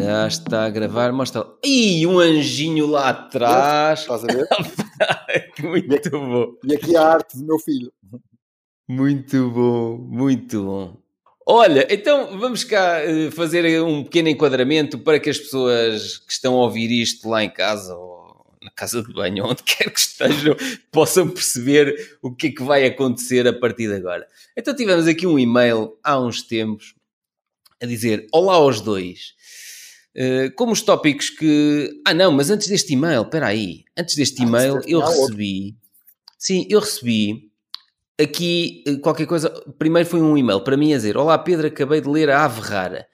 Já 0.00 0.26
está 0.26 0.64
a 0.64 0.70
gravar, 0.70 1.12
mostra. 1.12 1.46
Ih, 1.62 2.06
um 2.06 2.18
anjinho 2.18 2.86
lá 2.86 3.10
atrás. 3.10 4.00
Estás 4.00 4.24
a 4.24 4.26
ver? 4.26 4.48
muito 5.62 6.10
bom. 6.10 6.54
E 6.64 6.74
aqui 6.74 6.96
a 6.96 7.06
arte 7.06 7.36
do 7.36 7.44
meu 7.44 7.58
filho. 7.58 7.92
Muito 8.88 9.50
bom, 9.50 9.98
muito 9.98 10.64
bom. 10.64 10.96
Olha, 11.46 11.86
então 11.90 12.38
vamos 12.38 12.64
cá 12.64 13.00
uh, 13.04 13.30
fazer 13.30 13.82
um 13.82 14.02
pequeno 14.02 14.30
enquadramento 14.30 14.98
para 14.98 15.20
que 15.20 15.28
as 15.28 15.38
pessoas 15.38 16.16
que 16.16 16.32
estão 16.32 16.54
a 16.54 16.62
ouvir 16.64 16.90
isto 16.90 17.28
lá 17.28 17.44
em 17.44 17.50
casa 17.50 17.94
ou 17.94 18.46
na 18.62 18.70
casa 18.70 19.02
de 19.02 19.12
banho, 19.12 19.44
onde 19.44 19.62
quer 19.64 19.90
que 19.90 20.00
estejam, 20.00 20.56
possam 20.90 21.28
perceber 21.28 22.18
o 22.22 22.34
que 22.34 22.46
é 22.46 22.52
que 22.52 22.62
vai 22.62 22.86
acontecer 22.86 23.46
a 23.46 23.52
partir 23.52 23.88
de 23.88 23.96
agora. 23.96 24.26
Então 24.56 24.74
tivemos 24.74 25.06
aqui 25.06 25.26
um 25.26 25.38
e-mail 25.38 25.98
há 26.02 26.18
uns 26.18 26.42
tempos 26.42 26.94
a 27.82 27.86
dizer: 27.86 28.26
Olá 28.32 28.54
aos 28.54 28.80
dois. 28.80 29.34
Uh, 30.16 30.52
como 30.56 30.72
os 30.72 30.82
tópicos 30.82 31.30
que. 31.30 31.88
Ah, 32.06 32.12
não, 32.12 32.32
mas 32.32 32.50
antes 32.50 32.68
deste 32.68 32.92
e-mail, 32.92 33.22
espera 33.22 33.46
aí. 33.46 33.84
Antes 33.96 34.16
deste 34.16 34.42
e-mail, 34.42 34.80
eu 34.86 35.00
recebi. 35.00 35.76
Sim, 36.38 36.66
eu 36.68 36.80
recebi 36.80 37.50
aqui 38.20 38.82
eh, 38.86 38.96
qualquer 38.96 39.26
coisa. 39.26 39.50
Primeiro 39.78 40.08
foi 40.08 40.20
um 40.20 40.36
e-mail 40.36 40.60
para 40.62 40.76
mim 40.76 40.92
a 40.92 40.96
dizer: 40.96 41.16
Olá 41.16 41.38
Pedro, 41.38 41.66
acabei 41.66 42.00
de 42.00 42.08
ler 42.08 42.30
a 42.30 42.44
Ave 42.44 42.60
Rara 42.60 43.06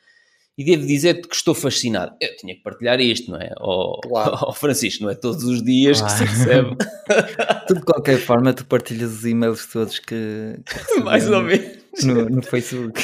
e 0.59 0.65
devo 0.65 0.87
dizer-te 0.87 1.29
que 1.29 1.37
estou 1.37 1.55
fascinado. 1.55 2.17
Eu 2.21 2.35
tinha 2.37 2.55
que 2.55 2.63
partilhar 2.63 2.99
isto, 2.99 3.31
não 3.31 3.39
é? 3.39 3.53
Ao, 3.59 4.01
claro. 4.01 4.37
ao 4.47 4.55
Francisco, 4.55 5.05
não 5.05 5.11
é 5.11 5.15
todos 5.15 5.45
os 5.45 5.63
dias 5.63 6.01
claro. 6.01 6.15
que 6.15 6.19
se 6.19 6.25
recebe. 6.25 6.77
tu, 7.69 7.75
de 7.75 7.83
qualquer 7.83 8.19
forma, 8.19 8.55
tu 8.55 8.65
partilhas 8.65 9.13
os 9.13 9.25
e-mails 9.27 9.67
todos 9.67 9.99
que, 9.99 10.59
que 10.65 11.01
Mais 11.05 11.29
ou 11.31 11.43
menos. 11.43 11.86
No, 12.05 12.29
no 12.31 12.43
Facebook. 12.43 13.01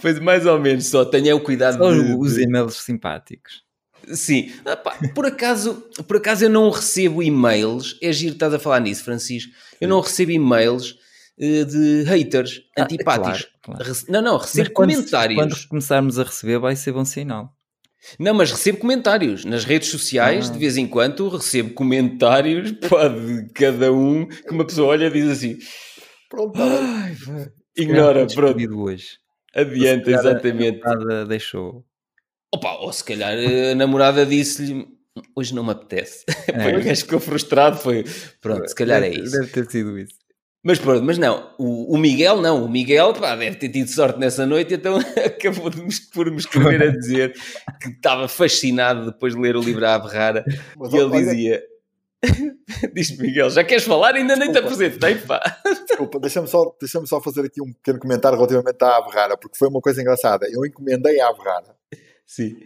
Pois 0.00 0.18
mais 0.18 0.46
ou 0.46 0.58
menos, 0.58 0.86
só 0.86 1.04
tenha 1.04 1.34
o 1.34 1.40
cuidado 1.40 1.78
só 1.78 1.92
de, 1.92 2.14
os 2.14 2.38
e-mails 2.38 2.76
simpáticos. 2.76 3.64
Sim, 4.08 4.52
por 5.14 5.26
acaso, 5.26 5.82
por 6.06 6.18
acaso 6.18 6.44
eu 6.44 6.50
não 6.50 6.70
recebo 6.70 7.22
e-mails, 7.22 7.98
é 8.00 8.12
giro 8.12 8.34
estás 8.34 8.54
a 8.54 8.58
falar 8.58 8.80
nisso, 8.80 9.02
Francisco. 9.02 9.52
Eu 9.80 9.88
não 9.88 10.00
recebo 10.00 10.30
e-mails 10.30 10.96
eh, 11.38 11.64
de 11.64 12.04
haters, 12.04 12.62
ah, 12.76 12.82
antipáticos. 12.82 13.48
Claro, 13.62 13.84
claro. 13.84 14.00
Não, 14.08 14.22
não, 14.22 14.36
recebo 14.38 14.70
quando, 14.70 14.94
comentários. 14.94 15.38
Quando 15.38 15.68
começarmos 15.68 16.18
a 16.18 16.22
receber, 16.22 16.58
vai 16.58 16.76
ser 16.76 16.92
bom 16.92 17.04
sinal. 17.04 17.52
Não, 18.18 18.32
mas 18.32 18.52
recebo 18.52 18.78
comentários 18.78 19.44
nas 19.44 19.64
redes 19.64 19.88
sociais, 19.88 20.48
ah. 20.48 20.52
de 20.52 20.58
vez 20.58 20.76
em 20.76 20.86
quando 20.86 21.28
recebo 21.28 21.74
comentários 21.74 22.72
pá, 22.88 23.08
de 23.08 23.48
cada 23.52 23.92
um 23.92 24.26
que 24.26 24.50
uma 24.50 24.64
pessoa 24.64 24.88
olha 24.88 25.06
e 25.06 25.10
diz 25.10 25.28
assim: 25.28 25.58
Pronto, 26.30 26.58
Ai, 26.62 27.16
ignora, 27.76 28.26
pronto. 28.26 28.80
Hoje. 28.80 29.18
Adianta, 29.54 30.10
exatamente. 30.10 30.80
A 30.84 30.94
namorada 30.94 31.26
deixou. 31.26 31.84
Opa, 32.54 32.74
ou 32.78 32.92
se 32.92 33.04
calhar 33.04 33.32
a 33.32 33.74
namorada 33.74 34.24
disse-lhe: 34.26 34.86
Hoje 35.34 35.54
não 35.54 35.64
me 35.64 35.72
apetece. 35.72 36.24
É. 36.48 36.62
foi 36.62 36.72
o 36.74 36.76
gajo 36.76 36.88
que 36.88 36.96
ficou 36.96 37.20
frustrado. 37.20 37.76
Foi 37.76 38.04
pronto, 38.40 38.68
se 38.68 38.74
calhar 38.74 39.00
deve, 39.00 39.16
é 39.16 39.20
isso. 39.20 39.32
Deve 39.32 39.50
ter 39.50 39.70
sido 39.70 39.98
isso. 39.98 40.14
Mas 40.64 40.78
pronto, 40.78 41.04
mas 41.04 41.16
não, 41.16 41.54
o, 41.58 41.94
o, 41.94 41.98
Miguel 41.98 42.40
não, 42.40 42.64
o 42.64 42.68
Miguel 42.68 43.12
pá, 43.12 43.36
deve 43.36 43.56
ter 43.56 43.68
tido 43.68 43.88
sorte 43.88 44.18
nessa 44.18 44.44
noite, 44.44 44.74
então 44.74 44.98
acabou 45.24 45.70
de 45.70 45.80
me, 45.80 45.88
por 46.12 46.28
me 46.30 46.38
escrever 46.38 46.82
a 46.82 46.90
dizer 46.90 47.34
que 47.80 47.88
estava 47.90 48.26
fascinado 48.26 49.06
depois 49.06 49.34
de 49.34 49.40
ler 49.40 49.54
o 49.54 49.60
livro 49.60 49.86
à 49.86 49.98
Berrara 49.98 50.44
e 50.48 50.96
ele 50.96 51.10
dizia. 51.10 51.62
Diz 52.94 53.16
Miguel, 53.18 53.50
já 53.50 53.64
queres 53.64 53.84
falar? 53.84 54.14
Ainda 54.14 54.36
nem 54.36 54.50
te 54.50 54.58
apresentei, 54.58 55.16
pá. 55.16 55.40
Desculpa, 55.86 56.18
deixa-me 56.18 56.48
só, 56.48 56.74
deixa 56.80 57.04
só 57.06 57.20
fazer 57.20 57.44
aqui 57.46 57.62
um 57.62 57.72
pequeno 57.72 57.98
comentário 57.98 58.36
relativamente 58.36 58.82
à 58.82 58.96
Averrara, 58.96 59.36
porque 59.36 59.56
foi 59.56 59.68
uma 59.68 59.80
coisa 59.80 60.00
engraçada. 60.00 60.46
Eu 60.50 60.64
encomendei 60.64 61.20
a 61.20 61.28
Averrara. 61.28 61.76
Sim. 62.26 62.56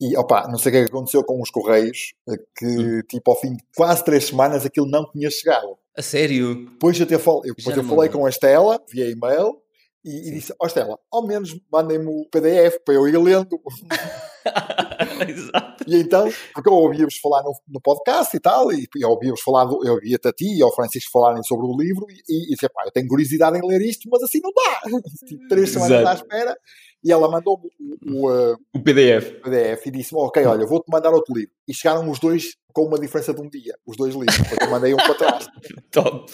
E, 0.00 0.16
opa, 0.16 0.46
não 0.48 0.58
sei 0.58 0.70
o 0.70 0.72
que, 0.72 0.78
é 0.78 0.84
aconteceu 0.84 1.24
com 1.24 1.40
os 1.40 1.50
Correios, 1.50 2.12
que, 2.56 2.66
hum. 2.66 3.00
tipo, 3.08 3.30
ao 3.30 3.40
fim 3.40 3.56
de 3.56 3.64
quase 3.74 4.04
três 4.04 4.26
semanas 4.26 4.66
aquilo 4.66 4.86
não 4.86 5.10
tinha 5.10 5.30
chegado. 5.30 5.78
A 5.96 6.02
sério? 6.02 6.66
Depois, 6.66 7.00
eu, 7.00 7.18
fal... 7.18 7.40
depois 7.40 7.76
eu 7.76 7.84
falei 7.84 8.10
com 8.10 8.26
a 8.26 8.28
Estela 8.28 8.78
via 8.92 9.10
e-mail 9.10 9.56
e, 10.04 10.28
e 10.28 10.32
disse: 10.32 10.52
Ó 10.52 10.64
oh, 10.64 10.66
Estela, 10.66 10.98
ao 11.10 11.26
menos 11.26 11.58
mandem-me 11.72 12.06
o 12.06 12.28
PDF 12.30 12.78
para 12.84 12.94
eu 12.94 13.08
ir 13.08 13.16
lendo. 13.18 13.58
Exato. 15.28 15.84
E 15.86 15.96
então, 15.96 16.28
porque 16.54 16.68
eu 16.68 16.74
ouvia-vos 16.74 17.16
falar 17.18 17.42
no, 17.42 17.52
no, 17.68 17.80
podcast 17.80 18.36
e 18.36 18.40
tal, 18.40 18.72
e 18.72 18.86
eu 19.00 19.10
ouvia-vos 19.10 19.40
falar, 19.40 19.64
do, 19.64 19.84
eu 19.86 19.94
ouvia-te 19.94 20.28
a 20.28 20.32
ti 20.32 20.58
e 20.58 20.62
ao 20.62 20.74
Francisco 20.74 21.10
falarem 21.12 21.42
sobre 21.42 21.66
o 21.66 21.76
livro, 21.76 22.06
e, 22.10 22.14
e, 22.28 22.52
e 22.52 22.54
disse: 22.54 22.68
pá, 22.68 22.82
eu 22.84 22.92
tenho 22.92 23.08
curiosidade 23.08 23.58
em 23.58 23.66
ler 23.66 23.80
isto, 23.82 24.08
mas 24.10 24.22
assim 24.22 24.40
não 24.42 24.50
dá. 24.52 24.80
Tipo, 25.26 25.48
três 25.48 25.70
semanas 25.70 26.06
à 26.06 26.14
espera. 26.14 26.56
E 27.04 27.12
ela 27.12 27.30
mandou-me 27.30 27.68
o, 27.78 28.26
o, 28.26 28.30
uh, 28.32 28.56
o, 28.74 28.82
PDF. 28.82 29.40
PDF 29.42 29.86
e 29.86 29.90
disse-me: 29.90 30.20
Ok, 30.20 30.44
olha, 30.44 30.66
vou-te 30.66 30.90
mandar 30.90 31.12
outro 31.12 31.34
livro. 31.34 31.52
E 31.68 31.74
chegaram 31.74 32.08
os 32.10 32.18
dois 32.18 32.56
com 32.72 32.84
uma 32.84 32.98
diferença 32.98 33.32
de 33.32 33.40
um 33.40 33.48
dia, 33.48 33.74
os 33.86 33.96
dois 33.96 34.14
livros, 34.14 34.36
porque 34.36 34.64
eu 34.64 34.70
mandei 34.70 34.92
um 34.92 34.96
para 34.96 35.14
trás. 35.14 35.46
Top! 35.92 36.32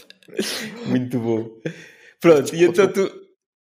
Muito 0.87 1.19
bom. 1.19 1.51
Pronto, 2.21 2.55
e 2.55 2.65
então 2.65 2.91
tu. 2.91 3.11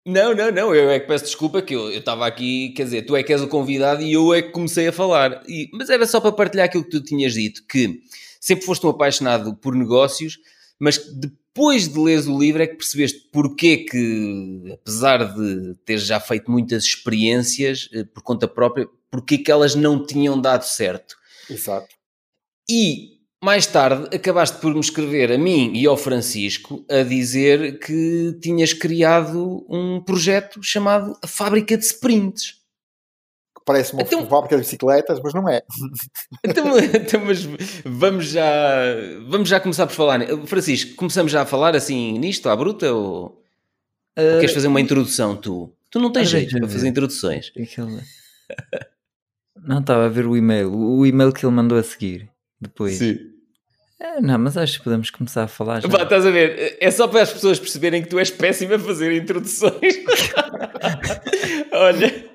Não, 0.07 0.33
não, 0.33 0.49
não, 0.49 0.73
eu 0.73 0.89
é 0.89 1.01
que 1.01 1.05
peço 1.05 1.25
desculpa 1.25 1.61
que 1.61 1.75
eu 1.75 1.91
estava 1.91 2.25
aqui, 2.25 2.69
quer 2.69 2.85
dizer, 2.85 3.01
tu 3.01 3.13
é 3.13 3.21
que 3.21 3.33
és 3.33 3.41
o 3.41 3.47
convidado 3.49 4.01
e 4.01 4.13
eu 4.13 4.33
é 4.33 4.41
que 4.41 4.51
comecei 4.51 4.87
a 4.87 4.93
falar. 4.93 5.43
E, 5.45 5.69
mas 5.73 5.89
era 5.89 6.07
só 6.07 6.21
para 6.21 6.31
partilhar 6.31 6.65
aquilo 6.65 6.85
que 6.85 6.91
tu 6.91 7.01
tinhas 7.01 7.33
dito, 7.33 7.61
que 7.67 7.99
sempre 8.39 8.65
foste 8.65 8.85
um 8.85 8.89
apaixonado 8.89 9.53
por 9.53 9.75
negócios, 9.75 10.39
mas 10.79 10.97
depois 11.13 11.89
de 11.89 11.99
leres 11.99 12.25
o 12.25 12.39
livro 12.39 12.63
é 12.63 12.67
que 12.67 12.77
percebeste 12.77 13.27
porque 13.33 13.79
que, 13.79 14.71
apesar 14.71 15.25
de 15.35 15.75
teres 15.83 16.03
já 16.03 16.21
feito 16.21 16.49
muitas 16.49 16.85
experiências 16.85 17.89
eh, 17.91 18.05
por 18.05 18.23
conta 18.23 18.47
própria, 18.47 18.87
porque 19.11 19.37
que 19.37 19.51
elas 19.51 19.75
não 19.75 20.05
tinham 20.05 20.39
dado 20.39 20.63
certo. 20.63 21.17
Exato. 21.49 21.93
E 22.69 23.16
mais 23.43 23.67
tarde 23.67 24.15
acabaste 24.15 24.57
por 24.59 24.73
me 24.73 24.79
escrever 24.79 25.31
a 25.31 25.37
mim 25.37 25.71
e 25.75 25.85
ao 25.85 25.95
Francisco 25.95 26.83
a 26.89 27.03
dizer 27.03 27.79
que 27.79 28.37
tinhas 28.41 28.73
criado 28.73 29.65
um 29.69 30.01
projeto 30.01 30.61
chamado 30.63 31.17
a 31.23 31.27
Fábrica 31.27 31.77
de 31.77 31.85
Sprints. 31.85 32.57
Parece 33.67 33.91
uma 33.91 34.01
então, 34.01 34.25
fábrica 34.25 34.55
de 34.55 34.61
bicicletas, 34.61 35.19
mas 35.21 35.33
não 35.33 35.49
é. 35.49 35.61
Então, 36.41 36.79
então, 36.79 37.25
mas 37.25 37.45
vamos 37.83 38.27
já, 38.27 38.45
vamos 39.27 39.49
já 39.49 39.59
começar 39.59 39.85
por 39.85 39.93
falar. 39.93 40.21
Francisco, 40.45 40.95
começamos 40.95 41.33
já 41.33 41.41
a 41.41 41.45
falar 41.45 41.75
assim 41.75 42.17
nisto, 42.17 42.47
à 42.47 42.55
bruta? 42.55 42.93
Ou, 42.93 43.25
uh, 44.17 44.35
ou 44.35 44.39
queres 44.39 44.53
fazer 44.53 44.67
uma 44.67 44.79
introdução 44.79 45.35
tu? 45.35 45.69
Tu 45.91 45.99
não 45.99 46.13
tens 46.13 46.29
jeito 46.29 46.57
para 46.57 46.69
fazer 46.69 46.87
introduções. 46.87 47.51
Aquele... 47.61 48.01
Não, 49.61 49.79
estava 49.79 50.05
a 50.05 50.09
ver 50.09 50.27
o 50.27 50.37
e-mail. 50.37 50.73
O 50.73 51.05
e-mail 51.05 51.33
que 51.33 51.45
ele 51.45 51.53
mandou 51.53 51.77
a 51.77 51.83
seguir. 51.83 52.31
Depois. 52.59 52.97
Sim. 52.97 53.37
É, 53.99 54.21
não, 54.21 54.37
mas 54.37 54.55
acho 54.55 54.77
que 54.77 54.83
podemos 54.83 55.09
começar 55.09 55.43
a 55.43 55.47
falar 55.47 55.81
já. 55.81 55.87
Bah, 55.87 56.03
estás 56.03 56.23
a 56.23 56.29
ver? 56.29 56.77
É 56.79 56.91
só 56.91 57.07
para 57.07 57.23
as 57.23 57.33
pessoas 57.33 57.59
perceberem 57.59 58.03
que 58.03 58.09
tu 58.09 58.19
és 58.19 58.29
péssimo 58.29 58.75
a 58.75 58.79
fazer 58.79 59.11
introduções. 59.11 59.73
Olha, 61.73 62.29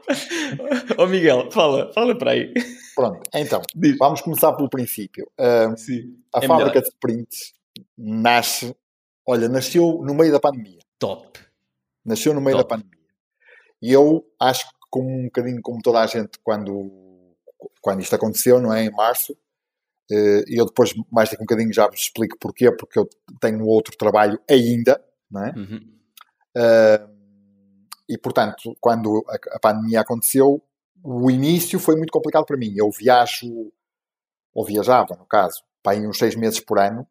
ó 0.99 1.05
oh 1.05 1.06
Miguel, 1.06 1.50
fala, 1.53 1.93
fala 1.93 2.19
para 2.19 2.33
aí. 2.33 2.53
Pronto, 2.97 3.21
então, 3.34 3.62
Diz. 3.75 3.97
vamos 3.97 4.21
começar 4.21 4.53
pelo 4.55 4.69
princípio. 4.69 5.31
Uh, 5.38 5.77
Sim, 5.77 6.16
a 6.34 6.41
é 6.41 6.47
fábrica 6.47 6.71
melhor. 6.71 6.83
de 6.83 6.89
sprints 6.89 7.53
nasce, 7.97 8.77
olha, 9.27 9.49
nasceu 9.49 10.03
no 10.04 10.15
meio 10.15 10.33
da 10.33 10.41
pandemia. 10.41 10.81
Top. 10.99 11.39
Nasceu 12.04 12.34
no 12.34 12.41
meio 12.41 12.56
Top. 12.56 12.69
da 12.69 12.77
pandemia. 12.77 12.99
E 13.81 13.93
eu 13.93 14.25
acho 14.41 14.69
que, 14.69 14.75
como 14.91 15.09
um 15.09 15.25
bocadinho 15.25 15.62
como 15.62 15.81
toda 15.81 16.00
a 16.00 16.06
gente, 16.06 16.39
quando, 16.43 16.91
quando 17.81 18.00
isto 18.00 18.15
aconteceu, 18.15 18.60
não 18.60 18.72
é? 18.72 18.84
Em 18.84 18.91
março, 18.91 19.37
e 20.11 20.61
eu 20.61 20.67
depois, 20.67 20.93
mais 21.11 21.31
daqui 21.31 21.43
um 21.43 21.47
bocadinho, 21.47 21.73
já 21.73 21.87
vos 21.89 22.01
explico 22.01 22.37
porquê, 22.39 22.71
porque 22.71 22.99
eu 22.99 23.09
tenho 23.41 23.65
outro 23.67 23.97
trabalho 23.97 24.41
ainda, 24.49 25.03
não 25.31 25.45
é? 25.45 25.53
Uhum. 25.57 25.93
Uh, 26.57 27.13
e, 28.09 28.19
portanto, 28.19 28.77
quando 28.81 29.25
a, 29.28 29.57
a, 29.57 29.59
pandemia 29.59 30.01
aconteceu, 30.01 30.63
o 31.03 31.31
início 31.31 31.78
foi 31.78 31.97
muito 31.97 32.13
complicado 32.13 32.45
para 32.45 32.59
mim. 32.59 32.75
Eu 32.77 32.91
viajo, 32.91 33.72
ou 34.54 34.65
viajava, 34.65 35.16
no 35.16 35.25
caso, 35.25 35.63
para 35.83 35.93
aí 35.93 36.07
uns 36.07 36.19
seis 36.19 36.34
meses 36.34 36.60
por 36.60 36.78
ano, 36.78 37.07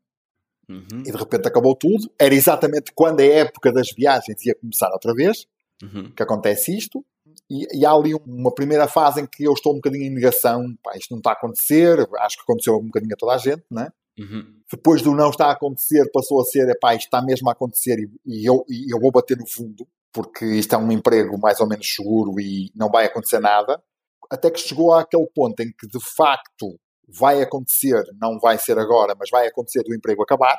uhum. 0.69 1.01
e 1.05 1.11
de 1.11 1.17
repente 1.17 1.47
acabou 1.47 1.75
tudo. 1.75 2.11
Era 2.19 2.35
exatamente 2.35 2.91
quando 2.93 3.21
a 3.21 3.25
época 3.25 3.71
das 3.71 3.91
viagens 3.91 4.45
ia 4.45 4.55
começar 4.55 4.91
outra 4.91 5.13
vez, 5.13 5.47
uhum. 5.81 6.11
que 6.11 6.21
acontece 6.21 6.77
isto. 6.77 7.03
E, 7.51 7.79
e, 7.79 7.85
há 7.85 7.91
ali 7.91 8.13
uma 8.25 8.53
primeira 8.55 8.87
fase 8.87 9.19
em 9.19 9.27
que 9.27 9.43
eu 9.43 9.51
estou 9.51 9.73
um 9.73 9.75
bocadinho 9.75 10.05
em 10.05 10.09
negação, 10.09 10.73
pá, 10.81 10.95
isto 10.95 11.11
não 11.11 11.17
está 11.17 11.31
a 11.31 11.33
acontecer, 11.33 11.99
acho 12.19 12.37
que 12.37 12.43
aconteceu 12.43 12.77
um 12.77 12.85
bocadinho 12.85 13.13
a 13.13 13.17
toda 13.17 13.33
a 13.33 13.37
gente, 13.37 13.63
não 13.69 13.81
é? 13.83 13.91
Uhum. 14.17 14.61
Depois 14.71 15.01
do 15.01 15.13
não 15.13 15.29
está 15.29 15.47
a 15.47 15.51
acontecer, 15.51 16.09
passou 16.13 16.39
a 16.39 16.45
ser, 16.45 16.73
pá, 16.79 16.95
isto 16.95 17.07
está 17.07 17.21
mesmo 17.21 17.49
a 17.49 17.51
acontecer 17.51 17.99
e, 17.99 18.09
e, 18.25 18.45
eu, 18.45 18.63
e 18.69 18.93
eu 18.93 18.97
vou 19.01 19.11
bater 19.11 19.37
no 19.37 19.45
fundo, 19.45 19.85
porque 20.13 20.45
isto 20.45 20.73
é 20.73 20.77
um 20.77 20.93
emprego 20.93 21.37
mais 21.37 21.59
ou 21.59 21.67
menos 21.67 21.93
seguro 21.93 22.39
e 22.39 22.71
não 22.73 22.89
vai 22.89 23.05
acontecer 23.05 23.39
nada. 23.39 23.83
Até 24.29 24.49
que 24.49 24.59
chegou 24.61 24.93
àquele 24.93 25.27
ponto 25.35 25.59
em 25.59 25.73
que 25.77 25.87
de 25.87 25.99
facto 25.99 26.79
vai 27.05 27.41
acontecer, 27.41 28.01
não 28.17 28.39
vai 28.39 28.57
ser 28.57 28.79
agora, 28.79 29.13
mas 29.19 29.29
vai 29.29 29.45
acontecer 29.45 29.83
do 29.83 29.93
emprego 29.93 30.23
acabar, 30.23 30.57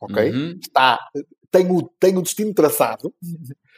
ok? 0.00 0.32
Uhum. 0.32 0.58
Está, 0.60 0.98
tenho, 1.54 1.88
tenho 2.00 2.18
o 2.18 2.22
destino 2.22 2.52
traçado. 2.52 3.14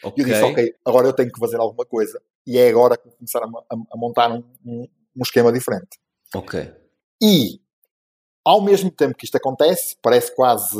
Okay. 0.02 0.12
E 0.16 0.20
eu 0.20 0.26
disse, 0.26 0.42
ok, 0.42 0.74
agora 0.84 1.06
eu 1.06 1.12
tenho 1.12 1.30
que 1.30 1.38
fazer 1.38 1.56
alguma 1.56 1.84
coisa 1.84 2.20
e 2.46 2.56
é 2.56 2.68
agora 2.68 2.96
que 2.96 3.04
vou 3.04 3.16
começar 3.16 3.42
a, 3.42 3.46
a, 3.46 3.76
a 3.92 3.96
montar 3.96 4.32
um, 4.32 4.42
um, 4.64 4.88
um 5.16 5.22
esquema 5.22 5.52
diferente. 5.52 5.98
Ok. 6.34 6.72
E, 7.22 7.60
ao 8.44 8.62
mesmo 8.62 8.90
tempo 8.90 9.14
que 9.14 9.26
isto 9.26 9.36
acontece, 9.36 9.96
parece 10.00 10.34
quase, 10.34 10.78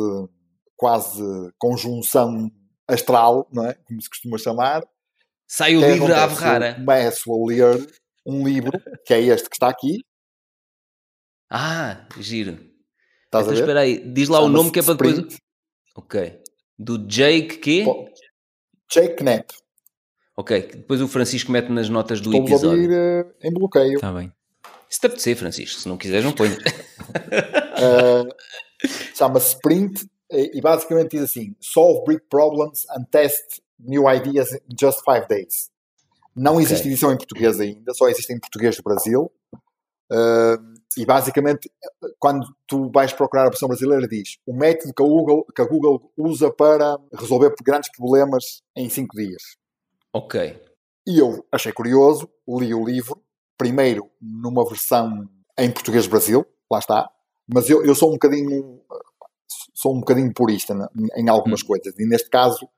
quase 0.75 1.23
conjunção 1.59 2.51
astral, 2.89 3.47
não 3.53 3.67
é? 3.67 3.75
Como 3.75 4.01
se 4.01 4.09
costuma 4.09 4.39
chamar. 4.39 4.83
Sai 5.47 5.77
o 5.77 5.81
que 5.81 5.87
livro 5.87 6.15
à. 6.15 6.25
Eu 6.25 6.75
Começo 6.77 7.33
a 7.33 7.47
ler 7.47 7.93
um 8.25 8.47
livro, 8.47 8.73
que 9.05 9.13
é 9.13 9.21
este 9.21 9.51
que 9.51 9.57
está 9.57 9.69
aqui. 9.69 10.05
Ah, 11.51 12.07
giro. 12.19 12.53
Estás 12.53 12.71
Então 13.29 13.41
a 13.41 13.45
ver? 13.45 13.61
espera 13.61 13.81
aí, 13.81 14.13
diz 14.13 14.29
lá 14.29 14.41
o 14.41 14.49
nome 14.49 14.71
que 14.71 14.79
é 14.79 14.83
para 14.83 14.95
depois. 14.95 15.37
Ok. 15.95 16.43
Do 16.79 16.99
Jake 17.07 17.59
quê? 17.59 17.83
Pô, 17.85 18.09
Jake 18.93 19.17
Knapp. 19.23 19.53
Ok, 20.37 20.63
que 20.63 20.77
depois 20.77 21.01
o 21.01 21.09
Francisco 21.09 21.51
mete 21.51 21.71
nas 21.71 21.89
notas 21.89 22.21
do 22.21 22.31
Estou-vos 22.31 22.53
a 22.53 22.55
episódio. 22.57 22.83
ouvir 22.83 22.95
eh, 23.43 23.49
em 23.49 23.53
bloqueio. 23.53 23.95
Está 23.95 24.13
bem. 24.13 24.31
Se 24.89 25.01
te 25.01 25.07
apetecer, 25.07 25.37
Francisco, 25.37 25.81
se 25.81 25.89
não 25.89 25.97
quiseres, 25.97 26.25
não 26.25 26.33
ponho. 26.33 26.55
Uh, 26.55 28.29
Chama-se 29.17 29.55
Sprint 29.55 30.07
e 30.31 30.59
e 30.59 30.61
basicamente 30.61 31.13
diz 31.13 31.23
assim: 31.23 31.57
Solve 31.61 32.05
big 32.07 32.21
problems 32.29 32.85
and 32.91 33.05
test 33.11 33.61
new 33.79 34.05
ideas 34.11 34.53
in 34.53 34.77
just 34.79 35.01
five 35.05 35.27
days. 35.29 35.71
Não 36.35 36.61
existe 36.61 36.83
Ok. 36.83 36.93
edição 36.93 37.13
em 37.13 37.17
português 37.17 37.59
ainda, 37.59 37.95
só 37.95 38.09
existe 38.09 38.33
em 38.33 38.39
português 38.39 38.77
do 38.77 38.83
Brasil. 38.83 39.33
Uh, 40.13 40.76
e 40.97 41.05
basicamente, 41.05 41.71
quando 42.19 42.47
tu 42.67 42.91
vais 42.91 43.13
procurar 43.13 43.47
a 43.47 43.51
versão 43.51 43.69
brasileira, 43.69 44.09
diz 44.09 44.39
o 44.47 44.55
método 44.55 44.95
que 44.95 45.03
a 45.03 45.07
Google, 45.07 45.45
que 45.55 45.63
a 45.63 45.67
Google 45.67 46.11
usa 46.17 46.51
para 46.51 46.97
resolver 47.13 47.55
grandes 47.63 47.91
problemas 47.93 48.63
em 48.75 48.89
cinco 48.89 49.17
dias. 49.17 49.43
ok. 50.13 50.63
E 51.07 51.19
eu 51.19 51.47
achei 51.53 51.73
curioso, 51.73 52.29
li 52.49 52.75
o 52.75 52.85
livro, 52.85 53.23
primeiro 53.57 54.11
numa 54.21 54.69
versão 54.69 55.29
em 55.57 55.71
português 55.71 56.07
Brasil, 56.07 56.45
lá 56.71 56.79
está, 56.79 57.09
mas 57.47 57.71
eu, 57.71 57.85
eu 57.85 57.95
sou 57.95 58.09
um 58.11 58.15
bocadinho 58.15 58.81
sou 59.73 59.95
um 59.95 60.01
bocadinho 60.01 60.33
purista 60.33 60.75
em 61.17 61.29
algumas 61.29 61.63
coisas, 61.63 61.95
e 61.99 62.07
neste 62.07 62.29
caso 62.31 62.69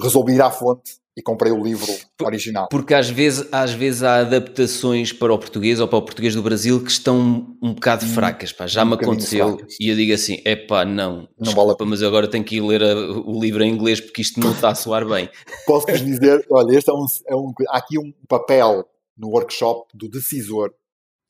resolvi 0.00 0.34
ir 0.34 0.42
à 0.42 0.50
fonte 0.50 0.92
e 1.16 1.20
comprei 1.20 1.52
o 1.52 1.62
livro 1.62 1.86
original. 2.22 2.68
Porque 2.70 2.94
às 2.94 3.10
vezes, 3.10 3.46
às 3.52 3.70
vezes 3.72 4.02
há 4.02 4.20
adaptações 4.20 5.12
para 5.12 5.32
o 5.32 5.38
português 5.38 5.78
ou 5.78 5.86
para 5.86 5.98
o 5.98 6.02
português 6.02 6.34
do 6.34 6.42
Brasil 6.42 6.82
que 6.82 6.90
estão 6.90 7.54
um 7.62 7.74
bocado 7.74 8.06
fracas, 8.06 8.50
pá. 8.50 8.66
Já 8.66 8.82
um 8.82 8.86
me 8.86 8.94
aconteceu 8.94 9.56
fracas. 9.58 9.76
e 9.78 9.88
eu 9.90 9.96
digo 9.96 10.14
assim, 10.14 10.40
é 10.44 10.56
pá, 10.56 10.86
não, 10.86 11.28
Não 11.38 11.52
vale 11.52 11.68
desculpa, 11.68 11.84
mas 11.84 12.00
eu 12.00 12.08
agora 12.08 12.26
tenho 12.28 12.42
que 12.44 12.56
ir 12.56 12.60
ler 12.62 12.82
a- 12.82 13.10
o 13.12 13.38
livro 13.38 13.62
em 13.62 13.70
inglês 13.70 14.00
porque 14.00 14.22
isto 14.22 14.40
não 14.40 14.52
está 14.52 14.70
a 14.70 14.74
soar 14.74 15.06
bem. 15.06 15.28
Posso-vos 15.66 16.00
dizer, 16.00 16.46
olha, 16.50 16.78
este 16.78 16.88
é 16.88 16.94
um, 16.94 17.04
é 17.28 17.36
um- 17.36 17.52
há 17.68 17.76
aqui 17.78 17.98
um 17.98 18.10
papel 18.26 18.86
no 19.14 19.28
workshop 19.28 19.90
do 19.94 20.08
decisor, 20.08 20.72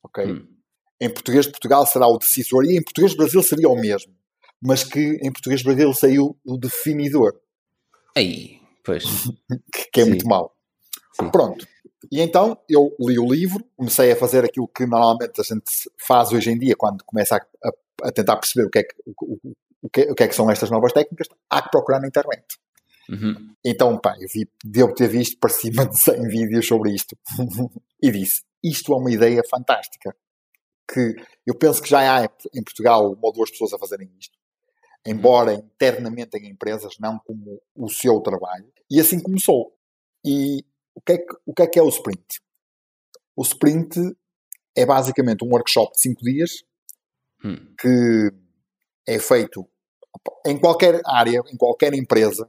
ok? 0.04 0.24
Hum. 0.26 0.46
Em 1.00 1.10
português 1.10 1.46
de 1.46 1.50
Portugal 1.50 1.84
será 1.86 2.06
o 2.06 2.18
decisor 2.18 2.64
e 2.64 2.76
em 2.76 2.82
português 2.84 3.12
do 3.14 3.16
Brasil 3.16 3.42
seria 3.42 3.68
o 3.68 3.74
mesmo, 3.74 4.12
mas 4.62 4.84
que 4.84 5.18
em 5.20 5.32
português 5.32 5.60
do 5.60 5.66
Brasil 5.74 5.92
saiu 5.92 6.36
o 6.44 6.56
definidor. 6.56 7.32
Aí, 8.16 8.60
pois, 8.84 9.04
que, 9.72 9.90
que 9.92 10.00
é 10.00 10.04
Sim. 10.04 10.10
muito 10.10 10.26
mau. 10.28 10.54
Sim. 11.18 11.30
Pronto. 11.30 11.66
E 12.10 12.20
então 12.20 12.58
eu 12.68 12.94
li 13.00 13.18
o 13.18 13.32
livro, 13.32 13.64
comecei 13.76 14.12
a 14.12 14.16
fazer 14.16 14.44
aquilo 14.44 14.68
que 14.68 14.84
normalmente 14.86 15.40
a 15.40 15.44
gente 15.44 15.64
faz 16.06 16.32
hoje 16.32 16.50
em 16.50 16.58
dia 16.58 16.74
quando 16.76 17.04
começa 17.04 17.36
a, 17.36 17.68
a- 17.68 18.08
a 18.08 18.12
tentar 18.12 18.36
perceber 18.36 18.66
o 18.66 18.70
que, 18.70 18.78
é 18.80 18.82
que, 18.82 18.94
o, 19.06 19.34
o- 19.34 19.52
o 19.82 19.88
que, 19.90 20.02
o 20.10 20.14
que 20.14 20.22
é 20.24 20.28
que 20.28 20.34
são 20.34 20.50
estas 20.50 20.70
novas 20.70 20.92
técnicas, 20.92 21.28
há 21.50 21.62
que 21.62 21.70
procurar 21.70 22.00
na 22.00 22.08
internet. 22.08 22.44
Uhum. 23.08 23.54
Então, 23.64 23.98
pá, 23.98 24.16
eu 24.20 24.28
vi, 24.32 24.48
devo 24.64 24.94
ter 24.94 25.08
visto 25.08 25.38
para 25.38 25.50
cima 25.50 25.86
de 25.86 25.98
100 25.98 26.28
vídeos 26.28 26.66
sobre 26.66 26.92
isto. 26.92 27.16
e 28.02 28.10
disse, 28.10 28.42
isto 28.62 28.92
é 28.92 28.96
uma 28.96 29.10
ideia 29.10 29.42
fantástica. 29.48 30.14
Que 30.92 31.14
eu 31.46 31.54
penso 31.56 31.80
que 31.82 31.88
já 31.88 32.00
há 32.22 32.24
em 32.54 32.62
Portugal 32.62 33.06
uma 33.12 33.18
ou 33.26 33.32
duas 33.32 33.50
pessoas 33.50 33.72
a 33.72 33.78
fazerem 33.78 34.10
isto. 34.18 34.36
Embora 35.04 35.54
internamente 35.54 36.36
em 36.38 36.48
empresas, 36.48 36.94
não 37.00 37.18
como 37.18 37.60
o 37.74 37.88
seu 37.88 38.20
trabalho. 38.20 38.66
E 38.90 39.00
assim 39.00 39.20
começou. 39.20 39.74
E 40.24 40.64
o 40.94 41.00
que 41.00 41.12
é 41.12 41.18
que, 41.18 41.34
o 41.46 41.52
que, 41.54 41.62
é, 41.62 41.66
que 41.66 41.78
é 41.78 41.82
o 41.82 41.88
sprint? 41.88 42.40
O 43.34 43.42
sprint 43.42 43.98
é 44.76 44.86
basicamente 44.86 45.44
um 45.44 45.48
workshop 45.50 45.92
de 45.94 46.00
5 46.00 46.22
dias 46.22 46.62
Hum. 47.44 47.56
que 47.76 48.32
é 49.04 49.18
feito 49.18 49.68
em 50.46 50.56
qualquer 50.56 51.00
área, 51.04 51.42
em 51.52 51.56
qualquer 51.56 51.92
empresa, 51.92 52.48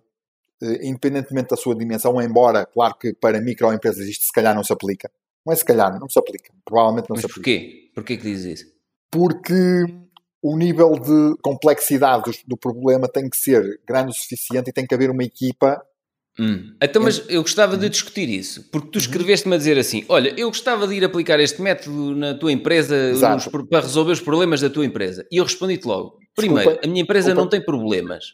eh, 0.62 0.86
independentemente 0.88 1.48
da 1.50 1.58
sua 1.58 1.76
dimensão, 1.76 2.22
embora, 2.22 2.64
claro 2.68 2.96
que 2.96 3.12
para 3.14 3.42
microempresas 3.42 4.06
isto 4.08 4.26
se 4.26 4.32
calhar 4.32 4.54
não 4.54 4.64
se 4.64 4.72
aplica. 4.72 5.10
Não 5.44 5.52
é 5.52 5.56
se 5.56 5.66
calhar, 5.66 6.00
não 6.00 6.08
se 6.08 6.20
aplica. 6.20 6.54
Provavelmente 6.64 7.10
não 7.10 7.16
Mas 7.16 7.22
se 7.22 7.26
aplica. 7.26 7.40
porquê? 7.42 7.92
Porquê 7.96 8.18
que 8.18 8.24
dizes 8.24 8.60
isso? 8.62 8.74
Porque 9.10 9.54
o 10.44 10.58
nível 10.58 10.92
de 11.00 11.36
complexidade 11.42 12.24
do, 12.26 12.32
do 12.50 12.58
problema 12.58 13.08
tem 13.08 13.30
que 13.30 13.38
ser 13.38 13.80
grande 13.88 14.12
o 14.12 14.14
suficiente 14.14 14.70
e 14.70 14.74
tem 14.74 14.86
que 14.86 14.94
haver 14.94 15.10
uma 15.10 15.24
equipa. 15.24 15.82
Hum. 16.40 16.76
Então, 16.82 17.02
mas 17.04 17.24
eu 17.30 17.42
gostava 17.44 17.78
de 17.78 17.88
discutir 17.88 18.28
isso, 18.28 18.64
porque 18.72 18.88
Uhum. 18.88 18.92
tu 18.92 18.98
escreveste-me 18.98 19.54
a 19.56 19.58
dizer 19.58 19.78
assim: 19.78 20.04
olha, 20.10 20.34
eu 20.38 20.48
gostava 20.50 20.88
de 20.88 20.96
ir 20.96 21.06
aplicar 21.06 21.40
este 21.40 21.62
método 21.62 22.16
na 22.16 22.34
tua 22.34 22.52
empresa 22.52 23.14
nos- 23.14 23.48
para 23.70 23.82
resolver 23.82 24.12
os 24.12 24.20
problemas 24.20 24.60
da 24.60 24.70
tua 24.70 24.84
empresa. 24.86 25.26
E 25.32 25.38
eu 25.38 25.44
respondi-te 25.44 25.86
logo: 25.88 26.18
primeiro, 26.36 26.72
Desculpa, 26.72 26.88
a 26.88 26.90
minha 26.90 27.04
empresa 27.04 27.28
desculpa. 27.28 27.42
não 27.44 27.50
tem 27.50 27.64
problemas. 27.64 28.26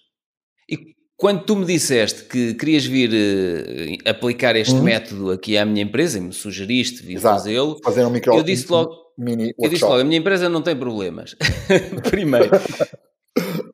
E 0.69 0.77
quando 1.17 1.43
tu 1.43 1.57
me 1.57 1.65
disseste 1.65 2.23
que 2.23 2.53
querias 2.53 2.85
vir 2.85 3.11
eh, 3.13 4.09
aplicar 4.09 4.55
este 4.55 4.75
Uhum. 4.75 4.83
método 4.83 5.31
aqui 5.31 5.57
à 5.57 5.65
minha 5.65 5.83
empresa 5.83 6.17
e 6.17 6.21
me 6.21 6.31
sugeriste 6.31 7.03
vir 7.03 7.19
fazê-lo, 7.19 7.77
Fazer 7.83 8.05
um 8.05 8.09
micro 8.09 8.33
eu 8.33 8.43
disse 8.43 8.71
logo. 8.71 8.95
Mini 9.19 9.49
Eu 9.59 9.69
disse 9.69 9.83
workshop. 9.83 9.91
logo, 9.91 10.01
a 10.01 10.03
minha 10.05 10.19
empresa 10.19 10.47
não 10.49 10.61
tem 10.61 10.75
problemas. 10.75 11.35
Primeiro. 12.09 12.49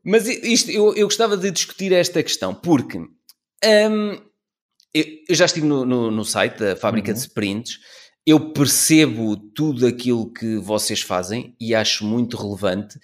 Mas 0.04 0.28
isto, 0.28 0.70
eu, 0.72 0.94
eu 0.96 1.08
gostava 1.08 1.36
de 1.38 1.50
discutir 1.52 1.92
esta 1.92 2.22
questão, 2.22 2.54
porque 2.54 2.98
hum, 2.98 3.10
eu, 4.94 5.04
eu 5.30 5.36
já 5.36 5.46
estive 5.46 5.66
no, 5.66 5.86
no- 5.86 6.12
no 6.12 6.24
site 6.26 6.60
da 6.60 6.76
fábrica 6.76 7.12
de 7.14 7.20
Uhum. 7.20 7.26
sprints, 7.26 7.80
eu 8.26 8.52
percebo 8.52 9.36
tudo 9.38 9.86
aquilo 9.88 10.32
que 10.32 10.58
vocês 10.58 11.02
fazem 11.02 11.56
e 11.60 11.74
acho 11.76 12.06
muito 12.06 12.38
relevante, 12.38 13.00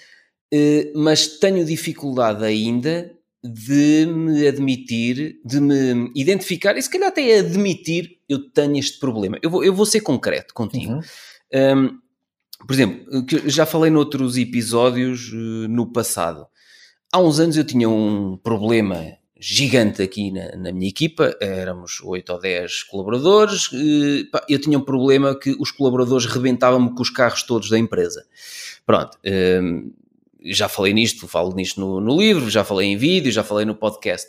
eh, 0.53 0.91
mas 0.95 1.27
tenho 1.39 1.63
dificuldade 1.65 2.43
ainda 2.43 3.11
de 3.43 4.05
me 4.05 4.47
admitir, 4.47 5.39
de 5.43 5.59
me 5.59 6.11
identificar 6.15 6.77
e 6.77 6.81
se 6.81 6.89
calhar 6.89 7.09
até 7.09 7.39
admitir 7.39 8.19
eu 8.29 8.49
tenho 8.51 8.77
este 8.77 8.99
problema. 8.99 9.37
Eu 9.41 9.49
vou, 9.49 9.63
eu 9.63 9.73
vou 9.73 9.85
ser 9.85 10.01
concreto 10.01 10.53
contigo. 10.53 10.93
Uhum. 10.93 11.01
Um, 11.77 11.99
por 12.65 12.73
exemplo, 12.73 13.25
que 13.25 13.35
eu 13.35 13.49
já 13.49 13.65
falei 13.65 13.91
noutros 13.91 14.37
episódios 14.37 15.31
uh, 15.31 15.67
no 15.67 15.91
passado. 15.91 16.47
Há 17.11 17.19
uns 17.19 17.39
anos 17.39 17.57
eu 17.57 17.63
tinha 17.63 17.89
um 17.89 18.37
problema 18.37 19.17
gigante 19.39 20.01
aqui 20.03 20.31
na, 20.31 20.55
na 20.55 20.71
minha 20.71 20.87
equipa, 20.87 21.35
éramos 21.41 21.99
8 22.03 22.31
ou 22.31 22.39
10 22.39 22.83
colaboradores, 22.83 23.67
uh, 23.71 24.31
pá, 24.31 24.45
eu 24.47 24.59
tinha 24.59 24.77
um 24.77 24.83
problema 24.83 25.37
que 25.37 25.55
os 25.59 25.71
colaboradores 25.71 26.25
rebentavam-me 26.27 26.93
com 26.93 27.01
os 27.01 27.09
carros 27.09 27.43
todos 27.43 27.69
da 27.69 27.79
empresa. 27.79 28.25
Pronto, 28.85 29.17
um, 29.63 29.91
já 30.43 30.69
falei 30.69 30.93
nisto, 30.93 31.27
falo 31.27 31.55
nisto 31.55 31.79
no, 31.79 31.99
no 31.99 32.17
livro, 32.17 32.49
já 32.49 32.63
falei 32.63 32.89
em 32.89 32.97
vídeo, 32.97 33.31
já 33.31 33.43
falei 33.43 33.65
no 33.65 33.75
podcast. 33.75 34.27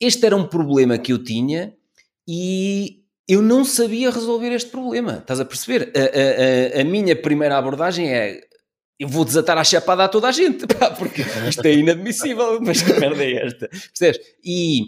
Este 0.00 0.26
era 0.26 0.36
um 0.36 0.46
problema 0.46 0.98
que 0.98 1.12
eu 1.12 1.22
tinha 1.22 1.74
e 2.26 3.01
eu 3.28 3.40
não 3.42 3.64
sabia 3.64 4.10
resolver 4.10 4.50
este 4.52 4.70
problema. 4.70 5.18
Estás 5.18 5.40
a 5.40 5.44
perceber? 5.44 5.92
A, 5.96 6.78
a- 6.78 6.80
a- 6.80 6.84
minha 6.84 7.14
primeira 7.16 7.56
abordagem 7.56 8.12
é 8.12 8.40
eu 8.98 9.08
vou 9.08 9.24
desatar 9.24 9.58
a 9.58 9.64
chapada 9.64 10.04
a 10.04 10.08
toda 10.08 10.28
a 10.28 10.32
gente, 10.32 10.64
pá, 10.78 10.90
porque 10.90 11.22
isto 11.48 11.64
é 11.64 11.72
inadmissível, 11.74 12.60
mas 12.62 12.82
que 12.82 12.92
merda 12.92 13.24
é 13.24 13.46
esta? 13.46 13.68
Percebes? 13.68 14.20
E 14.44 14.82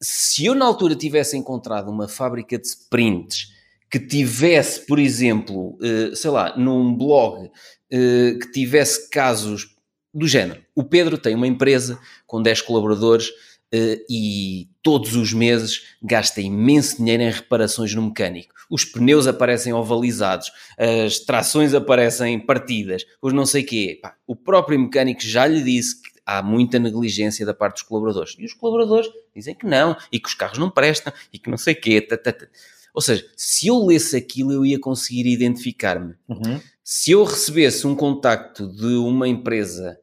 se 0.00 0.44
eu 0.44 0.54
na 0.54 0.64
altura 0.64 0.94
tivesse 0.94 1.36
encontrado 1.36 1.90
uma 1.90 2.06
fábrica 2.06 2.56
de 2.58 2.66
sprints 2.68 3.48
que 3.90 3.98
tivesse, 3.98 4.86
por 4.86 4.98
exemplo, 4.98 5.76
eh, 5.82 6.14
sei 6.14 6.30
lá, 6.30 6.56
num 6.56 6.94
blog 6.94 7.50
eh, 7.90 8.36
que 8.40 8.52
tivesse 8.52 9.08
casos 9.10 9.74
do 10.14 10.28
género. 10.28 10.62
O 10.74 10.84
Pedro 10.84 11.16
tem 11.18 11.34
uma 11.34 11.46
empresa 11.46 11.98
com 12.26 12.40
10 12.42 12.60
colaboradores 12.62 13.30
eh, 13.72 14.00
e 14.08 14.68
todos 14.82 15.14
os 15.16 15.32
meses 15.32 15.82
gasta 16.02 16.40
imenso 16.40 16.96
dinheiro 16.98 17.22
em 17.22 17.30
reparações 17.30 17.94
no 17.94 18.02
mecânico. 18.02 18.54
Os 18.70 18.84
pneus 18.84 19.26
aparecem 19.26 19.72
ovalizados, 19.72 20.50
as 20.78 21.18
trações 21.20 21.72
aparecem 21.74 22.38
partidas, 22.38 23.04
os 23.22 23.32
não 23.32 23.46
sei 23.46 23.62
quê. 23.62 23.98
Pá, 24.02 24.14
o 24.26 24.36
próprio 24.36 24.78
mecânico 24.78 25.22
já 25.22 25.46
lhe 25.46 25.62
disse 25.62 26.02
que 26.02 26.10
há 26.26 26.42
muita 26.42 26.78
negligência 26.78 27.46
da 27.46 27.54
parte 27.54 27.76
dos 27.76 27.82
colaboradores. 27.84 28.34
E 28.38 28.44
os 28.44 28.52
colaboradores 28.52 29.08
dizem 29.34 29.54
que 29.54 29.64
não, 29.66 29.96
e 30.12 30.20
que 30.20 30.28
os 30.28 30.34
carros 30.34 30.58
não 30.58 30.70
prestam, 30.70 31.12
e 31.32 31.38
que 31.38 31.48
não 31.48 31.56
sei 31.56 31.74
quê. 31.74 32.00
tá, 32.02 32.18
tá, 32.18 32.32
tá. 32.32 32.46
Ou 32.92 33.00
seja, 33.00 33.24
se 33.36 33.68
eu 33.68 33.84
lesse 33.86 34.16
aquilo, 34.16 34.52
eu 34.52 34.66
ia 34.66 34.78
conseguir 34.78 35.26
identificar-me 35.26 36.14
Uhum. 36.28 36.60
se 36.82 37.12
eu 37.12 37.22
recebesse 37.24 37.86
um 37.86 37.94
contacto 37.94 38.66
de 38.66 38.94
uma 38.96 39.28
empresa 39.28 39.98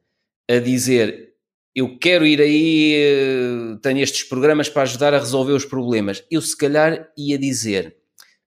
a 0.48 0.58
dizer 0.58 1.25
eu 1.76 1.98
quero 1.98 2.26
ir 2.26 2.40
aí, 2.40 2.94
eh, 2.94 3.78
tenho 3.82 4.00
estes 4.00 4.24
programas 4.24 4.68
para 4.68 4.82
ajudar 4.82 5.12
a 5.12 5.18
resolver 5.18 5.52
os 5.52 5.66
problemas, 5.66 6.24
eu 6.30 6.40
se 6.40 6.56
calhar 6.56 7.08
ia 7.16 7.38
dizer 7.38 7.94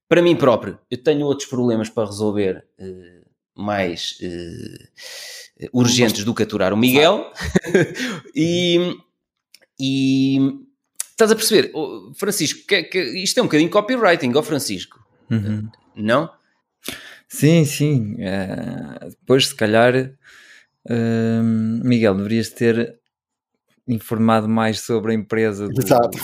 para 0.10 0.24
mim 0.24 0.36
próprio, 0.36 0.80
eu 0.90 0.98
tenho 0.98 1.28
outros 1.28 1.48
problemas 1.48 1.88
para 1.88 2.08
resolver, 2.08 2.66
eh, 2.80 3.22
mais 3.56 4.18
uh, 4.22 5.70
urgentes 5.72 6.24
do 6.24 6.34
que 6.34 6.44
aturar 6.44 6.74
o 6.74 6.78
Miguel. 6.78 7.32
e, 8.34 8.98
e 9.80 10.40
estás 11.12 11.30
a 11.32 11.36
perceber, 11.36 11.72
Francisco, 12.16 12.66
que, 12.66 12.84
que, 12.84 13.00
isto 13.22 13.38
é 13.38 13.44
um 13.44 13.46
bocadinho 13.46 13.70
copywriting, 13.70 14.32
ó 14.36 14.42
Francisco. 14.42 15.00
Uhum. 15.30 15.70
Não? 15.96 16.32
Sim, 17.28 17.66
sim. 17.66 18.16
Uh, 18.16 19.10
depois, 19.10 19.50
se 19.50 19.56
calhar, 19.56 19.94
uh, 20.90 21.44
Miguel, 21.84 22.16
deverias 22.16 22.50
ter 22.50 22.99
informado 23.90 24.48
mais 24.48 24.82
sobre 24.82 25.12
a 25.12 25.16
empresa. 25.16 25.68
Do... 25.68 25.82
Exato. 25.82 26.18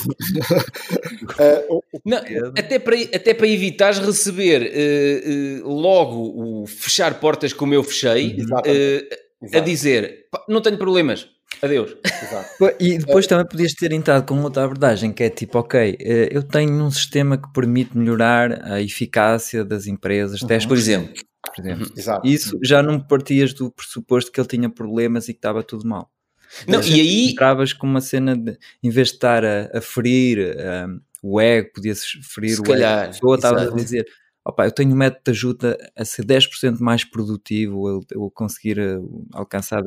Não, 2.06 2.18
até, 2.58 2.78
para, 2.78 2.96
até 3.14 3.34
para 3.34 3.48
evitares 3.48 4.00
receber 4.00 4.62
uh, 4.62 5.66
uh, 5.66 5.74
logo 5.74 6.62
o 6.62 6.68
fechar 6.68 7.20
portas 7.20 7.52
como 7.52 7.74
eu 7.74 7.84
fechei, 7.84 8.38
uh, 8.42 9.58
a 9.58 9.60
dizer 9.60 10.26
não 10.48 10.62
tenho 10.62 10.78
problemas. 10.78 11.28
Adeus. 11.62 11.96
Exato. 12.04 12.76
E 12.80 12.98
depois 12.98 13.26
também 13.28 13.46
podias 13.48 13.74
ter 13.74 13.94
entrado 13.94 14.26
com 14.26 14.42
outra 14.42 14.66
abordagem 14.66 15.14
que 15.14 15.24
é 15.24 15.30
tipo, 15.30 15.58
ok, 15.58 15.98
eu 16.30 16.44
tenho 16.44 16.74
um 16.84 16.92
sistema 16.92 17.38
que 17.38 17.52
permite 17.54 17.98
melhorar 17.98 18.66
a 18.66 18.82
eficácia 18.82 19.64
das 19.64 19.88
empresas, 19.88 20.42
uhum. 20.42 20.48
por 20.68 20.78
exemplo. 20.78 21.14
Por 21.56 21.62
exemplo. 21.62 21.92
Exato. 21.96 22.28
Isso 22.28 22.60
já 22.62 22.84
não 22.84 23.00
partias 23.00 23.54
do 23.54 23.72
pressuposto 23.72 24.32
que 24.32 24.40
ele 24.40 24.48
tinha 24.48 24.70
problemas 24.70 25.30
e 25.30 25.34
que 25.34 25.38
estava 25.38 25.64
tudo 25.64 25.88
mal. 25.88 26.10
Não, 26.68 26.82
e 26.82 27.00
aí. 27.00 27.32
Entravas 27.32 27.74
com 27.74 27.88
uma 27.88 28.02
cena 28.02 28.36
de, 28.36 28.58
em 28.84 28.90
vez 28.90 29.10
de 29.10 29.16
estar 29.16 29.44
a, 29.44 29.70
a 29.74 29.82
ferir 29.82 30.56
um, 30.88 31.00
o 31.22 31.42
ego, 31.42 31.72
podia-se 31.74 32.22
ferir 32.22 32.56
Se 32.56 32.62
o 32.62 32.64
calhar, 32.64 33.00
ego. 33.00 33.10
A 33.10 33.14
pessoa 33.14 33.36
estava 33.36 33.62
a 33.64 33.70
dizer: 33.72 34.06
opa, 34.46 34.66
eu 34.66 34.72
tenho 34.72 34.92
um 34.92 34.96
método 34.96 35.24
de 35.26 35.32
ajuda 35.32 35.92
a 35.96 36.06
ser 36.06 36.24
10% 36.24 36.80
mais 36.80 37.04
produtivo, 37.04 38.06
eu, 38.12 38.32
conseguir 38.32 38.80
uh, 38.80 39.28
alcançar 39.34 39.82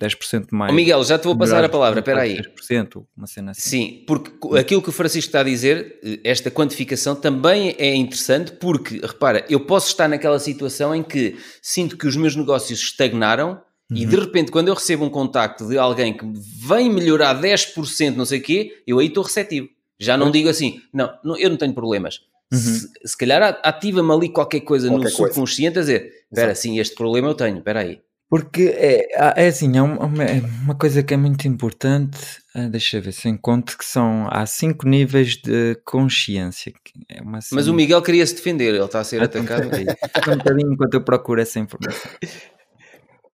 10% 0.00 0.46
mais. 0.50 0.72
Oh, 0.72 0.74
Miguel, 0.74 1.04
já 1.04 1.18
te 1.18 1.24
vou 1.24 1.36
passar 1.36 1.62
a 1.62 1.68
palavra, 1.68 2.00
espera 2.00 2.22
aí. 2.22 2.38
10%, 2.38 3.04
uma 3.16 3.26
cena 3.26 3.50
assim. 3.52 3.60
Sim, 3.60 4.04
porque 4.06 4.58
aquilo 4.58 4.82
que 4.82 4.88
o 4.88 4.92
Francisco 4.92 5.28
está 5.28 5.40
a 5.40 5.44
dizer, 5.44 6.00
eh, 6.02 6.20
esta 6.24 6.50
quantificação 6.50 7.14
também 7.14 7.76
é 7.78 7.94
interessante, 7.94 8.52
porque, 8.52 8.98
repara, 8.98 9.44
eu 9.48 9.60
posso 9.60 9.88
estar 9.88 10.08
naquela 10.08 10.38
situação 10.38 10.94
em 10.94 11.02
que 11.02 11.36
sinto 11.60 11.96
que 11.96 12.06
os 12.06 12.16
meus 12.16 12.34
negócios 12.34 12.80
estagnaram 12.80 13.60
Uhum. 13.92 13.98
E 13.98 14.06
de 14.06 14.16
repente, 14.16 14.50
quando 14.50 14.68
eu 14.68 14.74
recebo 14.74 15.04
um 15.04 15.10
contacto 15.10 15.68
de 15.68 15.76
alguém 15.76 16.16
que 16.16 16.24
vem 16.66 16.90
melhorar 16.90 17.40
10%, 17.40 18.16
não 18.16 18.24
sei 18.24 18.38
o 18.38 18.42
quê, 18.42 18.82
eu 18.86 18.98
aí 18.98 19.08
estou 19.08 19.22
receptivo. 19.22 19.68
Já 19.98 20.16
não 20.16 20.26
uhum. 20.26 20.32
digo 20.32 20.48
assim, 20.48 20.80
não, 20.92 21.12
não, 21.22 21.36
eu 21.36 21.50
não 21.50 21.56
tenho 21.56 21.74
problemas. 21.74 22.20
Uhum. 22.52 22.58
Se, 22.58 22.90
se, 23.04 23.16
calhar 23.16 23.60
ativa-me 23.62 24.12
ali 24.12 24.28
qualquer 24.28 24.60
coisa 24.60 24.88
qualquer 24.88 25.04
no 25.04 25.16
coisa. 25.16 25.16
subconsciente 25.16 25.78
a 25.78 25.82
dizer: 25.82 26.12
espera, 26.30 26.54
sim, 26.54 26.78
este 26.78 26.94
problema 26.94 27.28
eu 27.28 27.34
tenho, 27.34 27.58
espera 27.58 27.80
aí. 27.80 28.00
Porque 28.28 28.74
é, 28.76 29.08
é 29.36 29.46
assim, 29.46 29.76
é 29.76 29.82
uma, 29.82 30.24
é 30.24 30.40
uma, 30.62 30.74
coisa 30.74 31.02
que 31.02 31.12
é 31.12 31.18
muito 31.18 31.46
importante, 31.46 32.18
ah, 32.54 32.66
deixa 32.66 32.96
eu 32.96 33.02
ver 33.02 33.12
se 33.12 33.28
encontro, 33.28 33.76
que 33.76 33.84
são, 33.84 34.26
há 34.30 34.46
cinco 34.46 34.88
níveis 34.88 35.36
de 35.36 35.74
consciência. 35.84 36.72
É 37.10 37.20
uma, 37.20 37.38
assim, 37.38 37.54
Mas 37.54 37.68
o 37.68 37.74
Miguel 37.74 38.00
queria 38.00 38.26
se 38.26 38.34
defender, 38.34 38.74
ele 38.74 38.82
está 38.82 39.00
a 39.00 39.04
ser 39.04 39.22
atacado. 39.22 39.66
um 39.66 40.36
bocadinho 40.38 40.72
enquanto 40.72 40.94
eu 40.94 41.04
procuro 41.04 41.42
essa 41.42 41.58
informação. 41.58 42.10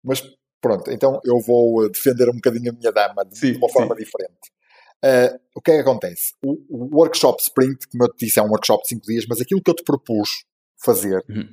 Mas 0.02 0.24
Pronto, 0.66 0.90
então 0.90 1.22
eu 1.24 1.40
vou 1.40 1.86
eh, 1.86 1.90
defender 1.90 2.28
um 2.28 2.34
bocadinho 2.34 2.72
a 2.72 2.74
minha 2.74 2.92
dama 2.92 3.24
de, 3.24 3.38
sim, 3.38 3.52
de 3.52 3.58
uma 3.60 3.70
forma 3.70 3.94
sim. 3.94 4.04
diferente. 4.04 4.52
Uh, 4.98 5.40
o 5.54 5.62
que 5.62 5.70
é 5.70 5.76
que 5.76 5.82
acontece? 5.82 6.34
O, 6.44 6.54
o, 6.68 6.98
workshop 6.98 7.40
Sprint, 7.40 7.88
como 7.88 8.06
eu 8.06 8.12
te 8.12 8.26
disse, 8.26 8.40
é 8.40 8.42
um 8.42 8.50
workshop 8.50 8.82
de 8.82 8.90
5 8.90 9.06
dias, 9.06 9.26
mas 9.30 9.40
aquilo 9.40 9.62
que 9.62 9.70
eu 9.70 9.76
te 9.76 9.84
propus 9.84 10.44
fazer, 10.84 11.24
uhum. 11.30 11.48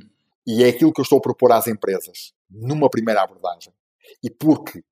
e 0.47 0.65
é 0.65 0.69
aquilo 0.69 0.95
que 0.95 0.99
eu 0.99 1.03
estou 1.03 1.19
a 1.19 1.21
propor 1.21 1.53
às 1.53 1.67
empresas, 1.67 2.33
numa 2.51 2.89
primeira 2.89 3.23
abordagem, 3.23 3.75
e 4.25 4.31
porque 4.31 4.83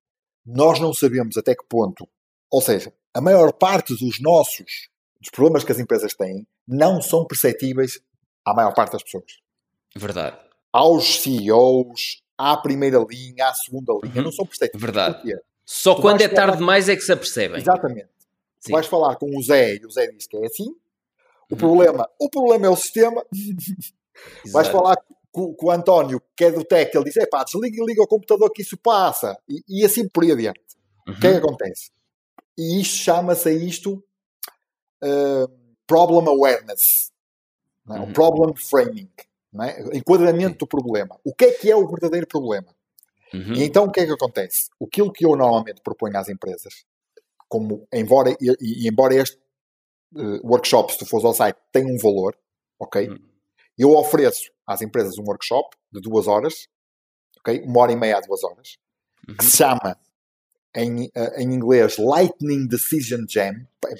nós 0.45 0.79
não 0.79 0.93
sabemos 0.93 1.35
até 1.35 1.55
que 1.55 1.65
ponto, 1.67 2.07
ou 2.51 2.61
seja, 2.61 2.93
a 3.15 3.21
maior 3.21 3.51
parte 3.51 3.95
dos 3.95 4.21
nossos, 4.21 4.87
dos 5.19 5.31
problemas 5.31 5.63
que 5.63 5.71
as 5.71 5.79
empresas 5.79 6.13
têm, 6.13 6.45
não 6.67 7.01
são 7.01 7.25
perceptíveis 7.25 7.99
à 8.45 8.53
maior 8.53 8.75
parte 8.75 8.91
das 8.91 9.01
pessoas. 9.01 9.39
Verdade. 9.95 10.37
Aos 10.71 11.23
CEOs, 11.23 12.20
à 12.41 12.57
primeira 12.57 12.97
linha, 13.07 13.47
à 13.47 13.53
segunda 13.53 13.93
linha. 14.03 14.17
Uhum. 14.17 14.23
Não 14.23 14.31
são 14.31 14.45
perceptíveis. 14.45 14.81
Verdade. 14.81 15.15
Porquê? 15.15 15.39
Só 15.65 15.95
tu 15.95 16.01
quando 16.01 16.21
é 16.21 16.27
tarde 16.27 16.57
demais 16.57 16.89
é 16.89 16.95
que 16.95 17.01
se 17.01 17.11
apercebem. 17.11 17.61
Exatamente. 17.61 18.09
Sim. 18.59 18.69
Tu 18.69 18.71
vais 18.71 18.87
falar 18.87 19.15
com 19.15 19.37
o 19.37 19.41
Zé 19.41 19.75
e 19.75 19.85
o 19.85 19.91
Zé 19.91 20.07
diz 20.07 20.27
que 20.27 20.37
é 20.37 20.45
assim. 20.45 20.69
O, 21.49 21.53
uhum. 21.53 21.57
problema, 21.57 22.09
o 22.19 22.29
problema 22.29 22.65
é 22.65 22.69
o 22.69 22.75
sistema. 22.75 23.23
vais 24.51 24.67
falar 24.67 24.97
com, 25.31 25.53
com, 25.53 25.67
o 25.67 25.71
António, 25.71 26.21
que 26.35 26.45
é 26.45 26.51
do 26.51 26.63
tech, 26.63 26.95
ele 26.95 27.05
diz: 27.05 27.17
é 27.17 27.25
pá, 27.25 27.43
desliga 27.43 27.81
e 27.81 27.85
liga 27.85 28.01
o 28.01 28.07
computador 28.07 28.51
que 28.51 28.61
isso 28.61 28.77
passa. 28.77 29.37
E, 29.47 29.63
e 29.67 29.85
assim 29.85 30.07
por 30.07 30.23
aí 30.23 30.31
adiante. 30.31 30.59
Uhum. 31.07 31.13
O 31.13 31.19
que 31.19 31.27
é 31.27 31.31
que 31.31 31.37
uhum. 31.37 31.45
acontece? 31.45 31.91
E 32.57 32.81
isto 32.81 32.97
chama-se 32.97 33.49
a 33.49 33.53
isto 33.53 34.03
uh, 35.03 35.51
problem 35.87 36.27
awareness. 36.27 37.11
Não, 37.85 37.95
é? 37.95 37.99
uhum. 37.99 38.13
Problem 38.13 38.53
framing 38.55 39.09
é? 39.59 39.97
enquadramento 39.97 40.59
do 40.59 40.67
problema. 40.67 41.19
O 41.23 41.33
que 41.33 41.45
é 41.45 41.51
que 41.51 41.69
é 41.69 41.75
o 41.75 41.87
verdadeiro 41.87 42.27
problema? 42.27 42.73
Uhum. 43.33 43.53
E 43.53 43.63
então 43.63 43.85
o 43.85 43.91
que 43.91 44.01
é 44.01 44.05
que 44.05 44.11
acontece? 44.11 44.69
Aquilo 44.81 45.11
que 45.11 45.25
eu 45.25 45.35
normalmente 45.35 45.81
proponho 45.81 46.17
às 46.17 46.29
empresas, 46.29 46.85
como 47.47 47.87
embora, 47.93 48.31
e, 48.39 48.83
e 48.85 48.87
embora 48.87 49.15
este 49.15 49.37
uh, 50.15 50.47
workshop, 50.47 50.91
se 50.93 50.99
tu 50.99 51.05
fores 51.05 51.25
ao 51.25 51.33
site, 51.33 51.57
tenha 51.71 51.87
um 51.87 51.97
valor, 51.97 52.37
ok? 52.79 53.07
Uhum. 53.07 53.19
Eu 53.77 53.91
ofereço 53.91 54.51
às 54.67 54.81
empresas 54.81 55.17
um 55.17 55.23
workshop 55.23 55.75
de 55.91 56.01
duas 56.01 56.27
horas, 56.27 56.67
ok? 57.39 57.61
Uma 57.65 57.81
hora 57.81 57.91
e 57.91 57.95
meia 57.95 58.17
a 58.17 58.21
duas 58.21 58.43
horas, 58.43 58.77
uhum. 59.27 59.35
que 59.35 59.45
se 59.45 59.57
chama 59.57 59.97
em, 60.75 61.05
uh, 61.05 61.39
em 61.39 61.53
inglês 61.53 61.97
Lightning 61.97 62.67
Decision 62.67 63.25
Jam. 63.27 63.53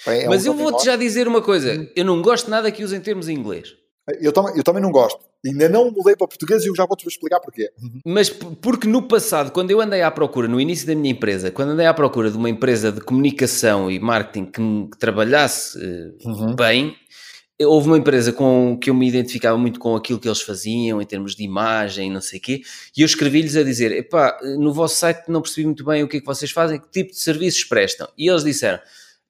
É 0.07 0.27
Mas 0.27 0.45
eu 0.45 0.53
vou-te 0.53 0.85
já 0.85 0.95
dizer 0.95 1.27
uma 1.27 1.41
coisa, 1.41 1.89
eu 1.95 2.05
não 2.05 2.21
gosto 2.21 2.49
nada 2.49 2.71
que 2.71 2.83
usem 2.83 3.01
termos 3.01 3.29
em 3.29 3.35
inglês. 3.35 3.80
Eu, 4.19 4.31
tam 4.31 4.55
eu 4.55 4.63
também 4.63 4.81
não 4.81 4.91
gosto. 4.91 5.19
Ainda 5.45 5.69
não 5.69 5.91
mudei 5.91 6.15
para 6.15 6.27
português 6.27 6.63
e 6.63 6.67
eu 6.67 6.75
já 6.75 6.85
vou-te 6.85 7.07
explicar 7.07 7.39
porquê. 7.39 7.71
Mas 8.05 8.29
porque 8.29 8.87
no 8.87 9.03
passado, 9.03 9.51
quando 9.51 9.71
eu 9.71 9.81
andei 9.81 10.01
à 10.01 10.11
procura, 10.11 10.47
no 10.47 10.59
início 10.59 10.85
da 10.85 10.95
minha 10.95 11.11
empresa, 11.11 11.51
quando 11.51 11.69
andei 11.69 11.85
à 11.85 11.93
procura 11.93 12.29
de 12.29 12.37
uma 12.37 12.49
empresa 12.49 12.91
de 12.91 13.01
comunicação 13.01 13.89
e 13.89 13.99
marketing 13.99 14.45
que, 14.45 14.61
que 14.91 14.97
trabalhasse 14.97 15.77
uh, 15.77 16.29
uhum. 16.29 16.55
bem, 16.55 16.95
houve 17.65 17.87
uma 17.87 17.97
empresa 17.97 18.31
com 18.31 18.77
que 18.77 18.89
eu 18.89 18.93
me 18.93 19.07
identificava 19.07 19.57
muito 19.57 19.79
com 19.79 19.95
aquilo 19.95 20.19
que 20.19 20.27
eles 20.27 20.41
faziam 20.41 21.01
em 21.01 21.05
termos 21.05 21.35
de 21.35 21.43
imagem, 21.43 22.11
não 22.11 22.21
sei 22.21 22.39
o 22.39 22.41
quê, 22.41 22.61
e 22.95 23.01
eu 23.01 23.05
escrevi-lhes 23.05 23.55
a 23.55 23.63
dizer: 23.63 23.91
epá, 23.91 24.37
no 24.57 24.73
vosso 24.73 24.95
site 24.95 25.29
não 25.29 25.41
percebi 25.41 25.65
muito 25.65 25.83
bem 25.83 26.03
o 26.03 26.07
que 26.07 26.17
é 26.17 26.19
que 26.19 26.25
vocês 26.25 26.51
fazem, 26.51 26.79
que 26.79 26.89
tipo 26.89 27.11
de 27.11 27.19
serviços 27.19 27.63
prestam. 27.63 28.07
E 28.17 28.29
eles 28.29 28.43
disseram: 28.43 28.79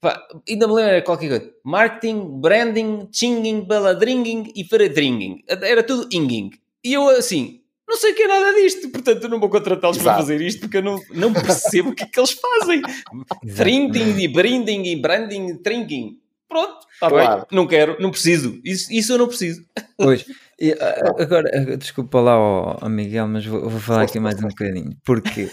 Pá, 0.02 0.20
ainda 0.50 0.68
me 0.68 0.74
lembro 0.74 1.04
qualquer 1.04 1.30
coisa. 1.30 1.54
Marketing, 1.64 2.42
branding, 2.42 3.08
chinging, 3.14 3.62
baladringing 3.62 4.52
e 4.56 4.64
faradringing. 4.64 5.44
Era 5.48 5.84
tudo 5.84 6.10
inging. 6.12 6.50
E 6.84 6.94
eu 6.94 7.08
assim, 7.10 7.62
não 7.88 7.96
sei 7.96 8.12
o 8.12 8.16
que 8.16 8.24
é 8.24 8.28
nada 8.28 8.52
disto, 8.56 8.90
portanto 8.90 9.24
eu 9.24 9.30
não 9.30 9.40
vou 9.40 9.48
contratá-los 9.48 10.00
para 10.00 10.18
fazer 10.18 10.42
isto 10.42 10.62
porque 10.62 10.78
eu 10.78 10.82
não, 10.82 11.00
não 11.14 11.32
percebo 11.32 11.90
o 11.90 11.96
que 11.96 12.02
é 12.04 12.08
que 12.08 12.20
eles 12.20 12.32
fazem. 12.32 12.82
Trinding 13.56 14.20
e 14.20 14.28
branding 14.28 14.84
e 14.86 14.96
branding, 15.00 15.58
trinking. 15.58 16.18
Pronto, 16.50 16.80
está 16.94 17.08
claro. 17.08 17.36
bem. 17.42 17.46
Não 17.52 17.68
quero, 17.68 17.98
não 18.00 18.10
preciso. 18.10 18.60
Isso, 18.66 18.92
isso 18.92 19.14
eu 19.14 19.20
não 19.20 19.28
preciso. 19.28 19.64
Pois. 19.96 20.26
E, 20.60 20.74
agora, 21.20 21.78
desculpa 21.78 22.20
lá 22.20 22.34
ao, 22.34 22.90
Miguel, 22.90 23.28
mas 23.28 23.46
vou, 23.46 23.70
vou 23.70 23.80
falar 23.80 24.02
aqui 24.02 24.20
mais 24.20 24.44
um 24.44 24.48
bocadinho. 24.48 24.98
Porque, 25.06 25.48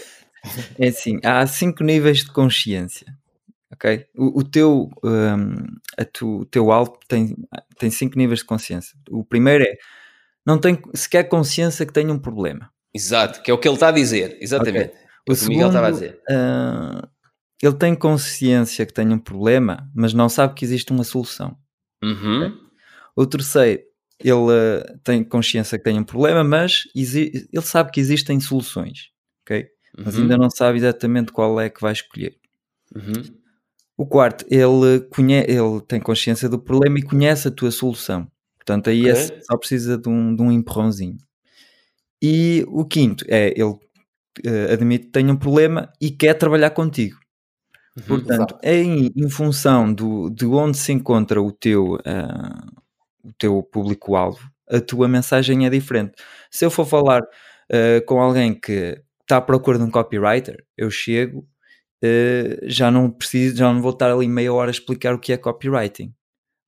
é 0.79 0.87
assim, 0.87 1.19
há 1.23 1.45
cinco 1.45 1.83
níveis 1.83 2.23
de 2.23 2.31
consciência 2.31 3.18
ok? 3.79 4.05
O, 4.15 4.39
o 4.39 4.43
teu, 4.43 4.89
um, 5.03 5.65
a 5.97 6.03
tu, 6.03 6.41
o 6.41 6.45
teu 6.45 6.71
alto 6.71 6.99
tem, 7.07 7.35
tem 7.77 7.89
cinco 7.89 8.17
níveis 8.17 8.39
de 8.39 8.45
consciência. 8.45 8.95
O 9.09 9.23
primeiro 9.23 9.63
é 9.63 9.77
não 10.45 10.57
tem 10.57 10.81
sequer 10.93 11.23
consciência 11.23 11.85
que 11.85 11.93
tem 11.93 12.09
um 12.09 12.19
problema. 12.19 12.71
Exato, 12.93 13.41
que 13.41 13.51
é 13.51 13.53
o 13.53 13.57
que 13.57 13.67
ele 13.67 13.75
está 13.75 13.89
a 13.89 13.91
dizer, 13.91 14.37
exatamente. 14.41 14.89
Okay. 14.89 15.01
O, 15.29 15.31
o 15.31 15.35
segundo, 15.35 15.53
Miguel 15.53 15.67
estava 15.67 15.87
a 15.87 15.91
dizer. 15.91 16.19
Uh, 16.29 17.07
ele 17.61 17.75
tem 17.75 17.95
consciência 17.95 18.85
que 18.85 18.93
tem 18.93 19.09
um 19.09 19.19
problema, 19.19 19.89
mas 19.93 20.13
não 20.13 20.27
sabe 20.27 20.55
que 20.55 20.65
existe 20.65 20.91
uma 20.91 21.03
solução. 21.03 21.57
Uhum. 22.03 22.47
Okay? 22.47 22.57
O 23.15 23.25
terceiro, 23.25 23.83
ele 24.19 24.33
uh, 24.33 24.99
tem 25.03 25.23
consciência 25.23 25.77
que 25.77 25.83
tem 25.83 25.99
um 25.99 26.03
problema, 26.03 26.43
mas 26.43 26.85
ele 26.95 27.61
sabe 27.61 27.91
que 27.91 27.99
existem 27.99 28.39
soluções, 28.39 29.11
ok? 29.43 29.67
Mas 29.97 30.15
uhum. 30.15 30.23
ainda 30.23 30.37
não 30.37 30.49
sabe 30.49 30.77
exatamente 30.77 31.31
qual 31.31 31.59
é 31.59 31.69
que 31.69 31.81
vai 31.81 31.93
escolher. 31.93 32.35
Uhum. 32.95 33.38
O 33.99 34.05
quarto, 34.05 34.45
ele, 34.49 35.01
conhe 35.09 35.41
ele 35.41 35.81
tem 35.85 35.99
consciência 35.99 36.47
do 36.47 36.57
problema 36.57 36.97
e 36.97 37.01
conhece 37.01 37.49
a 37.49 37.51
tua 37.51 37.69
solução. 37.69 38.31
Portanto, 38.55 38.89
aí 38.89 39.01
okay. 39.01 39.11
é, 39.11 39.41
só 39.41 39.57
precisa 39.57 39.97
de 39.97 40.07
um, 40.07 40.33
de 40.33 40.41
um 40.41 40.49
empurrãozinho. 40.49 41.17
E 42.21 42.63
o 42.69 42.85
quinto 42.85 43.25
é 43.27 43.49
ele 43.49 43.73
uh, 43.73 44.71
admite 44.71 45.07
que 45.07 45.11
tem 45.11 45.29
um 45.29 45.35
problema 45.35 45.91
e 45.99 46.11
quer 46.11 46.33
trabalhar 46.35 46.69
contigo. 46.69 47.17
Uhum, 47.97 48.03
Portanto, 48.07 48.57
em, 48.63 49.11
em, 49.13 49.29
função 49.29 49.93
do, 49.93 50.29
de 50.29 50.45
onde 50.45 50.77
se 50.77 50.93
encontra 50.93 51.41
o 51.41 51.51
teu, 51.51 51.95
uh, 51.95 52.81
o 53.21 53.33
teu 53.37 53.61
público-alvo, 53.61 54.49
a 54.69 54.79
tua 54.79 55.09
mensagem 55.09 55.65
é 55.65 55.69
diferente. 55.69 56.13
Se 56.49 56.63
eu 56.63 56.71
for 56.71 56.85
falar 56.85 57.19
uh, 57.19 58.05
com 58.05 58.21
alguém 58.21 58.57
que 58.57 58.97
está 59.23 59.35
à 59.35 59.41
procura 59.41 59.77
de 59.77 59.83
um 59.83 59.91
copywriter, 59.91 60.63
eu 60.77 60.89
chego, 60.89 61.45
uh, 62.03 62.59
já 62.63 62.89
não 62.91 63.09
preciso, 63.09 63.57
já 63.57 63.71
não 63.71 63.81
vou 63.81 63.91
estar 63.91 64.11
ali 64.11 64.27
meia 64.27 64.53
hora 64.53 64.69
a 64.69 64.71
explicar 64.71 65.13
o 65.13 65.19
que 65.19 65.33
é 65.33 65.37
copywriting. 65.37 66.13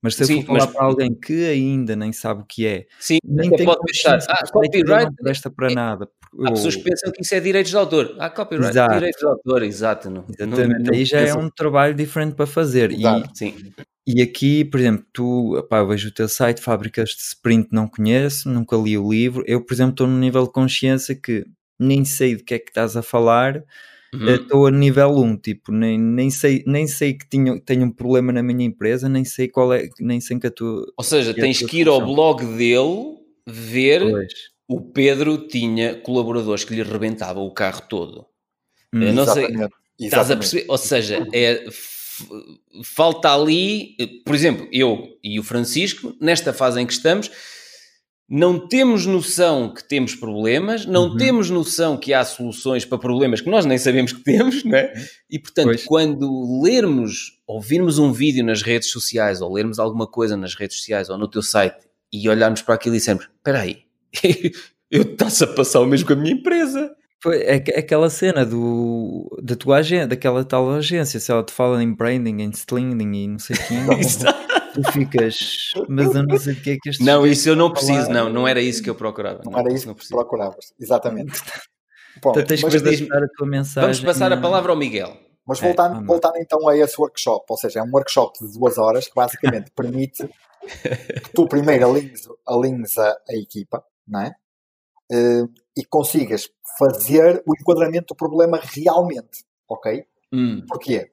Mas 0.01 0.15
se 0.15 0.23
eu 0.23 0.27
Sim, 0.27 0.41
for 0.41 0.47
falar 0.47 0.65
mas... 0.65 0.73
para 0.73 0.85
alguém 0.85 1.13
que 1.13 1.45
ainda 1.45 1.95
nem 1.95 2.11
sabe 2.11 2.41
o 2.41 2.45
que 2.45 2.65
é, 2.65 2.88
Sim, 3.00 3.19
nem 3.23 3.51
tem 3.51 3.65
pode 3.65 3.81
pensar, 3.85 4.19
ah, 4.29 4.43
copyright 4.51 5.05
não 5.05 5.13
presta 5.13 5.50
para 5.51 5.71
é, 5.71 5.75
nada. 5.75 6.09
Há 6.43 6.51
pessoas 6.51 6.75
que 6.75 6.83
pensam 6.83 7.11
que 7.11 7.21
isso 7.21 7.35
é 7.35 7.39
direitos 7.39 7.69
de 7.69 7.77
autor. 7.77 8.15
Ah, 8.17 8.29
copyright, 8.29 8.71
exato. 8.71 8.93
direitos 8.95 9.19
de 9.19 9.27
autor, 9.27 9.63
exato. 9.63 10.09
Não, 10.09 10.25
Exatamente, 10.27 10.89
não, 10.89 10.93
aí 10.93 11.05
já 11.05 11.19
é 11.19 11.33
um 11.35 11.50
trabalho 11.50 11.93
diferente 11.93 12.35
para 12.35 12.47
fazer. 12.47 12.91
Exato. 12.91 13.29
E, 13.33 13.38
Sim. 13.38 13.73
e 14.07 14.21
aqui, 14.23 14.65
por 14.65 14.79
exemplo, 14.79 15.05
tu, 15.13 15.57
opá, 15.57 15.83
vejo 15.83 16.07
o 16.07 16.13
teu 16.13 16.27
site, 16.27 16.61
fábricas 16.61 17.09
de 17.09 17.21
sprint 17.21 17.67
não 17.71 17.88
conheço, 17.88 18.50
nunca 18.50 18.75
li 18.77 18.97
o 18.97 19.11
livro. 19.11 19.43
Eu, 19.45 19.63
por 19.63 19.73
exemplo, 19.73 19.91
estou 19.91 20.07
num 20.07 20.17
nível 20.17 20.45
de 20.45 20.51
consciência 20.51 21.13
que 21.13 21.45
nem 21.77 22.03
sei 22.05 22.35
do 22.35 22.43
que 22.43 22.55
é 22.55 22.59
que 22.59 22.69
estás 22.69 22.95
a 22.95 23.03
falar, 23.03 23.63
Uhum. 24.13 24.35
Estou 24.35 24.67
a 24.67 24.71
nível 24.71 25.15
1, 25.15 25.37
tipo, 25.37 25.71
nem, 25.71 25.97
nem, 25.97 26.29
sei, 26.29 26.63
nem 26.67 26.85
sei 26.85 27.13
que 27.13 27.25
tenho, 27.29 27.61
tenho 27.61 27.85
um 27.85 27.91
problema 27.91 28.33
na 28.33 28.43
minha 28.43 28.65
empresa, 28.65 29.07
nem 29.07 29.23
sei 29.23 29.47
qual 29.47 29.73
é, 29.73 29.87
nem 29.99 30.19
sei 30.19 30.37
que 30.37 30.47
a 30.47 30.51
tua. 30.51 30.85
Ou 30.97 31.03
seja, 31.03 31.33
tens 31.33 31.61
que 31.61 31.79
ir 31.79 31.87
ao 31.87 32.05
blog 32.05 32.43
dele 32.57 33.17
ver 33.47 34.01
pois. 34.01 34.33
o 34.67 34.81
Pedro 34.81 35.37
tinha 35.47 35.95
colaboradores 35.95 36.65
que 36.65 36.75
lhe 36.75 36.83
rebentavam 36.83 37.45
o 37.45 37.53
carro 37.53 37.83
todo. 37.87 38.25
Hum, 38.93 39.13
não 39.13 39.25
sei, 39.25 39.47
estás 39.97 40.29
a 40.29 40.35
perceber? 40.35 40.65
Ou 40.67 40.77
seja, 40.77 41.25
é, 41.33 41.63
falta 42.83 43.33
ali, 43.33 43.95
por 44.25 44.35
exemplo, 44.35 44.67
eu 44.73 45.17
e 45.23 45.39
o 45.39 45.43
Francisco, 45.43 46.13
nesta 46.19 46.51
fase 46.51 46.81
em 46.81 46.85
que 46.85 46.93
estamos, 46.93 47.31
não 48.33 48.65
temos 48.65 49.05
noção 49.05 49.73
que 49.73 49.83
temos 49.83 50.15
problemas, 50.15 50.85
não 50.85 51.09
uhum. 51.09 51.17
temos 51.17 51.50
noção 51.50 51.97
que 51.97 52.13
há 52.13 52.23
soluções 52.23 52.85
para 52.85 52.97
problemas 52.97 53.41
que 53.41 53.50
nós 53.50 53.65
nem 53.65 53.77
sabemos 53.77 54.13
que 54.13 54.23
temos, 54.23 54.63
não 54.63 54.73
é? 54.73 54.93
E 55.29 55.38
portanto, 55.38 55.65
pois. 55.65 55.83
quando 55.83 56.61
lermos, 56.63 57.41
ouvirmos 57.45 58.00
um 58.00 58.13
vídeo 58.13 58.41
nas 58.45 58.61
redes 58.61 58.89
sociais, 58.89 59.41
ou 59.41 59.53
lermos 59.53 59.79
alguma 59.79 60.07
coisa 60.07 60.38
nas 60.38 60.55
redes 60.55 60.77
sociais 60.77 61.09
ou 61.09 61.17
no 61.17 61.27
teu 61.27 61.41
site 61.41 61.75
e 62.09 62.29
olharmos 62.29 62.61
para 62.61 62.75
aquilo 62.75 62.95
e 62.95 63.00
dissermos: 63.00 63.27
espera 63.35 63.59
aí, 63.59 63.79
eu 64.89 65.01
está-se 65.01 65.43
a 65.43 65.47
passar 65.47 65.81
o 65.81 65.85
mesmo 65.85 66.07
com 66.07 66.13
a 66.13 66.15
minha 66.15 66.33
empresa. 66.33 66.89
Foi 67.21 67.35
é, 67.41 67.55
aquela 67.55 68.09
cena 68.09 68.45
do, 68.45 69.29
da 69.43 69.57
tua 69.57 69.79
agência, 69.79 70.07
daquela 70.07 70.45
tal 70.45 70.71
agência, 70.71 71.19
se 71.19 71.29
ela 71.29 71.43
te 71.43 71.51
fala 71.51 71.83
em 71.83 71.93
branding, 71.93 72.41
em 72.41 72.50
slinging 72.51 73.13
e 73.13 73.27
não 73.27 73.39
sei 73.39 73.57
o 73.57 73.59
que 73.59 73.73
tu 74.73 74.91
ficas, 74.91 75.71
mas 75.87 76.13
eu 76.13 76.23
não 76.23 76.37
sei 76.37 76.53
o 76.53 76.61
que 76.61 76.71
é 76.71 76.77
que 76.81 76.89
este. 76.89 77.03
Não, 77.03 77.25
isso 77.25 77.49
eu 77.49 77.55
não 77.55 77.71
preciso, 77.71 78.09
não, 78.09 78.29
não 78.29 78.47
era 78.47 78.61
isso 78.61 78.81
que 78.81 78.89
eu 78.89 78.95
procurava. 78.95 79.41
Não, 79.43 79.51
não 79.51 79.59
era 79.59 79.73
isso 79.73 79.87
não 79.87 79.93
que 79.93 80.07
procuravas, 80.07 80.73
exatamente. 80.79 81.31
Bom, 82.21 82.31
então 82.31 82.43
tens 82.43 82.63
que 82.63 82.77
adaptar 82.77 83.23
a 83.23 83.27
tua 83.29 83.47
mensagem. 83.47 83.81
Vamos 83.81 83.99
passar 84.01 84.33
a 84.33 84.37
palavra 84.37 84.71
ao 84.71 84.77
Miguel. 84.77 85.17
Mas 85.45 85.59
voltando, 85.59 86.01
é, 86.01 86.05
voltando 86.05 86.37
então 86.37 86.67
a 86.67 86.77
esse 86.77 86.99
workshop, 86.99 87.45
ou 87.49 87.57
seja, 87.57 87.79
é 87.79 87.83
um 87.83 87.89
workshop 87.91 88.45
de 88.45 88.53
duas 88.57 88.77
horas 88.77 89.07
que 89.07 89.15
basicamente 89.15 89.71
permite 89.75 90.27
que 90.63 91.31
tu 91.33 91.47
primeiro 91.47 91.89
alinhes, 91.89 92.27
alinhes 92.47 92.97
a, 92.97 93.17
a, 93.29 93.35
equipa, 93.35 93.83
não 94.07 94.21
é? 94.21 94.35
Uh, 95.11 95.51
e 95.75 95.83
consigas 95.83 96.49
fazer 96.77 97.41
o 97.45 97.53
enquadramento 97.55 98.13
do 98.13 98.15
problema 98.15 98.59
realmente, 98.61 99.43
ok? 99.67 100.05
Hum. 100.31 100.63
Porquê? 100.67 101.11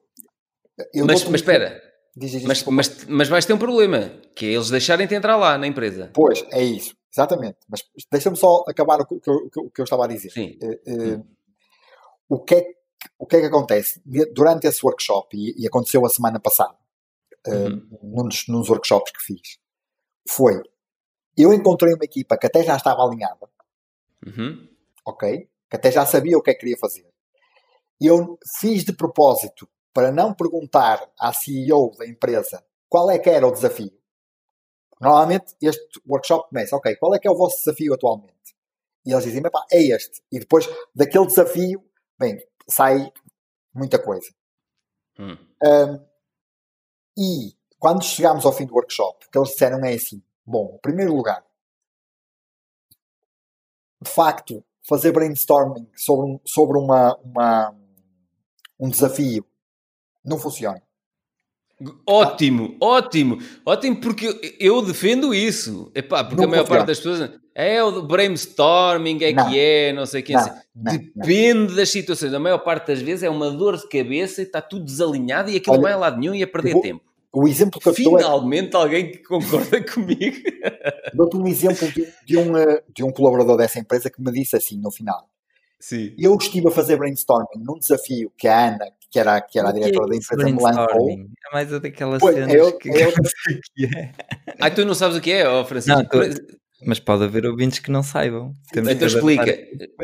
Eu 0.93 1.07
mas, 1.07 1.25
mas 1.25 1.41
espera, 1.41 1.81
Diz, 2.19 2.33
diz, 2.33 2.43
mas, 2.43 2.65
mas, 2.65 3.05
mas 3.05 3.29
vais 3.29 3.47
ter 3.47 3.53
um 3.53 3.59
problema, 3.59 4.11
que 4.35 4.47
é 4.47 4.49
eles 4.51 4.71
deixarem-te 4.71 5.15
entrar 5.15 5.37
lá 5.37 5.57
na 5.57 5.69
empresa. 5.69 6.11
Pois, 6.13 6.45
é 6.51 6.61
isso, 6.65 6.97
exatamente. 7.13 7.59
Mas 7.69 7.85
deixa-me 8.11 8.37
só 8.37 8.65
acabar 8.67 9.01
o 9.01 9.07
que, 9.07 9.15
o 9.15 9.71
que, 9.71 9.81
eu 9.81 9.85
estava 9.85 10.05
a 10.05 10.09
dizer. 10.09 10.31
Sim. 10.31 10.59
Uh, 10.61 11.19
uh, 11.19 11.27
o, 12.29 12.43
que 12.43 12.57
é, 12.57 12.65
o 13.17 13.25
que 13.25 13.37
é 13.37 13.41
que 13.41 13.47
acontece? 13.47 14.03
Durante 14.35 14.67
esse 14.67 14.85
workshop, 14.85 15.37
e, 15.37 15.63
e 15.63 15.67
aconteceu 15.69 16.05
a 16.05 16.09
semana 16.09 16.41
passada, 16.41 16.75
uh, 17.47 17.99
num, 18.03 18.27
dos, 18.27 18.49
nos 18.49 18.69
workshops 18.69 19.13
que 19.13 19.23
fiz, 19.23 19.59
foi, 20.29 20.61
eu 21.37 21.53
encontrei 21.53 21.95
uma 21.95 22.05
equipa 22.05 22.37
que 22.37 22.47
até 22.47 22.65
já 22.65 22.75
estava 22.75 23.05
alinhada, 23.05 23.49
uhum. 24.27 24.69
ok? 25.07 25.49
Que 25.71 25.77
até 25.77 25.93
já 25.93 26.05
sabia 26.05 26.37
o 26.37 26.43
que 26.43 26.51
é 26.51 26.55
que 26.55 26.61
queria 26.61 26.79
fazer. 26.79 27.07
E 28.01 28.07
eu 28.07 28.37
fiz 28.61 28.85
de 28.85 28.93
propósito 28.93 29.69
para 29.99 30.13
não 30.13 30.33
perguntar 30.33 31.11
à 31.19 31.33
CEO 31.33 31.91
da 31.99 32.07
empresa 32.07 32.65
qual 32.89 33.11
é 33.11 33.19
que 33.19 33.29
era 33.29 33.45
o 33.45 33.51
desafio. 33.51 33.91
Normalmente 35.01 35.57
este 35.61 36.01
workshop 36.09 36.51
começa, 36.51 36.77
ok, 36.77 36.95
qual 36.95 37.17
é 37.17 37.19
que 37.19 37.27
é 37.27 37.31
o 37.33 37.37
vosso 37.37 37.59
desafio 37.59 37.93
atualmente? 37.95 38.55
E 39.05 39.11
eles 39.11 39.25
dizem, 39.25 39.43
é 39.73 39.83
este. 39.83 40.23
E 40.31 40.39
depois 40.39 40.69
daquele 40.95 41.27
desafio, 41.27 41.85
bem, 42.17 42.39
sai 42.69 43.13
muita 43.75 44.01
coisa. 44.01 44.33
Hum. 45.19 45.37
Um, 45.65 46.07
e 47.19 47.57
quando 47.81 48.05
chegámos 48.05 48.47
ao 48.47 48.53
fim 48.53 48.67
do 48.67 48.75
workshop, 48.75 49.27
o 49.27 49.31
que 49.33 49.37
eles 49.37 49.51
disseram 49.51 49.85
é 49.85 49.95
assim: 49.95 50.23
bom, 50.47 50.77
em 50.77 50.79
primeiro 50.81 51.13
lugar, 51.13 51.45
de 54.01 54.09
facto, 54.09 54.65
fazer 54.89 55.11
brainstorming 55.11 55.91
sobre, 55.97 56.41
sobre 56.45 56.79
uma, 56.79 57.17
uma, 57.17 57.77
um 58.79 58.89
desafio 58.89 59.45
não 60.29 60.39
funciona. 60.39 60.83
Ótimo, 62.05 62.77
ah. 62.81 62.85
ótimo, 62.85 63.39
ótimo, 63.65 64.01
porque 64.01 64.57
eu 64.59 64.83
defendo 64.83 65.33
isso. 65.33 65.93
Epá, 65.95 66.25
porque 66.25 66.43
não 66.43 66.49
a 66.49 66.49
maior 66.49 66.63
funciona. 66.63 66.85
parte 66.85 66.89
das 66.89 66.99
pessoas 66.99 67.31
é 67.55 67.83
o 67.83 68.03
brainstorming, 68.03 69.23
é 69.23 69.33
não. 69.33 69.49
que 69.49 69.59
é, 69.59 69.93
não 69.93 70.05
sei 70.05 70.23
o 70.23 70.25
que. 70.25 70.33
Não, 70.33 70.51
Depende 70.75 71.77
das 71.77 71.89
situações. 71.89 72.35
A 72.35 72.41
maior 72.41 72.59
parte 72.59 72.89
das 72.89 73.01
vezes 73.01 73.23
é 73.23 73.31
uma 73.31 73.51
dor 73.51 73.77
de 73.77 73.89
cabeça 73.89 74.41
e 74.41 74.45
está 74.45 74.61
tudo 74.61 74.85
desalinhado 74.85 75.51
e 75.51 75.57
aquilo 75.57 75.75
Olha, 75.75 75.79
não 75.79 75.83
vai 75.83 75.93
a 75.93 75.97
lado 75.97 76.19
nenhum 76.19 76.35
e 76.35 76.43
a 76.43 76.49
perder 76.49 76.73
vou, 76.73 76.83
tempo. 76.83 77.03
O 77.33 77.47
exemplo 77.47 77.81
que 77.81 77.89
eu 77.89 77.95
Finalmente 77.95 78.75
é... 78.75 78.79
alguém 78.79 79.13
que 79.13 79.19
concorda 79.19 79.81
comigo. 79.93 80.37
Dou-te 81.15 81.37
um 81.37 81.47
exemplo 81.47 81.87
de, 81.93 82.09
de, 82.25 82.37
um, 82.37 82.57
eh, 82.57 82.83
de 82.93 83.05
um 83.05 83.13
colaborador 83.13 83.57
dessa 83.57 83.79
empresa 83.79 84.11
que 84.11 84.21
me 84.21 84.33
disse 84.33 84.57
assim 84.57 84.79
no 84.81 84.91
final. 84.91 85.29
Sim. 85.81 86.15
Eu 86.19 86.37
estive 86.37 86.69
a 86.69 86.71
fazer 86.71 86.97
brainstorming 86.97 87.63
num 87.63 87.79
desafio 87.79 88.33
que 88.37 88.49
a 88.49 88.69
Ana, 88.69 88.87
que 89.11 89.19
era, 89.19 89.41
que 89.41 89.59
era 89.59 89.69
a 89.69 89.73
diretora 89.73 90.07
é 90.07 90.11
da 90.11 90.17
empresa, 90.17 90.45
me 90.45 90.63
lançou. 90.63 91.11
É 91.11 91.53
mais 91.53 91.71
daquelas 91.71 92.21
pois, 92.21 92.35
cenas 92.35 92.55
eu, 92.55 92.77
que, 92.77 92.89
eu... 92.89 93.13
que 93.75 93.85
é. 93.97 94.13
Ah, 94.61 94.71
tu 94.71 94.85
não 94.85 94.95
sabes 94.95 95.17
o 95.17 95.21
que 95.21 95.31
é, 95.31 95.49
oh, 95.49 95.65
Francisco? 95.65 95.99
Não, 95.99 96.05
tu... 96.05 96.19
Mas 96.85 97.01
pode 97.01 97.25
haver 97.25 97.47
ouvintes 97.47 97.79
que 97.79 97.91
não 97.91 98.03
saibam. 98.03 98.55
Temos 98.73 98.91
então 98.91 99.07
explica, 99.07 99.51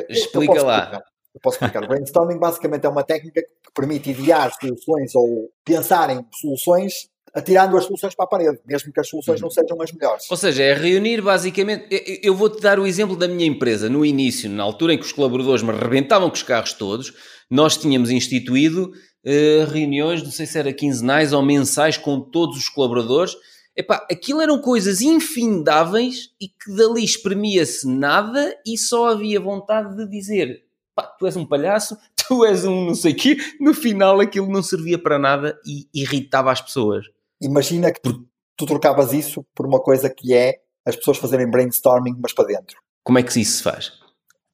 explica 0.08 0.62
lá. 0.62 0.78
Explicar. 0.78 1.04
Eu 1.34 1.40
posso 1.40 1.56
explicar. 1.56 1.84
O 1.84 1.88
brainstorming 1.88 2.38
basicamente 2.38 2.86
é 2.86 2.88
uma 2.88 3.02
técnica 3.02 3.42
que 3.42 3.72
permite 3.74 4.10
idear 4.10 4.52
soluções 4.60 5.14
ou 5.14 5.50
pensar 5.64 6.10
em 6.10 6.24
soluções 6.32 7.08
atirando 7.34 7.76
as 7.76 7.84
soluções 7.84 8.14
para 8.14 8.24
a 8.24 8.28
parede, 8.28 8.60
mesmo 8.64 8.92
que 8.92 9.00
as 9.00 9.08
soluções 9.08 9.40
não 9.40 9.50
sejam 9.50 9.80
as 9.82 9.92
melhores. 9.92 10.30
Ou 10.30 10.36
seja, 10.36 10.62
é 10.62 10.72
reunir 10.72 11.20
basicamente. 11.20 11.86
Eu 12.22 12.34
vou-te 12.34 12.60
dar 12.60 12.78
o 12.78 12.86
exemplo 12.86 13.16
da 13.16 13.26
minha 13.26 13.46
empresa. 13.46 13.88
No 13.88 14.04
início, 14.04 14.48
na 14.48 14.62
altura 14.62 14.94
em 14.94 14.98
que 14.98 15.04
os 15.04 15.12
colaboradores 15.12 15.62
me 15.62 15.70
arrebentavam 15.70 16.28
com 16.28 16.36
os 16.36 16.42
carros 16.42 16.72
todos, 16.72 17.12
nós 17.50 17.76
tínhamos 17.76 18.10
instituído 18.10 18.92
uh, 19.26 19.70
reuniões, 19.70 20.22
não 20.22 20.30
sei 20.30 20.46
se 20.46 20.58
era 20.58 20.72
quinzenais 20.72 21.32
ou 21.32 21.42
mensais, 21.42 21.96
com 21.96 22.20
todos 22.20 22.56
os 22.56 22.68
colaboradores. 22.68 23.34
Epá, 23.76 24.06
aquilo 24.08 24.40
eram 24.40 24.60
coisas 24.60 25.00
infindáveis 25.00 26.30
e 26.40 26.46
que 26.46 26.72
dali 26.76 27.02
espremia-se 27.02 27.88
nada 27.88 28.56
e 28.64 28.78
só 28.78 29.08
havia 29.08 29.40
vontade 29.40 29.96
de 29.96 30.08
dizer 30.08 30.62
pá, 30.94 31.02
tu 31.02 31.26
és 31.26 31.36
um 31.36 31.44
palhaço, 31.44 31.98
tu 32.14 32.44
és 32.44 32.64
um 32.64 32.86
não 32.86 32.94
sei 32.94 33.12
o 33.12 33.16
quê. 33.16 33.36
No 33.60 33.74
final 33.74 34.20
aquilo 34.20 34.48
não 34.48 34.62
servia 34.62 34.96
para 34.96 35.18
nada 35.18 35.58
e 35.66 35.88
irritava 35.92 36.52
as 36.52 36.60
pessoas. 36.60 37.04
Imagina 37.44 37.92
que 37.92 38.00
tu, 38.00 38.26
tu 38.56 38.64
trocavas 38.64 39.12
isso 39.12 39.44
por 39.54 39.66
uma 39.66 39.80
coisa 39.80 40.08
que 40.08 40.32
é 40.32 40.62
as 40.84 40.96
pessoas 40.96 41.18
fazerem 41.18 41.50
brainstorming, 41.50 42.16
mas 42.18 42.32
para 42.32 42.46
dentro. 42.46 42.80
Como 43.02 43.18
é 43.18 43.22
que 43.22 43.38
isso 43.38 43.58
se 43.58 43.62
faz? 43.62 43.92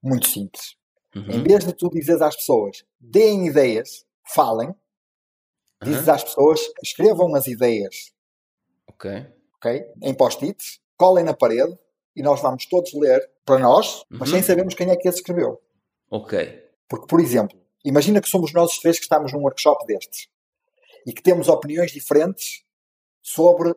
Muito 0.02 0.28
simples. 0.28 0.74
Uhum. 1.14 1.30
Em 1.30 1.42
vez 1.42 1.64
de 1.64 1.72
tu 1.72 1.88
dizeres 1.88 2.20
às 2.20 2.36
pessoas, 2.36 2.84
deem 2.98 3.46
ideias, 3.46 4.04
falem, 4.34 4.74
dizes 5.82 6.06
uhum. 6.06 6.14
às 6.14 6.24
pessoas, 6.24 6.60
escrevam 6.82 7.34
as 7.34 7.46
ideias. 7.46 8.12
Ok. 8.88 9.26
Ok? 9.56 9.84
Em 10.02 10.14
post-its, 10.14 10.80
colhem 10.96 11.24
na 11.24 11.34
parede 11.34 11.76
e 12.16 12.22
nós 12.22 12.40
vamos 12.40 12.66
todos 12.66 12.92
ler 12.94 13.20
para 13.44 13.58
nós, 13.58 14.04
mas 14.10 14.28
uhum. 14.28 14.36
sem 14.36 14.42
sabermos 14.42 14.74
quem 14.74 14.90
é 14.90 14.96
que 14.96 15.08
as 15.08 15.16
escreveu. 15.16 15.60
Ok. 16.10 16.68
Porque, 16.88 17.06
por 17.06 17.20
exemplo, 17.20 17.56
imagina 17.84 18.20
que 18.20 18.28
somos 18.28 18.52
nós 18.52 18.72
os 18.72 18.78
três 18.78 18.98
que 18.98 19.04
estamos 19.04 19.32
num 19.32 19.42
workshop 19.42 19.86
destes 19.86 20.28
e 21.06 21.12
que 21.12 21.22
temos 21.22 21.48
opiniões 21.48 21.92
diferentes 21.92 22.64
sobre. 23.22 23.74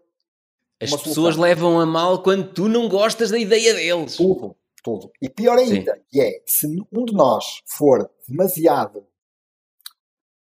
As 0.81 0.93
pessoas 1.01 1.37
levam 1.37 1.79
a 1.79 1.85
mal 1.85 2.21
quando 2.21 2.51
tu 2.51 2.67
não 2.67 2.89
gostas 2.89 3.31
da 3.31 3.37
ideia 3.37 3.73
deles. 3.73 4.17
Tudo, 4.17 4.55
tudo. 4.83 5.11
E 5.21 5.29
pior 5.29 5.57
ainda, 5.57 5.93
Sim. 5.93 6.01
que 6.09 6.21
é, 6.21 6.43
se 6.45 6.67
um 6.91 7.05
de 7.05 7.13
nós 7.13 7.61
for 7.65 8.09
demasiado 8.27 9.07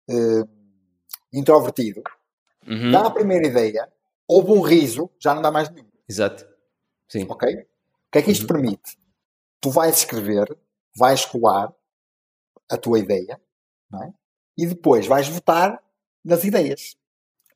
uh, 0.10 0.50
introvertido, 1.32 2.02
uhum. 2.68 2.92
dá 2.92 3.06
a 3.06 3.12
primeira 3.12 3.46
ideia, 3.46 3.88
houve 4.28 4.52
um 4.52 4.62
riso, 4.62 5.10
já 5.20 5.36
não 5.36 5.42
dá 5.42 5.52
mais 5.52 5.70
nenhum. 5.70 5.88
Exato. 6.10 6.48
Sim. 7.08 7.28
Ok? 7.30 7.54
O 7.54 7.66
que 8.12 8.18
é 8.18 8.22
que 8.24 8.32
isto 8.32 8.42
uhum. 8.42 8.48
permite? 8.48 8.98
Tu 9.62 9.70
vais 9.70 9.98
escrever 9.98 10.58
vais 10.96 11.26
colar 11.26 11.74
a 12.70 12.78
tua 12.78 13.00
ideia, 13.00 13.40
não 13.90 14.04
é? 14.04 14.14
E 14.58 14.66
depois 14.66 15.08
vais 15.08 15.28
votar 15.28 15.82
nas 16.24 16.44
ideias. 16.44 16.96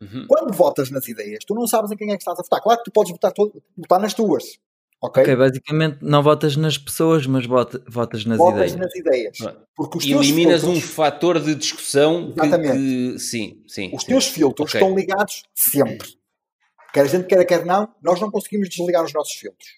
Uhum. 0.01 0.25
Quando 0.27 0.53
votas 0.53 0.89
nas 0.91 1.07
ideias, 1.07 1.43
tu 1.45 1.53
não 1.55 1.67
sabes 1.67 1.91
em 1.91 1.97
quem 1.97 2.11
é 2.11 2.17
que 2.17 2.21
estás 2.21 2.39
a 2.39 2.43
votar. 2.43 2.61
Claro 2.61 2.79
que 2.79 2.85
tu 2.85 2.91
podes 2.91 3.11
votar, 3.11 3.31
todo, 3.31 3.61
votar 3.77 3.99
nas 3.99 4.13
tuas. 4.13 4.59
Ok, 4.99 5.21
okay 5.21 5.35
basicamente 5.35 5.99
não 6.01 6.23
votas 6.23 6.57
nas 6.57 6.75
pessoas, 6.77 7.27
mas 7.27 7.45
vota, 7.45 7.83
votas 7.87 8.25
nas 8.25 8.37
votas 8.37 8.71
ideias. 8.71 8.75
nas 8.75 8.95
ideias. 8.95 9.37
Porque 9.75 9.97
os 9.99 10.05
Eliminas 10.05 10.61
filtros, 10.61 10.83
um 10.83 10.87
fator 10.87 11.39
de 11.39 11.53
discussão 11.53 12.33
exatamente. 12.35 12.77
Que, 12.77 13.13
que, 13.13 13.19
sim, 13.19 13.63
sim. 13.67 13.91
Os 13.93 14.01
sim. 14.01 14.07
teus 14.07 14.27
filtros 14.27 14.69
okay. 14.69 14.81
estão 14.81 14.95
ligados 14.95 15.43
sempre. 15.53 16.07
Quer 16.91 17.01
a 17.01 17.05
gente 17.05 17.27
queira, 17.27 17.45
quer 17.45 17.63
não, 17.63 17.87
nós 18.01 18.19
não 18.19 18.31
conseguimos 18.31 18.69
desligar 18.69 19.03
os 19.03 19.13
nossos 19.13 19.33
filtros. 19.33 19.69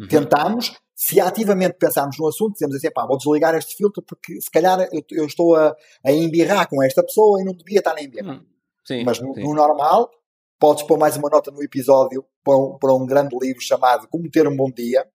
Uhum. 0.00 0.08
Tentamos, 0.08 0.74
se 0.94 1.20
ativamente 1.20 1.76
pensarmos 1.78 2.16
no 2.18 2.26
assunto, 2.26 2.54
dizemos 2.54 2.76
assim, 2.76 2.90
pá, 2.90 3.04
vou 3.04 3.18
desligar 3.18 3.54
este 3.54 3.76
filtro 3.76 4.02
porque 4.02 4.40
se 4.40 4.50
calhar 4.50 4.88
eu, 4.90 5.04
eu 5.10 5.26
estou 5.26 5.54
a, 5.54 5.76
a 6.02 6.12
embirrar 6.12 6.66
com 6.66 6.82
esta 6.82 7.02
pessoa 7.02 7.42
e 7.42 7.44
não 7.44 7.52
devia 7.52 7.80
estar 7.80 7.94
a 7.94 8.02
embirrar. 8.02 8.36
Uhum. 8.36 8.51
Sim, 8.92 9.04
Mas 9.04 9.20
no, 9.20 9.34
sim. 9.34 9.42
no, 9.42 9.54
normal, 9.54 10.10
podes 10.58 10.82
pôr 10.84 10.98
mais 10.98 11.16
uma 11.16 11.30
nota 11.30 11.50
no 11.50 11.62
episódio 11.62 12.24
para 12.44 12.56
um, 12.56 12.78
para 12.78 12.94
um 12.94 13.06
grande 13.06 13.36
livro 13.40 13.62
chamado 13.62 14.06
Como 14.08 14.30
Ter 14.30 14.46
um 14.46 14.54
Bom 14.54 14.70
Dia. 14.70 15.06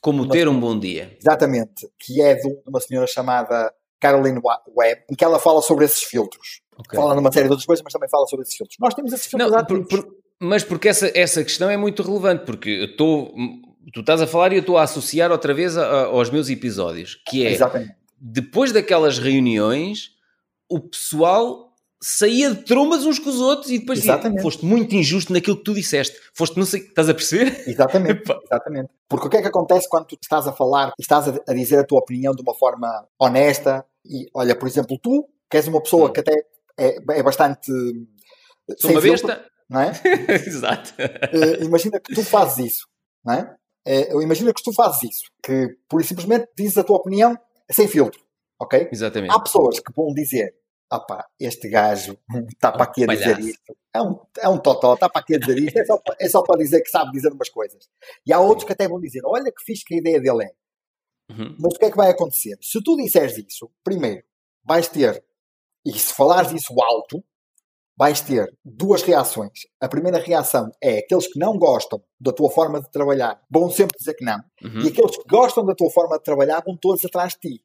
Como 0.00 0.22
uma, 0.22 0.32
Ter 0.32 0.48
um 0.48 0.58
Bom 0.58 0.78
Dia. 0.78 1.16
Exatamente, 1.20 1.88
que 1.98 2.22
é 2.22 2.34
de 2.34 2.48
uma 2.66 2.80
senhora 2.80 3.06
chamada 3.06 3.72
Caroline 4.00 4.40
Webb, 4.76 5.02
em 5.10 5.14
que 5.16 5.24
ela 5.24 5.38
fala 5.38 5.60
sobre 5.60 5.84
esses 5.84 6.02
filtros. 6.02 6.60
Okay. 6.78 6.98
Fala 6.98 7.14
numa 7.14 7.32
série 7.32 7.46
de 7.46 7.52
outras 7.52 7.66
coisas, 7.66 7.82
mas 7.82 7.92
também 7.92 8.08
fala 8.08 8.26
sobre 8.26 8.44
esses 8.44 8.56
filtros. 8.56 8.76
Nós 8.78 8.94
temos 8.94 9.12
esses 9.12 9.26
filtros 9.26 9.50
Não, 9.50 9.64
por, 9.64 9.86
por, 9.86 10.06
Mas 10.40 10.62
porque 10.62 10.88
essa, 10.88 11.10
essa 11.18 11.42
questão 11.42 11.68
é 11.68 11.76
muito 11.76 12.02
relevante, 12.02 12.44
porque 12.44 12.70
eu 12.70 12.84
estou... 12.84 13.34
Tu 13.92 14.00
estás 14.00 14.20
a 14.20 14.26
falar 14.26 14.52
e 14.52 14.56
eu 14.56 14.60
estou 14.60 14.76
a 14.76 14.82
associar 14.82 15.30
outra 15.30 15.54
vez 15.54 15.76
a, 15.76 15.86
a, 15.86 16.04
aos 16.06 16.28
meus 16.28 16.50
episódios, 16.50 17.20
que 17.26 17.46
é... 17.46 17.52
Exatamente. 17.52 17.94
Depois 18.20 18.72
daquelas 18.72 19.18
reuniões, 19.18 20.10
o 20.68 20.80
pessoal 20.80 21.65
saía 22.00 22.50
de 22.54 22.62
trombas 22.64 23.04
uns 23.04 23.18
com 23.18 23.30
os 23.30 23.40
outros 23.40 23.70
e 23.70 23.78
depois 23.78 24.00
dizia, 24.00 24.20
foste 24.40 24.64
muito 24.64 24.94
injusto 24.94 25.32
naquilo 25.32 25.56
que 25.56 25.64
tu 25.64 25.74
disseste. 25.74 26.16
Foste, 26.34 26.56
não 26.56 26.66
sei, 26.66 26.80
estás 26.80 27.08
a 27.08 27.14
perceber? 27.14 27.64
Exatamente, 27.68 28.22
exatamente. 28.44 28.90
Porque 29.08 29.26
o 29.26 29.30
que 29.30 29.36
é 29.38 29.42
que 29.42 29.48
acontece 29.48 29.88
quando 29.88 30.06
tu 30.06 30.18
estás 30.20 30.46
a 30.46 30.52
falar 30.52 30.92
e 30.98 31.02
estás 31.02 31.28
a, 31.28 31.54
dizer 31.54 31.78
a 31.78 31.84
tua 31.84 32.00
opinião 32.00 32.34
de 32.34 32.42
uma 32.42 32.54
forma 32.54 33.06
honesta 33.18 33.84
e, 34.04 34.26
olha, 34.34 34.54
por 34.54 34.68
exemplo, 34.68 34.98
tu, 35.02 35.28
que 35.50 35.56
és 35.56 35.66
uma 35.66 35.82
pessoa 35.82 36.12
que 36.12 36.20
até 36.20 36.32
é, 36.78 36.96
é 37.10 37.22
bastante... 37.22 37.72
Sou 38.78 38.90
uma 38.90 39.00
besta. 39.00 39.28
Filtro, 39.28 39.50
não 39.68 39.80
é? 39.80 39.92
Exato. 40.46 40.94
Uh, 41.00 41.64
imagina 41.64 42.00
que 42.00 42.14
tu 42.14 42.22
fazes 42.22 42.72
isso, 42.72 42.86
não 43.24 43.34
é? 43.34 43.56
Uh, 43.86 44.22
imagina 44.22 44.52
que 44.52 44.62
tu 44.62 44.72
fazes 44.72 45.02
isso, 45.04 45.22
que 45.42 45.76
por 45.88 46.02
simplesmente 46.04 46.48
dizes 46.56 46.76
a 46.76 46.84
tua 46.84 46.96
opinião 46.96 47.38
sem 47.70 47.86
filtro, 47.86 48.20
ok? 48.60 48.88
Exatamente. 48.92 49.32
Há 49.32 49.40
pessoas 49.40 49.78
que 49.78 49.92
vão 49.94 50.12
dizer 50.12 50.52
opá, 50.92 51.26
este 51.38 51.68
gajo 51.68 52.18
está 52.48 52.72
para 52.72 52.84
aqui 52.84 53.04
a 53.04 53.06
dizer 53.06 53.38
isto. 53.40 53.76
É 53.94 54.00
um, 54.00 54.20
é 54.38 54.48
um 54.48 54.58
totó, 54.58 54.94
está 54.94 55.08
para 55.08 55.20
aqui 55.20 55.34
a 55.34 55.38
dizer 55.38 55.58
isto. 55.58 55.78
É 55.78 55.84
só, 55.84 56.02
é 56.20 56.28
só 56.28 56.42
para 56.42 56.58
dizer 56.58 56.82
que 56.82 56.90
sabe 56.90 57.12
dizer 57.12 57.32
umas 57.32 57.48
coisas. 57.48 57.88
E 58.26 58.32
há 58.32 58.40
outros 58.40 58.64
que 58.64 58.72
até 58.72 58.88
vão 58.88 59.00
dizer: 59.00 59.20
olha 59.24 59.52
que 59.52 59.62
fiz 59.64 59.82
que 59.82 59.94
a 59.94 59.98
ideia 59.98 60.20
dele 60.20 60.44
é. 60.44 60.52
Uhum. 61.32 61.56
Mas 61.58 61.74
o 61.74 61.78
que 61.78 61.86
é 61.86 61.90
que 61.90 61.96
vai 61.96 62.10
acontecer? 62.10 62.56
Se 62.60 62.82
tu 62.82 62.96
disseres 62.96 63.36
isso, 63.36 63.70
primeiro, 63.82 64.22
vais 64.64 64.88
ter, 64.88 65.24
e 65.84 65.92
se 65.92 66.14
falares 66.14 66.52
isso 66.52 66.72
alto, 66.80 67.24
vais 67.98 68.20
ter 68.20 68.56
duas 68.64 69.02
reações. 69.02 69.66
A 69.80 69.88
primeira 69.88 70.18
reação 70.18 70.70
é 70.80 70.98
aqueles 70.98 71.26
que 71.26 71.38
não 71.38 71.58
gostam 71.58 72.00
da 72.20 72.32
tua 72.32 72.50
forma 72.50 72.80
de 72.80 72.90
trabalhar 72.90 73.42
vão 73.50 73.68
sempre 73.70 73.98
dizer 73.98 74.14
que 74.14 74.24
não. 74.24 74.38
Uhum. 74.62 74.82
E 74.82 74.88
aqueles 74.88 75.16
que 75.16 75.28
gostam 75.28 75.64
da 75.64 75.74
tua 75.74 75.90
forma 75.90 76.16
de 76.16 76.22
trabalhar 76.22 76.62
vão 76.64 76.76
todos 76.76 77.04
atrás 77.04 77.32
de 77.32 77.40
ti. 77.40 77.64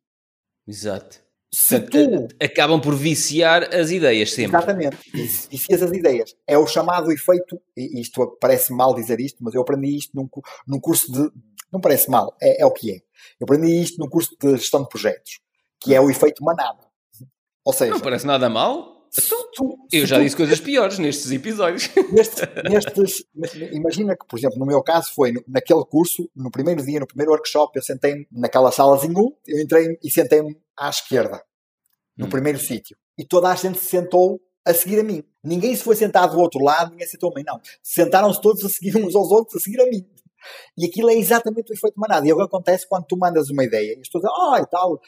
Exato 0.67 1.30
se 1.53 1.79
tu... 1.81 2.27
acabam 2.41 2.79
por 2.79 2.95
viciar 2.95 3.75
as 3.75 3.91
ideias 3.91 4.31
sempre. 4.31 4.57
Exatamente, 4.57 4.97
vicias 5.49 5.81
as 5.81 5.91
ideias. 5.91 6.35
É 6.47 6.57
o 6.57 6.65
chamado 6.65 7.11
efeito, 7.11 7.61
e 7.75 7.99
isto 7.99 8.37
parece 8.39 8.71
mal 8.71 8.95
dizer 8.95 9.19
isto, 9.19 9.43
mas 9.43 9.53
eu 9.53 9.61
aprendi 9.61 9.97
isto 9.97 10.15
num, 10.15 10.29
num 10.67 10.79
curso 10.79 11.11
de. 11.11 11.29
Não 11.71 11.79
parece 11.79 12.09
mal, 12.09 12.35
é, 12.41 12.61
é, 12.61 12.65
o 12.65 12.71
que 12.71 12.91
é. 12.91 12.95
Eu 13.39 13.43
aprendi 13.43 13.81
isto 13.81 13.97
num 13.99 14.09
curso 14.09 14.35
de 14.41 14.57
gestão 14.57 14.83
de 14.83 14.89
projetos, 14.89 15.39
que 15.79 15.93
é 15.93 15.99
o 15.99 16.09
efeito 16.09 16.43
manada. 16.43 16.79
Ou 17.65 17.73
seja. 17.73 17.91
Não 17.91 17.99
parece 17.99 18.25
nada 18.25 18.49
mal. 18.49 19.00
Então, 19.17 19.51
tu, 19.53 19.77
eu 19.91 20.05
já 20.05 20.17
tu, 20.17 20.23
disse 20.23 20.37
coisas 20.37 20.59
piores 20.59 20.97
nestes 20.97 21.31
episódios. 21.31 21.89
Nestes, 22.13 22.41
nestes, 22.69 23.25
imagina 23.73 24.15
que, 24.15 24.25
por 24.25 24.39
exemplo, 24.39 24.57
no 24.57 24.65
meu 24.65 24.81
caso 24.81 25.13
foi 25.13 25.33
naquele 25.47 25.83
curso, 25.83 26.29
no 26.33 26.49
primeiro 26.49 26.81
dia, 26.83 26.99
no 26.99 27.07
primeiro 27.07 27.31
workshop, 27.31 27.77
eu 27.77 27.83
sentei-me 27.83 28.25
naquela 28.31 28.71
salazinha, 28.71 29.13
eu 29.47 29.61
entrei 29.61 29.97
e 30.01 30.09
sentei-me 30.09 30.57
à 30.77 30.89
esquerda, 30.89 31.43
no 32.17 32.27
hum. 32.27 32.29
primeiro 32.29 32.57
sítio. 32.57 32.95
E 33.17 33.25
toda 33.25 33.49
a 33.49 33.55
gente 33.55 33.79
se 33.79 33.85
sentou 33.85 34.39
a 34.65 34.73
seguir 34.73 34.99
a 34.99 35.03
mim. 35.03 35.23
Ninguém 35.43 35.75
se 35.75 35.83
foi 35.83 35.95
sentar 35.95 36.29
do 36.29 36.39
outro 36.39 36.63
lado, 36.63 36.91
ninguém 36.91 37.05
se 37.05 37.11
sentou 37.11 37.31
a 37.31 37.35
mim, 37.35 37.43
não. 37.45 37.59
Sentaram-se 37.83 38.39
todos 38.39 38.63
a 38.63 38.69
seguir 38.69 38.95
uns 38.95 39.15
aos 39.15 39.29
outros, 39.29 39.57
a 39.57 39.59
seguir 39.59 39.81
a 39.81 39.85
mim. 39.85 40.05
E 40.77 40.85
aquilo 40.85 41.09
é 41.09 41.15
exatamente 41.15 41.71
o 41.71 41.73
efeito 41.73 41.99
manada. 41.99 42.25
E 42.25 42.29
é 42.29 42.33
o 42.33 42.37
que 42.37 42.43
acontece 42.43 42.87
quando 42.87 43.05
tu 43.05 43.17
mandas 43.17 43.49
uma 43.49 43.63
ideia 43.63 43.95
e 43.95 43.99
as 43.99 44.07
pessoas 44.07 44.23
dizem, 44.23 44.37
oh, 44.39 44.57
e 44.57 44.65
tal. 44.67 45.01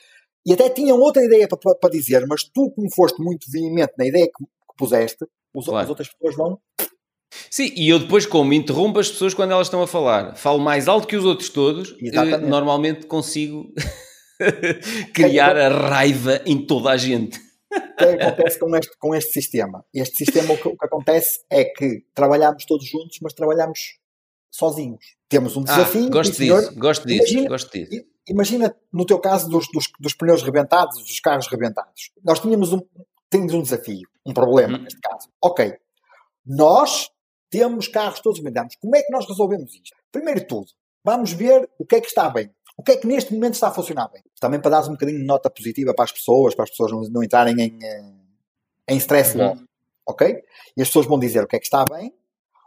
E 0.46 0.54
até 0.54 0.70
tinham 0.70 1.00
outra 1.00 1.24
ideia 1.24 1.48
para, 1.48 1.76
para, 1.76 1.90
dizer, 1.90 2.26
mas 2.28 2.44
tu, 2.44 2.70
como 2.72 2.94
foste 2.94 3.22
muito 3.22 3.50
veemente 3.50 3.94
na 3.98 4.06
ideia 4.06 4.26
que, 4.26 4.44
que 4.44 4.76
puseste, 4.78 5.26
os, 5.54 5.66
claro. 5.66 5.84
as 5.84 5.90
outras 5.90 6.10
pessoas 6.10 6.36
vão. 6.36 6.60
Sim, 7.50 7.72
e 7.76 7.90
eu 7.90 8.00
depois, 8.00 8.26
como 8.26 8.54
interrompo 8.54 9.00
as 9.00 9.10
pessoas 9.10 9.34
quando 9.34 9.52
elas 9.52 9.68
estão 9.68 9.82
a 9.82 9.88
falar, 9.88 10.36
falo 10.36 10.60
mais 10.60 10.88
alto 10.88 11.08
que 11.08 11.16
os 11.16 11.26
outros 11.26 11.50
todos, 11.50 11.96
eh, 12.02 12.38
normalmente 12.38 13.08
consigo 13.08 13.74
criar 15.14 15.58
a 15.58 15.70
raiva 15.70 16.42
em 16.46 16.66
toda 16.66 16.92
a 16.92 16.98
gente. 16.98 17.40
O 17.72 17.96
que 17.96 18.04
acontece 18.04 18.60
com 18.60 18.76
este, 18.76 18.98
com 19.00 19.16
este 19.16 19.32
sistema? 19.34 19.84
Este 19.94 20.18
sistema, 20.18 20.54
o 20.54 20.58
que, 20.58 20.68
o 20.68 20.78
que, 20.78 20.86
acontece 20.86 21.44
é 21.50 21.64
que 21.64 22.04
trabalhamos 22.14 22.66
todos 22.66 22.86
juntos, 22.86 23.18
mas 23.22 23.34
trabalhamos 23.34 23.98
sozinhos. 24.52 25.04
Temos 25.28 25.58
um 25.58 25.62
ah, 25.62 25.64
desafio. 25.64 26.06
Ah, 26.06 26.10
gosto 26.10 26.32
disso, 26.32 26.38
senhor, 26.38 26.74
gosto 26.76 27.08
disso, 27.08 27.24
imagina, 27.24 27.50
gosto 27.50 27.72
disso. 27.72 28.06
Imagina, 28.28 28.76
no 28.92 29.06
teu 29.06 29.20
caso, 29.20 29.50
dos, 29.50 29.68
dos, 29.74 29.92
dos, 30.00 30.14
pneus 30.14 30.42
rebentados, 30.42 30.98
dos 30.98 31.20
carros 31.20 31.48
rebentados. 31.48 32.12
Nós 32.24 32.40
tínhamos 32.40 32.72
um, 32.72 32.82
tínhamos 33.30 33.54
um 33.54 33.62
desafio, 33.62 34.08
um 34.26 34.34
problema, 34.34 34.78
hum. 34.78 34.82
neste 34.84 35.00
caso. 35.02 35.30
Ok, 35.42 35.76
nós 36.46 37.10
temos 37.50 37.88
carros 37.88 38.20
todos 38.20 38.40
rebentados. 38.40 38.76
Como 38.78 38.96
é 38.96 39.04
que 39.04 39.12
nós 39.12 39.28
resolvemos 39.28 39.74
isto? 39.74 39.96
Primeiro 40.12 40.40
de 40.40 40.48
tudo, 40.48 40.68
vamos 41.04 41.34
ver 41.34 41.70
o 41.78 41.86
que 41.86 41.96
é 41.96 42.02
que 42.02 42.08
está 42.08 42.30
bem. 42.30 42.50
O 42.76 42.82
que 42.82 42.94
é 42.94 42.98
que 42.98 43.06
neste 43.06 43.34
momento 43.34 43.54
está 43.54 43.68
a 43.68 43.72
funcionar 43.72 44.10
bem? 44.10 44.24
Também 44.40 44.60
para 44.60 44.72
dar 44.72 44.88
um 44.88 44.94
bocadinho 44.94 45.20
de 45.20 45.26
nota 45.26 45.50
positiva 45.50 45.94
para 45.94 46.06
as 46.06 46.12
pessoas, 46.12 46.56
para 46.56 46.64
as 46.64 46.72
pessoas 46.72 46.92
não, 46.92 47.02
não 47.02 47.24
entrarem 47.24 47.56
em, 47.60 47.80
eh, 47.84 48.14
em 48.88 48.98
stress 48.98 49.38
uhum. 49.38 49.46
logo. 49.46 49.64
Ok? 50.06 50.44
E 50.76 50.82
as 50.82 50.88
pessoas 50.88 51.06
vão 51.06 51.20
dizer 51.20 51.44
o 51.44 51.48
que 51.48 51.56
é 51.56 51.60
que 51.60 51.66
está 51.66 51.86
bem, 51.86 52.14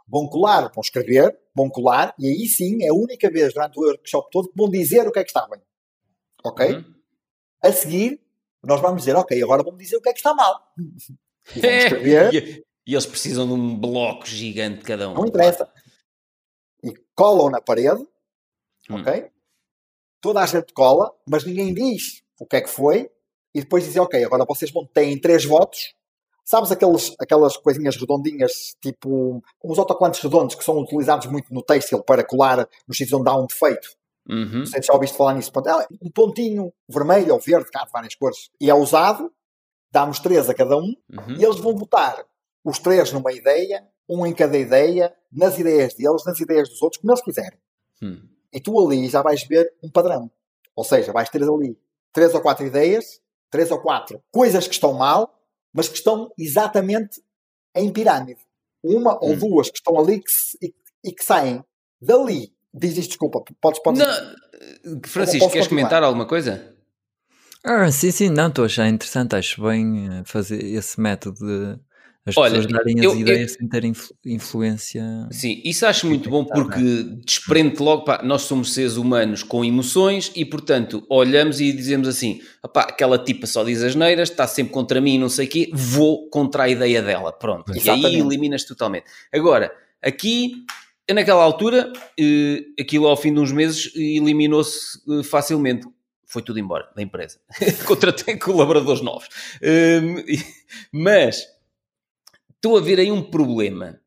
vão 0.07 0.27
colar, 0.27 0.71
vão 0.73 0.81
escrever, 0.81 1.37
vão 1.57 1.69
colar, 1.69 2.13
e 2.19 2.27
aí 2.27 2.47
sim 2.47 2.83
é 2.83 2.89
a 2.89 2.93
única 2.93 3.29
vez 3.29 3.53
durante 3.53 3.79
o 3.79 3.81
workshop 3.81 4.29
todo 4.31 4.49
que 4.49 4.55
vão 4.55 4.69
dizer 4.69 5.07
o 5.07 5.11
que 5.11 5.19
é 5.19 5.23
que 5.23 5.29
está 5.29 5.47
bem. 5.47 5.61
Ok? 6.43 6.75
Uhum. 6.75 6.93
A 7.63 7.71
seguir, 7.71 8.21
nós 8.63 8.79
vamos 8.79 9.01
dizer, 9.01 9.15
ok, 9.15 9.41
agora 9.41 9.63
vamos 9.63 9.79
dizer 9.79 9.97
o 9.97 10.01
que 10.01 10.09
é 10.09 10.13
que 10.13 10.19
está 10.19 10.33
mal. 10.33 10.61
E, 11.55 11.59
e, 11.59 12.65
e 12.85 12.93
eles 12.93 13.05
precisam 13.05 13.47
de 13.47 13.53
um 13.53 13.79
bloco 13.79 14.25
gigante 14.27 14.83
cada 14.83 15.09
um. 15.09 15.13
Não 15.13 15.25
interessa. 15.25 15.71
E 16.83 16.91
colam 17.15 17.49
na 17.49 17.61
parede, 17.61 18.05
hum. 18.89 18.99
ok? 18.99 19.31
toda 20.21 20.41
a 20.41 20.45
gente 20.45 20.73
cola, 20.73 21.13
mas 21.25 21.45
ninguém 21.45 21.73
diz 21.73 22.21
o 22.39 22.45
que 22.45 22.57
é 22.57 22.61
que 22.61 22.69
foi, 22.69 23.09
e 23.53 23.61
depois 23.61 23.83
dizem, 23.83 24.01
ok, 24.01 24.23
agora 24.23 24.45
vocês 24.45 24.71
vão, 24.71 24.85
têm 24.85 25.19
três 25.19 25.45
votos, 25.45 25.95
sabes 26.47 26.71
aqueles, 26.71 27.13
aquelas 27.19 27.57
coisinhas 27.57 27.97
redondinhas, 27.97 28.73
tipo 28.81 29.43
uns 29.61 29.77
autocolantes 29.77 30.21
redondos 30.21 30.55
que 30.55 30.63
são 30.63 30.79
utilizados 30.79 31.27
muito 31.27 31.53
no 31.53 31.61
têxtil 31.61 32.01
para 32.01 32.23
colar 32.23 32.69
nos 32.87 32.97
sítios 32.97 33.19
onde 33.19 33.29
há 33.29 33.35
um 33.35 33.45
defeito. 33.45 33.89
Uhum. 34.29 34.59
Não 34.59 34.65
sei 34.65 34.81
se 34.81 34.87
já 34.87 34.93
ouviste 34.93 35.17
falar 35.17 35.33
nisso. 35.33 35.51
É 35.53 35.87
um 36.01 36.09
pontinho 36.09 36.73
vermelho 36.87 37.33
ou 37.33 37.39
verde, 37.39 37.69
de 37.69 37.91
várias 37.91 38.15
cores, 38.15 38.49
e 38.61 38.69
é 38.69 38.73
usado, 38.73 39.29
damos 39.91 40.19
três 40.19 40.49
a 40.49 40.53
cada 40.53 40.77
um, 40.77 40.95
uhum. 41.11 41.35
e 41.37 41.43
eles 41.43 41.59
vão 41.59 41.75
votar 41.75 42.25
os 42.63 42.79
três 42.79 43.11
numa 43.11 43.33
ideia, 43.33 43.85
um 44.07 44.25
em 44.25 44.33
cada 44.33 44.57
ideia, 44.57 45.13
nas 45.29 45.59
ideias 45.59 45.95
deles, 45.95 46.23
nas 46.25 46.39
ideias 46.39 46.69
dos 46.69 46.81
outros, 46.81 47.01
como 47.01 47.11
eles 47.11 47.23
quiserem. 47.23 47.59
Hum. 48.01 48.21
E 48.53 48.61
tu 48.61 48.79
ali 48.79 49.07
já 49.09 49.21
vais 49.21 49.43
ver 49.43 49.73
um 49.83 49.89
padrão. 49.89 50.31
Ou 50.75 50.83
seja, 50.83 51.11
vais 51.11 51.29
ter 51.29 51.43
ali 51.43 51.77
três 52.13 52.33
ou 52.33 52.41
quatro 52.41 52.65
ideias, 52.65 53.21
três 53.49 53.69
ou 53.69 53.79
quatro 53.79 54.21
coisas 54.31 54.65
que 54.65 54.73
estão 54.73 54.93
mal, 54.93 55.36
mas 55.77 55.87
que 55.87 55.95
estão 55.95 56.33
exatamente 56.35 57.21
em 57.75 57.93
pirâmide. 57.93 58.41
Uma 58.83 59.13
hum. 59.13 59.19
ou 59.21 59.35
duas 59.37 59.69
que 59.69 59.77
estão 59.77 59.99
ali 59.99 60.19
que 60.19 60.31
se, 60.31 60.57
e, 60.59 60.73
e, 61.05 61.11
que 61.11 61.23
saem 61.23 61.63
dali. 62.01 62.51
Diz 62.73 62.97
isto, 62.97 63.09
desculpa, 63.09 63.43
podes. 63.61 63.79
podes 63.83 64.01
não, 64.01 65.01
Francisco, 65.05 65.51
queres 65.51 65.67
comentar 65.67 66.01
alguma 66.01 66.25
coisa? 66.25 66.75
Ah, 67.63 67.91
sim, 67.91 68.09
sim, 68.09 68.29
não, 68.29 68.47
estou 68.47 68.63
a 68.63 68.65
achar 68.65 68.87
interessante, 68.87 69.35
acho 69.35 69.61
bem 69.61 70.07
eh, 70.07 70.23
fazer 70.25 70.63
esse 70.63 70.99
método 70.99 71.37
de 71.39 71.79
As 72.27 72.35
Olha, 72.35 72.55
pessoas 72.55 72.73
darem 72.73 73.01
eu, 73.01 73.11
as 73.11 73.17
ideias 73.17 73.51
eu, 73.51 73.57
sem 73.57 73.67
terem 73.69 73.93
influência. 74.25 75.01
Sim, 75.31 75.61
isso 75.63 75.85
acho 75.85 76.05
muito 76.05 76.29
bom 76.29 76.43
porque 76.43 77.03
desprende 77.25 77.81
logo, 77.81 78.03
pá, 78.03 78.21
nós 78.21 78.41
somos 78.41 78.73
seres 78.73 78.97
humanos 78.97 79.43
com 79.43 79.63
emoções 79.63 80.29
e, 80.35 80.43
portanto, 80.43 81.05
olhamos 81.09 81.61
e 81.61 81.71
dizemos 81.71 82.05
assim: 82.05 82.41
pá, 82.73 82.81
aquela 82.81 83.17
tipa 83.17 83.47
só 83.47 83.63
diz 83.63 83.81
as 83.81 83.95
neiras, 83.95 84.29
está 84.29 84.45
sempre 84.45 84.73
contra 84.73 84.99
mim, 84.99 85.17
não 85.17 85.29
sei 85.29 85.45
o 85.47 85.49
quê, 85.49 85.69
vou 85.73 86.29
contra 86.29 86.63
a 86.63 86.69
ideia 86.69 87.01
dela. 87.01 87.31
Pronto, 87.31 87.71
Exatamente. 87.71 88.03
e 88.03 88.15
aí 88.17 88.19
eliminas 88.19 88.65
totalmente. 88.65 89.05
Agora, 89.33 89.71
aqui, 90.03 90.65
naquela 91.09 91.41
altura, 91.41 91.93
eh, 92.19 92.65
aquilo 92.77 93.07
ao 93.07 93.15
fim 93.15 93.33
de 93.33 93.39
uns 93.39 93.53
meses 93.53 93.89
eliminou-se 93.95 94.99
eh, 95.09 95.23
facilmente 95.23 95.87
foi 96.27 96.41
tudo 96.41 96.59
embora 96.59 96.89
da 96.93 97.01
empresa. 97.01 97.39
Contratei 97.87 98.35
colaboradores 98.37 99.01
novos. 99.01 99.29
Um, 99.63 100.23
mas 100.91 101.47
estou 102.57 102.77
a 102.77 102.81
ver 102.81 102.99
aí 102.99 103.11
um 103.11 103.23
problema 103.23 103.99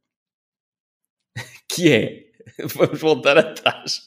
que 1.68 1.90
é, 1.90 2.24
vamos 2.74 3.00
voltar 3.00 3.38
atrás. 3.38 4.02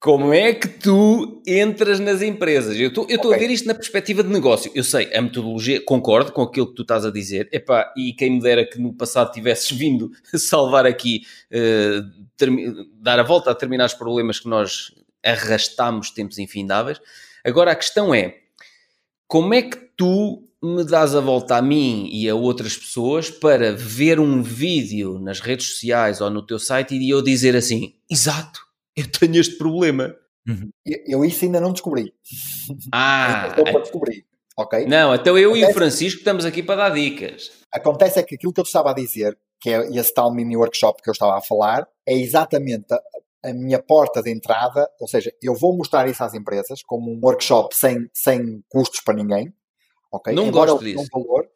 Como 0.00 0.34
é 0.34 0.52
que 0.52 0.68
tu 0.68 1.42
entras 1.46 1.98
nas 1.98 2.20
empresas? 2.20 2.78
Eu 2.78 2.88
estou 2.88 3.04
okay. 3.04 3.34
a 3.34 3.38
ver 3.38 3.50
isto 3.50 3.66
na 3.66 3.74
perspectiva 3.74 4.22
de 4.22 4.28
negócio. 4.28 4.70
Eu 4.74 4.84
sei, 4.84 5.10
a 5.14 5.22
metodologia, 5.22 5.82
concordo 5.82 6.30
com 6.30 6.42
aquilo 6.42 6.66
que 6.66 6.74
tu 6.74 6.82
estás 6.82 7.06
a 7.06 7.10
dizer. 7.10 7.48
Epá, 7.50 7.90
e 7.96 8.12
quem 8.12 8.32
me 8.32 8.40
dera 8.40 8.68
que 8.68 8.78
no 8.78 8.92
passado 8.92 9.32
tivesses 9.32 9.70
vindo 9.72 10.10
salvar 10.34 10.84
aqui, 10.84 11.22
uh, 11.50 12.86
dar 13.00 13.18
a 13.18 13.22
volta 13.22 13.48
a 13.48 13.54
determinados 13.54 13.94
problemas 13.94 14.38
que 14.38 14.48
nós 14.48 14.92
arrastamos 15.24 16.10
tempos 16.10 16.38
infindáveis. 16.38 17.00
Agora 17.42 17.72
a 17.72 17.76
questão 17.76 18.14
é, 18.14 18.40
como 19.26 19.54
é 19.54 19.62
que 19.62 19.76
tu 19.96 20.46
me 20.64 20.82
dás 20.82 21.14
a 21.14 21.20
volta 21.20 21.56
a 21.56 21.62
mim 21.62 22.08
e 22.10 22.28
a 22.28 22.34
outras 22.34 22.76
pessoas 22.76 23.30
para 23.30 23.72
ver 23.72 24.18
um 24.18 24.42
vídeo 24.42 25.18
nas 25.18 25.40
redes 25.40 25.66
sociais 25.72 26.20
ou 26.20 26.30
no 26.30 26.44
teu 26.44 26.58
site 26.58 26.96
e 26.96 27.10
eu 27.10 27.22
dizer 27.22 27.54
assim: 27.54 27.94
Exato, 28.10 28.60
eu 28.96 29.10
tenho 29.10 29.36
este 29.36 29.56
problema. 29.56 30.16
Uhum. 30.48 30.70
Eu, 30.84 30.98
eu, 31.06 31.24
isso 31.24 31.44
ainda 31.44 31.60
não 31.60 31.72
descobri. 31.72 32.12
Ah, 32.92 33.48
estou 33.56 33.64
para 33.64 33.80
descobrir. 33.80 34.24
Ok? 34.56 34.86
Não, 34.86 35.14
então 35.14 35.36
eu 35.36 35.50
Acontece... 35.50 35.68
e 35.68 35.70
o 35.70 35.74
Francisco 35.74 36.18
estamos 36.18 36.44
aqui 36.44 36.62
para 36.62 36.76
dar 36.76 36.90
dicas. 36.90 37.50
Acontece 37.72 38.20
é 38.20 38.22
que 38.22 38.36
aquilo 38.36 38.52
que 38.52 38.60
eu 38.60 38.64
estava 38.64 38.90
a 38.90 38.94
dizer, 38.94 39.36
que 39.60 39.70
é 39.70 39.86
esse 39.90 40.14
tal 40.14 40.32
mini 40.32 40.56
workshop 40.56 41.02
que 41.02 41.10
eu 41.10 41.12
estava 41.12 41.36
a 41.36 41.42
falar, 41.42 41.86
é 42.06 42.14
exatamente 42.14 42.86
a, 42.92 43.00
a 43.50 43.52
minha 43.52 43.82
porta 43.82 44.22
de 44.22 44.30
entrada, 44.30 44.88
ou 45.00 45.08
seja, 45.08 45.32
eu 45.42 45.54
vou 45.54 45.76
mostrar 45.76 46.08
isso 46.08 46.22
às 46.22 46.34
empresas 46.34 46.82
como 46.84 47.10
um 47.10 47.20
workshop 47.22 47.74
sem, 47.76 48.08
sem 48.14 48.62
custos 48.68 49.00
para 49.00 49.14
ninguém, 49.14 49.52
Não 50.34 50.46
Embora 50.46 50.72
gosto 50.72 50.84
disso. 50.84 51.02
Um 51.02 51.20
valor, 51.20 51.48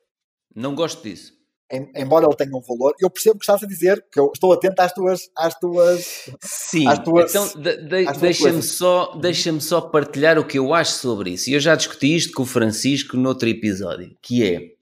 não 0.54 0.74
gosto 0.74 1.02
disso. 1.02 1.38
Em, 1.70 1.90
embora 1.94 2.24
ele 2.24 2.34
tenha 2.34 2.56
um 2.56 2.62
valor, 2.62 2.94
eu 2.98 3.10
percebo 3.10 3.36
o 3.36 3.38
que 3.38 3.44
estás 3.44 3.62
a 3.62 3.66
dizer, 3.66 4.02
que 4.10 4.18
eu 4.18 4.30
estou 4.32 4.54
atento 4.54 4.80
às 4.80 4.90
tuas, 4.90 5.28
às 5.36 5.54
tuas, 5.58 6.30
Sim, 6.40 6.88
às 6.88 6.98
tuas, 7.00 7.30
então 7.30 7.46
de, 7.60 7.76
de, 7.82 8.12
deixa-me 8.18 8.62
só, 8.62 9.14
deixa 9.16 9.60
só 9.60 9.82
partilhar 9.82 10.38
o 10.38 10.46
que 10.46 10.58
eu 10.58 10.72
acho 10.72 10.92
sobre 10.92 11.32
isso. 11.32 11.50
E 11.50 11.52
eu 11.52 11.60
já 11.60 11.74
discuti 11.76 12.16
isto 12.16 12.32
com 12.32 12.42
o 12.42 12.46
Francisco 12.46 13.18
noutro 13.18 13.46
episódio, 13.48 14.16
que 14.22 14.42
é, 14.42 14.78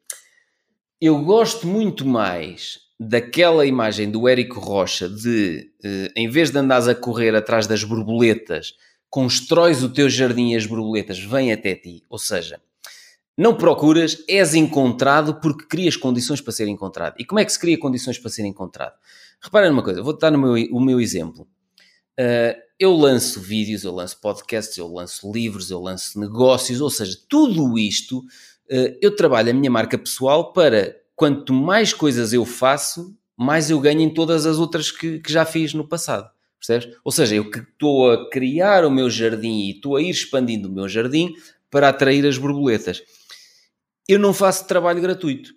eu 1.00 1.24
gosto 1.24 1.66
muito 1.66 2.06
mais 2.06 2.78
daquela 2.98 3.66
imagem 3.66 4.08
do 4.08 4.28
Érico 4.28 4.58
Rocha 4.60 5.08
de, 5.08 5.70
eh, 5.84 6.12
em 6.16 6.28
vez 6.28 6.50
de 6.50 6.58
andares 6.58 6.88
a 6.88 6.94
correr 6.94 7.34
atrás 7.34 7.66
das 7.66 7.84
borboletas, 7.84 8.74
constróis 9.10 9.82
o 9.82 9.92
teu 9.92 10.08
jardim 10.08 10.52
e 10.52 10.56
as 10.56 10.66
borboletas 10.66 11.18
vêm 11.18 11.52
até 11.52 11.74
ti. 11.74 12.02
Ou 12.08 12.18
seja, 12.18 12.60
não 13.37 13.55
procuras, 13.55 14.25
és 14.27 14.55
encontrado 14.55 15.35
porque 15.40 15.66
crias 15.66 15.96
condições 15.96 16.40
para 16.40 16.53
ser 16.53 16.68
encontrado. 16.68 17.16
E 17.18 17.25
como 17.25 17.38
é 17.38 17.44
que 17.44 17.53
se 17.53 17.59
cria 17.59 17.79
condições 17.79 18.18
para 18.18 18.31
ser 18.31 18.46
encontrado? 18.46 18.94
Repara 19.40 19.68
numa 19.68 19.83
coisa, 19.83 20.03
vou-te 20.03 20.20
dar 20.20 20.31
no 20.31 20.38
meu, 20.38 20.55
o 20.72 20.81
meu 20.81 21.01
exemplo. 21.01 21.46
Uh, 22.18 22.57
eu 22.79 22.94
lanço 22.94 23.40
vídeos, 23.40 23.85
eu 23.85 23.92
lanço 23.92 24.18
podcasts, 24.20 24.77
eu 24.79 24.88
lanço 24.88 25.31
livros, 25.31 25.70
eu 25.70 25.81
lanço 25.81 26.18
negócios, 26.18 26.81
ou 26.81 26.88
seja, 26.88 27.18
tudo 27.29 27.79
isto 27.79 28.20
uh, 28.20 28.96
eu 29.03 29.14
trabalho 29.14 29.51
a 29.51 29.55
minha 29.55 29.70
marca 29.70 29.99
pessoal 29.99 30.53
para 30.53 30.96
quanto 31.14 31.53
mais 31.53 31.92
coisas 31.92 32.33
eu 32.33 32.44
faço, 32.46 33.14
mais 33.37 33.68
eu 33.68 33.79
ganho 33.79 34.01
em 34.01 34.12
todas 34.12 34.46
as 34.46 34.59
outras 34.59 34.90
que, 34.90 35.18
que 35.18 35.31
já 35.31 35.44
fiz 35.44 35.75
no 35.75 35.87
passado. 35.87 36.31
Percebes? 36.59 36.96
Ou 37.05 37.12
seja, 37.12 37.35
eu 37.35 37.51
que 37.51 37.59
estou 37.59 38.11
a 38.11 38.31
criar 38.31 38.87
o 38.87 38.90
meu 38.90 39.11
jardim 39.11 39.66
e 39.66 39.72
estou 39.72 39.96
a 39.96 40.03
ir 40.03 40.09
expandindo 40.09 40.68
o 40.68 40.72
meu 40.72 40.88
jardim 40.88 41.35
para 41.70 41.90
atrair 41.90 42.25
as 42.27 42.38
borboletas 42.38 43.03
eu 44.08 44.18
não 44.18 44.32
faço 44.32 44.66
trabalho 44.66 45.00
gratuito. 45.00 45.54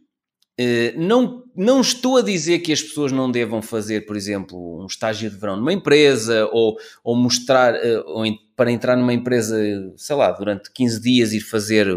Uh, 0.59 0.91
não, 0.97 1.45
não 1.55 1.79
estou 1.79 2.17
a 2.17 2.21
dizer 2.21 2.59
que 2.59 2.73
as 2.73 2.81
pessoas 2.81 3.13
não 3.13 3.31
devam 3.31 3.61
fazer, 3.61 4.05
por 4.05 4.17
exemplo, 4.17 4.83
um 4.83 4.85
estágio 4.85 5.29
de 5.29 5.37
verão 5.37 5.55
numa 5.55 5.71
empresa 5.71 6.49
ou, 6.51 6.77
ou 7.01 7.15
mostrar, 7.15 7.75
uh, 7.75 8.03
ou 8.05 8.25
para 8.57 8.69
entrar 8.69 8.97
numa 8.97 9.13
empresa, 9.13 9.57
sei 9.95 10.15
lá, 10.17 10.31
durante 10.31 10.69
15 10.73 11.01
dias 11.01 11.31
ir 11.31 11.39
fazer, 11.39 11.87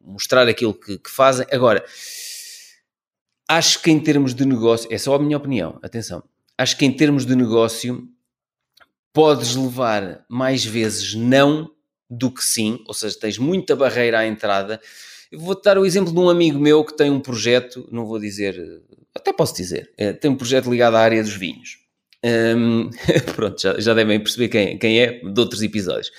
mostrar 0.00 0.48
aquilo 0.48 0.74
que, 0.74 0.98
que 0.98 1.10
fazem. 1.10 1.46
Agora, 1.52 1.84
acho 3.48 3.80
que 3.80 3.90
em 3.90 4.00
termos 4.00 4.34
de 4.34 4.44
negócio, 4.44 4.92
é 4.92 4.98
só 4.98 5.14
a 5.14 5.18
minha 5.20 5.36
opinião, 5.36 5.78
atenção, 5.80 6.24
acho 6.58 6.76
que 6.76 6.84
em 6.84 6.92
termos 6.92 7.24
de 7.24 7.36
negócio 7.36 8.08
podes 9.12 9.54
levar 9.54 10.24
mais 10.28 10.64
vezes 10.64 11.14
não 11.14 11.70
do 12.10 12.30
que 12.32 12.42
sim, 12.44 12.82
ou 12.86 12.94
seja, 12.94 13.18
tens 13.20 13.38
muita 13.38 13.76
barreira 13.76 14.18
à 14.18 14.26
entrada 14.26 14.80
vou-te 15.34 15.64
dar 15.64 15.78
o 15.78 15.86
exemplo 15.86 16.12
de 16.12 16.18
um 16.18 16.28
amigo 16.28 16.58
meu 16.58 16.84
que 16.84 16.96
tem 16.96 17.10
um 17.10 17.20
projeto, 17.20 17.88
não 17.90 18.06
vou 18.06 18.18
dizer, 18.18 18.82
até 19.14 19.32
posso 19.32 19.54
dizer, 19.54 19.90
é, 19.96 20.12
tem 20.12 20.30
um 20.30 20.36
projeto 20.36 20.70
ligado 20.70 20.96
à 20.96 21.00
área 21.00 21.22
dos 21.22 21.34
vinhos. 21.34 21.78
Um, 22.24 22.90
pronto, 23.34 23.60
já, 23.60 23.78
já 23.80 23.94
devem 23.94 24.20
perceber 24.20 24.48
quem, 24.48 24.78
quem 24.78 25.00
é 25.00 25.20
de 25.20 25.40
outros 25.40 25.62
episódios. 25.62 26.10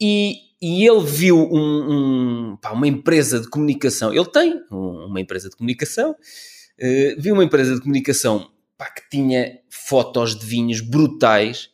E, 0.00 0.36
e 0.60 0.86
ele 0.86 1.04
viu 1.04 1.36
um, 1.38 2.52
um, 2.52 2.56
pá, 2.56 2.72
uma 2.72 2.86
empresa 2.86 3.40
de 3.40 3.48
comunicação, 3.48 4.12
ele 4.12 4.26
tem 4.26 4.60
uma 4.70 5.20
empresa 5.20 5.48
de 5.48 5.56
comunicação, 5.56 6.12
uh, 6.12 7.20
viu 7.20 7.34
uma 7.34 7.44
empresa 7.44 7.74
de 7.74 7.80
comunicação 7.80 8.50
pá, 8.76 8.90
que 8.90 9.08
tinha 9.10 9.58
fotos 9.68 10.38
de 10.38 10.46
vinhos 10.46 10.80
brutais 10.80 11.70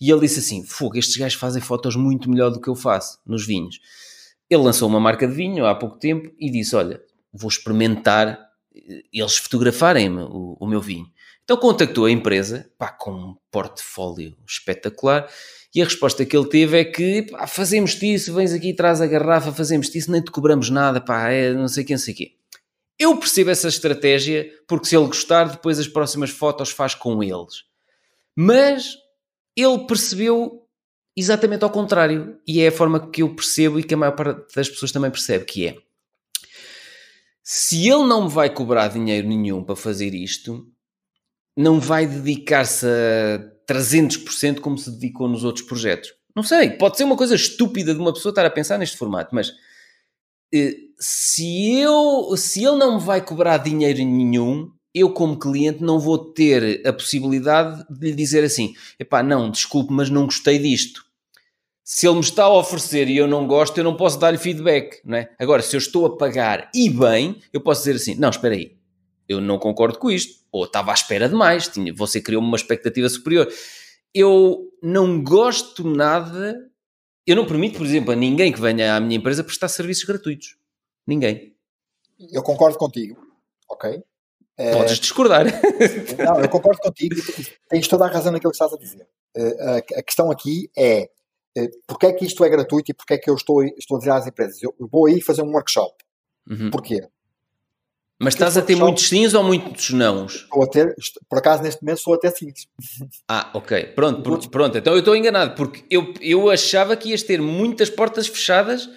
e 0.00 0.10
ele 0.10 0.20
disse 0.20 0.40
assim: 0.40 0.64
Fogo, 0.64 0.98
estes 0.98 1.16
gajos 1.16 1.38
fazem 1.38 1.62
fotos 1.62 1.96
muito 1.96 2.28
melhor 2.28 2.50
do 2.50 2.60
que 2.60 2.68
eu 2.68 2.74
faço 2.74 3.18
nos 3.26 3.46
vinhos. 3.46 3.78
Ele 4.54 4.62
lançou 4.62 4.88
uma 4.88 5.00
marca 5.00 5.26
de 5.26 5.34
vinho 5.34 5.66
há 5.66 5.74
pouco 5.74 5.98
tempo 5.98 6.32
e 6.38 6.50
disse: 6.50 6.76
Olha, 6.76 7.02
vou 7.32 7.48
experimentar 7.48 8.38
eh, 8.74 9.02
eles 9.12 9.36
fotografarem 9.36 10.10
o, 10.18 10.56
o 10.60 10.66
meu 10.66 10.80
vinho. 10.80 11.06
Então 11.42 11.56
contactou 11.56 12.06
a 12.06 12.10
empresa, 12.10 12.70
pá, 12.78 12.88
com 12.88 13.12
um 13.12 13.36
portfólio 13.50 14.34
espetacular, 14.46 15.28
e 15.74 15.82
a 15.82 15.84
resposta 15.84 16.24
que 16.24 16.36
ele 16.36 16.48
teve 16.48 16.78
é 16.78 16.84
que 16.84 17.22
pá, 17.22 17.46
fazemos-te 17.46 18.14
isso, 18.14 18.32
vens 18.32 18.52
aqui, 18.52 18.72
traz 18.72 19.00
a 19.00 19.06
garrafa, 19.06 19.52
fazemos-te 19.52 19.98
isso, 19.98 20.10
nem 20.10 20.22
te 20.22 20.30
cobramos 20.30 20.70
nada, 20.70 21.00
pá, 21.00 21.28
é 21.28 21.52
não 21.52 21.68
sei 21.68 21.84
quem, 21.84 21.96
não 21.96 22.02
sei 22.02 22.14
quê. 22.14 22.32
Eu 22.98 23.16
percebo 23.16 23.50
essa 23.50 23.68
estratégia, 23.68 24.48
porque 24.68 24.86
se 24.86 24.96
ele 24.96 25.06
gostar, 25.06 25.48
depois 25.48 25.78
as 25.78 25.88
próximas 25.88 26.30
fotos 26.30 26.70
faz 26.70 26.94
com 26.94 27.22
eles. 27.22 27.64
Mas 28.36 28.94
ele 29.56 29.86
percebeu 29.86 30.63
exatamente 31.16 31.64
ao 31.64 31.70
contrário. 31.70 32.38
E 32.46 32.60
é 32.60 32.68
a 32.68 32.72
forma 32.72 33.10
que 33.10 33.22
eu 33.22 33.34
percebo 33.34 33.78
e 33.78 33.82
que 33.82 33.94
a 33.94 33.96
maior 33.96 34.16
parte 34.16 34.54
das 34.54 34.68
pessoas 34.68 34.92
também 34.92 35.10
percebe, 35.10 35.44
que 35.44 35.66
é 35.66 35.76
se 37.46 37.86
ele 37.86 38.06
não 38.06 38.24
me 38.24 38.30
vai 38.30 38.48
cobrar 38.48 38.88
dinheiro 38.88 39.28
nenhum 39.28 39.62
para 39.62 39.76
fazer 39.76 40.14
isto, 40.14 40.66
não 41.54 41.78
vai 41.78 42.06
dedicar-se 42.06 42.86
a 42.86 43.38
300% 43.70 44.60
como 44.60 44.78
se 44.78 44.90
dedicou 44.90 45.28
nos 45.28 45.44
outros 45.44 45.66
projetos. 45.66 46.14
Não 46.34 46.42
sei, 46.42 46.70
pode 46.70 46.96
ser 46.96 47.04
uma 47.04 47.18
coisa 47.18 47.34
estúpida 47.34 47.94
de 47.94 48.00
uma 48.00 48.14
pessoa 48.14 48.30
estar 48.30 48.46
a 48.46 48.50
pensar 48.50 48.78
neste 48.78 48.96
formato, 48.96 49.34
mas 49.34 49.52
eh, 50.52 50.74
se, 50.98 51.76
eu, 51.76 52.34
se 52.36 52.64
ele 52.64 52.78
não 52.78 52.98
me 52.98 53.04
vai 53.04 53.20
cobrar 53.20 53.58
dinheiro 53.58 53.98
nenhum, 53.98 54.72
eu, 54.94 55.10
como 55.10 55.38
cliente, 55.38 55.82
não 55.82 55.98
vou 55.98 56.16
ter 56.16 56.86
a 56.86 56.92
possibilidade 56.92 57.84
de 57.90 58.10
lhe 58.10 58.14
dizer 58.14 58.44
assim: 58.44 58.74
epá, 58.98 59.22
não, 59.22 59.50
desculpe, 59.50 59.92
mas 59.92 60.08
não 60.08 60.26
gostei 60.26 60.58
disto. 60.58 61.04
Se 61.82 62.06
ele 62.06 62.14
me 62.14 62.20
está 62.20 62.44
a 62.44 62.54
oferecer 62.54 63.08
e 63.10 63.16
eu 63.16 63.26
não 63.26 63.46
gosto, 63.46 63.76
eu 63.76 63.84
não 63.84 63.96
posso 63.96 64.18
dar-lhe 64.18 64.38
feedback, 64.38 65.00
não 65.04 65.18
é? 65.18 65.34
Agora, 65.38 65.60
se 65.60 65.76
eu 65.76 65.78
estou 65.78 66.06
a 66.06 66.16
pagar 66.16 66.70
e 66.74 66.88
bem, 66.88 67.42
eu 67.52 67.60
posso 67.60 67.80
dizer 67.80 67.96
assim: 67.96 68.14
não, 68.14 68.30
espera 68.30 68.54
aí, 68.54 68.76
eu 69.28 69.40
não 69.40 69.58
concordo 69.58 69.98
com 69.98 70.10
isto, 70.10 70.44
ou 70.52 70.64
estava 70.64 70.92
à 70.92 70.94
espera 70.94 71.28
de 71.28 71.34
mais, 71.34 71.66
tinha, 71.66 71.92
você 71.92 72.20
criou-me 72.20 72.46
uma 72.46 72.56
expectativa 72.56 73.08
superior. 73.08 73.52
Eu 74.14 74.70
não 74.80 75.22
gosto 75.24 75.82
nada, 75.82 76.70
eu 77.26 77.34
não 77.34 77.44
permito, 77.44 77.78
por 77.78 77.86
exemplo, 77.86 78.12
a 78.12 78.16
ninguém 78.16 78.52
que 78.52 78.60
venha 78.60 78.94
à 78.94 79.00
minha 79.00 79.16
empresa 79.16 79.42
prestar 79.42 79.66
serviços 79.68 80.04
gratuitos. 80.04 80.56
Ninguém. 81.04 81.52
Eu 82.30 82.44
concordo 82.44 82.78
contigo, 82.78 83.20
ok? 83.68 84.00
Podes 84.56 85.00
discordar. 85.00 85.46
Não, 86.18 86.40
eu 86.40 86.48
concordo 86.48 86.80
contigo 86.80 87.16
tens 87.68 87.88
toda 87.88 88.04
a 88.04 88.08
razão 88.08 88.32
naquilo 88.32 88.52
que 88.52 88.56
estás 88.56 88.72
a 88.72 88.76
dizer. 88.76 89.06
Eh, 89.36 89.84
a 89.96 90.02
questão 90.02 90.30
aqui 90.30 90.70
é 90.76 91.08
eh, 91.56 91.68
porque 91.86 92.06
é 92.06 92.12
que 92.12 92.24
isto 92.24 92.44
é 92.44 92.48
gratuito 92.48 92.90
e 92.90 92.94
porque 92.94 93.14
é 93.14 93.18
que 93.18 93.28
eu 93.28 93.34
estou, 93.34 93.62
estou 93.64 93.96
a 93.96 93.98
dizer 93.98 94.10
às 94.10 94.26
empresas? 94.26 94.62
Eu 94.62 94.74
vou 94.78 95.06
aí 95.06 95.20
fazer 95.20 95.42
um 95.42 95.52
workshop. 95.52 95.94
Uhum. 96.48 96.70
Porquê? 96.70 97.00
Mas 98.20 98.34
estás 98.34 98.56
a 98.56 98.62
ter 98.62 98.76
muitos 98.76 99.08
sims 99.08 99.34
ou 99.34 99.42
muitos 99.42 99.90
nãos? 99.90 100.34
Estou 100.34 100.62
a 100.62 100.66
ter, 100.68 100.94
por 101.28 101.38
acaso 101.38 101.62
neste 101.62 101.82
momento 101.82 101.98
estou 101.98 102.14
a 102.14 102.18
ter 102.18 102.30
sims. 102.30 102.68
Ah, 103.28 103.50
ok. 103.54 103.86
Pronto, 103.94 104.22
por, 104.22 104.50
pronto. 104.50 104.78
Então 104.78 104.92
eu 104.92 105.00
estou 105.00 105.16
enganado, 105.16 105.54
porque 105.56 105.84
eu, 105.90 106.14
eu 106.20 106.48
achava 106.48 106.96
que 106.96 107.10
ias 107.10 107.22
ter 107.22 107.40
muitas 107.40 107.90
portas 107.90 108.28
fechadas 108.28 108.88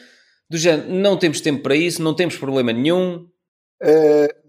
do 0.49 0.57
género, 0.57 0.89
não 0.89 1.17
temos 1.17 1.41
tempo 1.41 1.63
para 1.63 1.75
isso, 1.75 2.01
não 2.01 2.15
temos 2.15 2.37
problema 2.37 2.71
nenhum. 2.71 3.27
Uh, 3.81 4.46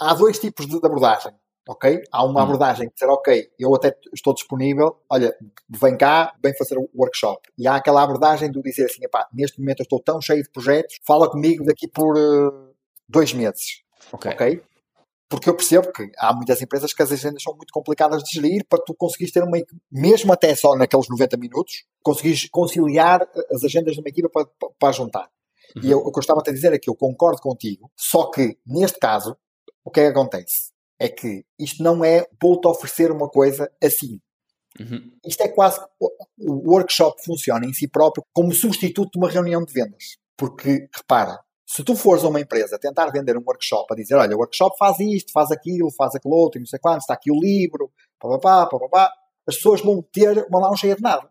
há 0.00 0.14
dois 0.14 0.38
tipos 0.38 0.66
de, 0.66 0.80
de 0.80 0.86
abordagem 0.86 1.32
ok? 1.68 2.02
Há 2.10 2.24
uma 2.24 2.40
hum. 2.40 2.44
abordagem 2.44 2.88
que 2.88 2.94
dizer, 2.94 3.10
ok, 3.10 3.50
eu 3.58 3.74
até 3.74 3.94
estou 4.14 4.32
disponível, 4.32 4.96
olha, 5.08 5.36
vem 5.68 5.96
cá, 5.98 6.34
vem 6.42 6.56
fazer 6.56 6.78
o 6.78 6.88
workshop. 6.96 7.46
E 7.58 7.68
há 7.68 7.76
aquela 7.76 8.02
abordagem 8.02 8.50
de 8.50 8.60
dizer 8.62 8.86
assim, 8.86 9.04
epá, 9.04 9.28
neste 9.32 9.60
momento 9.60 9.80
eu 9.80 9.84
estou 9.84 10.00
tão 10.00 10.20
cheio 10.20 10.42
de 10.42 10.50
projetos, 10.50 10.98
fala 11.06 11.30
comigo 11.30 11.62
daqui 11.64 11.86
por 11.86 12.16
uh, 12.16 12.74
dois 13.06 13.34
meses, 13.34 13.82
ok? 14.10 14.32
okay? 14.32 14.62
Porque 15.28 15.50
eu 15.50 15.54
percebo 15.54 15.92
que 15.92 16.10
há 16.16 16.34
muitas 16.34 16.62
empresas 16.62 16.94
que 16.94 17.02
as 17.02 17.12
agendas 17.12 17.42
são 17.42 17.54
muito 17.54 17.70
complicadas 17.70 18.22
de 18.22 18.30
gerir 18.32 18.64
para 18.66 18.82
tu 18.82 18.94
conseguires 18.94 19.30
ter 19.30 19.42
uma 19.42 19.58
mesmo 19.92 20.32
até 20.32 20.54
só 20.54 20.74
naqueles 20.74 21.06
90 21.06 21.36
minutos, 21.36 21.84
conseguires 22.02 22.48
conciliar 22.48 23.28
as 23.52 23.62
agendas 23.62 23.92
de 23.92 24.00
uma 24.00 24.08
equipa 24.08 24.30
para, 24.30 24.46
para, 24.46 24.70
para 24.78 24.92
juntar. 24.92 25.28
Uhum. 25.76 25.82
E 25.84 25.90
eu, 25.90 25.98
o 25.98 26.10
que 26.10 26.18
eu 26.18 26.22
estava 26.22 26.40
a 26.40 26.50
dizer 26.50 26.72
é 26.72 26.78
que 26.78 26.88
eu 26.88 26.94
concordo 26.94 27.42
contigo, 27.42 27.90
só 27.94 28.30
que 28.30 28.56
neste 28.66 28.98
caso, 28.98 29.36
o 29.88 29.90
que 29.90 30.00
é 30.00 30.04
que 30.04 30.10
acontece? 30.10 30.68
é 30.98 31.08
que 31.08 31.44
isto 31.58 31.82
não 31.82 32.04
é 32.04 32.26
vou-te 32.40 32.66
oferecer 32.66 33.10
uma 33.12 33.28
coisa 33.28 33.70
assim. 33.82 34.20
Uhum. 34.78 35.12
Isto 35.24 35.42
é 35.42 35.48
quase. 35.48 35.80
O 36.00 36.72
workshop 36.72 37.22
funciona 37.24 37.64
em 37.64 37.72
si 37.72 37.88
próprio 37.88 38.24
como 38.32 38.52
substituto 38.52 39.12
de 39.12 39.18
uma 39.18 39.30
reunião 39.30 39.64
de 39.64 39.72
vendas. 39.72 40.16
Porque, 40.36 40.88
repara, 40.94 41.38
se 41.66 41.84
tu 41.84 41.94
fores 41.94 42.24
a 42.24 42.28
uma 42.28 42.40
empresa 42.40 42.78
tentar 42.78 43.10
vender 43.10 43.36
um 43.36 43.42
workshop, 43.44 43.92
a 43.92 43.96
dizer, 43.96 44.14
olha, 44.14 44.34
o 44.34 44.38
workshop 44.38 44.76
faz 44.78 44.98
isto, 45.00 45.32
faz 45.32 45.50
aquilo, 45.50 45.90
faz 45.92 46.14
aquilo 46.14 46.34
outro, 46.34 46.60
não 46.60 46.66
sei 46.66 46.78
quanto, 46.78 47.00
está 47.00 47.14
aqui 47.14 47.30
o 47.30 47.40
livro, 47.40 47.92
papapá, 48.18 48.66
papapá, 48.66 49.12
as 49.46 49.56
pessoas 49.56 49.80
vão 49.80 50.02
ter 50.02 50.46
uma 50.48 50.60
mão 50.60 50.76
cheia 50.76 50.94
de 50.94 51.02
nada. 51.02 51.28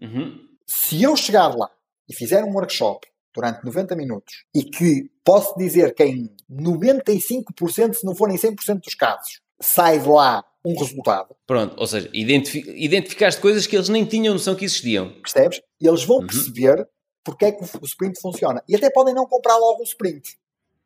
Uhum. 0.00 0.38
Se 0.66 1.02
eu 1.02 1.16
chegar 1.16 1.54
lá 1.54 1.70
e 2.08 2.14
fizer 2.14 2.42
um 2.44 2.54
workshop 2.54 3.06
durante 3.34 3.64
90 3.64 3.96
minutos 3.96 4.44
e 4.54 4.64
que 4.64 5.10
posso 5.24 5.56
dizer 5.56 5.94
que 5.94 6.04
em 6.04 6.34
95%, 6.50 7.94
se 7.94 8.04
não 8.04 8.14
forem 8.14 8.36
100% 8.36 8.80
dos 8.80 8.94
casos, 8.94 9.40
sai 9.60 9.98
de 9.98 10.08
lá 10.08 10.44
um 10.64 10.78
resultado. 10.78 11.34
Pronto, 11.46 11.74
ou 11.78 11.86
seja, 11.86 12.10
identifi 12.12 12.62
identificaste 12.76 13.40
coisas 13.40 13.66
que 13.66 13.76
eles 13.76 13.88
nem 13.88 14.04
tinham 14.04 14.34
noção 14.34 14.54
que 14.54 14.64
existiam. 14.64 15.12
Percebes? 15.22 15.62
E 15.80 15.86
eles 15.86 16.04
vão 16.04 16.18
uhum. 16.18 16.26
perceber 16.26 16.86
porque 17.24 17.46
é 17.46 17.52
que 17.52 17.62
o 17.62 17.84
sprint 17.84 18.20
funciona. 18.20 18.62
E 18.68 18.76
até 18.76 18.90
podem 18.90 19.14
não 19.14 19.26
comprar 19.26 19.56
logo 19.56 19.80
o 19.80 19.84
sprint. 19.84 20.36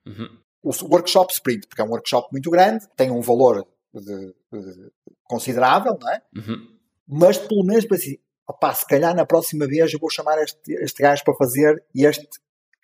Uhum. 0.07 0.39
O 0.63 0.71
workshop 0.91 1.33
sprint, 1.33 1.67
porque 1.67 1.81
é 1.81 1.85
um 1.85 1.91
workshop 1.91 2.29
muito 2.33 2.51
grande, 2.51 2.87
tem 2.97 3.11
um 3.11 3.21
valor 3.21 3.67
de, 3.93 4.35
de, 4.53 4.93
considerável, 5.25 5.97
não 6.01 6.11
é? 6.11 6.23
Uhum. 6.37 6.69
Mas 7.07 7.39
pelo 7.39 7.65
menos 7.65 7.85
para 7.85 7.97
assim, 7.97 8.17
opá, 8.49 8.75
se 8.75 8.87
calhar 8.87 9.15
na 9.15 9.27
próxima 9.27 9.67
vez 9.67 9.93
eu 9.93 9.99
vou 9.99 10.11
chamar 10.11 10.43
este, 10.43 10.73
este 10.75 11.03
gajo 11.03 11.23
para 11.25 11.35
fazer 11.35 11.83
este 11.95 12.29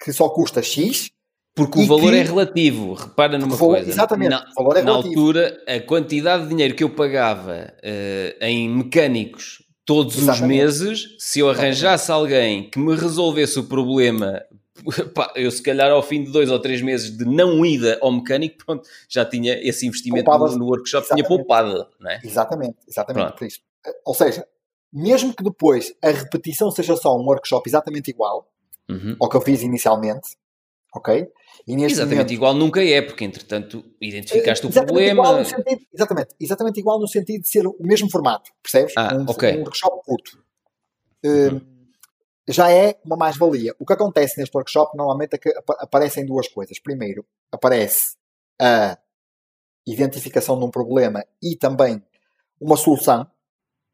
que 0.02 0.12
só 0.12 0.28
custa 0.28 0.62
X. 0.62 1.10
Porque 1.54 1.80
o 1.80 1.86
valor 1.86 2.12
que... 2.12 2.18
é 2.18 2.22
relativo, 2.22 2.94
repara 2.94 3.36
numa 3.36 3.56
valor, 3.56 3.74
coisa. 3.74 3.90
Exatamente, 3.90 4.30
na, 4.30 4.46
o 4.56 4.62
valor 4.62 4.76
é 4.76 4.82
na 4.82 4.92
relativo. 4.92 5.20
altura, 5.20 5.62
a 5.66 5.80
quantidade 5.80 6.44
de 6.44 6.48
dinheiro 6.50 6.74
que 6.74 6.84
eu 6.84 6.90
pagava 6.90 7.74
uh, 7.82 8.44
em 8.44 8.68
mecânicos 8.68 9.62
todos 9.84 10.16
exatamente. 10.16 10.42
os 10.42 10.48
meses, 10.48 11.16
se 11.18 11.40
eu 11.40 11.50
arranjasse 11.50 12.10
alguém 12.10 12.70
que 12.70 12.78
me 12.78 12.94
resolvesse 12.94 13.58
o 13.58 13.64
problema 13.64 14.40
eu 15.34 15.50
se 15.50 15.62
calhar 15.62 15.90
ao 15.90 16.02
fim 16.02 16.24
de 16.24 16.30
dois 16.30 16.50
ou 16.50 16.58
três 16.58 16.80
meses 16.80 17.16
de 17.16 17.24
não 17.24 17.64
ida 17.64 17.98
ao 18.00 18.12
mecânico, 18.12 18.64
pronto, 18.64 18.88
já 19.08 19.24
tinha 19.24 19.54
esse 19.60 19.86
investimento 19.86 20.30
no, 20.30 20.56
no, 20.56 20.66
workshop, 20.66 21.04
exatamente. 21.04 21.26
tinha 21.26 21.38
poupado, 21.38 21.86
não 21.98 22.10
é? 22.10 22.20
Exatamente, 22.24 22.76
exatamente, 22.88 23.36
por 23.36 23.46
isso. 23.46 23.60
Ou 24.04 24.14
seja, 24.14 24.46
mesmo 24.92 25.34
que 25.34 25.44
depois 25.44 25.94
a 26.02 26.10
repetição 26.10 26.70
seja 26.70 26.96
só 26.96 27.16
um 27.16 27.24
workshop 27.24 27.68
exatamente 27.68 28.10
igual 28.10 28.48
uhum. 28.88 29.16
ao 29.20 29.28
que 29.28 29.36
eu 29.36 29.40
fiz 29.40 29.62
inicialmente, 29.62 30.36
ok? 30.94 31.28
exatamente 31.66 32.14
momento, 32.14 32.32
igual 32.32 32.54
nunca 32.54 32.82
é, 32.82 33.02
porque 33.02 33.24
entretanto 33.24 33.84
identificaste 34.00 34.66
o 34.66 34.70
problema. 34.70 35.44
Sentido, 35.44 35.82
exatamente, 35.92 36.34
exatamente 36.40 36.80
igual 36.80 36.98
no 36.98 37.06
sentido 37.06 37.42
de 37.42 37.48
ser 37.48 37.66
o 37.66 37.76
mesmo 37.80 38.10
formato, 38.10 38.50
percebes? 38.62 38.94
Ah, 38.96 39.14
um, 39.14 39.24
okay. 39.28 39.56
um 39.56 39.60
workshop 39.60 40.00
curto. 40.04 40.42
Uhum. 41.24 41.56
Uh, 41.56 41.80
já 42.48 42.70
é 42.70 42.98
uma 43.04 43.16
mais-valia. 43.16 43.74
O 43.78 43.86
que 43.86 43.92
acontece 43.92 44.38
neste 44.38 44.56
workshop 44.56 44.96
normalmente 44.96 45.34
é 45.34 45.38
que 45.38 45.52
aparecem 45.78 46.26
duas 46.26 46.48
coisas. 46.48 46.78
Primeiro, 46.80 47.24
aparece 47.52 48.16
a 48.60 48.98
identificação 49.86 50.58
de 50.58 50.64
um 50.64 50.70
problema 50.70 51.24
e 51.42 51.56
também 51.56 52.02
uma 52.60 52.76
solução 52.76 53.26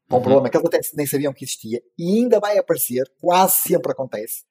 com 0.09 0.15
um 0.15 0.19
uhum. 0.19 0.23
problema 0.23 0.49
que 0.49 0.57
eles 0.57 0.67
até 0.67 0.79
nem 0.95 1.05
sabiam 1.05 1.33
que 1.33 1.43
existia, 1.43 1.81
e 1.97 2.17
ainda 2.17 2.39
vai 2.39 2.57
aparecer, 2.57 3.03
quase 3.19 3.59
sempre 3.59 3.91
acontece, 3.91 4.43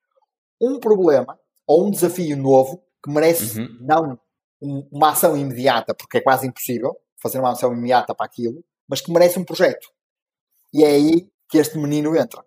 um 0.61 0.79
problema 0.79 1.39
ou 1.67 1.87
um 1.87 1.91
desafio 1.91 2.37
novo 2.37 2.83
que 3.03 3.11
merece 3.11 3.61
uhum. 3.61 3.79
não 3.81 4.19
um, 4.61 4.89
uma 4.91 5.11
ação 5.11 5.37
imediata, 5.37 5.95
porque 5.95 6.19
é 6.19 6.21
quase 6.21 6.47
impossível 6.47 6.97
fazer 7.17 7.39
uma 7.39 7.53
ação 7.53 7.73
imediata 7.73 8.15
para 8.15 8.27
aquilo, 8.27 8.65
mas 8.89 9.01
que 9.01 9.13
merece 9.13 9.39
um 9.39 9.45
projeto. 9.45 9.89
E 10.73 10.85
é 10.85 10.89
aí 10.89 11.29
que 11.49 11.59
este 11.59 11.79
menino 11.79 12.17
entra. 12.17 12.45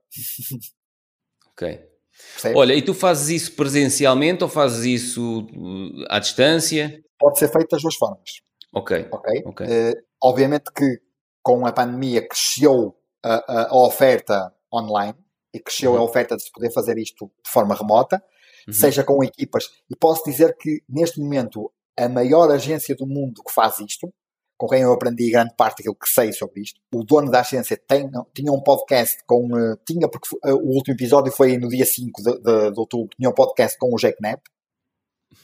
ok. 1.52 1.90
Percebe? 2.34 2.58
Olha, 2.58 2.74
e 2.74 2.82
tu 2.82 2.94
fazes 2.94 3.30
isso 3.30 3.56
presencialmente 3.56 4.44
ou 4.44 4.50
fazes 4.50 4.86
isso 4.86 5.42
uh, 5.42 6.06
à 6.10 6.20
distância? 6.20 7.02
Pode 7.18 7.40
ser 7.40 7.50
feito 7.50 7.70
das 7.70 7.82
duas 7.82 7.96
formas. 7.96 8.42
Ok. 8.74 9.08
Ok. 9.12 9.44
okay. 9.46 9.68
Uh, 9.68 9.96
obviamente 10.22 10.72
que 10.76 11.02
com 11.42 11.66
a 11.66 11.72
pandemia 11.72 12.28
cresceu 12.28 12.96
a, 13.24 13.68
a, 13.70 13.78
oferta 13.78 14.54
online 14.74 15.18
e 15.54 15.60
cresceu 15.60 15.94
uhum. 15.94 16.00
a 16.00 16.04
oferta 16.04 16.36
de 16.36 16.44
se 16.44 16.52
poder 16.52 16.72
fazer 16.72 16.98
isto 16.98 17.32
de 17.44 17.52
forma 17.52 17.76
remota, 17.76 18.24
uhum. 18.68 18.74
seja 18.74 19.04
com 19.04 19.24
equipas. 19.24 19.70
E 19.90 19.96
posso 19.96 20.24
dizer 20.24 20.56
que, 20.58 20.84
neste 20.88 21.20
momento, 21.20 21.72
a 21.98 22.08
maior 22.08 22.52
agência 22.52 22.96
do 22.96 23.06
mundo 23.06 23.44
que 23.44 23.54
faz 23.54 23.80
isto, 23.80 24.14
com 24.58 24.68
quem 24.68 24.82
eu 24.82 24.92
aprendi 24.92 25.32
grande 25.32 25.56
parte 25.56 25.78
daquilo 25.78 25.96
que 25.96 26.10
sei 26.10 26.34
sobre 26.34 26.62
isto, 26.62 26.80
o 26.94 27.04
dono 27.04 27.32
da 27.32 27.40
agência 27.40 27.78
tem, 27.78 28.10
tinha 28.34 28.52
um 28.52 28.62
podcast 28.62 29.18
com. 29.26 29.48
Uh, 29.48 29.78
tinha, 29.86 30.10
porque 30.10 30.36
uh, 30.36 30.56
o 30.56 30.76
último 30.76 30.96
episódio 30.96 31.32
foi 31.32 31.58
no 31.58 31.70
dia 31.70 31.86
5 31.86 32.22
de, 32.22 32.40
de, 32.42 32.72
de 32.72 32.80
outubro, 32.80 33.10
tinha 33.16 33.30
um 33.30 33.34
podcast 33.34 33.78
com 33.78 33.94
o 33.94 33.98
Jack 33.98 34.18
Knapp. 34.18 34.44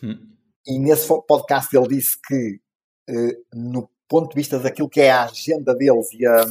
Uhum. 0.04 0.36
E 0.68 0.80
nesse 0.80 1.08
podcast 1.28 1.76
ele 1.76 1.88
disse 1.88 2.18
que, 2.28 2.60
uh, 3.10 3.46
no 3.54 3.90
ponto 4.08 4.30
de 4.30 4.36
vista 4.36 4.60
daquilo 4.60 4.90
que 4.90 5.02
é 5.02 5.12
a 5.12 5.26
agenda 5.26 5.74
deles 5.74 6.08
e 6.14 6.26
a 6.26 6.46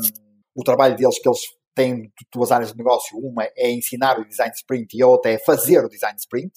o 0.54 0.62
trabalho 0.62 0.96
deles 0.96 1.18
que 1.18 1.28
eles 1.28 1.40
têm 1.74 2.12
duas 2.32 2.52
áreas 2.52 2.72
de 2.72 2.78
negócio. 2.78 3.18
Uma 3.18 3.44
é 3.56 3.70
ensinar 3.70 4.18
o 4.18 4.26
design 4.26 4.52
sprint 4.54 4.96
e 4.96 5.02
a 5.02 5.06
outra 5.06 5.32
é 5.32 5.38
fazer 5.38 5.84
o 5.84 5.88
design 5.88 6.16
sprint. 6.18 6.52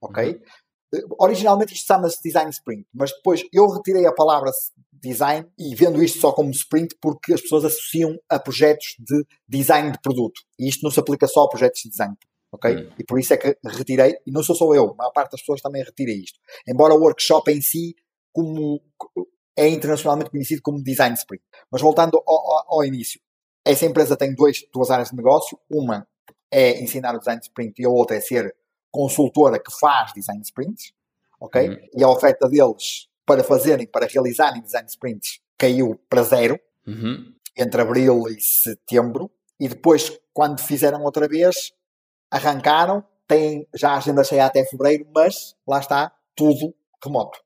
Ok? 0.00 0.40
Uhum. 0.92 1.08
Originalmente 1.18 1.72
isto 1.72 1.86
chama-se 1.86 2.22
design 2.22 2.50
sprint, 2.50 2.86
mas 2.92 3.10
depois 3.12 3.42
eu 3.52 3.66
retirei 3.68 4.06
a 4.06 4.12
palavra 4.12 4.50
design 4.92 5.48
e 5.58 5.74
vendo 5.74 6.02
isto 6.02 6.18
só 6.18 6.32
como 6.32 6.50
sprint 6.50 6.96
porque 7.00 7.32
as 7.32 7.40
pessoas 7.40 7.64
associam 7.64 8.18
a 8.28 8.38
projetos 8.38 8.94
de 8.98 9.24
design 9.48 9.90
de 9.90 10.00
produto. 10.00 10.40
E 10.58 10.68
isto 10.68 10.82
não 10.82 10.90
se 10.90 11.00
aplica 11.00 11.26
só 11.26 11.44
a 11.44 11.48
projetos 11.48 11.80
de 11.82 11.90
design. 11.90 12.14
Ok? 12.52 12.74
Uhum. 12.74 12.92
E 12.98 13.04
por 13.04 13.18
isso 13.18 13.32
é 13.32 13.38
que 13.38 13.56
retirei, 13.64 14.14
e 14.26 14.30
não 14.30 14.42
sou 14.42 14.54
só 14.54 14.72
eu, 14.74 14.90
a 14.90 14.94
maior 14.94 15.12
parte 15.12 15.32
das 15.32 15.40
pessoas 15.40 15.62
também 15.62 15.82
retira 15.82 16.12
isto. 16.12 16.38
Embora 16.68 16.94
o 16.94 17.00
workshop 17.00 17.50
em 17.50 17.62
si, 17.62 17.94
como 18.30 18.82
é 19.56 19.68
internacionalmente 19.68 20.30
conhecido 20.30 20.60
como 20.62 20.82
design 20.82 21.14
sprint. 21.14 21.42
Mas 21.70 21.80
voltando 21.80 22.22
ao, 22.26 22.36
ao, 22.36 22.74
ao 22.74 22.84
início, 22.84 23.18
essa 23.64 23.86
empresa 23.86 24.16
tem 24.16 24.34
dois, 24.34 24.64
duas 24.72 24.90
áreas 24.90 25.10
de 25.10 25.16
negócio. 25.16 25.58
Uma 25.70 26.06
é 26.50 26.80
ensinar 26.80 27.14
o 27.14 27.18
design 27.18 27.40
sprint 27.40 27.80
e 27.80 27.84
a 27.84 27.88
outra 27.88 28.16
é 28.16 28.20
ser 28.20 28.54
consultora 28.90 29.58
que 29.58 29.72
faz 29.78 30.12
design 30.12 30.42
sprints. 30.42 30.92
Ok? 31.40 31.68
Uhum. 31.68 31.76
E 31.96 32.04
a 32.04 32.08
oferta 32.08 32.48
deles 32.48 33.08
para 33.24 33.42
fazerem, 33.42 33.86
para 33.86 34.06
realizarem 34.06 34.60
design 34.60 34.88
sprints 34.88 35.40
caiu 35.56 36.00
para 36.08 36.22
zero 36.22 36.58
uhum. 36.86 37.32
entre 37.56 37.80
abril 37.80 38.28
e 38.28 38.40
setembro. 38.40 39.30
E 39.58 39.68
depois, 39.68 40.18
quando 40.32 40.60
fizeram 40.60 41.02
outra 41.02 41.28
vez, 41.28 41.72
arrancaram, 42.30 43.04
têm 43.28 43.66
já 43.74 43.92
a 43.92 43.96
agenda 43.98 44.24
cheia 44.24 44.46
até 44.46 44.64
fevereiro, 44.64 45.06
mas 45.14 45.54
lá 45.66 45.78
está, 45.78 46.12
tudo 46.34 46.74
remoto. 47.02 47.38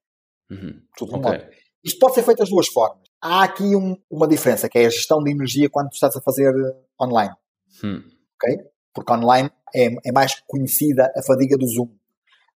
Uhum. 0.51 0.83
Tudo 0.97 1.17
okay. 1.17 1.31
remoto. 1.31 1.57
Isto 1.85 1.99
pode 1.99 2.15
ser 2.15 2.23
feito 2.23 2.39
das 2.39 2.49
duas 2.49 2.69
formas 2.69 3.06
há 3.21 3.45
aqui 3.45 3.77
um, 3.77 3.97
uma 4.11 4.29
diferença, 4.29 4.69
que 4.69 4.79
é 4.79 4.87
a 4.87 4.91
gestão 4.91 5.23
de 5.23 5.31
energia 5.31 5.69
quando 5.71 5.93
estás 5.93 6.17
a 6.17 6.21
fazer 6.21 6.55
eh, 6.55 6.75
online. 7.03 7.35
Hum. 7.83 8.03
Ok? 8.37 8.59
Porque 8.95 9.13
online 9.13 9.51
é, 9.75 9.95
é, 10.05 10.13
mais 10.13 10.41
conhecida 10.47 11.13
a 11.17 11.23
fadiga 11.23 11.57
do 11.57 11.67
Zoom. 11.67 11.89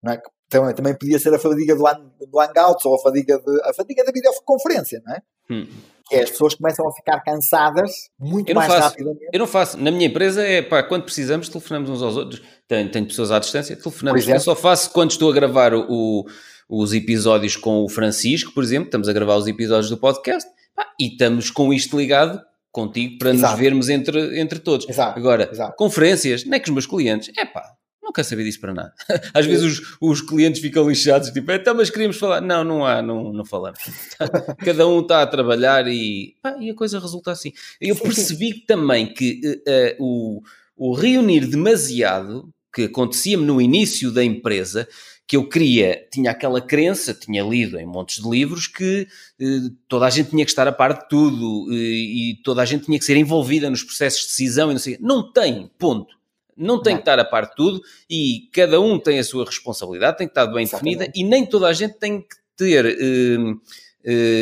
Não 0.03 0.13
é? 0.13 0.23
também, 0.51 0.75
também 0.75 0.95
podia 0.95 1.19
ser 1.19 1.33
a 1.33 1.39
fadiga 1.39 1.75
do, 1.77 1.85
do 2.27 2.41
Hangouts 2.41 2.85
ou 2.85 2.97
a 2.97 2.99
fadiga, 2.99 3.39
de, 3.39 3.63
a 3.65 3.73
fadiga 3.73 4.05
da 4.05 4.13
videoconferência, 4.13 5.01
não 5.07 5.15
é? 5.15 5.23
Hum. 5.49 5.67
Que 6.09 6.17
é 6.17 6.23
as 6.25 6.31
pessoas 6.31 6.57
começam 6.57 6.87
a 6.89 6.93
ficar 6.93 7.21
cansadas 7.21 7.93
muito 8.19 8.53
mais 8.53 8.73
faço, 8.73 8.89
rapidamente. 8.89 9.29
Eu 9.33 9.39
não 9.39 9.47
faço. 9.47 9.79
Na 9.79 9.93
minha 9.93 10.07
empresa 10.07 10.43
é 10.45 10.61
pá, 10.61 10.83
quando 10.83 11.05
precisamos, 11.05 11.49
telefonamos 11.49 11.89
uns 11.89 12.03
aos 12.03 12.17
outros. 12.17 12.43
Tenho, 12.67 12.91
tenho 12.91 13.07
pessoas 13.07 13.31
à 13.31 13.39
distância, 13.39 13.77
telefonamos. 13.77 14.27
Eu 14.27 14.41
só 14.41 14.57
faço 14.57 14.91
quando 14.91 15.13
estou 15.13 15.31
a 15.31 15.35
gravar 15.35 15.73
o, 15.73 15.87
o, 15.89 16.25
os 16.71 16.93
episódios 16.93 17.57
com 17.57 17.83
o 17.83 17.89
Francisco, 17.89 18.53
por 18.53 18.63
exemplo. 18.63 18.87
Estamos 18.87 19.09
a 19.09 19.13
gravar 19.13 19.37
os 19.37 19.49
episódios 19.49 19.91
do 19.91 19.99
podcast 19.99 20.49
pá, 20.75 20.87
e 20.99 21.09
estamos 21.09 21.51
com 21.51 21.75
isto 21.75 21.99
ligado 21.99 22.41
contigo 22.71 23.19
para 23.19 23.31
Exato. 23.31 23.53
nos 23.53 23.61
vermos 23.61 23.89
entre, 23.89 24.41
entre 24.41 24.61
todos. 24.61 24.89
Exato. 24.89 25.19
Agora, 25.19 25.49
Exato. 25.51 25.75
conferências, 25.77 26.45
não 26.45 26.55
é 26.55 26.61
que 26.61 26.69
os 26.69 26.73
meus 26.73 26.87
clientes, 26.87 27.33
é 27.37 27.45
pá, 27.45 27.65
não 28.01 28.13
quero 28.13 28.27
saber 28.27 28.45
disso 28.45 28.61
para 28.61 28.73
nada. 28.73 28.93
Às 29.35 29.47
vezes 29.47 29.65
os, 29.65 29.97
os 30.01 30.21
clientes 30.21 30.61
ficam 30.61 30.89
lixados, 30.89 31.31
tipo, 31.31 31.51
então, 31.51 31.75
mas 31.75 31.91
queríamos 31.91 32.17
falar. 32.17 32.41
Não, 32.41 32.63
não 32.63 32.87
há, 32.87 33.03
não, 33.03 33.33
não 33.33 33.45
falamos. 33.45 33.81
Cada 34.65 34.87
um 34.87 35.01
está 35.01 35.23
a 35.23 35.27
trabalhar 35.27 35.89
e, 35.89 36.37
pá, 36.41 36.57
e 36.61 36.71
a 36.71 36.75
coisa 36.75 37.01
resulta 37.01 37.33
assim. 37.33 37.53
Eu 37.81 37.97
percebi 37.97 38.65
também 38.65 39.13
que 39.13 39.41
uh, 39.45 40.03
uh, 40.03 40.05
o, 40.05 40.43
o 40.77 40.95
reunir 40.95 41.47
demasiado, 41.47 42.49
que 42.73 42.85
acontecia-me 42.85 43.45
no 43.45 43.61
início 43.61 44.13
da 44.13 44.25
empresa, 44.25 44.89
que 45.31 45.37
eu 45.37 45.49
queria, 45.49 46.09
tinha 46.11 46.33
aquela 46.33 46.61
crença, 46.61 47.15
tinha 47.15 47.41
lido 47.45 47.79
em 47.79 47.87
montes 47.87 48.21
de 48.21 48.29
livros 48.29 48.67
que 48.67 49.07
eh, 49.41 49.71
toda 49.87 50.05
a 50.05 50.11
gente 50.11 50.31
tinha 50.31 50.45
que 50.45 50.51
estar 50.51 50.67
a 50.67 50.73
par 50.73 50.93
de 50.93 51.09
tudo 51.09 51.73
eh, 51.73 51.77
e 51.77 52.41
toda 52.43 52.61
a 52.61 52.65
gente 52.65 52.87
tinha 52.87 52.99
que 52.99 53.05
ser 53.05 53.17
envolvida 53.17 53.71
nos 53.71 53.85
processos 53.85 54.23
de 54.23 54.27
decisão 54.27 54.71
e 54.71 54.75
não 54.75 54.81
sei. 54.81 54.99
Não 55.01 55.33
tem, 55.33 55.71
ponto. 55.79 56.17
Não 56.57 56.83
tem 56.83 56.95
não. 56.95 56.99
que 56.99 57.03
estar 57.03 57.21
a 57.21 57.25
par 57.25 57.47
de 57.47 57.55
tudo 57.55 57.81
e 58.11 58.49
cada 58.53 58.81
um 58.81 58.99
tem 58.99 59.21
a 59.21 59.23
sua 59.23 59.45
responsabilidade, 59.45 60.19
tem 60.19 60.27
que 60.27 60.33
estar 60.33 60.47
bem 60.49 60.65
Exatamente. 60.65 60.99
definida 60.99 61.13
e 61.17 61.23
nem 61.23 61.47
toda 61.47 61.69
a 61.69 61.73
gente 61.73 61.95
tem 61.95 62.23
que 62.23 62.35
ter 62.57 62.87
uh, 62.87 63.53
uh, 63.53 63.61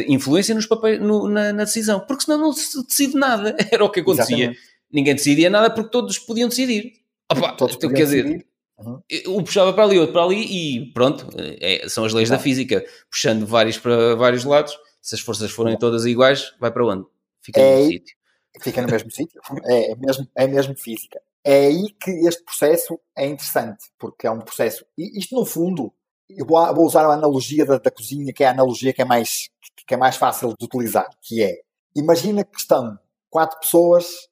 influência 0.08 0.54
nos 0.54 0.64
papéis, 0.64 0.98
no, 1.02 1.28
na, 1.28 1.52
na, 1.52 1.64
decisão, 1.64 2.00
porque 2.00 2.24
senão 2.24 2.38
não 2.38 2.52
se 2.54 2.82
decide 2.86 3.14
nada. 3.14 3.54
Era 3.70 3.84
o 3.84 3.90
que 3.90 4.00
acontecia. 4.00 4.36
Exatamente. 4.36 4.60
Ninguém 4.90 5.14
decidia 5.14 5.50
nada 5.50 5.68
porque 5.68 5.90
todos 5.90 6.18
podiam 6.18 6.48
decidir. 6.48 6.94
Opa, 7.30 7.52
todos 7.52 7.76
então, 7.76 7.90
quer 7.90 8.06
decidir. 8.06 8.22
dizer, 8.22 8.47
Uhum. 8.78 9.00
Um 9.28 9.42
puxava 9.42 9.72
para 9.72 9.84
ali, 9.84 9.98
outro 9.98 10.12
para 10.12 10.22
ali 10.22 10.44
e 10.44 10.92
pronto, 10.92 11.26
é, 11.36 11.88
são 11.88 12.04
as 12.04 12.12
leis 12.12 12.28
da 12.28 12.38
física, 12.38 12.84
puxando 13.10 13.46
vários 13.46 13.78
para 13.78 14.14
vários 14.14 14.44
lados. 14.44 14.78
Se 15.02 15.14
as 15.14 15.20
forças 15.20 15.50
forem 15.50 15.76
todas 15.76 16.06
iguais, 16.06 16.54
vai 16.60 16.70
para 16.70 16.86
onde? 16.86 17.06
Fica 17.42 17.60
é 17.60 17.64
no 17.64 17.76
mesmo 17.76 17.92
sítio. 17.92 18.16
Fica 18.60 18.82
no 18.82 18.88
mesmo 18.88 19.10
sítio, 19.10 19.40
é, 19.66 19.92
é, 19.92 19.96
mesmo, 19.96 20.28
é 20.34 20.46
mesmo 20.46 20.76
física 20.76 21.20
é 21.44 21.66
aí 21.66 21.90
que 21.98 22.10
este 22.26 22.44
processo 22.44 23.00
é 23.16 23.26
interessante, 23.26 23.84
porque 23.98 24.26
é 24.26 24.30
um 24.30 24.40
processo. 24.40 24.84
E 24.98 25.18
isto, 25.18 25.34
no 25.34 25.46
fundo, 25.46 25.92
eu 26.28 26.44
vou, 26.44 26.74
vou 26.74 26.84
usar 26.84 27.06
a 27.06 27.14
analogia 27.14 27.64
da, 27.64 27.78
da, 27.78 27.90
cozinha, 27.90 28.34
que 28.34 28.44
é 28.44 28.48
a 28.48 28.50
analogia 28.50 28.92
que 28.92 29.00
é, 29.00 29.04
mais, 29.04 29.48
que 29.86 29.94
é 29.94 29.96
mais 29.96 30.16
fácil 30.16 30.54
de 30.58 30.64
utilizar, 30.66 31.08
que 31.22 31.42
é, 31.42 31.60
imagina 31.96 32.44
que 32.44 32.58
estão 32.58 32.98
quatro 33.30 33.58
pessoas, 33.60 34.28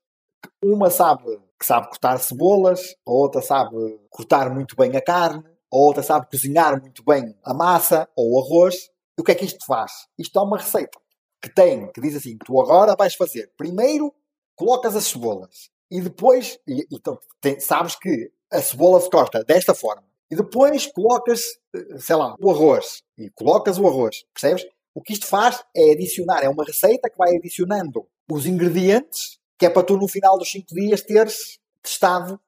uma 0.62 0.90
sabe 0.90 1.40
que 1.58 1.66
sabe 1.66 1.88
cortar 1.88 2.18
cebolas, 2.18 2.94
a 3.06 3.10
outra 3.10 3.40
sabe 3.40 3.74
cortar 4.10 4.52
muito 4.54 4.76
bem 4.76 4.96
a 4.96 5.00
carne, 5.00 5.42
a 5.72 5.76
outra 5.76 6.02
sabe 6.02 6.28
cozinhar 6.30 6.80
muito 6.80 7.02
bem 7.04 7.34
a 7.44 7.54
massa 7.54 8.08
ou 8.16 8.34
o 8.34 8.40
arroz. 8.40 8.90
E 9.18 9.20
o 9.20 9.24
que 9.24 9.32
é 9.32 9.34
que 9.34 9.44
isto 9.44 9.64
faz? 9.64 9.92
Isto 10.18 10.38
é 10.38 10.42
uma 10.42 10.58
receita 10.58 10.98
que 11.40 11.54
tem, 11.54 11.90
que 11.92 12.00
diz 12.00 12.16
assim, 12.16 12.36
tu 12.38 12.60
agora 12.60 12.94
vais 12.96 13.14
fazer, 13.14 13.50
primeiro 13.56 14.12
colocas 14.56 14.96
as 14.96 15.04
cebolas, 15.04 15.70
e 15.90 16.00
depois, 16.00 16.58
e, 16.66 16.86
então, 16.90 17.18
tem, 17.40 17.60
sabes 17.60 17.94
que 17.94 18.32
a 18.50 18.60
cebola 18.60 19.00
se 19.00 19.10
corta 19.10 19.44
desta 19.44 19.74
forma. 19.74 20.04
E 20.30 20.34
depois 20.34 20.86
colocas, 20.86 21.42
eh, 21.74 21.98
sei 21.98 22.16
lá, 22.16 22.34
o 22.40 22.50
arroz. 22.50 23.02
E 23.16 23.30
colocas 23.30 23.78
o 23.78 23.86
arroz. 23.86 24.24
Percebes? 24.34 24.66
O 24.94 25.00
que 25.00 25.12
isto 25.12 25.26
faz 25.26 25.62
é 25.76 25.92
adicionar, 25.92 26.42
é 26.42 26.48
uma 26.48 26.64
receita 26.64 27.08
que 27.08 27.18
vai 27.18 27.36
adicionando 27.36 28.08
os 28.30 28.46
ingredientes, 28.46 29.38
que 29.58 29.66
é 29.66 29.70
para 29.70 29.82
tu 29.82 29.96
no 29.96 30.08
final 30.08 30.38
dos 30.38 30.50
5 30.50 30.74
dias 30.74 31.02
teres 31.02 31.58
testado 31.82 32.40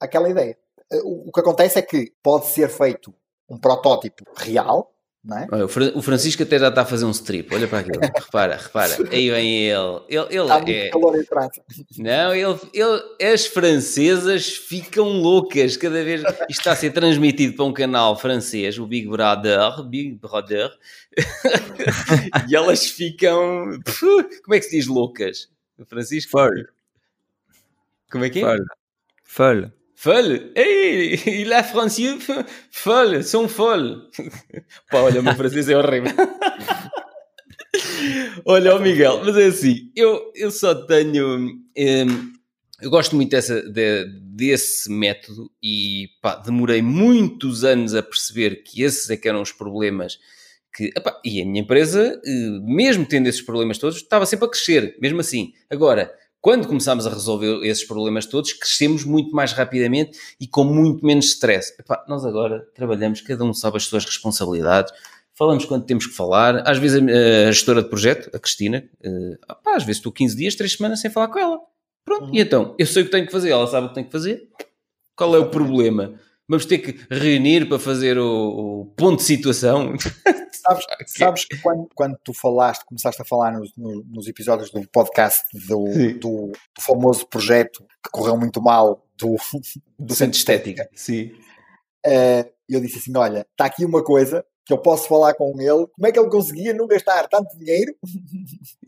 aquela 0.00 0.28
ideia. 0.28 0.56
Eh, 0.90 1.00
o, 1.04 1.28
o 1.28 1.32
que 1.32 1.40
acontece 1.40 1.78
é 1.78 1.82
que 1.82 2.12
pode 2.22 2.46
ser 2.46 2.68
feito 2.68 3.14
um 3.48 3.58
protótipo 3.58 4.24
real, 4.36 4.92
não 5.26 5.38
é? 5.38 5.46
Olha, 5.50 5.64
o 5.64 6.02
Francisco 6.02 6.44
até 6.44 6.58
já 6.58 6.68
está 6.68 6.82
a 6.82 6.86
fazer 6.86 7.04
um 7.04 7.10
strip, 7.10 7.52
olha 7.52 7.66
para 7.66 7.80
aquilo, 7.80 7.98
repara, 8.14 8.56
repara, 8.56 8.96
aí 9.10 9.28
vem 9.28 9.68
ele. 9.68 10.00
ele, 10.08 10.26
ele 10.30 10.50
Há 10.50 10.56
muito 10.56 10.70
é... 10.70 10.88
calor 10.90 11.16
em. 11.18 12.02
Não, 12.02 12.34
ele, 12.34 12.60
ele, 12.72 13.32
as 13.32 13.46
francesas 13.46 14.48
ficam 14.48 15.08
loucas 15.08 15.76
cada 15.76 16.02
vez. 16.04 16.22
Isto 16.22 16.46
está 16.50 16.72
a 16.72 16.76
ser 16.76 16.92
transmitido 16.92 17.56
para 17.56 17.64
um 17.64 17.72
canal 17.72 18.16
francês, 18.16 18.78
o 18.78 18.86
Big 18.86 19.08
Brother, 19.08 19.82
Big 19.84 20.14
Brother, 20.14 20.70
e 22.48 22.54
elas 22.54 22.86
ficam. 22.86 23.80
Como 24.44 24.54
é 24.54 24.58
que 24.60 24.66
se 24.66 24.76
diz 24.76 24.86
loucas? 24.86 25.48
Francisco? 25.84 26.30
Folle. 26.30 26.66
Como 28.10 28.24
é 28.24 28.30
que 28.30 28.38
é? 28.38 28.42
Folle. 28.42 28.66
Folle. 29.24 29.72
Folle 29.98 30.52
Ei, 30.54 31.42
il 31.42 31.52
a 31.54 31.64
français 31.64 32.18
folle, 32.70 33.22
são 33.22 33.48
folle. 33.48 34.02
Pá, 34.90 35.00
olha, 35.00 35.20
o 35.20 35.24
meu 35.24 35.34
francês 35.34 35.70
é 35.70 35.76
horrível. 35.76 36.12
olha, 38.44 38.76
o 38.76 38.78
Miguel, 38.78 39.24
mas 39.24 39.36
é 39.38 39.46
assim, 39.46 39.90
eu, 39.96 40.30
eu 40.34 40.50
só 40.50 40.74
tenho. 40.74 41.62
Um, 41.76 42.32
eu 42.80 42.90
gosto 42.90 43.16
muito 43.16 43.30
dessa, 43.30 43.62
de, 43.62 44.04
desse 44.20 44.92
método 44.92 45.50
e 45.62 46.10
pá, 46.20 46.36
demorei 46.36 46.82
muitos 46.82 47.64
anos 47.64 47.94
a 47.94 48.02
perceber 48.02 48.62
que 48.62 48.82
esses 48.82 49.08
é 49.08 49.16
que 49.16 49.26
eram 49.26 49.40
os 49.40 49.50
problemas 49.50 50.18
que, 50.76 50.92
epá, 50.94 51.18
e 51.24 51.40
a 51.40 51.46
minha 51.46 51.62
empresa, 51.62 52.20
eh, 52.22 52.60
mesmo 52.62 53.06
tendo 53.06 53.26
esses 53.28 53.40
problemas 53.40 53.78
todos, 53.78 53.96
estava 53.96 54.26
sempre 54.26 54.46
a 54.46 54.50
crescer, 54.50 54.96
mesmo 55.00 55.20
assim. 55.20 55.54
Agora, 55.70 56.12
quando 56.38 56.68
começámos 56.68 57.06
a 57.06 57.10
resolver 57.10 57.64
esses 57.64 57.84
problemas 57.84 58.26
todos, 58.26 58.52
crescemos 58.52 59.04
muito 59.04 59.34
mais 59.34 59.52
rapidamente 59.52 60.18
e 60.38 60.46
com 60.46 60.64
muito 60.64 61.04
menos 61.04 61.26
stress. 61.26 61.74
Epá, 61.78 62.04
nós 62.06 62.26
agora 62.26 62.64
trabalhamos, 62.74 63.22
cada 63.22 63.42
um 63.42 63.54
sabe 63.54 63.78
as 63.78 63.84
suas 63.84 64.04
responsabilidades, 64.04 64.92
falamos 65.32 65.64
quando 65.64 65.86
temos 65.86 66.06
que 66.06 66.14
falar. 66.14 66.62
Às 66.68 66.78
vezes 66.78 67.02
a, 67.02 67.48
a 67.48 67.52
gestora 67.52 67.82
de 67.82 67.88
projeto, 67.88 68.30
a 68.34 68.38
Cristina, 68.38 68.88
uh, 69.04 69.56
às 69.66 69.82
vezes 69.82 69.96
estou 69.96 70.12
15 70.12 70.36
dias, 70.36 70.54
3 70.54 70.72
semanas 70.72 71.00
sem 71.00 71.10
falar 71.10 71.28
com 71.28 71.38
ela. 71.38 71.58
Pronto, 72.04 72.26
uhum. 72.26 72.34
e 72.34 72.40
então, 72.40 72.74
eu 72.78 72.86
sei 72.86 73.02
o 73.02 73.06
que 73.06 73.10
tenho 73.10 73.26
que 73.26 73.32
fazer, 73.32 73.50
ela 73.50 73.66
sabe 73.66 73.86
o 73.86 73.88
que 73.88 73.94
tem 73.96 74.04
que 74.04 74.12
fazer. 74.12 74.48
Qual 75.16 75.34
é 75.34 75.38
o 75.38 75.50
problema? 75.50 76.20
Vamos 76.48 76.64
ter 76.64 76.78
que 76.78 77.06
reunir 77.10 77.68
para 77.68 77.78
fazer 77.78 78.18
o, 78.18 78.82
o 78.82 78.86
ponto 78.96 79.18
de 79.18 79.24
situação. 79.24 79.94
Sabes, 80.66 80.84
sabes 81.06 81.44
que 81.44 81.56
quando, 81.58 81.88
quando 81.94 82.18
tu 82.24 82.32
falaste, 82.32 82.84
começaste 82.84 83.22
a 83.22 83.24
falar 83.24 83.52
nos, 83.52 83.72
nos 83.76 84.26
episódios 84.26 84.70
do 84.70 84.86
podcast 84.88 85.44
do, 85.52 85.84
do, 86.14 86.52
do, 86.52 86.52
famoso 86.80 87.26
projeto 87.26 87.84
que 88.02 88.10
correu 88.10 88.36
muito 88.36 88.60
mal 88.60 89.06
do, 89.16 89.36
do 89.98 90.14
centro 90.14 90.32
de 90.32 90.38
estética. 90.38 90.88
Sim. 90.94 91.32
Uh, 92.04 92.50
eu 92.68 92.80
disse 92.80 92.98
assim: 92.98 93.16
olha, 93.16 93.46
está 93.52 93.66
aqui 93.66 93.84
uma 93.84 94.02
coisa 94.02 94.44
que 94.64 94.72
eu 94.72 94.78
posso 94.78 95.06
falar 95.06 95.34
com 95.34 95.54
ele, 95.60 95.86
como 95.86 96.06
é 96.06 96.10
que 96.10 96.18
ele 96.18 96.28
conseguia 96.28 96.74
não 96.74 96.88
gastar 96.88 97.28
tanto 97.28 97.56
dinheiro 97.56 97.94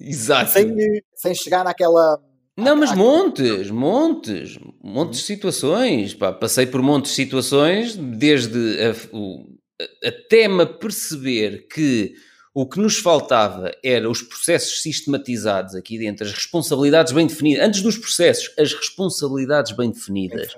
Exato. 0.00 0.50
sem, 0.50 0.74
sem 1.14 1.34
chegar 1.36 1.62
naquela 1.62 2.20
não, 2.58 2.76
mas 2.76 2.94
montes, 2.94 3.70
montes, 3.70 4.58
montes 4.82 5.20
de 5.20 5.26
situações. 5.26 6.12
Pá, 6.12 6.32
passei 6.32 6.66
por 6.66 6.82
montes 6.82 7.12
de 7.12 7.16
situações, 7.16 7.94
desde 7.94 8.76
a, 8.82 9.16
o, 9.16 9.46
até 10.04 10.48
me 10.48 10.66
perceber 10.66 11.68
que 11.68 12.14
o 12.52 12.68
que 12.68 12.80
nos 12.80 12.98
faltava 12.98 13.70
era 13.84 14.10
os 14.10 14.20
processos 14.20 14.82
sistematizados 14.82 15.76
aqui 15.76 15.96
dentro, 15.96 16.26
as 16.26 16.32
responsabilidades 16.32 17.12
bem 17.12 17.26
definidas, 17.28 17.64
antes 17.64 17.82
dos 17.82 17.96
processos, 17.96 18.52
as 18.58 18.72
responsabilidades 18.72 19.70
bem 19.76 19.92
definidas. 19.92 20.56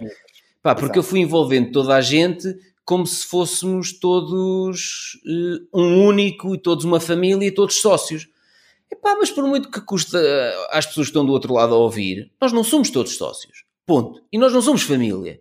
Pá, 0.63 0.75
porque 0.75 0.99
eu 0.99 1.03
fui 1.03 1.21
envolvendo 1.21 1.71
toda 1.71 1.95
a 1.95 2.01
gente 2.01 2.57
como 2.85 3.07
se 3.07 3.27
fôssemos 3.27 3.93
todos 3.93 5.21
uh, 5.27 5.79
um 5.79 6.07
único 6.07 6.55
e 6.55 6.59
todos 6.59 6.85
uma 6.85 6.99
família 6.99 7.47
e 7.47 7.53
todos 7.53 7.81
sócios. 7.81 8.27
Epá, 8.93 9.17
mas 9.19 9.31
por 9.31 9.45
muito 9.45 9.71
que 9.71 9.81
custa 9.81 10.19
às 10.71 10.87
pessoas 10.87 11.07
que 11.07 11.11
estão 11.11 11.25
do 11.25 11.33
outro 11.33 11.55
lado 11.55 11.75
a 11.75 11.79
ouvir, 11.79 12.31
nós 12.41 12.53
não 12.53 12.65
somos 12.65 12.91
todos 12.91 13.17
sócios. 13.17 13.65
Ponto. 13.87 14.23
E 14.33 14.39
nós 14.39 14.53
não 14.53 14.63
somos 14.63 14.83
família. 14.83 15.41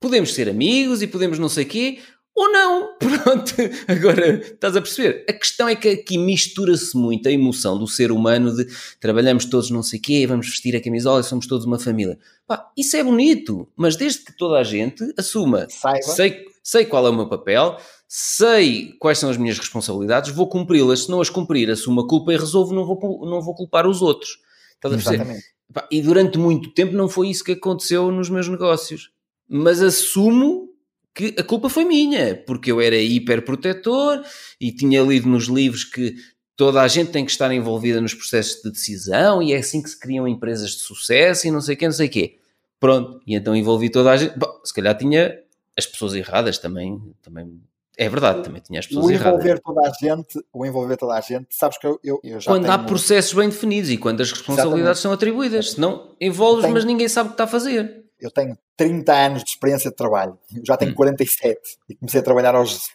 Podemos 0.00 0.32
ser 0.34 0.48
amigos 0.48 1.02
e 1.02 1.06
podemos 1.06 1.38
não 1.38 1.48
sei 1.48 1.64
quê, 1.64 1.98
ou 2.34 2.50
não. 2.50 2.96
Pronto. 2.98 3.54
Agora, 3.86 4.40
estás 4.40 4.76
a 4.76 4.80
perceber? 4.80 5.24
A 5.28 5.32
questão 5.32 5.68
é 5.68 5.76
que 5.76 5.88
aqui 5.88 6.16
mistura-se 6.16 6.96
muito 6.96 7.28
a 7.28 7.32
emoção 7.32 7.78
do 7.78 7.86
ser 7.86 8.10
humano 8.10 8.54
de 8.54 8.66
trabalhamos 8.98 9.44
todos 9.44 9.70
não 9.70 9.82
sei 9.82 9.98
quê, 9.98 10.26
vamos 10.26 10.48
vestir 10.48 10.74
a 10.76 10.80
camisola 10.80 11.20
e 11.20 11.24
somos 11.24 11.46
todos 11.46 11.66
uma 11.66 11.78
família. 11.78 12.18
Pá, 12.46 12.70
isso 12.76 12.96
é 12.96 13.04
bonito, 13.04 13.68
mas 13.76 13.96
desde 13.96 14.24
que 14.24 14.36
toda 14.36 14.58
a 14.58 14.64
gente 14.64 15.12
assuma, 15.18 15.66
Saiba. 15.68 16.02
sei, 16.02 16.44
sei 16.62 16.84
qual 16.84 17.06
é 17.06 17.10
o 17.10 17.14
meu 17.14 17.28
papel, 17.28 17.76
sei 18.12 18.92
quais 18.98 19.18
são 19.20 19.30
as 19.30 19.36
minhas 19.36 19.56
responsabilidades, 19.56 20.34
vou 20.34 20.48
cumpri-las. 20.48 21.04
Se 21.04 21.10
não 21.10 21.20
as 21.20 21.30
cumprir, 21.30 21.70
assumo 21.70 22.00
a 22.00 22.08
culpa 22.08 22.32
e 22.32 22.36
resolvo, 22.36 22.74
não 22.74 22.84
vou, 22.84 23.24
não 23.24 23.40
vou 23.40 23.54
culpar 23.54 23.86
os 23.86 24.02
outros. 24.02 24.40
Estás 24.74 24.94
a 24.94 24.96
perceber? 24.96 25.40
E 25.88 26.02
durante 26.02 26.36
muito 26.36 26.70
tempo 26.70 26.92
não 26.92 27.08
foi 27.08 27.28
isso 27.28 27.44
que 27.44 27.52
aconteceu 27.52 28.10
nos 28.10 28.28
meus 28.28 28.48
negócios. 28.48 29.12
Mas 29.48 29.80
assumo 29.80 30.70
que 31.14 31.36
a 31.38 31.44
culpa 31.44 31.68
foi 31.68 31.84
minha, 31.84 32.34
porque 32.34 32.72
eu 32.72 32.80
era 32.80 32.96
hiperprotetor 32.96 34.24
e 34.60 34.72
tinha 34.72 35.02
lido 35.02 35.28
nos 35.28 35.44
livros 35.44 35.84
que 35.84 36.16
toda 36.56 36.82
a 36.82 36.88
gente 36.88 37.12
tem 37.12 37.24
que 37.24 37.30
estar 37.30 37.52
envolvida 37.52 38.00
nos 38.00 38.12
processos 38.12 38.60
de 38.60 38.72
decisão 38.72 39.40
e 39.40 39.52
é 39.52 39.58
assim 39.58 39.80
que 39.80 39.88
se 39.88 39.98
criam 39.98 40.26
empresas 40.26 40.72
de 40.72 40.80
sucesso 40.80 41.46
e 41.46 41.50
não 41.52 41.60
sei 41.60 41.76
o 41.76 41.78
quê, 41.78 41.84
não 41.84 41.92
sei 41.92 42.08
o 42.08 42.10
quê. 42.10 42.38
Pronto, 42.80 43.22
e 43.24 43.36
então 43.36 43.54
envolvi 43.54 43.88
toda 43.88 44.10
a 44.10 44.16
gente. 44.16 44.36
Bom, 44.36 44.60
se 44.64 44.74
calhar 44.74 44.98
tinha 44.98 45.38
as 45.76 45.86
pessoas 45.86 46.14
erradas 46.14 46.58
também, 46.58 47.00
também 47.22 47.60
é 48.00 48.08
verdade, 48.08 48.42
também 48.42 48.62
tinha 48.62 48.80
as 48.80 48.86
pessoas 48.86 49.04
o 49.04 49.10
envolver 49.12 49.44
erradas. 49.44 49.62
toda 49.62 49.80
a 49.82 49.92
gente, 49.92 50.44
o 50.54 50.64
envolver 50.64 50.96
toda 50.96 51.12
a 51.12 51.20
gente, 51.20 51.48
sabes 51.50 51.76
que 51.76 51.86
eu, 51.86 52.00
eu, 52.02 52.18
eu 52.24 52.40
já 52.40 52.50
Quando 52.50 52.62
tenho... 52.62 52.72
há 52.72 52.78
processos 52.78 53.34
bem 53.34 53.50
definidos 53.50 53.90
e 53.90 53.98
quando 53.98 54.22
as 54.22 54.32
responsabilidades 54.32 54.80
Exatamente. 54.80 55.02
são 55.02 55.12
atribuídas, 55.12 55.72
senão 55.72 56.16
envolves, 56.18 56.62
tenho... 56.62 56.72
mas 56.72 56.86
ninguém 56.86 57.08
sabe 57.08 57.28
o 57.28 57.32
que 57.32 57.34
está 57.34 57.44
a 57.44 57.46
fazer. 57.46 58.06
Eu 58.18 58.30
tenho 58.30 58.56
30 58.74 59.12
anos 59.12 59.44
de 59.44 59.50
experiência 59.50 59.90
de 59.90 59.96
trabalho, 59.96 60.38
eu 60.56 60.62
já 60.64 60.78
tenho 60.78 60.92
hum. 60.92 60.94
47 60.94 61.60
e 61.90 61.94
comecei 61.94 62.20
a 62.20 62.24
trabalhar 62.24 62.54
aos 62.54 62.88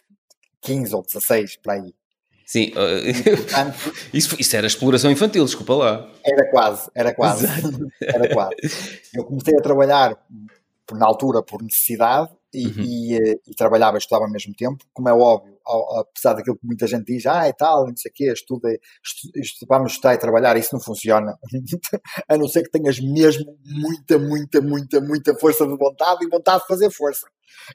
15 0.60 0.96
ou 0.96 1.02
16, 1.02 1.58
para 1.62 1.74
aí. 1.74 1.94
Sim, 2.44 2.72
portanto, 2.72 3.92
isso, 4.12 4.36
isso, 4.40 4.56
era 4.56 4.66
exploração 4.66 5.08
infantil, 5.08 5.44
desculpa 5.44 5.74
lá. 5.74 6.10
Era 6.24 6.50
quase, 6.50 6.90
era 6.96 7.14
quase. 7.14 7.46
era 8.02 8.28
quase. 8.34 8.56
Eu 9.14 9.24
comecei 9.24 9.56
a 9.56 9.62
trabalhar 9.62 10.18
na 10.92 11.06
altura 11.06 11.44
por 11.44 11.62
necessidade 11.62 12.30
e, 12.52 12.66
uhum. 12.66 12.74
e, 12.78 13.14
eh, 13.14 13.34
e, 13.46 13.54
trabalhava 13.54 13.96
e 13.96 13.98
estudava 13.98 14.24
ao 14.24 14.30
mesmo 14.30 14.54
tempo, 14.54 14.84
como 14.92 15.08
é 15.08 15.12
óbvio, 15.12 15.56
apesar 15.98 16.34
daquilo 16.34 16.56
que 16.56 16.66
muita 16.66 16.86
gente 16.86 17.04
diz, 17.04 17.26
ah, 17.26 17.46
é 17.46 17.52
tal, 17.52 17.86
não 17.86 17.96
sei 17.96 18.10
o 18.10 18.14
quê, 18.14 18.32
estuda, 18.32 18.68
estuda, 19.02 19.66
vamos 19.68 19.92
estudar 19.92 20.14
e 20.14 20.18
trabalhar, 20.18 20.56
isso 20.56 20.70
não 20.72 20.80
funciona, 20.80 21.36
a 22.28 22.36
não 22.36 22.48
ser 22.48 22.62
que 22.62 22.70
tenhas 22.70 23.00
mesmo 23.00 23.56
muita, 23.64 24.18
muita, 24.18 24.60
muita, 24.60 25.00
muita 25.00 25.34
força 25.38 25.66
de 25.66 25.76
vontade 25.76 26.24
e 26.24 26.28
vontade 26.28 26.62
de 26.62 26.68
fazer 26.68 26.90
força. 26.90 27.26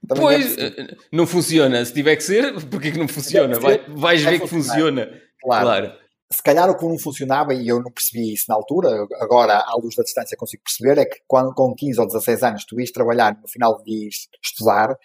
Também 0.07 0.23
pois, 0.23 0.57
é 0.57 0.95
não 1.11 1.25
funciona, 1.27 1.83
se 1.83 1.93
tiver 1.93 2.15
que 2.15 2.23
ser, 2.23 2.53
porquê 2.69 2.91
que 2.91 2.99
não 2.99 3.07
funciona? 3.07 3.59
Vai, 3.59 3.83
vais 3.89 4.21
ver 4.23 4.39
que 4.39 4.47
funciona. 4.47 5.09
Claro. 5.41 5.65
claro 5.65 6.01
se 6.31 6.41
calhar 6.41 6.69
o 6.69 6.77
que 6.77 6.85
não 6.85 6.97
funcionava, 6.97 7.53
e 7.53 7.67
eu 7.67 7.81
não 7.81 7.91
percebi 7.91 8.33
isso 8.33 8.45
na 8.47 8.55
altura, 8.55 9.05
agora 9.19 9.57
à 9.57 9.75
luz 9.75 9.95
da 9.95 10.03
distância 10.03 10.37
consigo 10.37 10.63
perceber, 10.63 11.01
é 11.01 11.05
que 11.05 11.21
quando, 11.27 11.53
com 11.53 11.75
15 11.75 11.99
ou 11.99 12.07
16 12.07 12.43
anos 12.43 12.65
tu 12.65 12.79
ires 12.79 12.91
trabalhar 12.91 13.37
no 13.39 13.47
final 13.47 13.83
de 13.83 14.09
estudar, 14.41 14.97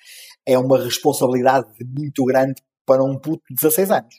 é 0.44 0.56
uma 0.56 0.82
responsabilidade 0.82 1.66
muito 1.84 2.24
grande 2.24 2.62
para 2.84 3.02
um 3.02 3.18
puto 3.18 3.42
de 3.50 3.56
16 3.56 3.90
anos. 3.90 4.14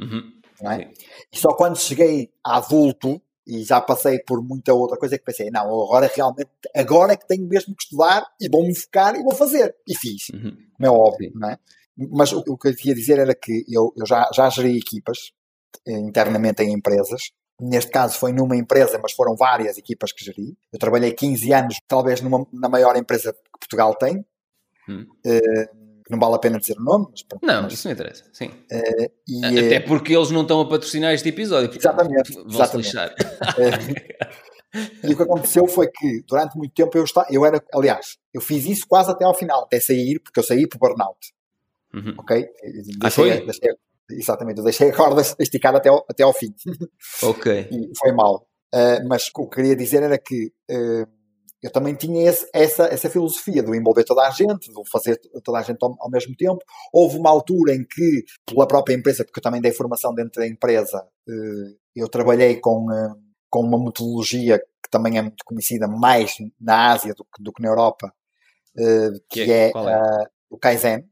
Uhum. 0.00 0.32
Não 0.62 0.72
é? 0.72 0.90
E 1.32 1.38
só 1.38 1.52
quando 1.52 1.78
cheguei 1.78 2.30
a 2.42 2.56
adulto, 2.56 3.20
e 3.46 3.64
já 3.64 3.80
passei 3.80 4.18
por 4.18 4.42
muita 4.42 4.74
outra 4.74 4.98
coisa, 4.98 5.14
é 5.14 5.18
que 5.18 5.24
pensei, 5.24 5.50
não, 5.50 5.62
agora 5.62 6.10
realmente, 6.14 6.50
agora 6.74 7.12
é 7.14 7.16
que 7.16 7.26
tenho 7.26 7.46
mesmo 7.46 7.74
que 7.74 7.82
estudar 7.82 8.26
e 8.38 8.48
vou-me 8.48 8.74
focar 8.74 9.14
e 9.16 9.22
vou 9.22 9.34
fazer. 9.34 9.74
E 9.86 9.96
fiz, 9.96 10.28
uhum. 10.30 10.56
como 10.76 10.86
é 10.86 10.90
óbvio, 10.90 11.30
Sim. 11.30 11.38
não 11.38 11.50
é? 11.50 11.58
Mas 12.10 12.32
o, 12.32 12.38
o, 12.46 12.56
que 12.56 12.68
eu 12.68 12.76
queria 12.76 12.94
dizer 12.94 13.18
era 13.18 13.34
que 13.34 13.64
eu, 13.68 13.92
eu 13.96 14.06
já, 14.06 14.30
já 14.32 14.48
gerei 14.50 14.76
equipas, 14.76 15.32
internamente 15.86 16.62
em 16.62 16.72
empresas. 16.72 17.30
Neste 17.60 17.90
caso 17.90 18.18
foi 18.18 18.32
numa 18.32 18.56
empresa, 18.56 18.98
mas 19.02 19.12
foram 19.12 19.34
várias 19.34 19.76
equipas 19.78 20.12
que 20.12 20.24
geri. 20.24 20.56
Eu 20.72 20.78
trabalhei 20.78 21.12
15 21.12 21.52
anos, 21.52 21.76
talvez 21.88 22.20
numa, 22.20 22.46
na 22.52 22.68
maior 22.68 22.96
empresa 22.96 23.32
que 23.32 23.58
Portugal 23.58 23.94
tem. 23.96 24.24
Hum. 24.88 25.06
Uh, 25.26 25.78
não 26.08 26.18
vale 26.18 26.36
a 26.36 26.38
pena 26.38 26.58
dizer 26.58 26.76
o 26.78 26.82
nome. 26.82 27.06
Mas, 27.10 27.24
não, 27.42 27.62
mas, 27.62 27.72
isso 27.72 27.86
não 27.86 27.92
interessa, 27.92 28.24
sim. 28.32 28.46
Uh, 28.46 29.10
e, 29.28 29.44
Até 29.44 29.74
eh, 29.74 29.80
porque 29.80 30.16
eles 30.16 30.30
não 30.30 30.42
estão 30.42 30.60
a 30.60 30.68
patrocinar 30.68 31.12
este 31.12 31.28
episódio. 31.28 31.76
Exatamente. 31.76 32.38
Exatamente. 32.48 32.76
lixar. 32.76 33.14
e 35.04 35.12
o 35.12 35.16
que 35.16 35.22
aconteceu 35.22 35.66
foi 35.66 35.88
que 35.88 36.22
durante 36.26 36.56
muito 36.56 36.72
tempo 36.72 36.96
eu, 36.96 37.04
estava, 37.04 37.26
eu 37.30 37.44
era, 37.44 37.62
aliás, 37.74 38.16
eu 38.32 38.40
fiz 38.40 38.64
isso 38.66 38.86
quase 38.88 39.10
até 39.10 39.24
ao 39.24 39.34
final, 39.34 39.64
até 39.64 39.80
sair, 39.80 40.20
porque 40.20 40.38
eu 40.38 40.44
saí 40.44 40.66
por 40.66 40.78
burnout. 40.78 41.32
Uhum. 41.92 42.14
Ok? 42.18 42.48
Deixei, 42.62 42.96
ah, 43.02 43.10
foi? 43.10 43.30
Deixei, 43.44 43.74
Exatamente, 44.10 44.58
eu 44.58 44.64
deixei 44.64 44.90
a 44.90 44.96
corda 44.96 45.22
esticada 45.38 45.78
até 45.78 45.88
ao, 45.88 46.04
até 46.08 46.22
ao 46.22 46.32
fim. 46.32 46.54
Ok. 47.22 47.68
e 47.70 47.90
foi 47.98 48.12
mal. 48.12 48.46
Uh, 48.74 49.06
mas 49.08 49.28
o 49.28 49.32
que 49.32 49.40
eu 49.40 49.48
queria 49.48 49.76
dizer 49.76 50.02
era 50.02 50.18
que 50.18 50.52
uh, 50.70 51.08
eu 51.62 51.70
também 51.70 51.94
tinha 51.94 52.28
esse, 52.28 52.48
essa, 52.52 52.84
essa 52.84 53.10
filosofia 53.10 53.62
de 53.62 53.76
envolver 53.76 54.04
toda 54.04 54.26
a 54.26 54.30
gente, 54.30 54.68
de 54.72 54.90
fazer 54.90 55.18
toda 55.42 55.58
a 55.58 55.62
gente 55.62 55.78
ao, 55.82 55.96
ao, 55.98 56.10
mesmo 56.10 56.34
tempo. 56.36 56.58
Houve 56.92 57.18
uma 57.18 57.30
altura 57.30 57.74
em 57.74 57.84
que, 57.84 58.24
pela 58.46 58.66
própria 58.66 58.94
empresa, 58.94 59.24
porque 59.24 59.40
eu 59.40 59.42
também 59.42 59.60
dei 59.60 59.72
formação 59.72 60.14
dentro 60.14 60.40
da 60.40 60.46
empresa, 60.46 60.98
uh, 61.28 61.78
eu 61.94 62.08
trabalhei 62.08 62.56
com, 62.60 62.86
com 63.50 63.60
uma 63.60 63.82
metodologia 63.82 64.58
que 64.58 64.90
também 64.90 65.18
é 65.18 65.22
muito 65.22 65.44
conhecida 65.44 65.88
mais 65.88 66.34
na 66.60 66.92
Ásia 66.92 67.12
do 67.14 67.24
que, 67.24 67.42
do 67.42 67.52
que 67.52 67.62
na 67.62 67.68
Europa, 67.68 68.12
que, 69.28 69.44
que, 69.44 69.52
é, 69.52 69.66
é? 69.66 69.70
é? 69.70 70.24
o 70.48 70.56
Kaizen. 70.56 71.04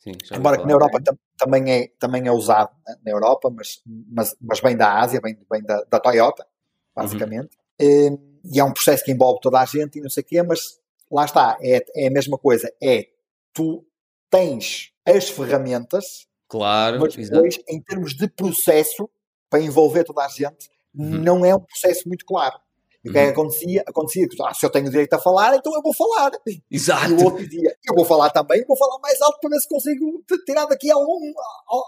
Sim, 0.00 0.12
Embora 0.32 0.56
que 0.56 0.66
na 0.66 0.72
Europa 0.72 0.98
tam, 1.04 1.18
também, 1.36 1.70
é, 1.70 1.88
também 1.98 2.26
é 2.26 2.32
usado 2.32 2.70
né, 2.86 2.96
na 3.04 3.10
Europa, 3.12 3.50
mas, 3.50 3.82
mas, 3.84 4.34
mas 4.40 4.60
vem 4.60 4.74
da 4.74 4.98
Ásia, 4.98 5.20
vem, 5.22 5.38
vem 5.50 5.62
da, 5.62 5.84
da 5.84 6.00
Toyota, 6.00 6.46
basicamente. 6.94 7.56
Uhum. 7.78 8.18
E, 8.44 8.56
e 8.56 8.60
é 8.60 8.64
um 8.64 8.72
processo 8.72 9.04
que 9.04 9.12
envolve 9.12 9.40
toda 9.42 9.60
a 9.60 9.66
gente 9.66 9.98
e 9.98 10.02
não 10.02 10.08
sei 10.08 10.22
o 10.22 10.26
quê, 10.26 10.42
mas 10.42 10.78
lá 11.12 11.26
está, 11.26 11.58
é, 11.60 11.84
é 11.94 12.08
a 12.08 12.10
mesma 12.10 12.38
coisa. 12.38 12.72
É, 12.82 13.08
tu 13.52 13.86
tens 14.30 14.90
as 15.04 15.28
ferramentas, 15.28 16.26
claro, 16.48 17.00
mas 17.00 17.14
depois, 17.14 17.58
em 17.68 17.82
termos 17.82 18.14
de 18.14 18.26
processo, 18.26 19.10
para 19.50 19.60
envolver 19.60 20.04
toda 20.04 20.24
a 20.24 20.28
gente, 20.28 20.70
uhum. 20.94 21.18
não 21.18 21.44
é 21.44 21.54
um 21.54 21.60
processo 21.60 22.08
muito 22.08 22.24
claro. 22.24 22.58
E 23.04 23.08
o 23.08 23.12
que 23.12 23.18
é 23.18 23.24
que 23.26 23.30
acontecia? 23.32 23.82
Acontecia 23.86 24.28
que 24.28 24.42
ah, 24.42 24.52
se 24.52 24.66
eu 24.66 24.70
tenho 24.70 24.90
direito 24.90 25.14
a 25.14 25.18
falar, 25.18 25.56
então 25.56 25.72
eu 25.74 25.80
vou 25.82 25.94
falar. 25.94 26.32
Exato. 26.70 27.10
E 27.10 27.14
o 27.14 27.24
outro 27.24 27.48
dizia, 27.48 27.74
eu 27.88 27.94
vou 27.94 28.04
falar 28.04 28.28
também, 28.30 28.62
vou 28.66 28.76
falar 28.76 28.98
mais 29.00 29.20
alto 29.22 29.38
para 29.40 29.50
ver 29.50 29.60
se 29.60 29.68
consigo 29.68 30.22
tirar 30.44 30.66
daqui 30.66 30.90
algum, 30.90 31.32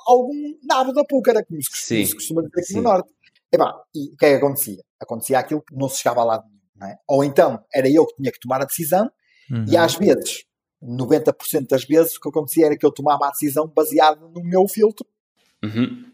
algum 0.07 0.59
nabo 0.65 0.93
da 0.93 1.05
púcara, 1.05 1.45
como 1.45 1.61
se, 1.63 2.07
se 2.07 2.15
costuma 2.15 2.43
dizer 2.43 2.61
aqui 2.61 2.67
Sim. 2.67 2.77
no 2.77 2.83
Norte. 2.83 3.13
E, 3.53 3.59
bah, 3.59 3.83
e 3.95 4.15
o 4.15 4.17
que 4.17 4.25
é 4.25 4.31
que 4.31 4.37
acontecia? 4.37 4.83
Acontecia 4.99 5.39
aquilo 5.39 5.61
que 5.61 5.77
não 5.77 5.89
se 5.89 5.99
chegava 5.99 6.23
a 6.23 6.25
lado 6.25 6.45
nenhum. 6.47 6.93
É? 6.93 6.97
Ou 7.07 7.23
então 7.23 7.63
era 7.73 7.89
eu 7.89 8.07
que 8.07 8.17
tinha 8.17 8.33
que 8.33 8.41
tomar 8.41 8.63
a 8.63 8.65
decisão, 8.65 9.11
uhum. 9.51 9.67
e 9.69 9.77
às 9.77 9.95
vezes, 9.95 10.45
90% 10.83 11.69
das 11.69 11.85
vezes, 11.85 12.17
o 12.17 12.21
que 12.21 12.29
acontecia 12.31 12.67
era 12.67 12.77
que 12.77 12.87
eu 12.87 12.91
tomava 12.91 13.27
a 13.27 13.31
decisão 13.31 13.69
baseada 13.69 14.19
no 14.29 14.43
meu 14.43 14.67
filtro, 14.67 15.07
uhum. 15.63 16.05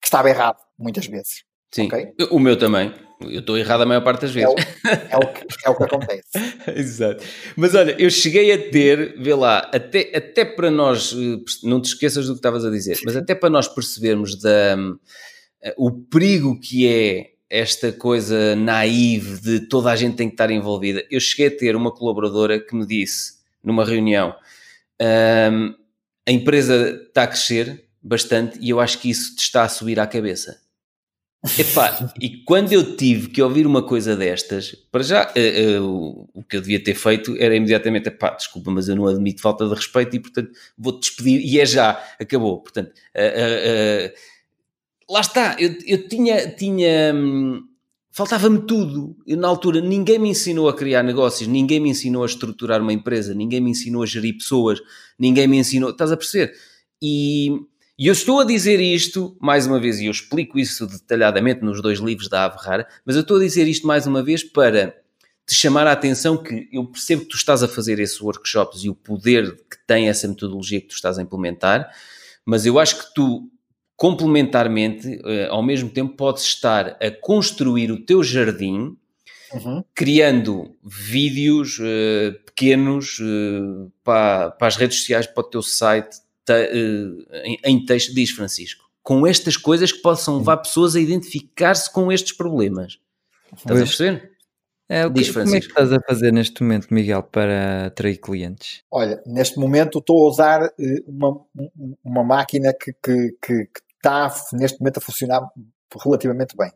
que 0.00 0.06
estava 0.06 0.28
errado, 0.28 0.58
muitas 0.76 1.06
vezes. 1.06 1.44
Sim, 1.70 1.86
okay? 1.86 2.12
o 2.32 2.40
meu 2.40 2.58
também. 2.58 2.92
Eu 3.20 3.40
estou 3.40 3.58
errado 3.58 3.82
a 3.82 3.86
maior 3.86 4.02
parte 4.02 4.22
das 4.22 4.30
vezes. 4.30 4.48
É 4.84 5.16
o, 5.16 5.22
é 5.22 5.26
o, 5.26 5.32
que, 5.32 5.46
é 5.66 5.70
o 5.70 5.76
que 5.76 5.84
acontece. 5.84 6.28
Exato. 6.74 7.22
Mas 7.54 7.74
olha, 7.74 7.94
eu 7.98 8.10
cheguei 8.10 8.50
a 8.52 8.70
ter, 8.70 9.14
vê 9.20 9.34
lá, 9.34 9.58
até, 9.72 10.10
até 10.14 10.44
para 10.44 10.70
nós, 10.70 11.12
eh, 11.12 11.38
não 11.62 11.80
te 11.80 11.86
esqueças 11.86 12.26
do 12.26 12.32
que 12.32 12.38
estavas 12.38 12.64
a 12.64 12.70
dizer, 12.70 12.98
mas 13.04 13.16
até 13.16 13.34
para 13.34 13.50
nós 13.50 13.68
percebermos 13.68 14.40
da, 14.40 14.76
eh, 15.62 15.74
o 15.76 15.90
perigo 15.90 16.58
que 16.58 16.88
é 16.88 17.30
esta 17.50 17.92
coisa 17.92 18.54
naive 18.56 19.40
de 19.40 19.60
toda 19.60 19.90
a 19.90 19.96
gente 19.96 20.16
tem 20.16 20.28
que 20.28 20.34
estar 20.34 20.50
envolvida. 20.50 21.04
Eu 21.10 21.20
cheguei 21.20 21.48
a 21.48 21.58
ter 21.58 21.76
uma 21.76 21.92
colaboradora 21.92 22.60
que 22.60 22.74
me 22.74 22.86
disse, 22.86 23.34
numa 23.62 23.84
reunião, 23.84 24.34
um, 25.52 25.74
a 26.26 26.30
empresa 26.30 27.02
está 27.08 27.24
a 27.24 27.26
crescer 27.26 27.84
bastante 28.00 28.58
e 28.60 28.70
eu 28.70 28.80
acho 28.80 28.98
que 28.98 29.10
isso 29.10 29.34
te 29.34 29.40
está 29.40 29.64
a 29.64 29.68
subir 29.68 29.98
à 29.98 30.06
cabeça 30.06 30.58
Epá, 31.58 32.12
e 32.20 32.44
quando 32.44 32.70
eu 32.70 32.96
tive 32.96 33.28
que 33.28 33.40
ouvir 33.40 33.66
uma 33.66 33.82
coisa 33.82 34.14
destas, 34.14 34.74
para 34.92 35.02
já, 35.02 35.32
uh, 35.34 35.82
uh, 35.82 36.28
o 36.34 36.44
que 36.44 36.56
eu 36.56 36.60
devia 36.60 36.82
ter 36.82 36.94
feito 36.94 37.34
era 37.38 37.56
imediatamente, 37.56 38.08
epá, 38.08 38.30
desculpa, 38.30 38.70
mas 38.70 38.88
eu 38.88 38.96
não 38.96 39.06
admito 39.06 39.40
falta 39.40 39.66
de 39.66 39.74
respeito 39.74 40.14
e, 40.14 40.20
portanto, 40.20 40.50
vou-te 40.76 41.08
despedir 41.08 41.40
e 41.40 41.58
é 41.58 41.64
já, 41.64 41.92
acabou. 42.20 42.60
Portanto, 42.60 42.90
uh, 42.90 44.12
lá 45.10 45.20
está, 45.20 45.56
eu, 45.58 45.74
eu 45.86 46.06
tinha, 46.08 46.46
tinha 46.50 47.14
hum, 47.14 47.64
faltava-me 48.10 48.60
tudo. 48.66 49.16
Eu, 49.26 49.38
na 49.38 49.48
altura, 49.48 49.80
ninguém 49.80 50.18
me 50.18 50.28
ensinou 50.28 50.68
a 50.68 50.76
criar 50.76 51.02
negócios, 51.02 51.48
ninguém 51.48 51.80
me 51.80 51.88
ensinou 51.88 52.22
a 52.22 52.26
estruturar 52.26 52.82
uma 52.82 52.92
empresa, 52.92 53.32
ninguém 53.32 53.60
me 53.60 53.70
ensinou 53.70 54.02
a 54.02 54.06
gerir 54.06 54.36
pessoas, 54.36 54.78
ninguém 55.18 55.48
me 55.48 55.56
ensinou, 55.56 55.90
estás 55.90 56.12
a 56.12 56.16
perceber? 56.18 56.52
E 57.00 57.60
e 58.00 58.06
eu 58.06 58.12
estou 58.14 58.40
a 58.40 58.44
dizer 58.44 58.80
isto, 58.80 59.36
mais 59.38 59.66
uma 59.66 59.78
vez, 59.78 60.00
e 60.00 60.06
eu 60.06 60.10
explico 60.10 60.58
isso 60.58 60.86
detalhadamente 60.86 61.60
nos 61.60 61.82
dois 61.82 61.98
livros 61.98 62.30
da 62.30 62.46
Ave 62.46 62.56
Rara, 62.58 62.88
mas 63.04 63.14
eu 63.14 63.20
estou 63.20 63.36
a 63.36 63.40
dizer 63.40 63.68
isto 63.68 63.86
mais 63.86 64.06
uma 64.06 64.22
vez 64.22 64.42
para 64.42 64.96
te 65.46 65.54
chamar 65.54 65.86
a 65.86 65.92
atenção 65.92 66.42
que 66.42 66.66
eu 66.72 66.86
percebo 66.86 67.24
que 67.24 67.28
tu 67.28 67.36
estás 67.36 67.62
a 67.62 67.68
fazer 67.68 67.98
esses 67.98 68.18
workshops 68.18 68.84
e 68.84 68.88
o 68.88 68.94
poder 68.94 69.54
que 69.70 69.76
tem 69.86 70.08
essa 70.08 70.26
metodologia 70.26 70.80
que 70.80 70.86
tu 70.86 70.94
estás 70.94 71.18
a 71.18 71.22
implementar, 71.22 71.90
mas 72.42 72.64
eu 72.64 72.78
acho 72.78 73.00
que 73.00 73.14
tu, 73.14 73.50
complementarmente, 73.96 75.20
eh, 75.22 75.48
ao 75.50 75.62
mesmo 75.62 75.90
tempo, 75.90 76.16
podes 76.16 76.44
estar 76.44 76.96
a 77.02 77.10
construir 77.10 77.92
o 77.92 78.02
teu 78.02 78.22
jardim 78.22 78.96
Uhum. 79.52 79.82
criando 79.94 80.76
vídeos 80.84 81.80
uh, 81.80 82.32
pequenos 82.46 83.18
uh, 83.18 83.90
para, 84.04 84.52
para, 84.52 84.68
as 84.68 84.76
redes 84.76 84.98
sociais, 85.00 85.26
para 85.26 85.40
o 85.40 85.50
teu 85.50 85.60
site, 85.60 86.18
eh, 86.54 87.56
em 87.64 87.84
texto, 87.84 88.14
diz 88.14 88.30
Francisco, 88.30 88.90
com 89.02 89.26
estas 89.26 89.56
coisas 89.56 89.92
que 89.92 90.00
possam 90.00 90.38
levar 90.38 90.58
pessoas 90.58 90.96
a 90.96 91.00
identificar-se 91.00 91.92
com 91.92 92.10
estes 92.12 92.32
problemas. 92.32 92.98
Estás 93.52 93.64
pois. 93.66 93.80
a 93.80 93.84
perceber? 93.84 94.30
É, 94.90 95.06
o 95.06 95.12
que, 95.12 95.20
Diz, 95.20 95.30
como 95.30 95.54
é 95.54 95.60
que 95.60 95.66
estás 95.66 95.92
a 95.92 96.00
fazer 96.00 96.32
neste 96.32 96.64
momento, 96.64 96.92
Miguel, 96.92 97.22
para 97.22 97.86
atrair 97.86 98.18
clientes? 98.18 98.82
Olha, 98.90 99.22
neste 99.24 99.56
momento 99.56 100.00
estou 100.00 100.26
a 100.26 100.28
usar 100.28 100.64
eh, 100.64 101.02
uma, 101.06 101.40
uma 102.02 102.24
máquina 102.24 102.74
que, 102.74 102.92
que, 102.94 103.36
que, 103.40 103.70
está 103.96 104.34
neste 104.52 104.80
momento 104.80 104.98
a 104.98 105.00
funcionar 105.00 105.48
relativamente 106.02 106.56
bem. 106.56 106.72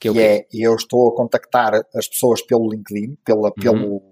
Que, 0.00 0.08
é 0.08 0.12
que 0.12 0.20
é, 0.20 0.46
eu 0.54 0.74
estou 0.74 1.06
a 1.10 1.14
contactar 1.14 1.74
as 1.94 2.08
pessoas 2.08 2.40
pelo 2.40 2.70
LinkedIn, 2.70 3.16
pela, 3.22 3.48
uhum. 3.48 3.52
pelo, 3.62 4.02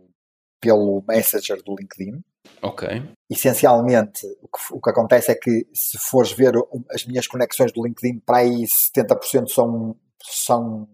pelo 0.61 1.05
Messenger 1.09 1.63
do 1.65 1.75
LinkedIn. 1.75 2.23
Ok. 2.61 2.89
Essencialmente, 3.31 4.27
o 4.41 4.49
que, 4.49 4.75
o 4.75 4.81
que 4.81 4.91
acontece 4.91 5.33
é 5.33 5.35
que 5.35 5.67
se 5.73 5.99
fores 5.99 6.33
ver 6.33 6.55
as 6.91 7.05
minhas 7.05 7.27
conexões 7.27 7.73
do 7.73 7.85
LinkedIn, 7.85 8.21
para 8.21 8.39
aí 8.39 8.65
70% 8.65 9.49
são, 9.49 9.97
são 10.23 10.89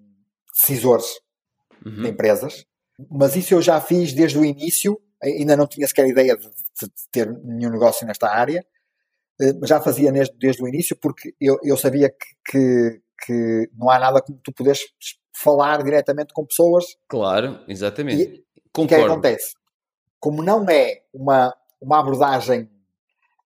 decisores 0.53 1.07
uhum. 1.85 2.03
de 2.03 2.09
empresas. 2.09 2.65
Mas 3.11 3.37
isso 3.37 3.55
eu 3.55 3.63
já 3.63 3.81
fiz 3.81 4.13
desde 4.13 4.39
o 4.39 4.45
início, 4.45 5.01
ainda 5.23 5.57
não 5.57 5.67
tinha 5.67 5.87
sequer 5.87 6.07
ideia 6.09 6.37
de, 6.37 6.49
de 6.49 6.93
ter 7.13 7.31
nenhum 7.45 7.71
negócio 7.71 8.07
nesta 8.07 8.29
área, 8.29 8.65
eh, 9.41 9.55
já 9.65 9.81
fazia 9.81 10.11
desde, 10.11 10.37
desde 10.37 10.63
o 10.63 10.69
início 10.69 10.97
porque 10.97 11.35
eu, 11.41 11.59
eu 11.63 11.77
sabia 11.77 12.11
que, 12.11 12.27
que, 12.51 13.01
que 13.25 13.71
não 13.77 13.89
há 13.89 13.99
nada 13.99 14.21
como 14.21 14.39
tu 14.43 14.53
poderes 14.53 14.81
falar 15.35 15.83
diretamente 15.83 16.33
com 16.33 16.45
pessoas. 16.45 16.85
Claro, 17.09 17.61
exatamente. 17.69 18.23
E 18.23 18.45
o 18.77 18.87
que 18.87 18.95
é 18.95 18.99
que 18.99 19.05
acontece? 19.05 19.53
Como 20.21 20.43
não 20.43 20.69
é 20.69 21.03
uma, 21.13 21.55
uma 21.81 22.01
abordagem 22.01 22.69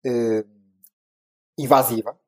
eh, 0.04 0.44
invasiva, 1.58 2.18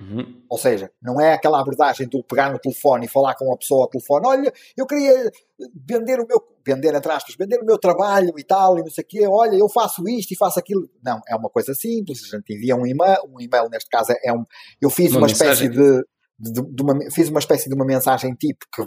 Uhum. 0.00 0.42
Ou 0.48 0.58
seja, 0.58 0.90
não 1.02 1.20
é 1.20 1.32
aquela 1.32 1.60
abordagem 1.60 2.06
do 2.06 2.22
pegar 2.22 2.52
no 2.52 2.58
telefone 2.58 3.06
e 3.06 3.08
falar 3.08 3.34
com 3.34 3.52
a 3.52 3.56
pessoa 3.56 3.82
ao 3.82 3.88
telefone, 3.88 4.26
olha, 4.26 4.52
eu 4.76 4.86
queria 4.86 5.30
vender 5.74 6.20
o 6.20 6.26
meu, 6.26 6.40
vender 6.64 6.94
entre 6.94 7.10
aspas, 7.10 7.34
vender 7.34 7.58
o 7.60 7.64
meu 7.64 7.76
trabalho 7.78 8.32
e 8.38 8.44
tal, 8.44 8.78
e 8.78 8.82
não 8.82 8.90
sei 8.90 9.02
o 9.02 9.06
quê, 9.06 9.26
olha, 9.26 9.56
eu 9.56 9.68
faço 9.68 10.08
isto 10.08 10.32
e 10.32 10.36
faço 10.36 10.58
aquilo. 10.58 10.88
Não, 11.02 11.20
é 11.28 11.34
uma 11.34 11.50
coisa 11.50 11.74
simples, 11.74 12.22
a 12.22 12.36
gente 12.36 12.54
envia 12.54 12.76
um 12.76 12.86
e-mail, 12.86 13.18
um 13.28 13.40
e-mail 13.40 13.68
neste 13.68 13.88
caso 13.88 14.12
é 14.22 14.32
um, 14.32 14.44
eu 14.80 14.88
fiz 14.88 15.10
uma, 15.10 15.22
uma 15.22 15.26
espécie 15.26 15.68
de, 15.68 16.04
de, 16.38 16.52
de, 16.52 16.82
uma, 16.82 16.94
fiz 17.10 17.28
uma 17.28 17.40
espécie 17.40 17.68
de 17.68 17.74
uma 17.74 17.84
mensagem 17.84 18.34
tipo 18.34 18.66
que, 18.72 18.84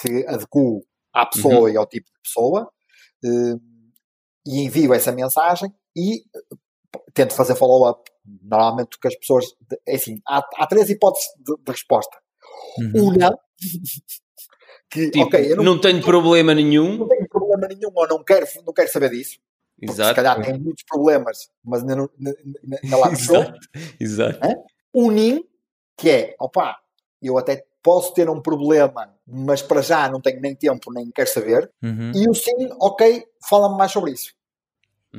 que 0.00 0.26
adequo 0.28 0.84
à 1.12 1.26
pessoa 1.26 1.62
uhum. 1.62 1.68
e 1.70 1.76
ao 1.76 1.86
tipo 1.86 2.06
de 2.06 2.20
pessoa, 2.22 2.70
uh, 3.24 3.60
e 4.46 4.62
envio 4.64 4.94
essa 4.94 5.12
mensagem 5.12 5.72
e 5.96 6.24
tento 7.14 7.34
fazer 7.34 7.54
follow-up 7.54 8.10
Normalmente 8.42 8.96
o 8.96 9.00
que 9.00 9.08
as 9.08 9.16
pessoas. 9.16 9.46
É 9.86 9.96
assim, 9.96 10.20
há, 10.26 10.42
há 10.56 10.66
três 10.66 10.88
hipóteses 10.90 11.26
de, 11.38 11.56
de 11.56 11.70
resposta. 11.70 12.16
Uhum. 12.78 13.14
Uma. 13.14 13.38
que, 14.90 15.10
tipo, 15.10 15.24
ok, 15.24 15.54
não, 15.56 15.64
não, 15.64 15.80
tenho 15.80 16.02
problema 16.02 16.54
nenhum. 16.54 16.98
Não 16.98 17.08
tenho 17.08 17.28
problema 17.28 17.66
nenhum 17.68 17.90
ou 17.94 18.08
não 18.08 18.22
quero, 18.22 18.46
não 18.64 18.72
quero 18.72 18.90
saber 18.90 19.10
disso. 19.10 19.38
Exato. 19.80 20.10
Se 20.10 20.14
calhar 20.14 20.42
tem 20.42 20.58
muitos 20.58 20.84
problemas, 20.84 21.50
mas 21.64 21.80
ainda, 21.80 21.96
não, 21.96 22.10
ainda 22.82 22.96
lá 22.96 23.10
Exato. 23.12 23.58
Exato. 23.98 24.38
Um 24.94 25.10
NIM, 25.10 25.44
que 25.96 26.10
é, 26.10 26.36
opa, 26.38 26.76
eu 27.22 27.38
até 27.38 27.64
posso 27.82 28.12
ter 28.14 28.28
um 28.28 28.40
problema, 28.40 29.14
mas 29.26 29.62
para 29.62 29.82
já 29.82 30.08
não 30.08 30.20
tenho 30.20 30.40
nem 30.40 30.54
tempo, 30.54 30.92
nem 30.92 31.10
quero 31.10 31.28
saber. 31.28 31.70
Uhum. 31.82 32.12
E 32.14 32.28
o 32.28 32.34
sim, 32.34 32.70
ok, 32.80 33.24
fala-me 33.48 33.76
mais 33.76 33.92
sobre 33.92 34.12
isso. 34.12 34.32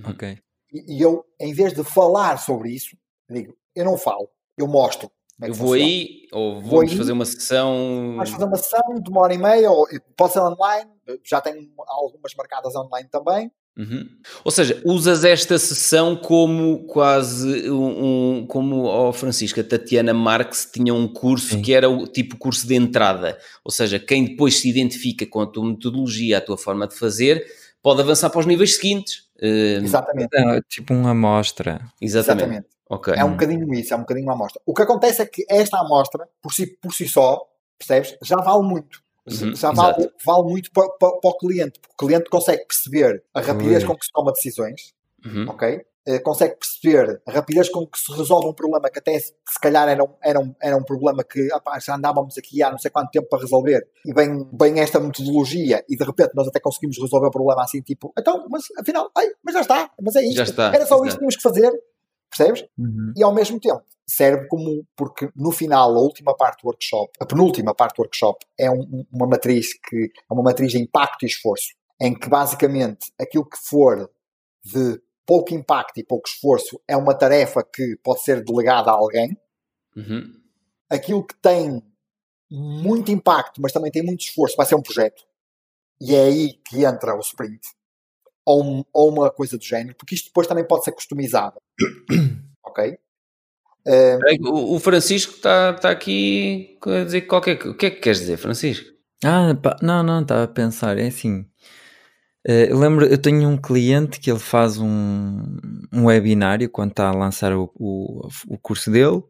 Ok. 0.05 0.38
E, 0.74 1.01
eu, 1.01 1.26
em 1.39 1.53
vez 1.53 1.74
de 1.74 1.84
falar 1.84 2.38
sobre 2.38 2.72
isso, 2.72 2.95
digo, 3.30 3.55
eu 3.76 3.86
não 3.86 3.97
falo, 3.97 4.30
eu 4.57 4.68
mostro. 4.68 5.12
É 5.41 5.49
eu 5.49 5.53
vou 5.53 5.74
aí, 5.74 6.28
ou 6.32 6.62
vou 6.62 6.88
fazer 6.88 7.12
uma 7.12 7.26
sessão. 7.26 8.14
Vamos 8.16 8.30
fazer 8.30 8.45
uma 8.45 8.57
sessão 8.57 8.93
de 9.01 9.09
uma 9.09 9.22
hora 9.22 9.34
e 9.34 9.38
meia, 9.38 9.72
ou 9.72 9.88
pode 10.16 10.34
ser 10.34 10.39
online, 10.39 10.91
já 11.24 11.41
tenho 11.41 11.68
algumas 11.88 12.36
marcadas 12.36 12.76
online 12.76 13.09
também. 13.09 13.51
Uhum. 13.78 14.05
Ou 14.43 14.51
seja, 14.51 14.82
usas 14.84 15.24
esta 15.24 15.57
sessão 15.57 16.15
como 16.15 16.86
quase 16.86 17.69
um, 17.72 18.39
um 18.39 18.45
como 18.45 19.11
Francisco, 19.13 19.59
a 19.61 19.63
Tatiana 19.63 20.13
Marx 20.13 20.69
tinha 20.72 20.93
um 20.93 21.07
curso 21.07 21.55
Sim. 21.55 21.61
que 21.61 21.74
era 21.74 21.89
o 21.89 22.05
tipo 22.05 22.38
curso 22.38 22.67
de 22.67 22.76
entrada, 22.76 23.38
ou 23.63 23.72
seja, 23.72 23.97
quem 23.97 24.26
depois 24.26 24.59
se 24.59 24.69
identifica 24.69 25.26
com 25.26 25.39
a 25.39 25.47
tua 25.47 25.65
metodologia, 25.65 26.38
a 26.38 26.41
tua 26.41 26.57
forma 26.57 26.86
de 26.88 26.95
fazer, 26.95 27.45
pode 27.82 28.01
avançar 28.01 28.30
para 28.30 28.39
os 28.39 28.45
níveis 28.45 28.76
seguintes. 28.76 29.30
Uh, 29.41 29.84
Exatamente. 29.84 30.30
É, 30.36 30.61
tipo 30.69 30.93
uma 30.93 31.11
amostra. 31.11 31.82
Exatamente. 31.99 32.43
Exatamente. 32.43 32.67
Okay. 32.89 33.13
É 33.15 33.24
um 33.24 33.32
bocadinho 33.32 33.74
isso, 33.74 33.93
é 33.93 33.97
um 33.97 34.01
bocadinho 34.01 34.28
uma 34.28 34.34
amostra. 34.34 34.61
O 34.65 34.74
que 34.74 34.82
acontece 34.82 35.22
é 35.22 35.26
que 35.26 35.45
esta 35.49 35.80
amostra, 35.80 36.28
por 36.41 36.53
si, 36.53 36.67
por 36.67 36.93
si 36.93 37.07
só, 37.07 37.41
percebes, 37.80 38.17
já 38.22 38.36
vale 38.36 38.63
muito. 38.63 39.01
Uhum, 39.28 39.55
já 39.55 39.72
vale, 39.72 40.09
vale, 40.26 40.43
muito 40.43 40.72
para, 40.72 40.89
para, 40.97 41.11
para, 41.17 41.30
o 41.30 41.38
cliente, 41.38 41.80
porque 41.80 41.93
o 41.93 42.07
cliente 42.07 42.30
consegue 42.30 42.65
perceber 42.65 43.24
a 43.34 43.41
rapidez 43.41 43.84
com 43.84 43.95
que 43.95 44.05
se 44.05 44.11
toma 44.11 44.32
decisões, 44.32 44.95
uhum. 45.24 45.47
ok? 45.49 45.86
Eh, 46.03 46.17
consegue 46.17 46.55
perceber 46.55 47.22
a 47.28 47.32
rapidez 47.32 47.69
com 47.69 47.86
que 47.86 47.99
se 47.99 48.11
resolve 48.13 48.47
um 48.47 48.53
problema 48.53 48.89
que 48.89 48.97
até 48.97 49.19
se, 49.19 49.34
calhar 49.61 49.88
era 49.88 50.03
um, 50.03 50.09
era 50.24 50.39
um, 50.39 50.55
era 50.59 50.76
um 50.76 50.82
problema 50.82 51.24
que 51.24 51.47
já 51.80 51.95
andávamos 51.95 52.36
aqui 52.39 52.63
há 52.63 52.72
não 52.72 52.80
sei 52.80 52.89
quanto 52.89 53.11
tempo 53.11 53.30
para 53.30 53.39
resolver 53.39 53.88
e 54.03 54.11
vem, 54.11 54.49
vem 54.59 54.80
esta 54.80 54.99
metodologia 54.99 55.86
e 55.88 55.95
de 55.95 56.03
repente 56.03 56.32
nós 56.34 56.47
até 56.47 56.59
conseguimos 56.59 56.97
resolver 56.99 57.28
o 57.28 57.32
problema 57.32 57.61
assim 57.61 57.84
tipo, 57.84 58.11
então, 58.17 58.47
mas 58.49 58.63
afinal, 58.80 59.11
ai, 59.15 59.28
mas 59.43 59.53
já 59.53 59.61
está, 59.61 59.91
mas 60.01 60.15
é 60.15 60.24
isto, 60.24 60.59
era 60.59 60.88
só 60.88 60.95
isto 61.05 61.11
que 61.11 61.17
tínhamos 61.17 61.36
que 61.36 61.43
fazer, 61.43 61.72
percebes? 62.38 62.65
Uhum. 62.77 63.13
E 63.15 63.23
ao 63.23 63.34
mesmo 63.34 63.59
tempo 63.59 63.84
serve 64.07 64.47
como, 64.47 64.86
porque 64.95 65.29
no 65.36 65.51
final, 65.51 65.95
a 65.95 65.99
última 65.99 66.36
parte 66.36 66.61
do 66.61 66.67
workshop, 66.67 67.11
a 67.19 67.25
penúltima 67.25 67.73
parte 67.73 67.95
do 67.95 68.01
workshop 68.01 68.45
é 68.59 68.69
um, 68.69 69.05
uma 69.11 69.27
matriz 69.27 69.73
que 69.73 70.11
é 70.29 70.34
uma 70.34 70.43
matriz 70.43 70.71
de 70.71 70.79
impacto 70.79 71.23
e 71.23 71.27
esforço, 71.27 71.69
em 71.99 72.13
que 72.13 72.27
basicamente 72.27 73.11
aquilo 73.19 73.47
que 73.47 73.57
for 73.57 74.09
de 74.63 75.01
pouco 75.25 75.53
impacto 75.53 75.97
e 75.97 76.03
pouco 76.03 76.27
esforço 76.27 76.82
é 76.88 76.97
uma 76.97 77.13
tarefa 77.13 77.63
que 77.63 77.95
pode 78.03 78.21
ser 78.23 78.43
delegada 78.43 78.91
a 78.91 78.95
alguém. 78.95 79.38
Uhum. 79.95 80.34
Aquilo 80.89 81.25
que 81.25 81.36
tem 81.41 81.82
muito 82.49 83.11
impacto, 83.11 83.61
mas 83.61 83.71
também 83.71 83.91
tem 83.91 84.03
muito 84.03 84.21
esforço, 84.21 84.57
vai 84.57 84.65
ser 84.65 84.75
um 84.75 84.82
projeto. 84.82 85.23
E 86.01 86.15
é 86.15 86.23
aí 86.25 86.53
que 86.65 86.84
entra 86.84 87.15
o 87.15 87.19
sprint. 87.19 87.61
Ou, 88.46 88.64
um, 88.64 88.84
ou 88.92 89.10
uma 89.10 89.30
coisa 89.30 89.58
do 89.58 89.64
género, 89.64 89.96
porque 89.96 90.16
isto 90.16 90.26
depois 90.26 90.48
também 90.48 90.66
pode 90.66 90.84
ser 90.84 90.92
customizado. 90.92 91.60
ok? 92.64 92.98
Um, 93.86 94.76
o 94.76 94.80
Francisco 94.80 95.34
está 95.34 95.74
tá 95.74 95.89
aqui 95.89 96.78
a 96.86 97.04
dizer 97.04 97.22
qualquer 97.22 97.56
O 97.68 97.76
que 97.76 97.88
é 97.88 97.89
que 97.89 98.00
queres 98.00 98.20
dizer, 98.20 98.38
Francisco? 98.38 98.92
Ah, 99.24 99.56
pá, 99.62 99.78
não, 99.82 100.04
não, 100.04 100.22
estava 100.22 100.44
a 100.44 100.48
pensar. 100.48 100.98
É 100.98 101.08
assim, 101.08 101.46
Uh, 102.48 102.66
eu 102.70 102.80
lembro, 102.80 103.06
eu 103.06 103.20
tenho 103.20 103.48
um 103.48 103.56
cliente 103.56 104.20
que 104.20 104.32
ele 104.32 104.39
faz 104.39 104.80
um, 104.80 105.58
um 105.94 106.06
webinário 106.06 106.68
quando 106.70 106.89
está 106.89 107.08
a 107.10 107.14
lançar 107.14 107.54
o, 107.54 107.72
o, 107.76 108.28
o 108.48 108.58
curso 108.58 108.89
dele 108.89 109.22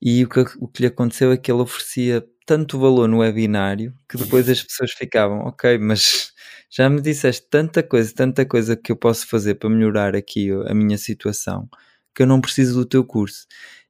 e 0.00 0.24
o 0.24 0.28
que, 0.28 0.40
o 0.58 0.66
que 0.66 0.82
lhe 0.82 0.88
aconteceu 0.88 1.30
é 1.30 1.36
que 1.36 1.52
ele 1.52 1.60
oferecia 1.60 2.26
tanto 2.46 2.78
valor 2.78 3.06
no 3.06 3.18
webinário 3.18 3.94
que 4.08 4.16
depois 4.16 4.48
as 4.48 4.62
pessoas 4.62 4.92
ficavam, 4.92 5.40
ok, 5.40 5.76
mas 5.78 6.32
já 6.72 6.88
me 6.90 7.00
disseste 7.00 7.46
tanta 7.50 7.82
coisa, 7.82 8.12
tanta 8.14 8.46
coisa 8.46 8.76
que 8.76 8.92
eu 8.92 8.96
posso 8.96 9.28
fazer 9.28 9.56
para 9.56 9.68
melhorar 9.70 10.16
aqui 10.16 10.50
a 10.66 10.74
minha 10.74 10.98
situação 10.98 11.68
que 12.14 12.22
eu 12.22 12.26
não 12.26 12.40
preciso 12.40 12.74
do 12.80 12.86
teu 12.86 13.04
curso. 13.04 13.46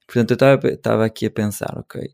Portanto, 0.07 0.33
eu 0.33 0.71
estava 0.75 1.05
aqui 1.05 1.27
a 1.27 1.31
pensar, 1.31 1.77
ok, 1.79 2.11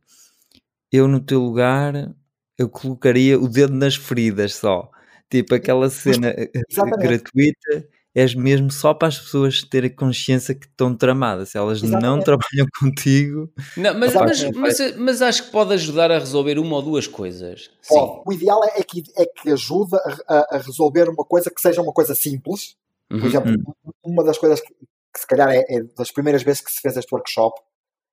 eu 0.93 1.09
no 1.09 1.21
teu 1.21 1.41
lugar 1.41 2.15
eu 2.59 2.69
colocaria 2.69 3.39
o 3.39 3.49
dedo 3.49 3.75
nas 3.75 3.97
feridas 3.97 4.55
só 4.55 4.91
Tipo, 5.31 5.55
aquela 5.55 5.91
cena 5.91 6.29
eh, 6.31 6.51
Exatamente. 6.71 7.07
gratuita 7.07 7.89
és 8.19 8.35
mesmo 8.35 8.69
só 8.69 8.93
para 8.93 9.07
as 9.07 9.19
pessoas 9.19 9.63
terem 9.63 9.95
consciência 9.95 10.53
que 10.53 10.67
estão 10.67 10.93
tramadas. 10.93 11.51
Se 11.51 11.59
elas 11.59 11.79
Exatamente. 11.79 12.05
não 12.05 12.21
trabalham 12.21 12.67
contigo. 12.79 13.49
Não, 13.77 13.97
mas, 13.97 14.13
mas, 14.13 14.51
mas, 14.51 14.97
mas, 14.97 15.23
acho 15.23 15.45
que 15.45 15.51
pode 15.53 15.73
ajudar 15.75 16.11
a 16.11 16.19
resolver 16.19 16.59
uma 16.59 16.77
ou 16.77 16.83
duas 16.83 17.07
coisas. 17.07 17.71
Sim. 17.81 17.95
O 18.27 18.33
ideal 18.33 18.61
é 18.65 18.83
que, 18.83 19.05
é 19.17 19.25
que 19.25 19.53
ajude 19.53 19.95
a, 20.27 20.57
a, 20.57 20.59
resolver 20.59 21.09
uma 21.09 21.25
coisa 21.25 21.49
que 21.49 21.61
seja 21.61 21.81
uma 21.81 21.93
coisa 21.93 22.13
simples. 22.13 22.77
Por 23.09 23.21
uhum. 23.21 23.27
exemplo, 23.27 23.53
uhum. 23.53 23.93
uma 24.05 24.25
das 24.25 24.37
coisas 24.37 24.61
que, 24.61 24.75
que 24.75 25.21
se 25.21 25.27
calhar 25.27 25.51
é, 25.51 25.65
é, 25.69 25.83
das 25.97 26.11
primeiras 26.11 26.43
vezes 26.43 26.61
que 26.61 26.73
se 26.73 26.81
fez 26.81 26.97
este 26.97 27.15
workshop, 27.15 27.61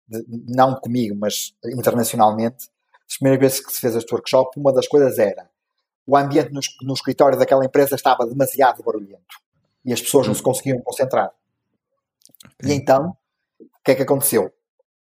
de, 0.08 0.24
não 0.48 0.76
comigo, 0.76 1.16
mas 1.20 1.56
internacionalmente, 1.66 2.70
as 3.10 3.18
primeiras 3.18 3.42
vezes 3.42 3.66
que 3.66 3.74
se 3.74 3.82
fez 3.82 3.96
este 3.96 4.14
workshop, 4.14 4.60
uma 4.60 4.72
das 4.72 4.88
coisas 4.88 5.18
era 5.18 5.50
o 6.08 6.16
ambiente 6.16 6.54
no, 6.54 6.60
no 6.84 6.94
escritório 6.94 7.40
daquela 7.40 7.66
empresa 7.66 7.96
estava 7.96 8.28
demasiado 8.28 8.84
barulhento 8.84 9.44
e 9.86 9.94
as 9.94 10.02
pessoas 10.02 10.28
não 10.28 10.34
se 10.34 10.42
conseguiam 10.42 10.82
concentrar. 10.82 11.32
E 12.64 12.74
então, 12.74 13.16
o 13.60 13.84
que 13.84 13.92
é 13.92 13.96
que 13.96 14.02
aconteceu? 14.02 14.52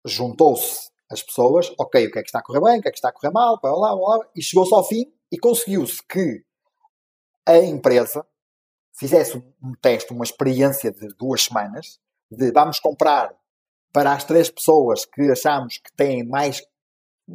Juntou-se 0.03 0.89
as 1.09 1.23
pessoas, 1.23 1.73
ok, 1.79 2.07
o 2.07 2.11
que 2.11 2.19
é 2.19 2.21
que 2.21 2.27
está 2.27 2.39
a 2.39 2.43
correr 2.43 2.61
bem, 2.61 2.79
o 2.79 2.81
que 2.81 2.89
é 2.89 2.91
que 2.91 2.97
está 2.97 3.09
a 3.09 3.11
correr 3.11 3.31
mal, 3.31 3.59
blá, 3.61 3.71
blá, 3.71 3.95
blá, 3.95 4.27
e 4.35 4.41
chegou-se 4.41 4.73
ao 4.73 4.83
fim 4.85 5.05
e 5.31 5.37
conseguiu-se 5.37 6.05
que 6.07 6.43
a 7.45 7.57
empresa 7.57 8.25
fizesse 8.97 9.37
um 9.37 9.73
teste, 9.81 10.13
uma 10.13 10.23
experiência 10.23 10.91
de 10.91 11.07
duas 11.15 11.43
semanas, 11.43 11.99
de 12.31 12.51
vamos 12.51 12.79
comprar 12.79 13.33
para 13.93 14.13
as 14.13 14.23
três 14.23 14.49
pessoas 14.49 15.05
que 15.05 15.31
achamos 15.31 15.77
que 15.77 15.91
têm 15.95 16.27
mais 16.27 16.61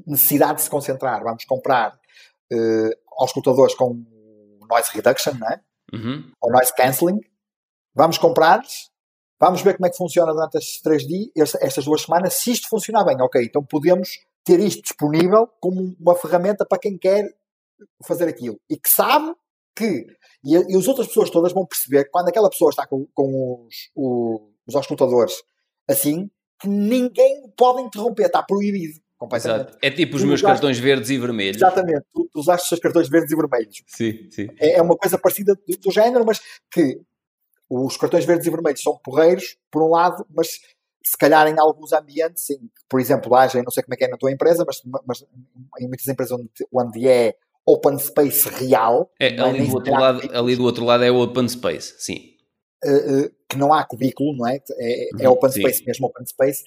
necessidade 0.07 0.57
de 0.57 0.63
se 0.63 0.71
concentrar, 0.71 1.23
vamos 1.23 1.45
comprar 1.45 1.99
uh, 2.53 2.91
aos 3.17 3.31
escutadores 3.31 3.75
com 3.75 4.05
noise 4.69 4.91
reduction, 4.93 5.35
não 5.35 5.49
é? 5.49 5.61
Uhum. 5.93 6.31
ou 6.41 6.53
noise 6.53 6.73
cancelling, 6.75 7.21
vamos 7.95 8.19
comprar-lhes 8.19 8.91
vamos 9.41 9.63
ver 9.63 9.75
como 9.77 9.87
é 9.87 9.91
que 9.91 9.97
funciona 9.97 10.33
durante 10.33 10.59
estes 10.59 10.83
três 10.83 11.07
dias, 11.07 11.55
estas 11.61 11.85
duas 11.87 12.03
semanas, 12.03 12.35
se 12.35 12.53
isto 12.53 12.69
funcionar 12.69 13.05
bem, 13.05 13.17
ok, 13.23 13.43
então 13.43 13.65
podemos 13.65 14.19
ter 14.45 14.61
isto 14.61 14.83
disponível 14.83 15.49
como 15.59 15.97
uma 15.99 16.15
ferramenta 16.15 16.67
para 16.67 16.79
quem 16.79 16.99
quer 16.99 17.25
fazer 18.07 18.29
aquilo 18.29 18.61
e 18.69 18.77
que 18.77 18.91
sabe 18.91 19.35
que 19.75 20.07
e, 20.45 20.55
e 20.55 20.77
as 20.77 20.87
outras 20.87 21.07
pessoas 21.07 21.31
todas 21.31 21.53
vão 21.53 21.65
perceber 21.65 22.05
que 22.05 22.11
quando 22.11 22.29
aquela 22.29 22.51
pessoa 22.51 22.71
está 22.71 22.87
com, 22.87 23.07
com 23.15 23.67
os, 23.67 23.91
os, 23.95 24.41
os 24.67 24.77
auscultadores 24.77 25.35
assim, 25.89 26.31
que 26.61 26.69
ninguém 26.69 27.51
pode 27.57 27.83
interromper, 27.83 28.27
está 28.27 28.43
proibido. 28.43 29.01
Exato. 29.35 29.77
É 29.83 29.91
tipo 29.91 30.17
os 30.17 30.23
tu 30.23 30.29
meus 30.29 30.41
usaste... 30.41 30.55
cartões 30.55 30.79
verdes 30.79 31.11
e 31.11 31.19
vermelhos. 31.19 31.57
Exatamente, 31.57 32.05
tu, 32.13 32.29
tu 32.33 32.41
usaste 32.41 32.63
os 32.65 32.69
seus 32.69 32.81
cartões 32.81 33.09
verdes 33.09 33.31
e 33.31 33.37
vermelhos. 33.37 33.83
Sim, 33.87 34.31
sim. 34.31 34.49
É, 34.59 34.79
é 34.79 34.83
uma 34.83 34.97
coisa 34.97 35.19
parecida 35.19 35.55
do, 35.55 35.77
do, 35.77 35.91
género, 35.91 36.25
mas 36.25 36.41
que 36.71 37.01
os 37.71 37.97
cartões 37.97 38.25
verdes 38.25 38.47
e 38.47 38.51
vermelhos 38.51 38.83
são 38.83 38.99
porreiros, 38.99 39.57
por 39.71 39.83
um 39.83 39.91
lado, 39.91 40.27
mas 40.29 40.49
se 41.05 41.17
calhar 41.17 41.47
em 41.47 41.59
alguns 41.59 41.93
ambientes, 41.93 42.45
sim, 42.45 42.59
por 42.89 43.01
exemplo, 43.01 43.35
haja, 43.35 43.63
não 43.63 43.71
sei 43.71 43.83
como 43.83 43.95
é 43.95 43.97
que 43.97 44.05
é 44.05 44.09
na 44.09 44.17
tua 44.17 44.33
empresa, 44.33 44.65
mas, 44.67 44.83
mas 45.07 45.25
em 45.81 45.87
muitas 45.87 46.07
empresas 46.07 46.39
onde, 46.39 46.51
onde 46.73 47.09
é 47.09 47.37
open 47.65 47.99
space 47.99 48.49
real. 48.49 49.11
É, 49.19 49.37
é 49.37 49.41
ali, 49.41 49.67
do 49.67 49.75
outro 49.75 49.93
lado, 49.93 50.31
ali 50.33 50.57
do 50.57 50.65
outro 50.65 50.85
lado 50.85 51.05
é 51.05 51.11
open 51.11 51.49
space, 51.49 51.95
sim. 51.99 52.35
Uh, 52.85 53.27
uh, 53.27 53.31
que 53.49 53.57
não 53.57 53.73
há 53.73 53.85
cubículo, 53.85 54.37
não 54.37 54.49
é? 54.49 54.59
É, 54.79 55.25
é 55.25 55.29
uhum, 55.29 55.35
open 55.35 55.51
sim. 55.51 55.61
space 55.61 55.85
mesmo, 55.85 56.07
open 56.07 56.27
space. 56.27 56.65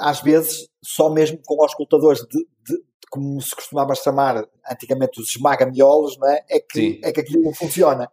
Às 0.00 0.20
vezes, 0.20 0.68
só 0.82 1.10
mesmo 1.10 1.38
com 1.44 1.64
os 1.64 1.72
escutadores 1.72 2.20
de, 2.22 2.38
de, 2.38 2.76
de, 2.76 2.82
como 3.10 3.40
se 3.40 3.54
costumava 3.54 3.94
chamar 3.94 4.46
antigamente 4.70 5.20
os 5.20 5.30
esmaga-miolos, 5.30 6.16
não 6.18 6.28
é? 6.28 6.44
É 6.48 6.60
que, 6.60 7.00
é 7.02 7.12
que 7.12 7.20
aquilo 7.20 7.42
não 7.42 7.52
funciona. 7.52 8.08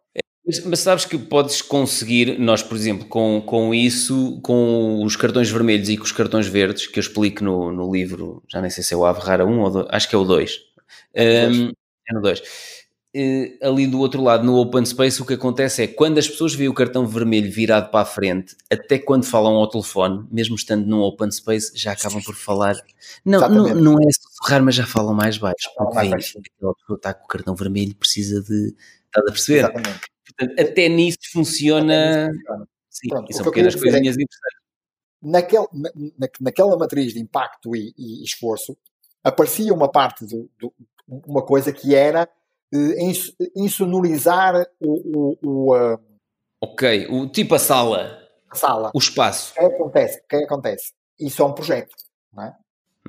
Mas, 0.66 0.80
sabes 0.80 1.04
que 1.04 1.18
podes 1.18 1.62
conseguir, 1.62 2.39
nós, 2.39 2.64
por 2.64 2.78
exemplo, 2.78 3.06
com, 3.06 3.41
com 3.45 3.74
isso, 3.74 4.39
com 4.41 5.04
os 5.04 5.18
cartões 5.18 5.50
vermelhos 5.50 5.89
e 5.89 5.98
com 5.98 6.06
os 6.06 6.12
cartões 6.14 6.48
verdes, 6.48 6.88
que 6.88 6.98
eu 6.98 7.02
explico 7.02 7.43
no, 7.43 7.72
no 7.74 7.91
livro, 7.91 8.41
já 8.48 8.62
nem 8.62 8.70
sei 8.70 8.82
se 8.82 8.93
é 8.93 8.98
o 8.98 9.06
Ave 9.06 9.20
Rara 9.20 9.45
1 9.45 9.60
ou 9.60 9.70
2, 9.70 9.88
acho 9.89 10.08
que 10.08 10.16
é 10.16 10.18
o 10.18 10.24
2. 10.24 10.52
Um, 11.16 11.72
é 12.10 12.14
no 12.14 12.22
2. 12.22 12.39
Uh, 12.39 12.43
eh, 13.14 13.58
ali 13.62 13.88
do 13.88 14.00
outro 14.00 14.24
lado, 14.24 14.45
no 14.45 14.56
Open 14.56 14.86
Space, 14.86 15.22
o 15.22 15.26
que 15.26 15.34
acontece 15.34 15.84
é 15.84 15.88
quando 15.88 16.18
as 16.18 16.30
pessoas 16.30 16.54
veem 16.56 16.70
o 16.70 16.74
cartão 16.74 17.06
vermelho 17.06 17.52
virado 17.52 17.91
para 17.91 18.02
a 18.02 18.06
frente, 18.06 18.56
até 18.72 18.98
quando 18.98 19.26
falam 19.26 19.56
ao 19.56 19.68
telefone, 19.70 20.26
mesmo 20.32 20.56
estando 20.56 20.86
num 20.86 21.02
Open 21.02 21.30
Space, 21.30 21.74
já 21.76 21.91
acabam 21.91 22.22
por 22.24 22.36
falar. 22.36 22.76
Não, 23.26 23.41
não, 23.50 23.76
não, 23.76 23.93
é 24.00 24.12
sussurrar, 24.14 24.64
mas 24.64 24.76
já 24.76 24.86
falam 24.86 25.14
mais 25.14 25.38
baixo. 25.38 25.70
Porque 25.76 25.93
baixo. 25.93 26.39
aquela 26.39 26.74
pessoa 26.74 26.95
está 26.95 27.14
com 27.14 27.26
o 27.26 27.28
cartão 27.28 27.54
vermelho, 27.54 27.93
precisa 27.95 28.41
de. 28.41 28.74
Estás 29.08 29.28
a 29.28 29.32
perceber? 29.32 29.60
Exatamente. 29.60 30.16
Portanto, 30.38 30.60
até 30.60 30.88
nisso 30.88 31.18
funciona. 31.32 31.94
Até 31.94 32.28
nisso 32.28 32.42
funciona. 32.46 32.68
Sim, 32.90 33.10
Pronto, 33.10 33.34
são 33.34 33.46
pequenas 33.46 33.76
é 33.76 33.80
coisinhas 33.80 34.18
é 34.18 34.22
interessantes. 34.22 34.58
Naquele, 35.22 35.68
na, 35.74 36.28
naquela 36.42 36.78
matriz 36.78 37.14
de 37.14 37.20
impacto 37.20 37.76
e, 37.76 37.94
e 37.98 38.24
esforço, 38.24 38.78
aparecia 39.24 39.74
uma 39.74 39.90
parte 39.90 40.26
do, 40.26 40.50
do, 40.60 40.74
uma 41.08 41.44
coisa 41.44 41.72
que 41.72 41.96
era 41.96 42.28
uh, 42.74 43.50
insonorizar 43.56 44.66
o. 44.80 44.92
o, 45.18 45.38
o 45.44 45.76
uh, 45.76 46.00
ok, 46.62 47.08
o, 47.08 47.28
tipo 47.30 47.56
a 47.56 47.60
sala. 47.60 48.20
A 48.50 48.56
sala. 48.56 48.92
O 48.94 49.00
espaço. 49.00 49.52
O 49.52 49.60
que 49.60 49.66
acontece? 49.66 50.20
O 50.20 50.28
que 50.28 50.36
acontece? 50.38 50.94
Isso 51.20 51.42
é 51.42 51.46
um 51.46 51.54
projeto, 51.54 51.96
não 52.34 52.44
é? 52.44 52.56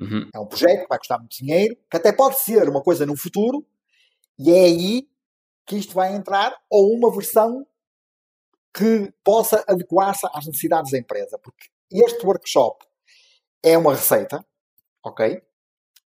Uhum. 0.01 0.29
É 0.33 0.39
um 0.39 0.45
projeto 0.45 0.83
que 0.83 0.87
vai 0.87 0.97
custar 0.97 1.19
muito 1.19 1.35
dinheiro, 1.37 1.75
que 1.89 1.97
até 1.97 2.11
pode 2.11 2.39
ser 2.39 2.69
uma 2.69 2.81
coisa 2.81 3.05
no 3.05 3.17
futuro, 3.17 3.65
e 4.37 4.51
é 4.51 4.63
aí 4.65 5.08
que 5.69 5.77
isto 5.77 5.93
vai 5.93 6.15
entrar, 6.15 6.59
ou 6.67 6.91
uma 6.91 7.13
versão 7.13 7.63
que 8.73 9.13
possa 9.23 9.63
adequar-se 9.67 10.27
às 10.33 10.47
necessidades 10.47 10.91
da 10.91 10.97
empresa. 10.97 11.37
Porque 11.37 11.67
este 11.91 12.25
workshop 12.25 12.83
é 13.61 13.77
uma 13.77 13.93
receita, 13.93 14.43
ok? 15.05 15.39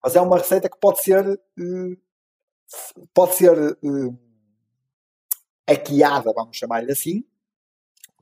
Mas 0.04 0.18
é 0.18 0.22
uma 0.22 0.38
receita 0.38 0.70
que 0.70 0.78
pode 0.78 1.02
ser 1.02 1.26
uh, 1.26 1.98
pode 3.14 3.36
ser 3.36 3.58
uh, 3.58 4.20
aquiada, 5.66 6.34
vamos 6.34 6.58
chamar-lhe 6.58 6.92
assim, 6.92 7.24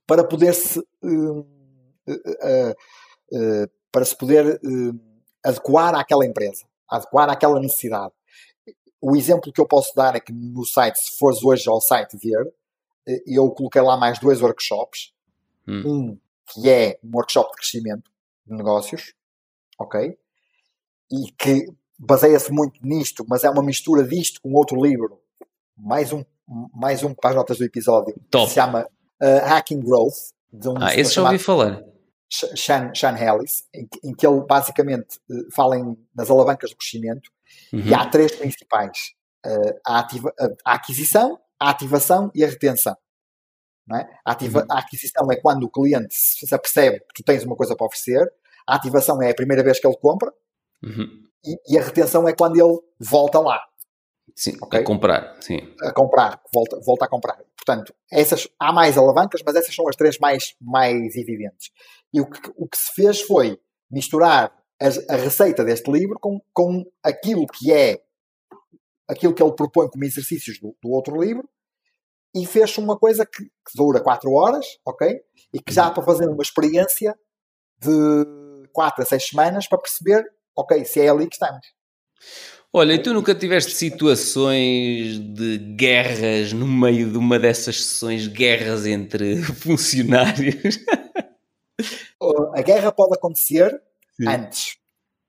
para 0.05 0.23
poder 0.23 0.53
se 0.53 0.79
uh, 0.79 1.47
para 3.91 4.05
se 4.05 4.15
poder 4.15 4.61
adequar 5.43 5.95
àquela 5.95 6.23
empresa, 6.23 6.67
adequar 6.87 7.29
àquela 7.31 7.59
necessidade. 7.59 8.13
O 9.02 9.16
exemplo 9.16 9.52
que 9.52 9.60
eu 9.60 9.68
posso 9.68 9.95
dar 9.95 10.16
é 10.16 10.20
que 10.20 10.32
no 10.32 10.64
site, 10.66 10.97
se 10.97 11.18
fores 11.18 11.43
hoje 11.43 11.68
ao 11.68 11.82
site 11.82 12.18
ver, 12.18 12.54
eu 13.26 13.49
coloquei 13.49 13.82
lá 13.82 13.97
mais 13.97 14.20
dois 14.20 14.41
workshops. 14.41 15.12
Hum. 15.68 15.84
Um 15.86 16.18
que 16.54 16.70
é 16.70 16.99
um 17.04 17.10
workshop 17.16 17.49
de 17.52 17.58
crescimento 17.58 18.12
de 18.45 18.56
negócios, 18.56 19.14
ok? 19.80 20.18
e 21.12 21.32
que 21.38 21.68
baseia-se 21.99 22.52
muito 22.52 22.80
nisto, 22.82 23.26
mas 23.28 23.43
é 23.43 23.49
uma 23.49 23.62
mistura 23.62 24.04
disto 24.08 24.41
com 24.41 24.54
outro 24.54 24.82
livro, 24.82 25.20
mais 25.78 26.14
um, 26.14 26.24
mais 26.74 27.04
um 27.04 27.14
para 27.14 27.32
as 27.32 27.36
notas 27.36 27.58
do 27.58 27.66
episódio, 27.66 28.16
Top. 28.30 28.45
que 28.45 28.49
se 28.49 28.56
chama 28.56 28.88
uh, 29.22 29.45
Hacking 29.45 29.82
Growth. 29.82 30.32
De 30.52 30.68
um 30.68 30.76
ah, 30.78 30.95
esse 30.95 31.14
já 31.14 31.24
ouvi 31.24 31.38
falar. 31.38 31.84
Sean, 32.30 32.93
Sean 32.95 33.18
Ellis, 33.18 33.66
em, 33.74 33.88
em, 34.04 34.14
que 34.14 34.26
ele 34.26 34.41
basicamente 34.41 35.18
uh, 35.30 35.54
fala 35.54 35.78
em, 35.78 35.97
nas 36.16 36.30
alavancas 36.30 36.72
do 36.72 36.78
crescimento, 36.78 37.30
uhum. 37.74 37.80
e 37.80 37.93
há 37.93 38.05
três 38.05 38.36
principais: 38.36 38.97
uh, 39.45 39.80
a, 39.86 39.99
ativa, 39.99 40.34
a, 40.65 40.74
aquisição, 40.74 41.39
a 41.59 41.69
ativação 41.69 42.32
e 42.34 42.43
a 42.43 42.47
retenção. 42.47 42.95
É? 43.93 44.07
A, 44.26 44.32
ativa, 44.32 44.59
uhum. 44.59 44.67
a, 44.69 44.80
aquisição 44.80 45.32
é 45.32 45.36
quando 45.36 45.63
o 45.63 45.69
cliente 45.69 46.13
se 46.15 46.53
apercebe 46.53 46.99
que 46.99 47.22
tu 47.22 47.24
tens 47.24 47.43
uma 47.43 47.55
coisa 47.55 47.76
para 47.76 47.86
oferecer, 47.86 48.26
a 48.65 48.76
ativação 48.76 49.22
é 49.22 49.32
a 49.32 49.36
primeira 49.36 49.63
vez 49.63 49.80
que 49.80 49.88
ele 49.88 49.97
compra, 49.97 50.32
Uhum. 50.84 51.24
E, 51.45 51.74
e, 51.74 51.78
a 51.78 51.84
retenção 51.84 52.28
é 52.28 52.34
quando 52.34 52.55
ele 52.55 52.80
volta 52.99 53.39
lá. 53.39 53.59
Sim, 54.36 54.57
okay? 54.61 54.80
a 54.80 54.84
comprar, 54.84 55.36
sim. 55.41 55.59
A 55.82 55.91
comprar, 55.91 56.41
volta, 56.53 56.80
volta 56.86 57.05
a 57.05 57.07
comprar. 57.07 57.38
Portanto, 57.55 57.93
essas, 58.11 58.47
há 58.59 58.72
mais 58.72 58.97
alavancas, 58.97 59.41
mas 59.45 59.55
essas 59.55 59.74
são 59.74 59.88
as 59.88 59.95
três 59.95 60.17
mais, 60.19 60.55
mais 60.59 61.15
evidentes. 61.15 61.69
E 62.13 62.22
o 62.22 62.30
que, 62.30 62.51
o 62.55 62.67
que 62.67 62.78
se 62.78 62.93
fez 62.93 63.22
foi 63.22 63.59
misturar 63.89 64.51
a, 64.82 65.13
a 65.13 65.17
receita 65.17 65.63
deste 65.63 65.91
livro 65.91 66.17
com, 66.19 66.41
com 66.51 66.84
aquilo 67.03 67.45
que 67.45 67.71
é 67.71 68.01
aquilo 69.07 69.34
que 69.34 69.43
ele 69.43 69.53
propõe 69.53 69.89
como 69.89 70.03
exercícios 70.03 70.59
do, 70.59 70.75
do 70.82 70.89
outro 70.89 71.21
livro 71.21 71.47
e 72.34 72.45
fez 72.45 72.77
uma 72.77 72.97
coisa 72.97 73.25
que, 73.25 73.43
que, 73.43 73.75
dura 73.75 74.01
4 74.01 74.32
horas, 74.32 74.65
ok? 74.86 75.19
E 75.53 75.59
que 75.61 75.73
já 75.73 75.88
há 75.88 75.91
para 75.91 76.03
fazer 76.03 76.27
uma 76.27 76.41
experiência 76.41 77.13
de 77.77 78.69
4 78.71 79.03
a 79.03 79.05
6 79.05 79.27
semanas 79.27 79.67
para 79.67 79.79
perceber 79.79 80.25
ok, 80.55 80.84
se 80.86 81.01
é 81.01 81.09
ali 81.09 81.27
que 81.27 81.36
estamos. 81.36 81.65
Olha, 82.73 82.93
e 82.93 82.99
tu 82.99 83.13
nunca 83.13 83.36
tiveste 83.36 83.73
situações 83.73 85.19
de 85.19 85.57
guerras 85.75 86.53
no 86.53 86.65
meio 86.65 87.11
de 87.11 87.17
uma 87.17 87.38
dessas 87.38 87.84
sessões, 87.84 88.27
guerras 88.27 88.86
entre 88.86 89.43
funcionários? 89.55 90.79
A 92.53 92.61
guerra 92.61 92.91
pode 92.91 93.15
acontecer 93.15 93.82
Sim. 94.22 94.30
antes. 94.30 94.78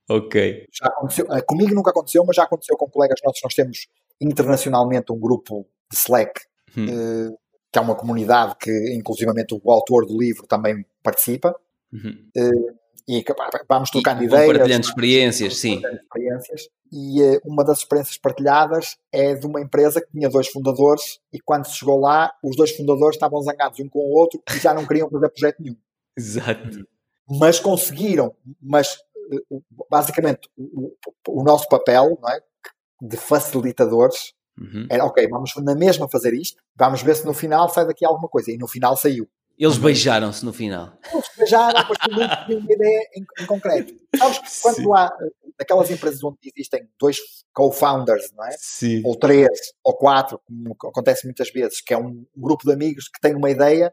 Ok. 0.08 0.66
Já 0.72 0.86
aconteceu, 0.86 1.26
eh, 1.32 1.42
comigo 1.42 1.74
nunca 1.74 1.90
aconteceu, 1.90 2.24
mas 2.26 2.36
já 2.36 2.44
aconteceu 2.44 2.76
com 2.76 2.88
colegas 2.88 3.18
nossos. 3.24 3.40
Nós 3.42 3.54
temos 3.54 3.86
internacionalmente 4.20 5.12
um 5.12 5.18
grupo 5.18 5.66
de 5.90 5.96
Slack, 5.96 6.40
hum. 6.76 6.86
Eh, 6.88 7.36
que 7.72 7.78
é 7.78 7.82
uma 7.82 7.94
comunidade 7.94 8.54
que, 8.60 8.94
inclusivamente, 8.94 9.54
o 9.54 9.70
autor 9.70 10.06
do 10.06 10.18
livro 10.18 10.46
também 10.46 10.84
participa. 11.02 11.54
Uhum. 11.92 12.28
Eh, 12.36 12.72
e 13.08 13.24
vamos 13.68 13.90
trocando 13.90 14.22
e, 14.22 14.26
ideias. 14.26 14.46
Compartilhando 14.46 14.84
experiências, 14.84 15.56
sim. 15.56 15.82
Experiências. 16.02 16.68
E 16.92 17.22
uh, 17.22 17.40
uma 17.44 17.64
das 17.64 17.78
experiências 17.78 18.16
partilhadas 18.18 18.96
é 19.10 19.34
de 19.34 19.46
uma 19.46 19.60
empresa 19.60 20.00
que 20.00 20.10
tinha 20.12 20.28
dois 20.28 20.48
fundadores 20.48 21.18
e 21.32 21.40
quando 21.40 21.66
se 21.66 21.76
chegou 21.76 21.98
lá, 21.98 22.32
os 22.44 22.54
dois 22.54 22.70
fundadores 22.76 23.16
estavam 23.16 23.40
zangados 23.42 23.80
um 23.80 23.88
com 23.88 23.98
o 23.98 24.12
outro 24.12 24.40
e 24.54 24.58
já 24.58 24.72
não 24.74 24.86
queriam 24.86 25.08
fazer 25.10 25.28
projeto 25.30 25.56
nenhum. 25.60 25.76
Exato. 26.16 26.86
Mas 27.28 27.60
conseguiram, 27.60 28.34
mas 28.60 28.96
uh, 29.50 29.62
basicamente 29.90 30.48
o, 30.56 30.92
o, 31.28 31.42
nosso 31.42 31.68
papel 31.68 32.18
não 32.20 32.28
é, 32.30 32.40
de 33.00 33.16
facilitadores 33.16 34.34
uhum. 34.58 34.86
era 34.90 35.04
ok, 35.04 35.26
vamos 35.28 35.52
na 35.56 35.74
mesma 35.74 36.08
fazer 36.08 36.34
isto, 36.34 36.62
vamos 36.76 37.02
ver 37.02 37.16
se 37.16 37.24
no 37.24 37.34
final 37.34 37.68
sai 37.68 37.86
daqui 37.86 38.04
alguma 38.04 38.28
coisa. 38.28 38.50
E 38.50 38.58
no 38.58 38.68
final 38.68 38.96
saiu. 38.96 39.28
Eles 39.58 39.78
beijaram-se 39.78 40.44
no 40.44 40.52
final. 40.52 40.92
Eles 41.12 41.30
beijaram, 41.36 41.86
mas 41.88 41.98
não 42.10 42.46
tinha 42.46 42.58
uma 42.58 42.72
ideia 42.72 43.08
em, 43.14 43.24
em, 43.38 43.46
concreto. 43.46 43.94
Sabes 44.16 44.38
que 44.38 44.62
quando 44.62 44.76
Sim. 44.76 44.92
há 44.92 45.12
aquelas 45.60 45.90
empresas 45.90 46.24
onde 46.24 46.38
existem 46.44 46.88
dois 46.98 47.18
co-founders, 47.52 48.32
não 48.36 48.44
é? 48.44 48.50
Sim. 48.58 49.02
Ou 49.04 49.14
três, 49.16 49.48
ou 49.84 49.96
quatro, 49.96 50.40
como 50.46 50.76
acontece 50.90 51.26
muitas 51.26 51.50
vezes, 51.50 51.80
que 51.80 51.94
é 51.94 51.98
um 51.98 52.24
grupo 52.36 52.64
de 52.66 52.72
amigos 52.72 53.08
que 53.08 53.20
tem 53.20 53.34
uma 53.34 53.50
ideia. 53.50 53.92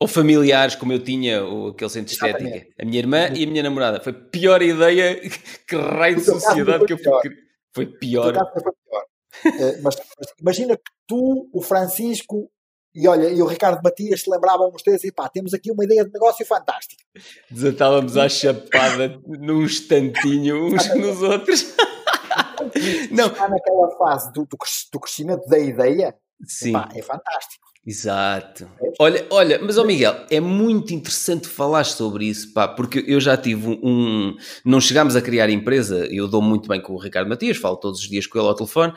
Ou 0.00 0.08
familiares, 0.08 0.74
como 0.74 0.92
eu 0.92 1.02
tinha, 1.02 1.44
ou 1.44 1.68
aquele 1.68 1.90
centro 1.90 2.06
de 2.08 2.14
estética. 2.14 2.66
A 2.80 2.84
minha 2.84 2.98
irmã 2.98 3.28
e 3.34 3.44
a 3.44 3.46
minha 3.46 3.62
namorada. 3.62 4.00
Foi 4.00 4.12
a 4.12 4.14
pior 4.14 4.62
ideia, 4.62 5.20
que 5.68 5.76
raio 5.76 6.16
de 6.16 6.24
sociedade 6.24 6.86
que 6.86 6.94
eu 6.94 6.98
fui. 6.98 7.30
Foi 7.74 7.86
pior. 7.86 8.34
Foi 8.34 8.62
pior. 8.62 9.04
uh, 9.44 9.82
mas, 9.82 9.96
mas 9.96 10.32
imagina 10.40 10.76
que 10.76 10.90
tu, 11.06 11.48
o 11.52 11.62
Francisco 11.62 12.50
E 12.94 13.06
olha, 13.06 13.28
e 13.28 13.40
o 13.40 13.46
Ricardo 13.46 13.80
Matias 13.84 14.22
se 14.22 14.30
lembravam 14.30 14.72
uns 14.74 14.82
três 14.82 15.04
e 15.04 15.12
pá, 15.12 15.28
temos 15.28 15.54
aqui 15.54 15.70
uma 15.70 15.84
ideia 15.84 16.04
de 16.04 16.10
negócio 16.12 16.44
fantástica. 16.44 17.04
Desatávamos 17.50 18.16
à 18.16 18.28
chapada 18.28 19.20
num 19.26 19.62
instantinho 19.62 20.66
uns 20.66 20.88
nos 20.96 21.22
outros. 21.22 21.74
Não. 23.10 23.26
Está 23.28 23.48
naquela 23.48 23.90
fase 23.96 24.32
do, 24.32 24.44
do, 24.44 24.56
crescimento 25.00 25.46
da 25.46 25.58
ideia, 25.58 26.14
Sim. 26.44 26.72
Pá, 26.72 26.88
é 26.94 27.02
fantástico. 27.02 27.69
Exato. 27.90 28.68
Olha, 29.00 29.26
olha, 29.30 29.58
mas 29.60 29.76
ó 29.76 29.82
Miguel, 29.82 30.24
é 30.30 30.38
muito 30.38 30.94
interessante 30.94 31.48
falar 31.48 31.82
sobre 31.82 32.26
isso, 32.26 32.52
pá, 32.52 32.68
porque 32.68 33.04
eu 33.04 33.18
já 33.18 33.36
tive 33.36 33.66
um. 33.82 34.36
Não 34.64 34.80
chegámos 34.80 35.16
a 35.16 35.20
criar 35.20 35.50
empresa, 35.50 36.06
eu 36.08 36.28
dou 36.28 36.40
muito 36.40 36.68
bem 36.68 36.80
com 36.80 36.92
o 36.92 36.98
Ricardo 36.98 37.28
Matias, 37.28 37.56
falo 37.56 37.76
todos 37.76 37.98
os 37.98 38.08
dias 38.08 38.28
com 38.28 38.38
ele 38.38 38.46
ao 38.46 38.54
telefone, 38.54 38.92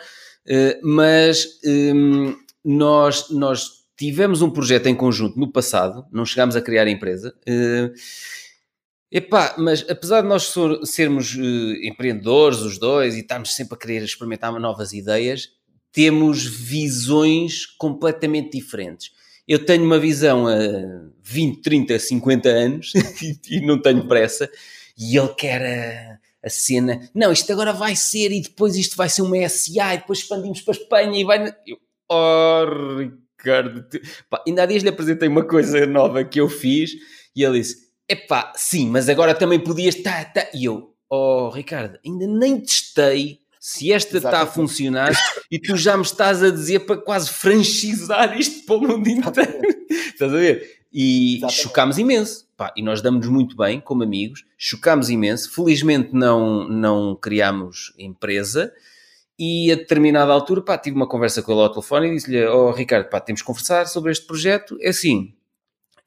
eh, 0.46 0.80
mas 0.84 1.60
um, 1.66 2.36
nós, 2.64 3.32
nós 3.32 3.84
tivemos 3.98 4.44
um 4.44 4.52
projeto 4.52 4.86
em 4.86 4.94
conjunto 4.94 5.39
no 5.39 5.52
passado, 5.52 6.06
não 6.12 6.24
chegámos 6.24 6.56
a 6.56 6.62
criar 6.62 6.88
empresa. 6.88 7.34
Uh, 7.50 7.91
Epá, 9.12 9.56
mas 9.58 9.86
apesar 9.89 10.22
de 10.22 10.28
nós 10.28 10.52
sermos 10.86 11.36
uh, 11.36 11.74
empreendedores, 11.84 12.60
os 12.60 12.80
dois, 12.80 13.16
e 13.16 13.22
estarmos 13.22 13.56
sempre 13.56 13.76
a 13.76 13.78
querer 13.78 14.04
experimentar 14.04 14.52
novas 14.60 14.91
ideias, 14.94 15.50
temos 15.94 16.44
visões 16.44 17.68
completamente 17.68 18.58
diferentes. 18.58 19.12
Eu 19.48 19.64
tenho 19.64 19.86
uma 19.86 20.00
visão 20.00 20.48
a 20.48 20.58
20, 21.22 21.62
30, 21.62 22.00
50 22.00 22.50
anos 22.50 22.94
e, 23.50 23.62
não 23.62 23.80
tenho 23.80 24.08
pressa, 24.08 24.50
e 24.98 25.16
ele 25.18 25.34
quer 25.36 25.62
a, 25.62 26.48
a, 26.48 26.50
cena. 26.50 27.10
Não, 27.14 27.32
isto 27.32 27.52
agora 27.54 27.72
vai 27.72 27.96
ser, 27.96 28.32
e 28.32 28.41
depois 28.41 28.76
isto 28.76 28.98
vai 28.98 29.08
ser 29.08 29.22
uma 29.22 29.48
SA, 29.48 29.94
e 29.94 29.98
depois 29.98 30.20
expandimos 30.20 30.62
para 30.62 30.74
a 30.74 30.78
Espanha 30.78 31.20
e 31.20 31.24
vai. 31.24 31.54
Eu, 31.68 31.78
oh, 32.10 32.98
Ricardo. 32.98 33.86
Pá, 34.30 34.44
ainda 34.48 34.64
há 34.64 34.66
dias 34.66 34.82
lhe 34.82 34.89
apresentei 34.89 35.28
uma 35.28 35.46
coisa 35.46 35.86
nova 35.86 36.24
que 36.24 36.39
eu 36.39 36.50
fiz, 36.50 36.91
e 37.36 37.44
ele 37.44 37.60
disse: 37.60 37.89
Epá, 38.10 38.52
sim, 38.56 38.88
mas 38.89 39.10
agora 39.10 39.36
também 39.36 39.60
podias. 39.60 39.96
Tá, 39.96 40.24
tá. 40.26 40.48
E 40.54 40.66
eu, 40.66 40.96
oh, 41.10 41.50
Ricardo, 41.50 42.00
ainda 42.04 42.26
nem 42.26 42.60
testei 42.60 43.43
se 43.66 43.93
esta 43.93 44.18
está 44.18 44.41
a 44.41 44.45
funcionar 44.45 45.14
e 45.49 45.57
tu 45.57 45.78
já 45.78 45.95
me 45.95 46.03
estás 46.03 46.43
a 46.43 46.49
dizer 46.49 46.80
para 46.80 46.97
quase 46.97 47.30
franchisar 47.30 48.38
isto 48.38 48.66
para 48.66 48.76
o 48.76 48.82
mundo 48.82 49.07
inteiro. 49.07 49.61
estás 49.89 50.34
a 50.34 50.38
ver? 50.38 50.82
E 50.91 51.38
Exatamente. 51.38 51.61
chocámos 51.61 51.97
imenso. 51.97 52.45
Pá, 52.57 52.74
e 52.76 52.84
nós 52.84 53.01
damos 53.01 53.26
muito 53.30 53.55
bem 53.55 53.80
como 53.80 54.03
amigos, 54.03 54.43
chocámos 54.57 55.09
imenso. 55.09 55.49
Felizmente 55.49 56.14
não, 56.14 56.68
não 56.68 57.16
criámos 57.16 57.93
empresa. 57.97 58.74
E 59.39 59.72
a 59.72 59.76
determinada 59.76 60.34
altura, 60.34 60.61
pá, 60.61 60.78
tive 60.78 60.97
uma 60.97 61.07
conversa 61.07 61.41
com 61.41 61.53
ele 61.53 61.61
ao 61.61 61.72
telefone 61.72 62.09
e 62.09 62.16
disse-lhe: 62.16 62.45
Oh, 62.45 62.70
Ricardo, 62.72 63.09
pá, 63.09 63.22
temos 63.22 63.41
que 63.41 63.47
conversar 63.47 63.88
sobre 63.88 64.11
este 64.11 64.28
projeto. 64.28 64.78
É 64.82 64.89
assim, 64.89 65.34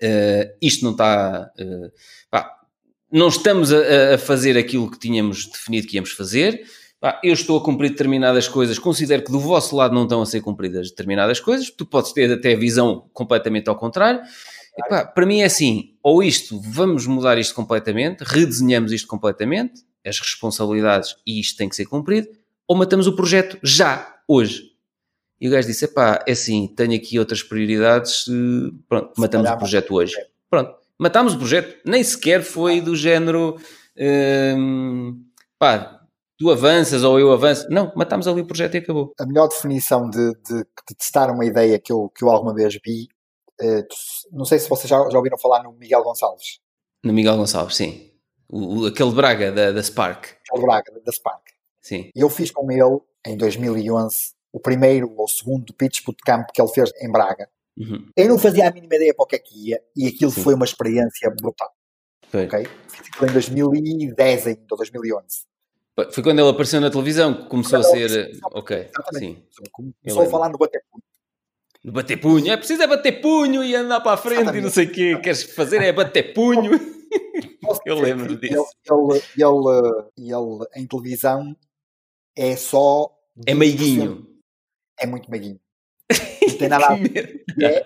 uh, 0.02 0.56
isto 0.60 0.84
não 0.84 0.92
está. 0.92 1.50
Uh, 1.58 1.90
pá, 2.30 2.54
não 3.10 3.28
estamos 3.28 3.72
a, 3.72 4.16
a, 4.16 4.18
fazer 4.18 4.58
aquilo 4.58 4.90
que 4.90 4.98
tínhamos 4.98 5.46
definido 5.46 5.86
que 5.86 5.96
íamos 5.96 6.12
fazer 6.12 6.62
eu 7.22 7.32
estou 7.32 7.58
a 7.58 7.62
cumprir 7.62 7.90
determinadas 7.90 8.48
coisas, 8.48 8.78
considero 8.78 9.22
que 9.22 9.30
do 9.30 9.38
vosso 9.38 9.76
lado 9.76 9.94
não 9.94 10.04
estão 10.04 10.22
a 10.22 10.26
ser 10.26 10.40
cumpridas 10.40 10.90
determinadas 10.90 11.40
coisas, 11.40 11.70
tu 11.70 11.84
podes 11.84 12.12
ter 12.12 12.32
até 12.32 12.54
a 12.54 12.56
visão 12.56 13.08
completamente 13.12 13.68
ao 13.68 13.76
contrário. 13.76 14.20
E, 14.78 14.88
pá, 14.88 15.04
para 15.04 15.26
mim 15.26 15.40
é 15.40 15.44
assim, 15.44 15.94
ou 16.02 16.22
isto, 16.22 16.60
vamos 16.60 17.06
mudar 17.06 17.38
isto 17.38 17.54
completamente, 17.54 18.22
redesenhamos 18.22 18.92
isto 18.92 19.08
completamente, 19.08 19.82
as 20.04 20.18
responsabilidades 20.20 21.16
e 21.26 21.40
isto 21.40 21.56
tem 21.56 21.68
que 21.68 21.76
ser 21.76 21.86
cumprido, 21.86 22.28
ou 22.68 22.76
matamos 22.76 23.06
o 23.06 23.14
projeto 23.14 23.58
já, 23.62 24.16
hoje. 24.28 24.72
E 25.40 25.48
o 25.48 25.50
gajo 25.50 25.68
disse, 25.68 25.86
pá, 25.88 26.24
é 26.26 26.32
assim, 26.32 26.66
tenho 26.68 26.94
aqui 26.94 27.18
outras 27.18 27.42
prioridades, 27.42 28.26
eh, 28.28 28.72
pronto, 28.88 29.12
matamos 29.18 29.50
o 29.50 29.58
projeto 29.58 29.94
hoje. 29.94 30.16
Pronto, 30.48 30.74
matámos 30.98 31.34
o 31.34 31.38
projeto, 31.38 31.78
nem 31.84 32.02
sequer 32.02 32.42
foi 32.42 32.80
do 32.80 32.96
género, 32.96 33.56
hum, 34.56 35.22
pá, 35.58 35.95
tu 36.38 36.50
avanças 36.50 37.02
ou 37.02 37.18
eu 37.18 37.32
avanço. 37.32 37.66
Não, 37.70 37.92
matámos 37.96 38.28
ali 38.28 38.40
o 38.40 38.46
projeto 38.46 38.74
e 38.74 38.78
acabou. 38.78 39.12
A 39.18 39.26
melhor 39.26 39.48
definição 39.48 40.08
de, 40.08 40.32
de, 40.34 40.58
de 40.58 40.94
testar 40.96 41.30
uma 41.30 41.44
ideia 41.44 41.78
que 41.78 41.92
eu, 41.92 42.10
que 42.10 42.24
eu 42.24 42.30
alguma 42.30 42.54
vez 42.54 42.78
vi, 42.84 43.08
eh, 43.60 43.86
não 44.30 44.44
sei 44.44 44.58
se 44.58 44.68
vocês 44.68 44.88
já, 44.88 44.96
já 45.08 45.16
ouviram 45.16 45.38
falar 45.38 45.62
no 45.62 45.72
Miguel 45.72 46.02
Gonçalves. 46.02 46.60
No 47.04 47.12
Miguel 47.12 47.36
Gonçalves, 47.36 47.76
sim. 47.76 48.10
O, 48.48 48.82
o, 48.82 48.86
aquele 48.86 49.12
Braga 49.12 49.50
da, 49.50 49.72
da 49.72 49.82
Spark. 49.82 50.26
Aquele 50.48 50.66
Braga 50.66 50.92
da 51.04 51.12
Spark. 51.12 51.42
Sim. 51.80 52.10
Eu 52.14 52.28
fiz 52.28 52.50
com 52.50 52.70
ele, 52.70 53.00
em 53.26 53.36
2011, 53.36 54.34
o 54.52 54.60
primeiro 54.60 55.12
ou 55.16 55.28
segundo 55.28 55.72
pitch 55.74 56.04
bootcamp 56.04 56.46
que 56.52 56.60
ele 56.60 56.70
fez 56.70 56.90
em 57.00 57.10
Braga. 57.10 57.48
Uhum. 57.78 58.08
Eu 58.16 58.28
não 58.28 58.38
fazia 58.38 58.68
a 58.68 58.72
mínima 58.72 58.94
ideia 58.96 59.14
para 59.14 59.24
o 59.24 59.26
que 59.26 59.36
é 59.36 59.38
que 59.38 59.70
ia 59.70 59.82
e 59.94 60.06
aquilo 60.06 60.30
Sim. 60.30 60.42
foi 60.42 60.54
uma 60.54 60.64
experiência 60.64 61.30
brutal. 61.30 61.70
Foi. 62.28 62.46
Okay? 62.46 62.66
Fiz 62.88 63.22
em 63.22 63.32
2010 63.32 64.46
ainda, 64.46 64.66
ou 64.70 64.76
2011. 64.78 65.26
Foi 66.10 66.22
quando 66.22 66.38
ele 66.38 66.48
apareceu 66.50 66.80
na 66.80 66.90
televisão 66.90 67.32
que 67.32 67.48
começou 67.48 67.78
a 67.78 67.82
ser. 67.82 68.38
Ok, 68.52 68.76
Exatamente. 68.76 69.18
sim. 69.18 69.64
Começou 69.72 70.22
a 70.22 70.26
falar 70.26 70.50
no 70.50 70.58
bater 70.58 70.82
punho. 70.90 71.02
No 71.82 71.92
bater 71.92 72.16
punho, 72.18 72.52
é 72.52 72.56
preciso 72.56 72.82
é 72.82 72.86
bater 72.86 73.20
punho 73.20 73.64
e 73.64 73.74
andar 73.74 74.00
para 74.00 74.12
a 74.12 74.16
frente 74.16 74.42
Exatamente. 74.42 74.60
e 74.60 74.64
não 74.64 74.70
sei 74.70 74.86
o 74.86 74.92
quê. 74.92 75.18
Queres 75.22 75.42
fazer 75.54 75.80
é 75.82 75.92
bater 75.92 76.34
punho. 76.34 76.70
Eu 77.86 77.98
lembro 77.98 78.36
disso. 78.36 78.66
Ele, 78.84 79.22
ele, 79.36 80.06
ele, 80.18 80.32
ele, 80.34 80.66
em 80.76 80.86
televisão 80.86 81.56
é 82.36 82.56
só. 82.56 83.10
É 83.46 83.54
meiguinho. 83.54 84.26
É 84.98 85.06
muito 85.06 85.30
meiguinho. 85.30 85.60
Não 86.46 86.58
tem 86.58 86.68
nada 86.68 86.86
a 86.86 86.94
ver. 86.94 87.44
É, 87.60 87.82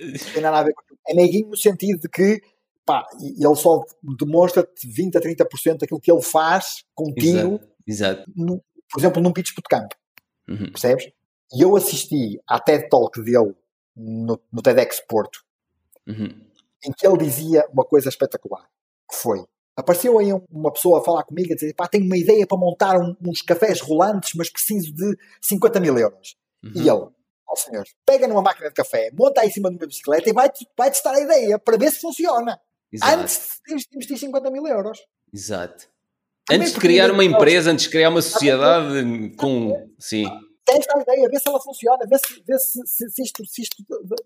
não 0.00 0.32
tem 0.32 0.42
nada 0.42 0.58
a 0.58 0.62
ver 0.64 0.74
com. 0.74 0.82
É 1.08 1.14
meiguinho 1.14 1.48
no 1.48 1.56
sentido 1.56 2.00
de 2.00 2.08
que 2.08 2.42
pá, 2.84 3.06
ele 3.20 3.54
só 3.54 3.84
demonstra-te 4.18 4.86
20 4.86 5.16
a 5.16 5.20
30% 5.20 5.78
daquilo 5.78 6.00
que 6.00 6.10
ele 6.10 6.22
faz 6.22 6.84
contigo, 6.94 7.54
Exato. 7.54 7.72
Exato. 7.86 8.32
No, 8.34 8.62
por 8.90 9.00
exemplo, 9.00 9.22
num 9.22 9.32
pitch 9.32 9.54
bootcamp. 9.54 9.92
Uhum. 10.48 10.70
Percebes? 10.70 11.10
E 11.54 11.62
eu 11.62 11.76
assisti 11.76 12.40
à 12.46 12.58
TED 12.58 12.88
Talk 12.88 13.20
dele 13.22 13.54
no, 13.96 14.40
no 14.52 14.62
TEDx 14.62 15.00
Porto, 15.06 15.40
uhum. 16.06 16.34
em 16.84 16.92
que 16.92 17.06
ele 17.06 17.18
dizia 17.18 17.66
uma 17.72 17.84
coisa 17.84 18.08
espetacular, 18.08 18.66
que 19.08 19.16
foi, 19.16 19.44
apareceu 19.76 20.18
aí 20.18 20.32
uma 20.50 20.72
pessoa 20.72 21.00
a 21.00 21.04
falar 21.04 21.24
comigo 21.24 21.52
a 21.52 21.54
dizer, 21.54 21.74
pá, 21.74 21.86
tenho 21.86 22.06
uma 22.06 22.16
ideia 22.16 22.46
para 22.46 22.58
montar 22.58 22.98
um, 22.98 23.14
uns 23.20 23.42
cafés 23.42 23.80
rolantes, 23.80 24.32
mas 24.34 24.50
preciso 24.50 24.92
de 24.94 25.16
50 25.40 25.80
mil 25.80 25.98
euros. 25.98 26.36
Uhum. 26.64 26.72
E 26.74 26.80
ele, 26.80 26.90
ó 26.90 27.10
oh, 27.48 27.56
senhor, 27.56 27.84
pega 28.06 28.26
numa 28.26 28.42
máquina 28.42 28.68
de 28.68 28.74
café, 28.74 29.10
monta 29.12 29.42
aí 29.42 29.48
em 29.48 29.52
cima 29.52 29.70
de 29.70 29.76
uma 29.76 29.86
bicicleta 29.86 30.28
e 30.28 30.32
vai, 30.32 30.50
vai 30.76 30.90
testar 30.90 31.12
a 31.12 31.20
ideia 31.20 31.58
para 31.58 31.76
ver 31.76 31.90
se 31.90 32.00
funciona. 32.00 32.58
Exato. 32.92 33.22
Antes 33.22 33.58
de 33.90 33.96
investir 33.96 34.18
50 34.18 34.50
mil 34.50 34.66
euros. 34.66 34.98
Exato. 35.32 35.88
antes 36.50 36.74
de 36.74 36.80
criar 36.80 37.10
uma 37.10 37.24
empresa, 37.24 37.70
antes 37.70 37.86
de 37.86 37.90
criar 37.90 38.10
uma 38.10 38.20
sociedade 38.20 39.30
com. 39.36 39.88
Sim. 39.98 40.26
Testa 40.64 40.96
a 40.96 41.02
ideia, 41.02 41.28
vê 41.28 41.38
se 41.38 41.48
ela 41.48 41.60
funciona, 41.60 42.06
vê 42.08 42.16
se, 42.18 42.42
vê 42.46 42.58
se, 42.58 42.80
se, 42.86 43.10
se 43.10 43.22
isto, 43.22 43.44
se 43.46 43.62
isto 43.62 43.76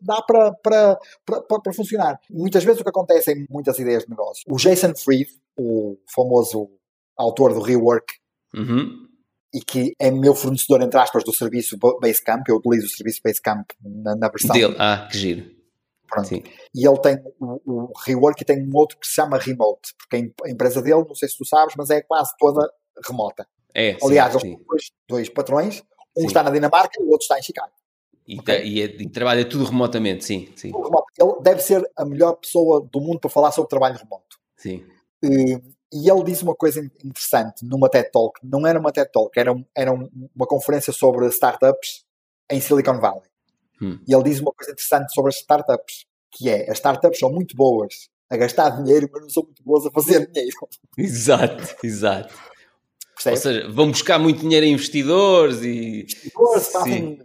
dá 0.03 0.21
para, 0.21 0.53
para, 0.63 0.99
para, 1.25 1.61
para 1.61 1.73
funcionar. 1.73 2.21
Muitas 2.31 2.63
vezes 2.63 2.81
o 2.81 2.85
que 2.85 2.91
acontece 2.91 3.33
em 3.33 3.47
muitas 3.49 3.79
ideias 3.79 4.05
de 4.05 4.11
negócio, 4.11 4.45
o 4.47 4.57
Jason 4.57 4.95
Fried, 4.95 5.31
o 5.57 5.97
famoso 6.15 6.69
autor 7.17 7.55
do 7.55 7.63
Rework, 7.63 8.13
uhum. 8.55 9.09
e 9.55 9.61
que 9.61 9.95
é 9.99 10.11
meu 10.11 10.35
fornecedor, 10.35 10.83
entre 10.83 11.01
aspas, 11.01 11.25
do 11.25 11.35
serviço 11.35 11.79
Basecamp, 11.79 12.47
eu 12.49 12.57
utilizo 12.57 12.87
o 12.87 12.91
serviço 12.91 13.21
Basecamp 13.25 13.65
na, 13.83 14.15
na 14.15 14.29
versão. 14.29 14.55
Dele. 14.55 14.77
Ah, 14.79 15.09
que 15.11 15.17
giro. 15.17 15.56
Pronto. 16.09 16.29
Sim. 16.29 16.43
E 16.75 16.87
ele 16.87 16.99
tem 16.99 17.17
o, 17.41 17.61
o 17.65 17.93
Rework 18.05 18.43
e 18.43 18.45
tem 18.47 18.63
um 18.63 18.75
outro 18.75 18.99
que 18.99 19.07
se 19.07 19.15
chama 19.15 19.39
Remote, 19.39 19.95
porque 19.99 20.33
a 20.45 20.51
empresa 20.51 20.81
dele, 20.81 21.05
não 21.07 21.15
sei 21.15 21.29
se 21.29 21.37
tu 21.37 21.45
sabes, 21.45 21.75
mas 21.77 21.91
é 21.91 22.01
quase 22.03 22.33
toda 22.39 22.71
remota. 23.05 23.47
É, 23.75 23.97
Aliás, 24.03 24.33
sim, 24.33 24.39
têm 24.41 24.65
dois, 24.67 24.93
dois 25.09 25.29
patrões, 25.29 25.83
um 26.17 26.23
sim. 26.23 26.27
está 26.27 26.43
na 26.43 26.51
Dinamarca 26.51 26.99
e 26.99 27.05
o 27.05 27.11
outro 27.11 27.25
está 27.25 27.39
em 27.39 27.43
Chicago. 27.43 27.73
E, 28.27 28.41
okay? 28.41 28.65
e, 28.65 28.83
é, 28.83 28.85
e, 28.85 29.09
trabalha 29.09 29.49
tudo 29.49 29.65
remotamente, 29.65 30.25
sim. 30.25 30.53
sim. 30.57 30.73
Ele 31.19 31.41
deve 31.43 31.61
ser 31.61 31.89
a 31.97 32.05
melhor 32.05 32.35
pessoa 32.35 32.87
do 32.91 33.01
mundo 33.01 33.21
para 33.21 33.31
falar 33.31 33.53
sobre 33.53 33.69
trabalho 33.69 33.97
remoto. 33.97 34.37
Sim. 34.57 34.85
E, 35.23 35.61
e 35.93 36.11
ele 36.11 36.25
disse 36.25 36.43
uma 36.43 36.55
coisa 36.55 36.81
interessante 37.05 37.65
numa 37.65 37.89
TED 37.89 38.11
Talk. 38.11 38.41
Não 38.43 38.67
era 38.67 38.81
uma 38.81 38.91
TED 38.91 39.11
Talk, 39.13 39.39
era, 39.39 39.55
era 39.75 39.93
uma 39.93 40.47
conferência 40.47 40.93
sobre 40.93 41.27
startups 41.29 42.05
em 42.51 42.61
Silicon 42.61 42.99
Valley. 42.99 43.23
Hum. 43.81 43.99
E 44.07 44.15
ele 44.15 44.25
diz 44.25 44.41
uma 44.41 44.53
coisa 44.53 44.73
interessante 44.73 45.13
sobre 45.13 45.31
as 45.31 45.37
startups, 45.37 46.07
que 46.31 46.49
é 46.49 46.71
as 46.71 46.79
startups 46.79 47.19
são 47.19 47.31
muito 47.31 47.57
boas 47.57 48.09
a 48.29 48.37
gastar 48.37 48.71
dinheiro, 48.71 49.09
mas 49.13 49.23
não 49.23 49.31
são 49.31 49.43
muito 49.45 49.63
boas 49.63 49.87
a 49.87 49.91
fazer 49.91 50.27
dinheiro. 50.33 50.57
Exato, 50.99 51.77
exato. 51.83 52.35
Percebe? 53.15 53.37
Ou 53.37 53.43
seja, 53.43 53.73
vão 53.73 53.91
buscar 53.91 54.19
muito 54.19 54.41
dinheiro 54.41 54.67
em 54.67 54.73
investidores 54.73 55.63
e. 55.63 56.01
Investidores 56.03 56.69
fazem, 56.69 57.23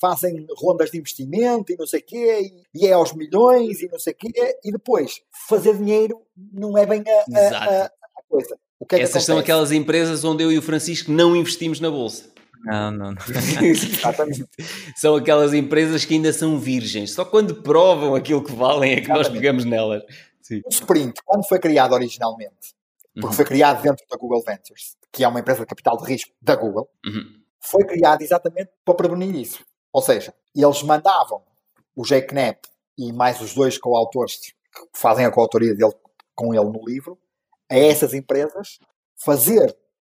fazem 0.00 0.46
rondas 0.56 0.90
de 0.90 0.98
investimento 0.98 1.72
e 1.72 1.76
não 1.76 1.86
sei 1.86 2.00
o 2.00 2.04
quê, 2.04 2.52
e, 2.72 2.86
é 2.86 2.92
aos 2.92 3.12
milhões 3.12 3.82
e 3.82 3.88
não 3.88 3.98
sei 3.98 4.12
o 4.12 4.16
quê, 4.16 4.56
e 4.64 4.70
depois 4.70 5.20
fazer 5.48 5.76
dinheiro 5.76 6.20
não 6.52 6.78
é 6.78 6.86
bem 6.86 7.02
a, 7.06 7.38
a, 7.38 7.64
a, 7.64 7.84
a 7.86 8.22
coisa. 8.28 8.56
É 8.92 9.00
Essas 9.00 9.24
são 9.24 9.38
aquelas 9.38 9.72
empresas 9.72 10.22
onde 10.22 10.44
eu 10.44 10.52
e 10.52 10.58
o 10.58 10.62
Francisco 10.62 11.10
não 11.10 11.34
investimos 11.34 11.80
na 11.80 11.90
bolsa. 11.90 12.30
Não, 12.64 12.90
não, 12.90 13.12
não. 13.12 13.16
são 14.96 15.16
aquelas 15.16 15.54
empresas 15.54 16.04
que 16.04 16.14
ainda 16.14 16.32
são 16.32 16.58
virgens. 16.58 17.12
Só 17.12 17.24
quando 17.24 17.62
provam 17.62 18.14
aquilo 18.14 18.42
que 18.42 18.52
valem 18.52 18.92
é 18.92 18.96
que 18.96 19.02
Exatamente. 19.02 19.28
nós 19.28 19.32
pegamos 19.32 19.64
nelas. 19.64 20.02
Sim. 20.42 20.62
O 20.64 20.68
Sprint, 20.70 21.20
quando 21.24 21.46
foi 21.46 21.58
criado 21.58 21.92
originalmente, 21.92 22.74
porque 23.14 23.26
uhum. 23.26 23.32
foi 23.32 23.44
criado 23.44 23.82
dentro 23.82 24.04
da 24.08 24.16
Google 24.16 24.42
Ventures, 24.46 24.96
que 25.12 25.24
é 25.24 25.28
uma 25.28 25.40
empresa 25.40 25.60
de 25.60 25.66
capital 25.66 25.96
de 25.98 26.04
risco 26.06 26.32
da 26.40 26.56
Google, 26.56 26.88
uhum. 27.04 27.40
foi 27.60 27.84
criado 27.84 28.22
exatamente 28.22 28.70
para 28.84 28.94
prevenir 28.94 29.34
isso. 29.34 29.64
Ou 29.92 30.02
seja, 30.02 30.32
eles 30.54 30.82
mandavam 30.82 31.42
o 31.94 32.02
Jake 32.04 32.28
Knapp 32.28 32.68
e 32.96 33.12
mais 33.12 33.40
os 33.40 33.54
dois 33.54 33.78
coautores 33.78 34.36
que 34.36 34.52
fazem 34.92 35.24
a 35.24 35.30
coautoria 35.30 35.74
dele 35.74 35.92
com 36.34 36.54
ele 36.54 36.64
no 36.64 36.84
livro, 36.86 37.18
a 37.68 37.76
essas 37.76 38.14
empresas 38.14 38.78
fazer 39.24 39.76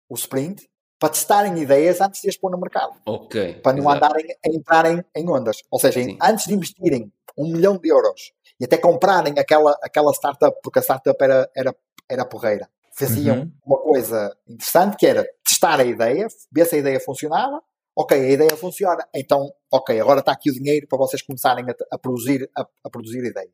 o 0.09 0.15
sprint 0.15 0.69
para 0.99 1.09
testarem 1.09 1.57
ideias 1.57 2.01
antes 2.01 2.21
de 2.21 2.29
as 2.29 2.37
pôr 2.37 2.51
no 2.51 2.59
mercado. 2.59 2.93
Ok. 3.05 3.55
Para 3.63 3.73
não 3.73 3.89
exato. 3.89 4.05
andarem 4.05 4.25
a 4.45 4.49
entrarem 4.49 5.05
em 5.15 5.29
ondas. 5.29 5.57
Ou 5.71 5.79
seja, 5.79 6.03
Sim. 6.03 6.17
antes 6.21 6.45
de 6.45 6.53
investirem 6.53 7.11
um 7.37 7.53
milhão 7.53 7.77
de 7.77 7.89
euros 7.89 8.33
e 8.59 8.65
até 8.65 8.77
comprarem 8.77 9.33
aquela, 9.39 9.77
aquela 9.81 10.11
startup, 10.11 10.59
porque 10.61 10.79
a 10.79 10.81
startup 10.81 11.23
era, 11.23 11.49
era, 11.55 11.75
era 12.09 12.25
porreira, 12.25 12.69
faziam 12.91 13.39
uhum. 13.39 13.51
uma 13.65 13.77
coisa 13.77 14.35
interessante 14.47 14.97
que 14.97 15.07
era 15.07 15.25
testar 15.45 15.79
a 15.79 15.85
ideia, 15.85 16.27
ver 16.51 16.65
se 16.65 16.75
a 16.75 16.79
ideia 16.79 16.99
funcionava. 16.99 17.61
Ok, 17.95 18.17
a 18.17 18.29
ideia 18.29 18.55
funciona, 18.55 19.05
então, 19.13 19.51
ok, 19.69 19.99
agora 19.99 20.21
está 20.21 20.31
aqui 20.31 20.49
o 20.49 20.53
dinheiro 20.53 20.87
para 20.87 20.97
vocês 20.97 21.21
começarem 21.21 21.65
a, 21.65 21.95
a 21.95 21.97
produzir 21.97 22.49
a, 22.55 22.65
a 22.85 22.89
produzir 22.89 23.25
ideia. 23.25 23.49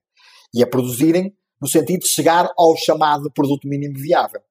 E 0.53 0.61
a 0.61 0.67
produzirem 0.67 1.35
no 1.59 1.67
sentido 1.67 2.01
de 2.01 2.09
chegar 2.09 2.51
ao 2.55 2.75
chamado 2.75 3.31
produto 3.31 3.67
mínimo 3.67 3.95
viável. 3.97 4.41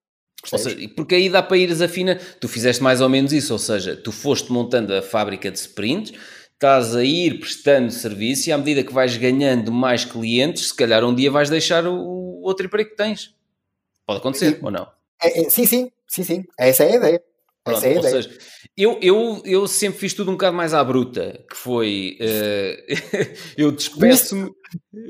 Seja, 0.45 0.89
porque 0.95 1.15
aí 1.15 1.29
dá 1.29 1.43
para 1.43 1.57
ires 1.57 1.81
afina, 1.81 2.19
tu 2.41 2.49
fizeste 2.49 2.83
mais 2.83 3.01
ou 3.01 3.09
menos 3.09 3.33
isso, 3.33 3.53
ou 3.53 3.59
seja, 3.59 3.97
tu 3.97 4.13
foste 4.13 4.53
montando 4.53 4.95
a 4.95 5.03
fábrica 5.03 5.51
de 5.51 5.59
sprints, 5.59 6.13
estás 6.53 6.95
a 6.95 7.05
ir 7.05 7.41
prestando 7.41 7.91
serviço 7.91 8.49
e 8.49 8.53
à 8.53 8.59
medida 8.59 8.83
que 8.83 8.93
vais 8.93 9.17
ganhando 9.17 9.73
mais 9.73 10.05
clientes, 10.05 10.69
se 10.69 10.75
calhar 10.75 11.05
um 11.05 11.15
dia 11.15 11.31
vais 11.31 11.51
deixar 11.51 11.87
o, 11.87 12.41
outro 12.43 12.67
emprego 12.67 12.91
que 12.91 12.97
tens. 12.97 13.35
Pode 14.07 14.19
acontecer, 14.19 14.59
ou 14.63 14.71
não? 14.71 14.87
É, 15.23 15.43
é, 15.43 15.51
sim, 15.51 15.67
sim, 15.67 15.91
sim, 16.07 16.23
sim. 16.23 16.45
Essa 16.59 16.85
é 16.85 16.93
a 16.93 16.97
ideia. 16.97 17.23
Pronto, 17.65 17.79
Essa 17.79 17.87
é 17.87 17.91
a 17.91 17.99
ideia. 17.99 18.23
Seja, 18.23 18.39
eu, 18.77 18.99
eu, 19.01 19.43
eu 19.47 19.67
sempre 19.67 20.01
fiz 20.01 20.13
tudo 20.13 20.31
um 20.31 20.35
bocado 20.35 20.55
mais 20.55 20.75
à 20.75 20.85
bruta, 20.85 21.43
que 21.49 21.57
foi 21.57 22.19
uh, 22.21 22.95
eu 23.57 23.73
despeço-me, 23.73 24.51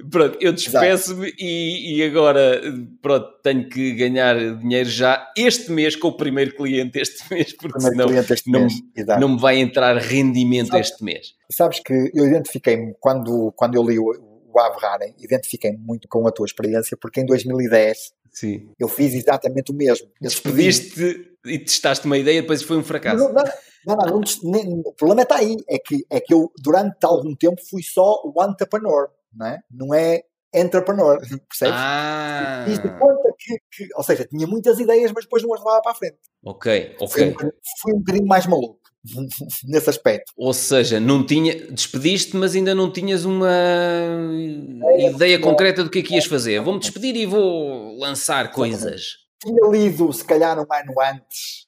pronto, 0.09 0.39
eu 0.41 0.53
despeço-me 0.53 1.33
e, 1.37 1.97
e, 1.97 2.05
agora 2.05 2.61
pronto, 3.03 3.27
tenho 3.43 3.69
que 3.69 3.95
ganhar 3.95 4.37
dinheiro 4.59 4.89
já 4.89 5.33
este 5.37 5.73
mês 5.73 5.97
com 5.97 6.09
o 6.09 6.17
primeiro 6.17 6.55
cliente 6.55 7.01
este 7.01 7.25
mês, 7.35 7.57
porque 7.57 7.81
senão 7.81 8.07
não, 8.47 8.61
mês. 8.61 8.75
não 9.19 9.29
me 9.31 9.41
vai 9.41 9.59
entrar 9.59 9.97
rendimento 9.97 10.69
sabes, 10.69 10.91
este 10.91 11.03
mês. 11.03 11.27
Sabes 11.51 11.81
que 11.81 12.13
eu 12.15 12.27
identifiquei-me 12.29 12.95
quando, 13.01 13.53
quando 13.57 13.75
eu 13.75 13.83
li 13.83 13.99
o, 13.99 14.05
o 14.05 15.15
identifiquei-me 15.19 15.79
muito 15.79 16.07
com 16.07 16.25
a 16.29 16.31
tua 16.31 16.47
experiência, 16.47 16.97
porque 17.01 17.21
em 17.21 17.27
2010 17.27 18.13
Sim. 18.35 18.73
Eu 18.79 18.89
fiz 18.89 19.15
exatamente 19.15 19.71
o 19.71 19.75
mesmo. 19.75 20.09
Despediste 20.21 21.35
e 21.47 21.59
testaste 21.59 22.05
uma 22.05 22.19
ideia 22.19 22.43
depois 22.43 22.63
foi 22.63 22.77
um 22.77 22.83
fracasso. 22.83 23.17
Não, 23.17 23.33
não, 23.33 23.45
não, 23.87 23.97
não, 23.97 24.21
não 24.43 24.81
o 24.81 24.93
problema 24.93 25.23
está 25.23 25.37
aí. 25.37 25.57
É 25.69 25.79
que, 25.79 26.05
é 26.11 26.21
que 26.21 26.35
eu, 26.35 26.51
durante 26.59 27.05
algum 27.05 27.35
tempo, 27.35 27.61
fui 27.71 27.83
só 27.83 28.21
o 28.25 28.43
entrepreneur, 28.43 29.09
não 29.33 29.47
é? 29.47 29.61
Não 29.71 29.95
é 29.95 30.23
entrepreneur, 30.53 31.19
percebes? 31.49 31.75
Ah. 31.77 32.65
Fiz 32.67 32.79
de 32.79 32.89
conta 32.99 33.35
que, 33.39 33.59
que, 33.71 33.89
ou 33.95 34.03
seja, 34.03 34.25
tinha 34.25 34.47
muitas 34.47 34.79
ideias, 34.79 35.13
mas 35.13 35.25
depois 35.25 35.43
não 35.43 35.55
as 35.55 35.61
levava 35.61 35.83
para 35.83 35.93
a 35.93 35.95
frente. 35.95 36.19
Ok, 36.45 36.97
ok. 37.01 37.09
Fui 37.09 37.47
um, 37.47 37.51
fui 37.81 37.93
um 37.95 37.99
bocadinho 37.99 38.27
mais 38.27 38.47
maluco. 38.47 38.84
Nesse 39.65 39.91
aspecto. 39.91 40.33
Ou 40.37 40.53
seja, 40.55 40.99
não 40.99 41.25
tinha, 41.25 41.55
despediste, 41.71 42.37
mas 42.37 42.55
ainda 42.55 42.75
não 42.75 42.91
tinhas 42.91 43.25
uma 43.25 43.51
é, 43.51 45.11
ideia 45.11 45.39
concreta 45.39 45.85
do 45.85 45.91
que 45.91 45.99
é 45.99 46.03
que 46.03 46.15
ias 46.15 46.25
fazer. 46.25 46.61
Vou-me 46.61 46.81
despedir 46.81 47.15
e 47.17 47.27
vou 47.27 47.99
lançar 47.99 48.51
coisas. 48.51 49.19
Tinha 49.43 49.69
lido, 49.71 50.13
se 50.13 50.25
calhar, 50.25 50.59
um 50.59 50.63
ano 50.63 51.01
antes, 51.01 51.67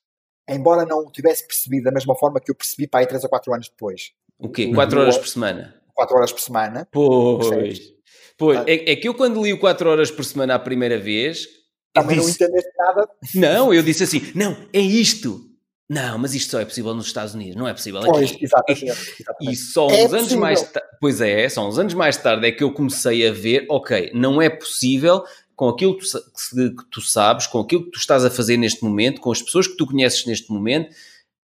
embora 0.48 0.86
não 0.86 1.00
o 1.00 1.12
tivesse 1.12 1.46
percebido 1.46 1.84
da 1.84 1.92
mesma 1.92 2.14
forma 2.16 2.40
que 2.40 2.50
eu 2.50 2.54
percebi 2.54 2.88
para 2.88 3.00
aí 3.00 3.06
3 3.06 3.24
ou 3.24 3.30
4 3.30 3.54
anos 3.54 3.68
depois. 3.68 4.12
O 4.38 4.48
quê? 4.48 4.72
4 4.72 5.00
horas 5.00 5.18
por 5.18 5.28
semana? 5.28 5.74
4 5.94 6.16
horas 6.16 6.32
por 6.32 6.40
semana. 6.40 6.88
Pois. 6.90 7.96
Pois, 8.38 8.58
é, 8.66 8.92
é, 8.92 8.96
que 8.96 9.08
eu 9.08 9.14
quando 9.14 9.42
li 9.42 9.52
o 9.52 9.58
4 9.58 9.88
horas 9.88 10.10
por 10.10 10.24
semana 10.24 10.54
a 10.54 10.58
primeira 10.58 10.98
vez. 10.98 11.46
Também 11.92 12.18
disse, 12.18 12.40
não 12.40 12.48
entendeste 12.48 12.70
nada. 12.76 13.08
Não, 13.34 13.74
eu 13.74 13.82
disse 13.82 14.04
assim: 14.04 14.30
não, 14.34 14.54
é 14.72 14.80
isto. 14.80 15.40
Não, 15.88 16.18
mas 16.18 16.34
isto 16.34 16.50
só 16.50 16.60
é 16.60 16.64
possível 16.64 16.92
nos 16.94 17.06
Estados 17.06 17.34
Unidos, 17.34 17.54
não 17.54 17.68
é 17.68 17.72
possível 17.72 18.00
aqui. 18.00 18.10
Pois, 18.10 18.36
exatamente. 18.40 18.84
exatamente. 18.84 19.52
E 19.52 19.56
só 19.56 19.88
é 19.88 20.04
uns 20.04 20.12
é 20.12 20.18
anos 20.18 20.32
mais 20.32 20.62
tarde, 20.62 20.88
pois 21.00 21.20
é, 21.20 21.48
só 21.48 21.68
uns 21.68 21.78
anos 21.78 21.94
mais 21.94 22.16
tarde 22.16 22.46
é 22.46 22.50
que 22.50 22.64
eu 22.64 22.72
comecei 22.72 23.26
a 23.26 23.32
ver, 23.32 23.66
ok, 23.70 24.10
não 24.12 24.42
é 24.42 24.50
possível 24.50 25.22
com 25.54 25.68
aquilo 25.68 25.96
que 25.96 26.04
tu, 26.04 26.76
que 26.76 26.90
tu 26.90 27.00
sabes, 27.00 27.46
com 27.46 27.60
aquilo 27.60 27.84
que 27.84 27.92
tu 27.92 27.98
estás 27.98 28.24
a 28.24 28.30
fazer 28.30 28.56
neste 28.56 28.82
momento, 28.82 29.20
com 29.20 29.30
as 29.30 29.40
pessoas 29.40 29.68
que 29.68 29.76
tu 29.76 29.86
conheces 29.86 30.26
neste 30.26 30.50
momento, 30.52 30.94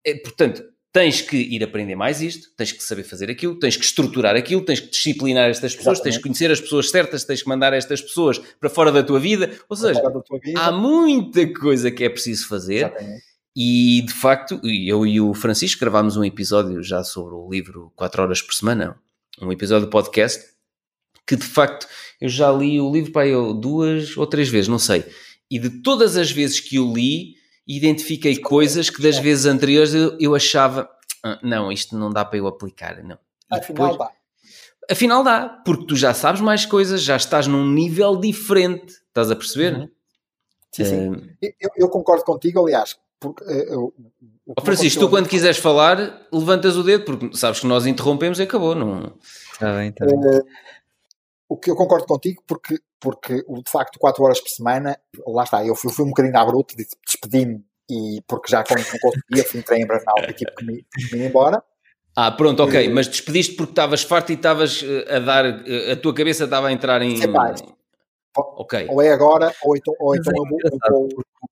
é, 0.06 0.14
portanto, 0.14 0.62
tens 0.92 1.20
que 1.20 1.36
ir 1.36 1.62
aprender 1.62 1.96
mais 1.96 2.22
isto, 2.22 2.48
tens 2.56 2.70
que 2.70 2.82
saber 2.82 3.02
fazer 3.02 3.28
aquilo, 3.28 3.58
tens 3.58 3.76
que 3.76 3.84
estruturar 3.84 4.36
aquilo, 4.36 4.64
tens 4.64 4.80
que 4.80 4.88
disciplinar 4.88 5.50
estas 5.50 5.74
pessoas, 5.74 5.98
Exatamente. 5.98 6.04
tens 6.04 6.16
que 6.16 6.22
conhecer 6.22 6.50
as 6.50 6.60
pessoas 6.60 6.90
certas, 6.90 7.24
tens 7.24 7.42
que 7.42 7.48
mandar 7.48 7.72
estas 7.72 8.00
pessoas 8.00 8.38
para 8.38 8.70
fora 8.70 8.90
da 8.90 9.02
tua 9.02 9.20
vida. 9.20 9.50
Ou 9.68 9.76
seja, 9.76 10.00
vida. 10.42 10.60
há 10.60 10.72
muita 10.72 11.46
coisa 11.52 11.90
que 11.90 12.04
é 12.04 12.08
preciso 12.08 12.48
fazer. 12.48 12.86
Exatamente 12.86 13.27
e 13.60 14.02
de 14.02 14.12
facto, 14.12 14.60
eu 14.62 15.04
e 15.04 15.20
o 15.20 15.34
Francisco 15.34 15.80
gravámos 15.80 16.16
um 16.16 16.22
episódio 16.22 16.80
já 16.80 17.02
sobre 17.02 17.34
o 17.34 17.50
livro 17.50 17.92
4 17.96 18.22
horas 18.22 18.40
por 18.40 18.54
semana, 18.54 18.96
um 19.42 19.50
episódio 19.50 19.90
podcast, 19.90 20.44
que 21.26 21.34
de 21.34 21.44
facto 21.44 21.88
eu 22.20 22.28
já 22.28 22.52
li 22.52 22.80
o 22.80 22.88
livro 22.88 23.10
para 23.10 23.26
eu 23.26 23.52
duas 23.52 24.16
ou 24.16 24.28
três 24.28 24.48
vezes, 24.48 24.68
não 24.68 24.78
sei. 24.78 25.04
E 25.50 25.58
de 25.58 25.82
todas 25.82 26.16
as 26.16 26.30
vezes 26.30 26.60
que 26.60 26.78
o 26.78 26.94
li, 26.94 27.34
identifiquei 27.66 28.36
coisas 28.36 28.90
que 28.90 29.02
das 29.02 29.18
vezes 29.18 29.44
anteriores 29.44 29.92
eu, 29.92 30.16
eu 30.20 30.36
achava, 30.36 30.88
ah, 31.24 31.40
não, 31.42 31.72
isto 31.72 31.98
não 31.98 32.10
dá 32.12 32.24
para 32.24 32.38
eu 32.38 32.46
aplicar, 32.46 33.02
não. 33.02 33.18
E 33.50 33.56
afinal 33.58 33.90
depois, 33.90 33.98
dá. 33.98 34.12
Afinal 34.88 35.24
dá, 35.24 35.48
porque 35.64 35.84
tu 35.84 35.96
já 35.96 36.14
sabes 36.14 36.40
mais 36.40 36.64
coisas, 36.64 37.02
já 37.02 37.16
estás 37.16 37.48
num 37.48 37.68
nível 37.68 38.20
diferente, 38.20 38.92
estás 39.08 39.32
a 39.32 39.34
perceber? 39.34 39.74
Uhum. 39.74 39.90
Sim, 40.70 40.84
sim. 40.84 41.08
Uh, 41.08 41.36
eu, 41.60 41.70
eu, 41.76 41.88
concordo 41.88 42.22
contigo, 42.22 42.60
aliás, 42.60 42.96
porque, 43.20 43.44
uh, 43.44 43.92
oh, 44.46 44.60
Francisco, 44.64 45.00
tu 45.00 45.10
quando 45.10 45.28
quiseres 45.28 45.58
falar, 45.58 46.26
levantas 46.32 46.76
o 46.76 46.82
dedo, 46.82 47.04
porque 47.04 47.36
sabes 47.36 47.60
que 47.60 47.66
nós 47.66 47.86
interrompemos 47.86 48.38
e 48.38 48.42
acabou. 48.42 48.74
Não... 48.74 49.14
Está 49.52 49.74
bem, 49.74 49.88
está 49.88 50.06
bem. 50.06 50.16
Uh, 50.16 50.44
o 51.48 51.56
que 51.56 51.70
eu 51.70 51.76
concordo 51.76 52.06
contigo, 52.06 52.42
porque, 52.46 52.78
porque 53.00 53.36
de 53.36 53.70
facto 53.70 53.98
4 53.98 54.22
horas 54.22 54.40
por 54.40 54.50
semana, 54.50 54.98
lá 55.26 55.44
está, 55.44 55.64
eu 55.64 55.74
fui, 55.74 55.90
fui 55.90 56.04
um 56.04 56.08
bocadinho 56.08 56.36
à 56.36 56.44
bruta, 56.44 56.74
despedi-me 57.06 57.64
e 57.90 58.22
porque 58.28 58.50
já 58.50 58.62
quando 58.62 58.80
não 58.80 58.98
conseguia, 59.00 59.44
fui 59.44 59.60
entrei 59.60 59.80
em 59.80 59.86
burnout 59.86 60.28
e 60.28 60.34
tive 60.34 60.50
que 60.54 60.64
me, 60.64 60.82
que 60.82 61.16
me 61.16 61.22
ir 61.22 61.28
embora. 61.28 61.62
Ah, 62.14 62.30
pronto, 62.32 62.62
ok, 62.62 62.84
e, 62.84 62.88
mas 62.90 63.08
despediste 63.08 63.54
porque 63.54 63.72
estavas 63.72 64.02
farto 64.02 64.30
e 64.30 64.34
estavas 64.34 64.84
a 65.08 65.18
dar, 65.20 65.46
a 65.46 65.96
tua 65.96 66.12
cabeça 66.12 66.44
estava 66.44 66.68
a 66.68 66.72
entrar 66.72 67.00
em. 67.00 67.16
Ok. 68.56 68.86
Ou 68.90 69.02
é 69.02 69.12
agora, 69.12 69.52
ou 69.62 69.76
então, 69.76 69.94
ou 69.98 70.14
então 70.14 70.32
é 70.32 70.38
eu 70.38 70.88
vou. 70.90 71.08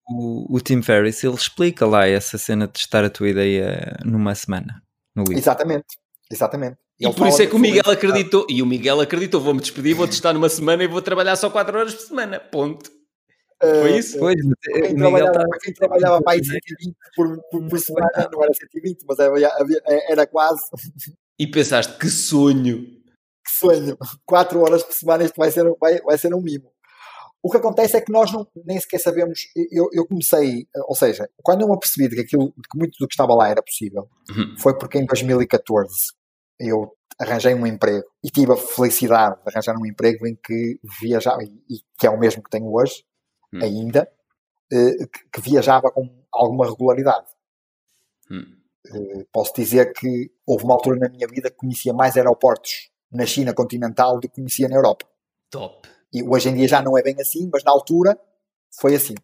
O, 0.09 0.57
o 0.57 0.61
Tim 0.61 0.83
Ferriss 0.83 1.25
ele 1.25 1.35
explica 1.35 1.87
lá 1.87 2.07
essa 2.07 2.39
cena 2.39 2.67
de 2.67 2.75
testar 2.75 3.05
a 3.05 3.11
tua 3.11 3.29
ideia 3.29 3.97
numa 4.05 4.35
semana 4.35 4.83
no 5.15 5.25
livro. 5.25 5.39
Exatamente, 5.39 5.87
exatamente. 6.31 6.77
E, 6.99 7.13
por 7.13 7.27
isso 7.27 7.43
é 7.43 7.47
que 7.47 7.55
o 7.55 7.59
Miguel 7.59 7.91
acreditou. 7.91 8.47
E 8.49 8.63
o 8.63 8.67
Miguel 8.67 9.01
acreditou: 9.01 9.41
vou-me 9.41 9.61
despedir, 9.61 9.95
vou 9.95 10.07
testar 10.07 10.33
numa 10.33 10.49
semana 10.49 10.85
e 10.85 10.89
vou 10.89 11.03
trabalhar 11.03 11.37
só 11.37 11.51
4 11.51 11.79
horas 11.79 11.95
por 11.95 12.07
semana. 12.07 12.41
Ponto. 12.41 12.91
Uh, 13.63 13.81
Foi 13.81 13.99
isso? 13.99 14.19
Pois, 14.19 14.37
quem, 14.63 14.97
trabalhava, 14.97 15.33
tá... 15.33 15.45
quem 15.63 15.75
trabalhava 15.75 16.23
para 16.23 16.33
aí 16.35 16.45
120 16.45 16.97
por, 17.15 17.41
por, 17.51 17.69
por 17.69 17.79
semana, 17.79 18.29
não 18.31 18.43
era 18.43 18.53
120, 18.53 19.05
mas 19.09 19.19
era, 19.19 19.33
era 20.09 20.27
quase. 20.27 20.63
E 21.39 21.47
pensaste, 21.47 21.99
que 21.99 22.09
sonho! 22.09 22.83
Que 22.83 23.51
sonho! 23.51 23.97
4 24.27 24.61
horas 24.61 24.83
por 24.83 24.93
semana, 24.93 25.25
isto 25.25 25.37
vai 25.37 25.51
ser, 25.51 25.65
vai, 25.81 26.01
vai 26.01 26.19
ser 26.19 26.35
um 26.35 26.41
mimo. 26.41 26.71
O 27.47 27.49
que 27.49 27.59
acontece 27.59 27.97
é 27.97 28.01
que 28.01 28.11
nós 28.11 28.33
não, 28.33 28.45
nem 28.65 28.81
sequer 28.81 28.99
sabemos. 28.99 29.47
Eu, 29.71 29.89
eu 29.93 30.05
comecei, 30.05 30.67
ou 30.89 30.97
seja, 30.97 31.31
quando 31.45 31.61
eu 31.61 31.69
me 31.69 31.75
apercebi 31.75 32.09
de 32.09 32.17
que, 32.17 32.23
aquilo, 32.23 32.47
de 32.47 32.69
que 32.69 32.77
muito 32.77 32.97
do 32.99 33.07
que 33.07 33.15
estava 33.15 33.37
lá 33.37 33.49
era 33.49 33.63
possível, 33.63 34.09
uhum. 34.31 34.57
foi 34.59 34.77
porque 34.77 34.99
em 34.99 35.07
2014 35.07 35.89
eu 36.59 36.91
arranjei 37.17 37.55
um 37.55 37.65
emprego 37.65 38.05
e 38.25 38.33
tive 38.33 38.53
a 38.53 38.57
felicidade 38.57 39.37
de 39.37 39.43
arranjar 39.47 39.77
um 39.77 39.87
emprego 39.87 40.27
em 40.27 40.35
que 40.35 40.81
viajava, 41.01 41.45
e 41.45 41.77
que 41.97 42.05
é 42.09 42.11
o 42.11 42.19
mesmo 42.19 42.43
que 42.43 42.51
tenho 42.51 42.67
hoje, 42.67 43.05
uhum. 43.55 43.63
ainda, 43.63 44.11
eh, 44.73 45.07
que, 45.33 45.41
viajava 45.41 45.93
com 45.93 46.05
alguma 46.33 46.67
regularidade. 46.67 47.29
Uhum. 48.29 49.25
Posso 49.33 49.53
dizer 49.55 49.93
que 49.93 50.33
houve 50.45 50.65
uma 50.65 50.75
altura 50.75 50.99
na 50.99 51.09
minha 51.09 51.29
vida 51.29 51.49
que 51.49 51.57
conhecia 51.59 51.93
mais 51.93 52.17
aeroportos 52.17 52.91
na 53.13 53.25
China 53.25 53.55
continental 53.55 54.19
do 54.19 54.23
que 54.23 54.35
conhecia 54.35 54.69
na 54.69 54.75
Europa. 54.75 55.07
Top. 55.49 55.96
E 56.17 56.23
hoje 56.23 56.49
em 56.49 56.55
dia 56.55 56.67
já 56.67 56.81
não 56.81 56.97
é 56.97 57.03
bem 57.03 57.15
assim, 57.21 57.49
mas 57.53 57.63
na 57.63 57.71
altura 57.71 58.19
foi 58.81 58.95
assim. 58.95 59.15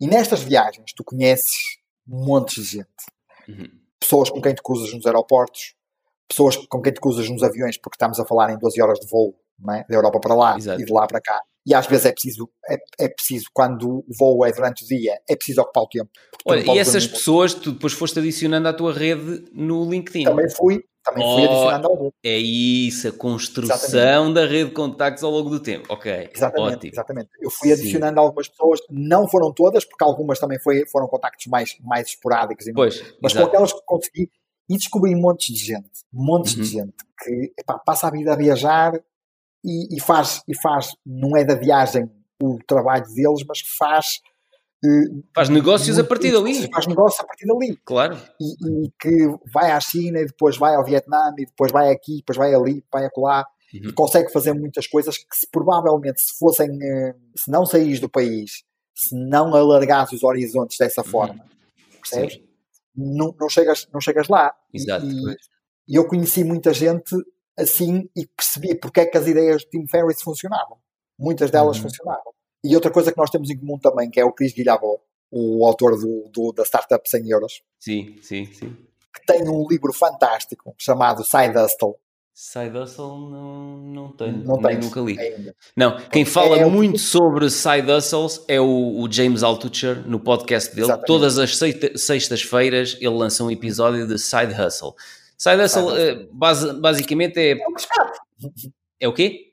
E 0.00 0.06
nestas 0.06 0.40
viagens 0.42 0.92
tu 0.92 1.04
conheces 1.04 1.78
montes 2.04 2.64
de 2.64 2.76
gente. 2.78 2.88
Uhum. 3.48 3.66
pessoas 3.98 4.28
com 4.28 4.42
quem 4.42 4.54
te 4.54 4.62
cruzas 4.62 4.92
nos 4.92 5.06
aeroportos, 5.06 5.74
pessoas 6.28 6.54
com 6.56 6.82
quem 6.82 6.92
te 6.92 7.00
cruzas 7.00 7.30
nos 7.30 7.42
aviões, 7.42 7.78
porque 7.78 7.94
estamos 7.94 8.20
a 8.20 8.26
falar 8.26 8.52
em 8.52 8.58
12 8.58 8.82
horas 8.82 8.98
de 8.98 9.08
voo 9.08 9.34
é? 9.70 9.84
da 9.88 9.94
Europa 9.94 10.20
para 10.20 10.34
lá 10.34 10.56
Exato. 10.58 10.82
e 10.82 10.84
de 10.84 10.92
lá 10.92 11.06
para 11.06 11.20
cá. 11.20 11.40
E 11.64 11.74
às 11.74 11.86
vezes 11.86 12.06
é 12.06 12.12
preciso, 12.12 12.48
é, 12.68 12.76
é, 13.00 13.08
preciso, 13.08 13.46
quando 13.52 13.98
o 13.98 14.04
voo 14.18 14.44
é 14.44 14.52
durante 14.52 14.84
o 14.84 14.86
dia, 14.86 15.20
é 15.28 15.36
preciso 15.36 15.60
ocupar 15.60 15.84
o 15.84 15.88
tempo. 15.88 16.10
Olha, 16.46 16.64
e 16.74 16.78
essas 16.78 17.06
pessoas 17.06 17.54
tu 17.54 17.72
depois 17.72 17.92
foste 17.92 18.18
adicionando 18.18 18.68
à 18.68 18.72
tua 18.72 18.92
rede 18.92 19.44
no 19.52 19.88
LinkedIn. 19.88 20.24
Também 20.24 20.48
fui, 20.50 20.82
também 21.02 21.24
fui 21.24 21.42
oh, 21.42 21.50
adicionando 21.50 21.88
ao. 21.88 22.12
É 22.24 22.36
isso, 22.36 23.08
a 23.08 23.12
construção 23.12 23.76
exatamente. 23.76 24.34
da 24.34 24.46
rede 24.46 24.68
de 24.68 24.74
contactos 24.74 25.24
ao 25.24 25.30
longo 25.30 25.50
do 25.50 25.60
tempo. 25.60 25.86
Ok, 25.92 26.30
exatamente, 26.34 26.74
ótimo. 26.74 26.92
Exatamente. 26.92 27.30
Eu 27.40 27.50
fui 27.50 27.72
adicionando 27.72 28.20
Sim. 28.20 28.26
algumas 28.26 28.48
pessoas, 28.48 28.80
não 28.90 29.28
foram 29.28 29.52
todas, 29.52 29.84
porque 29.84 30.04
algumas 30.04 30.38
também 30.38 30.58
foi, 30.58 30.86
foram 30.86 31.06
contactos 31.06 31.46
mais, 31.46 31.76
mais 31.80 32.08
esporádicos. 32.08 32.66
Pois, 32.74 33.00
mas 33.22 33.32
exato. 33.32 33.46
com 33.46 33.50
aquelas 33.50 33.72
que 33.72 33.80
consegui, 33.86 34.30
e 34.68 34.76
descobri 34.76 35.14
montes 35.14 35.54
de 35.56 35.64
gente, 35.64 35.90
montes 36.12 36.54
uhum. 36.54 36.62
de 36.62 36.68
gente 36.68 36.94
que 37.18 37.52
epá, 37.58 37.78
passa 37.78 38.08
a 38.08 38.10
vida 38.10 38.32
a 38.32 38.36
viajar 38.36 38.92
e, 39.64 39.96
e, 39.96 40.00
faz, 40.00 40.42
e 40.46 40.54
faz, 40.54 40.94
não 41.04 41.36
é 41.36 41.44
da 41.44 41.54
viagem 41.54 42.10
o 42.40 42.58
trabalho 42.66 43.04
deles, 43.14 43.44
mas 43.48 43.62
que 43.62 43.76
faz. 43.76 44.20
Faz 45.34 45.48
negócios 45.48 45.98
a 45.98 46.04
partir 46.04 46.32
dali. 46.32 46.70
Faz 46.72 46.86
negócios 46.86 47.20
a 47.20 47.24
partir 47.24 47.46
dali. 47.46 47.76
Claro. 47.84 48.16
E, 48.40 48.84
e, 48.84 48.90
que 48.98 49.26
vai 49.52 49.72
à 49.72 49.80
China 49.80 50.20
e 50.20 50.26
depois 50.26 50.56
vai 50.56 50.74
ao 50.74 50.84
Vietnã 50.84 51.32
e 51.36 51.46
depois 51.46 51.72
vai 51.72 51.90
aqui, 51.90 52.18
depois 52.18 52.38
vai 52.38 52.54
ali, 52.54 52.84
vai 52.92 53.04
acolá. 53.04 53.44
Uhum. 53.74 53.90
E 53.90 53.92
consegue 53.92 54.32
fazer 54.32 54.52
muitas 54.52 54.86
coisas 54.86 55.18
que 55.18 55.36
se, 55.36 55.48
provavelmente 55.50 56.22
se 56.22 56.38
fossem, 56.38 56.70
uh, 56.70 57.14
se 57.36 57.50
não 57.50 57.66
saís 57.66 58.00
do 58.00 58.08
país, 58.08 58.62
se 58.94 59.14
não 59.14 59.54
alargares 59.54 60.12
os 60.12 60.22
horizontes 60.22 60.78
dessa 60.78 61.02
uhum. 61.02 61.08
forma, 61.08 61.44
percebes? 62.00 62.40
Não, 62.96 63.34
não, 63.38 63.48
chegas, 63.48 63.86
não 63.92 64.00
chegas 64.00 64.28
lá. 64.28 64.54
Exato. 64.72 65.04
E, 65.04 65.36
e 65.88 65.96
eu 65.96 66.06
conheci 66.06 66.44
muita 66.44 66.72
gente 66.72 67.14
assim 67.58 68.08
e 68.16 68.26
percebi 68.26 68.74
porque 68.76 69.00
é 69.00 69.06
que 69.06 69.18
as 69.18 69.26
ideias 69.26 69.62
de 69.62 69.70
Tim 69.70 69.86
Ferriss 69.88 70.22
funcionavam. 70.22 70.78
Muitas 71.18 71.50
delas 71.50 71.76
uhum. 71.76 71.82
funcionavam. 71.84 72.32
E 72.64 72.74
outra 72.74 72.90
coisa 72.90 73.12
que 73.12 73.18
nós 73.18 73.30
temos 73.30 73.50
em 73.50 73.58
comum 73.58 73.78
também, 73.78 74.10
que 74.10 74.20
é 74.20 74.24
o 74.24 74.32
Chris 74.32 74.52
Guilhabot, 74.52 75.00
o 75.30 75.66
autor 75.66 75.98
do, 75.98 76.28
do, 76.32 76.52
da 76.52 76.64
startup 76.64 77.08
100 77.08 77.30
euros. 77.30 77.62
Sim, 77.78 78.16
sim, 78.22 78.46
sim. 78.46 78.76
Que 79.14 79.24
tem 79.26 79.48
um 79.48 79.66
livro 79.68 79.92
fantástico 79.92 80.74
chamado 80.78 81.24
Side 81.24 81.56
Hustle. 81.56 81.96
Side 82.34 82.76
Hustle 82.78 83.30
não, 83.30 83.76
não 83.78 84.12
tenho, 84.12 84.44
não 84.44 84.60
nem 84.60 84.78
nunca 84.78 85.00
li. 85.00 85.18
Ainda. 85.18 85.56
Não, 85.76 85.98
quem 86.08 86.24
fala 86.24 86.56
é, 86.56 86.64
muito 86.64 86.94
o... 86.94 86.98
sobre 86.98 87.50
Side 87.50 87.90
Hustles 87.90 88.44
é 88.46 88.60
o, 88.60 89.00
o, 89.00 89.10
James 89.10 89.42
Altucher 89.42 90.06
no 90.06 90.20
podcast 90.20 90.70
dele. 90.70 90.82
Exatamente. 90.82 91.06
Todas 91.06 91.36
as 91.36 91.58
sextas-feiras 91.96 92.96
ele 93.00 93.08
lança 93.08 93.42
um 93.42 93.50
episódio 93.50 94.06
de 94.06 94.18
Side 94.18 94.54
Hustle. 94.54 94.94
Side 95.36 95.62
Hustle, 95.62 95.86
uh, 95.88 96.28
base, 96.32 96.72
basicamente 96.80 97.38
é. 97.38 97.52
É 97.52 97.66
o 97.66 97.74
biscate. 97.74 98.20
É 99.00 99.08
o 99.08 99.12
quê? 99.12 99.47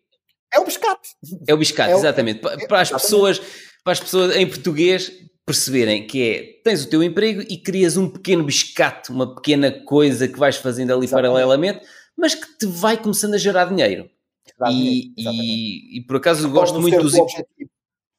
É 0.56 0.60
o 0.60 0.66
biscate. 0.66 1.10
É 1.48 1.54
o 1.54 1.58
biscate, 1.58 1.92
é 1.92 1.96
o... 1.96 2.00
exatamente. 2.00 2.40
Para, 2.40 2.68
para 2.68 2.82
as 2.82 2.90
pessoas, 2.90 3.40
para 3.84 3.94
as 3.94 4.00
pessoas 4.00 4.36
em 4.36 4.48
português 4.48 5.12
perceberem 5.46 6.08
que 6.08 6.24
é, 6.24 6.62
tens 6.64 6.86
o 6.86 6.90
teu 6.90 7.04
emprego 7.04 7.42
e 7.42 7.58
crias 7.58 7.98
um 7.98 8.10
pequeno 8.10 8.44
biscate, 8.44 9.12
uma 9.12 9.36
pequena 9.36 9.72
coisa 9.84 10.28
que 10.28 10.40
vais 10.40 10.56
fazendo 10.56 10.92
ali 10.92 11.06
exatamente. 11.06 11.32
paralelamente, 11.32 11.86
mas 12.18 12.34
que 12.34 12.58
te 12.58 12.66
vai 12.66 12.98
começando 12.98 13.36
a 13.36 13.38
gerar 13.38 13.66
dinheiro. 13.66 14.10
Exatamente, 14.48 15.14
e, 15.18 15.96
e, 15.98 16.00
e, 16.00 16.02
por 16.06 16.18
acaso 16.18 16.50
gosto 16.50 16.80
muito 16.80 17.00
dos. 17.02 17.14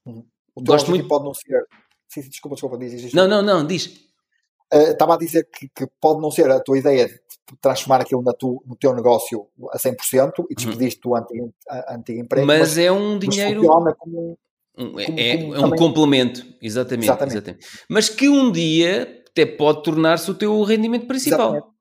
Uhum. 0.04 0.24
O 0.54 0.62
gosto 0.62 0.90
muito 0.90 1.08
pode 1.08 1.24
não 1.24 1.34
ser. 1.34 1.66
Sim, 2.08 2.20
desculpa, 2.28 2.54
desculpa, 2.54 2.78
diz, 2.78 3.00
diz, 3.00 3.12
Não, 3.12 3.26
não, 3.26 3.42
não, 3.42 3.66
diz. 3.66 3.86
Uh, 4.72 4.90
estava 4.90 5.14
a 5.14 5.18
dizer 5.18 5.48
que, 5.50 5.68
que, 5.68 5.86
pode 6.00 6.20
não 6.20 6.30
ser 6.30 6.50
a 6.50 6.60
tua 6.60 6.78
ideia 6.78 7.06
de 7.06 7.20
transformar 7.60 8.00
aquilo 8.00 8.22
tu, 8.38 8.62
no 8.66 8.76
teu 8.76 8.94
negócio 8.94 9.46
a 9.70 9.78
100% 9.78 9.94
e 9.94 10.40
uhum. 10.40 10.46
despediste 10.50 11.00
uhum. 11.06 11.14
do 11.24 11.52
antigo, 11.90 12.20
emprego. 12.20 12.46
Mas, 12.46 12.60
mas, 12.60 12.78
é 12.78 12.90
um 12.90 13.18
dinheiro. 13.18 13.60
Funciona 13.60 13.94
como, 13.94 14.38
como, 14.74 15.00
é, 15.00 15.06
como 15.36 15.54
é 15.54 15.66
um 15.66 15.70
complemento, 15.70 16.44
exatamente, 16.60 17.04
exatamente, 17.04 17.36
exatamente, 17.36 17.66
Mas 17.88 18.08
que 18.08 18.28
um 18.28 18.50
dia 18.50 19.22
até 19.28 19.46
pode 19.46 19.82
tornar-se 19.82 20.30
o 20.30 20.34
teu 20.34 20.62
rendimento 20.62 21.06
principal. 21.06 21.52
Exatamente. 21.52 21.76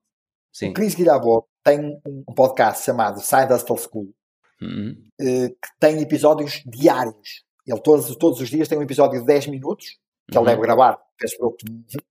Sim. 0.52 0.70
O 0.70 0.72
Chris 0.72 0.94
Guilherme 0.94 1.42
tem 1.62 2.00
um 2.06 2.34
podcast 2.34 2.84
chamado 2.84 3.20
Side 3.20 3.52
Hustle 3.52 3.78
School 3.78 4.08
uhum. 4.60 4.96
uh, 5.20 5.48
que 5.48 5.68
tem 5.80 6.00
episódios 6.00 6.62
diários. 6.66 7.44
Ele 7.66 7.80
todos, 7.80 8.14
todos 8.16 8.40
os 8.40 8.48
dias 8.48 8.68
tem 8.68 8.78
um 8.78 8.82
episódio 8.82 9.20
de 9.20 9.26
10 9.26 9.48
minutos 9.48 9.98
que 10.30 10.36
uhum. 10.36 10.44
ele 10.44 10.50
deve 10.50 10.62
gravar 10.62 10.98
penso 11.18 11.56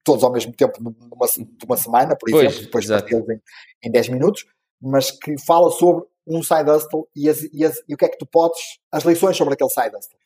todos 0.03 0.23
ao 0.23 0.31
mesmo 0.31 0.51
tempo 0.53 0.81
numa, 0.81 1.27
numa 1.63 1.77
semana, 1.77 2.15
por 2.15 2.29
exemplo, 2.29 2.61
depois 2.61 2.87
partilhas 2.87 3.29
em, 3.29 3.41
em 3.83 3.91
10 3.91 4.09
minutos, 4.09 4.45
mas 4.81 5.11
que 5.11 5.35
fala 5.45 5.69
sobre 5.71 6.05
um 6.27 6.41
side 6.41 6.69
hustle 6.69 7.07
e, 7.15 7.29
as, 7.29 7.43
e, 7.53 7.63
as, 7.63 7.77
e, 7.87 7.93
o 7.93 7.97
que 7.97 8.05
é 8.05 8.09
que 8.09 8.17
tu 8.17 8.25
podes, 8.25 8.59
as 8.91 9.03
lições 9.03 9.37
sobre 9.37 9.53
aquele 9.53 9.69
side 9.69 9.95
hustle. 9.95 10.17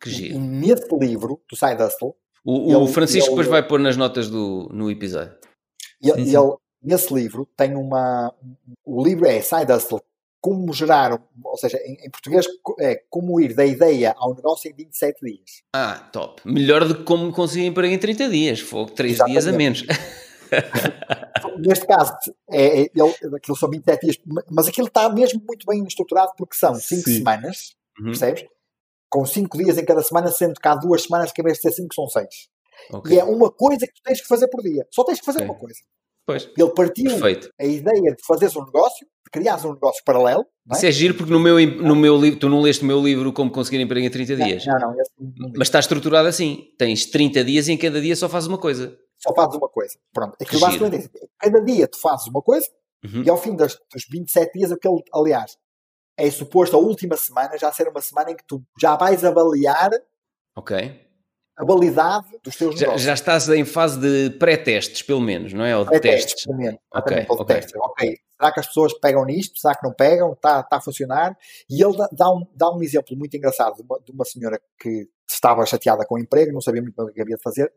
Que 0.00 0.10
giro. 0.10 0.34
E 0.36 0.38
nesse 0.38 0.88
livro 0.96 1.40
do 1.50 1.56
side 1.56 1.82
hustle. 1.82 2.14
O, 2.44 2.72
o 2.72 2.84
ele, 2.84 2.92
Francisco 2.92 3.30
ele, 3.30 3.36
depois 3.36 3.48
vai 3.48 3.66
pôr 3.66 3.80
nas 3.80 3.96
notas 3.96 4.30
do, 4.30 4.68
no 4.72 4.90
episódio. 4.90 5.36
Ele, 6.00 6.22
ele, 6.22 6.56
nesse 6.80 7.12
livro, 7.12 7.46
tem 7.56 7.74
uma. 7.74 8.32
O 8.84 9.02
livro 9.02 9.26
é 9.26 9.40
Side 9.40 9.72
Hustle 9.72 10.00
como 10.40 10.72
gerar, 10.72 11.20
ou 11.44 11.56
seja, 11.56 11.78
em, 11.78 11.94
em, 12.06 12.10
português, 12.10 12.46
é 12.80 13.02
como 13.10 13.40
ir 13.40 13.54
da 13.54 13.66
ideia 13.66 14.14
ao 14.16 14.34
negócio 14.34 14.70
em 14.70 14.74
27 14.74 15.20
dias. 15.24 15.62
Ah, 15.74 16.08
top. 16.12 16.42
Melhor 16.44 16.86
do 16.86 16.96
que 16.96 17.04
como 17.04 17.32
conseguir 17.32 17.66
emprego 17.66 17.92
em 17.92 17.98
30 17.98 18.28
dias. 18.28 18.60
Fogo, 18.60 18.92
3 18.92 19.14
Exatamente. 19.14 19.32
dias 19.32 19.46
a 19.46 19.56
menos. 19.56 19.84
Neste 21.58 21.86
caso, 21.86 22.16
é, 22.50 22.82
é, 22.82 22.90
ele, 22.94 23.36
aquilo 23.36 23.56
são 23.56 23.68
27 23.68 24.00
dias, 24.00 24.18
mas 24.50 24.68
aquilo 24.68 24.86
está 24.86 25.08
mesmo 25.08 25.42
muito 25.46 25.66
bem 25.66 25.84
estruturado 25.84 26.32
porque 26.36 26.56
são 26.56 26.74
5 26.74 27.02
semanas, 27.02 27.74
uhum. 27.98 28.06
percebes? 28.06 28.44
Com 29.10 29.26
5 29.26 29.58
dias 29.58 29.76
em 29.76 29.84
cada 29.84 30.02
semana, 30.02 30.28
sendo 30.28 30.60
que 30.60 30.68
há 30.68 30.74
duas 30.74 31.02
semanas 31.02 31.32
que 31.32 31.40
em 31.40 31.44
vez 31.44 31.56
de 31.58 31.62
ser 31.62 31.72
5 31.72 31.94
são 31.94 32.06
6. 32.06 32.26
Okay. 32.92 33.16
E 33.16 33.20
é 33.20 33.24
uma 33.24 33.50
coisa 33.50 33.86
que 33.86 33.92
tu 33.94 34.02
tens 34.04 34.20
que 34.20 34.28
fazer 34.28 34.48
por 34.48 34.62
dia. 34.62 34.86
Só 34.90 35.04
tens 35.04 35.18
que 35.18 35.26
fazer 35.26 35.38
okay. 35.38 35.50
uma 35.50 35.58
coisa. 35.58 35.80
Pois. 36.28 36.46
Ele 36.58 36.70
partiu 36.74 37.06
Perfeito. 37.06 37.50
a 37.58 37.64
ideia 37.64 38.14
de 38.14 38.22
fazeres 38.22 38.54
um 38.54 38.62
negócio, 38.62 39.06
de 39.24 39.30
criares 39.32 39.64
um 39.64 39.72
negócio 39.72 40.04
paralelo. 40.04 40.44
É? 40.70 40.76
Isso 40.76 40.84
é 40.84 40.92
giro 40.92 41.14
porque 41.14 41.32
no 41.32 41.40
meu, 41.40 41.58
no 41.58 41.96
meu 41.96 42.18
livro, 42.18 42.38
tu 42.38 42.50
não 42.50 42.60
leste 42.60 42.82
o 42.82 42.86
meu 42.86 43.02
livro 43.02 43.32
Como 43.32 43.50
Conseguir 43.50 43.80
Emprego 43.80 44.06
em 44.06 44.10
30 44.10 44.36
Dias. 44.36 44.66
Não, 44.66 44.78
não, 44.78 44.94
não 44.94 45.52
Mas 45.56 45.68
está 45.68 45.78
estruturado 45.78 46.28
assim. 46.28 46.66
Tens 46.76 47.06
30 47.06 47.42
dias 47.44 47.66
e 47.66 47.72
em 47.72 47.78
cada 47.78 47.98
dia 47.98 48.14
só 48.14 48.28
fazes 48.28 48.46
uma 48.46 48.58
coisa. 48.58 48.94
Só 49.16 49.34
fazes 49.34 49.56
uma 49.56 49.70
coisa. 49.70 49.98
Pronto. 50.12 50.36
Aquilo 50.38 50.60
basicamente 50.60 51.10
é 51.16 51.26
cada 51.38 51.64
dia 51.64 51.88
tu 51.88 51.98
fazes 51.98 52.26
uma 52.26 52.42
coisa 52.42 52.66
uhum. 53.06 53.22
e 53.22 53.30
ao 53.30 53.38
fim 53.38 53.56
das, 53.56 53.78
dos 53.90 54.04
27 54.10 54.52
dias, 54.52 54.70
aquele, 54.70 55.02
aliás, 55.14 55.56
é 56.14 56.30
suposto 56.30 56.76
a 56.76 56.78
última 56.78 57.16
semana 57.16 57.56
já 57.56 57.72
ser 57.72 57.88
uma 57.88 58.02
semana 58.02 58.32
em 58.32 58.36
que 58.36 58.44
tu 58.46 58.62
já 58.78 58.96
vais 58.96 59.24
avaliar 59.24 59.92
Ok 60.54 61.07
a 61.58 61.64
validade 61.64 62.38
dos 62.42 62.54
teus 62.54 62.76
já, 62.76 62.86
negócios. 62.86 63.02
Já 63.02 63.14
estás 63.14 63.48
em 63.48 63.64
fase 63.64 63.98
de 63.98 64.30
pré-testes, 64.38 65.02
pelo 65.02 65.20
menos, 65.20 65.52
não 65.52 65.64
é? 65.64 65.76
Ou 65.76 65.84
de 65.84 65.98
testes. 65.98 66.44
Pelo 66.44 66.56
menos. 66.56 66.78
Ok, 66.94 67.26
ok. 67.28 67.56
Testes. 67.56 67.74
ok. 67.76 68.16
Será 68.40 68.52
que 68.52 68.60
as 68.60 68.66
pessoas 68.68 68.94
pegam 69.00 69.24
nisto? 69.24 69.58
Será 69.58 69.74
que 69.74 69.84
não 69.84 69.92
pegam? 69.92 70.32
Está 70.34 70.62
tá 70.62 70.76
a 70.76 70.80
funcionar? 70.80 71.36
E 71.68 71.82
ele 71.82 71.96
dá 72.12 72.32
um, 72.32 72.46
dá 72.54 72.72
um 72.72 72.80
exemplo 72.80 73.16
muito 73.16 73.36
engraçado 73.36 73.74
de 73.74 73.82
uma, 73.82 73.98
de 73.98 74.12
uma 74.12 74.24
senhora 74.24 74.60
que 74.78 75.08
estava 75.28 75.66
chateada 75.66 76.06
com 76.06 76.14
o 76.14 76.18
emprego, 76.18 76.52
não 76.52 76.60
sabia 76.60 76.80
muito 76.80 76.94
bem 76.94 77.06
o 77.06 77.12
que 77.12 77.20
havia 77.20 77.36
de 77.36 77.42
fazer. 77.42 77.72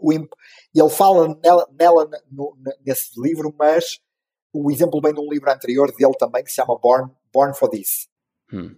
O, 0.00 0.10
ele 0.10 0.90
fala 0.90 1.38
nela, 1.44 1.68
nela 1.78 2.10
no, 2.30 2.56
nesse 2.84 3.20
livro, 3.20 3.54
mas 3.58 4.00
o 4.54 4.70
exemplo 4.70 5.02
vem 5.02 5.12
de 5.12 5.20
um 5.20 5.30
livro 5.30 5.50
anterior 5.50 5.92
dele 5.94 6.14
também, 6.18 6.42
que 6.42 6.48
se 6.48 6.56
chama 6.56 6.78
Born, 6.78 7.10
Born 7.30 7.54
for 7.54 7.68
This, 7.68 8.08
hum. 8.50 8.74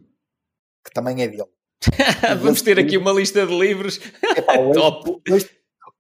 que 0.85 0.93
também 0.93 1.23
é 1.23 1.29
dele. 1.29 1.55
Vamos 2.41 2.63
ter 2.63 2.79
aqui 2.79 2.97
uma 2.97 3.13
lista 3.13 3.47
de 3.47 3.59
livros 3.59 4.01
Epá, 4.37 4.59
hoje, 4.61 4.73
top. 4.73 5.23
Hoje, 5.31 5.51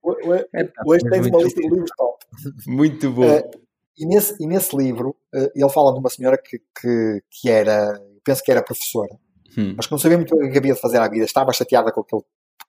hoje, 0.02 0.46
hoje 0.86 1.04
tens 1.10 1.26
uma 1.26 1.42
lista 1.42 1.60
de 1.60 1.68
livros 1.68 1.90
top. 1.96 2.24
Muito 2.66 3.10
bom. 3.10 3.38
Uh, 3.38 3.50
e, 3.96 4.06
nesse, 4.06 4.42
e 4.42 4.46
nesse 4.46 4.76
livro 4.76 5.10
uh, 5.34 5.50
ele 5.54 5.70
fala 5.70 5.92
de 5.92 5.98
uma 5.98 6.10
senhora 6.10 6.38
que, 6.38 6.58
que, 6.58 7.22
que 7.30 7.50
era, 7.50 8.00
penso 8.24 8.42
que 8.42 8.50
era 8.50 8.62
professora, 8.62 9.14
hum. 9.56 9.74
mas 9.76 9.86
que 9.86 9.92
não 9.92 9.98
sabia 9.98 10.18
muito 10.18 10.34
o 10.34 10.38
que 10.38 10.58
havia 10.58 10.74
de 10.74 10.80
fazer 10.80 10.98
à 10.98 11.08
vida, 11.08 11.24
estava 11.24 11.52
chateada 11.52 11.92
com 11.92 12.00
aquele, 12.00 12.22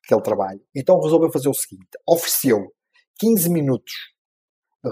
aquele 0.04 0.22
trabalho. 0.22 0.62
Então 0.76 1.00
resolveu 1.00 1.32
fazer 1.32 1.50
o 1.50 1.54
seguinte: 1.54 1.88
ofereceu 2.08 2.72
15 3.20 3.50
minutos, 3.50 3.94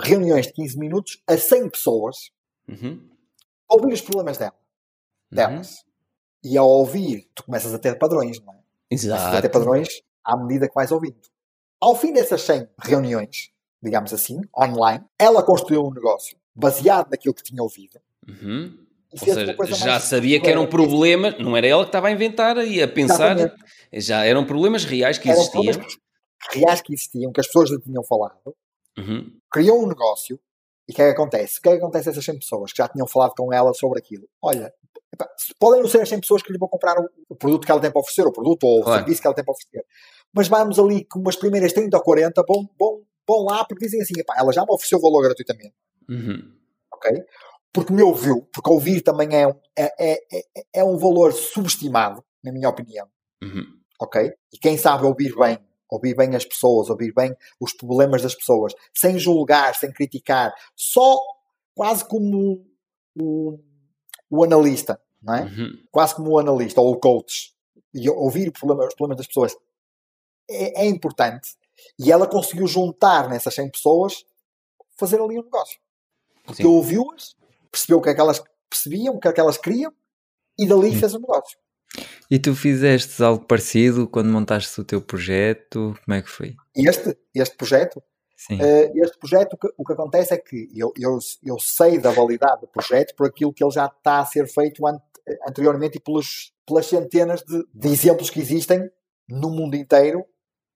reuniões 0.01 0.47
de 0.47 0.53
15 0.53 0.79
minutos 0.79 1.21
a 1.27 1.37
100 1.37 1.69
pessoas, 1.69 2.31
uhum. 2.67 3.09
ouvir 3.69 3.93
os 3.93 4.01
problemas 4.01 4.37
dela, 4.37 4.55
uhum. 5.31 5.61
E 6.43 6.57
ao 6.57 6.67
ouvir, 6.67 7.27
tu 7.33 7.43
começas 7.43 7.73
a 7.73 7.79
ter 7.79 7.97
padrões, 7.97 8.39
não 8.41 8.53
é? 8.53 8.57
Exato. 8.91 9.21
Começas 9.21 9.39
a 9.39 9.41
ter 9.41 9.49
padrões 9.49 9.87
à 10.23 10.37
medida 10.37 10.67
que 10.67 10.75
vais 10.75 10.91
ouvindo. 10.91 11.15
Ao 11.79 11.95
fim 11.95 12.13
dessas 12.13 12.41
100 12.41 12.67
reuniões, 12.81 13.51
digamos 13.81 14.13
assim, 14.13 14.41
online, 14.57 15.03
ela 15.19 15.43
construiu 15.43 15.83
um 15.83 15.93
negócio 15.93 16.37
baseado 16.55 17.09
naquilo 17.09 17.33
que 17.33 17.43
tinha 17.43 17.61
ouvido. 17.61 17.99
Uhum. 18.27 18.77
Ou 19.11 19.19
seja, 19.19 19.55
já 19.75 19.99
sabia 19.99 20.39
que 20.41 20.49
eram 20.49 20.65
problemas, 20.65 21.37
não 21.37 21.55
era 21.55 21.67
ela 21.67 21.83
que 21.83 21.89
estava 21.89 22.07
a 22.07 22.11
inventar 22.11 22.57
e 22.65 22.81
a 22.81 22.87
pensar, 22.87 23.37
Exatamente. 23.37 23.63
já 23.93 24.25
eram 24.25 24.43
problemas 24.43 24.85
reais 24.85 25.19
que 25.19 25.29
eram 25.29 25.39
existiam. 25.39 25.87
reais 26.51 26.81
que 26.81 26.93
existiam, 26.93 27.31
que 27.31 27.39
as 27.39 27.45
pessoas 27.45 27.69
lhe 27.69 27.79
tinham 27.79 28.03
falado. 28.03 28.55
Uhum. 28.97 29.31
Criou 29.51 29.83
um 29.83 29.87
negócio 29.87 30.39
E 30.87 30.91
o 30.91 30.95
que 30.95 31.01
é 31.01 31.05
que 31.05 31.11
acontece? 31.11 31.59
O 31.59 31.61
que 31.61 31.69
é 31.69 31.71
que 31.73 31.77
acontece 31.77 32.09
a 32.09 32.11
essas 32.11 32.25
100 32.25 32.39
pessoas 32.39 32.71
que 32.71 32.77
já 32.77 32.87
tinham 32.87 33.07
falado 33.07 33.33
com 33.37 33.53
ela 33.53 33.73
sobre 33.73 33.99
aquilo? 33.99 34.27
Olha, 34.41 34.73
epá, 35.13 35.27
podem 35.59 35.81
não 35.81 35.89
ser 35.89 36.01
as 36.01 36.09
100 36.09 36.19
pessoas 36.19 36.43
que 36.43 36.51
lhe 36.51 36.59
vão 36.59 36.67
comprar 36.67 36.95
o, 37.29 37.35
produto 37.35 37.65
que 37.65 37.71
ela 37.71 37.79
tem 37.79 37.91
para 37.91 38.01
oferecer, 38.01 38.27
o 38.27 38.33
produto 38.33 38.63
ou 38.65 38.81
o 38.81 38.83
claro. 38.83 38.99
serviço 38.99 39.21
que 39.21 39.27
ela 39.27 39.35
tem 39.35 39.45
para 39.45 39.53
oferecer. 39.53 39.85
Mas 40.33 40.47
vamos 40.47 40.77
ali 40.79 41.05
com 41.05 41.19
umas 41.19 41.35
primeiras 41.35 41.71
30 41.71 41.95
ou 41.95 42.03
40, 42.03 42.43
bom, 42.47 42.65
bom, 42.77 43.01
bom 43.25 43.45
lá, 43.45 43.63
porque 43.65 43.85
dizem 43.85 44.01
assim, 44.01 44.19
epá, 44.19 44.35
ela 44.37 44.51
já 44.51 44.61
me 44.61 44.73
ofereceu 44.73 44.97
o 44.97 45.01
valor 45.01 45.23
gratuitamente. 45.23 45.73
Uhum. 46.09 46.53
Ok? 46.93 47.11
Porque 47.71 47.93
me 47.93 48.03
ouviu, 48.03 48.47
porque 48.53 48.69
ouvir 48.69 49.01
também 49.01 49.29
é, 49.35 49.43
é, 49.77 49.93
é, 49.99 50.13
é, 50.55 50.63
é 50.73 50.83
um 50.83 50.97
valor 50.97 51.31
subestimado, 51.31 52.23
na 52.43 52.51
minha 52.51 52.69
opinião. 52.69 53.07
Uhum. 53.41 53.63
Ok? 54.01 54.31
E 54.51 54.57
quem 54.57 54.77
sabe 54.77 55.05
ouvir 55.05 55.33
bem 55.35 55.57
ouvir 55.89 56.15
bem 56.15 56.35
as 56.35 56.45
pessoas, 56.45 56.89
ouvir 56.89 57.13
bem 57.13 57.35
os 57.59 57.73
problemas 57.73 58.21
das 58.21 58.35
pessoas, 58.35 58.73
sem 58.93 59.17
julgar, 59.19 59.75
sem 59.75 59.91
criticar, 59.91 60.53
só 60.75 61.19
quase 61.75 62.05
como 62.07 62.65
o, 63.19 63.59
o 64.29 64.43
analista, 64.43 64.99
não 65.21 65.35
é? 65.35 65.43
Uhum. 65.43 65.83
Quase 65.91 66.15
como 66.15 66.31
o 66.31 66.39
analista 66.39 66.81
ou 66.81 66.91
o 66.91 66.99
coach. 66.99 67.53
E 67.93 68.09
ouvir 68.09 68.51
problema, 68.51 68.87
os 68.87 68.95
problemas 68.95 69.17
das 69.17 69.27
pessoas 69.27 69.55
é, 70.49 70.83
é, 70.83 70.85
importante. 70.87 71.51
E 71.99 72.11
ela 72.11 72.27
conseguiu 72.27 72.67
juntar 72.67 73.29
nessas 73.29 73.53
100 73.55 73.71
pessoas, 73.71 74.25
fazer 74.97 75.21
ali 75.21 75.39
um 75.39 75.43
negócio. 75.43 75.79
Porque 76.43 76.65
ouviu-as, 76.65 77.35
percebeu 77.71 77.99
o 77.99 78.01
que 78.01 78.09
é 78.09 78.13
que 78.13 78.21
elas 78.21 78.43
percebiam, 78.69 79.15
o 79.15 79.19
que 79.19 79.27
é 79.27 79.33
que 79.33 79.39
elas 79.39 79.57
queriam, 79.57 79.93
e 80.57 80.67
dali 80.67 80.91
Sim. 80.91 80.99
fez 80.99 81.13
um 81.15 81.19
negócio. 81.19 81.57
E 82.29 82.39
tu 82.39 82.55
fizeste 82.55 83.21
algo 83.21 83.45
parecido 83.45 84.07
quando 84.07 84.31
montaste 84.31 84.79
o 84.81 84.83
teu 84.83 85.01
projeto? 85.01 85.95
Como 86.03 86.15
é 86.15 86.21
que 86.21 86.29
foi? 86.29 86.55
Este, 86.75 87.17
este 87.35 87.55
projeto? 87.55 88.01
Sim. 88.35 88.55
Uh, 88.55 89.03
este 89.03 89.17
projeto, 89.19 89.53
o 89.53 89.57
que, 89.57 89.67
o 89.77 89.85
que, 89.85 89.93
acontece 89.93 90.33
é 90.33 90.37
que 90.37 90.67
eu, 90.75 90.91
eu, 90.99 91.17
eu 91.43 91.59
sei 91.59 91.97
da 91.97 92.11
validade 92.11 92.61
do 92.61 92.67
projeto 92.67 93.15
por 93.15 93.27
aquilo 93.27 93.53
que 93.53 93.63
ele 93.63 93.71
já 93.71 93.85
está 93.85 94.19
a 94.19 94.25
ser 94.25 94.47
feito 94.47 94.85
an 94.85 94.99
anteriormente 95.47 95.97
e 95.97 96.01
pelos, 96.01 96.51
pelas 96.65 96.85
centenas 96.85 97.41
de, 97.43 97.63
de, 97.73 97.87
exemplos 97.87 98.29
que 98.29 98.41
existem 98.41 98.89
no 99.29 99.49
mundo 99.49 99.75
inteiro 99.75 100.25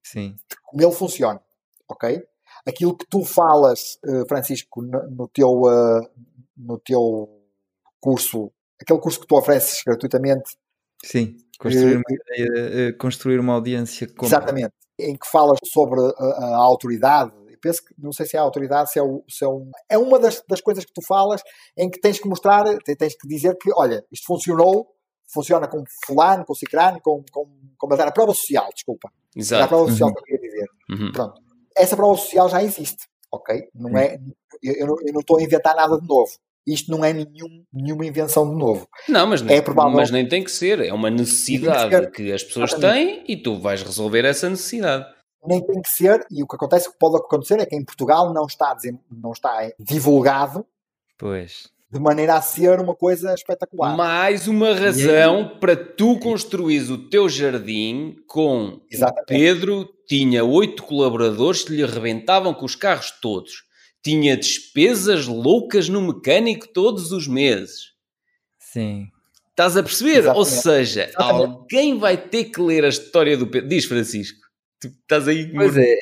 Sim. 0.01 0.35
de 0.49 0.55
como 0.63 0.81
ele 0.81 0.93
funciona. 0.93 1.41
Ok? 1.89 2.23
Aquilo 2.65 2.95
que 2.97 3.05
tu 3.09 3.25
falas, 3.25 3.99
uh, 4.05 4.25
Francisco, 4.27 4.81
no, 4.81 5.09
no 5.09 5.27
teu, 5.27 5.49
uh, 5.49 6.09
no 6.55 6.79
teu 6.79 7.29
curso, 7.99 8.51
aquele 8.81 8.99
curso 8.99 9.19
que 9.19 9.27
tu 9.27 9.35
ofereces 9.35 9.81
gratuitamente 9.85 10.57
Sim, 11.03 11.37
construir 11.59 11.95
uma, 11.95 12.03
ideia, 12.09 12.49
eh, 12.55 12.91
construir 12.93 13.39
uma 13.39 13.53
audiência. 13.53 14.07
Com... 14.07 14.25
Exatamente. 14.25 14.73
Em 14.99 15.15
que 15.15 15.27
falas 15.27 15.59
sobre 15.63 15.99
a, 15.99 16.23
a 16.23 16.57
autoridade, 16.57 17.31
penso 17.61 17.83
que, 17.83 17.93
não 17.97 18.11
sei 18.11 18.25
se 18.25 18.35
é 18.35 18.39
a 18.39 18.43
autoridade, 18.43 18.91
se 18.91 18.99
é, 18.99 19.03
o, 19.03 19.23
se 19.27 19.43
é, 19.43 19.47
um, 19.47 19.69
é 19.89 19.97
uma 19.97 20.19
das, 20.19 20.43
das 20.47 20.61
coisas 20.61 20.85
que 20.85 20.93
tu 20.93 21.01
falas 21.05 21.41
em 21.75 21.89
que 21.89 21.99
tens 21.99 22.19
que 22.19 22.27
mostrar, 22.27 22.63
tens 22.79 23.15
que 23.15 23.27
dizer 23.27 23.55
que, 23.57 23.69
olha, 23.75 24.05
isto 24.11 24.25
funcionou, 24.25 24.87
funciona 25.27 25.67
com 25.67 25.83
fulano, 26.05 26.45
com 26.45 26.55
cicrano, 26.55 26.99
com, 27.01 27.23
com, 27.31 27.45
com 27.77 27.93
a 27.93 28.11
prova 28.11 28.33
social, 28.33 28.69
desculpa. 28.73 29.11
Exato. 29.35 29.63
a 29.63 29.67
prova 29.67 29.91
social 29.91 30.09
uhum. 30.09 30.15
que 30.15 30.19
eu 30.19 30.23
queria 30.23 30.49
dizer. 30.49 30.67
Uhum. 30.89 31.11
Pronto. 31.11 31.41
Essa 31.75 31.95
prova 31.95 32.17
social 32.17 32.49
já 32.49 32.63
existe, 32.63 33.07
ok? 33.31 33.69
Não 33.75 33.91
uhum. 33.91 33.97
é, 33.97 34.19
eu, 34.63 34.95
eu 35.05 35.13
não 35.13 35.19
estou 35.19 35.37
a 35.37 35.43
inventar 35.43 35.75
nada 35.75 35.99
de 35.99 36.07
novo. 36.07 36.31
Isto 36.67 36.91
não 36.91 37.05
é 37.05 37.13
nenhum, 37.13 37.63
nenhuma 37.71 38.05
invenção 38.05 38.49
de 38.49 38.57
novo. 38.57 38.85
Não, 39.07 39.25
mas, 39.25 39.41
é 39.47 39.61
provável... 39.61 39.93
mas 39.93 40.11
nem 40.11 40.27
tem 40.27 40.43
que 40.43 40.51
ser. 40.51 40.81
É 40.81 40.93
uma 40.93 41.09
necessidade 41.09 42.07
que, 42.07 42.23
que, 42.23 42.33
as 42.33 42.43
pessoas 42.43 42.73
Exatamente. 42.73 43.23
têm 43.23 43.23
e 43.25 43.37
tu 43.37 43.57
vais 43.57 43.81
resolver 43.81 44.25
essa 44.25 44.49
necessidade. 44.49 45.05
Nem 45.45 45.65
tem 45.65 45.81
que 45.81 45.89
ser, 45.89 46.25
e 46.29 46.43
o 46.43 46.47
que 46.47 46.55
acontece, 46.57 46.89
o 46.89 46.91
que 46.91 46.97
pode 46.99 47.15
acontecer 47.15 47.57
é 47.61 47.65
que 47.65 47.75
em 47.75 47.85
Portugal 47.85 48.33
não 48.33 48.45
está, 48.45 48.75
não 49.09 49.31
está 49.31 49.71
divulgado 49.79 50.65
pois. 51.17 51.69
de 51.89 51.99
maneira 52.01 52.35
a 52.35 52.41
ser 52.41 52.81
uma 52.81 52.93
coisa 52.93 53.33
espetacular. 53.33 53.95
Mais 53.95 54.49
uma 54.49 54.73
razão 54.73 55.57
para 55.61 55.73
tu 55.73 56.19
construires 56.19 56.89
o 56.89 56.97
teu 56.97 57.29
jardim 57.29 58.17
com. 58.27 58.81
Pedro 59.25 59.87
tinha 60.05 60.43
oito 60.43 60.83
colaboradores 60.83 61.63
que 61.63 61.73
lhe 61.73 61.83
arrebentavam 61.83 62.53
com 62.53 62.65
os 62.65 62.75
carros 62.75 63.11
todos 63.21 63.66
tinha 64.03 64.37
despesas 64.37 65.27
loucas 65.27 65.89
no 65.89 66.01
mecânico 66.01 66.67
todos 66.67 67.11
os 67.11 67.27
meses. 67.27 67.93
Sim. 68.59 69.09
Estás 69.49 69.75
a 69.75 69.81
perceber? 69.81 70.19
Exatamente. 70.19 70.37
Ou 70.37 70.45
seja, 70.45 71.03
Exatamente. 71.05 71.41
alguém 71.41 71.97
vai 71.97 72.15
ter 72.15 72.45
que 72.45 72.61
ler 72.61 72.85
a 72.85 72.89
história 72.89 73.35
do 73.35 73.47
Pedro. 73.47 73.67
Diz, 73.67 73.85
Francisco. 73.85 74.47
Tu 74.79 74.87
estás 74.87 75.27
aí. 75.27 75.51
Pois 75.51 75.75
é, 75.75 75.95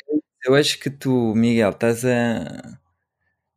eu 0.45 0.53
acho 0.55 0.77
que 0.77 0.89
tu, 0.89 1.33
Miguel, 1.33 1.69
estás 1.69 2.03
a. 2.03 2.77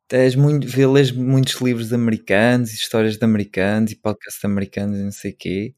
Tens 0.06 0.36
muito, 0.36 0.66
lês 0.93 1.10
muitos 1.10 1.60
livros 1.60 1.93
americanos, 1.93 2.73
histórias 2.73 3.19
de 3.19 3.24
americanos 3.24 3.90
e 3.90 3.97
podcasts 3.97 4.43
americanos 4.44 4.98
e 4.98 5.02
não 5.02 5.12
sei 5.12 5.32
o 5.32 5.36
quê. 5.36 5.74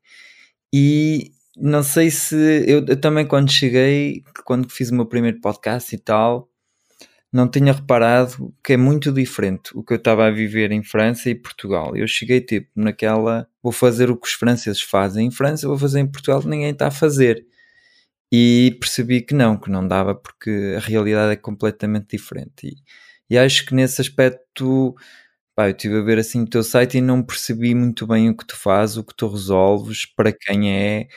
E 0.73 1.33
não 1.57 1.83
sei 1.83 2.11
se. 2.11 2.37
Eu, 2.67 2.85
eu 2.87 3.01
também, 3.01 3.27
quando 3.27 3.51
cheguei, 3.51 4.23
quando 4.45 4.71
fiz 4.71 4.91
o 4.91 4.95
meu 4.95 5.07
primeiro 5.07 5.41
podcast 5.41 5.95
e 5.95 5.99
tal, 5.99 6.50
não 7.33 7.49
tinha 7.49 7.73
reparado 7.73 8.53
que 8.65 8.73
é 8.73 8.77
muito 8.77 9.13
diferente 9.13 9.71
o 9.75 9.85
que 9.85 9.93
eu 9.93 9.97
estava 9.99 10.27
a 10.27 10.31
viver 10.31 10.73
em 10.73 10.83
França 10.83 11.31
e 11.31 11.35
Portugal. 11.35 11.97
Eu 11.97 12.07
cheguei 12.09 12.41
tipo 12.41 12.69
naquela, 12.75 13.49
vou 13.63 13.73
fazer 13.73 14.11
o 14.11 14.17
que 14.17 14.27
os 14.27 14.35
franceses 14.35 14.83
fazem 14.83 15.29
em 15.29 15.31
França, 15.31 15.69
vou 15.69 15.79
fazer 15.79 16.01
em 16.01 16.07
Portugal, 16.11 16.43
ninguém 16.45 16.71
está 16.71 16.89
a 16.89 16.91
fazer. 16.91 17.47
E 18.33 18.77
percebi 18.81 19.23
que 19.23 19.35
não, 19.35 19.57
que 19.57 19.71
não 19.71 19.87
dava 19.87 20.15
porque 20.15 20.75
a 20.77 20.81
realidade 20.81 21.33
é 21.33 21.37
completamente 21.37 22.17
diferente. 22.17 22.69
E, 22.69 23.35
e 23.35 23.39
acho 23.39 23.67
que 23.67 23.75
nesse 23.75 24.01
aspecto, 24.01 24.95
pá, 25.55 25.69
eu 25.69 25.73
estive 25.73 25.99
a 25.99 26.03
ver 26.03 26.19
assim 26.19 26.43
o 26.43 26.49
teu 26.49 26.63
site 26.65 26.99
e 26.99 27.01
não 27.03 27.23
percebi 27.23 27.75
muito 27.75 28.07
bem 28.07 28.31
o 28.31 28.37
que 28.37 28.47
tu 28.47 28.57
fazes, 28.57 28.97
o 28.99 29.05
que 29.05 29.15
tu 29.17 29.29
resolves, 29.29 30.07
para 30.07 30.33
quem 30.33 30.73
é, 30.73 31.09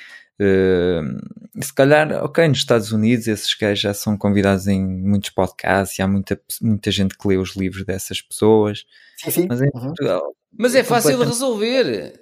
Uh, 0.41 1.61
se 1.61 1.73
calhar, 1.73 2.11
ok, 2.23 2.47
nos 2.47 2.57
Estados 2.57 2.91
Unidos 2.91 3.27
esses 3.27 3.53
gajos 3.55 3.79
já 3.79 3.93
são 3.93 4.17
convidados 4.17 4.67
em 4.67 4.83
muitos 4.83 5.29
podcasts 5.29 5.97
e 5.99 6.01
há 6.01 6.07
muita, 6.07 6.39
muita 6.61 6.91
gente 6.91 7.17
que 7.17 7.27
lê 7.27 7.37
os 7.37 7.55
livros 7.55 7.85
dessas 7.85 8.21
pessoas. 8.21 8.85
Sim, 9.17 9.31
sim. 9.31 9.45
Mas, 9.47 9.61
uhum. 9.61 9.69
Portugal, 9.71 10.35
mas 10.57 10.75
é, 10.75 10.79
é 10.79 10.83
fácil 10.83 11.17
de 11.17 11.25
resolver. 11.25 12.19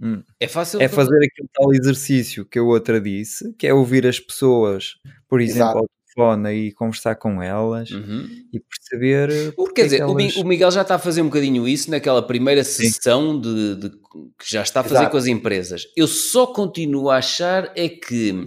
Hum. 0.00 0.22
É 0.38 0.46
fácil 0.46 0.80
É 0.80 0.88
fazer 0.88 1.16
aquele 1.16 1.48
tal 1.52 1.72
exercício 1.72 2.44
que 2.44 2.58
a 2.58 2.62
outra 2.62 3.00
disse, 3.00 3.52
que 3.54 3.66
é 3.66 3.72
ouvir 3.72 4.06
as 4.06 4.20
pessoas, 4.20 4.96
por 5.28 5.40
exemplo, 5.40 5.78
Exato 5.78 5.96
telefone 6.16 6.52
e 6.52 6.72
conversar 6.72 7.14
com 7.16 7.42
elas 7.42 7.90
uhum. 7.90 8.26
e 8.52 8.58
perceber. 8.58 9.54
O, 9.56 9.68
quer 9.68 9.84
dizer, 9.84 10.00
elas... 10.00 10.36
o 10.36 10.44
Miguel 10.44 10.70
já 10.70 10.82
está 10.82 10.94
a 10.94 10.98
fazer 10.98 11.20
um 11.20 11.26
bocadinho 11.26 11.68
isso 11.68 11.90
naquela 11.90 12.26
primeira 12.26 12.64
sessão 12.64 13.38
de, 13.38 13.76
de, 13.76 13.90
que 13.90 14.50
já 14.50 14.62
está 14.62 14.80
a 14.80 14.82
fazer 14.82 14.96
Exato. 14.96 15.10
com 15.10 15.16
as 15.18 15.26
empresas. 15.26 15.82
Eu 15.96 16.08
só 16.08 16.46
continuo 16.46 17.10
a 17.10 17.18
achar 17.18 17.70
é 17.76 17.88
que 17.88 18.46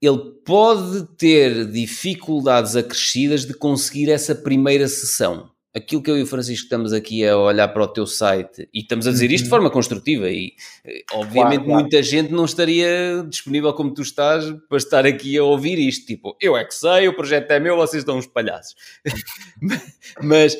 ele 0.00 0.20
pode 0.44 1.06
ter 1.16 1.66
dificuldades 1.70 2.74
acrescidas 2.74 3.44
de 3.44 3.52
conseguir 3.52 4.10
essa 4.10 4.34
primeira 4.34 4.88
sessão 4.88 5.50
aquilo 5.78 6.02
que 6.02 6.10
eu 6.10 6.18
e 6.18 6.22
o 6.22 6.26
Francisco 6.26 6.64
estamos 6.64 6.92
aqui 6.92 7.26
a 7.26 7.36
olhar 7.36 7.68
para 7.68 7.82
o 7.82 7.88
teu 7.88 8.06
site 8.06 8.68
e 8.72 8.80
estamos 8.80 9.06
a 9.06 9.10
dizer 9.10 9.30
isto 9.30 9.44
de 9.44 9.50
uhum. 9.50 9.50
forma 9.50 9.70
construtiva 9.70 10.30
e 10.30 10.52
eh, 10.84 11.02
obviamente 11.12 11.64
claro, 11.64 11.64
claro. 11.64 11.80
muita 11.80 12.02
gente 12.02 12.32
não 12.32 12.44
estaria 12.44 13.24
disponível 13.28 13.72
como 13.72 13.94
tu 13.94 14.02
estás 14.02 14.44
para 14.68 14.78
estar 14.78 15.06
aqui 15.06 15.36
a 15.38 15.44
ouvir 15.44 15.78
isto, 15.78 16.06
tipo, 16.06 16.36
eu 16.40 16.56
é 16.56 16.64
que 16.64 16.74
sei, 16.74 17.08
o 17.08 17.16
projeto 17.16 17.50
é 17.50 17.60
meu, 17.60 17.76
vocês 17.76 18.02
estão 18.02 18.18
uns 18.18 18.26
palhaços. 18.26 18.74
Mas 20.22 20.56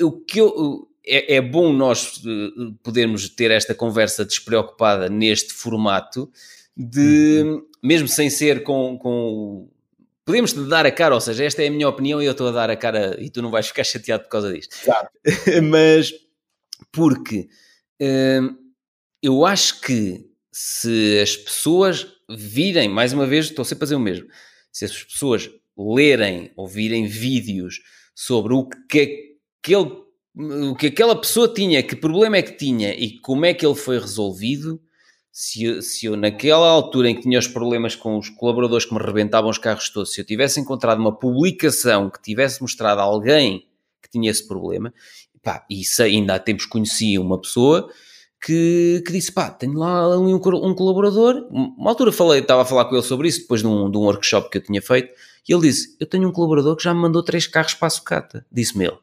o 0.00 0.12
que 0.12 0.40
eu, 0.40 0.88
é, 1.06 1.36
é, 1.36 1.40
bom 1.40 1.72
nós 1.72 2.20
eh, 2.26 2.72
podermos 2.82 3.28
ter 3.30 3.50
esta 3.50 3.74
conversa 3.74 4.24
despreocupada 4.24 5.08
neste 5.08 5.54
formato 5.54 6.30
de, 6.76 7.42
uhum. 7.44 7.62
mesmo 7.82 8.06
sem 8.06 8.28
ser 8.30 8.62
com, 8.62 8.98
com 8.98 9.68
podemos 10.28 10.52
te 10.52 10.60
dar 10.64 10.84
a 10.84 10.92
cara, 10.92 11.14
ou 11.14 11.22
seja, 11.22 11.42
esta 11.42 11.62
é 11.62 11.68
a 11.68 11.70
minha 11.70 11.88
opinião 11.88 12.20
e 12.20 12.26
eu 12.26 12.32
estou 12.32 12.48
a 12.48 12.52
dar 12.52 12.68
a 12.68 12.76
cara 12.76 13.16
e 13.18 13.30
tu 13.30 13.40
não 13.40 13.50
vais 13.50 13.66
ficar 13.66 13.82
chateado 13.82 14.24
por 14.24 14.28
causa 14.28 14.52
disto. 14.52 14.76
Claro. 14.84 15.08
Mas 15.70 16.12
porque 16.92 17.48
hum, 17.98 18.54
eu 19.22 19.46
acho 19.46 19.80
que 19.80 20.26
se 20.52 21.18
as 21.22 21.34
pessoas 21.34 22.06
virem, 22.28 22.90
mais 22.90 23.14
uma 23.14 23.26
vez, 23.26 23.46
estou 23.46 23.64
sempre 23.64 23.84
a 23.84 23.86
fazer 23.86 23.94
o 23.94 24.00
mesmo, 24.00 24.28
se 24.70 24.84
as 24.84 25.02
pessoas 25.02 25.48
lerem 25.74 26.52
ou 26.56 26.68
virem 26.68 27.06
vídeos 27.06 27.80
sobre 28.14 28.52
o 28.52 28.68
que 28.86 29.38
aquele, 29.62 29.92
o 30.36 30.76
que 30.76 30.88
aquela 30.88 31.18
pessoa 31.18 31.48
tinha, 31.48 31.82
que 31.82 31.96
problema 31.96 32.36
é 32.36 32.42
que 32.42 32.52
tinha 32.52 32.92
e 32.92 33.18
como 33.20 33.46
é 33.46 33.54
que 33.54 33.64
ele 33.64 33.74
foi 33.74 33.98
resolvido, 33.98 34.78
se 35.40 35.62
eu, 35.62 35.80
se 35.80 36.06
eu, 36.06 36.16
naquela 36.16 36.68
altura 36.68 37.10
em 37.10 37.14
que 37.14 37.20
tinha 37.20 37.38
os 37.38 37.46
problemas 37.46 37.94
com 37.94 38.18
os 38.18 38.28
colaboradores 38.28 38.84
que 38.84 38.92
me 38.92 39.00
rebentavam 39.00 39.48
os 39.48 39.56
carros 39.56 39.88
todos, 39.88 40.12
se 40.12 40.20
eu 40.20 40.24
tivesse 40.24 40.58
encontrado 40.58 40.98
uma 40.98 41.16
publicação 41.16 42.10
que 42.10 42.20
tivesse 42.20 42.60
mostrado 42.60 43.00
a 43.00 43.04
alguém 43.04 43.64
que 44.02 44.10
tinha 44.10 44.32
esse 44.32 44.48
problema, 44.48 44.92
pá, 45.40 45.64
e 45.70 45.84
ainda 46.02 46.34
há 46.34 46.40
tempos 46.40 46.66
conheci 46.66 47.16
uma 47.20 47.40
pessoa 47.40 47.88
que, 48.44 49.00
que 49.06 49.12
disse, 49.12 49.30
pá, 49.30 49.48
tenho 49.48 49.74
lá 49.74 50.18
um, 50.18 50.34
um 50.34 50.74
colaborador, 50.74 51.46
uma 51.52 51.90
altura 51.92 52.10
falei, 52.10 52.40
estava 52.40 52.62
a 52.62 52.64
falar 52.64 52.86
com 52.86 52.96
ele 52.96 53.04
sobre 53.04 53.28
isso, 53.28 53.42
depois 53.42 53.60
de 53.60 53.68
um, 53.68 53.88
de 53.88 53.96
um 53.96 54.00
workshop 54.00 54.50
que 54.50 54.58
eu 54.58 54.64
tinha 54.64 54.82
feito, 54.82 55.14
e 55.48 55.52
ele 55.52 55.62
disse, 55.62 55.96
eu 56.00 56.06
tenho 56.08 56.28
um 56.28 56.32
colaborador 56.32 56.74
que 56.74 56.82
já 56.82 56.92
me 56.92 57.00
mandou 57.00 57.22
três 57.22 57.46
carros 57.46 57.74
para 57.74 57.86
a 57.86 57.90
sucata, 57.90 58.44
disse-me 58.50 58.86
ele. 58.86 58.98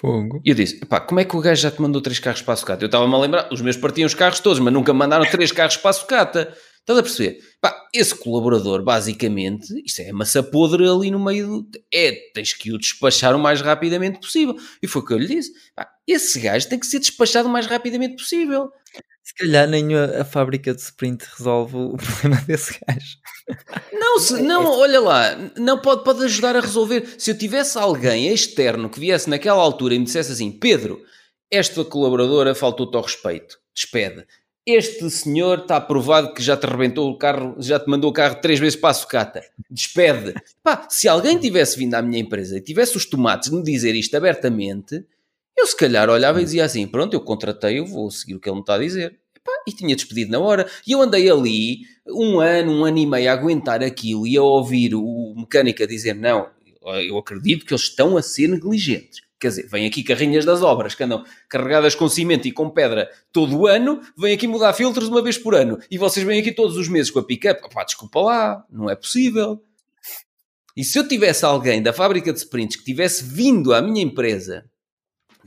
Fogo. 0.00 0.40
E 0.44 0.50
eu 0.50 0.54
disse, 0.54 0.76
pá, 0.86 1.00
como 1.00 1.18
é 1.18 1.24
que 1.24 1.36
o 1.36 1.40
gajo 1.40 1.60
já 1.60 1.72
te 1.72 1.82
mandou 1.82 2.00
três 2.00 2.20
carros 2.20 2.40
para 2.40 2.54
a 2.54 2.56
sucata? 2.56 2.84
Eu 2.84 2.86
estava-me 2.86 3.12
a 3.12 3.18
lembrar, 3.18 3.52
os 3.52 3.60
meus 3.60 3.76
partiam 3.76 4.06
os 4.06 4.14
carros 4.14 4.38
todos, 4.38 4.60
mas 4.60 4.72
nunca 4.72 4.92
me 4.92 4.98
mandaram 5.00 5.24
três 5.28 5.50
carros 5.50 5.76
para 5.76 5.90
a 5.90 5.92
sucata. 5.92 6.56
Estás 6.78 7.00
a 7.00 7.02
perceber? 7.02 7.38
Pá, 7.60 7.74
esse 7.92 8.14
colaborador, 8.14 8.82
basicamente, 8.84 9.74
isto 9.84 10.00
é 10.00 10.12
massa 10.12 10.40
podre 10.40 10.88
ali 10.88 11.10
no 11.10 11.22
meio 11.22 11.62
do... 11.62 11.68
É, 11.92 12.12
tens 12.32 12.54
que 12.54 12.72
o 12.72 12.78
despachar 12.78 13.34
o 13.34 13.40
mais 13.40 13.60
rapidamente 13.60 14.20
possível. 14.20 14.54
E 14.80 14.86
foi 14.86 15.02
o 15.02 15.04
que 15.04 15.12
eu 15.12 15.18
lhe 15.18 15.26
disse. 15.26 15.52
Pá, 15.74 15.88
esse 16.06 16.38
gajo 16.38 16.68
tem 16.68 16.78
que 16.78 16.86
ser 16.86 17.00
despachado 17.00 17.48
o 17.48 17.52
mais 17.52 17.66
rapidamente 17.66 18.16
possível. 18.16 18.70
Se 19.28 19.34
calhar 19.34 19.68
nem 19.68 19.94
a, 19.94 20.22
a 20.22 20.24
fábrica 20.24 20.74
de 20.74 20.80
sprint 20.80 21.22
resolve 21.36 21.76
o 21.76 21.96
problema 22.00 22.42
desse 22.46 22.80
gajo. 22.80 23.18
Não, 23.92 24.18
se, 24.18 24.40
não, 24.40 24.64
olha 24.64 24.98
lá, 25.00 25.36
não 25.54 25.78
pode, 25.82 26.02
pode 26.02 26.24
ajudar 26.24 26.56
a 26.56 26.60
resolver. 26.60 27.06
Se 27.18 27.30
eu 27.30 27.36
tivesse 27.36 27.76
alguém 27.76 28.32
externo 28.32 28.88
que 28.88 28.98
viesse 28.98 29.28
naquela 29.28 29.60
altura 29.62 29.94
e 29.94 29.98
me 29.98 30.06
dissesse 30.06 30.32
assim, 30.32 30.50
Pedro, 30.50 31.02
esta 31.50 31.84
colaboradora 31.84 32.54
faltou-te 32.54 32.96
ao 32.96 33.02
respeito, 33.02 33.58
despede. 33.74 34.26
Este 34.66 35.10
senhor 35.10 35.58
está 35.58 35.76
aprovado 35.76 36.32
que 36.32 36.42
já 36.42 36.56
te 36.56 36.64
arrebentou 36.64 37.10
o 37.10 37.18
carro, 37.18 37.54
já 37.58 37.78
te 37.78 37.88
mandou 37.88 38.10
o 38.10 38.14
carro 38.14 38.36
três 38.40 38.58
vezes 38.58 38.80
para 38.80 38.90
a 38.90 38.94
sucata. 38.94 39.42
Despede. 39.70 40.34
Pá, 40.62 40.86
se 40.88 41.06
alguém 41.06 41.38
tivesse 41.38 41.78
vindo 41.78 41.94
à 41.94 42.00
minha 42.00 42.20
empresa 42.20 42.56
e 42.56 42.62
tivesse 42.62 42.96
os 42.96 43.04
tomates 43.04 43.50
de 43.50 43.56
me 43.56 43.62
dizer 43.62 43.94
isto 43.94 44.16
abertamente, 44.16 45.04
eu 45.58 45.66
se 45.66 45.76
calhar 45.76 46.08
olhava 46.08 46.40
e 46.40 46.44
dizia 46.44 46.64
assim: 46.64 46.86
pronto, 46.86 47.14
eu 47.14 47.20
contratei, 47.20 47.78
eu 47.78 47.86
vou 47.86 48.10
seguir 48.10 48.34
o 48.34 48.40
que 48.40 48.48
ele 48.48 48.56
me 48.56 48.62
está 48.62 48.74
a 48.74 48.78
dizer. 48.78 49.18
E 49.66 49.72
tinha 49.72 49.96
despedido 49.96 50.30
na 50.30 50.38
hora. 50.38 50.68
E 50.86 50.92
eu 50.92 51.00
andei 51.00 51.30
ali 51.30 51.80
um 52.06 52.38
ano, 52.38 52.72
um 52.72 52.84
ano 52.84 52.98
e 52.98 53.06
meio 53.06 53.30
a 53.30 53.32
aguentar 53.32 53.82
aquilo 53.82 54.26
e 54.26 54.36
a 54.36 54.42
ouvir 54.42 54.94
o 54.94 55.34
mecânico 55.36 55.82
a 55.82 55.86
dizer: 55.86 56.14
não, 56.14 56.48
eu 57.06 57.18
acredito 57.18 57.64
que 57.66 57.72
eles 57.72 57.84
estão 57.84 58.16
a 58.16 58.22
ser 58.22 58.48
negligentes. 58.48 59.20
Quer 59.40 59.48
dizer, 59.48 59.68
vêm 59.68 59.86
aqui 59.86 60.02
carrinhas 60.02 60.44
das 60.44 60.62
obras 60.62 60.96
que 60.96 61.04
andam 61.04 61.24
carregadas 61.48 61.94
com 61.94 62.08
cimento 62.08 62.48
e 62.48 62.52
com 62.52 62.68
pedra 62.68 63.08
todo 63.32 63.56
o 63.56 63.66
ano, 63.68 64.00
vêm 64.18 64.34
aqui 64.34 64.48
mudar 64.48 64.72
filtros 64.72 65.08
uma 65.08 65.22
vez 65.22 65.38
por 65.38 65.54
ano 65.54 65.78
e 65.88 65.96
vocês 65.96 66.26
vêm 66.26 66.40
aqui 66.40 66.50
todos 66.50 66.76
os 66.76 66.88
meses 66.88 67.08
com 67.08 67.20
a 67.20 67.24
pick-up. 67.24 67.60
Pá, 67.72 67.84
desculpa 67.84 68.20
lá, 68.20 68.64
não 68.68 68.90
é 68.90 68.96
possível. 68.96 69.62
E 70.76 70.82
se 70.82 70.98
eu 70.98 71.06
tivesse 71.06 71.44
alguém 71.44 71.80
da 71.80 71.92
fábrica 71.92 72.32
de 72.32 72.38
sprints 72.40 72.76
que 72.76 72.84
tivesse 72.84 73.24
vindo 73.24 73.72
à 73.72 73.80
minha 73.80 74.02
empresa 74.02 74.64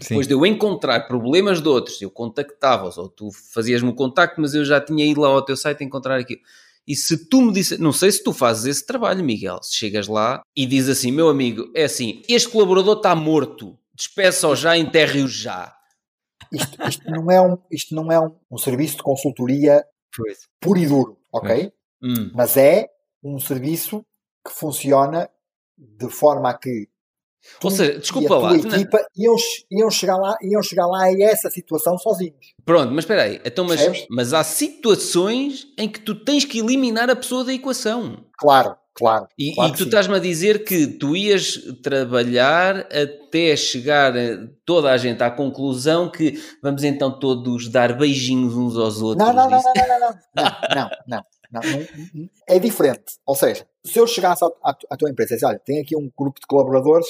depois 0.01 0.25
Sim. 0.25 0.29
de 0.29 0.33
eu 0.33 0.45
encontrar 0.45 1.01
problemas 1.01 1.61
de 1.61 1.69
outros, 1.69 2.01
eu 2.01 2.09
contactava-os, 2.09 2.97
ou 2.97 3.07
tu 3.07 3.29
fazias-me 3.53 3.89
o 3.89 3.95
contacto, 3.95 4.41
mas 4.41 4.55
eu 4.55 4.65
já 4.65 4.81
tinha 4.81 5.05
ido 5.05 5.21
lá 5.21 5.29
ao 5.29 5.45
teu 5.45 5.55
site 5.55 5.83
encontrar 5.83 6.19
aquilo. 6.19 6.41
E 6.87 6.95
se 6.95 7.29
tu 7.29 7.41
me 7.41 7.53
disse, 7.53 7.77
não 7.77 7.93
sei 7.93 8.11
se 8.11 8.23
tu 8.23 8.33
fazes 8.33 8.65
esse 8.65 8.85
trabalho, 8.85 9.23
Miguel, 9.23 9.61
se 9.61 9.75
chegas 9.75 10.07
lá 10.07 10.41
e 10.55 10.65
diz 10.65 10.89
assim, 10.89 11.11
meu 11.11 11.29
amigo, 11.29 11.71
é 11.75 11.83
assim, 11.83 12.23
este 12.27 12.49
colaborador 12.49 12.97
está 12.97 13.15
morto, 13.15 13.77
despeça-o 13.93 14.55
já, 14.55 14.75
enterre-o 14.75 15.27
já. 15.27 15.75
Isto, 16.51 16.81
isto, 16.89 17.09
não 17.09 17.29
é, 17.31 17.39
um, 17.39 17.57
isto 17.71 17.93
não 17.95 18.11
é 18.11 18.19
um, 18.19 18.35
um 18.49 18.57
serviço 18.57 18.97
de 18.97 19.03
consultoria 19.03 19.85
pois. 20.15 20.49
puro 20.59 20.79
e 20.79 20.87
duro, 20.87 21.17
ok? 21.31 21.71
Hum. 22.01 22.31
Mas 22.33 22.57
é 22.57 22.89
um 23.23 23.39
serviço 23.39 24.03
que 24.45 24.51
funciona 24.51 25.29
de 25.77 26.09
forma 26.09 26.49
a 26.49 26.57
que 26.57 26.89
ou 27.63 27.71
seja, 27.71 27.99
desculpa 27.99 28.37
lá. 28.37 28.55
equipa 28.55 29.05
iam, 29.15 29.35
iam, 29.71 29.89
chegar 29.91 30.17
lá, 30.17 30.35
iam 30.41 30.61
chegar 30.61 30.87
lá 30.87 31.03
a 31.03 31.21
essa 31.21 31.49
situação 31.49 31.97
sozinhos. 31.97 32.53
Pronto, 32.65 32.91
mas 32.93 33.03
espera 33.03 33.23
aí. 33.23 33.41
Então, 33.45 33.65
mas, 33.65 33.81
mas 34.09 34.33
há 34.33 34.43
situações 34.43 35.67
em 35.77 35.87
que 35.87 35.99
tu 35.99 36.15
tens 36.15 36.45
que 36.45 36.59
eliminar 36.59 37.09
a 37.09 37.15
pessoa 37.15 37.43
da 37.43 37.53
equação. 37.53 38.25
Claro, 38.37 38.75
claro. 38.95 39.27
E, 39.37 39.53
claro 39.53 39.73
e 39.73 39.77
tu 39.77 39.83
estás-me 39.83 40.15
a 40.15 40.19
dizer 40.19 40.63
que 40.63 40.87
tu 40.87 41.15
ias 41.15 41.57
trabalhar 41.83 42.87
até 42.91 43.55
chegar 43.55 44.13
toda 44.65 44.91
a 44.91 44.97
gente 44.97 45.21
à 45.21 45.29
conclusão 45.29 46.09
que 46.09 46.41
vamos 46.63 46.83
então 46.83 47.19
todos 47.19 47.69
dar 47.69 47.97
beijinhos 47.97 48.55
uns 48.55 48.77
aos 48.77 49.01
outros. 49.01 49.27
Não, 49.27 49.33
não, 49.33 49.49
não, 49.49 49.61
não, 49.61 49.73
não, 49.75 49.99
não, 49.99 50.45
não, 50.75 50.89
não, 51.07 51.23
não, 51.51 51.61
não, 52.13 52.31
É 52.47 52.57
diferente. 52.57 53.17
Ou 53.25 53.35
seja, 53.35 53.67
se 53.83 53.99
eu 53.99 54.07
chegasse 54.07 54.43
à, 54.63 54.75
à 54.89 54.97
tua 54.97 55.09
empresa 55.09 55.33
e 55.33 55.35
dissesse, 55.35 55.45
olha, 55.45 55.59
tem 55.59 55.81
aqui 55.81 55.95
um 55.95 56.09
grupo 56.17 56.39
de 56.39 56.47
colaboradores 56.47 57.07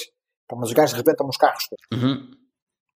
mas 0.56 0.68
os 0.68 0.74
gajos 0.74 0.96
rebentam 0.96 1.26
os 1.28 1.36
carros. 1.36 1.68
Uhum. 1.92 2.30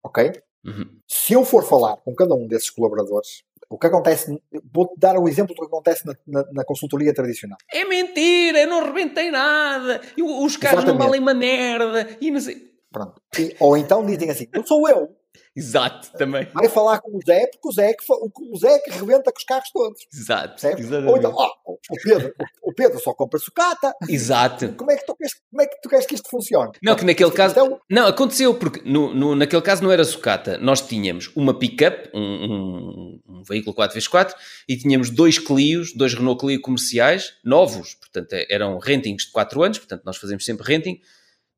Ok? 0.02 0.32
Uhum. 0.64 0.98
Se 1.08 1.34
eu 1.34 1.44
for 1.44 1.64
falar 1.64 1.96
com 1.98 2.14
cada 2.14 2.34
um 2.34 2.46
desses 2.46 2.70
colaboradores, 2.70 3.42
o 3.68 3.78
que 3.78 3.86
acontece, 3.86 4.40
vou-te 4.72 4.98
dar 4.98 5.18
o 5.18 5.28
exemplo 5.28 5.54
do 5.54 5.60
que 5.60 5.66
acontece 5.66 6.06
na, 6.06 6.14
na, 6.26 6.44
na, 6.52 6.64
consultoria 6.64 7.12
tradicional. 7.12 7.58
É 7.72 7.84
mentira, 7.84 8.60
eu 8.60 8.68
não 8.68 8.84
rebentei 8.84 9.30
nada, 9.30 10.00
os 10.16 10.56
carros 10.56 10.84
Exatamente. 10.84 10.86
não 10.86 10.98
valem 10.98 11.20
uma 11.20 11.34
merda, 11.34 12.16
e 12.20 12.30
não 12.30 12.40
sei. 12.40 12.72
Pronto. 12.90 13.20
E, 13.38 13.54
ou 13.58 13.76
então 13.76 14.04
dizem 14.06 14.30
assim, 14.30 14.48
não 14.54 14.64
sou 14.64 14.88
eu, 14.88 15.14
Exato, 15.56 16.10
também. 16.18 16.48
Vai 16.52 16.68
falar 16.68 17.00
com 17.00 17.16
o 17.16 17.20
Zé, 17.24 17.46
porque 17.46 17.68
o 17.68 17.72
Zé 17.72 17.90
é 17.90 17.94
que, 17.94 18.04
o 18.08 18.58
Zé 18.58 18.74
é 18.74 18.78
que 18.80 18.90
rebenta 18.90 19.30
com 19.30 19.38
os 19.38 19.44
carros 19.44 19.70
todos. 19.72 20.00
Exato. 20.12 20.66
Ou 21.06 21.16
então, 21.16 21.32
oh, 21.32 21.72
o, 21.72 21.96
Pedro, 22.02 22.34
o 22.62 22.74
Pedro 22.74 22.98
só 22.98 23.14
compra 23.14 23.38
sucata. 23.38 23.94
Exato. 24.08 24.72
Como 24.74 24.90
é, 24.90 24.96
que 24.96 25.06
tu 25.06 25.14
queres, 25.14 25.34
como 25.48 25.62
é 25.62 25.66
que 25.66 25.80
tu 25.80 25.88
queres 25.88 26.06
que 26.06 26.14
isto 26.16 26.28
funcione? 26.28 26.72
Não, 26.82 26.96
que 26.96 27.04
naquele 27.04 27.30
caso. 27.30 27.52
Então, 27.52 27.80
não, 27.88 28.08
aconteceu, 28.08 28.54
porque 28.54 28.82
no, 28.84 29.14
no, 29.14 29.36
naquele 29.36 29.62
caso 29.62 29.84
não 29.84 29.92
era 29.92 30.02
sucata. 30.02 30.58
Nós 30.58 30.80
tínhamos 30.80 31.30
uma 31.36 31.56
pick-up, 31.56 32.10
um, 32.12 32.20
um, 32.20 33.20
um, 33.28 33.42
veículo 33.44 33.76
4x4, 33.76 34.34
e 34.68 34.76
tínhamos 34.76 35.08
dois 35.08 35.38
Clios, 35.38 35.94
dois 35.94 36.14
Renault 36.14 36.40
Clio 36.40 36.60
comerciais, 36.60 37.34
novos, 37.44 37.94
portanto 37.94 38.32
eram 38.50 38.78
rentings 38.78 39.26
de 39.26 39.30
4 39.30 39.62
anos, 39.62 39.78
portanto 39.78 40.02
nós 40.04 40.16
fazemos 40.16 40.44
sempre 40.44 40.66
renting 40.66 41.00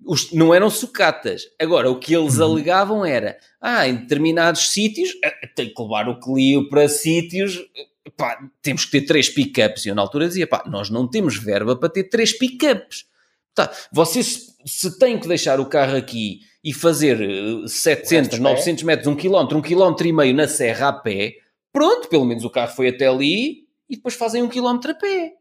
os, 0.05 0.33
não 0.33 0.55
eram 0.55 0.69
sucatas. 0.69 1.43
Agora, 1.61 1.91
o 1.91 1.99
que 1.99 2.15
eles 2.15 2.39
uhum. 2.39 2.45
alegavam 2.45 3.05
era: 3.05 3.39
ah, 3.61 3.89
em 3.89 3.97
determinados 3.97 4.69
sítios, 4.69 5.11
eh, 5.25 5.47
tem 5.55 5.73
que 5.73 5.83
levar 5.83 6.09
o 6.09 6.21
Clio 6.21 6.69
para 6.69 6.89
sítios, 6.89 7.59
pá, 8.17 8.39
temos 8.63 8.85
que 8.85 8.91
ter 8.93 9.03
três 9.03 9.29
pickups. 9.29 9.85
E 9.85 9.89
eu, 9.89 9.95
na 9.95 10.03
altura, 10.03 10.29
dizia: 10.29 10.47
pá, 10.47 10.65
nós 10.67 10.91
não 10.91 11.09
temos 11.09 11.37
verba 11.37 11.77
para 11.77 11.89
ter 11.89 12.05
três 12.05 12.37
pickups. 12.37 13.07
Tá, 13.55 13.73
vocês, 13.91 14.55
se 14.67 14.99
têm 14.99 15.19
que 15.19 15.27
deixar 15.27 15.59
o 15.61 15.67
carro 15.67 15.97
aqui 15.97 16.41
e 16.63 16.75
fazer 16.75 17.19
700, 17.67 18.39
900 18.39 18.83
metros, 18.83 19.07
um 19.07 19.17
quilómetro, 19.17 19.57
um 19.57 19.63
quilómetro 19.63 20.07
e 20.07 20.13
meio 20.13 20.35
na 20.35 20.47
serra 20.47 20.89
a 20.89 20.93
pé, 20.93 21.33
pronto, 21.73 22.09
pelo 22.09 22.27
menos 22.27 22.45
o 22.45 22.51
carro 22.51 22.75
foi 22.75 22.89
até 22.89 23.07
ali 23.07 23.67
e 23.89 23.97
depois 23.97 24.15
fazem 24.15 24.43
um 24.43 24.49
quilómetro 24.49 24.91
a 24.91 24.95
pé. 24.95 25.33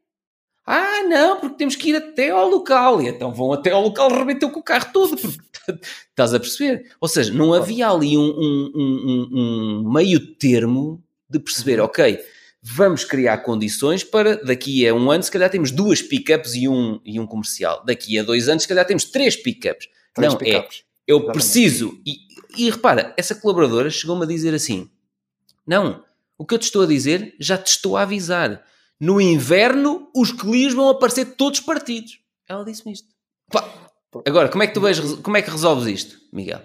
Ah, 0.66 1.04
não, 1.04 1.40
porque 1.40 1.58
temos 1.58 1.76
que 1.76 1.90
ir 1.90 1.96
até 1.96 2.32
ao 2.32 2.50
local. 2.50 3.02
E 3.02 3.08
então 3.08 3.34
vão 3.34 3.54
até 3.54 3.72
ao 3.72 3.82
local, 3.82 4.10
rebentam 4.10 4.50
com 4.50 4.60
o 4.60 4.64
carro 4.64 4.92
todo. 4.92 5.16
Porque, 5.16 5.38
estás 6.10 6.34
a 6.34 6.40
perceber? 6.40 6.92
Ou 7.00 7.08
seja, 7.08 7.32
não 7.34 7.54
havia 7.54 7.90
ali 7.90 8.18
um, 8.18 8.22
um, 8.22 8.72
um, 8.76 9.84
um 9.86 9.94
meio 9.94 10.36
termo 10.36 11.04
de 11.30 11.40
perceber, 11.40 11.80
uhum. 11.80 11.86
ok, 11.86 12.20
vamos 12.62 13.04
criar 13.04 13.38
condições 13.40 14.04
para 14.04 14.38
daqui 14.38 14.88
a 14.88 14.94
um 14.94 15.12
ano, 15.12 15.24
se 15.24 15.32
calhar 15.32 15.50
temos 15.50 15.70
duas 15.72 16.02
pickups 16.02 16.56
e 16.56 16.68
um, 16.68 17.00
e 17.06 17.20
um 17.20 17.28
comercial. 17.28 17.84
Daqui 17.86 18.18
a 18.18 18.24
dois 18.24 18.50
anos, 18.50 18.64
se 18.64 18.70
calhar 18.70 18.86
temos 18.86 19.06
três 19.06 19.36
pickups. 19.36 19.88
Três 20.16 20.34
não, 20.34 20.40
é, 20.42 20.68
eu 21.06 21.18
Exatamente. 21.18 21.34
preciso. 21.34 22.02
E, 22.06 22.18
e 22.58 22.70
repara, 22.70 23.14
essa 23.18 23.36
colaboradora 23.36 23.90
chegou-me 23.90 24.24
a 24.24 24.28
dizer 24.28 24.54
assim: 24.54 24.90
não, 25.68 26.04
o 26.38 26.46
que 26.46 26.56
eu 26.56 26.60
te 26.60 26.64
estou 26.64 26.84
a 26.84 26.88
dizer 26.88 27.36
já 27.40 27.58
te 27.58 27.68
estou 27.68 27.98
a 27.98 28.02
avisar 28.02 28.64
no 29.00 29.20
inverno 29.20 30.10
os 30.16 30.32
Clios 30.32 30.74
vão 30.74 30.90
aparecer 30.90 31.36
todos 31.36 31.60
partidos. 31.60 32.20
Ela 32.48 32.64
disse-me 32.64 32.94
isto. 32.94 33.08
Pá. 33.52 33.64
Agora, 34.26 34.48
como 34.50 34.64
é 34.64 34.68
que 34.68 34.74
tu 34.74 34.80
vais, 34.80 35.00
como 35.00 35.36
é 35.36 35.42
que 35.42 35.50
resolves 35.50 35.88
isto, 35.88 36.16
Miguel? 36.32 36.62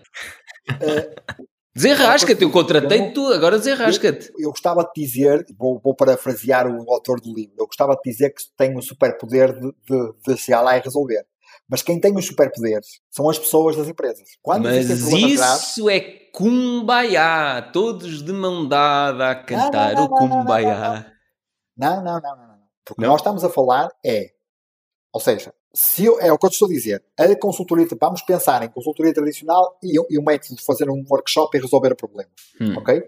Uh, 0.70 1.44
desenrasca-te, 1.74 2.42
eu 2.42 2.50
contratei 2.50 3.12
tu, 3.12 3.26
agora 3.32 3.58
desenrasca-te. 3.58 4.28
Eu, 4.28 4.44
eu, 4.44 4.50
gostava 4.50 4.84
de 4.84 5.02
dizer, 5.02 5.44
vou, 5.58 5.80
vou, 5.82 5.94
parafrasear 5.94 6.68
o 6.68 6.92
autor 6.92 7.20
do 7.20 7.34
livro, 7.34 7.54
eu 7.58 7.66
gostava 7.66 7.94
de 7.96 8.08
dizer 8.08 8.30
que 8.30 8.42
tenho 8.56 8.78
o 8.78 8.82
superpoder 8.82 9.52
de, 9.52 9.68
de, 9.68 10.12
de 10.26 10.36
chegar 10.36 10.60
lá 10.60 10.76
e 10.76 10.80
resolver. 10.80 11.24
Mas 11.68 11.82
quem 11.82 12.00
tem 12.00 12.16
os 12.16 12.26
superpoderes 12.26 13.00
são 13.10 13.28
as 13.28 13.38
pessoas 13.38 13.76
das 13.76 13.88
empresas. 13.88 14.28
Quando 14.42 14.64
Mas 14.64 14.90
isso 14.90 15.40
atrás, 15.40 15.74
é 15.88 16.00
cumbaiá, 16.32 17.62
todos 17.72 18.22
de 18.22 18.32
mão 18.32 18.66
dada 18.66 19.30
a 19.30 19.34
cantar 19.36 19.94
não, 19.94 20.08
não, 20.08 20.08
não, 20.08 20.26
o 20.26 20.40
cumbaiá. 20.40 21.06
Não, 21.80 21.96
não, 22.02 22.20
não, 22.20 22.36
não. 22.36 22.46
não. 22.46 22.60
Porque 22.84 23.02
não? 23.02 23.10
nós 23.10 23.20
estamos 23.20 23.44
a 23.44 23.48
falar 23.48 23.90
é, 24.04 24.32
ou 25.12 25.20
seja, 25.20 25.54
se 25.72 26.04
eu, 26.04 26.20
é 26.20 26.32
o 26.32 26.38
que 26.38 26.46
eu 26.46 26.50
te 26.50 26.54
estou 26.54 26.66
a 26.66 26.72
dizer, 26.72 27.04
a 27.16 27.36
consultoria, 27.36 27.86
vamos 28.00 28.22
pensar 28.22 28.62
em 28.62 28.68
consultoria 28.68 29.14
tradicional 29.14 29.78
e, 29.82 29.96
e 30.10 30.18
o 30.18 30.22
método 30.22 30.56
de 30.56 30.64
fazer 30.64 30.90
um 30.90 31.04
workshop 31.08 31.56
e 31.56 31.60
resolver 31.60 31.92
o 31.92 31.96
problema. 31.96 32.30
Hum. 32.60 32.76
Ok? 32.76 33.02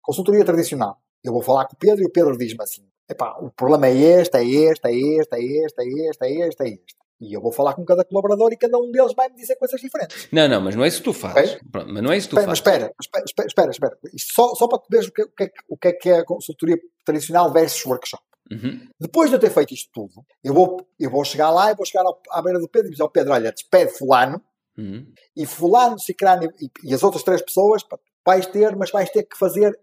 Consultoria 0.00 0.44
tradicional. 0.44 0.98
Eu 1.22 1.32
vou 1.32 1.42
falar 1.42 1.66
com 1.66 1.74
o 1.74 1.78
Pedro 1.78 2.02
e 2.02 2.06
o 2.06 2.10
Pedro 2.10 2.36
diz-me 2.36 2.62
assim: 2.62 2.86
epá, 3.08 3.36
o 3.40 3.50
problema 3.50 3.88
é 3.88 3.94
este, 3.94 4.36
é 4.36 4.44
este, 4.44 4.86
é 4.86 4.94
este, 4.94 5.34
é 5.34 5.40
este, 5.40 5.80
é 5.80 6.08
este, 6.08 6.24
é 6.24 6.48
este, 6.48 6.62
é 6.62 6.68
este. 6.68 7.05
E 7.20 7.34
eu 7.34 7.40
vou 7.40 7.50
falar 7.50 7.74
com 7.74 7.84
cada 7.84 8.04
colaborador 8.04 8.52
e 8.52 8.56
cada 8.56 8.76
um 8.76 8.90
deles 8.90 9.14
vai 9.14 9.28
me 9.28 9.36
dizer 9.36 9.56
coisas 9.56 9.80
diferentes. 9.80 10.28
Não, 10.30 10.46
não, 10.48 10.60
mas 10.60 10.74
não 10.74 10.84
é 10.84 10.88
isso 10.88 10.98
que 10.98 11.04
tu 11.04 11.12
fazes. 11.12 11.52
Okay? 11.52 11.68
Pronto, 11.70 11.92
mas 11.92 12.02
não 12.02 12.12
é 12.12 12.16
isso 12.16 12.28
que 12.28 12.36
tu 12.36 12.38
espera, 12.38 12.46
fazes. 12.46 12.92
Espera, 13.00 13.24
espera, 13.24 13.46
espera, 13.46 13.70
espera. 13.70 13.98
Isto 14.14 14.34
só, 14.34 14.54
só 14.54 14.68
para 14.68 14.78
tu 14.78 14.86
veres 14.90 15.08
o 15.08 15.12
que, 15.12 15.22
o, 15.22 15.28
que 15.28 15.44
é, 15.44 15.50
o 15.68 15.76
que 15.76 15.88
é 15.88 15.92
que 15.92 16.10
é 16.10 16.18
a 16.18 16.24
consultoria 16.24 16.78
tradicional 17.04 17.52
versus 17.52 17.84
workshop. 17.86 18.22
Uhum. 18.52 18.86
Depois 19.00 19.30
de 19.30 19.36
eu 19.36 19.40
ter 19.40 19.50
feito 19.50 19.74
isto 19.74 19.90
tudo, 19.92 20.24
eu 20.44 20.54
vou, 20.54 20.86
eu 21.00 21.10
vou 21.10 21.24
chegar 21.24 21.50
lá 21.50 21.72
e 21.72 21.74
vou 21.74 21.84
chegar 21.84 22.04
ao, 22.04 22.20
à 22.30 22.40
beira 22.42 22.60
do 22.60 22.68
Pedro 22.68 22.88
e 22.88 22.90
dizer 22.92 23.02
ao 23.02 23.10
Pedro: 23.10 23.32
Olha, 23.32 23.50
despede 23.50 23.92
Fulano, 23.92 24.40
Uhum. 24.76 25.10
E 25.34 25.46
fulano, 25.46 25.98
cicrano 25.98 26.44
e, 26.60 26.70
e 26.84 26.94
as 26.94 27.02
outras 27.02 27.22
três 27.22 27.40
pessoas, 27.40 27.82
vais 28.24 28.46
ter, 28.46 28.76
mas 28.76 28.90
vais 28.90 29.10
ter 29.10 29.22
que 29.22 29.36
fazer. 29.36 29.78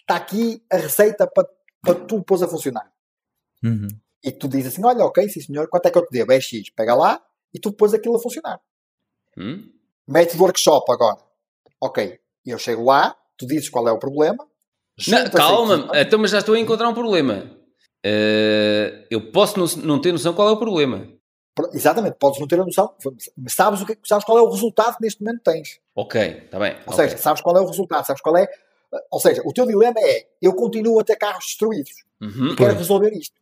Está 0.00 0.16
aqui 0.16 0.62
a 0.70 0.76
receita 0.76 1.26
para, 1.26 1.48
para 1.80 1.94
tu 1.94 2.22
pôs 2.22 2.42
a 2.42 2.48
funcionar. 2.48 2.90
Uhum. 3.62 3.88
E 4.24 4.32
tu 4.32 4.48
dizes 4.48 4.72
assim: 4.72 4.84
olha, 4.84 5.04
ok, 5.04 5.28
sim 5.28 5.40
senhor, 5.40 5.68
quanto 5.68 5.86
é 5.86 5.90
que 5.90 5.98
eu 5.98 6.06
te 6.06 6.10
devo? 6.10 6.32
É 6.32 6.40
X, 6.40 6.70
pega 6.70 6.94
lá 6.94 7.20
e 7.52 7.60
tu 7.60 7.72
pôs 7.72 7.92
aquilo 7.92 8.16
a 8.16 8.18
funcionar. 8.18 8.58
Uhum. 9.36 9.70
Método 10.08 10.42
workshop 10.42 10.90
agora. 10.90 11.18
Ok, 11.80 12.18
eu 12.46 12.58
chego 12.58 12.84
lá, 12.84 13.14
tu 13.36 13.46
dizes 13.46 13.68
qual 13.68 13.86
é 13.86 13.92
o 13.92 13.98
problema. 13.98 14.46
Não, 15.08 15.30
calma, 15.30 15.90
então, 15.94 16.18
mas 16.18 16.30
já 16.30 16.38
estou 16.38 16.54
a 16.54 16.58
encontrar 16.58 16.88
um 16.88 16.94
problema. 16.94 17.50
Uh, 18.06 19.04
eu 19.10 19.32
posso 19.32 19.58
não, 19.58 19.66
não 19.84 20.00
ter 20.00 20.12
noção 20.12 20.34
qual 20.34 20.48
é 20.48 20.52
o 20.52 20.58
problema. 20.58 21.08
Exatamente, 21.72 22.16
podes 22.18 22.40
não 22.40 22.48
ter 22.48 22.60
a 22.60 22.64
noção, 22.64 22.92
sabes, 23.48 23.80
o 23.80 23.86
que, 23.86 23.96
sabes 24.04 24.24
qual 24.24 24.38
é 24.38 24.42
o 24.42 24.50
resultado 24.50 24.96
que 24.96 25.04
neste 25.04 25.22
momento 25.22 25.42
tens. 25.42 25.80
Ok, 25.94 26.20
está 26.20 26.58
bem. 26.58 26.74
Ou 26.86 26.92
okay. 26.92 27.08
seja, 27.08 27.16
sabes 27.16 27.42
qual 27.42 27.56
é 27.56 27.60
o 27.60 27.66
resultado, 27.66 28.04
sabes 28.04 28.20
qual 28.20 28.36
é. 28.36 28.48
Ou 29.10 29.20
seja, 29.20 29.40
o 29.44 29.52
teu 29.52 29.66
dilema 29.66 29.94
é: 29.98 30.26
eu 30.42 30.52
continuo 30.54 30.98
a 30.98 31.04
ter 31.04 31.16
carros 31.16 31.44
destruídos 31.44 31.92
uhum. 32.20 32.48
e 32.48 32.56
quero 32.56 32.74
resolver 32.74 33.12
isto. 33.12 33.34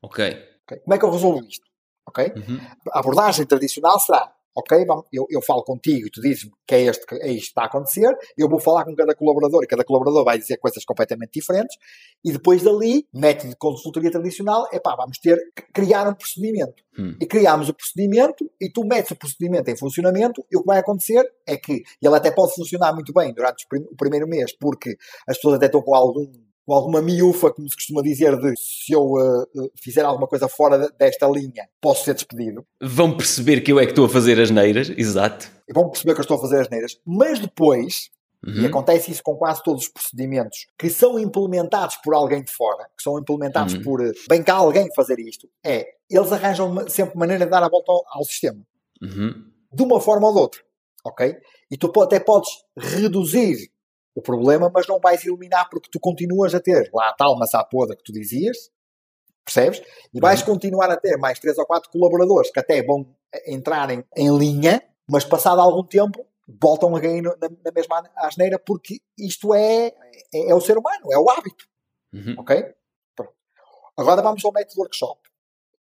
Okay. 0.72 0.76
ok. 0.76 0.84
Como 0.84 0.94
é 0.94 0.98
que 0.98 1.04
eu 1.04 1.10
resolvo 1.10 1.46
isto? 1.48 1.66
Ok? 2.06 2.32
Uhum. 2.36 2.60
A 2.92 2.98
abordagem 2.98 3.46
tradicional 3.46 3.98
será: 4.00 4.32
ok, 4.54 4.84
eu, 5.12 5.26
eu 5.30 5.40
falo 5.40 5.62
contigo 5.62 6.06
e 6.06 6.10
tu 6.10 6.20
dizes-me 6.20 6.52
que 6.66 6.74
é, 6.74 6.82
este, 6.82 7.04
é 7.14 7.28
isto 7.28 7.40
que 7.40 7.48
está 7.48 7.62
a 7.62 7.66
acontecer, 7.66 8.14
eu 8.36 8.48
vou 8.48 8.60
falar 8.60 8.84
com 8.84 8.94
cada 8.94 9.14
colaborador 9.14 9.64
e 9.64 9.66
cada 9.66 9.84
colaborador 9.84 10.24
vai 10.24 10.38
dizer 10.38 10.58
coisas 10.58 10.84
completamente 10.84 11.32
diferentes 11.32 11.76
e 12.24 12.32
depois 12.32 12.62
dali, 12.62 13.06
método 13.12 13.50
de 13.50 13.56
consultoria 13.56 14.10
tradicional, 14.10 14.68
é 14.72 14.78
pá, 14.78 14.94
vamos 14.96 15.18
ter 15.18 15.38
que 15.54 15.62
criar 15.72 16.08
um 16.08 16.14
procedimento. 16.14 16.82
Hum. 16.98 17.16
E 17.20 17.26
criamos 17.26 17.68
o 17.68 17.74
procedimento 17.74 18.50
e 18.60 18.70
tu 18.70 18.84
metes 18.84 19.10
o 19.10 19.16
procedimento 19.16 19.70
em 19.70 19.76
funcionamento 19.76 20.44
e 20.50 20.56
o 20.56 20.60
que 20.60 20.66
vai 20.66 20.78
acontecer 20.78 21.24
é 21.46 21.56
que 21.56 21.82
ele 22.02 22.14
até 22.14 22.30
pode 22.30 22.54
funcionar 22.54 22.92
muito 22.92 23.12
bem 23.12 23.32
durante 23.32 23.64
o 23.90 23.96
primeiro 23.96 24.28
mês 24.28 24.54
porque 24.58 24.96
as 25.26 25.36
pessoas 25.36 25.56
até 25.56 25.66
estão 25.66 25.80
com 25.80 25.94
algum 25.94 26.30
com 26.64 26.74
alguma 26.74 27.02
miúfa, 27.02 27.52
como 27.52 27.68
se 27.68 27.74
costuma 27.74 28.02
dizer, 28.02 28.36
de 28.38 28.54
se 28.56 28.92
eu 28.92 29.02
uh, 29.02 29.70
fizer 29.76 30.04
alguma 30.04 30.26
coisa 30.26 30.48
fora 30.48 30.88
desta 30.98 31.26
linha, 31.26 31.68
posso 31.80 32.04
ser 32.04 32.14
despedido. 32.14 32.64
Vão 32.80 33.16
perceber 33.16 33.60
que 33.60 33.72
eu 33.72 33.80
é 33.80 33.84
que 33.84 33.92
estou 33.92 34.06
a 34.06 34.08
fazer 34.08 34.40
as 34.40 34.50
neiras, 34.50 34.90
exato. 34.96 35.50
E 35.68 35.72
vão 35.72 35.90
perceber 35.90 36.14
que 36.14 36.20
eu 36.20 36.22
estou 36.22 36.36
a 36.36 36.40
fazer 36.40 36.60
as 36.60 36.68
neiras. 36.68 36.98
Mas 37.04 37.40
depois, 37.40 38.10
uhum. 38.46 38.62
e 38.62 38.66
acontece 38.66 39.10
isso 39.10 39.22
com 39.22 39.36
quase 39.36 39.62
todos 39.62 39.84
os 39.84 39.88
procedimentos, 39.88 40.66
que 40.78 40.88
são 40.88 41.18
implementados 41.18 41.96
por 41.96 42.14
alguém 42.14 42.42
de 42.42 42.52
fora, 42.52 42.84
que 42.96 43.02
são 43.02 43.18
implementados 43.18 43.74
uhum. 43.74 43.82
por, 43.82 44.00
bem 44.28 44.42
cá 44.42 44.54
alguém 44.54 44.88
fazer 44.94 45.18
isto, 45.18 45.48
é, 45.64 45.86
eles 46.08 46.30
arranjam 46.30 46.88
sempre 46.88 47.18
maneira 47.18 47.44
de 47.44 47.50
dar 47.50 47.62
a 47.62 47.68
volta 47.68 47.90
ao, 47.90 48.02
ao 48.08 48.24
sistema. 48.24 48.60
Uhum. 49.02 49.50
De 49.72 49.82
uma 49.82 50.00
forma 50.00 50.28
ou 50.28 50.34
de 50.34 50.40
outra. 50.40 50.60
Ok? 51.04 51.34
E 51.68 51.76
tu 51.76 51.90
até 52.00 52.20
podes 52.20 52.48
reduzir 52.76 53.71
o 54.14 54.22
problema, 54.22 54.70
mas 54.72 54.86
não 54.86 55.00
vais 55.00 55.24
eliminar 55.24 55.68
porque 55.70 55.88
tu 55.90 55.98
continuas 55.98 56.54
a 56.54 56.60
ter 56.60 56.90
lá 56.92 57.08
a 57.08 57.14
tal 57.14 57.38
maçã 57.38 57.62
podre 57.64 57.96
que 57.96 58.04
tu 58.04 58.12
dizias, 58.12 58.70
percebes? 59.44 59.82
E 60.12 60.20
vais 60.20 60.40
uhum. 60.40 60.46
continuar 60.46 60.90
a 60.90 60.96
ter 60.96 61.16
mais 61.16 61.38
três 61.38 61.56
ou 61.58 61.66
quatro 61.66 61.90
colaboradores 61.90 62.50
que 62.50 62.60
até 62.60 62.82
vão 62.82 63.14
entrarem 63.46 64.04
em 64.16 64.36
linha, 64.36 64.82
mas 65.08 65.24
passado 65.24 65.60
algum 65.60 65.84
tempo 65.84 66.26
voltam 66.60 66.94
a 66.94 67.00
cair 67.00 67.22
na, 67.22 67.34
na 67.40 67.72
mesma 67.74 68.10
asneira 68.16 68.58
porque 68.58 69.00
isto 69.18 69.54
é, 69.54 69.86
é, 70.34 70.50
é, 70.50 70.54
o 70.54 70.60
ser 70.60 70.76
humano, 70.76 71.12
é 71.12 71.18
o 71.18 71.28
hábito. 71.30 71.66
Uhum. 72.12 72.34
Ok? 72.38 72.74
Pronto. 73.16 73.32
Agora 73.96 74.22
vamos 74.22 74.44
ao 74.44 74.52
método 74.52 74.80
workshop. 74.80 75.20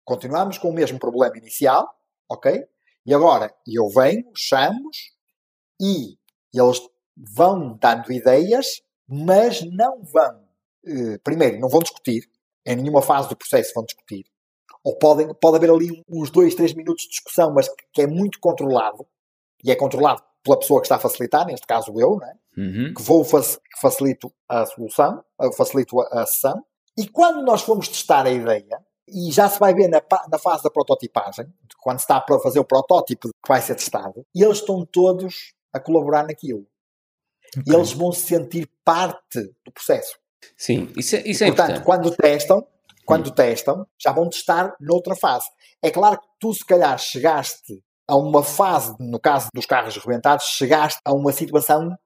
Continuamos 0.05 0.59
com 0.59 0.69
o 0.69 0.73
mesmo 0.73 0.99
problema 0.99 1.39
inicial, 1.39 1.89
ok? 2.29 2.67
E 3.07 3.15
agora 3.15 3.55
eu 3.67 3.89
venho, 3.89 4.31
chamo 4.37 4.91
e 5.81 6.19
eles 6.53 6.81
vão 7.35 7.77
dando 7.81 8.13
ideias, 8.13 8.81
mas 9.09 9.63
não 9.63 10.03
vão, 10.03 10.43
eh, 10.87 11.19
primeiro, 11.23 11.59
não 11.59 11.69
vão 11.69 11.81
discutir, 11.81 12.29
em 12.65 12.77
nenhuma 12.77 13.03
fase 13.03 13.29
do 13.29 13.37
processo 13.37 13.73
vão 13.75 13.85
discutir. 13.85 14.25
Ou 14.85 14.97
podem, 14.97 15.33
pode 15.35 15.57
haver 15.57 15.71
ali 15.71 16.03
uns 16.09 16.31
dois, 16.31 16.55
três 16.55 16.73
minutos 16.73 17.05
de 17.05 17.11
discussão, 17.11 17.53
mas 17.53 17.69
que 17.93 18.03
é 18.03 18.07
muito 18.07 18.39
controlado, 18.41 19.07
e 19.63 19.71
é 19.71 19.77
controlado 19.77 20.23
pela 20.43 20.59
pessoa 20.59 20.81
que 20.81 20.87
está 20.87 20.97
a 20.97 21.01
facilitar, 21.01 21.47
neste 21.47 21.67
caso 21.67 21.93
eu, 21.99 22.17
né? 22.17 22.35
Uhum. 22.57 22.93
que 22.95 23.03
vou 23.03 23.25
que 23.25 23.81
facilito 23.81 24.33
a 24.49 24.67
solução, 24.67 25.23
facilito 25.57 26.01
a, 26.01 26.23
a 26.23 26.27
sessão, 26.27 26.65
e 26.99 27.07
quando 27.07 27.43
nós 27.43 27.63
formos 27.63 27.89
testar 27.89 28.27
a 28.27 28.31
ideia, 28.31 28.85
e 29.09 29.31
já 29.31 29.49
se 29.49 29.59
vai 29.59 29.75
ver 29.75 29.89
na, 29.89 30.03
na 30.31 30.39
fase 30.39 30.63
da 30.63 30.71
prototipagem, 30.71 31.47
quando 31.79 31.99
se 31.99 32.05
está 32.05 32.17
a 32.17 32.39
fazer 32.41 32.61
o 32.61 32.65
protótipo 32.65 33.29
que 33.29 33.49
vai 33.49 33.61
ser 33.61 33.75
testado, 33.75 34.25
e 34.35 34.43
eles 34.43 34.59
estão 34.59 34.85
todos 34.85 35.53
a 35.73 35.81
colaborar 35.81 36.25
naquilo. 36.27 36.67
Okay. 37.57 37.73
E 37.73 37.75
eles 37.75 37.93
vão 37.93 38.13
se 38.13 38.27
sentir 38.27 38.69
parte 38.85 39.41
do 39.65 39.73
processo. 39.73 40.19
Sim, 40.57 40.91
isso 40.97 41.17
é, 41.17 41.23
isso 41.27 41.45
é 41.45 41.49
Portanto, 41.49 41.81
importante. 41.81 41.87
quando 41.87 42.17
testam, 42.17 42.67
quando 43.05 43.29
hum. 43.29 43.35
testam, 43.35 43.87
já 43.99 44.13
vão 44.13 44.29
testar 44.29 44.75
noutra 44.81 45.17
fase. 45.17 45.47
É 45.83 45.91
claro 45.91 46.21
que 46.21 46.27
tu, 46.39 46.53
se 46.53 46.65
calhar, 46.65 46.99
chegaste 46.99 47.83
a 48.07 48.17
uma 48.17 48.43
fase, 48.43 48.95
no 49.01 49.21
caso 49.21 49.49
dos 49.55 49.67
carros 49.67 49.97
rebentados, 49.97 50.47
chegaste 50.47 51.01
a 51.05 51.13
uma 51.13 51.33
situação 51.33 51.97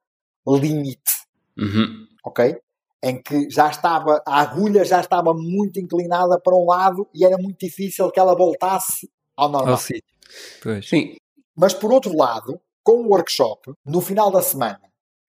limite. 0.47 1.25
Uhum. 1.57 2.07
Ok? 2.25 2.57
Em 3.03 3.23
que 3.23 3.51
já 3.51 3.69
estava, 3.69 4.23
a 4.27 4.41
agulha 4.41 4.85
já 4.85 5.01
estava 5.01 5.35
muito 5.35 5.81
inclinada 5.81 6.41
para 6.41 6.55
um 6.55 6.67
lado 6.67 7.09
e 7.15 7.25
era 7.25 7.37
muito 7.39 7.59
difícil 7.59 8.11
que 8.11 8.21
ela 8.21 8.35
voltasse 8.35 9.11
ao 9.37 9.49
normal. 9.49 9.75
Oh, 9.75 10.83
sim. 10.83 11.17
Mas 11.57 11.75
por 11.75 11.93
outro 11.93 12.17
lado, 12.17 12.61
com 12.83 13.03
o 13.03 13.09
workshop, 13.09 13.73
no 13.85 14.01
final 14.01 14.31
da 14.31 14.43
semana, 14.43 14.81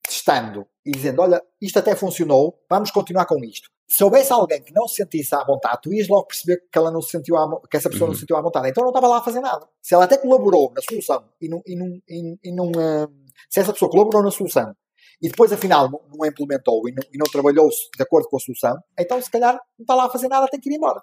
testando 0.07 0.65
e 0.85 0.91
dizendo: 0.91 1.21
olha, 1.21 1.41
isto 1.61 1.79
até 1.79 1.95
funcionou, 1.95 2.59
vamos 2.69 2.91
continuar 2.91 3.25
com 3.25 3.43
isto. 3.43 3.69
Se 3.87 4.03
houvesse 4.03 4.33
alguém 4.33 4.63
que 4.63 4.73
não 4.73 4.87
se 4.87 4.95
sentisse 4.95 5.35
à 5.35 5.43
vontade, 5.43 5.79
tu 5.83 5.93
ias 5.93 6.07
logo 6.07 6.25
perceber 6.25 6.59
que, 6.71 6.77
ela 6.77 6.89
não 6.89 7.01
se 7.01 7.11
sentiu 7.11 7.37
à, 7.37 7.47
que 7.69 7.77
essa 7.77 7.89
pessoa 7.89 8.07
uhum. 8.07 8.11
não 8.11 8.15
se 8.15 8.21
sentiu 8.21 8.35
à 8.35 8.41
vontade. 8.41 8.69
Então 8.69 8.83
não 8.83 8.89
estava 8.89 9.07
lá 9.07 9.19
a 9.19 9.21
fazer 9.21 9.41
nada. 9.41 9.67
Se 9.81 9.93
ela 9.93 10.05
até 10.05 10.17
colaborou 10.17 10.73
na 10.75 10.81
solução 10.81 11.23
e 11.39 11.47
não. 11.47 11.61
E 11.65 11.75
não, 11.75 11.87
e, 12.09 12.37
e 12.43 12.55
não 12.55 12.69
uh, 12.69 13.25
se 13.49 13.59
essa 13.59 13.73
pessoa 13.73 13.91
colaborou 13.91 14.23
na 14.23 14.31
solução 14.31 14.73
e 15.21 15.29
depois 15.29 15.51
afinal 15.51 15.89
não, 15.89 16.01
não 16.13 16.25
implementou 16.25 16.87
e 16.89 16.91
não, 16.91 17.03
e 17.13 17.17
não 17.17 17.25
trabalhou 17.31 17.69
de 17.69 18.03
acordo 18.03 18.27
com 18.27 18.37
a 18.37 18.39
solução, 18.39 18.75
então 18.99 19.21
se 19.21 19.29
calhar 19.29 19.53
não 19.53 19.83
está 19.83 19.95
lá 19.95 20.05
a 20.05 20.09
fazer 20.09 20.27
nada, 20.27 20.47
tem 20.47 20.59
que 20.59 20.69
ir 20.69 20.75
embora. 20.75 21.01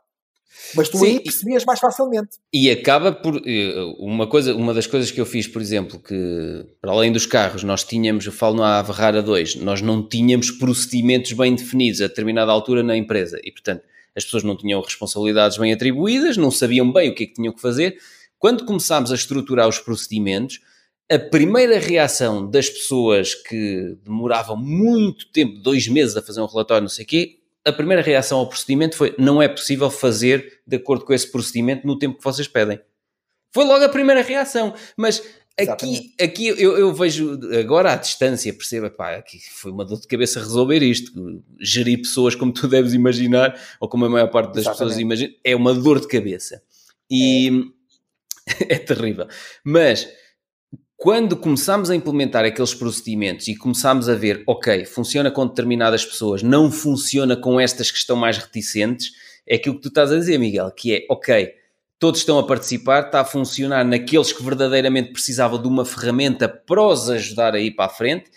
Mas 0.75 0.89
tu 0.89 0.99
Sim, 0.99 1.07
aí 1.07 1.21
percebias 1.21 1.65
mais 1.65 1.81
facilmente. 1.81 2.39
E 2.53 2.71
acaba 2.71 3.13
por. 3.13 3.43
Eh, 3.47 3.75
uma, 3.99 4.27
coisa, 4.27 4.55
uma 4.55 4.73
das 4.73 4.87
coisas 4.87 5.11
que 5.11 5.21
eu 5.21 5.27
fiz, 5.27 5.47
por 5.47 5.61
exemplo, 5.61 5.99
que 5.99 6.67
para 6.81 6.93
além 6.93 7.13
dos 7.13 7.27
carros, 7.27 7.63
nós 7.63 7.85
tínhamos, 7.85 8.25
eu 8.27 8.33
falo 8.33 8.57
no 8.57 8.63
Averrara 8.63 9.23
2, 9.23 9.57
nós 9.57 9.81
não 9.83 10.07
tínhamos 10.07 10.51
procedimentos 10.51 11.33
bem 11.33 11.55
definidos 11.55 12.01
a 12.01 12.07
determinada 12.07 12.53
altura 12.53 12.83
na 12.83 12.97
empresa. 12.97 13.41
E, 13.43 13.51
portanto, 13.51 13.83
as 14.17 14.25
pessoas 14.25 14.43
não 14.43 14.57
tinham 14.57 14.81
responsabilidades 14.81 15.59
bem 15.59 15.73
atribuídas, 15.73 16.37
não 16.37 16.51
sabiam 16.51 16.91
bem 16.93 17.11
o 17.11 17.15
que 17.15 17.25
é 17.25 17.27
que 17.27 17.35
tinham 17.35 17.53
que 17.53 17.61
fazer. 17.61 17.99
Quando 18.39 18.65
começámos 18.65 19.13
a 19.13 19.15
estruturar 19.15 19.69
os 19.69 19.79
procedimentos, 19.79 20.61
a 21.11 21.19
primeira 21.19 21.79
reação 21.79 22.49
das 22.49 22.69
pessoas 22.69 23.35
que 23.35 23.97
demoravam 24.05 24.57
muito 24.57 25.31
tempo, 25.31 25.61
dois 25.61 25.87
meses 25.89 26.17
a 26.17 26.23
fazer 26.23 26.41
um 26.41 26.47
relatório, 26.47 26.83
não 26.83 26.89
sei 26.89 27.05
o 27.05 27.09
quê, 27.09 27.39
a 27.65 27.73
primeira 27.73 28.03
reação 28.03 28.39
ao 28.39 28.49
procedimento 28.49 28.97
foi: 28.97 29.15
não 29.19 29.41
é 29.41 29.49
possível 29.49 29.91
fazer 29.91 30.61
de 30.67 30.77
acordo 30.77 31.05
com 31.05 31.13
esse 31.13 31.31
procedimento 31.31 31.87
no 31.87 31.99
tempo 31.99 32.19
que 32.19 32.25
vocês 32.25 32.49
pedem. 32.49 32.81
Foi 33.53 33.65
logo 33.65 33.85
a 33.85 33.89
primeira 33.89 34.23
reação. 34.23 34.75
Mas 34.97 35.23
aqui, 35.59 36.15
aqui 36.21 36.47
eu, 36.49 36.79
eu, 36.79 36.93
vejo 36.93 37.39
agora 37.59 37.93
à 37.93 37.97
distância, 37.97 38.53
perceba, 38.53 38.91
pá, 38.91 39.17
aqui 39.17 39.39
foi 39.53 39.71
uma 39.71 39.85
dor 39.85 40.01
de 40.01 40.07
cabeça 40.07 40.41
resolver 40.41 40.83
isto. 40.83 41.43
Gerir 41.61 41.99
pessoas 41.99 42.35
como 42.35 42.53
tu 42.53 42.67
deves 42.67 42.95
imaginar, 42.95 43.59
ou 43.79 43.89
como 43.89 44.07
a 44.07 44.09
maior 44.09 44.29
parte 44.29 44.55
das 44.55 44.65
Exatamente. 44.65 44.79
pessoas 44.79 44.99
imagina, 44.99 45.35
é 45.45 45.55
uma 45.55 45.75
dor 45.75 46.01
de 46.01 46.09
cabeça. 46.09 46.63
E 47.11 47.71
é, 48.61 48.75
é 48.75 48.79
terrível. 48.79 49.29
Mas 49.65 50.09
quando 51.03 51.37
começámos 51.37 51.91
a 51.91 51.97
implementar 51.97 52.45
aqueles 52.45 52.73
procedimentos 52.75 53.49
e 53.49 53.57
começámos 53.57 54.09
a 54.09 54.15
ver, 54.15 54.45
ok, 54.47 54.85
funciona 54.85 55.33
com 55.33 55.45
determinadas 55.45 56.07
pessoas, 56.07 56.45
não 56.45 56.71
funciona 56.71 57.35
com 57.35 57.59
estas 57.59 57.91
que 57.91 57.99
estão 57.99 58.15
mais 58.15 58.39
reticentes, 58.39 59.11
é 59.45 59.57
aquilo 59.57 59.75
que 59.75 59.81
tu 59.81 59.89
estás 59.89 60.13
a 60.13 60.17
dizer, 60.17 60.39
Miguel, 60.39 60.71
que 60.71 60.95
é, 60.95 61.07
ok, 61.11 61.55
todos 61.99 62.21
estão 62.21 62.39
a 62.39 62.47
participar, 62.47 63.07
está 63.07 63.21
a 63.21 63.25
funcionar 63.25 63.85
naqueles 63.85 64.33
que 64.33 64.45
verdadeiramente 64.45 65.11
precisavam 65.13 65.61
de 65.61 65.67
uma 65.67 65.85
ferramenta 65.85 66.49
para 66.49 66.81
os 66.81 67.11
ajudar 67.11 67.57
a 67.57 67.59
ir 67.59 67.73
para 67.73 67.87
a 67.87 67.89
frente, 67.89 68.31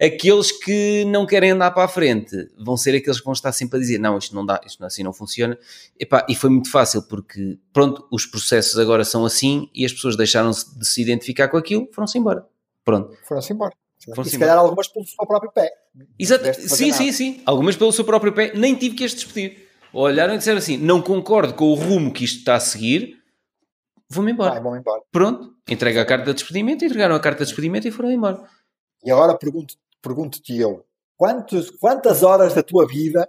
Aqueles 0.00 0.52
que 0.52 1.04
não 1.06 1.26
querem 1.26 1.50
andar 1.50 1.72
para 1.72 1.82
a 1.84 1.88
frente 1.88 2.36
vão 2.56 2.76
ser 2.76 2.94
aqueles 2.96 3.18
que 3.18 3.24
vão 3.24 3.32
estar 3.32 3.50
sempre 3.52 3.78
a 3.78 3.80
dizer: 3.80 3.98
não, 3.98 4.16
isto 4.16 4.32
não 4.34 4.46
dá, 4.46 4.60
isto 4.64 4.84
assim 4.84 5.02
não 5.02 5.12
funciona. 5.12 5.58
Epá, 5.98 6.24
e 6.28 6.36
foi 6.36 6.50
muito 6.50 6.70
fácil 6.70 7.02
porque, 7.02 7.58
pronto, 7.72 8.06
os 8.12 8.24
processos 8.24 8.78
agora 8.78 9.04
são 9.04 9.24
assim 9.24 9.68
e 9.74 9.84
as 9.84 9.92
pessoas 9.92 10.16
deixaram-se 10.16 10.78
de 10.78 10.86
se 10.86 11.02
identificar 11.02 11.48
com 11.48 11.56
aquilo, 11.56 11.88
foram-se 11.92 12.16
embora. 12.16 12.46
Pronto. 12.84 13.16
Foram-se 13.24 13.52
embora. 13.52 13.74
Foram 14.14 14.22
e 14.22 14.30
se 14.30 14.38
calhar 14.38 14.56
algumas 14.56 14.86
pelo 14.86 15.04
seu 15.04 15.26
próprio 15.26 15.50
pé. 15.50 15.72
Exato. 16.16 16.44
Sim, 16.54 16.92
sim, 16.92 17.10
sim. 17.10 17.42
Algumas 17.44 17.74
pelo 17.74 17.90
seu 17.92 18.04
próprio 18.04 18.32
pé. 18.32 18.52
Nem 18.54 18.76
tive 18.76 18.94
que 18.94 19.04
as 19.04 19.12
despedir. 19.12 19.66
Olharam 19.92 20.34
e 20.34 20.38
disseram 20.38 20.58
assim: 20.58 20.76
não 20.76 21.02
concordo 21.02 21.54
com 21.54 21.64
o 21.64 21.74
rumo 21.74 22.12
que 22.12 22.24
isto 22.24 22.38
está 22.38 22.54
a 22.54 22.60
seguir, 22.60 23.18
vou-me 24.08 24.30
embora. 24.30 24.52
Vai, 24.52 24.62
vão 24.62 24.76
embora. 24.76 25.02
Pronto, 25.10 25.54
entrega 25.68 26.02
a 26.02 26.04
carta 26.04 26.26
de 26.26 26.34
despedimento, 26.34 26.84
entregaram 26.84 27.16
a 27.16 27.20
carta 27.20 27.40
de 27.44 27.46
despedimento 27.48 27.88
e 27.88 27.90
foram 27.90 28.12
embora. 28.12 28.44
E 29.04 29.10
agora 29.10 29.36
pergunto- 29.36 29.74
pergunto-te 30.02 30.56
eu, 30.58 30.84
quantos, 31.16 31.70
quantas 31.70 32.22
horas 32.22 32.54
da 32.54 32.62
tua 32.62 32.86
vida, 32.86 33.28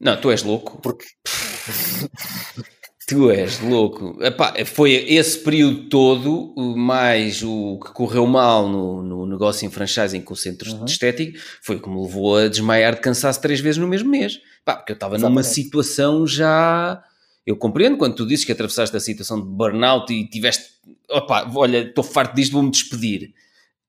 Não, 0.00 0.20
tu 0.20 0.30
és 0.30 0.42
louco. 0.42 0.80
porque 0.82 1.04
Tu 3.08 3.30
és 3.30 3.60
louco. 3.60 4.18
Epá, 4.20 4.52
foi 4.64 4.90
esse 4.92 5.38
período 5.38 5.88
todo, 5.88 6.52
mais 6.76 7.40
o 7.40 7.78
que 7.78 7.92
correu 7.92 8.26
mal 8.26 8.68
no, 8.68 9.00
no 9.00 9.26
negócio 9.26 9.64
em 9.64 9.70
franchising 9.70 10.22
com 10.22 10.34
os 10.34 10.42
centros 10.42 10.72
Uhum. 10.72 10.84
de 10.84 10.90
estética, 10.90 11.38
foi 11.62 11.76
o 11.76 11.80
que 11.80 11.88
me 11.88 12.02
levou 12.02 12.36
a 12.36 12.48
desmaiar 12.48 12.96
de 12.96 13.00
cansaço 13.00 13.40
três 13.40 13.60
vezes 13.60 13.78
no 13.78 13.86
mesmo 13.86 14.10
mês. 14.10 14.40
Pá, 14.64 14.74
porque 14.74 14.90
eu 14.90 14.94
estava 14.94 15.18
numa 15.18 15.44
situação 15.44 16.26
já. 16.26 17.00
Eu 17.46 17.56
compreendo 17.56 17.96
quando 17.96 18.16
tu 18.16 18.26
dizes 18.26 18.44
que 18.44 18.50
atravessaste 18.50 18.96
a 18.96 18.98
situação 18.98 19.40
de 19.40 19.46
burnout 19.46 20.12
e 20.12 20.28
tiveste. 20.28 20.64
Opá, 21.08 21.48
olha, 21.54 21.82
estou 21.86 22.02
farto 22.02 22.34
disto, 22.34 22.54
vou-me 22.54 22.72
despedir. 22.72 23.32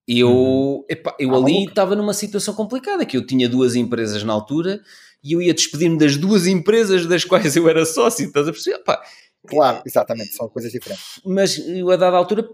Eu, 0.08 0.86
epá, 0.90 1.16
eu 1.20 1.34
Ah, 1.34 1.38
ali 1.38 1.66
estava 1.66 1.96
numa 1.96 2.14
situação 2.14 2.54
complicada, 2.54 3.06
que 3.06 3.18
eu 3.18 3.26
tinha 3.26 3.50
duas 3.50 3.76
empresas 3.76 4.24
na 4.24 4.32
altura 4.32 4.80
e 5.24 5.34
eu 5.34 5.42
ia 5.42 5.54
despedir-me 5.54 5.98
das 5.98 6.16
duas 6.16 6.48
empresas 6.48 7.06
das 7.06 7.26
quais 7.26 7.56
eu 7.58 7.68
era 7.68 7.86
sócio, 7.86 8.26
estás 8.26 8.48
a 8.48 8.52
perceber? 8.52 8.78
Epá, 8.78 9.02
claro, 9.46 9.82
exatamente, 9.86 10.34
são 10.34 10.48
coisas 10.48 10.72
diferentes. 10.72 11.04
mas 11.26 11.58
eu 11.58 11.92
a 11.92 11.98
dada 11.98 12.16
altura 12.16 12.48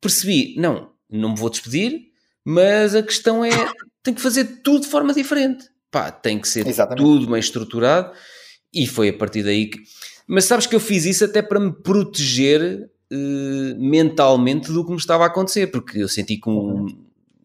percebi, 0.00 0.54
não, 0.58 0.90
não 1.10 1.30
me 1.30 1.38
vou 1.38 1.48
despedir, 1.48 2.08
mas 2.44 2.94
a 2.94 3.02
questão 3.02 3.42
é, 3.44 3.50
tem 4.02 4.12
que 4.12 4.20
fazer 4.20 4.60
tudo 4.62 4.82
de 4.82 4.88
forma 4.88 5.14
diferente. 5.14 5.64
Pá, 5.90 6.10
tem 6.10 6.38
que 6.38 6.46
ser 6.48 6.66
Exatamente. 6.66 7.02
tudo 7.02 7.26
bem 7.30 7.40
estruturado 7.40 8.12
e 8.72 8.86
foi 8.86 9.08
a 9.08 9.14
partir 9.16 9.42
daí 9.42 9.70
que... 9.70 9.78
Mas 10.26 10.44
sabes 10.44 10.66
que 10.66 10.76
eu 10.76 10.80
fiz 10.80 11.06
isso 11.06 11.24
até 11.24 11.40
para 11.40 11.58
me 11.58 11.72
proteger 11.72 12.90
eh, 13.10 13.74
mentalmente 13.78 14.72
do 14.72 14.84
que 14.84 14.90
me 14.90 14.96
estava 14.96 15.24
a 15.24 15.28
acontecer, 15.28 15.68
porque 15.68 15.98
eu 15.98 16.08
senti 16.08 16.36
que 16.36 16.48
um- 16.48 16.86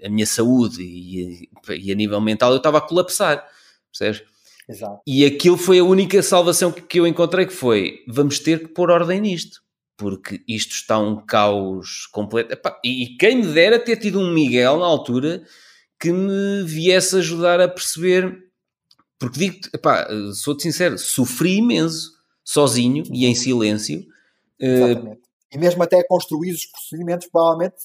a 0.03 0.09
minha 0.09 0.25
saúde 0.25 0.81
e, 0.83 1.49
e 1.79 1.91
a 1.91 1.95
nível 1.95 2.19
mental 2.19 2.51
eu 2.51 2.57
estava 2.57 2.77
a 2.79 2.81
colapsar, 2.81 3.45
percebes? 3.91 4.23
Exato. 4.67 5.01
E 5.07 5.25
aquilo 5.25 5.57
foi 5.57 5.79
a 5.79 5.83
única 5.83 6.21
salvação 6.21 6.71
que, 6.71 6.81
que 6.81 6.99
eu 6.99 7.07
encontrei 7.07 7.45
que 7.45 7.53
foi, 7.53 7.99
vamos 8.07 8.39
ter 8.39 8.59
que 8.59 8.67
pôr 8.69 8.89
ordem 8.89 9.21
nisto, 9.21 9.61
porque 9.97 10.41
isto 10.47 10.71
está 10.73 10.97
um 10.99 11.17
caos 11.25 12.07
completo. 12.11 12.53
Epá, 12.53 12.79
e 12.83 13.15
quem 13.19 13.37
me 13.37 13.53
dera 13.53 13.79
ter 13.79 13.97
tido 13.97 14.19
um 14.19 14.31
Miguel 14.33 14.79
na 14.79 14.85
altura 14.85 15.43
que 15.99 16.11
me 16.11 16.63
viesse 16.65 17.15
ajudar 17.17 17.61
a 17.61 17.67
perceber, 17.67 18.43
porque 19.17 19.39
digo-te, 19.39 19.69
sou-te 20.35 20.63
sincero, 20.63 20.97
sofri 20.97 21.57
imenso, 21.57 22.11
sozinho 22.43 23.03
e 23.11 23.25
em 23.25 23.35
silêncio. 23.35 24.05
Exatamente. 24.59 25.21
E 25.53 25.57
mesmo 25.57 25.83
até 25.83 26.03
construir 26.03 26.51
os 26.51 26.65
procedimentos, 26.65 27.27
provavelmente 27.31 27.75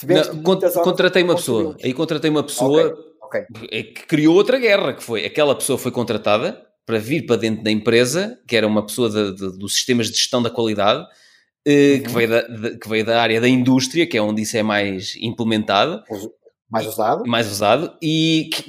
tiveste 0.00 0.34
não, 0.34 0.42
contratei 0.82 1.22
uma 1.22 1.34
pessoa, 1.36 1.76
aí 1.82 1.92
contratei 1.94 2.30
uma 2.30 2.42
pessoa 2.42 2.94
Ok. 3.22 3.40
é 3.72 3.82
que 3.82 4.06
criou 4.06 4.34
outra 4.34 4.58
guerra, 4.58 4.92
que 4.92 5.02
foi 5.02 5.24
aquela 5.24 5.54
pessoa 5.54 5.78
foi 5.78 5.90
contratada 5.90 6.60
para 6.86 6.98
vir 6.98 7.24
para 7.24 7.36
dentro 7.36 7.64
da 7.64 7.70
empresa, 7.70 8.38
que 8.46 8.54
era 8.54 8.66
uma 8.66 8.84
pessoa 8.84 9.08
de- 9.08 9.34
de- 9.34 9.58
dos 9.58 9.74
sistemas 9.74 10.08
de 10.10 10.16
gestão 10.18 10.42
da 10.42 10.50
qualidade, 10.50 11.02
eh, 11.66 12.00
que, 12.00 12.08
Uhum. 12.08 12.14
veio 12.14 12.28
da, 12.28 12.40
de- 12.42 12.78
que 12.78 12.88
veio 12.88 13.04
da 13.06 13.22
área 13.22 13.40
da 13.40 13.48
indústria, 13.48 14.06
que 14.06 14.18
é 14.18 14.20
onde 14.22 14.42
isso 14.42 14.54
é 14.56 14.62
mais 14.62 15.14
implementado, 15.16 16.02
Mais 16.74 16.86
usado. 16.86 17.26
mais 17.26 17.50
usado, 17.50 17.92
e 18.02 18.50
que, 18.52 18.62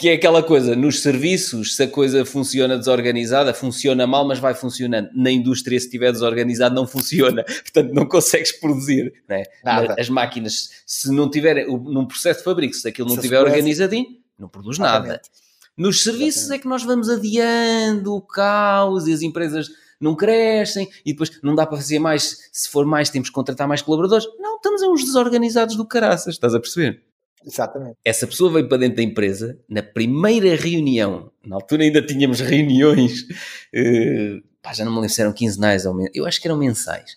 que- 0.00 0.08
é 0.08 0.12
aquela 0.14 0.42
coisa, 0.42 0.74
nos 0.76 1.00
serviços, 1.00 1.76
se 1.76 1.82
a 1.84 1.88
coisa 1.88 2.24
funciona 2.24 2.76
desorganizada, 2.76 3.54
funciona 3.54 4.06
mal, 4.06 4.26
mas 4.26 4.38
vai 4.38 4.54
funcionando. 4.54 5.08
Na 5.14 5.30
indústria, 5.30 5.78
se 5.78 5.86
estiver 5.86 6.12
desorganizado, 6.12 6.74
não 6.74 6.86
funciona. 6.86 7.44
Portanto, 7.62 7.92
não 7.94 8.06
consegues 8.06 8.52
produzir. 8.52 9.12
Não 9.28 9.36
é? 9.36 9.44
Nada. 9.64 9.96
As 9.98 10.08
máquinas, 10.08 10.70
se 10.86 11.10
não 11.12 11.30
tiverem, 11.30 11.66
num 11.66 12.06
processo 12.06 12.40
de 12.40 12.44
fabrico, 12.44 12.74
se 12.74 12.86
aquilo 12.88 13.08
não 13.08 13.16
estiver 13.16 13.40
organizadinho, 13.40 14.06
não 14.38 14.48
produz 14.48 14.78
nada. 14.78 14.98
Exatamente. 15.06 15.30
Nos 15.76 16.02
serviços 16.02 16.42
Exatamente. 16.42 16.58
é 16.58 16.62
que 16.62 16.68
nós 16.68 16.82
vamos 16.82 17.08
adiando 17.08 18.14
o 18.14 18.20
caos 18.20 19.06
e 19.06 19.12
as 19.12 19.22
empresas 19.22 19.68
não 20.00 20.14
crescem 20.16 20.88
e 21.06 21.12
depois 21.12 21.30
não 21.42 21.54
dá 21.54 21.64
para 21.64 21.76
fazer 21.78 21.98
mais. 21.98 22.50
Se 22.52 22.68
for 22.68 22.84
mais, 22.84 23.08
temos 23.08 23.28
que 23.28 23.34
contratar 23.34 23.66
mais 23.68 23.80
colaboradores. 23.80 24.26
Não, 24.38 24.56
estamos 24.56 24.82
a 24.82 24.88
uns 24.88 25.04
desorganizados 25.04 25.76
do 25.76 25.86
caraças, 25.86 26.34
estás 26.34 26.54
a 26.54 26.60
perceber? 26.60 27.02
Exatamente. 27.44 27.96
Essa 28.04 28.26
pessoa 28.26 28.52
veio 28.52 28.68
para 28.68 28.78
dentro 28.78 28.96
da 28.96 29.02
empresa, 29.02 29.58
na 29.68 29.82
primeira 29.82 30.54
reunião, 30.56 31.30
na 31.44 31.56
altura 31.56 31.82
ainda 31.82 32.00
tínhamos 32.00 32.40
reuniões, 32.40 33.26
eh, 33.74 34.40
pá, 34.62 34.72
já 34.72 34.84
não 34.84 34.92
me 34.92 34.98
lembro 34.98 35.12
se 35.12 35.20
eram 35.20 35.32
quinzenais 35.32 35.86
ou 35.86 35.96
eu 36.14 36.26
acho 36.26 36.40
que 36.40 36.48
eram 36.48 36.58
mensais. 36.58 37.16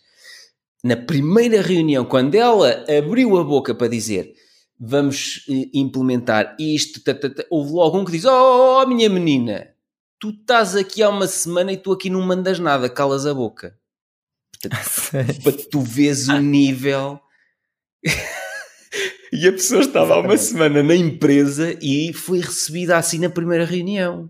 Na 0.83 0.95
primeira 0.95 1.61
reunião, 1.61 2.05
quando 2.05 2.35
ela 2.35 2.85
abriu 2.87 3.37
a 3.37 3.43
boca 3.43 3.73
para 3.73 3.87
dizer 3.87 4.33
vamos 4.79 5.45
eh, 5.49 5.69
implementar 5.73 6.55
isto, 6.59 7.01
ta, 7.01 7.13
ta, 7.13 7.29
ta, 7.29 7.45
houve 7.49 7.71
logo 7.71 7.97
um 7.97 8.05
que 8.05 8.11
diz: 8.11 8.25
Oh, 8.25 8.81
oh, 8.81 8.87
minha 8.87 9.09
menina, 9.09 9.73
tu 10.19 10.29
estás 10.29 10.75
aqui 10.75 11.01
há 11.01 11.09
uma 11.09 11.27
semana 11.27 11.71
e 11.71 11.77
tu 11.77 11.91
aqui 11.91 12.09
não 12.09 12.21
mandas 12.21 12.59
nada, 12.59 12.89
calas 12.89 13.25
a 13.25 13.33
boca. 13.33 13.77
Para 15.43 15.53
tu 15.69 15.81
vês 15.81 16.27
o 16.27 16.39
nível. 16.39 17.19
e 19.35 19.47
a 19.47 19.51
pessoa 19.51 19.81
estava 19.81 20.15
há 20.15 20.19
uma 20.19 20.33
Exatamente. 20.33 20.43
semana 20.73 20.83
na 20.83 20.95
empresa 20.95 21.77
e 21.81 22.13
foi 22.13 22.39
recebida 22.39 22.97
assim 22.97 23.19
na 23.19 23.29
primeira 23.29 23.65
reunião. 23.65 24.29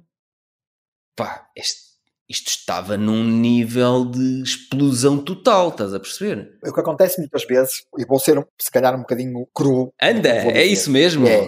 Pá, 1.15 1.48
este- 1.56 1.86
isto 2.27 2.48
estava 2.49 2.98
num 2.98 3.23
nível 3.23 4.03
de 4.06 4.41
explosão 4.44 5.18
total, 5.23 5.69
estás 5.69 5.94
a 5.94 5.99
perceber? 5.99 6.57
O 6.65 6.73
que 6.73 6.80
acontece 6.80 7.19
muitas 7.19 7.45
vezes, 7.45 7.84
e 7.98 8.06
vou 8.06 8.19
ser 8.19 8.44
se 8.60 8.72
calhar 8.72 8.95
um 8.95 8.99
bocadinho 9.02 9.48
cru, 9.53 9.94
Anda, 10.02 10.30
é 10.30 10.65
isso 10.65 10.90
mesmo. 10.91 11.27
É. 11.27 11.48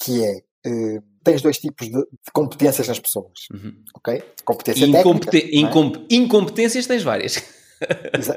que 0.00 0.22
é 0.22 0.36
eh, 0.66 0.98
tens 1.24 1.42
dois 1.42 1.58
tipos 1.58 1.86
de, 1.88 1.92
de 1.92 2.32
competências 2.32 2.86
nas 2.86 3.00
pessoas, 3.00 3.32
Uhum. 3.52 3.82
ok? 3.96 4.22
Competência 4.44 4.84
Incompete- 4.86 5.30
técnica, 5.40 5.60
não 5.60 5.66
é? 5.66 5.70
incom- 5.70 6.06
incompetências 6.10 6.86
tens 6.86 7.02
várias. 7.02 7.34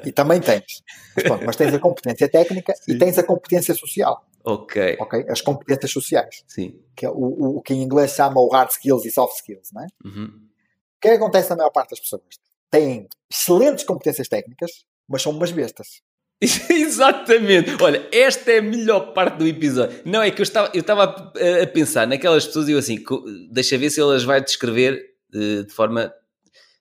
E 0.06 0.12
também 0.12 0.40
tens. 0.40 0.84
Mas, 1.16 1.24
pronto, 1.26 1.46
mas 1.46 1.56
tens 1.56 1.74
a 1.74 1.80
competência 1.80 2.30
técnica 2.30 2.74
Sim. 2.76 2.94
e 2.94 2.98
tens 2.98 3.18
a 3.18 3.24
competência 3.24 3.74
social, 3.74 4.26
ok, 4.44 4.98
ok? 5.00 5.26
As 5.30 5.42
competências 5.42 5.92
sociais, 5.92 6.44
sim. 6.48 6.80
que 6.96 7.06
é 7.06 7.10
o, 7.10 7.58
o, 7.58 7.62
que 7.62 7.74
em 7.74 7.82
inglês 7.82 8.12
chama 8.12 8.40
o 8.40 8.50
hard 8.50 8.70
skills 8.70 9.06
e 9.06 9.12
soft 9.12 9.36
skills, 9.38 9.70
não 9.74 9.84
é? 9.84 9.88
Uhum. 10.06 10.26
O 10.26 11.02
que 11.02 11.08
é 11.08 11.12
que 11.12 11.18
acontece 11.18 11.50
na 11.50 11.56
maior 11.58 11.72
parte 11.72 11.92
das 11.92 12.00
pessoas? 12.00 12.22
Têm 12.70 13.08
excelentes 13.30 13.84
competências 13.84 14.28
técnicas, 14.28 14.86
mas 15.08 15.22
são 15.22 15.32
umas 15.32 15.52
bestas. 15.52 16.02
Exatamente. 16.70 17.82
Olha, 17.82 18.08
esta 18.12 18.52
é 18.52 18.58
a 18.60 18.62
melhor 18.62 19.14
parte 19.14 19.38
do 19.38 19.48
episódio. 19.48 20.02
Não, 20.06 20.24
é 20.24 20.32
que 20.32 20.42
eu 20.42 20.44
estava, 20.44 20.72
eu 20.74 20.82
estava 20.82 21.04
a, 21.04 21.64
a 21.64 21.68
pensar 21.68 22.08
naquelas 22.08 22.48
pessoas 22.48 22.68
e 22.68 22.72
eu 22.72 22.80
assim, 22.80 23.04
deixa 23.52 23.78
ver 23.78 23.90
se 23.92 24.02
elas 24.02 24.24
vai 24.24 24.42
descrever 24.42 25.12
eh, 25.34 25.64
de 25.64 25.72
forma. 25.72 26.14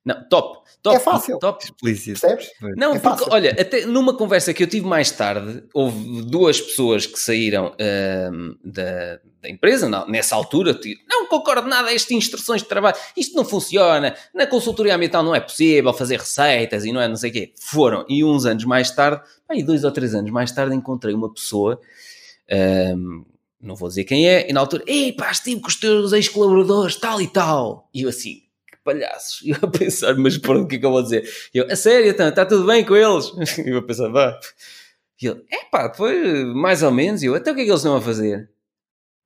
Não, 0.05 0.29
top. 0.29 0.61
Top. 0.83 0.97
É 0.97 0.99
fácil. 0.99 1.39
Top. 1.39 1.63
Explícito. 1.63 2.21
Percebes? 2.21 2.51
Não, 2.75 2.93
É 2.95 2.99
porque, 2.99 3.19
fácil. 3.19 3.27
olha, 3.31 3.51
até 3.51 3.85
numa 3.85 4.17
conversa 4.17 4.55
que 4.55 4.63
eu 4.63 4.67
tive 4.67 4.87
mais 4.87 5.11
tarde, 5.11 5.63
houve 5.75 6.23
duas 6.23 6.59
pessoas 6.59 7.05
que 7.05 7.19
saíram 7.19 7.75
ahm, 7.79 8.55
da, 8.65 9.21
da 9.43 9.51
empresa, 9.51 9.91
não, 9.91 10.09
nessa 10.09 10.35
altura, 10.35 10.73
tipo, 10.73 11.03
não 11.07 11.27
concordo 11.27 11.69
nada 11.69 11.89
a 11.89 11.93
estas 11.95 12.11
instruções 12.13 12.63
de 12.63 12.69
trabalho, 12.69 12.97
isto 13.15 13.37
não 13.37 13.45
funciona, 13.45 14.17
na 14.35 14.47
consultoria 14.47 14.95
ambiental 14.95 15.23
não 15.23 15.35
é 15.35 15.41
possível 15.41 15.93
fazer 15.93 16.19
receitas 16.19 16.87
e 16.87 16.93
não 16.93 17.01
é 17.03 17.07
não 17.07 17.17
sei 17.17 17.29
o 17.29 17.33
quê. 17.35 17.53
Foram, 17.61 18.07
e 18.09 18.25
uns 18.25 18.47
anos 18.47 18.65
mais 18.65 18.91
tarde, 18.91 19.21
aí 19.51 19.63
dois 19.63 19.85
ou 19.85 19.93
três 19.93 20.15
anos 20.15 20.31
mais 20.31 20.51
tarde, 20.51 20.75
encontrei 20.75 21.15
uma 21.15 21.31
pessoa, 21.31 21.79
ahm, 22.51 23.23
não 23.61 23.77
vou 23.77 23.89
dizer 23.91 24.05
quem 24.05 24.27
é, 24.27 24.49
e 24.49 24.53
na 24.55 24.61
altura, 24.61 24.83
ei 24.87 25.13
pá, 25.13 25.31
estive 25.31 25.61
com 25.61 25.69
os 25.69 25.77
teus 25.77 26.15
ex-colaboradores, 26.15 26.97
tal 26.97 27.21
e 27.21 27.27
tal. 27.27 27.89
E 27.93 28.03
eu 28.03 28.09
assim, 28.09 28.43
palhaços. 28.85 29.43
E 29.43 29.51
eu 29.51 29.59
a 29.63 29.69
pensar, 29.69 30.15
mas 30.17 30.39
pronto, 30.39 30.65
o 30.65 30.69
que 30.69 30.77
é 30.77 30.79
que 30.79 30.87
eu 30.87 30.91
vou 30.91 31.03
dizer? 31.03 31.29
E 31.55 31.59
eu, 31.59 31.67
a 31.71 31.77
sério, 31.77 32.11
então, 32.11 32.29
está 32.29 32.45
tudo 32.45 32.67
bem 32.67 32.85
com 32.85 32.97
eles? 32.97 33.33
E 33.65 33.71
eu 33.71 33.79
a 33.79 33.83
pensar, 33.83 34.09
vá. 34.09 34.39
E 35.21 35.27
ele, 35.27 35.45
é 35.53 35.65
pá, 35.71 35.93
foi 35.95 36.45
mais 36.47 36.83
ou 36.83 36.91
menos. 36.91 37.23
E 37.23 37.27
eu, 37.27 37.35
até 37.35 37.53
o 37.53 37.55
que 37.55 37.61
é 37.61 37.65
que 37.65 37.71
eles 37.71 37.81
estão 37.81 37.97
a 37.97 38.01
fazer? 38.01 38.51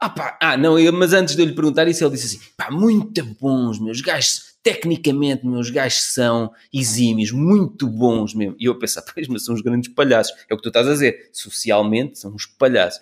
Ah 0.01 0.11
pá, 0.11 0.37
ah 0.43 0.57
não, 0.57 0.79
eu, 0.79 0.93
mas 0.93 1.13
antes 1.13 1.37
de 1.37 1.43
eu 1.43 1.47
lhe 1.47 1.55
perguntar 1.55 1.89
isso, 1.89 2.05
ele 2.05 2.15
disse 2.15 2.37
assim, 2.37 2.47
pá, 2.57 2.71
muito 2.71 3.25
bons, 3.41 3.79
meus 3.79 4.01
gajos, 4.01 4.55
tecnicamente, 4.63 5.47
meus 5.47 5.71
gajos 5.71 6.03
são 6.13 6.51
exímios, 6.73 7.31
muito 7.31 7.87
bons 7.89 8.35
mesmo. 8.35 8.57
E 8.59 8.65
eu 8.65 8.73
a 8.73 8.79
pensar, 8.79 9.03
pois, 9.15 9.29
mas 9.29 9.45
são 9.45 9.55
uns 9.55 9.63
grandes 9.63 9.93
palhaços. 9.93 10.35
É 10.49 10.55
o 10.55 10.57
que 10.57 10.63
tu 10.63 10.69
estás 10.69 10.87
a 10.89 10.93
dizer, 10.93 11.31
socialmente 11.33 12.19
são 12.19 12.35
uns 12.35 12.47
palhaços. 12.47 13.01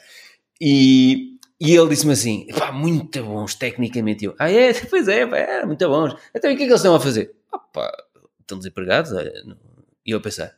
E, 0.61 1.39
e 1.65 1.77
ele 1.77 1.91
disse-me 1.91 2.13
assim, 2.13 2.47
pá, 2.59 2.73
muito 2.73 3.23
bons 3.23 3.55
tecnicamente. 3.55 4.25
E 4.25 4.27
eu, 4.27 4.35
ah 4.39 4.51
é? 4.51 4.75
Pois 4.91 5.07
é, 5.07 5.25
pá, 5.25 5.37
é, 5.37 5.65
muito 5.65 5.89
bons. 5.89 6.17
Então 6.35 6.53
o 6.53 6.57
que 6.57 6.63
é 6.63 6.67
que 6.67 6.73
eles 6.73 6.81
estão 6.81 6.95
a 6.95 7.01
fazer? 7.01 7.33
Ah 7.53 7.59
pá, 7.59 7.93
estão 8.41 8.59
desempregados? 8.59 9.13
E 10.05 10.11
eu 10.11 10.19
a 10.19 10.21
pensar, 10.21 10.57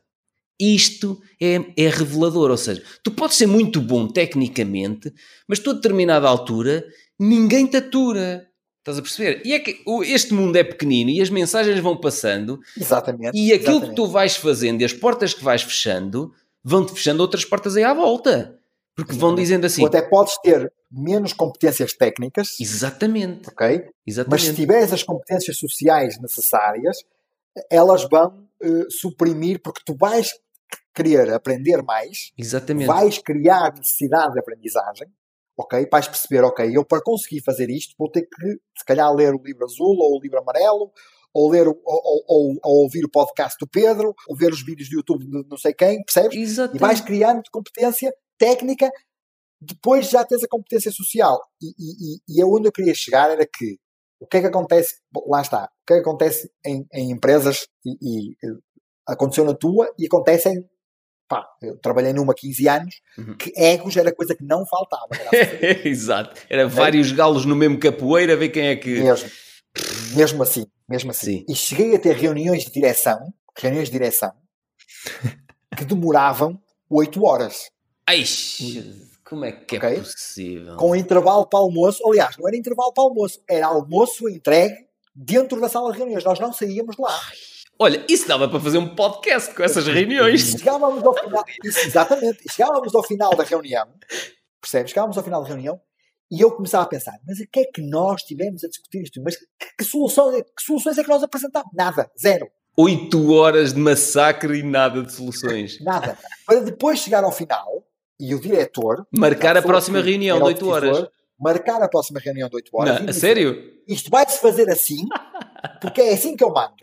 isto 0.59 1.21
é, 1.39 1.57
é 1.77 1.89
revelador, 1.91 2.51
ou 2.51 2.57
seja, 2.57 2.83
tu 3.03 3.11
podes 3.11 3.37
ser 3.37 3.47
muito 3.47 3.83
bom 3.83 4.09
tecnicamente, 4.09 5.13
mas 5.47 5.59
tu 5.59 5.71
a 5.71 5.75
determinada 5.75 6.27
altura 6.27 6.87
ninguém 7.19 7.67
te 7.67 7.77
atura. 7.77 8.49
Estás 8.79 8.99
a 8.99 9.03
perceber? 9.03 9.43
E 9.47 9.55
é 9.55 9.59
que 9.59 9.83
este 10.05 10.35
mundo 10.35 10.57
é 10.57 10.65
pequenino 10.65 11.11
e 11.11 11.21
as 11.21 11.31
mensagens 11.31 11.81
vão 11.81 11.97
passando 11.97 12.61
Exatamente. 12.79 13.33
e 13.35 13.53
aquilo 13.53 13.81
que 13.81 13.87
exatamente. 13.87 13.97
tu 13.97 14.07
vais 14.07 14.37
fazendo 14.37 14.83
e 14.83 14.85
as 14.85 14.93
portas 14.93 15.33
que 15.33 15.43
vais 15.43 15.63
fechando 15.63 16.33
vão-te 16.63 16.93
fechando 16.93 17.21
outras 17.21 17.45
portas 17.45 17.77
aí 17.77 17.85
à 17.85 17.95
volta. 17.95 18.59
Porque 18.95 19.15
vão 19.17 19.35
dizendo 19.35 19.67
assim. 19.67 19.83
Ou 19.83 19.89
até 19.89 20.03
podes 20.03 20.39
ter 20.41 20.73
menos 20.91 21.33
competências 21.33 21.93
técnicas. 21.93 22.57
Exatamente. 22.61 23.49
Ok? 23.49 23.89
Exatamente. 24.07 24.31
Mas 24.31 24.43
se 24.43 24.55
tiveres 24.55 24.93
as 24.93 25.03
competências 25.03 25.59
sociais 25.59 26.21
necessárias, 26.21 26.99
elas 27.71 28.09
vão 28.09 28.49
uh, 28.63 28.91
suprimir, 28.91 29.61
porque 29.63 29.83
tu 29.85 29.97
vais 29.97 30.31
querer 30.95 31.33
aprender 31.33 31.83
mais, 31.83 32.33
Exatamente. 32.39 32.87
vais 32.87 33.19
criar 33.19 33.75
necessidade 33.77 34.35
de 34.35 34.39
aprendizagem, 34.39 35.09
ok? 35.57 35.89
Vais 35.91 36.07
perceber, 36.07 36.45
ok, 36.45 36.71
eu 36.73 36.85
para 36.85 37.03
conseguir 37.03 37.43
fazer 37.43 37.69
isto 37.69 37.95
vou 37.99 38.09
ter 38.09 38.23
que, 38.23 38.47
se 38.79 38.85
calhar, 38.87 39.13
ler 39.13 39.35
o 39.35 39.43
livro 39.43 39.65
azul 39.65 39.97
ou 39.99 40.17
o 40.17 40.21
livro 40.23 40.39
amarelo, 40.39 40.93
ou 41.33 41.51
ler 41.51 41.67
ou, 41.67 41.81
ou, 41.85 42.25
ou, 42.29 42.55
ou 42.63 42.83
ouvir 42.85 43.05
o 43.05 43.11
podcast 43.11 43.57
do 43.59 43.67
Pedro, 43.67 44.15
ou 44.29 44.37
ver 44.37 44.53
os 44.53 44.65
vídeos 44.65 44.89
do 44.89 44.97
YouTube 44.97 45.25
de 45.25 45.49
não 45.49 45.57
sei 45.57 45.75
quem, 45.75 46.03
percebes? 46.05 46.37
Exatamente. 46.37 46.77
E 46.77 46.81
vais 46.81 47.01
criando 47.01 47.43
competência 47.51 48.15
técnica, 48.39 48.91
depois 49.61 50.11
já 50.11 50.25
tens 50.25 50.43
a 50.45 50.49
competência 50.49 50.91
social. 50.91 51.41
E, 51.61 51.69
e, 51.79 52.39
e, 52.39 52.41
e 52.41 52.45
onde 52.45 52.69
eu 52.69 52.73
queria 52.73 52.95
chegar 52.95 53.31
era 53.31 53.47
que 53.47 53.79
o 54.21 54.27
que 54.27 54.39
é 54.39 54.41
que 54.41 54.47
acontece, 54.47 54.95
lá 55.27 55.43
está, 55.43 55.65
o 55.65 55.87
que 55.87 55.95
é 55.95 55.97
que 55.97 56.03
acontece 56.03 56.51
em, 56.65 56.87
em 56.93 57.11
empresas 57.11 57.67
e, 57.85 57.93
e, 57.93 58.37
aconteceu 59.07 59.45
na 59.45 59.55
tua 59.55 59.93
e 59.99 60.07
acontece 60.07 60.49
em 60.49 60.65
pá, 61.29 61.47
eu 61.63 61.79
trabalhei 61.79 62.13
numa 62.13 62.33
há 62.33 62.37
15 62.37 62.69
anos, 62.69 62.95
Uhum. 63.19 63.37
que 63.37 63.53
egos 63.57 63.97
era 63.97 64.15
coisa 64.15 64.35
que 64.35 64.45
não 64.45 64.65
faltava. 64.67 65.09
Exato. 65.85 66.41
Era 66.49 66.69
vários 66.69 67.13
galos 67.13 67.45
no 67.45 67.57
mesmo 67.57 67.79
capoeira, 67.79 68.37
ver 68.37 68.51
quem 68.51 68.69
é 68.69 68.77
que. 68.77 69.01
Mesmo, 69.01 69.31
mesmo 70.15 70.43
assim, 70.43 70.67
mesmo 70.89 71.11
assim. 71.11 71.39
Sim. 71.39 71.45
E 71.49 71.55
cheguei 71.55 71.95
a 71.95 71.99
ter 71.99 72.15
reuniões 72.15 72.65
de 72.65 72.73
direção, 72.73 73.19
reuniões 73.59 73.89
de 73.89 73.93
direção, 73.93 74.33
que 75.77 75.85
demoravam 75.85 76.61
8 76.91 77.25
horas, 77.25 77.71
Ai, 78.07 78.25
como 79.25 79.45
é 79.45 79.53
que 79.53 79.77
é 79.77 79.79
Ok. 79.79 79.99
possível? 80.01 80.77
com 80.77 80.95
intervalo 80.95 81.47
para 81.47 81.59
almoço. 81.59 82.07
Aliás, 82.07 82.37
não 82.37 82.47
era 82.47 82.57
intervalo 82.57 82.93
para 82.93 83.05
almoço, 83.05 83.41
era 83.49 83.67
almoço 83.67 84.29
entregue 84.29 84.77
dentro 85.15 85.61
da 85.61 85.69
sala 85.69 85.91
de 85.93 85.99
reuniões. 85.99 86.25
Nós 86.25 86.39
não 86.39 86.53
saíamos 86.53 86.97
de 86.97 87.03
lá. 87.03 87.19
Olha, 87.79 88.05
isso 88.09 88.29
dava 88.29 88.49
para 88.49 88.61
fazer 88.61 88.79
um 88.79 88.95
podcast 88.95 89.55
com 89.55 89.63
essas 89.63 89.87
reuniões. 89.87 90.51
Chegávamos 90.53 91.03
ao 91.05 91.15
final, 91.15 91.45
isso, 91.65 91.79
exatamente, 91.81 92.39
e 92.47 92.53
chegávamos 92.53 92.95
ao 92.95 93.03
final 93.03 93.35
da 93.35 93.43
reunião, 93.43 93.87
percebes? 94.61 94.91
Chegávamos 94.91 95.17
ao 95.19 95.25
final 95.25 95.43
da 95.43 95.49
reunião 95.49 95.81
e 96.31 96.41
eu 96.41 96.53
começava 96.53 96.85
a 96.85 96.89
pensar, 96.89 97.19
mas 97.27 97.41
o 97.41 97.47
que 97.51 97.61
é 97.61 97.65
que 97.65 97.83
nós 97.83 98.23
tivemos 98.23 98.63
a 98.63 98.69
discutir 98.69 99.03
isto? 99.03 99.21
Mas 99.25 99.37
que, 99.37 99.45
que, 99.79 99.85
solução, 99.85 100.31
que 100.33 100.63
soluções 100.63 100.99
é 100.99 101.03
que 101.03 101.09
nós 101.09 101.23
apresentámos? 101.23 101.71
Nada, 101.75 102.11
zero, 102.21 102.47
Oito 102.77 103.31
horas 103.33 103.73
de 103.73 103.79
massacre 103.81 104.59
e 104.59 104.63
nada 104.63 105.03
de 105.03 105.13
soluções. 105.13 105.81
nada. 105.81 106.19
Para 106.47 106.61
depois 106.61 106.99
chegar 107.01 107.23
ao 107.25 107.31
final 107.33 107.85
e 108.29 108.35
o 108.35 108.41
diretor 108.41 109.07
Marcar 109.13 109.57
a 109.57 109.63
próxima 109.63 110.03
que 110.03 110.09
reunião 110.11 110.39
de 110.39 110.43
o 110.43 110.47
oito 110.47 110.69
horas. 110.69 110.91
decisor, 110.91 111.11
marcar 111.39 111.83
a 111.83 111.89
próxima 111.89 112.21
reunião 112.21 112.49
de 112.49 112.57
8 112.57 112.71
horas. 112.77 112.95
Não, 112.95 113.03
a 113.03 113.07
dizer, 113.07 113.21
sério? 113.21 113.75
Isto 113.89 114.11
vai-se 114.11 114.39
fazer 114.41 114.71
assim, 114.71 115.05
porque 115.81 116.01
é 116.01 116.15
assim 116.15 116.37
que 116.37 116.45
eu 116.45 116.51
mando. 116.51 116.75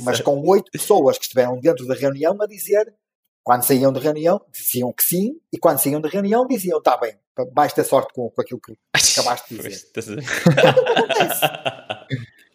Mas 0.00 0.20
com 0.20 0.38
oito 0.48 0.70
pessoas 0.70 1.16
que 1.18 1.24
estiveram 1.24 1.58
dentro 1.58 1.86
da 1.86 1.94
reunião 1.94 2.36
a 2.40 2.46
dizer, 2.46 2.92
quando 3.42 3.62
saíam 3.64 3.92
da 3.92 4.00
reunião, 4.00 4.40
diziam 4.52 4.92
que 4.92 5.02
sim, 5.02 5.40
e 5.52 5.58
quando 5.58 5.78
saíam 5.78 6.00
da 6.00 6.08
reunião, 6.08 6.46
diziam, 6.46 6.78
está 6.78 6.96
bem, 6.96 7.14
vais 7.54 7.72
ter 7.72 7.84
sorte 7.84 8.12
com, 8.14 8.28
com 8.30 8.40
aquilo 8.40 8.60
que 8.60 8.76
acabaste 8.92 9.54
de 9.54 9.62
dizer. 9.62 9.86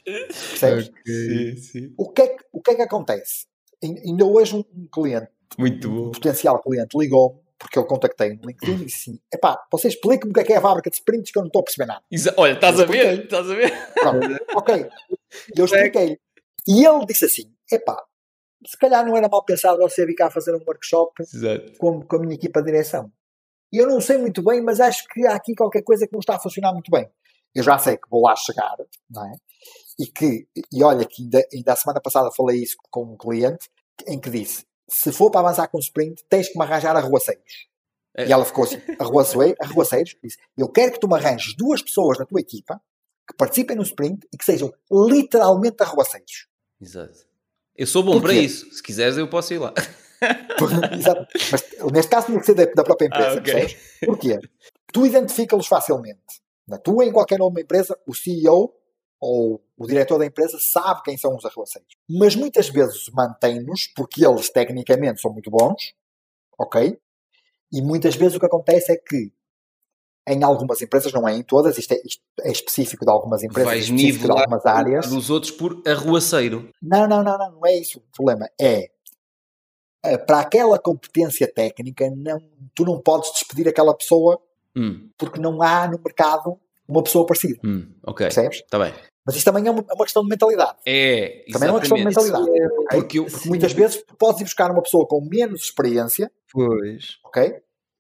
Percebes? 0.06 0.92
Sim, 1.06 1.56
sim. 1.58 1.94
O, 1.98 2.10
que 2.10 2.22
é 2.22 2.28
que, 2.28 2.44
o 2.52 2.62
que 2.62 2.72
é 2.72 2.76
que 2.76 2.82
acontece? 2.82 3.46
Ain- 3.84 4.00
Ainda 4.06 4.26
hoje 4.26 4.56
um, 4.56 4.64
um 4.76 4.88
cliente, 4.92 5.30
Muito 5.58 5.90
um 5.90 5.96
bom. 6.06 6.12
potencial 6.12 6.62
cliente, 6.62 6.98
ligou-me, 6.98 7.40
porque 7.62 7.78
eu 7.80 7.86
contactei 7.86 8.36
no 8.36 8.48
LinkedIn 8.48 8.82
e 8.82 8.86
disse 8.86 9.10
assim, 9.12 9.20
epá, 9.34 9.64
você 9.72 9.88
explica-me 9.88 10.32
o 10.32 10.34
que 10.34 10.40
é 10.40 10.44
que 10.44 10.54
é 10.54 10.58
a 10.58 10.62
fábrica 10.62 10.90
de 10.90 10.96
sprints 10.98 11.32
que 11.32 11.38
eu 11.38 11.42
não 11.44 11.48
estou 11.48 11.62
a 11.62 11.64
perceber 11.64 11.86
nada. 11.86 12.04
Exa- 12.12 12.34
Olha, 12.38 12.54
estás 12.54 12.80
a 12.80 12.86
ver? 12.86 13.24
Estás 13.24 13.50
a 13.50 13.54
ver? 13.56 13.72
Pronto, 13.94 14.28
ok. 14.56 14.90
E 15.56 15.60
eu 15.60 15.66
expliquei-lhe. 15.66 16.20
E 16.68 16.86
ele 16.86 17.06
disse 17.06 17.26
assim, 17.26 17.54
epá, 17.72 18.04
se 18.68 18.78
calhar 18.78 19.06
não 19.06 19.16
era 19.16 19.28
mal 19.30 19.44
pensado 19.46 19.78
você 19.80 20.06
vir 20.06 20.16
cá 20.16 20.30
fazer 20.30 20.54
um 20.56 20.62
workshop 20.66 21.12
Exato. 21.22 21.74
com, 21.78 22.02
com 22.02 22.16
a 22.18 22.20
minha 22.20 22.36
equipa 22.36 22.62
de 22.62 22.72
direção. 22.72 23.12
E 23.74 23.78
eu 23.78 23.88
não 23.88 24.02
sei 24.02 24.18
muito 24.18 24.44
bem, 24.44 24.62
mas 24.62 24.80
acho 24.80 25.08
que 25.08 25.26
há 25.26 25.34
aqui 25.36 25.56
qualquer 25.56 25.82
coisa 25.84 26.06
que 26.06 26.14
não 26.14 26.20
está 26.20 26.36
a 26.36 26.40
funcionar 26.40 26.74
muito 26.74 26.92
bem. 26.92 27.10
Eu 27.56 27.64
já 27.64 27.78
sei 27.78 27.96
que 27.98 28.10
vou 28.10 28.22
lá 28.24 28.36
chegar, 28.36 28.76
não 29.10 29.26
é? 29.26 29.32
E 30.00 30.08
que, 30.08 30.48
e 30.74 30.84
olha, 30.84 31.06
que 31.06 31.24
ainda, 31.24 31.42
ainda 31.54 31.74
a 31.74 31.76
semana 31.76 32.02
passada 32.02 32.32
falei 32.36 32.62
isso 32.64 32.76
com 32.90 33.04
um 33.04 33.18
cliente, 33.18 33.70
em 34.08 34.20
que 34.20 34.30
disse: 34.30 34.66
se 34.92 35.12
for 35.12 35.32
para 35.32 35.42
avançar 35.42 35.68
com 35.68 35.78
o 35.78 35.82
sprint, 35.82 36.24
tens 36.30 36.50
que 36.50 36.58
me 36.58 36.64
arranjar 36.64 36.96
arruaceiros. 36.96 37.68
É. 38.16 38.28
E 38.28 38.32
ela 38.32 38.44
ficou 38.46 38.64
assim: 38.66 38.82
arruacei- 39.00 39.56
arruaceiros? 39.60 40.16
Disse: 40.24 40.38
eu 40.58 40.68
quero 40.70 40.92
que 40.92 41.00
tu 41.00 41.08
me 41.08 41.16
arranjes 41.16 41.56
duas 41.56 41.82
pessoas 41.82 42.18
na 42.20 42.26
tua 42.26 42.42
equipa 42.42 42.82
que 43.28 43.36
participem 43.38 43.76
no 43.78 43.84
sprint 43.84 44.28
e 44.34 44.38
que 44.38 44.44
sejam 44.44 44.72
literalmente 44.92 45.82
arruaceiros. 45.82 46.48
Exato. 46.82 47.26
Eu 47.76 47.88
sou 47.88 48.04
bom 48.04 48.14
Porquê? 48.14 48.28
para 48.28 48.34
isso. 48.36 48.70
Se 48.74 48.84
quiseres, 48.84 49.18
eu 49.18 49.28
posso 49.30 49.54
ir 49.54 49.60
lá. 49.60 49.74
Exato. 50.98 51.26
Mas 51.52 51.92
neste 51.92 52.12
caso 52.12 52.28
tinha 52.28 52.40
que 52.40 52.46
ser 52.46 52.54
da, 52.54 52.66
da 52.66 52.84
própria 52.84 53.08
empresa, 53.08 53.30
Ah, 53.30 53.34
ok. 53.40 53.54
percebes? 53.54 53.78
Porquê? 54.06 54.40
Tu 54.94 55.06
identifica-los 55.06 55.68
facilmente. 55.68 56.20
Na 56.68 56.78
tua 56.78 57.06
em 57.06 57.12
qualquer 57.12 57.42
outra 57.42 57.62
empresa, 57.62 57.98
o 58.06 58.14
CEO 58.14 58.74
ou 59.22 59.64
o 59.78 59.86
diretor 59.88 60.18
da 60.18 60.26
empresa 60.26 60.58
sabe 60.60 61.04
quem 61.04 61.16
são 61.18 61.36
os 61.36 61.46
arruaceiros. 61.46 61.94
Mas 62.10 62.36
muitas 62.36 62.70
vezes 62.70 63.08
mantém-nos 63.14 63.88
porque 63.96 64.26
eles 64.26 64.50
tecnicamente 64.50 65.22
são 65.22 65.32
muito 65.32 65.52
bons, 65.52 65.94
ok? 66.58 67.00
E 67.72 67.82
muitas 67.82 68.16
vezes 68.16 68.36
o 68.36 68.40
que 68.40 68.46
acontece 68.48 68.92
é 68.92 68.98
que 68.98 69.32
em 70.28 70.44
algumas 70.44 70.82
empresas, 70.82 71.12
não 71.14 71.28
é 71.28 71.36
em 71.36 71.44
todas, 71.44 71.78
isto 71.78 71.94
é, 71.94 72.02
isto 72.06 72.22
é 72.42 72.52
específico 72.52 73.04
de 73.06 73.12
algumas 73.12 73.44
empresas, 73.44 73.72
é 73.72 73.76
Vais 73.76 73.86
específico 73.86 74.26
de 74.26 74.32
algumas 74.32 74.66
áreas. 74.66 75.08
dos 75.10 75.30
outros 75.30 75.52
por 75.52 75.82
arruaceiro. 75.86 76.70
Não, 76.82 77.08
não, 77.08 77.24
não, 77.24 77.38
não, 77.38 77.52
não 77.54 77.66
é 77.66 77.76
isso. 77.78 78.00
O 78.00 78.16
problema 78.16 78.48
é 78.60 78.92
eh, 80.04 80.18
para 80.18 80.40
aquela 80.40 80.78
competência 80.80 81.52
técnica, 81.52 82.10
não, 82.16 82.40
tu 82.76 82.84
não 82.86 83.00
podes 83.02 83.32
despedir 83.34 83.68
aquela 83.68 83.96
pessoa 83.96 84.42
Hum, 84.74 85.10
porque 85.18 85.38
não 85.38 85.62
há 85.62 85.86
no 85.86 86.00
mercado 86.02 86.58
uma 86.88 87.04
pessoa 87.04 87.26
parecida. 87.26 87.60
hum, 87.64 87.94
ok. 88.06 88.28
Percebes? 88.28 88.60
Está 88.60 88.80
bem. 88.80 88.94
Mas 89.26 89.36
isso 89.36 89.46
também 89.46 89.68
é 89.68 89.72
uma, 89.72 89.82
é 89.88 89.94
uma 89.94 90.04
questão 90.06 90.24
de 90.24 90.30
mentalidade. 90.30 90.78
É, 90.86 91.46
Também 91.52 91.70
é 91.70 91.72
uma 91.72 91.80
questão 91.80 91.98
de 91.98 92.08
exatamente. 92.08 92.34
mentalidade. 92.42 92.74
ok? 92.86 93.00
Porque 93.00 93.20
eu, 93.20 93.26
Porque 93.26 93.50
muitas 93.50 93.72
vezes 93.74 94.04
podes 94.18 94.42
ir 94.42 94.44
buscar 94.46 94.72
uma 94.72 94.82
pessoa 94.82 95.08
com 95.08 95.22
menos 95.30 95.62
experiência, 95.64 96.32
Pois. 96.52 97.18
ok? 97.26 97.54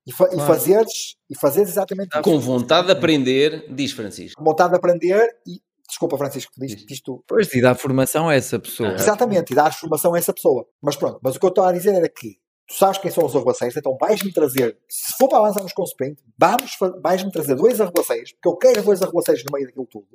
E, 0.07 0.11
fa 0.11 0.25
e 0.25 0.29
Claro. 0.31 0.47
fazeres, 0.47 1.15
e 1.29 1.37
fazeres 1.39 1.69
exatamente 1.69 2.09
isso. 2.13 2.21
com 2.23 2.39
vontade 2.39 2.87
de 2.87 2.93
aprender, 2.93 3.65
diz 3.71 3.91
Francisco. 3.91 4.39
Com 4.39 4.49
vontade 4.49 4.71
de 4.71 4.77
aprender 4.77 5.27
e. 5.47 5.59
Desculpa, 5.87 6.17
Francisco, 6.17 6.53
diz, 6.57 6.85
diz 6.85 7.01
tu. 7.01 7.21
Pois, 7.27 7.53
e 7.53 7.61
dá 7.61 7.75
formação 7.75 8.29
a 8.29 8.33
essa 8.33 8.57
pessoa. 8.57 8.91
Ah. 8.91 8.95
Exatamente, 8.95 9.51
e 9.51 9.55
dar 9.55 9.73
formação 9.73 10.13
a 10.13 10.17
essa 10.17 10.31
pessoa. 10.33 10.65
Mas 10.81 10.95
pronto, 10.95 11.19
mas 11.21 11.35
o 11.35 11.39
que 11.39 11.45
eu 11.45 11.49
estou 11.49 11.65
a 11.65 11.71
dizer 11.73 11.93
era 11.93 12.07
que 12.07 12.37
tu 12.71 12.77
sabes 12.77 12.97
quem 12.99 13.11
são 13.11 13.25
os 13.25 13.35
arruaceiros, 13.35 13.75
então 13.75 13.97
vais-me 13.99 14.31
trazer, 14.31 14.77
se 14.87 15.13
for 15.17 15.27
para 15.27 15.39
avançarmos 15.39 15.73
com 15.73 15.81
o 15.81 15.85
sprint, 15.85 16.23
vamos, 16.37 16.77
vais-me 17.01 17.31
trazer 17.31 17.55
dois 17.55 17.81
arruaceiros, 17.81 18.31
porque 18.33 18.47
eu 18.47 18.55
quero 18.57 18.83
dois 18.83 19.01
arruaceiros 19.01 19.43
no 19.43 19.51
meio 19.53 19.67
daquilo 19.67 19.85
tudo. 19.87 20.07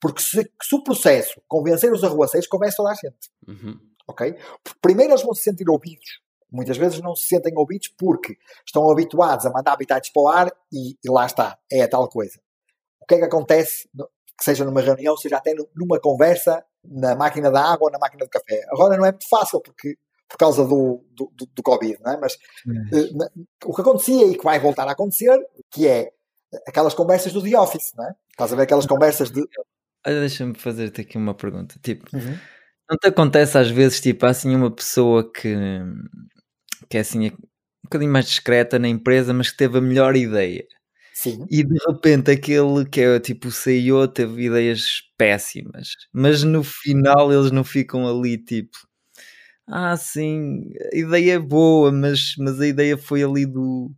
Porque 0.00 0.20
se, 0.22 0.48
se 0.62 0.74
o 0.74 0.82
processo 0.84 1.42
convencer 1.48 1.92
os 1.92 2.04
arruaceiros, 2.04 2.46
convence 2.48 2.76
toda 2.76 2.90
a 2.90 2.94
gente. 2.94 3.30
Uhum. 3.48 3.78
Ok? 4.06 4.32
Porque 4.62 4.78
primeiro 4.80 5.12
eles 5.12 5.22
vão 5.22 5.34
se 5.34 5.42
sentir 5.42 5.68
ouvidos. 5.68 6.20
Muitas 6.52 6.76
vezes 6.76 7.00
não 7.00 7.16
se 7.16 7.26
sentem 7.26 7.52
ouvidos 7.56 7.88
porque 7.98 8.36
estão 8.64 8.88
habituados 8.90 9.44
a 9.44 9.50
mandar 9.50 9.72
habitats 9.72 10.10
para 10.10 10.22
o 10.22 10.28
ar 10.28 10.52
e, 10.72 10.90
e 11.04 11.10
lá 11.10 11.26
está, 11.26 11.58
é 11.72 11.82
a 11.82 11.88
tal 11.88 12.08
coisa. 12.08 12.38
O 13.00 13.06
que 13.06 13.16
é 13.16 13.18
que 13.18 13.24
acontece, 13.24 13.88
que 14.38 14.44
seja 14.44 14.64
numa 14.64 14.80
reunião, 14.80 15.16
seja 15.16 15.38
até 15.38 15.52
nu- 15.52 15.68
numa 15.74 15.98
conversa 15.98 16.64
na 16.84 17.16
máquina 17.16 17.50
da 17.50 17.60
água 17.60 17.86
ou 17.86 17.90
na 17.90 17.98
máquina 17.98 18.24
de 18.24 18.30
café? 18.30 18.62
Agora 18.68 18.96
não 18.96 19.04
é 19.04 19.10
muito 19.10 19.28
fácil 19.28 19.60
porque, 19.60 19.96
por 20.34 20.38
causa 20.38 20.64
do, 20.64 21.00
do, 21.12 21.32
do, 21.32 21.46
do 21.46 21.62
Covid, 21.62 21.96
não 22.04 22.12
é? 22.12 22.16
Mas 22.18 22.36
na- 22.66 23.30
o 23.64 23.72
que 23.72 23.80
acontecia 23.80 24.26
e 24.26 24.36
que 24.36 24.42
vai 24.42 24.58
voltar 24.58 24.88
a 24.88 24.90
acontecer, 24.90 25.38
que 25.70 25.86
é 25.86 26.10
aquelas 26.66 26.92
conversas 26.92 27.32
do 27.32 27.40
The 27.40 27.56
Office, 27.56 27.92
não 27.96 28.04
é? 28.04 28.14
Estás 28.32 28.52
a 28.52 28.56
ver 28.56 28.62
aquelas 28.62 28.84
conversas 28.84 29.30
de. 29.30 29.40
Olha, 30.04 30.20
deixa-me 30.20 30.54
fazer-te 30.54 31.02
aqui 31.02 31.16
uma 31.16 31.34
pergunta. 31.34 31.76
Tipo, 31.80 32.04
não 32.90 32.98
te 33.00 33.06
acontece 33.06 33.56
às 33.56 33.70
vezes, 33.70 34.00
tipo, 34.00 34.26
há 34.26 34.30
assim 34.30 34.56
uma 34.56 34.72
pessoa 34.74 35.30
que, 35.32 35.54
que 36.90 36.96
é 36.96 37.00
assim 37.00 37.28
um 37.28 37.36
bocadinho 37.84 38.10
mais 38.12 38.26
discreta 38.26 38.76
na 38.76 38.88
empresa, 38.88 39.32
mas 39.32 39.52
que 39.52 39.56
teve 39.56 39.78
a 39.78 39.80
melhor 39.80 40.16
ideia. 40.16 40.66
Sim. 41.12 41.46
E 41.48 41.62
de 41.62 41.78
repente 41.86 42.32
aquele 42.32 42.84
que 42.90 43.00
é 43.00 43.20
tipo 43.20 43.46
o 43.46 43.52
CEO 43.52 44.08
teve 44.08 44.46
ideias 44.46 45.00
péssimas, 45.16 45.90
mas 46.12 46.42
no 46.42 46.64
final 46.64 47.32
eles 47.32 47.52
não 47.52 47.62
ficam 47.62 48.04
ali 48.08 48.36
tipo, 48.36 48.76
ah 49.68 49.96
sim, 49.96 50.70
a 50.92 50.96
ideia 50.96 51.34
é 51.34 51.38
boa, 51.38 51.90
mas, 51.92 52.34
mas 52.38 52.60
a 52.60 52.66
ideia 52.66 52.96
foi 52.98 53.22
ali 53.22 53.46
do, 53.46 53.90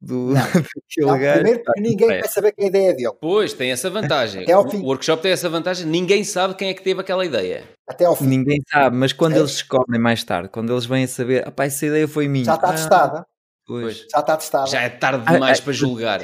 do 0.00 0.32
Não. 0.34 0.34
Não, 0.98 1.18
gajo. 1.18 1.34
primeiro 1.40 1.62
porque 1.64 1.80
ninguém 1.80 2.08
vai 2.08 2.28
saber 2.28 2.52
que 2.52 2.62
a 2.64 2.66
ideia 2.66 2.90
é 2.90 2.94
dele. 2.94 3.12
Pois, 3.20 3.52
tem 3.52 3.70
essa 3.70 3.88
vantagem. 3.90 4.42
Até 4.42 4.52
ao 4.52 4.66
O 4.66 4.70
fim. 4.70 4.80
workshop 4.82 5.22
tem 5.22 5.32
essa 5.32 5.48
vantagem. 5.48 5.86
Ninguém 5.86 6.24
sabe 6.24 6.54
quem 6.54 6.68
é 6.68 6.74
que 6.74 6.82
teve 6.82 7.00
aquela 7.00 7.24
ideia. 7.24 7.64
Até 7.88 8.04
ao 8.04 8.16
fim. 8.16 8.26
Ninguém 8.26 8.60
sabe, 8.68 8.96
mas 8.96 9.12
quando 9.12 9.34
É. 9.34 9.38
eles 9.38 9.50
descobrem 9.52 10.00
mais 10.00 10.22
tarde, 10.24 10.48
quando 10.48 10.72
eles 10.72 10.86
vêm 10.86 11.04
a 11.04 11.08
saber, 11.08 11.46
"Apá, 11.46 11.64
essa 11.66 11.86
ideia 11.86 12.06
foi 12.08 12.26
minha. 12.28 12.44
Já 12.44 12.54
está 12.54 12.68
Ah, 12.68 12.72
testada. 12.72 13.26
Pois. 13.66 13.98
Já 14.10 14.18
está 14.20 14.36
testada. 14.36 14.66
Já 14.66 14.80
é 14.82 14.88
tarde 14.88 15.24
demais 15.30 15.60
para 15.60 15.72
julgar. 15.72 16.22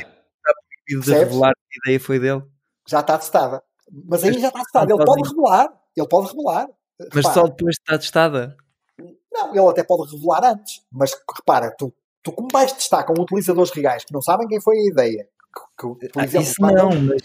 E 0.88 0.98
de 1.00 1.10
revelar 1.12 1.52
que 1.54 1.78
a 1.78 1.80
ideia 1.86 2.00
foi 2.00 2.18
dele. 2.18 2.42
Já 2.88 3.00
está 3.00 3.16
testada. 3.18 3.62
Mas 4.08 4.24
aí 4.24 4.32
já 4.40 4.48
está 4.48 4.60
testada. 4.60 4.92
Ele 4.92 5.04
pode 5.04 5.28
revelar. 5.28 5.68
Ele 5.96 6.08
pode 6.08 6.28
revelar. 6.28 6.66
Mas 7.00 7.08
Repara. 7.26 7.34
só 7.34 7.42
depois 7.46 7.76
está 7.78 7.98
testada. 7.98 8.56
Não, 9.34 9.50
ele 9.54 9.68
até 9.68 9.82
pode 9.82 10.10
revelar 10.14 10.44
antes. 10.44 10.80
Mas 10.92 11.10
repara, 11.36 11.74
tu, 11.76 11.92
tu 12.22 12.30
como 12.32 12.48
vais 12.52 12.72
testar 12.72 13.02
com 13.02 13.12
utilizadores 13.20 13.70
reais 13.72 14.04
que 14.04 14.12
não 14.14 14.22
sabem 14.22 14.46
quem 14.48 14.60
foi 14.60 14.76
a 14.78 14.90
ideia. 14.90 15.28
Que, 15.78 15.88
que, 15.98 16.08
por 16.08 16.22
Ah, 16.22 16.24
exemplo, 16.24 16.46
isso 16.46 16.56
quando- 16.58 16.74
não, 16.76 16.90
mas... 17.02 17.22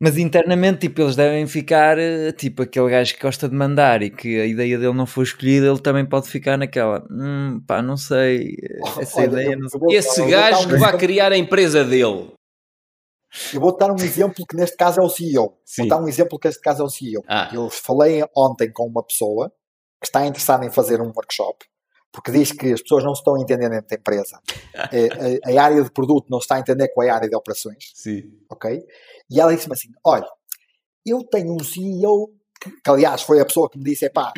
Mas 0.00 0.16
internamente, 0.16 0.78
tipo, 0.86 1.00
eles 1.02 1.16
devem 1.16 1.44
ficar, 1.48 1.98
eh, 1.98 2.30
tipo, 2.30 2.62
aquele 2.62 2.88
gajo 2.88 3.14
que 3.16 3.20
gosta 3.20 3.48
de 3.48 3.54
mandar 3.56 4.00
e 4.00 4.10
que 4.10 4.40
a 4.40 4.46
ideia 4.46 4.78
dele 4.78 4.92
não 4.94 5.06
foi 5.06 5.24
escolhida, 5.24 5.66
ele 5.66 5.80
também 5.80 6.06
pode 6.06 6.28
ficar 6.28 6.56
naquela, 6.56 7.04
hum, 7.10 7.60
pá, 7.66 7.82
não 7.82 7.96
sei, 7.96 8.54
essa 9.00 9.18
Olha, 9.22 9.26
ideia 9.26 9.52
eu- 9.54 9.58
não 9.58 9.68
sei. 9.68 9.80
vou- 9.80 9.92
Esse 9.92 10.20
vou 10.20 10.30
gajo 10.30 10.66
um 10.66 10.68
que 10.68 10.76
vai 10.76 10.96
criar 10.96 11.32
a 11.32 11.36
empresa 11.36 11.84
dele. 11.84 12.30
Eu 13.52 13.60
vou-te 13.60 13.78
dar 13.80 13.90
um 13.90 13.96
exemplo 13.96 14.46
que 14.48 14.56
neste 14.56 14.76
caso 14.76 15.00
é 15.00 15.02
o 15.02 15.08
CEO. 15.08 15.58
Sim. 15.64 15.82
Vou 15.82 15.88
dar 15.88 16.04
um 16.04 16.06
exemplo 16.08 16.38
que 16.38 16.46
neste 16.46 16.62
caso 16.62 16.82
é 16.82 16.86
o 16.86 16.88
CEO. 16.88 17.24
Ah. 17.26 17.50
Eu 17.52 17.68
falei 17.68 18.22
ontem 18.36 18.70
com 18.72 18.86
uma 18.86 19.02
pessoa 19.02 19.52
que 20.00 20.06
está 20.06 20.26
interessada 20.26 20.64
em 20.64 20.70
fazer 20.70 21.00
um 21.00 21.12
workshop 21.14 21.64
porque 22.12 22.30
diz 22.32 22.52
que 22.52 22.72
as 22.72 22.80
pessoas 22.82 23.04
não 23.04 23.14
se 23.14 23.20
estão 23.20 23.36
a 23.36 23.40
entender 23.40 23.68
dentro 23.68 23.88
da 23.88 23.96
empresa. 23.96 24.40
Eh, 24.92 25.40
a, 25.44 25.60
a 25.60 25.64
área 25.64 25.82
de 25.82 25.90
produto 25.90 26.26
não 26.30 26.40
se 26.40 26.44
está 26.44 26.56
a 26.56 26.60
entender 26.60 26.88
com 26.88 27.02
a 27.02 27.12
área 27.14 27.28
de 27.28 27.36
operações, 27.36 27.92
Sim. 27.94 28.22
ok? 28.50 28.82
E 29.30 29.40
ela 29.40 29.54
disse-me 29.54 29.74
assim, 29.74 29.88
olha, 30.04 30.26
eu 31.04 31.22
tenho 31.24 31.52
um 31.52 31.62
CEO 31.62 32.32
que, 32.60 32.70
que, 32.70 32.90
aliás 32.90 33.22
foi 33.22 33.40
a 33.40 33.44
pessoa 33.44 33.68
que 33.68 33.78
me 33.78 33.84
disse, 33.84 34.06
epá, 34.06 34.32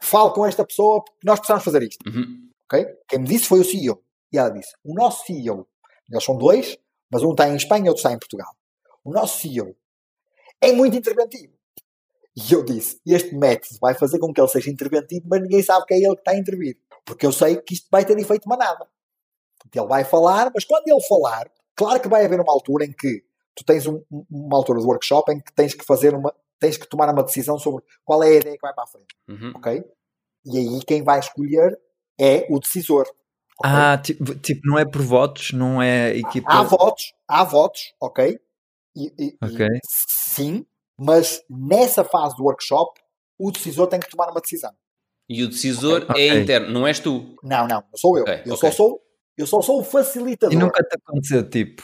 falo 0.00 0.32
com 0.32 0.46
esta 0.46 0.64
pessoa 0.64 1.02
porque 1.04 1.26
nós 1.26 1.38
precisamos 1.38 1.64
fazer 1.64 1.82
isto, 1.82 2.08
Uhum. 2.08 2.50
ok? 2.70 2.86
Quem 3.08 3.20
me 3.20 3.28
disse 3.28 3.46
foi 3.46 3.60
o 3.60 3.64
CEO. 3.64 4.02
E 4.32 4.38
ela 4.38 4.50
disse, 4.50 4.72
o 4.84 4.94
nosso 4.94 5.24
CEO, 5.24 5.66
eles 6.10 6.24
são 6.24 6.36
dois, 6.36 6.76
mas 7.10 7.22
um 7.22 7.30
está 7.30 7.48
em 7.48 7.56
Espanha 7.56 7.86
e 7.86 7.88
outro 7.88 8.00
está 8.00 8.12
em 8.12 8.18
Portugal. 8.18 8.50
O 9.04 9.12
nosso 9.12 9.38
CEO 9.40 9.74
é 10.60 10.72
muito 10.72 10.96
interventivo. 10.96 11.51
E 12.36 12.52
eu 12.52 12.64
disse, 12.64 12.98
este 13.06 13.34
método 13.34 13.78
vai 13.80 13.94
fazer 13.94 14.18
com 14.18 14.32
que 14.32 14.40
ele 14.40 14.48
seja 14.48 14.70
interventivo, 14.70 15.26
mas 15.28 15.42
ninguém 15.42 15.62
sabe 15.62 15.84
que 15.86 15.94
é 15.94 15.98
ele 15.98 16.14
que 16.14 16.20
está 16.20 16.30
a 16.32 16.38
intervir. 16.38 16.78
Porque 17.04 17.26
eu 17.26 17.32
sei 17.32 17.56
que 17.56 17.74
isto 17.74 17.88
vai 17.90 18.04
ter 18.04 18.18
efeito 18.18 18.48
manada. 18.48 18.86
Ele 19.74 19.86
vai 19.86 20.04
falar, 20.04 20.50
mas 20.54 20.64
quando 20.64 20.88
ele 20.88 21.00
falar, 21.02 21.50
claro 21.76 22.00
que 22.00 22.08
vai 22.08 22.24
haver 22.24 22.40
uma 22.40 22.52
altura 22.52 22.84
em 22.84 22.92
que 22.92 23.22
tu 23.54 23.64
tens 23.64 23.86
um- 23.86 24.02
um- 24.10 24.24
uma 24.30 24.56
altura 24.56 24.80
do 24.80 24.86
workshop 24.86 25.30
em 25.32 25.40
que 25.40 25.52
tens 25.52 25.74
que 25.74 25.84
fazer 25.84 26.14
uma, 26.14 26.34
tens 26.58 26.76
que 26.76 26.88
tomar 26.88 27.12
uma 27.12 27.22
decisão 27.22 27.58
sobre 27.58 27.84
qual 28.04 28.22
é 28.22 28.28
a 28.28 28.34
ideia 28.34 28.54
que 28.56 28.62
vai 28.62 28.72
para 28.74 28.84
a 28.84 28.86
frente, 28.86 29.14
Uhum. 29.28 29.52
ok? 29.56 29.84
E 30.46 30.58
aí 30.58 30.84
quem 30.86 31.02
vai 31.02 31.18
escolher 31.20 31.78
é 32.18 32.46
o 32.50 32.58
decisor. 32.58 33.04
ok? 33.58 33.70
Ah, 33.70 33.98
tipo, 33.98 34.34
tipo, 34.36 34.60
não 34.64 34.78
é 34.78 34.84
por 34.84 35.02
votos, 35.02 35.52
não 35.52 35.80
é 35.82 36.16
equipa... 36.16 36.50
Há 36.50 36.62
votos, 36.62 37.12
há 37.28 37.44
votos, 37.44 37.94
ok? 38.00 38.38
E, 38.96 39.06
e- 39.18 39.26
e 39.28 39.38
Ok. 39.44 39.68
sim, 39.86 40.66
mas 40.98 41.42
nessa 41.48 42.04
fase 42.04 42.36
do 42.36 42.44
workshop, 42.44 43.00
o 43.38 43.50
decisor 43.50 43.86
tem 43.86 44.00
que 44.00 44.10
tomar 44.10 44.30
uma 44.30 44.40
decisão. 44.40 44.72
E 45.28 45.42
o 45.42 45.48
decisor 45.48 46.06
Ok. 46.08 46.20
é 46.20 46.40
interno, 46.40 46.70
não 46.70 46.86
és 46.86 47.00
tu. 47.00 47.36
Não, 47.42 47.66
não, 47.66 47.82
não 47.90 47.96
sou 47.96 48.18
eu. 48.18 48.22
Ok, 48.22 48.42
eu 48.46 48.54
ok. 48.54 48.70
só 48.70 48.70
sou 48.70 49.02
eu 49.36 49.46
só 49.46 49.62
sou 49.62 49.80
o 49.80 49.84
facilitador. 49.84 50.54
E 50.54 50.58
nunca 50.58 50.82
te 50.82 50.94
aconteceu, 50.94 51.48
tipo, 51.48 51.82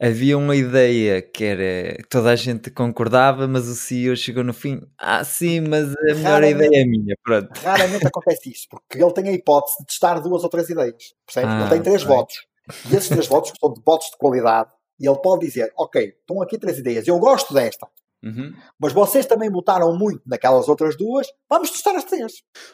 havia 0.00 0.36
uma 0.36 0.56
ideia 0.56 1.22
que 1.22 1.44
era 1.44 2.02
toda 2.08 2.30
a 2.30 2.36
gente 2.36 2.70
concordava, 2.70 3.46
mas 3.46 3.68
o 3.68 3.74
CEO 3.74 4.16
chegou 4.16 4.42
no 4.42 4.52
fim, 4.52 4.80
ah 4.98 5.22
sim, 5.22 5.60
mas 5.60 5.94
a 5.94 6.14
melhor 6.14 6.42
ideia 6.42 6.82
é 6.82 6.84
minha, 6.84 7.16
pronto. 7.22 7.50
Raramente 7.60 8.06
acontece 8.06 8.50
isso, 8.50 8.66
porque 8.68 9.02
ele 9.02 9.12
tem 9.12 9.28
a 9.28 9.32
hipótese 9.32 9.76
de 9.80 9.86
testar 9.86 10.18
duas 10.20 10.42
ou 10.42 10.50
três 10.50 10.68
ideias. 10.68 11.14
Percebes? 11.24 11.54
Ah, 11.54 11.60
ele 11.60 11.70
tem 11.70 11.82
três 11.82 12.02
ok. 12.02 12.16
votos. 12.16 12.46
E 12.90 12.96
esses 12.96 13.08
três 13.08 13.26
votos 13.26 13.52
são 13.58 13.72
de 13.72 13.80
votos 13.82 14.08
de 14.10 14.16
qualidade. 14.16 14.70
E 14.98 15.08
ele 15.08 15.18
pode 15.18 15.46
dizer: 15.46 15.72
Ok, 15.76 16.02
estão 16.02 16.42
aqui 16.42 16.58
três 16.58 16.78
ideias, 16.78 17.06
eu 17.06 17.18
gosto 17.18 17.54
desta, 17.54 17.86
Uhum. 18.22 18.52
mas 18.78 18.92
vocês 18.92 19.24
também 19.24 19.48
votaram 19.50 19.96
muito 19.96 20.20
naquelas 20.26 20.68
outras 20.68 20.96
duas, 20.96 21.26
vamos 21.48 21.70
testar 21.70 21.96
as 21.96 22.04
três. 22.04 22.32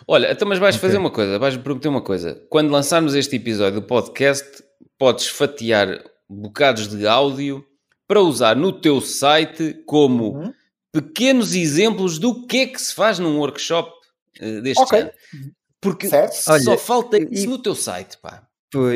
Olha, 0.09 0.33
então, 0.33 0.49
mas 0.49 0.59
vais 0.59 0.75
Ok. 0.77 0.89
fazer 0.89 0.99
uma 0.99 1.11
coisa, 1.11 1.39
vais-me 1.39 1.63
prometer 1.63 1.89
uma 1.89 2.03
coisa. 2.03 2.45
Quando 2.51 2.71
lançarmos 2.71 3.15
este 3.15 3.37
episódio 3.37 3.81
do 3.81 3.87
podcast, 3.87 4.63
podes 4.99 5.29
fatiar 5.29 6.03
bocados 6.29 6.89
de 6.89 7.07
áudio 7.07 7.65
para 8.09 8.21
usar 8.21 8.57
no 8.57 8.73
teu 8.73 9.01
site 9.01 9.75
como 9.87 10.37
Uhum. 10.39 10.53
pequenos 10.93 11.55
exemplos 11.55 12.19
do 12.19 12.47
que 12.47 12.59
é 12.59 12.67
que 12.67 12.81
se 12.81 12.95
faz 12.95 13.19
num 13.19 13.39
workshop 13.39 13.93
eh, 14.41 14.61
deste 14.61 14.83
Ok. 14.83 14.99
género. 14.99 15.17
Porque 15.81 16.09
Certo. 16.09 16.33
só 16.35 16.53
Olha, 16.55 16.77
falta 16.79 17.17
e- 17.19 17.29
isso 17.31 17.49
no 17.49 17.59
teu 17.63 17.75
site, 17.75 18.19
pá. 18.19 18.46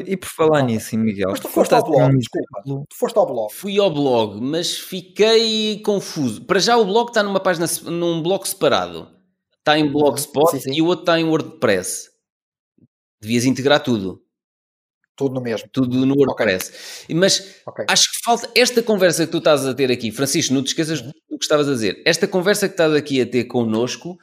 E 0.07 0.17
por 0.17 0.29
falar 0.29 0.63
Ok. 0.65 0.75
nisso, 0.75 0.99
Miguel, 0.99 1.31
Mas 1.31 1.41
tu 1.41 1.49
tu 1.49 1.53
foste 1.55 1.73
ao 1.73 1.83
blog, 1.83 2.15
um 2.15 2.19
desculpa. 2.19 2.63
Tu 2.65 2.87
foste 2.95 3.17
ao 3.17 3.27
blog. 3.27 3.53
Fui 3.53 3.79
ao 3.79 3.91
blog, 3.93 4.41
mas 4.41 4.77
fiquei 4.79 5.81
confuso. 5.83 6.45
Para 6.45 6.59
já 6.59 6.77
o 6.77 6.85
blog 6.85 7.09
está 7.11 7.23
numa 7.23 7.41
página, 7.41 7.67
num 7.85 8.21
blog 8.23 8.47
separado. 8.47 9.09
Está 9.59 9.79
em 9.79 9.91
Blogspot 9.91 10.51
Sim, 10.53 10.61
sim. 10.61 10.73
e 10.75 10.83
o 10.83 10.87
outro 10.87 11.03
está 11.03 11.21
em 11.21 11.25
WordPress. 11.25 12.09
Devias 13.21 13.45
integrar 13.45 13.83
tudo. 13.83 14.23
Tudo 15.15 15.35
no 15.35 15.41
mesmo. 15.43 15.69
Tudo 15.71 16.05
no 16.07 16.15
WordPress. 16.17 17.07
Mas 17.15 17.61
Ok. 17.67 17.85
acho 17.89 18.05
que 18.11 18.25
falta 18.25 18.51
esta 18.57 18.83
conversa 18.83 19.27
que 19.27 19.33
tu 19.33 19.39
estás 19.39 19.67
a 19.67 19.75
ter 19.75 19.91
aqui, 19.93 20.11
Francisco, 20.11 20.55
não 20.55 20.63
te 20.65 20.69
esqueças 20.69 21.01
Uhum. 21.01 21.13
do 21.31 21.39
que 21.39 21.45
estavas 21.45 21.69
a 21.69 21.73
dizer. 21.73 22.03
Esta 22.07 22.27
conversa 22.27 22.67
que 22.69 22.73
estás 22.75 22.93
aqui 22.95 23.21
a 23.21 23.27
ter 23.27 23.45
connosco 23.45 24.19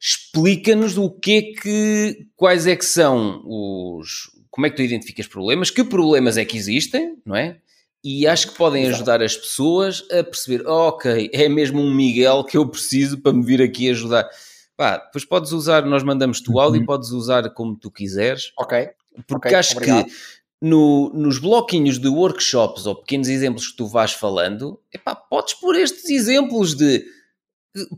explica-nos 0.00 0.98
o 0.98 1.10
que 1.10 1.32
é 1.38 1.42
que, 1.60 2.26
quais 2.36 2.66
é 2.66 2.76
que 2.76 2.84
são 2.84 3.40
os, 3.46 4.28
como 4.52 4.66
é 4.66 4.70
que 4.70 4.76
tu 4.76 4.82
identificas 4.82 5.26
problemas, 5.26 5.70
que 5.70 5.82
problemas 5.82 6.36
é 6.36 6.44
que 6.44 6.56
existem, 6.56 7.16
não 7.26 7.34
é? 7.34 7.56
E 8.04 8.26
acho 8.26 8.50
que 8.50 8.56
podem 8.58 8.82
Exato. 8.82 8.96
ajudar 8.96 9.22
as 9.22 9.36
pessoas 9.36 10.04
a 10.12 10.22
perceber, 10.22 10.64
"Oh, 10.66 10.88
ok, 10.88 11.30
é 11.32 11.48
mesmo 11.48 11.80
um 11.80 11.92
Miguel 11.94 12.44
que 12.44 12.56
eu 12.56 12.68
preciso 12.68 13.18
para 13.20 13.32
me 13.32 13.42
vir 13.44 13.62
aqui 13.62 13.88
ajudar. 13.90 14.28
Pá, 14.76 14.98
depois 14.98 15.24
podes 15.24 15.52
usar, 15.52 15.84
nós 15.86 16.02
mandamos-te 16.02 16.50
o 16.50 16.60
áudio, 16.60 16.80
Uhum. 16.80 16.86
podes 16.86 17.10
usar 17.10 17.48
como 17.50 17.74
tu 17.76 17.90
quiseres, 17.90 18.52
Ok. 18.58 18.88
porque 19.26 19.48
Ok, 19.48 19.54
acho 19.58 19.72
obrigado. 19.76 20.04
que 20.06 20.12
no- 20.60 21.10
nos 21.14 21.38
bloquinhos 21.38 21.98
de 21.98 22.08
workshops 22.08 22.86
ou 22.86 22.94
pequenos 22.96 23.28
exemplos 23.28 23.68
que 23.68 23.76
tu 23.76 23.86
vais 23.86 24.12
falando, 24.12 24.78
epá, 24.92 25.14
podes 25.14 25.54
pôr 25.54 25.76
estes 25.76 26.10
exemplos 26.10 26.74
de. 26.74 27.04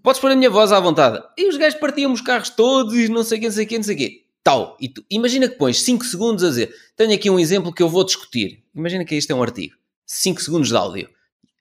Podes 0.03 0.21
pôr 0.21 0.31
a 0.31 0.37
minha 0.37 0.51
voz 0.51 0.71
à 0.71 0.79
vontade. 0.79 1.21
E 1.37 1.49
os 1.49 1.57
gajos 1.57 1.81
partiam 1.81 2.13
os 2.13 2.21
carros 2.21 2.49
todos 2.51 2.95
e 2.95 3.09
não 3.09 3.25
sei 3.25 3.39
o 3.39 3.41
que, 3.41 3.47
não 3.49 3.53
sei 3.55 3.65
o 3.65 3.69
que, 3.69 3.77
não 3.79 3.85
sei 3.85 3.95
o 3.95 3.99
quê. 3.99 4.24
Tal. 4.45 4.77
E 4.79 4.91
tu, 4.91 5.03
imagina 5.11 5.49
que 5.49 5.57
pões 5.57 5.81
5 5.83 6.05
segundos 6.05 6.45
a 6.45 6.49
dizer: 6.51 6.75
Tenho 6.95 7.15
aqui 7.15 7.31
um 7.31 7.41
exemplo 7.41 7.73
que 7.73 7.83
eu 7.83 7.89
vou 7.89 8.05
discutir. 8.05 8.63
Imagina 8.75 9.05
que 9.05 9.17
isto 9.17 9.31
é 9.31 9.35
um 9.35 9.43
artigo. 9.43 9.75
5 10.07 10.43
segundos 10.43 10.69
de 10.69 10.77
áudio. 10.77 11.09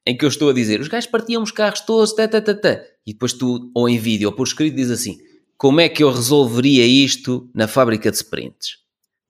Em 0.05 0.17
que 0.17 0.25
eu 0.25 0.29
estou 0.29 0.49
a 0.49 0.53
dizer: 0.53 0.81
Os 0.81 0.89
gajos 0.89 1.09
partiam 1.09 1.41
os 1.41 1.51
carros 1.51 1.79
todos, 1.79 2.13
tá, 2.13 2.27
tá, 2.27 2.41
tá, 2.41 2.53
tá. 2.53 2.81
E 3.07 3.13
depois 3.13 3.31
tu, 3.31 3.71
ou 3.73 3.87
em 3.87 3.97
vídeo 3.97 4.27
ou 4.27 4.35
por 4.35 4.45
escrito, 4.45 4.75
diz 4.75 4.91
assim: 4.91 5.17
Como 5.57 5.79
é 5.79 5.87
que 5.87 6.03
eu 6.03 6.11
resolveria 6.11 6.85
isto 6.85 7.49
na 7.53 7.69
fábrica 7.69 8.11
de 8.11 8.17
sprints? 8.17 8.79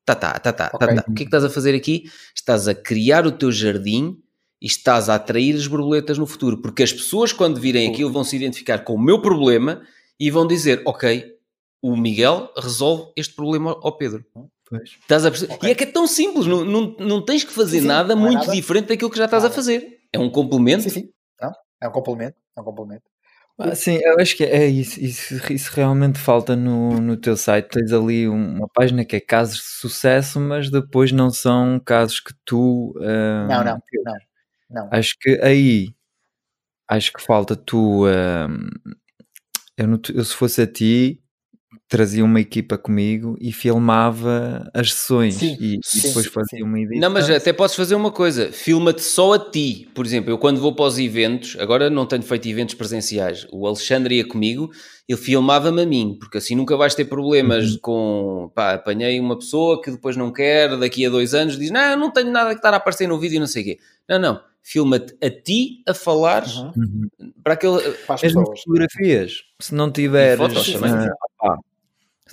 Tá, 0.04 0.16
tá, 0.16 0.34
tá, 0.40 0.52
tá, 0.52 0.70
tá, 0.70 0.72
Ok. 0.74 0.96
tá. 0.96 1.06
O 1.08 1.14
que 1.14 1.22
é 1.22 1.26
que 1.26 1.30
estás 1.30 1.46
a 1.46 1.50
fazer 1.50 1.76
aqui? 1.76 2.10
Estás 2.36 2.68
a 2.68 2.74
criar 2.74 3.26
o 3.28 3.32
teu 3.32 3.52
jardim 3.52 4.18
e 4.60 4.66
estás 4.66 5.10
a 5.10 5.16
atrair 5.16 5.56
as 5.56 5.68
borboletas 5.68 6.18
no 6.18 6.26
futuro, 6.26 6.58
porque 6.58 6.82
as 6.82 6.92
pessoas, 6.92 7.32
quando 7.32 7.60
virem 7.60 7.88
aquilo, 7.88 8.12
vão 8.12 8.24
se 8.24 8.36
identificar 8.36 8.80
com 8.80 8.96
o 8.96 9.02
meu 9.02 9.22
problema 9.22 9.84
e 10.20 10.32
vão 10.32 10.48
dizer: 10.48 10.82
Ok, 10.86 11.36
o 11.84 11.96
Miguel 11.98 12.50
resolve 12.58 13.12
este 13.16 13.36
problema 13.36 13.72
ao 13.82 13.96
Pedro. 13.98 14.26
Pois. 14.70 14.90
Estás 15.02 15.26
a 15.26 15.30
perceber? 15.30 15.54
Ok. 15.54 15.70
E 15.70 15.72
é 15.72 15.76
que 15.76 15.84
é 15.84 15.88
tão 15.88 16.08
simples, 16.08 16.48
não, 16.48 16.64
não, 16.66 16.96
não 16.98 17.22
tens 17.24 17.44
que 17.44 17.52
fazer 17.54 17.78
Sim, 17.78 17.82
sim, 17.82 17.88
nada 17.88 18.14
é 18.14 18.16
muito 18.16 18.40
nada. 18.40 18.52
diferente 18.54 18.88
daquilo 18.88 19.12
que 19.12 19.18
já 19.18 19.26
estás 19.26 19.44
a 19.44 19.48
Nada. 19.48 19.56
fazer. 19.56 20.00
É 20.12 20.18
um 20.18 20.30
complemento. 20.30 20.84
Sim, 20.84 20.90
sim. 20.90 21.10
Não, 21.42 21.52
é 21.82 21.88
um 21.88 21.92
complemento. 21.92 22.38
É 22.58 22.62
um 22.62 22.64
complemento. 22.64 23.04
Ah, 23.60 23.76
sim, 23.76 24.00
eu 24.02 24.18
acho 24.20 24.36
que 24.36 24.44
é 24.44 24.66
isso, 24.66 25.00
isso, 25.00 25.54
isso 25.54 25.72
realmente 25.76 26.18
falta 26.18 26.56
no, 26.56 27.00
no 27.00 27.16
teu 27.16 27.38
site. 27.38 27.70
Tens 27.70 27.94
ali 27.94 28.28
um- 28.28 28.58
uma 28.58 28.68
página 28.68 29.06
que 29.06 29.16
é 29.16 29.20
casos 29.20 29.58
de 29.58 29.64
sucesso, 29.64 30.40
mas 30.40 30.72
depois 30.72 31.12
não 31.12 31.30
são 31.30 31.80
casos 31.80 32.20
que 32.20 32.34
tu. 32.46 32.96
ah, 33.00 33.46
Não, 33.48 33.64
não, 33.64 33.82
não. 34.06 34.14
Não. 34.72 34.90
Acho 34.92 35.14
que 35.20 35.40
aí 35.44 35.94
acho 36.88 37.14
que 37.14 37.22
falta 37.22 37.56
tu. 37.56 38.06
ah, 38.08 38.48
eu, 39.78 39.88
não 39.88 40.00
eu, 40.14 40.24
se 40.26 40.34
fosse 40.36 40.62
a 40.62 40.68
ti, 40.68 41.22
trazia 41.94 42.26
uma 42.26 42.42
equipa 42.42 42.76
comigo 42.76 43.38
e 43.40 43.52
filmava 43.52 44.68
as 44.74 44.92
sessões 44.94 45.36
Sim, 45.36 45.56
e, 45.60 45.76
e 45.76 45.80
sim, 45.84 46.08
depois 46.08 46.26
sim, 46.26 46.32
fazia 46.32 46.58
sim. 46.58 46.64
uma 46.64 46.80
edição. 46.80 47.00
Não, 47.02 47.10
mas 47.12 47.30
até 47.30 47.54
podes 47.54 47.76
fazer 47.76 47.94
uma 47.94 48.10
coisa, 48.12 48.52
filma-te 48.52 49.04
só 49.04 49.34
a 49.34 49.40
ti. 49.52 49.88
Por 49.94 50.04
exemplo, 50.04 50.32
eu 50.32 50.40
quando 50.40 50.60
vou 50.60 50.74
para 50.74 50.86
os 50.86 50.98
eventos, 50.98 51.56
agora 51.60 51.92
não 51.92 52.08
tenho 52.08 52.24
feito 52.24 52.48
eventos 52.48 52.74
presenciais, 52.74 53.46
o 53.52 53.68
Alexandre 53.68 54.16
ia 54.16 54.28
comigo, 54.28 54.72
ele 55.08 55.20
filmava-me 55.20 55.84
a 55.84 55.86
mim, 55.86 56.18
porque 56.20 56.40
assim 56.40 56.56
nunca 56.56 56.76
vais 56.76 56.96
ter 56.96 57.06
problemas 57.06 57.74
Uhum. 57.74 57.80
com, 57.84 58.52
pá, 58.56 58.74
apanhei 58.74 59.20
uma 59.20 59.38
pessoa 59.38 59.80
que 59.80 59.92
depois 59.92 60.18
não 60.18 60.34
quer, 60.34 60.76
daqui 60.80 61.06
a 61.06 61.12
dois 61.12 61.36
anos 61.36 61.60
diz, 61.60 61.70
não, 61.70 61.96
não 61.96 62.10
tenho 62.12 62.32
nada 62.32 62.50
que 62.50 62.56
estar 62.56 62.74
a 62.74 62.78
aparecer 62.78 63.08
no 63.08 63.20
vídeo 63.20 63.36
e 63.36 63.40
não 63.40 63.46
sei 63.48 63.62
o 63.62 63.66
quê. 63.66 63.80
Não, 64.10 64.18
não, 64.18 64.42
filma-te 64.64 65.14
a 65.24 65.30
ti 65.30 65.84
a 65.88 65.94
falar 65.94 66.44
Uhum. 66.76 67.08
Para 67.44 67.54
aquele... 67.54 67.78
As 68.10 68.24
Mesmo 68.24 68.46
fotografias, 68.46 69.44
se 69.60 69.76
não 69.76 69.92
tiveres. 69.92 70.38
fotos 70.40 70.72
também. 70.72 70.92
ah, 70.92 71.10
pá, 71.38 71.58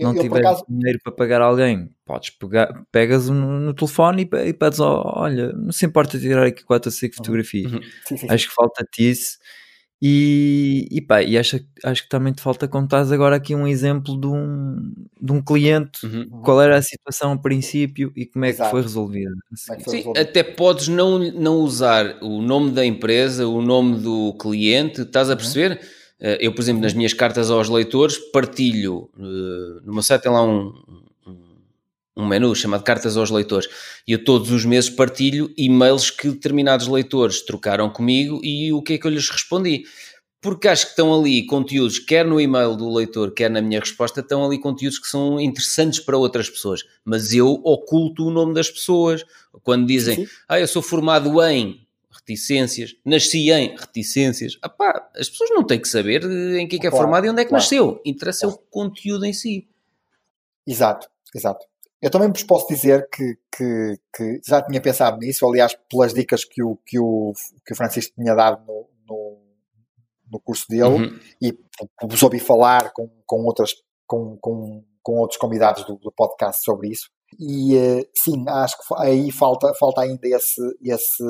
Se 0.00 0.14
não 0.14 0.14
tiveres 0.14 0.46
acaso... 0.46 0.64
dinheiro 0.68 0.98
para 1.02 1.12
pagar 1.12 1.40
alguém, 1.40 1.90
podes 2.04 2.30
pegar, 2.30 2.84
pegas 2.90 3.28
no, 3.28 3.60
no 3.60 3.74
telefone 3.74 4.22
e, 4.22 4.48
e 4.48 4.52
pedes, 4.52 4.80
oh, 4.80 5.02
olha, 5.04 5.52
não 5.52 5.72
se 5.72 5.86
importa 5.86 6.18
tirar 6.18 6.46
aqui 6.46 6.64
quatro 6.64 6.88
ou 6.88 6.92
cinco 6.92 7.16
fotografias. 7.16 7.72
Uhum. 7.72 7.80
Sim, 8.06 8.16
sim, 8.16 8.26
Acho 8.28 8.48
que 8.48 8.54
falta-te 8.54 9.10
isso. 9.10 9.38
E, 10.02 10.88
e 10.90 11.02
pá, 11.02 11.22
e 11.22 11.36
acho, 11.36 11.60
acho 11.84 12.04
que 12.04 12.08
também 12.08 12.32
te 12.32 12.40
falta 12.40 12.66
contar 12.66 13.02
agora 13.12 13.36
aqui 13.36 13.54
um 13.54 13.66
exemplo 13.66 14.18
de 14.18 14.26
um, 14.26 14.94
de 15.20 15.30
um 15.30 15.42
cliente, 15.42 16.06
uhum. 16.06 16.26
qual 16.42 16.62
era 16.62 16.78
a 16.78 16.82
situação 16.82 17.32
a 17.32 17.38
princípio 17.38 18.10
e 18.16 18.24
como 18.24 18.46
é 18.46 18.48
Exato. 18.48 18.64
que 18.64 18.70
foi 18.70 18.82
resolvida. 18.82 19.32
É 19.70 19.76
que 19.76 19.84
foi 19.84 20.02
Sim, 20.02 20.12
até 20.16 20.42
podes 20.42 20.88
não, 20.88 21.18
não 21.18 21.56
usar 21.56 22.16
o 22.22 22.40
nome 22.40 22.70
da 22.70 22.82
empresa, 22.82 23.46
o 23.46 23.60
nome 23.60 24.00
do 24.00 24.34
cliente, 24.40 25.02
estás 25.02 25.28
a 25.28 25.32
uhum. 25.32 25.36
perceber? 25.36 25.72
Uhum. 25.72 25.99
Eu, 26.20 26.52
por 26.52 26.60
exemplo, 26.60 26.82
nas 26.82 26.92
minhas 26.92 27.14
cartas 27.14 27.50
aos 27.50 27.68
leitores, 27.68 28.18
partilho, 28.18 29.08
uh, 29.16 29.80
no 29.84 29.94
meu 29.94 30.02
site 30.02 30.22
tem 30.22 30.32
lá 30.32 30.44
um, 30.44 30.72
um 32.20 32.26
menu 32.26 32.54
chamado 32.54 32.84
Cartas 32.84 33.16
aos 33.16 33.30
Leitores 33.30 33.68
e 34.06 34.12
eu 34.12 34.22
todos 34.22 34.50
os 34.50 34.64
meses 34.64 34.90
partilho 34.90 35.52
e-mails 35.56 36.10
que 36.10 36.28
determinados 36.28 36.86
leitores 36.86 37.40
trocaram 37.42 37.90
comigo 37.90 38.40
e 38.42 38.72
o 38.72 38.82
que 38.82 38.94
é 38.94 38.98
que 38.98 39.06
eu 39.06 39.10
lhes 39.10 39.28
respondi. 39.28 39.84
Porque 40.42 40.68
acho 40.68 40.86
que 40.86 40.90
estão 40.92 41.18
ali 41.18 41.44
conteúdos, 41.44 41.98
quer 41.98 42.24
no 42.24 42.40
e-mail 42.40 42.74
do 42.74 42.90
leitor, 42.90 43.32
quer 43.32 43.50
na 43.50 43.60
minha 43.60 43.78
resposta, 43.78 44.20
estão 44.20 44.44
ali 44.44 44.58
conteúdos 44.58 44.98
que 44.98 45.06
são 45.06 45.38
interessantes 45.38 46.00
para 46.00 46.16
outras 46.16 46.48
pessoas. 46.48 46.82
Mas 47.04 47.34
eu 47.34 47.60
oculto 47.62 48.26
o 48.26 48.30
nome 48.30 48.54
das 48.54 48.70
pessoas. 48.70 49.22
Quando 49.62 49.86
dizem, 49.86 50.16
Sim. 50.16 50.26
ah, 50.48 50.58
eu 50.58 50.66
sou 50.66 50.80
formado 50.80 51.42
em 51.42 51.86
reticências, 52.10 52.96
nasci 53.04 53.50
em 53.50 53.76
reticências. 53.76 54.58
Apá, 54.62 55.10
as 55.16 55.28
pessoas 55.28 55.50
não 55.50 55.64
têm 55.64 55.80
que 55.80 55.88
saber 55.88 56.24
em 56.24 56.66
que 56.66 56.76
é 56.76 56.78
que 56.78 56.86
é 56.86 56.90
claro, 56.90 57.04
formado 57.04 57.26
e 57.26 57.30
onde 57.30 57.40
é 57.40 57.44
que 57.44 57.50
claro. 57.50 57.62
nasceu. 57.62 58.00
Interessa 58.04 58.46
claro. 58.46 58.56
o 58.56 58.70
conteúdo 58.70 59.24
em 59.24 59.32
si. 59.32 59.68
Exato, 60.66 61.08
exato. 61.34 61.66
Eu 62.02 62.10
também 62.10 62.28
vos 62.28 62.42
posso 62.42 62.66
dizer 62.68 63.08
que, 63.10 63.36
que, 63.54 63.98
que, 64.16 64.40
já 64.46 64.62
tinha 64.62 64.80
pensado 64.80 65.18
nisso, 65.18 65.46
aliás, 65.46 65.76
pelas 65.88 66.14
dicas 66.14 66.44
que 66.44 66.62
o, 66.62 66.76
que 66.86 66.98
o, 66.98 67.32
que 67.64 67.72
o 67.74 67.76
Francisco 67.76 68.14
tinha 68.14 68.34
dado 68.34 68.64
no, 68.66 68.88
no, 69.06 69.38
no 70.32 70.40
curso 70.40 70.66
dele 70.68 70.84
uhum. 70.84 71.20
e 71.42 71.56
vos 72.02 72.22
ouvi 72.22 72.40
falar 72.40 72.92
com, 72.92 73.08
com, 73.26 73.44
outras, 73.44 73.72
com, 74.06 74.38
com, 74.38 74.82
com 75.02 75.18
outros 75.18 75.38
convidados 75.38 75.84
do, 75.84 75.96
do 75.96 76.10
podcast 76.10 76.64
sobre 76.64 76.88
isso. 76.88 77.10
E 77.38 77.76
uh, 77.76 78.08
sim, 78.16 78.44
acho 78.48 78.76
que 78.78 78.94
aí 78.96 79.30
falta, 79.30 79.72
falta 79.74 80.00
ainda 80.00 80.26
esse, 80.26 80.60
esse. 80.82 81.22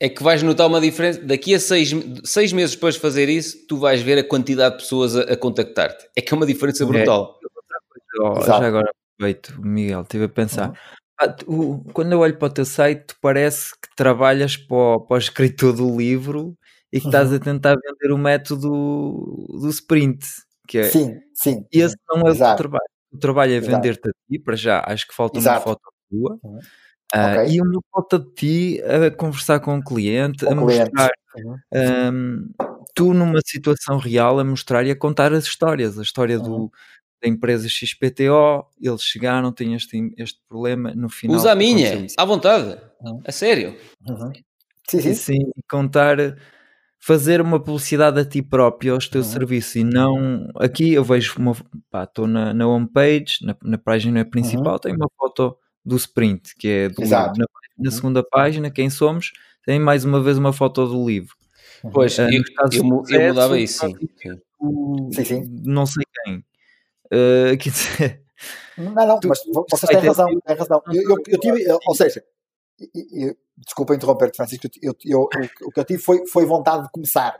É 0.00 0.08
que 0.08 0.22
vais 0.22 0.42
notar 0.42 0.66
uma 0.66 0.80
diferença. 0.80 1.20
Daqui 1.22 1.54
a 1.54 1.60
seis, 1.60 1.92
seis 2.24 2.52
meses 2.52 2.74
depois 2.74 2.94
de 2.94 3.00
fazer 3.00 3.28
isso, 3.28 3.66
tu 3.66 3.78
vais 3.78 4.02
ver 4.02 4.18
a 4.18 4.24
quantidade 4.24 4.76
de 4.76 4.82
pessoas 4.82 5.16
a, 5.16 5.22
a 5.22 5.36
contactar-te. 5.36 6.08
É 6.16 6.20
que 6.20 6.34
é 6.34 6.36
uma 6.36 6.46
diferença 6.46 6.84
é. 6.84 6.86
brutal. 6.86 7.38
É. 7.40 8.46
Já 8.46 8.64
agora, 8.64 8.90
Perfeito, 9.18 9.60
Miguel, 9.60 10.02
estive 10.02 10.24
a 10.24 10.28
pensar. 10.28 10.68
Uhum. 10.70 10.74
Ah, 11.18 11.28
tu, 11.28 11.84
quando 11.92 12.12
eu 12.12 12.18
olho 12.18 12.36
para 12.36 12.48
o 12.48 12.50
teu 12.50 12.64
site, 12.64 13.14
parece 13.20 13.72
que 13.80 13.88
trabalhas 13.96 14.56
para 14.56 14.76
o, 14.76 15.00
para 15.00 15.14
o 15.14 15.18
escritor 15.18 15.72
do 15.72 15.96
livro 15.96 16.56
e 16.92 16.98
que 16.98 17.06
uhum. 17.06 17.10
estás 17.10 17.32
a 17.32 17.38
tentar 17.38 17.76
vender 17.76 18.12
o 18.12 18.18
método 18.18 18.68
do 19.48 19.68
sprint. 19.68 20.26
Que 20.66 20.78
é, 20.78 20.84
sim, 20.84 21.16
sim. 21.34 21.64
Esse 21.70 21.96
não 22.08 22.26
é 22.26 22.30
Exato. 22.30 22.54
o 22.54 22.56
teu 22.56 22.56
trabalho. 22.56 22.90
O 23.12 23.18
trabalho 23.18 23.52
é 23.52 23.60
vender-te 23.60 24.08
a 24.08 24.12
ti, 24.28 24.38
para 24.40 24.56
já. 24.56 24.82
Acho 24.84 25.06
que 25.06 25.14
falta 25.14 25.38
Exato. 25.38 25.58
uma 25.58 25.62
foto 25.62 25.80
tua. 26.10 26.38
Uhum. 26.42 26.58
Uh, 27.14 27.42
okay. 27.42 27.56
E 27.56 27.60
uma 27.60 27.80
foto 27.92 28.18
de 28.18 28.34
ti 28.34 28.82
a 28.82 29.10
conversar 29.10 29.60
com 29.60 29.78
o 29.78 29.82
cliente, 29.82 30.44
com 30.44 30.52
a 30.52 30.54
mostrar 30.56 31.10
uhum. 31.36 31.56
um, 31.72 32.50
tu 32.94 33.12
numa 33.12 33.40
situação 33.44 33.98
real, 33.98 34.38
a 34.38 34.44
mostrar 34.44 34.86
e 34.86 34.90
a 34.90 34.96
contar 34.96 35.32
as 35.32 35.44
histórias, 35.44 35.98
a 35.98 36.02
história 36.02 36.38
do, 36.38 36.54
uhum 36.54 36.70
da 37.24 37.28
empresa 37.28 37.66
XPTO, 37.68 38.66
eles 38.80 39.02
chegaram, 39.02 39.50
têm 39.50 39.74
este, 39.74 40.14
este 40.18 40.38
problema, 40.46 40.94
no 40.94 41.08
final... 41.08 41.36
Usa 41.36 41.52
a 41.52 41.54
minha, 41.54 42.06
à 42.18 42.24
vontade, 42.24 42.78
uhum. 43.00 43.22
a 43.24 43.32
sério. 43.32 43.74
Uhum. 44.06 44.32
Sim, 44.86 45.00
sim. 45.00 45.14
sim, 45.14 45.38
contar, 45.70 46.18
fazer 47.00 47.40
uma 47.40 47.58
publicidade 47.58 48.20
a 48.20 48.24
ti 48.26 48.42
próprio, 48.42 48.92
aos 48.92 49.08
teus 49.08 49.28
uhum. 49.28 49.32
serviços, 49.32 49.76
e 49.76 49.84
não... 49.84 50.46
Aqui 50.56 50.92
eu 50.92 51.02
vejo 51.02 51.38
uma... 51.38 51.54
Pá, 51.90 52.04
estou 52.04 52.26
na, 52.26 52.52
na 52.52 52.66
homepage, 52.66 53.38
na, 53.42 53.56
na 53.62 53.78
página 53.78 54.22
principal, 54.24 54.74
uhum. 54.74 54.80
tem 54.80 54.94
uma 54.94 55.08
foto 55.16 55.56
do 55.84 55.96
sprint, 55.96 56.54
que 56.56 56.68
é 56.68 56.88
do 56.88 57.02
Exato. 57.02 57.32
livro. 57.32 57.38
Na, 57.38 57.84
na 57.84 57.90
uhum. 57.90 57.96
segunda 57.96 58.22
página, 58.22 58.70
quem 58.70 58.88
somos, 58.88 59.32
tem 59.64 59.78
mais 59.78 60.04
uma 60.04 60.22
vez 60.22 60.38
uma 60.38 60.52
foto 60.52 60.86
do 60.86 61.06
livro. 61.06 61.34
Pois, 61.92 62.18
uh, 62.18 62.22
eu, 62.22 62.42
eu, 62.72 63.04
eu, 63.08 63.28
mudava 63.28 63.58
isso, 63.58 63.86
sim. 63.86 63.94
sim, 65.12 65.24
sim. 65.24 65.60
Não 65.64 65.84
sei 65.84 66.04
quem. 66.24 66.36
Uh, 67.06 67.56
quer 67.58 67.70
dizer. 67.70 68.22
Não, 68.76 69.06
não, 69.06 69.20
tu, 69.20 69.28
mas 69.28 69.40
vocês 69.70 69.88
têm 69.88 70.00
razão, 70.00 70.26
têm 70.40 70.56
razão. 70.56 70.82
Eu, 70.92 71.02
eu, 71.02 71.22
eu 71.28 71.38
tive, 71.38 71.64
ou 71.86 71.94
seja, 71.94 72.24
eu, 73.12 73.36
desculpa 73.56 73.94
interromper, 73.94 74.32
Francisco, 74.34 74.66
eu, 74.82 74.94
eu, 75.04 75.28
o 75.62 75.70
que 75.70 75.80
eu 75.80 75.84
tive 75.84 76.02
foi, 76.02 76.26
foi 76.26 76.44
vontade 76.44 76.84
de 76.84 76.90
começar. 76.90 77.36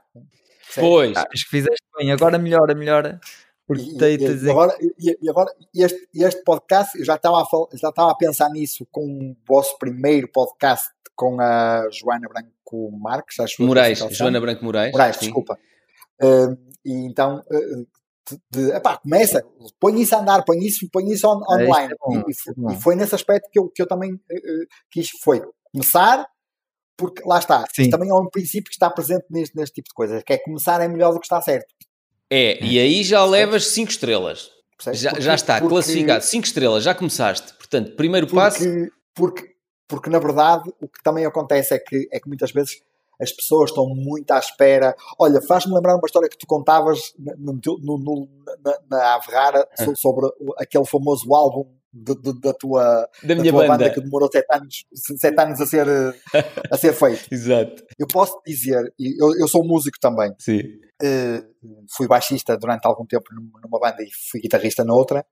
Pois. 0.74 1.16
Ah, 1.16 1.26
acho 1.32 1.44
que 1.44 1.50
fizeste 1.50 1.84
bem, 1.96 2.12
agora 2.12 2.38
melhora, 2.38 2.74
melhora. 2.74 3.20
Porque 3.66 3.82
e, 3.82 4.16
e, 4.16 4.50
agora, 4.50 4.76
e, 4.80 5.18
e, 5.22 5.30
agora 5.30 5.50
este, 5.74 6.08
este 6.14 6.42
podcast, 6.44 6.98
eu 6.98 7.04
já 7.04 7.14
estava, 7.14 7.40
a, 7.40 7.76
já 7.76 7.88
estava 7.88 8.10
a 8.10 8.14
pensar 8.14 8.50
nisso 8.50 8.86
com 8.90 9.02
o 9.06 9.36
vosso 9.46 9.78
primeiro 9.78 10.28
podcast 10.30 10.88
com 11.16 11.40
a 11.40 11.88
Joana 11.90 12.28
Branco 12.28 12.90
Marques, 12.98 13.38
acho 13.40 13.62
Moraes, 13.62 14.00
Joana 14.10 14.40
Branco 14.40 14.64
Moraes. 14.64 14.92
Moraes, 14.92 15.18
desculpa. 15.18 15.58
Uh, 16.20 16.56
e 16.84 17.06
então 17.06 17.38
uh, 17.38 17.86
de, 18.50 18.70
epá, 18.72 18.96
começa, 18.98 19.44
põe 19.78 20.00
isso 20.00 20.14
a 20.14 20.20
andar, 20.20 20.44
põe 20.44 20.58
isso, 20.58 20.88
põe 20.90 21.10
isso 21.10 21.26
on, 21.28 21.40
é, 21.58 21.64
online. 21.64 21.92
É 21.92 21.96
bom, 21.98 22.16
e, 22.16 22.70
é 22.70 22.72
e, 22.72 22.80
foi 22.80 22.96
nesse 22.96 23.14
aspecto 23.14 23.48
que 23.50 23.58
eu, 23.58 23.68
que 23.68 23.82
eu 23.82 23.86
também 23.86 24.12
uh, 24.12 24.66
quis, 24.90 25.10
foi 25.22 25.42
começar, 25.72 26.26
porque 26.96 27.22
lá 27.26 27.38
está, 27.38 27.64
também 27.90 28.10
é 28.10 28.14
um 28.14 28.28
princípio 28.28 28.64
que 28.64 28.74
está 28.74 28.88
presente 28.88 29.24
neste, 29.30 29.56
neste 29.56 29.74
tipo 29.74 29.88
de 29.88 29.94
coisas, 29.94 30.22
que 30.22 30.32
é 30.32 30.38
começar 30.38 30.80
é 30.80 30.88
melhor 30.88 31.12
do 31.12 31.20
que 31.20 31.26
está 31.26 31.40
certo. 31.42 31.66
É, 32.30 32.62
e 32.64 32.78
aí 32.78 33.02
já 33.02 33.24
levas 33.24 33.66
5 33.68 33.90
estrelas. 33.90 34.50
Já, 34.92 35.10
porque, 35.10 35.22
já 35.22 35.34
está 35.34 35.54
porque, 35.60 35.68
classificado, 35.68 36.24
5 36.24 36.46
estrelas, 36.46 36.84
já 36.84 36.94
começaste. 36.94 37.54
Portanto, 37.54 37.94
primeiro 37.96 38.26
porque, 38.26 38.40
passo. 38.40 38.64
Porque, 39.14 39.54
porque 39.88 40.10
na 40.10 40.18
verdade 40.18 40.70
o 40.80 40.88
que 40.88 41.02
também 41.02 41.24
acontece 41.24 41.74
é 41.74 41.78
que, 41.78 42.08
é 42.12 42.18
que 42.18 42.28
muitas 42.28 42.50
vezes 42.50 42.82
as 43.20 43.32
pessoas 43.32 43.70
estão 43.70 43.86
muito 43.86 44.30
à 44.32 44.38
espera. 44.38 44.94
Olha, 45.18 45.40
faz-me 45.40 45.74
lembrar 45.74 45.94
uma 45.94 46.06
história 46.06 46.28
que 46.28 46.36
tu 46.36 46.46
contavas 46.46 47.14
no, 47.18 47.52
no, 47.54 47.98
no, 47.98 48.28
na, 48.64 48.78
na 48.90 49.14
Averrara 49.14 49.68
ah. 49.78 49.84
sobre 49.96 50.26
aquele 50.58 50.84
famoso 50.84 51.32
álbum 51.34 51.66
de, 51.94 52.14
de, 52.20 52.40
da 52.40 52.52
tua, 52.52 53.08
da 53.22 53.34
minha 53.34 53.52
tua 53.52 53.66
banda. 53.66 53.90
que 53.90 54.00
demorou 54.00 54.28
sete 54.30 54.46
anos, 54.50 54.84
sete 54.92 55.40
anos 55.40 55.60
a, 55.60 55.66
ser, 55.66 55.86
a 56.70 56.76
ser 56.76 56.92
feito. 56.92 57.32
Exato. 57.32 57.84
Eu 57.98 58.06
posso 58.06 58.40
dizer, 58.46 58.92
eu, 58.98 59.36
eu 59.38 59.46
sou 59.46 59.64
músico 59.64 59.98
também. 60.00 60.34
Sim. 60.38 60.60
Uh, 61.02 61.84
fui 61.96 62.06
baixista 62.08 62.56
durante 62.56 62.86
algum 62.86 63.06
tempo 63.06 63.24
numa 63.32 63.78
banda 63.78 64.02
e 64.02 64.08
fui 64.30 64.40
guitarrista 64.40 64.84
noutra. 64.84 65.24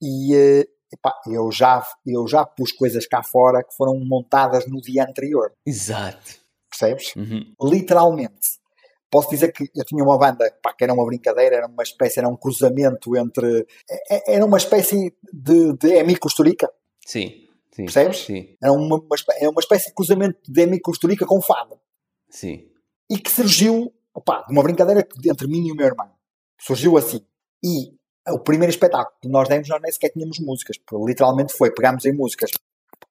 E 0.00 0.34
uh, 0.34 0.64
epá, 0.92 1.14
eu, 1.26 1.52
já, 1.52 1.84
eu 2.06 2.26
já 2.26 2.46
pus 2.46 2.72
coisas 2.72 3.06
cá 3.06 3.22
fora 3.22 3.62
que 3.62 3.74
foram 3.76 3.98
montadas 4.00 4.66
no 4.66 4.80
dia 4.80 5.04
anterior. 5.04 5.52
Exato 5.66 6.40
percebes? 6.70 7.14
Uhum. 7.16 7.52
Literalmente. 7.62 8.59
Posso 9.10 9.28
dizer 9.30 9.52
que 9.52 9.68
eu 9.74 9.84
tinha 9.84 10.04
uma 10.04 10.16
banda 10.16 10.50
pá, 10.62 10.72
que 10.72 10.84
era 10.84 10.92
uma 10.92 11.04
brincadeira, 11.04 11.56
era 11.56 11.66
uma 11.66 11.82
espécie, 11.82 12.20
era 12.20 12.28
um 12.28 12.36
cruzamento 12.36 13.16
entre. 13.16 13.66
É, 13.90 14.16
é, 14.16 14.36
era 14.36 14.44
uma 14.44 14.56
espécie 14.56 15.14
de, 15.32 15.72
de 15.74 15.94
Emi. 15.94 16.16
Sim. 17.04 17.48
Sim. 17.72 17.84
Percebes? 17.84 18.24
Sim. 18.24 18.56
Era 18.62 18.72
uma, 18.72 18.96
uma, 18.96 19.16
é 19.38 19.48
uma 19.48 19.60
espécie 19.60 19.88
de 19.88 19.94
cruzamento 19.94 20.38
de 20.48 20.60
Emi 20.60 20.80
Costurica 20.80 21.26
com 21.26 21.40
fado. 21.40 21.78
Sim. 22.28 22.68
E 23.10 23.18
que 23.18 23.30
surgiu 23.30 23.92
opa, 24.14 24.44
de 24.46 24.52
uma 24.52 24.62
brincadeira 24.62 25.06
entre 25.24 25.46
mim 25.48 25.66
e 25.66 25.72
o 25.72 25.74
meu 25.76 25.86
irmão. 25.86 26.10
Surgiu 26.60 26.96
assim. 26.96 27.24
E 27.64 27.92
o 28.28 28.38
primeiro 28.38 28.70
espetáculo 28.70 29.16
que 29.20 29.28
nós 29.28 29.48
demos, 29.48 29.68
nós 29.68 29.80
nem 29.82 29.90
sequer 29.90 30.10
tínhamos 30.10 30.38
músicas. 30.38 30.76
Literalmente 31.06 31.52
foi, 31.52 31.72
pegámos 31.72 32.04
em 32.04 32.12
músicas 32.12 32.50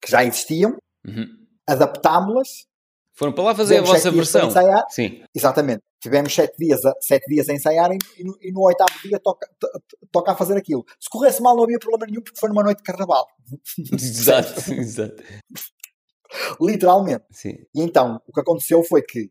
que 0.01 0.11
já 0.11 0.23
existiam, 0.23 0.77
uhum. 1.05 1.27
adaptámos-las 1.67 2.68
foram 3.19 3.33
para 3.33 3.43
lá 3.43 3.53
fazer 3.55 3.75
Tivemos 3.75 3.89
a 3.89 3.93
vossa 3.93 4.11
versão. 4.11 4.47
Ensaiar. 4.47 4.85
Sim. 4.89 5.21
Exatamente. 5.35 5.83
Tivemos 6.01 6.33
sete 6.33 6.57
dias 6.57 6.85
a, 6.85 6.93
sete 7.01 7.27
dias 7.27 7.49
a 7.49 7.53
ensaiar 7.53 7.91
e 7.91 8.23
no, 8.23 8.37
e 8.41 8.49
no 8.53 8.61
oitavo 8.61 8.89
dia 9.03 9.19
toca, 9.19 9.45
toca 10.09 10.31
a 10.31 10.35
fazer 10.37 10.55
aquilo. 10.55 10.85
Se 10.97 11.09
corresse 11.09 11.41
mal 11.41 11.53
não 11.53 11.65
havia 11.65 11.77
problema 11.77 12.05
nenhum 12.09 12.21
porque 12.21 12.39
foi 12.39 12.47
numa 12.47 12.63
noite 12.63 12.77
de 12.77 12.83
carnaval. 12.83 13.27
Exato, 13.91 14.73
exato. 14.73 15.21
Literalmente. 16.61 17.25
Sim. 17.29 17.57
E 17.75 17.81
então, 17.81 18.21
o 18.25 18.31
que 18.31 18.39
aconteceu 18.39 18.81
foi 18.83 19.01
que 19.01 19.29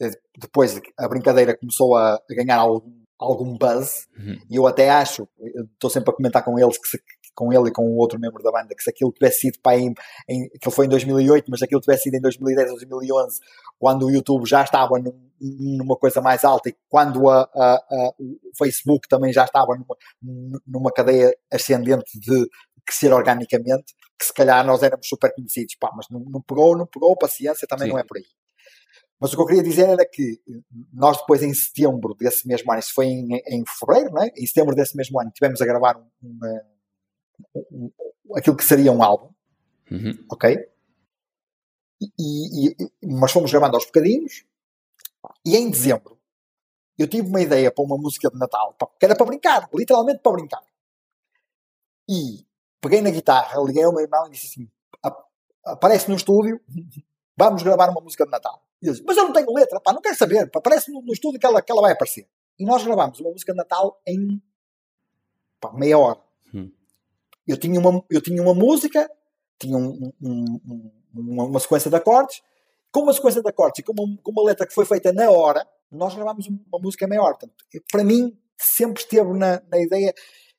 eh, 0.00 0.12
depois 0.38 0.80
a 0.96 1.06
brincadeira 1.06 1.54
começou 1.58 1.94
a, 1.94 2.18
ganhar 2.30 2.56
algum, 2.56 3.02
algum 3.18 3.58
buzz, 3.58 4.08
uhum. 4.18 4.38
e 4.48 4.56
eu 4.56 4.66
até 4.66 4.88
acho, 4.88 5.28
estou 5.74 5.90
sempre 5.90 6.10
a 6.10 6.16
comentar 6.16 6.42
com 6.42 6.58
eles 6.58 6.78
que 6.78 6.88
se, 6.88 6.98
com 7.36 7.52
ele 7.52 7.68
e 7.68 7.72
com 7.72 7.82
o 7.82 7.96
outro 7.96 8.18
membro 8.18 8.42
da 8.42 8.50
banda, 8.50 8.74
que 8.74 8.82
se 8.82 8.90
aquilo 8.90 9.12
tivesse 9.12 9.40
sido 9.40 9.58
para 9.62 9.78
em, 9.78 9.94
em, 10.28 10.46
aquilo 10.46 10.72
foi 10.72 10.86
em 10.86 10.88
2008, 10.88 11.44
mas 11.48 11.62
aquilo 11.62 11.80
tivesse 11.80 12.04
sido 12.04 12.14
em 12.14 12.20
2010 12.20 12.70
ou 12.70 12.76
2011, 12.76 13.40
quando 13.78 14.06
o 14.06 14.10
YouTube 14.10 14.48
já 14.48 14.62
estava 14.62 14.98
num, 14.98 15.30
numa 15.40 15.96
coisa 15.96 16.20
mais 16.20 16.44
alta 16.44 16.70
e 16.70 16.76
quando 16.88 17.28
a, 17.28 17.42
a, 17.54 17.74
a, 17.74 18.12
o 18.18 18.56
Facebook 18.56 19.06
também 19.08 19.32
já 19.32 19.44
estava 19.44 19.76
numa, 19.76 20.60
numa 20.66 20.90
cadeia 20.90 21.36
ascendente 21.52 22.18
de 22.18 22.48
crescer 22.84 23.12
organicamente, 23.12 23.94
que 24.18 24.24
se 24.24 24.32
calhar 24.32 24.64
nós 24.64 24.82
éramos 24.82 25.06
super 25.06 25.32
conhecidos, 25.34 25.76
pá, 25.78 25.90
mas 25.94 26.06
não, 26.10 26.20
não 26.20 26.40
pegou, 26.40 26.76
não 26.76 26.86
pegou, 26.86 27.16
paciência 27.16 27.68
também 27.68 27.88
Sim. 27.88 27.92
não 27.92 27.98
é 27.98 28.04
por 28.04 28.16
aí. 28.16 28.24
Mas 29.20 29.32
o 29.32 29.36
que 29.36 29.42
eu 29.42 29.46
queria 29.46 29.62
dizer 29.62 29.88
era 29.88 30.06
que 30.06 30.40
nós 30.92 31.18
depois 31.18 31.42
em 31.42 31.52
setembro 31.52 32.14
desse 32.14 32.46
mesmo 32.46 32.70
ano, 32.70 32.80
isso 32.80 32.92
foi 32.94 33.06
em, 33.06 33.28
em 33.48 33.64
fevereiro, 33.66 34.12
não 34.12 34.22
é? 34.22 34.28
Em 34.36 34.46
setembro 34.46 34.74
desse 34.74 34.96
mesmo 34.96 35.20
ano, 35.20 35.30
tivemos 35.30 35.60
a 35.60 35.64
gravar 35.66 35.96
um, 35.96 36.06
um, 36.22 36.60
aquilo 38.34 38.56
que 38.56 38.64
seria 38.64 38.92
um 38.92 39.02
álbum, 39.02 39.32
uhum. 39.90 40.26
ok? 40.30 40.56
E, 42.00 42.68
e, 42.68 42.76
mas 43.02 43.32
fomos 43.32 43.50
gravando 43.50 43.76
aos 43.76 43.86
bocadinhos, 43.86 44.44
e 45.44 45.56
em 45.56 45.70
dezembro 45.70 46.18
eu 46.98 47.08
tive 47.08 47.28
uma 47.28 47.40
ideia 47.40 47.70
para 47.70 47.84
uma 47.84 47.96
música 47.96 48.30
de 48.30 48.38
Natal, 48.38 48.74
que 48.98 49.04
era 49.04 49.14
para 49.14 49.26
brincar, 49.26 49.68
literalmente 49.74 50.20
para 50.20 50.32
brincar. 50.32 50.62
E 52.08 52.46
peguei 52.80 53.00
na 53.00 53.10
guitarra, 53.10 53.60
liguei 53.62 53.82
ao 53.82 53.92
meu 53.92 54.02
irmão 54.02 54.26
e 54.26 54.30
disse 54.30 54.46
assim: 54.46 54.70
aparece 55.64 56.08
no 56.08 56.16
estúdio, 56.16 56.60
vamos 57.36 57.62
gravar 57.62 57.90
uma 57.90 58.00
música 58.00 58.24
de 58.24 58.30
Natal. 58.30 58.62
E 58.80 58.86
ele 58.86 58.92
disse, 58.92 59.04
mas 59.06 59.16
eu 59.16 59.24
não 59.24 59.32
tenho 59.32 59.52
letra, 59.52 59.80
pá, 59.80 59.92
não 59.92 60.00
quero 60.00 60.16
saber, 60.16 60.50
aparece 60.54 60.92
no, 60.92 61.02
no 61.02 61.12
estúdio 61.12 61.40
que 61.40 61.46
ela, 61.46 61.60
que 61.60 61.72
ela 61.72 61.80
vai 61.80 61.92
aparecer. 61.92 62.28
E 62.58 62.64
nós 62.64 62.84
gravámos 62.84 63.20
uma 63.20 63.30
música 63.30 63.52
de 63.52 63.58
Natal 63.58 64.00
em 64.06 64.40
pá, 65.60 65.72
meia 65.72 65.98
hora. 65.98 66.20
Eu, 67.46 67.56
tinha 67.56 67.78
uma, 67.78 68.04
eu 68.10 68.20
tinha 68.20 68.42
uma 68.42 68.54
música, 68.54 69.08
tinha 69.58 69.76
um, 69.76 70.12
um, 70.20 70.60
um, 70.64 70.90
uma, 71.14 71.44
uma, 71.44 71.60
sequência 71.60 71.90
de 71.90 71.96
acordes, 71.96 72.42
com 72.90 73.00
uma 73.00 73.12
sequência 73.12 73.42
de 73.42 73.48
acordes 73.48 73.80
e 73.80 73.82
com 73.82 73.92
uma, 73.92 74.18
com 74.22 74.30
uma 74.30 74.44
letra 74.44 74.66
que 74.66 74.74
foi 74.74 74.84
feita 74.84 75.12
na 75.12 75.30
hora, 75.30 75.66
nós 75.90 76.14
gravámos 76.14 76.46
uma 76.46 76.78
música 76.80 77.06
hora. 77.20 77.36
Portanto, 77.36 77.54
para 77.90 78.04
mim, 78.04 78.36
sempre 78.58 79.02
esteve 79.02 79.32
na, 79.32 79.62
na 79.70 79.80
ideia, 79.80 80.12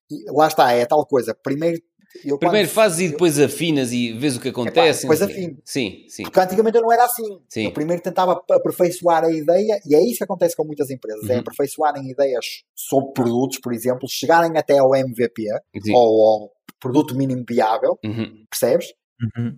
e 0.10 0.32
lá 0.32 0.48
está, 0.48 0.72
é 0.72 0.86
tal 0.86 1.06
coisa. 1.06 1.36
Primeiro 1.36 1.82
eu, 2.24 2.38
Primeiro 2.38 2.68
quando, 2.68 2.74
fazes 2.74 3.00
eu, 3.00 3.06
e 3.06 3.10
depois 3.10 3.40
afinas 3.40 3.92
e 3.92 4.14
vês 4.14 4.38
o 4.38 4.40
que 4.40 4.50
acontece. 4.50 5.02
depois 5.02 5.22
afino. 5.22 5.58
Sim, 5.64 6.06
sim. 6.08 6.24
Porque 6.24 6.40
antigamente 6.40 6.78
eu 6.78 6.82
não 6.82 6.92
era 6.92 7.06
assim. 7.06 7.40
Sim. 7.48 7.66
Eu 7.66 7.72
primeiro 7.72 8.02
tentava 8.02 8.42
aperfeiçoar 8.50 9.24
a 9.24 9.32
ideia, 9.32 9.80
e 9.86 9.96
é 9.96 10.02
isso 10.02 10.18
que 10.18 10.24
acontece 10.24 10.56
com 10.56 10.64
muitas 10.64 10.90
empresas: 10.90 11.24
é 11.24 11.34
uhum. 11.34 11.38
é 11.38 11.40
aperfeiçoarem 11.40 12.10
ideias 12.10 12.64
sobre 12.76 13.14
produtos, 13.14 13.60
por 13.60 13.74
exemplo, 13.74 14.08
chegarem 14.10 14.58
até 14.58 14.78
ao 14.78 14.96
MVP 14.96 15.44
sim. 15.84 15.94
ou 15.94 16.28
ao 16.28 16.57
produto 16.80 17.16
mínimo 17.16 17.44
viável, 17.48 17.98
uhum. 18.04 18.46
percebes? 18.50 18.94
Uhum. 19.22 19.58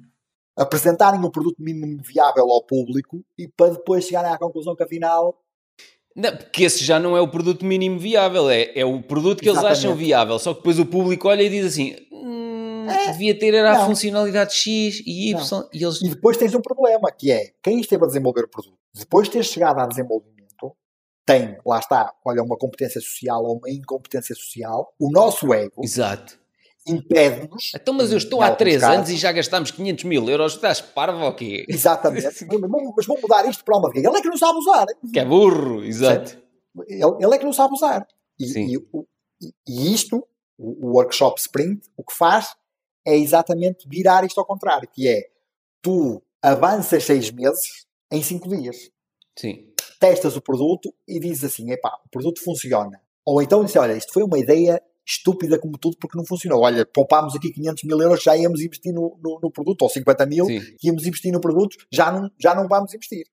Apresentarem 0.57 1.23
o 1.23 1.31
produto 1.31 1.61
mínimo 1.61 2.01
viável 2.03 2.49
ao 2.51 2.65
público 2.65 3.23
e 3.37 3.47
para 3.47 3.73
depois 3.73 4.05
chegarem 4.05 4.31
à 4.31 4.37
conclusão 4.37 4.75
que 4.75 4.83
afinal 4.83 5.37
não, 6.15 6.35
porque 6.35 6.63
esse 6.63 6.83
já 6.83 6.99
não 6.99 7.15
é 7.15 7.21
o 7.21 7.29
produto 7.29 7.63
mínimo 7.63 7.97
viável, 7.99 8.49
é, 8.49 8.71
é 8.77 8.83
o 8.83 9.01
produto 9.01 9.39
que 9.39 9.47
Exatamente. 9.47 9.73
eles 9.73 9.85
acham 9.85 9.95
viável. 9.95 10.39
Só 10.39 10.53
que 10.53 10.59
depois 10.59 10.79
o 10.79 10.85
público 10.85 11.29
olha 11.29 11.43
e 11.43 11.49
diz 11.49 11.65
assim: 11.65 11.95
hum, 12.11 12.87
é, 12.89 13.11
devia 13.11 13.37
ter 13.37 13.53
era 13.53 13.71
a 13.71 13.85
funcionalidade 13.85 14.53
X 14.53 15.01
e 15.05 15.29
Y. 15.29 15.69
E, 15.71 15.83
eles... 15.83 16.01
e 16.01 16.09
depois 16.09 16.35
tens 16.35 16.53
um 16.53 16.61
problema 16.61 17.11
que 17.11 17.31
é 17.31 17.51
quem 17.63 17.79
esteve 17.79 18.03
a 18.03 18.07
desenvolver 18.07 18.43
o 18.43 18.49
produto, 18.49 18.77
depois 18.93 19.27
de 19.27 19.33
ter 19.33 19.45
chegado 19.45 19.79
a 19.79 19.85
desenvolvimento, 19.85 20.75
tem, 21.25 21.57
lá 21.65 21.79
está, 21.79 22.11
olha, 22.25 22.43
uma 22.43 22.57
competência 22.57 22.99
social 22.99 23.43
ou 23.43 23.57
uma 23.57 23.69
incompetência 23.69 24.35
social, 24.35 24.93
o 24.99 25.11
nosso 25.11 25.53
ego. 25.53 25.83
Exato 25.83 26.39
impede-nos. 26.87 27.71
Então, 27.75 27.93
mas 27.93 28.11
eu 28.11 28.17
estou 28.17 28.41
há 28.41 28.51
3 28.51 28.83
anos 28.83 29.09
e 29.09 29.17
já 29.17 29.31
gastámos 29.31 29.71
500 29.71 30.03
mil 30.05 30.29
euros, 30.29 30.55
estás 30.55 30.81
parvo 30.81 31.23
ou 31.23 31.33
quê? 31.33 31.65
Exatamente. 31.67 32.45
mas 32.95 33.05
vou 33.05 33.19
mudar 33.21 33.47
isto 33.47 33.63
para 33.63 33.77
uma 33.77 33.89
vez. 33.91 34.03
Ele 34.03 34.17
é 34.17 34.21
que 34.21 34.29
não 34.29 34.37
sabe 34.37 34.57
usar. 34.57 34.85
Que 35.11 35.19
é 35.19 35.25
burro, 35.25 35.83
exato. 35.83 36.37
Ele, 36.87 37.03
ele, 37.19 37.35
é 37.35 37.37
que 37.37 37.45
não 37.45 37.53
sabe 37.53 37.73
usar. 37.73 38.07
E, 38.39 38.75
e, 38.75 39.53
e 39.67 39.93
isto, 39.93 40.25
o, 40.57 40.87
o, 40.87 40.93
workshop 40.93 41.39
sprint, 41.39 41.81
o 41.97 42.03
que 42.03 42.15
faz 42.15 42.55
é 43.05 43.15
exatamente 43.15 43.87
virar 43.87 44.23
isto 44.23 44.39
ao 44.39 44.45
contrário, 44.45 44.87
que 44.91 45.07
é 45.07 45.21
tu 45.81 46.21
avanças 46.41 47.03
6 47.05 47.31
meses 47.31 47.85
em 48.11 48.21
5 48.21 48.49
dias. 48.49 48.77
Sim. 49.37 49.67
Testas 49.99 50.35
o 50.35 50.41
produto 50.41 50.93
e 51.07 51.19
dizes 51.19 51.43
assim, 51.43 51.71
epá, 51.71 51.97
o 52.05 52.09
produto 52.09 52.41
funciona. 52.43 53.01
Ou 53.25 53.41
então 53.41 53.63
dizes, 53.63 53.77
olha, 53.77 53.93
isto 53.93 54.13
foi 54.13 54.23
uma 54.23 54.39
ideia 54.39 54.81
estúpida 55.09 55.57
como 55.57 55.77
tudo 55.77 55.97
porque 55.99 56.17
não 56.17 56.25
funcionou. 56.25 56.61
Olha, 56.61 56.85
poupámos 56.85 57.35
aqui 57.35 57.51
500 57.51 57.83
mil 57.83 57.99
euros, 57.99 58.21
já 58.21 58.37
íamos 58.37 58.61
investir 58.61 58.93
no, 58.93 59.17
no, 59.23 59.39
no 59.41 59.51
produto, 59.51 59.81
ou 59.81 59.89
50 59.89 60.25
mil, 60.27 60.45
Sim. 60.45 60.61
íamos 60.83 61.05
investir 61.05 61.31
no 61.31 61.41
produto, 61.41 61.77
já 61.91 62.11
não, 62.11 62.29
já 62.39 62.53
não 62.53 62.67
vamos 62.67 62.93
investir. 62.93 63.25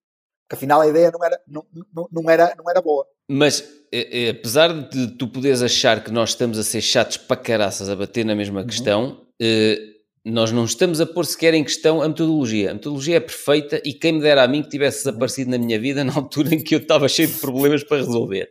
Porque 0.48 0.56
afinal 0.56 0.80
a 0.80 0.86
ideia 0.86 1.10
não 1.10 1.24
era, 1.24 1.40
não, 1.46 1.66
não, 1.94 2.08
não 2.10 2.30
era, 2.30 2.54
não 2.56 2.70
era 2.70 2.80
boa. 2.80 3.04
Mas 3.28 3.62
é, 3.92 4.26
é, 4.26 4.30
apesar 4.30 4.72
de 4.88 5.08
tu 5.18 5.28
poderes 5.28 5.60
achar 5.60 6.02
que 6.02 6.10
nós 6.10 6.30
estamos 6.30 6.58
a 6.58 6.62
ser 6.62 6.80
chatos 6.80 7.16
para 7.16 7.36
caraças 7.36 7.90
a 7.90 7.96
bater 7.96 8.24
na 8.24 8.34
mesma 8.34 8.60
uhum. 8.60 8.66
questão, 8.66 9.26
eh, 9.42 9.78
nós 10.24 10.52
não 10.52 10.64
estamos 10.64 11.00
a 11.00 11.06
pôr 11.06 11.26
sequer 11.26 11.52
em 11.54 11.64
questão 11.64 12.00
a 12.00 12.08
metodologia. 12.08 12.70
A 12.70 12.74
metodologia 12.74 13.16
é 13.16 13.20
perfeita 13.20 13.82
e 13.84 13.92
quem 13.92 14.12
me 14.12 14.20
dera 14.20 14.44
a 14.44 14.48
mim 14.48 14.62
que 14.62 14.68
tivesse 14.68 14.98
uhum. 14.98 15.10
desaparecido 15.10 15.50
na 15.50 15.58
minha 15.58 15.78
vida 15.80 16.04
na 16.04 16.14
altura 16.14 16.54
em 16.54 16.62
que 16.62 16.74
eu 16.74 16.78
estava 16.78 17.08
cheio 17.08 17.28
de 17.28 17.38
problemas 17.38 17.82
para 17.82 17.98
resolver. 17.98 18.48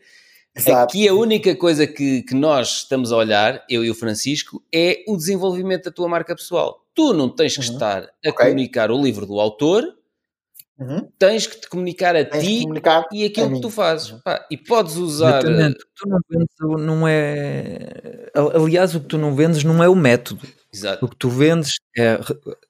Exato. 0.55 0.83
Aqui 0.83 1.07
a 1.07 1.13
única 1.13 1.53
coisa 1.55 1.85
que, 1.85 2.21
que 2.21 2.33
nós 2.33 2.77
estamos 2.77 3.11
a 3.11 3.17
olhar, 3.17 3.63
eu 3.69 3.83
e 3.83 3.91
o 3.91 3.95
Francisco, 3.95 4.63
é 4.73 5.03
o 5.05 5.17
desenvolvimento 5.17 5.85
da 5.85 5.91
tua 5.91 6.07
marca 6.07 6.33
pessoal. 6.33 6.85
Tu 6.93 7.13
não 7.13 7.27
tens 7.27 7.57
que 7.57 7.67
uhum. 7.67 7.73
estar 7.73 8.03
a 8.03 8.29
okay. 8.29 8.45
comunicar 8.45 8.89
o 8.89 9.01
livro 9.01 9.25
do 9.25 9.37
autor, 9.37 9.83
uhum. 10.79 11.09
tens 11.19 11.45
que 11.45 11.59
te 11.59 11.67
comunicar 11.67 12.15
a 12.15 12.23
tens 12.23 12.41
ti 12.41 12.61
comunicar 12.61 13.05
e 13.11 13.25
aquilo 13.25 13.53
que 13.53 13.61
tu 13.61 13.69
fazes. 13.69 14.11
Uhum. 14.11 14.21
Pá, 14.23 14.47
e 14.49 14.55
podes 14.55 14.95
usar. 14.95 15.43
Exatamente. 15.43 15.85
Tu 15.93 16.07
não 16.07 16.19
vendes, 16.29 16.85
não 16.85 17.07
é. 17.07 18.31
Aliás, 18.33 18.95
o 18.95 19.01
que 19.01 19.07
tu 19.07 19.17
não 19.17 19.35
vendes 19.35 19.61
não 19.65 19.83
é 19.83 19.89
o 19.89 19.95
método. 19.95 20.47
Exato. 20.73 21.05
O 21.05 21.09
que 21.09 21.17
tu 21.17 21.29
vendes 21.29 21.73
é, 21.97 22.17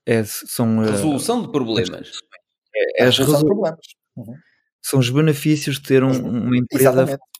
é 0.08 0.24
são. 0.24 0.84
Eh, 0.84 0.90
resolução 0.90 1.44
de 1.44 1.52
problemas. 1.52 2.12
É, 2.76 3.04
é, 3.04 3.08
as 3.08 3.18
resolução 3.18 3.42
de 3.42 3.46
problemas. 3.46 3.86
Uhum. 4.16 4.36
São 4.82 5.00
os 5.00 5.10
benefícios 5.10 5.76
de 5.78 5.84
ter 5.84 6.04
um, 6.04 6.12
uma 6.12 6.58
empresa 6.58 6.90
Exatamente. 6.90 7.35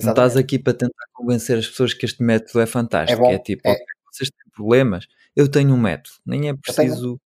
Não 0.00 0.10
estás 0.10 0.36
aqui 0.36 0.58
para 0.58 0.74
tentar 0.74 1.04
convencer 1.12 1.58
as 1.58 1.66
pessoas 1.66 1.92
que 1.92 2.06
este 2.06 2.22
método 2.22 2.60
é 2.60 2.66
fantástico. 2.66 3.20
É, 3.20 3.24
bom, 3.24 3.32
é 3.32 3.38
tipo, 3.38 3.62
é. 3.66 3.72
Okay, 3.72 3.84
vocês 4.12 4.30
têm 4.30 4.52
problemas, 4.54 5.06
eu 5.34 5.48
tenho 5.48 5.74
um 5.74 5.80
método. 5.80 6.16
Nem 6.24 6.48
é 6.48 6.54
preciso. 6.54 7.20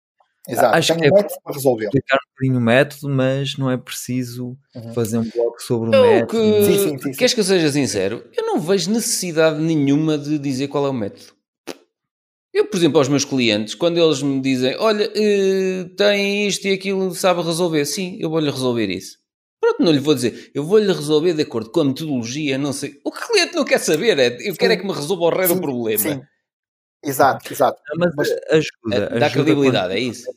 Exato, 0.48 0.76
Acho 0.76 0.96
que 0.96 1.04
é 1.04 1.10
um 1.10 1.14
método 1.14 1.40
para 1.44 1.54
resolver. 1.54 1.84
explicar 1.84 2.16
um 2.16 2.30
bocadinho 2.30 2.58
o 2.58 2.60
método, 2.60 3.08
mas 3.08 3.56
não 3.56 3.70
é 3.70 3.76
preciso 3.76 4.56
uhum. 4.74 4.92
fazer 4.92 5.18
um 5.18 5.30
blog 5.30 5.60
sobre 5.60 5.90
o 5.90 5.94
eu 5.94 6.02
método. 6.02 6.30
Que... 6.32 6.64
Sim, 6.64 6.78
sim, 6.78 6.98
sim, 6.98 7.12
Queres 7.12 7.34
que 7.34 7.40
eu 7.40 7.44
seja 7.44 7.70
sincero? 7.70 8.24
Eu 8.36 8.46
não 8.46 8.58
vejo 8.58 8.90
necessidade 8.90 9.60
nenhuma 9.60 10.18
de 10.18 10.38
dizer 10.38 10.68
qual 10.68 10.86
é 10.86 10.90
o 10.90 10.94
método. 10.94 11.32
Eu, 12.52 12.66
por 12.66 12.76
exemplo, 12.76 12.98
aos 12.98 13.08
meus 13.08 13.24
clientes, 13.24 13.74
quando 13.74 13.98
eles 13.98 14.20
me 14.22 14.40
dizem, 14.40 14.76
olha, 14.78 15.08
uh, 15.08 15.88
tem 15.96 16.46
isto 16.46 16.66
e 16.66 16.72
aquilo, 16.72 17.14
sabe 17.14 17.40
resolver, 17.40 17.84
sim, 17.86 18.18
eu 18.20 18.28
vou-lhe 18.28 18.50
resolver 18.50 18.90
isso. 18.90 19.21
Pronto, 19.72 19.82
não 19.82 19.92
lhe 19.92 19.98
vou 19.98 20.14
dizer, 20.14 20.50
eu 20.54 20.64
vou-lhe 20.64 20.92
resolver 20.92 21.34
de 21.34 21.42
acordo 21.42 21.70
com 21.70 21.80
a 21.80 21.84
metodologia, 21.84 22.58
não 22.58 22.72
sei. 22.72 23.00
O 23.04 23.10
que 23.10 23.24
o 23.24 23.28
cliente 23.28 23.54
não 23.54 23.64
quer 23.64 23.78
saber 23.78 24.18
é, 24.18 24.36
eu 24.36 24.52
sim. 24.52 24.54
quero 24.54 24.72
é 24.72 24.76
que 24.76 24.86
me 24.86 24.92
resolva 24.92 25.24
o 25.24 25.30
rei 25.30 25.48
do 25.48 25.60
problema. 25.60 25.98
Sim. 25.98 26.22
Exato, 27.04 27.52
exato. 27.52 27.80
Mas, 27.96 28.14
mas 28.16 28.30
ajuda. 28.50 29.18
Dá 29.18 29.30
credibilidade, 29.30 29.88
quando, 29.88 29.96
é 29.96 30.00
isso. 30.00 30.30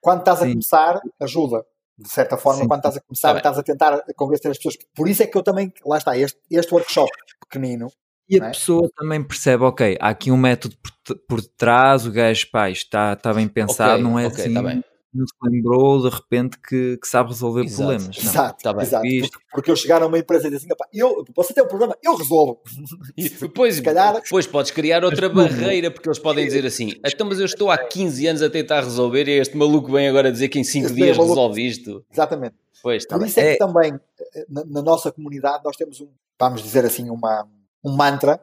Quando 0.00 0.20
estás 0.20 0.42
a 0.42 0.46
começar, 0.46 1.00
ajuda. 1.20 1.64
De 1.98 2.10
certa 2.10 2.36
forma, 2.36 2.62
sim. 2.62 2.68
quando 2.68 2.80
estás 2.80 2.96
a 2.98 3.00
começar, 3.00 3.32
tá 3.32 3.38
estás 3.38 3.58
a 3.58 3.62
tentar 3.62 4.04
convencer 4.14 4.50
as 4.50 4.58
pessoas. 4.58 4.76
Por 4.94 5.08
isso 5.08 5.22
é 5.22 5.26
que 5.26 5.36
eu 5.36 5.42
também, 5.42 5.72
lá 5.84 5.96
está, 5.96 6.16
este, 6.16 6.38
este 6.50 6.72
workshop 6.72 7.10
pequenino, 7.40 7.88
e 8.28 8.40
a 8.40 8.46
é? 8.46 8.50
pessoa 8.50 8.90
também 8.96 9.22
percebe, 9.22 9.64
ok, 9.64 9.96
há 10.00 10.08
aqui 10.08 10.30
um 10.30 10.36
método 10.36 10.76
por, 11.04 11.16
por 11.28 11.42
trás, 11.42 12.04
o 12.06 12.10
gajo, 12.10 12.48
pá, 12.50 12.68
está, 12.68 13.12
está 13.12 13.32
bem 13.32 13.48
pensado, 13.48 13.92
okay, 13.92 14.02
não 14.02 14.18
é 14.18 14.26
okay, 14.26 14.36
tá 14.36 14.42
assim. 14.42 14.54
Tá 14.54 14.62
não 14.62 14.95
se 15.14 15.50
lembrou 15.50 16.02
de 16.02 16.14
repente 16.14 16.58
que, 16.58 16.98
que 16.98 17.08
sabe 17.08 17.30
resolver 17.30 17.64
exato, 17.64 17.76
problemas. 17.76 18.18
Exato, 18.18 18.62
tá 18.62 18.82
exato. 18.82 19.02
Porque, 19.02 19.38
porque 19.52 19.70
eu 19.70 19.76
chegar 19.76 20.02
a 20.02 20.06
uma 20.06 20.18
empresa 20.18 20.48
e 20.48 20.50
dizer 20.50 20.66
assim, 20.66 20.86
eu, 20.92 21.24
você 21.34 21.54
tem 21.54 21.64
um 21.64 21.68
problema, 21.68 21.96
eu 22.02 22.16
resolvo. 22.16 22.60
E 23.16 23.28
depois, 23.28 23.80
calhar... 23.80 24.14
depois 24.14 24.46
podes 24.46 24.70
criar 24.70 25.04
outra 25.04 25.28
barreira, 25.28 25.90
porque 25.90 26.08
eles 26.08 26.18
podem 26.18 26.44
dizer 26.44 26.66
assim, 26.66 26.92
então 27.04 27.26
mas 27.26 27.38
eu 27.38 27.46
estou 27.46 27.70
há 27.70 27.78
15 27.78 28.26
anos 28.26 28.42
a 28.42 28.50
tentar 28.50 28.82
resolver 28.82 29.26
e 29.28 29.38
este 29.38 29.56
maluco 29.56 29.90
vem 29.90 30.08
agora 30.08 30.30
dizer 30.30 30.48
que 30.48 30.58
em 30.58 30.64
5 30.64 30.92
dias 30.92 31.16
resolve 31.16 31.66
isto. 31.66 32.04
Exatamente. 32.12 32.56
Pois, 32.82 33.04
tá 33.04 33.18
Por 33.18 33.26
isso 33.26 33.40
é, 33.40 33.48
é 33.48 33.52
que 33.52 33.58
também, 33.58 33.94
eh, 34.34 34.46
na, 34.48 34.64
na, 34.64 34.82
nossa 34.82 35.10
comunidade, 35.10 35.62
nós 35.64 35.76
temos 35.76 36.00
um, 36.00 36.08
vamos 36.38 36.62
dizer 36.62 36.84
assim, 36.84 37.10
uma, 37.10 37.48
um 37.82 37.96
mantra 37.96 38.40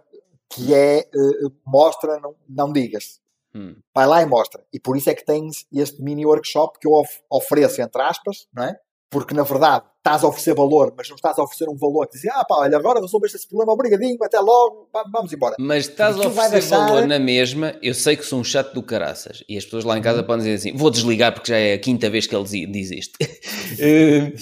que 0.50 0.74
é 0.74 1.08
uh, 1.16 1.52
mostra, 1.66 2.20
não, 2.20 2.36
não 2.48 2.72
digas. 2.72 3.22
Hum. 3.56 3.76
Vai 3.94 4.08
lá 4.08 4.22
e 4.22 4.26
mostra. 4.26 4.64
E 4.74 4.80
por 4.80 4.98
isso 4.98 5.10
é 5.10 5.14
que 5.14 5.26
tens 5.26 5.66
este 5.72 6.02
mini 6.02 6.26
workshop 6.26 6.80
que 6.80 6.88
eu 6.88 6.94
of 6.94 7.10
ofereço, 7.30 7.82
entre 7.82 8.02
aspas, 8.02 8.48
não 8.54 8.64
é? 8.64 8.76
porque 9.14 9.36
na 9.36 9.44
verdade 9.44 9.86
estás 9.98 10.24
a 10.24 10.28
oferecer 10.28 10.56
valor, 10.56 10.94
mas 10.98 11.08
não 11.08 11.16
estás 11.16 11.38
a 11.38 11.44
oferecer 11.44 11.70
um 11.70 11.78
valor 11.78 12.08
que 12.08 12.18
diz, 12.18 12.26
ah 12.32 12.44
pá, 12.44 12.56
olha, 12.58 12.76
agora 12.76 13.00
resolveste 13.00 13.38
esse 13.38 13.48
problema, 13.48 13.72
obrigadinho, 13.72 14.18
até 14.22 14.40
logo, 14.40 14.90
vamos 15.14 15.32
embora. 15.32 15.56
Mas 15.58 15.88
estás 15.88 16.18
a 16.18 16.28
oferecer 16.28 16.50
deixar... 16.50 16.78
valor 16.80 17.08
na 17.08 17.20
mesma, 17.20 17.78
eu 17.82 17.94
sei 17.94 18.18
que 18.18 18.26
sou 18.26 18.40
um 18.40 18.44
chato 18.44 18.74
do 18.74 18.84
caraças, 18.84 19.44
e 19.48 19.58
as 19.58 19.64
pessoas 19.64 19.86
lá 19.86 19.98
em 19.98 20.02
casa 20.02 20.20
uhum. 20.20 20.26
podem 20.26 20.44
dizer 20.44 20.56
assim, 20.56 20.78
vou 20.78 20.90
desligar 20.90 21.32
porque 21.34 21.52
já 21.52 21.58
é 21.58 21.76
a 21.76 21.80
quinta 21.80 22.10
vez 22.10 22.28
que 22.28 22.36
ele 22.36 22.68
diz 22.68 22.92
isto. 22.92 23.18
Eh, 23.80 24.34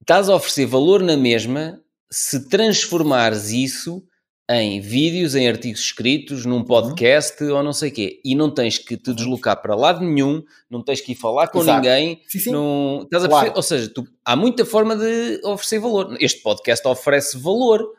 estás 0.00 0.28
a 0.28 0.34
oferecer 0.34 0.66
valor 0.66 1.02
na 1.02 1.16
mesma 1.16 1.80
se 2.10 2.48
transformares 2.48 3.50
isso 3.50 4.02
em 4.50 4.78
vídeos, 4.80 5.34
em 5.34 5.48
artigos 5.48 5.80
escritos, 5.80 6.44
num 6.44 6.56
uhum. 6.56 6.64
podcast 6.64 7.42
uhum. 7.42 7.56
ou 7.56 7.62
não 7.62 7.72
sei 7.72 7.90
o 7.90 7.92
quê. 7.92 8.20
E 8.24 8.34
não 8.34 8.50
tens 8.50 8.78
que 8.78 8.96
te 8.96 9.14
deslocar 9.14 9.60
para 9.60 9.74
lado 9.74 10.04
nenhum, 10.04 10.42
não 10.68 10.82
tens 10.82 11.00
que 11.00 11.12
ir 11.12 11.14
falar 11.14 11.48
com 11.48 11.60
Exato. 11.60 11.80
ninguém. 11.80 12.22
Sim, 12.28 12.38
sim. 12.38 12.50
Não, 12.50 13.02
estás 13.04 13.24
a 13.24 13.28
claro. 13.28 13.52
Ou 13.56 13.62
seja, 13.62 13.88
tu, 13.92 14.06
há 14.24 14.36
muita 14.36 14.64
forma 14.66 14.96
de 14.96 15.40
oferecer 15.44 15.78
valor. 15.78 16.16
Este 16.20 16.42
podcast 16.42 16.86
oferece 16.86 17.38
valor 17.38 17.90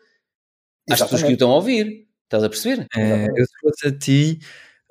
às 0.89 1.01
pessoas 1.01 1.23
que 1.23 1.29
o 1.29 1.31
estão 1.31 1.51
a 1.51 1.55
ouvir. 1.55 2.05
Estás 2.25 2.43
a 2.43 2.49
perceber? 2.49 2.87
É, 2.95 3.25
eu 3.25 3.45
se 3.45 3.59
fosse 3.61 3.87
a 3.87 3.97
ti, 3.97 4.39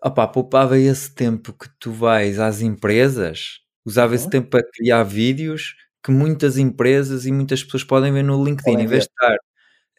opá, 0.05 0.26
poupava 0.26 0.78
esse 0.78 1.14
tempo 1.14 1.52
que 1.52 1.68
tu 1.78 1.93
vais 1.93 2.39
às 2.39 2.60
empresas, 2.62 3.60
usava 3.85 4.09
uhum. 4.09 4.14
esse 4.14 4.31
tempo 4.31 4.51
para 4.51 4.64
criar 4.72 5.02
vídeos 5.05 5.76
que 6.02 6.10
muitas 6.10 6.59
empresas 6.59 7.26
e 7.26 7.32
muitas 7.32 7.64
pessoas 7.64 7.82
podem 7.82 8.12
ver 8.12 8.22
no 8.22 8.44
LinkedIn, 8.44 8.72
podem 8.72 8.85
em 8.85 8.89
vez 8.89 9.05
de 9.05 9.10
estar 9.10 9.36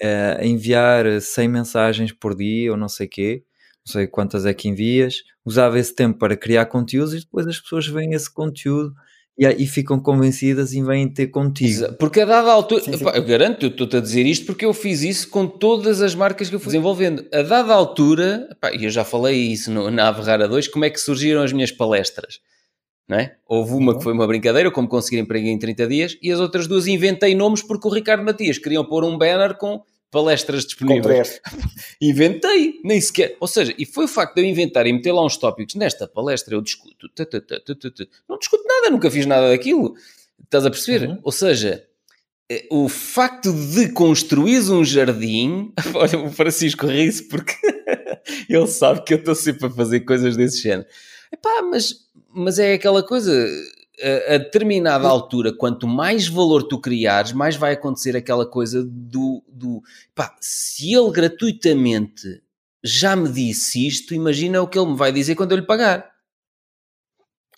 uh, 0.02 0.44
enviar 0.44 1.22
100 1.22 1.48
mensagens 1.48 2.12
por 2.12 2.36
dia 2.36 2.72
ou 2.72 2.78
não 2.78 2.90
sei 2.90 3.08
quê, 3.08 3.44
não 3.86 3.92
sei 3.92 4.08
quantas 4.08 4.46
é 4.46 4.54
que 4.54 4.68
envias, 4.68 5.24
usava 5.46 5.80
esse 5.80 5.94
tempo 5.94 6.18
para 6.18 6.36
criar 6.36 6.66
conteúdos 6.66 7.14
e 7.14 7.20
depois 7.20 7.48
as 7.48 7.60
pessoas 7.60 7.88
veem 7.88 8.14
esse 8.14 8.32
conteúdo 8.34 8.94
e, 9.38 9.46
e 9.46 9.68
ficam 9.68 10.00
convencidas 10.00 10.74
e 10.74 10.82
vêm 10.82 11.08
ter 11.08 11.28
contigo. 11.28 11.94
Porque 12.00 12.22
a 12.22 12.26
dada 12.26 12.52
altura, 12.52 12.82
sim, 12.82 12.98
sim. 12.98 13.06
eu 13.14 13.24
garanto, 13.24 13.66
eu 13.66 13.70
estou-te 13.70 13.98
a 13.98 14.00
dizer 14.00 14.26
isto 14.26 14.46
porque 14.46 14.66
eu 14.66 14.74
fiz 14.74 15.04
isso 15.04 15.30
com 15.30 15.46
todas 15.46 16.02
as 16.02 16.16
marcas 16.16 16.50
que 16.50 16.56
eu 16.56 16.60
fui 16.60 16.68
desenvolvendo. 16.68 17.26
A 17.34 17.42
dada 17.42 17.74
altura, 17.74 18.48
e 18.74 18.86
eu 18.86 18.90
já 18.90 19.04
falei 19.04 19.36
isso 19.36 19.72
no, 19.72 19.92
na 19.92 20.08
Averrara 20.08 20.48
2, 20.48 20.68
como 20.70 20.86
é 20.86 20.90
que 20.90 21.00
surgiram 21.00 21.44
as 21.44 21.52
minhas 21.52 21.72
palestras. 21.72 22.40
É? 23.10 23.36
Houve 23.46 23.74
uma 23.74 23.96
que 23.96 24.04
foi 24.04 24.14
uma 24.14 24.26
brincadeira, 24.26 24.72
como 24.72 24.88
conseguir 24.88 25.20
emprego 25.20 25.46
em 25.48 25.60
30 25.60 25.88
dias, 25.88 26.18
e 26.22 26.32
as 26.32 26.40
outras 26.40 26.68
duas 26.68 26.88
inventei 26.88 27.36
nomes 27.36 27.62
porque 27.62 27.88
o 27.88 27.92
Ricardo 27.92 28.24
Matias 28.24 28.58
queriam 28.58 28.84
pôr 28.84 29.04
um 29.04 29.16
banner 29.16 29.56
com 29.58 29.84
palestras 30.10 30.66
disponíveis. 30.66 31.42
Inventei, 32.02 32.80
nem 32.84 33.02
sequer. 33.02 33.36
Ou 33.40 33.48
seja, 33.48 33.76
e 33.78 33.86
foi 33.86 34.06
o 34.06 34.08
facto 34.08 34.36
de 34.36 34.42
eu 34.42 34.46
inventar 34.46 34.88
e 34.88 34.94
meter 34.94 35.12
lá 35.12 35.26
uns 35.26 35.36
tópicos. 35.36 35.76
Nesta 35.76 36.08
palestra 36.08 36.56
eu 36.56 36.62
discuto. 36.62 37.10
Não 38.28 38.40
discuto 38.40 38.64
nada, 38.66 38.90
nunca 38.90 39.12
fiz 39.12 39.26
nada 39.26 39.50
daquilo. 39.50 39.94
Estás 40.42 40.66
a 40.66 40.70
perceber? 40.70 41.10
Uhum. 41.10 41.20
Ou 41.22 41.32
seja, 41.34 41.86
eh, 42.50 42.66
o 42.72 42.88
facto 42.88 43.52
de 43.52 43.90
construir 43.90 44.72
um 44.72 44.86
jardim. 44.86 45.74
Olha, 45.94 46.20
o 46.20 46.32
Francisco 46.32 46.88
ri-se 46.88 47.24
porque 47.28 47.56
ele 48.48 48.68
sabe 48.68 49.04
que 49.04 49.16
eu 49.16 49.18
estou 49.18 49.36
sempre 49.36 49.68
a 49.68 49.70
fazer 49.70 50.02
coisas 50.02 50.38
desse 50.38 50.62
género. 50.62 50.88
Epá, 51.32 51.62
mas 51.64 52.05
mas 52.36 52.60
é 52.60 52.74
aquela 52.74 53.02
coisa, 53.02 53.48
a, 54.02 54.36
a, 54.36 54.38
determinada 54.38 55.08
altura, 55.08 55.56
quanto 55.56 55.88
mais 55.88 56.28
valor 56.28 56.64
tu 56.64 56.80
criares, 56.80 57.32
mais 57.32 57.56
vai 57.56 57.74
acontecer 57.74 58.16
aquela 58.16 58.46
coisa 58.46 58.84
do, 58.84 59.44
do 59.48 59.82
pá, 60.14 60.36
se 60.42 60.94
ele 60.94 61.12
gratuitamente 61.12 62.44
já 62.84 63.16
me 63.16 63.30
disse 63.30 63.88
isto, 63.88 64.14
imagina 64.14 64.62
o 64.62 64.68
que 64.68 64.78
ele 64.78 64.92
me 64.92 64.98
vai 64.98 65.12
dizer 65.12 65.36
quando 65.36 65.54
eu 65.54 65.58
lhe 65.58 65.66
pagar. 65.66 66.12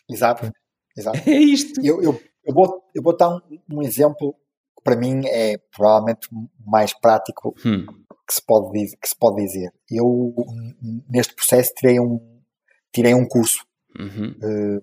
Exato, 0.10 0.52
exato. 0.96 1.18
É 1.28 1.34
isto. 1.34 1.82
Eu, 1.84 2.02
eu, 2.02 2.22
eu, 2.46 2.54
vou, 2.54 2.84
eu 2.96 3.04
vou 3.04 3.16
dar 3.16 3.30
um, 3.30 3.42
um 3.74 3.82
exemplo 3.82 4.34
que 4.78 4.84
para 4.84 4.96
mim 4.96 5.24
é 5.26 5.58
provavelmente 5.76 6.30
mais 6.66 6.94
prático 6.94 7.54
hum. 7.66 7.86
que, 8.26 8.34
se 8.34 8.42
pode, 8.46 8.98
que 9.02 9.10
se 9.10 9.16
pode 9.18 9.44
dizer. 9.44 9.74
Eu, 9.92 10.34
neste 11.10 11.36
processo, 11.36 11.74
tirei 11.76 12.00
um, 12.00 12.42
tirei 12.94 13.14
um 13.14 13.28
curso 13.28 13.67
Uhum. 13.98 14.36
Uh, 14.44 14.82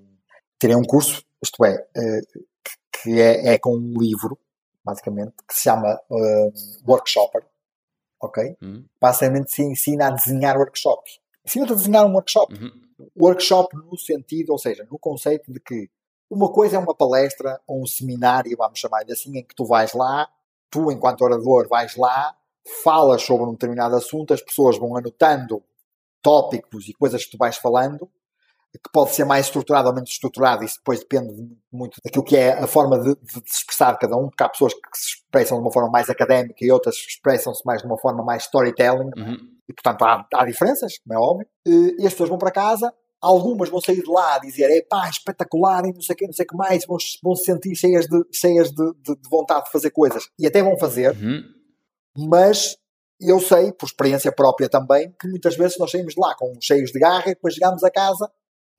terem 0.58 0.76
um 0.76 0.82
curso, 0.82 1.22
isto 1.42 1.64
é, 1.64 1.74
uh, 1.74 2.44
que 2.92 3.20
é, 3.20 3.54
é, 3.54 3.58
com 3.58 3.76
um 3.76 3.94
livro, 3.98 4.38
basicamente, 4.84 5.34
que 5.46 5.54
se 5.54 5.62
chama 5.62 6.00
uh, 6.10 6.52
Workshopper, 6.86 7.44
ok? 8.20 8.56
Uhum. 8.62 8.84
Basicamente 9.00 9.52
se 9.52 9.62
ensina 9.62 10.08
a 10.08 10.10
desenhar 10.10 10.56
workshops. 10.56 11.20
Ensina-te 11.44 11.72
a 11.72 11.76
desenhar 11.76 12.06
um 12.06 12.12
workshop. 12.14 12.54
Uhum. 12.54 12.70
Workshop 13.16 13.76
no 13.76 13.98
sentido, 13.98 14.50
ou 14.50 14.58
seja, 14.58 14.86
no 14.90 14.98
conceito 14.98 15.52
de 15.52 15.60
que 15.60 15.90
uma 16.30 16.50
coisa 16.50 16.76
é 16.76 16.78
uma 16.78 16.94
palestra 16.94 17.60
ou 17.66 17.82
um 17.82 17.86
seminário, 17.86 18.56
vamos 18.56 18.78
chamar-lhe 18.78 19.12
assim, 19.12 19.38
em 19.38 19.44
que 19.44 19.54
tu 19.54 19.64
vais 19.64 19.92
lá, 19.92 20.28
tu, 20.70 20.90
enquanto 20.90 21.22
orador, 21.22 21.68
vais 21.68 21.96
lá, 21.96 22.36
falas 22.82 23.22
sobre 23.22 23.46
um 23.46 23.52
determinado 23.52 23.94
assunto, 23.94 24.32
as 24.32 24.42
pessoas 24.42 24.78
vão 24.78 24.96
anotando 24.96 25.62
tópicos 26.22 26.88
e 26.88 26.94
coisas 26.94 27.24
que 27.24 27.32
tu 27.32 27.38
vais 27.38 27.56
falando, 27.56 28.10
que 28.78 28.90
pode 28.92 29.14
ser 29.14 29.24
mais 29.24 29.46
estruturado 29.46 29.88
ou 29.88 29.94
menos 29.94 30.10
estruturado, 30.10 30.64
isso 30.64 30.78
depois 30.78 31.00
depende 31.00 31.32
muito 31.72 31.96
daquilo 32.04 32.24
que 32.24 32.36
é 32.36 32.52
a 32.52 32.66
forma 32.66 32.98
de, 32.98 33.14
de, 33.14 33.32
se 33.46 33.58
expressar 33.58 33.96
cada 33.98 34.16
um, 34.16 34.28
porque 34.28 34.42
há 34.42 34.48
pessoas 34.48 34.74
que 34.74 34.80
se 34.94 35.16
expressam 35.16 35.58
de 35.58 35.62
uma 35.62 35.72
forma 35.72 35.90
mais 35.90 36.10
académica 36.10 36.64
e 36.64 36.70
outras 36.70 36.96
expressam-se 36.96 37.64
mais 37.64 37.82
de 37.82 37.86
uma 37.86 37.98
forma 37.98 38.24
mais 38.24 38.44
storytelling, 38.44 39.10
uhum. 39.16 39.36
e 39.68 39.72
portanto 39.72 40.02
há, 40.02 40.26
há 40.34 40.44
diferenças, 40.44 40.98
como 40.98 41.14
é 41.14 41.22
óbvio, 41.22 41.46
e, 41.66 42.06
as 42.06 42.12
pessoas 42.12 42.28
vão 42.28 42.38
para 42.38 42.50
casa, 42.50 42.92
algumas 43.20 43.68
vão 43.68 43.80
sair 43.80 44.02
de 44.02 44.10
lá 44.10 44.34
a 44.34 44.38
dizer 44.40 44.70
é 44.70 44.82
pá, 44.82 45.08
espetacular 45.08 45.84
e 45.86 45.92
não 45.92 46.00
sei 46.00 46.14
o 46.14 46.16
que, 46.16 46.26
não 46.26 46.32
sei 46.32 46.44
o 46.44 46.48
que 46.48 46.56
mais, 46.56 46.84
vão, 46.84 46.96
vão 47.22 47.36
se 47.36 47.44
sentir 47.44 47.74
cheias, 47.76 48.06
de, 48.06 48.24
cheias 48.32 48.70
de, 48.70 48.92
de, 49.02 49.14
de, 49.14 49.28
vontade 49.30 49.66
de 49.66 49.70
fazer 49.70 49.90
coisas, 49.90 50.28
e 50.38 50.46
até 50.46 50.62
vão 50.62 50.76
fazer, 50.76 51.16
uhum. 51.16 51.42
mas 52.28 52.76
eu 53.20 53.38
sei, 53.38 53.72
por 53.72 53.86
experiência 53.86 54.32
própria 54.32 54.68
também, 54.68 55.14
que 55.20 55.28
muitas 55.28 55.56
vezes 55.56 55.78
nós 55.78 55.90
saímos 55.90 56.14
de 56.14 56.20
lá 56.20 56.34
com 56.34 56.52
cheios 56.60 56.90
de 56.90 56.98
garra 56.98 57.30
e 57.30 57.34
depois 57.34 57.54
chegamos 57.54 57.84
a 57.84 57.90
casa 57.90 58.28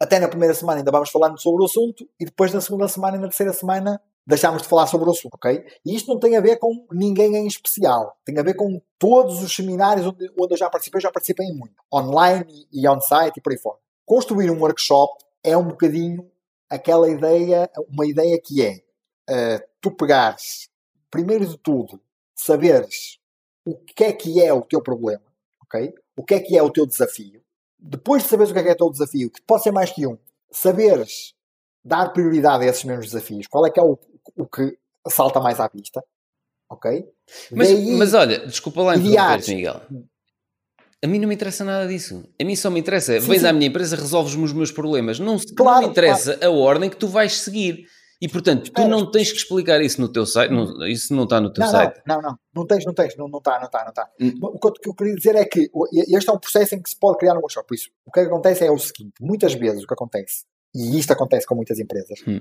até 0.06 0.20
na 0.20 0.28
primeira 0.28 0.54
semana 0.54 0.80
ainda 0.80 0.92
vamos 0.92 1.10
falando 1.10 1.40
sobre 1.40 1.62
o 1.62 1.66
assunto 1.66 2.08
e 2.20 2.26
depois 2.26 2.54
na 2.54 2.62
segunda 2.62 2.88
semana 2.88 3.18
e 3.18 3.20
na 3.20 3.28
terceira 3.28 3.52
semana 3.52 4.00
deixámos 4.26 4.62
de 4.62 4.68
falar 4.68 4.88
sobre 4.88 5.08
o 5.08 5.12
assunto, 5.12 5.36
ok? 5.36 5.64
E 5.86 5.96
isto 5.96 6.12
não 6.12 6.20
tem 6.20 6.36
a 6.36 6.42
ver 6.42 6.58
com 6.58 6.86
ninguém 6.92 7.36
em 7.36 7.48
especial, 7.48 8.18
tem 8.26 8.38
a 8.40 8.44
ver 8.44 8.56
com 8.56 8.82
todos 8.98 9.44
os 9.44 9.54
seminários 9.54 10.08
onde, 10.08 10.32
onde 10.40 10.54
eu 10.54 10.58
já 10.58 10.70
participei, 10.70 11.02
já 11.02 11.12
participei 11.12 11.46
em 11.48 11.56
muito, 11.56 11.76
online 11.94 12.68
e 12.72 12.88
on-site 12.88 13.38
e 13.38 13.42
por 13.42 13.52
aí 13.52 13.60
fora. 13.60 13.78
Construir 14.06 14.50
um 14.50 14.60
workshop 14.60 15.14
é 15.44 15.56
um 15.56 15.68
bocadinho 15.68 16.30
aquela 16.70 17.10
ideia, 17.10 17.70
uma 17.88 18.06
ideia 18.08 18.40
que 18.44 18.64
é 18.64 18.82
uh, 19.30 19.64
tu 19.80 19.92
pegares, 19.92 20.70
primeiro 21.12 21.46
de 21.46 21.58
tudo, 21.58 22.02
saberes 22.36 23.20
o 23.66 23.76
que 23.76 24.04
é 24.04 24.14
que 24.14 24.42
é 24.42 24.54
o 24.54 24.62
teu 24.62 24.82
problema, 24.82 25.24
ok? 25.64 25.94
O 26.16 26.24
que 26.24 26.36
é 26.36 26.40
que 26.40 26.58
é 26.58 26.64
o 26.64 26.72
teu 26.72 26.86
desafio, 26.86 27.42
depois 27.86 28.24
de 28.24 28.30
saberes 28.30 28.50
o 28.50 28.54
que 28.54 28.60
é, 28.60 28.64
que 28.64 28.70
é 28.70 28.74
o 28.74 28.78
teu 28.78 28.90
desafio, 28.90 29.30
que 29.30 29.42
pode 29.44 29.62
ser 29.64 29.72
mais 29.72 29.92
que 29.92 30.08
um, 30.08 30.18
saberes 30.52 31.34
dar 31.84 32.10
prioridade 32.10 32.64
a 32.64 32.68
esses 32.68 32.84
mesmos 32.84 33.06
desafios, 33.06 33.46
qual 33.48 33.66
é 33.66 33.70
que 33.70 33.80
é 33.80 33.84
o, 33.84 33.98
o 34.38 34.48
que 34.48 34.76
salta 35.08 35.40
mais 35.40 35.60
à 35.60 35.68
vista, 35.68 36.04
ok? 36.68 37.06
Mas, 37.52 37.68
Daí, 37.70 37.92
mas 37.92 38.14
olha, 38.16 38.40
desculpa 38.48 38.82
lá 38.82 38.96
interromper 38.96 39.56
Miguel. 39.56 39.82
A 41.04 41.08
mim 41.08 41.20
não 41.20 41.28
me 41.28 41.36
interessa 41.36 41.64
nada 41.64 41.88
disso. 41.88 42.24
A 42.42 42.44
mim 42.44 42.56
só 42.56 42.72
me 42.72 42.80
interessa, 42.80 43.20
sim, 43.22 43.28
vens 43.28 43.42
sim. 43.42 43.48
à 43.48 43.54
minha 43.54 43.68
empresa, 43.68 43.96
resolves-me 43.96 44.44
os 44.44 44.54
meus 44.54 44.72
problemas. 44.72 45.20
Não, 45.20 45.38
claro, 45.56 45.82
não 45.82 45.88
me 45.88 45.92
interessa 45.92 46.36
claro. 46.36 46.54
a 46.54 46.58
ordem 46.58 46.90
que 46.90 46.98
tu 46.98 47.08
vais 47.08 47.34
seguir. 47.34 47.86
E 48.22 48.30
portanto, 48.30 48.72
tu 48.72 48.88
não 48.88 49.10
tens 49.12 49.32
que 49.32 49.38
explicar 49.38 49.82
isso 49.82 50.00
no 50.00 50.08
teu 50.08 50.26
site, 50.26 50.52
não, 50.52 50.88
isso 50.88 51.14
não 51.14 51.26
está 51.26 51.42
no 51.42 51.52
teu 51.52 51.64
não, 51.64 51.72
site. 51.72 52.02
Não, 52.08 52.16
não, 52.16 52.30
não, 52.30 52.40
não 52.56 52.66
tens, 52.66 52.86
não 52.86 52.94
tens, 52.94 53.18
não, 53.18 53.28
não 53.28 53.40
está, 53.40 53.60
não 53.60 53.66
está, 53.66 53.84
não 53.84 53.90
está. 53.90 54.10
Hum. 54.20 54.34
O 54.42 54.72
que 54.72 54.90
eu 54.90 54.94
queria 54.94 55.16
dizer 55.16 55.36
é 55.36 55.46
que 55.46 55.70
este 56.16 56.30
é 56.30 56.34
um 56.34 56.40
processo 56.40 56.76
em 56.76 56.82
que 56.82 56.90
se 56.90 56.98
pode 56.98 57.18
criar 57.18 57.34
um 57.34 57.40
workshop. 57.40 57.68
Por 57.68 57.76
isso, 57.76 57.90
o 58.06 58.12
que 58.12 58.22
acontece 58.22 58.66
é 58.66 58.72
o 58.72 58.80
seguinte: 58.80 59.14
muitas 59.22 59.54
vezes 59.54 59.84
o 59.84 59.88
que 59.88 59.94
acontece, 59.94 60.46
e 60.74 60.98
isto 60.98 61.12
acontece 61.12 61.46
com 61.46 61.56
muitas 61.56 61.78
empresas, 61.78 62.20
hum. 62.26 62.40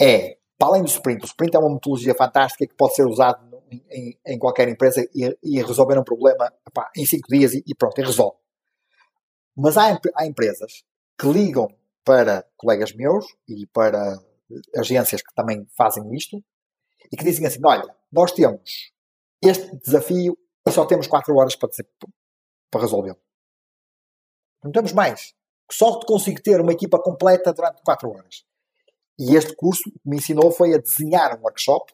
é, 0.00 0.38
para 0.58 0.68
além 0.68 0.82
do 0.82 0.88
sprint, 0.88 1.22
o 1.22 1.26
sprint 1.26 1.56
é 1.56 1.58
uma 1.58 1.72
metodologia 1.72 2.14
fantástica 2.14 2.66
que 2.66 2.74
pode 2.74 2.94
ser 2.94 3.06
usado 3.06 3.40
em, 3.90 4.18
em 4.26 4.38
qualquer 4.38 4.68
empresa 4.68 5.06
e, 5.14 5.36
e, 5.42 5.62
resolver 5.62 5.98
um 5.98 6.04
problema 6.04 6.52
epá, 6.66 6.90
em 6.96 7.06
5 7.06 7.28
dias 7.28 7.54
e, 7.54 7.62
e, 7.66 7.74
pronto, 7.74 7.98
e 7.98 8.04
resolve. 8.04 8.36
Mas 9.56 9.76
há, 9.76 9.98
há 10.16 10.26
empresas 10.26 10.84
que 11.18 11.28
ligam 11.28 11.68
para 12.04 12.44
colegas 12.56 12.92
meus 12.92 13.24
e 13.48 13.66
para 13.66 14.18
agências 14.76 15.22
que 15.22 15.34
também 15.34 15.66
fazem 15.76 16.14
isto 16.14 16.42
e 17.10 17.16
que 17.16 17.24
dizem 17.24 17.46
assim: 17.46 17.60
olha, 17.64 17.84
nós 18.10 18.32
temos 18.32 18.92
este 19.42 19.76
desafio 19.78 20.36
e 20.66 20.70
só 20.70 20.86
temos 20.86 21.06
4 21.06 21.34
horas 21.34 21.56
para, 21.56 21.68
para 22.70 22.80
resolvê-lo. 22.80 23.20
Não 24.62 24.70
temos 24.70 24.92
mais. 24.92 25.34
Só 25.70 25.98
te 25.98 26.06
consigo 26.06 26.40
ter 26.40 26.60
uma 26.60 26.72
equipa 26.72 27.00
completa 27.00 27.52
durante 27.52 27.82
4 27.82 28.08
horas. 28.08 28.44
E 29.18 29.34
este 29.36 29.54
curso 29.56 29.90
me 30.04 30.16
ensinou 30.16 30.50
foi 30.50 30.74
a 30.74 30.78
desenhar 30.78 31.38
um 31.38 31.42
workshop 31.42 31.92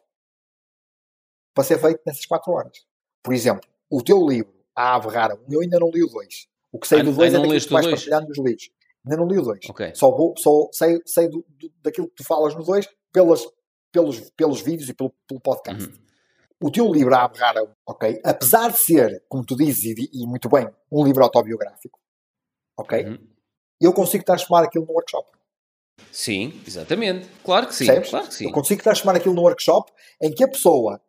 para 1.55 1.65
ser 1.65 1.79
feito 1.79 2.01
nessas 2.07 2.27
4 2.27 2.53
horas. 2.53 2.87
Por 3.23 3.35
exemplo, 3.35 3.69
o 3.91 4.03
teu 4.03 4.27
livro, 4.27 4.53
A 4.75 4.95
Ave 4.95 5.09
Rara, 5.09 5.41
eu 5.49 5.61
ainda 5.61 5.79
não 5.79 5.91
li 5.91 6.03
o 6.05 6.09
2. 6.09 6.49
O 6.73 6.79
que 6.79 6.87
sei 6.87 7.03
do 7.03 7.13
2 7.13 7.35
é 7.35 7.37
daquilo 7.39 7.61
que 7.61 7.73
vais 7.73 7.87
partilhando 7.87 8.29
nos 8.29 8.39
livros. 8.39 8.71
Ainda 9.09 9.17
não 9.17 9.27
li 9.27 9.39
o 9.39 9.43
2. 9.43 9.71
Okay. 9.71 9.95
Só, 9.95 10.11
vou, 10.11 10.35
só 10.37 10.69
sei, 10.73 11.01
sei 11.07 11.29
do, 11.29 11.45
do, 11.49 11.73
daquilo 11.83 12.09
que 12.09 12.17
tu 12.17 12.25
falas 12.25 12.55
no 12.55 12.63
2 12.63 12.87
pelas 13.11 13.43
pelos, 13.91 14.31
pelos 14.31 14.61
vídeos 14.61 14.89
e 14.89 14.95
pelo, 14.95 15.13
pelo 15.27 15.41
podcast. 15.41 15.87
Uhum. 15.87 15.99
O 16.61 16.71
teu 16.71 16.93
livro, 16.93 17.15
A 17.15 17.25
Aberrara, 17.25 17.61
ok? 17.87 18.21
Apesar 18.25 18.73
de 18.73 18.79
ser, 18.79 19.25
como 19.29 19.45
tu 19.45 19.57
dizes, 19.57 19.97
e, 19.97 20.11
e 20.13 20.27
muito 20.27 20.49
bem, 20.49 20.69
um 20.91 21.05
livro 21.05 21.23
autobiográfico, 21.23 21.99
ok? 22.77 23.05
Uhum. 23.05 23.29
Eu 23.81 23.93
consigo 23.93 24.25
transformar 24.25 24.65
aquilo 24.65 24.85
num 24.85 24.93
workshop. 24.93 25.31
Sim, 26.11 26.61
exatamente. 26.67 27.29
Claro 27.45 27.69
que 27.69 27.75
sim. 27.75 27.87
Claro 27.87 28.27
que 28.27 28.35
sim. 28.35 28.47
Eu 28.47 28.53
consigo 28.53 28.83
transformar 28.83 29.17
aquilo 29.17 29.35
num 29.35 29.43
workshop 29.43 29.93
em 30.21 30.33
que 30.33 30.43
a 30.43 30.49
pessoa 30.49 31.01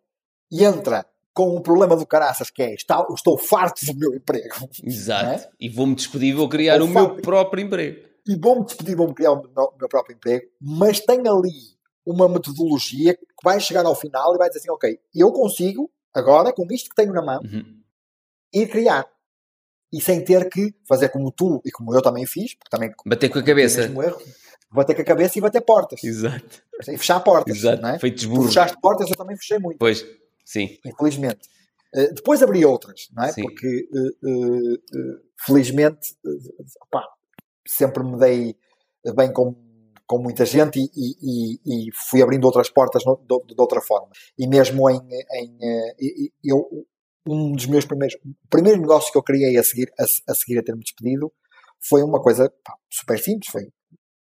entra 0.51 1.05
com 1.33 1.55
um 1.55 1.61
problema 1.61 1.95
do 1.95 2.05
caraças 2.05 2.49
que 2.49 2.61
é 2.61 2.73
está, 2.73 3.05
estou 3.13 3.37
farto 3.37 3.85
do 3.85 3.95
meu 3.95 4.13
emprego. 4.13 4.55
Exato. 4.83 5.25
É? 5.25 5.49
E 5.59 5.69
vou-me 5.69 5.95
despedir, 5.95 6.35
vou 6.35 6.49
criar 6.49 6.73
estou 6.73 6.89
o 6.89 6.93
farto. 6.93 7.13
meu 7.13 7.21
próprio 7.21 7.63
emprego. 7.63 8.07
E 8.27 8.35
vou-me 8.35 8.65
despedir, 8.65 8.95
vou-me 8.95 9.13
criar 9.13 9.31
o 9.31 9.41
meu, 9.41 9.51
o 9.63 9.87
próprio 9.87 10.15
emprego, 10.15 10.45
mas 10.61 10.99
tem 10.99 11.19
ali 11.27 11.77
uma 12.05 12.27
metodologia 12.27 13.15
que 13.15 13.25
vai 13.43 13.59
chegar 13.59 13.85
ao 13.85 13.95
final 13.95 14.35
e 14.35 14.37
vai 14.37 14.47
dizer 14.49 14.59
assim, 14.59 14.71
ok, 14.71 14.99
eu 15.13 15.31
consigo, 15.31 15.89
agora, 16.13 16.51
com 16.51 16.65
isto 16.71 16.89
que 16.89 16.95
tenho 16.95 17.13
na 17.13 17.21
mão, 17.21 17.39
uhum. 17.41 17.81
ir 18.53 18.67
criar. 18.67 19.07
E 19.91 19.99
sem 19.99 20.23
ter 20.23 20.47
que 20.49 20.75
fazer 20.87 21.09
como 21.09 21.31
tu 21.31 21.61
e 21.65 21.71
como 21.71 21.95
eu 21.95 22.01
também 22.01 22.25
fiz, 22.25 22.53
porque 22.53 22.69
também... 22.69 22.91
Bater 23.05 23.29
com 23.29 23.39
a 23.39 23.43
cabeça. 23.43 23.83
Erro, 23.83 24.21
bater 24.71 24.95
com 24.95 25.01
a 25.01 25.05
cabeça 25.05 25.39
e 25.39 25.41
bater 25.41 25.61
portas. 25.61 26.03
Exato. 26.03 26.61
E 26.81 26.97
fechar 26.97 27.19
portas. 27.21 27.55
Exato. 27.55 27.81
Não 27.81 27.89
é? 27.89 27.99
Feitos 27.99 28.25
burros. 28.25 28.47
Fechaste 28.47 28.77
portas, 28.79 29.09
eu 29.09 29.15
também 29.15 29.35
fechei 29.35 29.57
muito. 29.57 29.79
Pois, 29.79 30.05
sim. 30.51 30.77
Infelizmente. 30.85 31.47
Uh, 31.95 32.13
depois 32.13 32.41
abri 32.43 32.63
outras, 32.65 33.07
não 33.11 33.23
é? 33.23 33.31
Sim. 33.31 33.41
Porque, 33.41 33.89
uh, 33.93 35.19
felizmente, 35.45 36.15
opa, 36.81 37.03
sempre 37.67 38.03
me 38.03 38.17
dei 38.17 38.55
bem 39.15 39.33
com, 39.33 39.55
com 40.05 40.19
muita 40.19 40.45
gente 40.45 40.79
e, 40.79 40.89
e, 40.95 41.87
e 41.87 41.89
fui 42.09 42.21
abrindo 42.21 42.45
outras 42.45 42.69
portas 42.69 43.03
no, 43.05 43.17
de, 43.17 43.55
de, 43.55 43.61
outra 43.61 43.81
forma. 43.81 44.09
E 44.37 44.47
mesmo 44.47 44.89
em. 44.89 44.99
em 45.33 46.31
eu, 46.43 46.85
um 47.27 47.51
dos 47.51 47.65
meus 47.67 47.85
primeiros. 47.85 48.15
O 48.23 48.47
primeiro 48.49 48.79
negócio 48.79 49.11
que 49.11 49.17
eu 49.17 49.23
criei 49.23 49.57
a 49.57 49.63
seguir 49.63 49.91
a, 49.99 50.03
a 50.03 50.35
seguir 50.35 50.57
a 50.59 50.63
ter-me 50.63 50.81
despedido 50.81 51.31
foi 51.79 52.01
uma 52.03 52.21
coisa 52.21 52.51
pá, 52.63 52.75
super 52.89 53.19
simples. 53.19 53.51
Foi 53.51 53.67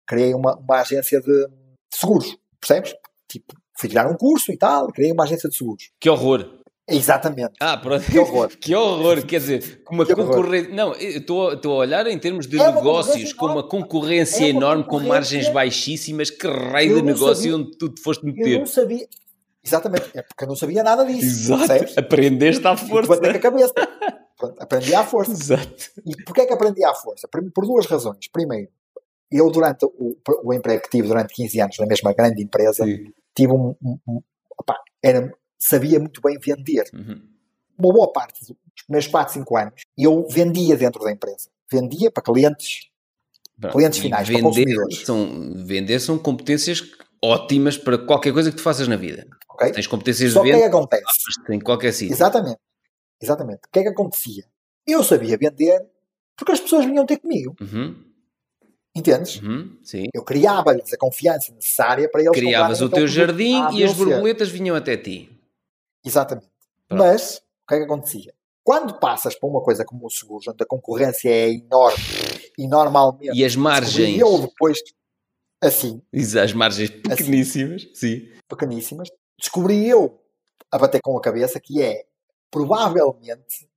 criei 0.07 0.35
uma, 0.35 0.57
uma 0.57 0.81
agência 0.81 1.21
de, 1.21 1.47
de 1.47 1.97
seguros, 1.97 2.37
percebes? 2.61 2.95
Tipo, 3.29 3.55
fui 3.81 3.89
tirar 3.89 4.07
um 4.07 4.17
curso 4.17 4.53
e 4.53 4.57
tal, 4.57 4.89
criei 4.89 5.13
uma 5.13 5.25
agência 5.25 5.49
de 5.49 5.57
seguros. 5.57 5.91
Que 5.99 6.09
horror! 6.09 6.61
Exatamente. 6.89 7.53
Ah, 7.61 7.77
pronto. 7.77 8.05
Que 8.05 8.19
horror. 8.19 8.49
que 8.61 8.75
horror, 8.75 9.25
quer 9.25 9.39
dizer, 9.39 9.83
com 9.85 9.95
uma 9.95 10.05
concorrência. 10.05 10.75
Não, 10.75 10.93
estou 10.95 11.51
a 11.51 11.77
olhar 11.77 12.07
em 12.09 12.19
termos 12.19 12.49
de 12.49 12.61
é 12.61 12.73
negócios, 12.73 13.33
com 13.33 13.47
uma 13.47 13.63
concorrência 13.63 14.45
é 14.45 14.49
enorme, 14.49 14.85
com 14.85 14.99
margens 14.99 15.49
baixíssimas, 15.51 16.31
que 16.31 16.47
raio 16.47 16.97
de 16.97 17.03
negócio 17.03 17.37
sabia, 17.37 17.57
onde 17.57 17.79
tu 17.79 17.89
te 17.89 18.03
foste 18.03 18.25
meter. 18.25 18.55
Eu 18.55 18.59
não 18.61 18.67
sabia. 18.67 19.07
Exatamente, 19.63 20.11
é 20.15 20.23
porque 20.23 20.45
eu 20.45 20.49
não 20.49 20.57
sabia 20.57 20.83
nada 20.83 21.05
disso. 21.05 21.53
Exato. 21.53 21.69
Percebes? 21.69 21.99
Aprendeste 21.99 22.67
à 22.67 22.77
força. 22.77 23.09
Bater 23.09 23.33
com 23.33 23.37
a 23.37 23.41
cabeça. 23.41 23.75
Pronto, 24.37 24.57
aprendi 24.59 24.95
à 24.95 25.05
força. 25.05 25.33
Exato. 25.33 25.91
E 26.05 26.25
porquê 26.25 26.41
é 26.41 26.47
que 26.47 26.53
aprendi 26.53 26.83
à 26.83 26.95
força? 26.95 27.29
Por 27.29 27.67
duas 27.67 27.87
razões. 27.87 28.27
Primeiro, 28.33 28.69
eu 29.31 29.51
durante 29.51 29.85
o, 29.85 30.17
o 30.43 30.55
emprego 30.55 30.83
que 30.83 30.91
tive 30.91 31.07
durante 31.07 31.35
15 31.35 31.61
anos 31.61 31.77
na 31.79 31.87
mesma 31.87 32.13
grande 32.15 32.43
empresa, 32.43 32.85
Sim. 32.85 33.13
Tive 33.35 33.53
um, 33.53 33.75
um, 33.83 33.99
um 34.07 34.23
opa, 34.59 34.77
era, 35.03 35.33
sabia 35.59 35.99
muito 35.99 36.21
bem 36.21 36.39
vender. 36.39 36.85
Uhum. 36.93 37.23
Uma 37.79 37.93
boa 37.93 38.13
parte 38.13 38.41
dos 38.41 38.57
primeiros 38.87 39.09
4, 39.09 39.35
5 39.35 39.57
anos, 39.57 39.83
eu 39.97 40.27
vendia 40.29 40.77
dentro 40.77 41.03
da 41.03 41.11
empresa. 41.11 41.49
Vendia 41.71 42.11
para 42.11 42.23
clientes, 42.23 42.91
clientes 43.73 43.99
finais, 43.99 44.29
vender, 44.29 44.41
para 44.41 44.49
consumidores. 44.49 44.99
São, 45.05 45.65
vender 45.65 46.01
são 46.01 46.19
competências 46.19 46.83
ótimas 47.23 47.79
para 47.79 47.99
qualquer 47.99 48.33
coisa 48.33 48.51
que 48.51 48.57
tu 48.57 48.63
faças 48.63 48.89
na 48.89 48.97
vida. 48.97 49.27
Okay? 49.55 49.73
Tens 49.73 49.87
competências 49.87 50.33
Só 50.33 50.43
de 50.43 50.49
venda, 50.49 50.59
que 50.59 50.65
é 50.65 50.69
acontece? 50.69 51.05
Tem 51.47 51.61
qualquer 51.61 51.93
sítio. 51.93 52.15
Exatamente. 52.15 52.59
Exatamente. 53.21 53.61
O 53.67 53.71
que 53.71 53.79
é 53.79 53.83
que 53.83 53.89
acontecia? 53.89 54.45
Eu 54.87 55.05
sabia 55.05 55.37
vender 55.37 55.87
porque 56.37 56.53
as 56.53 56.61
pessoas 56.61 56.87
vinham 56.87 57.05
ter 57.05 57.19
comigo. 57.19 57.55
Uhum. 57.61 58.10
Entendes? 59.01 59.41
Uhum. 59.41 59.79
Eu 60.13 60.23
criava-lhes 60.23 60.93
a 60.93 60.99
confiança 60.99 61.53
necessária 61.55 62.09
para 62.09 62.21
eles 62.21 62.33
Criavas 62.33 62.83
o 62.83 62.89
teu 62.91 63.09
jardim 63.09 63.57
e 63.73 63.83
as 63.83 63.95
borboletas 63.95 64.51
vinham 64.51 64.77
até 64.77 64.97
ti. 64.97 65.31
Exatamente. 66.05 66.49
Pronto. 66.87 67.03
Mas, 67.03 67.37
o 67.37 67.69
que 67.69 67.75
é 67.75 67.79
que 67.79 67.85
acontecia? 67.85 68.35
Quando 68.63 68.99
passas 68.99 69.35
para 69.35 69.49
uma 69.49 69.63
coisa 69.63 69.85
como 69.87 70.07
o 70.07 70.11
seguro, 70.11 70.43
onde 70.49 70.63
a 70.63 70.67
concorrência 70.67 71.31
é 71.31 71.51
enorme 71.51 72.05
e 72.59 72.69
normalmente. 72.69 73.35
E 73.35 73.43
as 73.43 73.57
margens. 73.57 74.19
Eu 74.21 74.39
depois. 74.39 74.79
Assim. 75.63 76.03
As 76.13 76.53
margens 76.53 76.91
assim. 76.91 77.01
pequeníssimas. 77.01 77.83
Assim, 77.83 77.95
sim. 77.95 78.29
Pequeníssimas. 78.49 79.09
Descobri 79.39 79.89
eu 79.89 80.21
a 80.71 80.79
bater 80.79 81.01
com 81.01 81.17
a 81.17 81.21
cabeça 81.21 81.59
que 81.59 81.83
é 81.83 82.05
provavelmente 82.51 83.71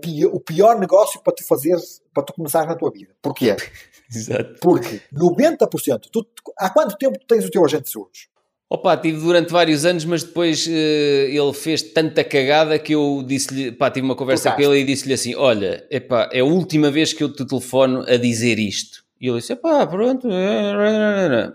pior, 0.00 0.34
o 0.34 0.40
pior 0.40 0.78
negócio 0.78 1.20
para 1.20 1.34
tu 1.34 1.46
fazer, 1.46 1.76
para 2.12 2.22
tu 2.22 2.32
começar 2.32 2.66
na 2.66 2.74
tua 2.74 2.90
vida. 2.90 3.14
Porquê? 3.20 3.56
Exato. 4.14 4.60
Porque 4.60 5.00
90%, 5.12 6.08
tu, 6.10 6.26
há 6.58 6.70
quanto 6.70 6.96
tempo 6.96 7.18
tens 7.26 7.44
o 7.44 7.50
teu 7.50 7.64
agente 7.64 7.84
de 7.84 7.90
seguros? 7.90 8.28
Opa, 8.68 8.96
tive 8.96 9.20
durante 9.20 9.52
vários 9.52 9.84
anos, 9.84 10.04
mas 10.04 10.24
depois 10.24 10.66
uh, 10.66 10.70
ele 10.70 11.52
fez 11.52 11.82
tanta 11.82 12.24
cagada 12.24 12.78
que 12.78 12.94
eu 12.94 13.22
disse-lhe, 13.24 13.70
pá, 13.70 13.90
tive 13.90 14.04
uma 14.04 14.16
conversa 14.16 14.50
com 14.50 14.60
ele 14.62 14.80
e 14.80 14.84
disse-lhe 14.84 15.14
assim: 15.14 15.34
Olha, 15.34 15.86
epá, 15.90 16.28
é 16.32 16.40
a 16.40 16.44
última 16.44 16.90
vez 16.90 17.12
que 17.12 17.22
eu 17.22 17.32
te 17.32 17.46
telefono 17.46 18.00
a 18.08 18.16
dizer 18.16 18.58
isto. 18.58 19.04
E 19.20 19.28
ele 19.28 19.38
disse: 19.38 19.54
Pá, 19.54 19.86
pronto. 19.86 20.28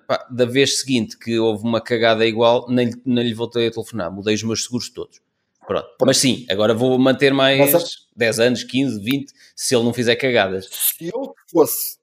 Pá, 0.07 0.27
da 0.31 0.45
vez 0.45 0.80
seguinte 0.80 1.18
que 1.18 1.38
houve 1.38 1.64
uma 1.64 1.81
cagada 1.81 2.26
igual, 2.26 2.68
nem, 2.69 2.90
nem 3.06 3.27
lhe 3.27 3.34
voltei 3.34 3.68
a 3.68 3.72
telefonar, 3.72 4.11
mudei 4.11 4.36
os 4.36 4.44
meus 4.44 4.64
seguros 4.64 4.90
todos. 4.90 5.19
Pronto. 5.68 5.88
Mas 6.03 6.18
sim, 6.18 6.48
agora 6.49 6.73
vou 6.73 6.98
manter 6.98 7.31
mais 7.31 7.73
Mas, 7.73 8.07
10 8.15 8.40
anos, 8.40 8.64
15, 8.64 8.99
20, 9.03 9.31
se 9.56 9.76
ele 9.76 9.84
não 9.84 9.94
fizer 9.94 10.15
cagadas. 10.15 10.68
Se 10.72 11.10
eu 11.14 11.36
fosse 11.52 11.98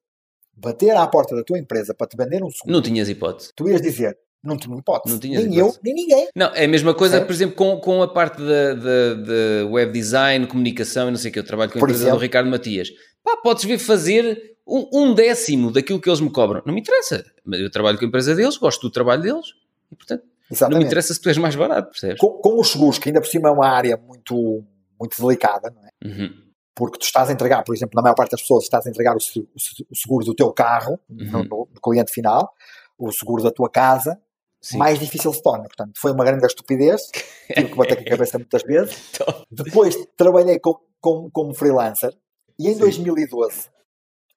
bater 0.56 0.96
à 0.96 1.06
porta 1.06 1.36
da 1.36 1.44
tua 1.44 1.58
empresa 1.58 1.94
para 1.94 2.06
te 2.06 2.16
vender 2.16 2.42
um 2.42 2.50
seguro, 2.50 2.72
não 2.72 2.82
tinhas 2.82 3.08
hipótese. 3.08 3.52
Tu 3.54 3.68
ias 3.68 3.82
dizer: 3.82 4.16
não 4.42 4.56
tinha 4.56 4.76
hipótese. 4.78 5.14
Não 5.14 5.20
nem 5.20 5.32
hipótese. 5.32 5.58
eu, 5.58 5.74
nem 5.82 5.94
ninguém. 5.94 6.28
Não, 6.34 6.46
é 6.54 6.64
a 6.64 6.68
mesma 6.68 6.94
coisa, 6.94 7.16
certo? 7.16 7.26
por 7.26 7.32
exemplo, 7.32 7.56
com, 7.56 7.78
com 7.80 8.02
a 8.02 8.08
parte 8.08 8.40
de, 8.40 9.64
web 9.68 9.92
design, 9.92 10.46
comunicação 10.46 11.08
e 11.08 11.10
não 11.10 11.18
sei 11.18 11.30
o 11.30 11.32
que. 11.32 11.38
Eu 11.38 11.44
trabalho 11.44 11.70
com 11.70 11.78
a 11.78 11.80
por 11.80 11.88
empresa 11.88 12.04
exemplo, 12.04 12.18
do 12.18 12.22
Ricardo 12.22 12.50
Matias. 12.50 12.90
Pá, 13.22 13.36
podes 13.36 13.64
ver 13.64 13.78
fazer 13.78 14.56
um, 14.66 14.88
um, 14.92 15.14
décimo 15.14 15.72
daquilo 15.72 16.00
que 16.00 16.08
eles 16.08 16.20
me 16.20 16.30
cobram. 16.30 16.62
Não 16.64 16.72
me 16.72 16.80
interessa. 16.80 17.24
Eu 17.52 17.70
trabalho 17.70 17.98
com 17.98 18.04
a 18.04 18.08
empresa 18.08 18.34
deles, 18.34 18.56
gosto 18.56 18.82
do 18.82 18.90
trabalho 18.90 19.22
deles 19.22 19.46
e, 19.90 19.96
portanto, 19.96 20.22
Exatamente. 20.50 20.72
não 20.72 20.78
me 20.78 20.86
interessa 20.86 21.12
se 21.12 21.20
tu 21.20 21.28
és 21.28 21.38
mais 21.38 21.56
barato, 21.56 21.90
percebes? 21.90 22.18
Com, 22.20 22.28
com 22.30 22.60
os 22.60 22.70
seguros, 22.70 22.98
que 22.98 23.08
ainda 23.08 23.20
por 23.20 23.28
cima 23.28 23.48
é 23.48 23.52
uma 23.52 23.68
área 23.68 23.96
muito, 23.96 24.62
muito 24.98 25.20
delicada, 25.20 25.70
não 25.74 25.84
é? 25.84 25.90
Uhum 26.06 26.45
porque 26.76 26.98
tu 26.98 27.04
estás 27.04 27.30
a 27.30 27.32
entregar, 27.32 27.64
por 27.64 27.74
exemplo, 27.74 27.96
na 27.96 28.02
maior 28.02 28.14
parte 28.14 28.32
das 28.32 28.42
pessoas, 28.42 28.64
estás 28.64 28.86
a 28.86 28.90
entregar 28.90 29.16
o 29.16 29.96
seguro 29.96 30.26
do 30.26 30.34
teu 30.34 30.52
carro 30.52 31.00
uhum. 31.08 31.42
no, 31.44 31.68
no, 31.72 31.80
cliente 31.82 32.12
final, 32.12 32.52
o 32.98 33.10
seguro 33.10 33.42
da 33.42 33.50
tua 33.50 33.70
casa, 33.70 34.20
Sim. 34.60 34.76
mais 34.76 34.98
difícil 34.98 35.32
se 35.32 35.42
torna. 35.42 35.64
Portanto, 35.64 35.92
foi 35.98 36.12
uma 36.12 36.22
grande 36.22 36.44
estupidez, 36.44 37.00
tive 37.46 37.70
que 37.70 37.74
bater 37.74 37.96
com 37.96 38.02
a 38.02 38.10
cabeça 38.10 38.38
muitas 38.38 38.62
vezes. 38.62 38.94
Então. 39.16 39.46
Depois 39.50 39.96
trabalhei 40.18 40.58
com, 40.60 40.78
com, 41.00 41.30
como 41.30 41.54
freelancer 41.54 42.14
e 42.58 42.68
em 42.68 42.74
Sim. 42.74 42.80
2012, 42.80 43.70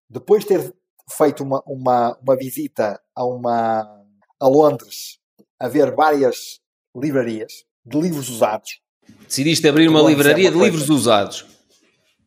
depois 0.10 0.44
de 0.44 0.48
ter 0.48 0.74
feito 1.18 1.44
uma, 1.44 1.62
uma, 1.68 2.18
uma 2.22 2.38
visita 2.38 3.02
a, 3.14 3.26
uma, 3.26 4.02
a 4.40 4.48
Londres 4.48 5.20
a 5.60 5.68
ver 5.68 5.94
várias 5.94 6.62
livrarias 6.96 7.66
de 7.86 8.00
livros 8.00 8.30
usados. 8.30 8.80
Decidiste 9.28 9.68
abrir 9.68 9.90
uma 9.90 10.02
livraria 10.02 10.50
de 10.50 10.58
livros 10.58 10.90
usados. 10.90 11.59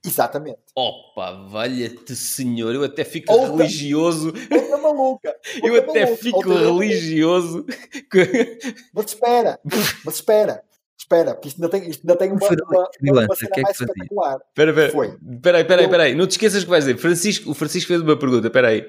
Exatamente. 0.05 0.59
Opa, 0.75 1.47
valha-te 1.49 2.17
senhor, 2.17 2.75
eu 2.75 2.85
até 2.85 3.05
fico 3.05 3.33
outra, 3.33 3.57
religioso. 3.57 4.33
Outra 4.51 4.79
maluca. 4.79 5.37
Outra 5.63 5.69
eu 5.69 5.77
até 5.77 6.05
maluca, 6.05 6.23
fico 6.23 6.53
religioso. 6.53 7.67
Mas 8.93 9.07
espera, 9.07 9.61
mas 10.05 10.15
espera. 10.15 10.63
Espera, 11.03 11.35
porque 11.35 11.49
isto 11.49 11.61
ainda 11.61 11.69
tem, 11.69 11.91
isto 11.91 12.01
ainda 12.03 12.17
tem 12.17 12.31
uma, 12.31 12.39
uma, 12.39 12.91
uma, 13.03 13.25
uma 13.25 13.35
cena 13.35 13.51
é 13.57 13.61
mais 13.63 13.81
espetacular. 13.81 14.39
Espera, 14.49 14.71
espera. 14.71 14.87
Espera 14.87 15.57
aí, 15.59 15.63
espera 15.63 15.81
aí, 15.81 15.85
espera 15.85 16.03
aí. 16.05 16.15
Não 16.15 16.27
te 16.29 16.31
esqueças 16.33 16.63
que 16.63 16.71
vais 16.71 16.85
dizer. 16.85 16.97
Francisco, 16.97 17.51
o 17.51 17.55
Francisco 17.55 17.89
fez 17.89 18.01
uma 18.01 18.17
pergunta, 18.17 18.47
espera 18.47 18.69
aí. 18.69 18.87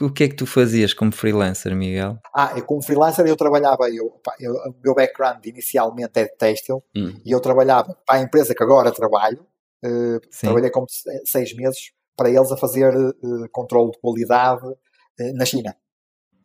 O 0.00 0.10
que 0.10 0.24
é 0.24 0.28
que 0.28 0.34
tu 0.34 0.44
fazias 0.44 0.92
como 0.92 1.12
freelancer, 1.12 1.74
Miguel? 1.76 2.18
Ah, 2.34 2.52
eu 2.56 2.64
como 2.64 2.82
freelancer 2.82 3.24
eu 3.26 3.36
trabalhava, 3.36 3.88
eu, 3.90 4.10
pá, 4.24 4.34
eu 4.40 4.52
o 4.54 4.74
meu 4.82 4.92
background 4.92 5.46
inicialmente 5.46 6.18
é 6.18 6.24
de 6.24 6.36
têxtil 6.36 6.82
hum. 6.96 7.14
e 7.24 7.30
eu 7.30 7.38
trabalhava 7.38 7.96
para 8.04 8.18
a 8.18 8.22
empresa 8.22 8.54
que 8.56 8.62
agora 8.62 8.90
trabalho, 8.90 9.46
Uh, 9.84 10.20
trabalhei 10.40 10.70
como 10.70 10.86
seis 11.24 11.54
meses 11.56 11.92
para 12.16 12.30
eles 12.30 12.52
a 12.52 12.56
fazer 12.56 12.94
uh, 12.94 13.48
controle 13.50 13.90
de 13.90 14.00
qualidade 14.00 14.66
uh, 14.66 15.34
na 15.34 15.44
China. 15.44 15.76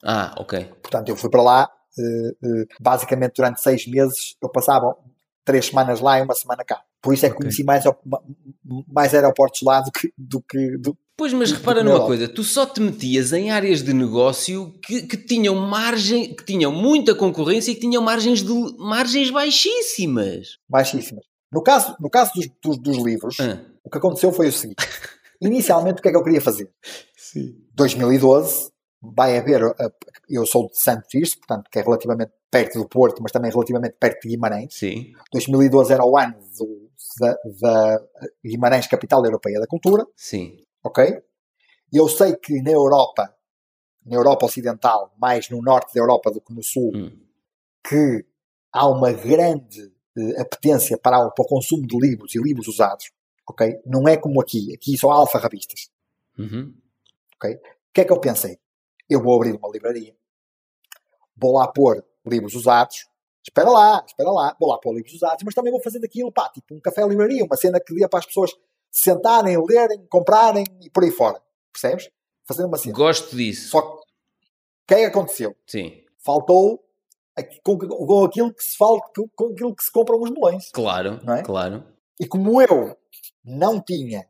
Ah, 0.03 0.33
ok. 0.37 0.65
Portanto, 0.81 1.09
eu 1.09 1.15
fui 1.15 1.29
para 1.29 1.41
lá, 1.41 1.71
basicamente 2.79 3.33
durante 3.35 3.61
seis 3.61 3.87
meses, 3.87 4.35
eu 4.41 4.49
passava 4.49 4.95
três 5.43 5.65
semanas 5.65 5.99
lá 5.99 6.19
e 6.19 6.21
uma 6.21 6.35
semana 6.35 6.63
cá. 6.63 6.83
Por 7.01 7.13
isso 7.13 7.25
é 7.25 7.29
que 7.29 7.35
okay. 7.35 7.45
conheci 7.45 7.63
mais, 7.63 7.83
mais 8.87 9.13
aeroportos 9.13 9.61
lá 9.63 9.81
do 9.81 9.91
que, 9.91 10.13
do 10.15 10.41
que, 10.41 10.77
do, 10.77 10.97
Pois, 11.17 11.33
mas 11.33 11.51
repara 11.51 11.83
numa 11.83 12.05
coisa, 12.05 12.27
tu 12.27 12.43
só 12.43 12.63
te 12.63 12.79
metias 12.79 13.33
em 13.33 13.49
áreas 13.49 13.81
de 13.81 13.91
negócio 13.91 14.71
que, 14.83 15.01
que, 15.01 15.17
tinham 15.17 15.55
margem, 15.55 16.35
que 16.35 16.45
tinham 16.45 16.71
muita 16.71 17.15
concorrência 17.15 17.71
e 17.71 17.73
que 17.73 17.81
tinham 17.81 18.03
margens, 18.03 18.43
de, 18.43 18.53
margens 18.77 19.31
baixíssimas. 19.31 20.59
Baixíssimas. 20.69 21.25
No 21.51 21.63
caso, 21.63 21.95
no 21.99 22.09
caso 22.09 22.31
dos, 22.35 22.47
dos, 22.61 22.77
dos 22.77 22.97
livros, 22.97 23.37
ah. 23.39 23.63
o 23.83 23.89
que 23.89 23.97
aconteceu 23.97 24.31
foi 24.31 24.47
o 24.47 24.51
seguinte. 24.51 24.85
Inicialmente, 25.41 25.99
o 25.99 26.01
que 26.01 26.09
é 26.09 26.11
que 26.11 26.17
eu 26.17 26.23
queria 26.23 26.41
fazer? 26.41 26.69
Sim. 27.15 27.55
2012, 27.73 28.71
vai 29.01 29.37
haver, 29.37 29.61
eu 30.29 30.45
sou 30.45 30.67
de 30.67 30.79
Santo 30.79 31.07
Tirso, 31.07 31.37
portanto, 31.37 31.69
que 31.71 31.79
é 31.79 31.81
relativamente 31.81 32.31
perto 32.49 32.79
do 32.79 32.87
Porto, 32.87 33.21
mas 33.21 33.31
também 33.31 33.51
relativamente 33.51 33.95
perto 33.99 34.21
de 34.21 34.29
Guimarães. 34.29 34.73
Sim. 34.73 35.13
2012 35.31 35.93
era 35.93 36.03
o 36.03 36.17
ano 36.17 36.35
do, 36.57 36.89
da, 37.19 37.37
da 37.61 38.01
Guimarães 38.43 38.87
Capital 38.87 39.23
Europeia 39.23 39.59
da 39.59 39.67
Cultura. 39.67 40.05
Sim. 40.15 40.57
Ok? 40.83 41.21
Eu 41.93 42.07
sei 42.09 42.35
que 42.35 42.61
na 42.61 42.71
Europa, 42.71 43.33
na 44.05 44.15
Europa 44.15 44.45
Ocidental, 44.45 45.13
mais 45.19 45.49
no 45.49 45.61
norte 45.61 45.93
da 45.93 46.01
Europa 46.01 46.31
do 46.31 46.41
que 46.41 46.53
no 46.53 46.63
sul, 46.63 46.91
hum. 46.95 47.11
que 47.87 48.25
há 48.71 48.87
uma 48.87 49.11
grande 49.11 49.93
apetência 50.37 50.97
para, 50.97 51.29
para 51.29 51.43
o 51.43 51.47
consumo 51.47 51.85
de 51.85 51.97
livros 51.97 52.33
e 52.35 52.39
livros 52.39 52.67
usados. 52.67 53.11
Ok? 53.47 53.79
Não 53.85 54.07
é 54.07 54.17
como 54.17 54.41
aqui. 54.41 54.73
Aqui 54.73 54.97
só 54.97 55.11
há 55.11 55.15
alfarrabistas. 55.15 55.89
Uhum. 56.37 56.73
Ok? 57.35 57.55
O 57.55 57.59
que 57.93 58.01
é 58.01 58.05
que 58.05 58.11
eu 58.11 58.19
pensei? 58.19 58.59
Eu 59.09 59.21
vou 59.21 59.35
abrir 59.35 59.55
uma 59.55 59.69
livraria. 59.71 60.15
Vou 61.35 61.53
lá 61.53 61.67
pôr 61.67 62.03
livros 62.25 62.55
usados. 62.55 63.07
Espera 63.43 63.69
lá, 63.69 64.03
espera 64.05 64.29
lá. 64.29 64.55
Vou 64.59 64.69
lá 64.69 64.77
pôr 64.77 64.93
livros 64.93 65.13
usados, 65.13 65.43
mas 65.45 65.55
também 65.55 65.71
vou 65.71 65.81
fazer 65.81 65.99
daquilo, 65.99 66.31
pá, 66.31 66.49
tipo 66.49 66.75
um 66.75 66.79
café-livraria, 66.81 67.45
uma 67.45 67.55
cena 67.55 67.79
que 67.79 67.93
dê 67.93 68.07
para 68.07 68.19
as 68.19 68.25
pessoas 68.25 68.51
sentarem, 68.91 69.57
lerem, 69.65 70.05
comprarem 70.07 70.65
e 70.81 70.89
por 70.89 71.03
aí 71.03 71.11
fora. 71.11 71.41
Percebes? 71.71 72.09
Fazer 72.45 72.65
uma 72.65 72.77
cena. 72.77 72.95
Gosto 72.95 73.35
disso. 73.35 73.69
Só 73.69 73.81
que 73.81 73.87
o 73.87 74.01
que 74.87 74.93
é 74.95 74.97
que 74.99 75.05
aconteceu? 75.05 75.55
Sim. 75.65 76.03
Faltou 76.17 76.83
com, 77.63 77.77
com, 77.77 78.25
aquilo 78.25 78.53
que 78.53 78.63
se 78.63 78.77
fala, 78.77 78.99
com 79.35 79.51
aquilo 79.51 79.75
que 79.75 79.83
se 79.83 79.91
compram 79.91 80.21
os 80.21 80.29
melões. 80.29 80.71
Claro, 80.71 81.19
não 81.23 81.35
é? 81.35 81.43
claro. 81.43 81.83
E 82.19 82.27
como 82.27 82.61
eu 82.61 82.97
não 83.43 83.81
tinha 83.81 84.27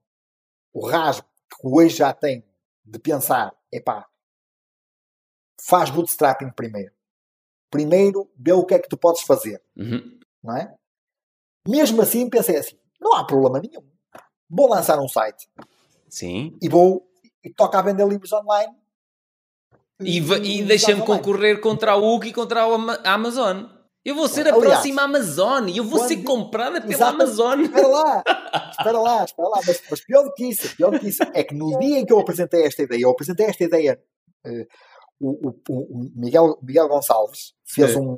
o 0.73 0.85
rasgo 0.85 1.27
que 1.49 1.67
hoje 1.67 1.97
já 1.97 2.13
tenho 2.13 2.43
de 2.85 2.99
pensar, 2.99 3.55
epá, 3.71 4.07
faz 5.59 5.89
bootstrapping 5.89 6.51
primeiro. 6.51 6.93
Primeiro, 7.69 8.29
vê 8.38 8.53
o 8.53 8.65
que 8.65 8.75
é 8.75 8.79
que 8.79 8.88
tu 8.88 8.97
podes 8.97 9.21
fazer. 9.21 9.61
Uhum. 9.75 10.19
Não 10.43 10.55
é? 10.55 10.73
Mesmo 11.67 12.01
assim, 12.01 12.29
pensei 12.29 12.57
assim: 12.57 12.77
não 12.99 13.13
há 13.15 13.25
problema 13.25 13.59
nenhum. 13.59 13.85
Vou 14.49 14.69
lançar 14.69 14.99
um 14.99 15.07
site. 15.07 15.49
Sim. 16.09 16.57
E 16.61 16.69
vou. 16.69 17.05
E 17.43 17.53
toca 17.53 17.77
a 17.77 17.81
vender 17.81 18.07
livros 18.07 18.31
online. 18.31 18.73
E, 20.02 20.19
e, 20.19 20.60
e 20.60 20.64
deixa-me 20.64 21.02
concorrer 21.02 21.60
contra 21.60 21.94
a 21.94 21.98
UG 21.98 22.28
e 22.28 22.34
contra 22.34 22.64
a 22.64 23.14
Amazon. 23.14 23.65
Eu 24.06 24.15
vou 24.15 24.28
ser 24.28 24.48
a 24.48 24.53
Aliás, 24.53 24.74
próxima 24.74 25.02
Amazon 25.02 25.68
e 25.68 25.78
eu 25.78 25.84
vou 25.84 25.99
ser 25.99 26.24
comprada 26.24 26.80
pela 26.80 27.10
Amazon. 27.10 27.61
Espera 27.61 27.88
lá, 27.88 28.24
espera 28.72 28.99
lá, 28.99 29.26
espera 29.26 29.49
lá. 29.49 29.60
Mas, 29.68 29.84
mas, 29.90 30.06
pior 30.06 30.24
do 30.24 30.34
que 30.34 30.45
isso, 30.45 30.76
pior 30.78 30.91
do 30.91 30.99
que 30.99 31.10
isso, 31.10 31.24
é 31.34 31.44
que 31.44 31.53
no 31.53 31.76
dia 31.80 31.99
em 31.99 32.06
que 32.06 32.14
eu 32.14 32.19
apresentei 32.19 32.64
esta 32.64 32.84
ideia, 32.84 33.02
eu 33.02 33.10
apresentei 33.10 33.48
esta 33.48 33.64
ideia 33.65 34.02
uh, 34.45 34.68
o, 35.19 35.49
o, 35.49 35.53
o 35.69 36.11
Miguel, 36.15 36.57
Miguel 36.61 36.88
Gonçalves 36.88 37.53
fez, 37.65 37.95
um, 37.95 38.18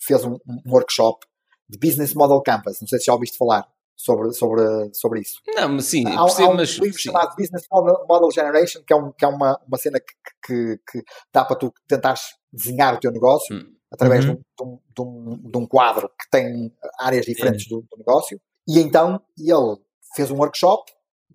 fez 0.00 0.24
um, 0.24 0.34
um, 0.34 0.70
workshop 0.70 1.26
de 1.68 1.78
Business 1.78 2.14
Model 2.14 2.40
Campus. 2.40 2.80
Não 2.80 2.88
sei 2.88 2.98
se 2.98 3.06
já 3.06 3.12
ouviste 3.12 3.36
falar 3.36 3.66
sobre, 3.96 4.32
sobre, 4.32 4.62
sobre 4.92 5.20
isso. 5.20 5.40
Não, 5.54 5.68
mas 5.68 5.84
sim, 5.86 6.04
há, 6.06 6.24
percebo, 6.24 6.48
há 6.48 6.52
um 6.52 6.56
mas, 6.56 6.70
livro 6.70 6.98
sim. 6.98 7.10
chamado 7.10 7.36
Business 7.36 7.66
Model, 7.70 8.30
Generation, 8.30 8.82
que 8.86 8.92
é, 8.92 8.96
um, 8.96 9.12
que 9.12 9.24
é 9.24 9.28
uma, 9.28 9.60
uma 9.66 9.78
cena 9.78 10.00
que, 10.00 10.14
que, 10.44 10.80
que 10.90 11.04
dá 11.32 11.44
para 11.44 11.56
tu 11.56 11.72
tentares 11.86 12.34
desenhar 12.52 12.94
o 12.94 13.00
teu 13.00 13.10
negócio 13.10 13.56
hum. 13.56 13.74
através 13.92 14.24
uhum. 14.24 14.34
de, 14.34 14.64
um, 14.64 14.78
de, 14.94 15.02
um, 15.02 15.50
de, 15.50 15.58
um, 15.58 15.66
quadro 15.66 16.08
que 16.08 16.28
tem 16.30 16.72
áreas 16.98 17.24
diferentes 17.24 17.66
do, 17.68 17.80
do, 17.80 17.96
negócio. 17.98 18.40
E 18.68 18.78
então 18.78 19.20
ele 19.38 19.76
fez 20.14 20.30
um 20.30 20.36
workshop 20.36 20.92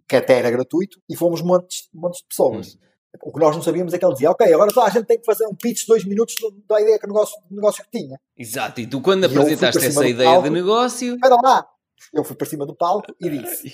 que 0.07 0.15
até 0.15 0.39
era 0.39 0.51
gratuito 0.51 0.99
e 1.09 1.15
fomos 1.15 1.41
montes, 1.41 1.89
montes 1.93 2.21
de 2.21 2.27
pessoas. 2.27 2.75
Hum. 2.75 2.89
O 3.23 3.33
que 3.33 3.39
nós 3.39 3.55
não 3.55 3.63
sabíamos 3.63 3.91
é 3.93 3.97
que 3.97 4.05
ele 4.05 4.13
dizia, 4.13 4.29
ok, 4.29 4.53
agora 4.53 4.71
só 4.71 4.85
a 4.85 4.89
gente 4.89 5.05
tem 5.05 5.19
que 5.19 5.25
fazer 5.25 5.45
um 5.47 5.55
pitch 5.55 5.81
de 5.81 5.87
dois 5.87 6.05
minutos 6.05 6.35
da 6.67 6.79
ideia 6.79 6.99
que 6.99 7.05
o 7.05 7.07
negócio, 7.07 7.35
negócio 7.49 7.83
que 7.83 7.99
tinha. 7.99 8.19
Exato, 8.37 8.79
e 8.79 8.87
tu 8.87 9.01
quando 9.01 9.23
e 9.23 9.25
apresentaste 9.25 9.83
essa 9.83 10.07
ideia 10.07 10.29
palco, 10.29 10.43
de 10.43 10.49
negócio... 10.51 11.15
Espera 11.15 11.35
lá, 11.41 11.67
eu 12.13 12.23
fui 12.23 12.35
para 12.35 12.47
cima 12.47 12.65
do 12.65 12.75
palco 12.75 13.13
e 13.19 13.29
disse, 13.29 13.73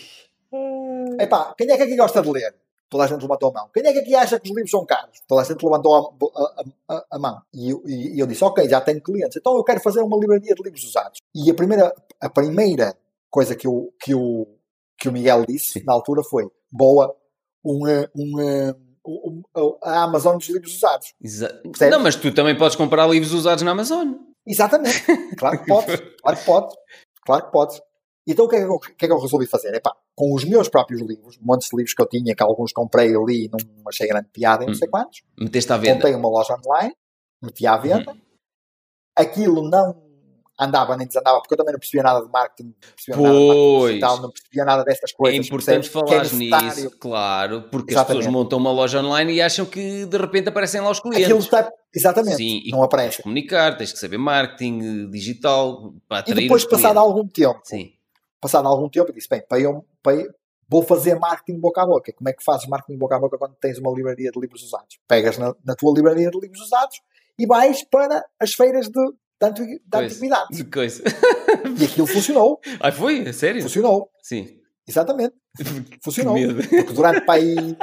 epá, 1.20 1.54
quem 1.58 1.70
é 1.72 1.78
que 1.78 1.84
aqui 1.84 1.96
gosta 1.96 2.22
de 2.22 2.30
ler? 2.30 2.56
Toda 2.88 3.04
a 3.04 3.08
gente 3.08 3.22
levantou 3.22 3.50
a 3.50 3.54
mão. 3.54 3.70
Quem 3.74 3.86
é 3.86 3.92
que 3.92 4.00
aqui 4.00 4.16
acha 4.16 4.40
que 4.40 4.50
os 4.50 4.56
livros 4.56 4.70
são 4.70 4.86
caros? 4.86 5.20
Toda 5.28 5.42
a 5.42 5.44
gente 5.44 5.64
levantou 5.64 5.96
a, 5.96 6.40
a, 6.40 6.96
a, 6.96 7.06
a 7.14 7.20
mão. 7.20 7.42
E, 7.54 7.72
e, 7.72 8.16
e, 8.16 8.20
eu 8.20 8.28
disse, 8.28 8.44
ok, 8.44 8.70
já 8.70 8.80
tenho 8.80 9.02
clientes, 9.02 9.36
então 9.38 9.56
eu 9.58 9.64
quero 9.64 9.82
fazer 9.82 10.02
uma 10.02 10.18
livraria 10.18 10.54
de 10.54 10.64
livros 10.64 10.84
usados. 10.84 11.20
E 11.34 11.50
a 11.50 11.54
primeira, 11.54 11.94
a 12.22 12.30
primeira 12.30 12.96
coisa 13.30 13.56
que, 13.56 13.68
eu, 13.68 13.92
que, 14.00 14.14
o, 14.14 14.48
que 14.98 15.10
o 15.10 15.12
Miguel 15.12 15.46
disse 15.48 15.84
na 15.84 15.94
altura 15.94 16.22
foi, 16.24 16.48
boa, 16.72 17.16
um, 17.66 17.82
um, 18.16 19.44
a 19.84 20.04
Amazon 20.04 20.38
dos 20.38 20.50
livros 20.50 20.76
usados. 20.76 21.14
Exa 21.22 21.62
não, 21.90 22.00
mas 22.00 22.16
tu 22.16 22.34
também 22.34 22.58
podes 22.58 22.76
comprar 22.76 23.08
livros 23.08 23.34
usados 23.34 23.64
na 23.64 23.72
Amazon. 23.72 24.14
Exatamente. 24.46 25.04
Claro 25.38 25.60
que 25.60 25.66
podes. 25.66 26.02
claro 26.22 26.38
que 26.38 26.46
podes. 26.46 26.76
Claro 27.26 27.46
que 27.46 27.52
podes. 27.52 27.82
Então 28.28 28.46
o 28.46 28.50
que 28.50 28.56
é 28.56 28.60
que 28.60 28.66
eu, 28.66 28.80
que 28.80 29.06
é 29.06 29.08
que 29.08 29.14
eu 29.14 29.20
resolvi 29.20 29.46
fazer? 29.46 29.74
Epá, 29.74 29.96
com 30.16 30.34
os 30.34 30.44
meus 30.44 30.68
próprios 30.68 31.02
livros, 31.02 31.38
montes 31.42 31.70
de 31.70 31.78
livros 31.78 31.94
que 31.94 32.02
eu 32.02 32.08
tinha, 32.08 32.36
que 32.36 32.44
alguns 32.44 32.72
comprei 32.72 33.16
ali 33.16 33.46
e 33.46 33.50
não 33.50 33.60
achei 33.88 34.08
grande 34.08 34.28
piada 34.34 34.64
em 34.64 34.68
não 34.68 34.74
sei 34.74 34.88
hum. 34.88 34.92
quantos. 34.92 35.22
Meteste 35.40 35.72
à 35.72 35.78
venda. 35.78 35.96
Montei 35.96 36.16
uma 36.16 36.30
loja 36.30 36.58
online, 36.66 36.96
meti 37.42 37.68
à 37.68 37.78
venda. 37.78 38.12
Hum. 38.12 38.20
Aquilo 39.16 39.70
não 39.70 40.06
andava 40.60 40.96
nem 40.96 41.06
desandava, 41.06 41.40
porque 41.40 41.54
eu 41.54 41.58
também 41.58 41.74
não 41.74 41.80
percebia 41.80 42.04
nada 42.04 42.26
de 42.26 42.32
marketing, 42.32 42.70
não 42.70 42.74
percebia 42.96 43.16
pois. 43.16 43.30
nada 43.30 43.84
de 43.84 43.88
digital, 43.88 44.22
não 44.22 44.32
percebia 44.32 44.66
nada 44.66 44.84
destas 44.84 45.12
coisas. 45.12 45.40
É 45.40 45.42
importante 45.44 45.90
falar 45.90 46.26
é 46.26 46.30
nisso, 46.34 46.92
claro, 46.98 47.64
porque 47.70 47.94
exatamente. 47.94 48.20
as 48.20 48.26
pessoas 48.26 48.28
montam 48.28 48.60
uma 48.60 48.72
loja 48.72 49.00
online 49.00 49.34
e 49.34 49.42
acham 49.42 49.66
que 49.66 50.06
de 50.06 50.18
repente 50.18 50.50
aparecem 50.50 50.82
lá 50.82 50.90
os 50.90 51.00
clientes. 51.00 51.26
Aquilo 51.26 51.40
está, 51.40 51.70
exatamente, 51.94 52.38
Sim, 52.38 52.64
não 52.70 52.84
aparece. 52.84 53.18
Tens 53.18 53.24
comunicar, 53.24 53.78
tens 53.78 53.92
que 53.92 54.00
saber 54.00 54.18
marketing 54.18 55.10
digital 55.10 55.94
para 56.08 56.20
atrair 56.20 56.38
E 56.38 56.42
depois, 56.44 56.66
passado 56.66 56.98
algum 56.98 57.28
tempo, 57.28 57.60
Sim. 57.64 57.95
Passado 58.46 58.68
algum 58.68 58.88
tempo, 58.88 59.12
disse, 59.12 59.28
bem, 59.28 59.42
para 59.48 59.60
eu, 59.60 59.86
para 60.04 60.16
eu, 60.16 60.32
vou 60.70 60.84
fazer 60.84 61.16
marketing 61.16 61.60
boca 61.60 61.82
a 61.82 61.86
boca. 61.86 62.14
Como 62.14 62.30
é 62.30 62.34
que 62.34 62.44
fazes 62.44 62.68
marketing 62.68 62.98
boca 62.98 63.16
a 63.16 63.20
boca 63.20 63.38
quando 63.38 63.56
tens 63.56 63.80
uma 63.80 63.92
livraria 63.92 64.32
de 64.32 64.40
livros 64.40 64.62
usados? 64.64 65.00
Pegas 65.08 65.38
na, 65.38 65.56
na 65.64 65.76
tua 65.76 65.94
livraria 65.94 66.30
de 66.30 66.40
livros 66.40 66.62
usados 66.62 67.02
e 67.38 67.46
vais 67.46 67.84
para 67.84 68.24
as 68.40 68.54
feiras 68.54 68.88
de 68.88 69.14
da, 69.40 69.50
da 69.88 70.00
antiguidade. 70.00 70.64
Coisa. 70.72 71.04
E 71.80 71.86
aquilo 71.86 72.08
funcionou. 72.08 72.60
Ah, 72.80 72.92
foi? 72.92 73.32
Sério? 73.34 73.62
Funcionou. 73.62 74.10
Sim. 74.22 74.60
Exatamente. 74.88 75.36
Funcionou. 76.04 76.36
Porque 76.36 76.94
durante 76.94 77.26
para 77.26 77.34
aí. 77.36 77.56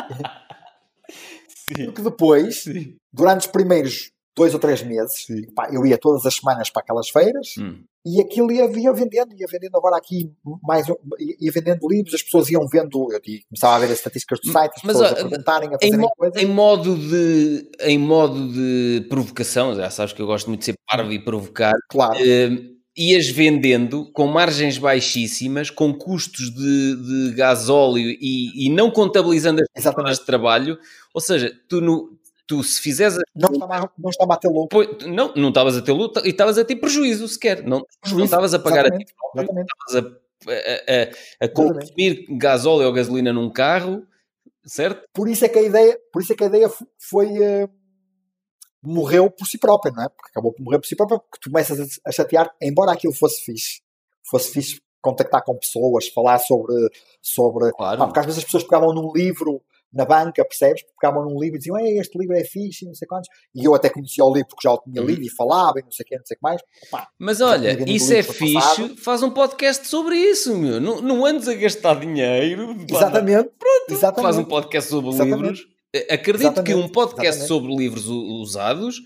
Sim. 1.76 1.86
Porque 1.86 2.02
depois, 2.02 2.62
Sim. 2.62 2.96
durante 3.12 3.40
os 3.40 3.46
primeiros 3.46 4.11
dois 4.36 4.54
ou 4.54 4.60
três 4.60 4.82
meses, 4.82 5.26
pá, 5.54 5.68
eu 5.72 5.84
ia 5.84 5.98
todas 5.98 6.24
as 6.24 6.34
semanas 6.34 6.70
para 6.70 6.82
aquelas 6.82 7.08
feiras 7.08 7.54
hum. 7.58 7.82
e 8.04 8.20
aquilo 8.20 8.50
ia, 8.50 8.64
ia 8.64 8.92
vendendo, 8.92 9.34
ia 9.34 9.46
vendendo 9.50 9.76
agora 9.76 9.96
aqui 9.96 10.32
mais 10.62 10.86
ia 11.18 11.52
vendendo 11.52 11.86
livros, 11.88 12.14
as 12.14 12.22
pessoas 12.22 12.48
iam 12.50 12.66
vendo, 12.66 13.08
eu 13.12 13.20
começava 13.48 13.76
a 13.76 13.78
ver 13.78 13.86
as 13.86 13.98
estatísticas 13.98 14.40
do 14.40 14.50
site, 14.50 14.72
as 14.76 14.82
Mas, 14.82 14.96
pessoas 14.96 15.12
a 15.12 15.28
perguntarem, 15.28 15.68
a 15.68 15.72
fazerem 15.72 16.04
em, 16.04 16.08
coisas. 16.16 16.42
Em 16.42 16.46
modo, 16.46 16.96
de, 16.96 17.70
em 17.80 17.98
modo 17.98 18.52
de 18.52 19.06
provocação, 19.08 19.74
já 19.74 19.90
sabes 19.90 20.12
que 20.12 20.22
eu 20.22 20.26
gosto 20.26 20.48
muito 20.48 20.60
de 20.60 20.66
ser 20.66 20.74
parvo 20.88 21.12
e 21.12 21.22
provocar. 21.22 21.74
Claro. 21.90 22.18
Uh, 22.18 22.72
ias 22.96 23.28
vendendo 23.28 24.10
com 24.12 24.26
margens 24.26 24.76
baixíssimas, 24.76 25.70
com 25.70 25.94
custos 25.94 26.50
de, 26.50 27.30
de 27.30 27.34
gasóleo 27.34 28.10
e, 28.20 28.66
e 28.66 28.70
não 28.70 28.90
contabilizando 28.90 29.62
as 29.74 29.86
horas 29.86 30.18
de 30.18 30.26
trabalho, 30.26 30.78
ou 31.14 31.20
seja, 31.20 31.52
tu 31.68 31.80
no, 31.80 32.18
tu 32.46 32.62
se 32.62 32.80
fizeres. 32.80 33.18
Não 33.34 33.52
estava, 33.52 33.92
não 33.98 34.10
estava 34.10 34.34
a 34.34 34.36
ter 34.36 34.48
lucro. 34.48 35.08
Não, 35.08 35.32
não 35.34 35.48
estavas 35.48 35.76
a 35.76 35.82
ter 35.82 35.92
lucro 35.92 36.24
e 36.24 36.30
estavas 36.30 36.58
a 36.58 36.64
ter 36.64 36.76
prejuízo 36.76 37.26
sequer. 37.28 37.62
Não, 37.62 37.84
não 38.10 38.24
estavas 38.24 38.54
a 38.54 38.58
pagar 38.58 38.86
exatamente, 38.86 39.12
a 39.36 39.44
ti 39.44 39.50
estavas 39.94 40.20
a, 40.46 41.44
a, 41.44 41.46
a, 41.46 41.48
consumir 41.48 42.26
gasóleo 42.30 42.86
ou 42.86 42.92
gasolina 42.92 43.32
num 43.32 43.50
carro, 43.50 44.06
certo? 44.64 45.08
Por 45.12 45.28
isso 45.28 45.44
é 45.44 45.48
que 45.48 45.58
a 45.58 45.62
ideia, 45.62 45.98
por 46.12 46.22
isso 46.22 46.32
é 46.32 46.36
que 46.36 46.44
a 46.44 46.48
ideia 46.48 46.70
foi. 46.98 47.26
Uh, 47.26 47.68
morreu 48.84 49.30
por 49.30 49.46
si 49.46 49.58
própria, 49.58 49.92
não 49.92 50.02
é? 50.02 50.08
Porque 50.08 50.30
acabou 50.30 50.52
por 50.52 50.62
morrer 50.62 50.80
por 50.80 50.86
si 50.86 50.96
própria, 50.96 51.20
porque 51.20 51.38
tu 51.40 51.50
começas 51.50 52.00
a 52.04 52.10
chatear, 52.10 52.52
embora 52.60 52.90
aquilo 52.90 53.14
fosse 53.14 53.40
fixe, 53.44 53.80
fosse 54.28 54.50
fixe 54.50 54.80
contactar 55.00 55.44
com 55.44 55.56
pessoas, 55.56 56.08
falar 56.08 56.38
sobre. 56.38 56.74
sobre 57.20 57.70
claro. 57.72 58.04
porque 58.04 58.18
às 58.18 58.26
vezes 58.26 58.38
as 58.38 58.44
pessoas 58.44 58.64
pegavam 58.64 58.92
num 58.92 59.12
livro 59.12 59.62
na 59.92 60.04
banca, 60.04 60.44
percebes? 60.44 60.82
Pegavam 61.00 61.24
num 61.24 61.38
livro 61.38 61.56
e 61.56 61.58
diziam, 61.58 61.78
Ei, 61.78 61.98
este 61.98 62.18
livro 62.18 62.36
é 62.36 62.44
fixe, 62.44 62.84
não 62.86 62.94
sei 62.94 63.06
quantos. 63.06 63.28
E 63.54 63.64
eu 63.64 63.74
até 63.74 63.88
conhecia 63.88 64.24
o 64.24 64.32
livro 64.32 64.48
porque 64.48 64.66
já 64.66 64.72
o 64.72 64.78
tinha 64.78 65.00
uhum. 65.00 65.08
lido 65.08 65.22
e 65.22 65.30
falava 65.30 65.78
e 65.78 65.82
não 65.82 65.90
sei 65.90 66.04
o 66.04 66.06
que, 66.06 66.16
não 66.16 66.26
sei 66.26 66.34
o 66.34 66.38
que 66.38 66.42
mais. 66.42 66.62
Opa, 66.88 67.08
Mas 67.18 67.40
olha, 67.40 67.90
isso 67.90 68.12
é 68.12 68.22
fixe, 68.22 68.54
passado. 68.54 68.96
faz 68.96 69.22
um 69.22 69.30
podcast 69.30 69.86
sobre 69.86 70.16
isso, 70.16 70.56
meu. 70.56 70.80
Não, 70.80 71.00
não 71.00 71.24
andes 71.24 71.48
a 71.48 71.54
gastar 71.54 72.00
dinheiro. 72.00 72.76
Exatamente. 72.88 73.50
Pronto, 73.58 73.90
Exatamente. 73.90 74.22
faz 74.22 74.38
um 74.38 74.44
podcast 74.44 74.90
sobre 74.90 75.10
Exatamente. 75.10 75.40
livros. 75.40 75.72
Acredito 76.10 76.40
Exatamente. 76.40 76.64
que 76.64 76.74
um 76.74 76.88
podcast 76.88 77.46
sobre 77.46 77.74
livros 77.74 78.06
usados 78.06 78.96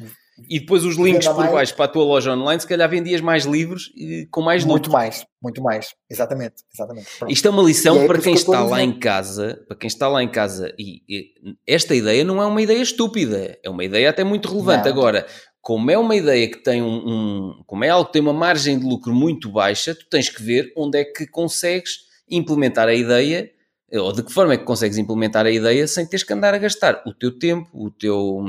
e 0.48 0.60
depois 0.60 0.84
os 0.84 0.96
links 0.96 1.26
por 1.26 1.36
mais... 1.36 1.52
baixo 1.52 1.74
para 1.74 1.86
a 1.86 1.88
tua 1.88 2.04
loja 2.04 2.32
online, 2.32 2.60
se 2.60 2.66
calhar 2.66 2.88
vendias 2.88 3.20
mais 3.20 3.44
livros 3.44 3.90
com 4.30 4.42
mais 4.42 4.62
lucro. 4.62 4.72
Muito 4.72 4.90
mais, 4.90 5.26
muito 5.42 5.62
mais, 5.62 5.94
exatamente, 6.10 6.56
exatamente. 6.72 7.08
Isto 7.28 7.48
é 7.48 7.50
uma 7.50 7.62
lição 7.62 8.02
é 8.02 8.06
para 8.06 8.18
quem 8.18 8.34
está 8.34 8.62
lá 8.62 8.82
em 8.82 8.98
casa, 8.98 9.62
para 9.66 9.76
quem 9.76 9.88
está 9.88 10.08
lá 10.08 10.22
em 10.22 10.28
casa 10.28 10.74
e, 10.78 11.02
e, 11.08 11.56
esta 11.66 11.94
ideia 11.94 12.22
não 12.24 12.42
é 12.42 12.46
uma 12.46 12.60
ideia 12.60 12.82
estúpida, 12.82 13.58
é 13.62 13.70
uma 13.70 13.84
ideia 13.84 14.10
até 14.10 14.22
muito 14.24 14.48
relevante. 14.48 14.84
Não. 14.84 14.92
Agora, 14.92 15.26
como 15.60 15.90
é 15.90 15.98
uma 15.98 16.14
ideia 16.14 16.48
que 16.48 16.62
tem 16.62 16.82
um, 16.82 16.96
um, 16.96 17.62
como 17.66 17.84
é 17.84 17.88
algo 17.88 18.06
que 18.06 18.12
tem 18.12 18.22
uma 18.22 18.32
margem 18.32 18.78
de 18.78 18.84
lucro 18.84 19.14
muito 19.14 19.50
baixa, 19.50 19.94
tu 19.94 20.06
tens 20.10 20.28
que 20.28 20.42
ver 20.42 20.72
onde 20.76 20.98
é 20.98 21.04
que 21.04 21.26
consegues 21.26 22.06
implementar 22.28 22.88
a 22.88 22.94
ideia 22.94 23.50
ou 23.92 24.12
de 24.12 24.22
que 24.22 24.32
forma 24.32 24.54
é 24.54 24.56
que 24.56 24.64
consegues 24.64 24.98
implementar 24.98 25.46
a 25.46 25.50
ideia 25.50 25.86
sem 25.86 26.04
teres 26.06 26.24
que 26.24 26.32
andar 26.32 26.52
a 26.52 26.58
gastar 26.58 27.02
o 27.06 27.14
teu 27.14 27.38
tempo, 27.38 27.68
o 27.72 27.90
teu 27.90 28.44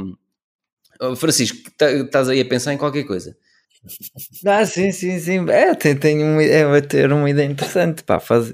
Francisco, 1.15 1.71
tá, 1.77 1.91
estás 1.91 2.29
aí 2.29 2.41
a 2.41 2.45
pensar 2.45 2.73
em 2.73 2.77
qualquer 2.77 3.03
coisa. 3.03 3.35
Ah, 4.45 4.65
sim, 4.65 4.91
sim, 4.91 5.19
sim. 5.19 5.49
É, 5.49 5.73
tem, 5.75 5.95
tem 5.95 6.23
um, 6.23 6.41
é 6.41 6.81
ter 6.81 7.11
uma 7.11 7.29
ideia 7.29 7.47
interessante. 7.47 8.03
Pá, 8.03 8.19
faz, 8.19 8.53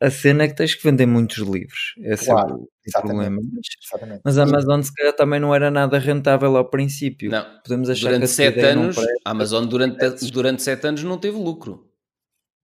a 0.00 0.10
cena 0.10 0.44
é 0.44 0.48
que 0.48 0.54
tens 0.54 0.74
que 0.74 0.82
vender 0.82 1.06
muitos 1.06 1.38
livros. 1.38 1.94
Esse 1.98 2.26
claro, 2.26 2.50
é 2.50 2.54
o, 2.54 2.58
o 2.98 3.02
problema. 3.02 3.40
Mas, 3.52 4.20
mas, 4.24 4.38
a 4.38 4.42
Amazon 4.42 4.82
se 4.82 4.94
calhar 4.94 5.14
também 5.14 5.40
não 5.40 5.54
era 5.54 5.70
nada 5.70 5.98
rentável 5.98 6.56
ao 6.56 6.68
princípio. 6.68 7.30
Não. 7.30 7.44
Podemos 7.62 7.90
achar 7.90 8.10
durante 8.10 8.22
que 8.22 8.28
sete 8.28 8.60
anos, 8.60 8.96
a 9.24 9.30
Amazon 9.30 9.66
durante, 9.66 10.30
durante 10.30 10.62
sete 10.62 10.86
anos 10.86 11.02
não 11.02 11.18
teve 11.18 11.38
lucro. 11.38 11.86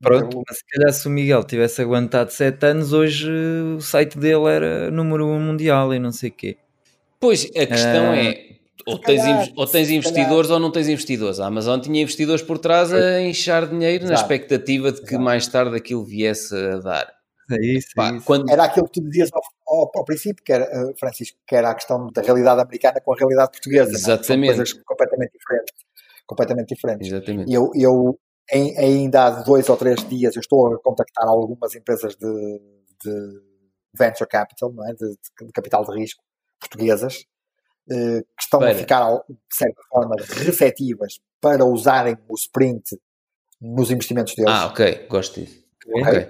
Pronto, 0.00 0.42
mas 0.46 0.58
se 0.58 0.64
calhar 0.66 0.92
se 0.92 1.08
o 1.08 1.10
Miguel 1.10 1.44
tivesse 1.44 1.80
aguentado 1.80 2.30
sete 2.30 2.66
anos, 2.66 2.92
hoje 2.92 3.30
o 3.76 3.80
site 3.80 4.18
dele 4.18 4.44
era 4.48 4.90
número 4.90 5.26
um 5.26 5.40
mundial 5.40 5.94
e 5.94 5.98
não 5.98 6.12
sei 6.12 6.28
o 6.28 6.32
quê. 6.32 6.58
Pois, 7.24 7.46
a 7.56 7.66
questão 7.66 8.10
uh, 8.10 8.16
é, 8.16 8.56
ou 8.86 8.98
tens, 8.98 9.22
calhar, 9.22 9.48
ou 9.56 9.66
tens 9.66 9.88
investidores 9.88 10.50
ou 10.50 10.60
não 10.60 10.70
tens 10.70 10.88
investidores. 10.88 11.40
A 11.40 11.46
Amazon 11.46 11.80
tinha 11.80 12.02
investidores 12.02 12.42
por 12.42 12.58
trás 12.58 12.92
a 12.92 13.18
inchar 13.22 13.66
dinheiro 13.66 14.04
Exato. 14.04 14.12
na 14.12 14.20
expectativa 14.20 14.92
de 14.92 15.00
que 15.00 15.14
Exato. 15.14 15.24
mais 15.24 15.46
tarde 15.46 15.74
aquilo 15.74 16.04
viesse 16.04 16.54
a 16.54 16.76
dar. 16.80 17.10
É 17.50 17.64
isso, 17.64 17.88
Pá, 17.96 18.10
é 18.10 18.16
isso. 18.16 18.26
Quando... 18.26 18.50
Era 18.50 18.64
aquilo 18.64 18.86
que 18.86 19.00
tu 19.00 19.08
dizias 19.08 19.30
ao, 19.32 19.40
ao, 19.66 19.90
ao, 19.94 20.04
princípio, 20.04 20.44
que 20.44 20.52
era, 20.52 20.64
uh, 20.64 20.94
Francisco, 20.98 21.38
que 21.46 21.56
era 21.56 21.70
a 21.70 21.74
questão 21.74 22.10
da 22.12 22.20
realidade 22.20 22.60
americana 22.60 23.00
com 23.00 23.14
a 23.14 23.16
realidade 23.16 23.52
portuguesa. 23.52 23.90
Exatamente. 23.90 24.48
São 24.48 24.56
coisas 24.56 24.82
completamente 24.84 25.32
diferentes. 25.32 25.74
Completamente 26.26 26.74
diferentes. 26.74 27.08
Exatamente. 27.08 27.50
Eu, 27.54 27.70
eu 27.74 28.18
em, 28.52 28.76
ainda 28.76 29.24
há 29.24 29.30
dois 29.42 29.66
ou 29.70 29.78
três 29.78 30.06
dias, 30.06 30.36
eu 30.36 30.40
estou 30.40 30.74
a 30.74 30.78
contactar 30.78 31.26
algumas 31.26 31.74
empresas 31.74 32.14
de, 32.16 32.60
de 33.02 33.40
venture 33.96 34.28
capital, 34.28 34.70
não 34.74 34.86
é? 34.86 34.92
de, 34.92 35.08
de 35.08 35.52
capital 35.54 35.86
de 35.86 35.98
risco, 35.98 36.22
portuguesas 36.60 37.24
eh, 37.90 38.22
que 38.22 38.42
estão 38.42 38.62
a 38.62 38.74
ficar, 38.74 39.10
de 39.28 39.36
certa 39.52 39.82
forma, 39.90 40.16
receptivas 40.18 41.20
para 41.40 41.64
usarem 41.64 42.16
o 42.28 42.34
sprint 42.34 42.98
nos 43.60 43.90
investimentos 43.90 44.34
deles. 44.34 44.50
Ah, 44.50 44.66
ok, 44.66 45.06
gosto 45.08 45.40
disso. 45.40 45.62
Ok. 45.94 46.28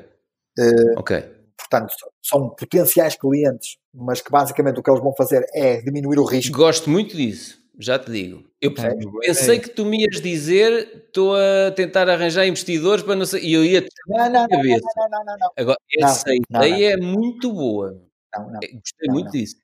Uh, 0.59 0.98
okay. 0.98 1.24
Portanto, 1.56 1.94
são 2.20 2.51
potenciais 2.51 3.16
clientes, 3.16 3.76
mas 3.92 4.20
que 4.20 4.30
basicamente 4.30 4.80
o 4.80 4.82
que 4.82 4.90
eles 4.90 5.02
vão 5.02 5.14
fazer 5.14 5.46
é 5.55 5.80
diminuir 5.80 6.18
o 6.18 6.24
risco. 6.24 6.56
Gosto 6.56 6.90
muito 6.90 7.16
disso, 7.16 7.59
já 7.78 7.98
te 7.98 8.10
digo. 8.10 8.44
Eu 8.60 8.70
é, 8.70 9.26
pensei 9.26 9.56
é. 9.56 9.60
que 9.60 9.68
tu 9.68 9.84
me 9.84 10.02
ias 10.02 10.20
dizer, 10.20 11.05
estou 11.06 11.36
a 11.36 11.70
tentar 11.70 12.09
arranjar 12.09 12.46
investidores 12.46 13.05
para 13.05 13.14
não 13.14 13.26
sei. 13.26 13.44
E 13.44 13.52
eu 13.52 13.64
ia 13.64 13.80
te 13.80 13.88
não, 14.09 14.18
não, 14.18 14.32
não, 14.32 14.48
não, 14.48 15.09
não, 15.10 15.24
não, 15.24 15.38
não, 15.38 15.51
Agora, 15.56 15.78
essa 16.01 16.24
não, 16.51 16.64
ideia 16.64 16.96
não, 16.96 17.05
é 17.05 17.12
muito 17.12 17.52
boa. 17.52 18.01
Gostei 18.34 19.09
muito 19.09 19.30
disso. 19.30 19.56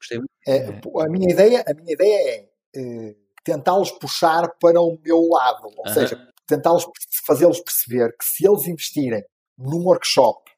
Gostei 0.00 0.18
muito. 0.18 0.30
É, 0.46 1.04
a, 1.04 1.08
minha 1.08 1.30
ideia, 1.30 1.64
a 1.68 1.74
minha 1.74 1.92
ideia 1.92 2.16
é, 2.16 2.48
é 2.76 3.14
tentá-los 3.44 3.90
puxar 3.92 4.48
para 4.60 4.80
o 4.80 4.98
meu 5.04 5.28
lado, 5.28 5.64
ou 5.64 5.70
uh 5.70 5.90
-huh. 5.90 5.94
seja, 5.94 6.28
tentá-los 6.46 6.86
fazê-los 7.26 7.60
perceber 7.60 8.16
que 8.16 8.24
se 8.24 8.46
eles 8.46 8.66
investirem 8.66 9.24
num 9.58 9.84
workshop 9.84 10.50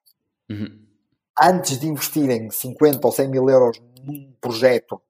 uh 0.50 0.54
uhum. 0.54 0.64
-huh. 0.64 0.78
antes 1.40 1.78
de 1.78 1.86
investirem 1.86 2.50
50 2.50 3.06
ou 3.06 3.12
100 3.12 3.28
mil 3.28 3.48
euros 3.48 3.80
num 4.02 4.32
projeto 4.40 5.00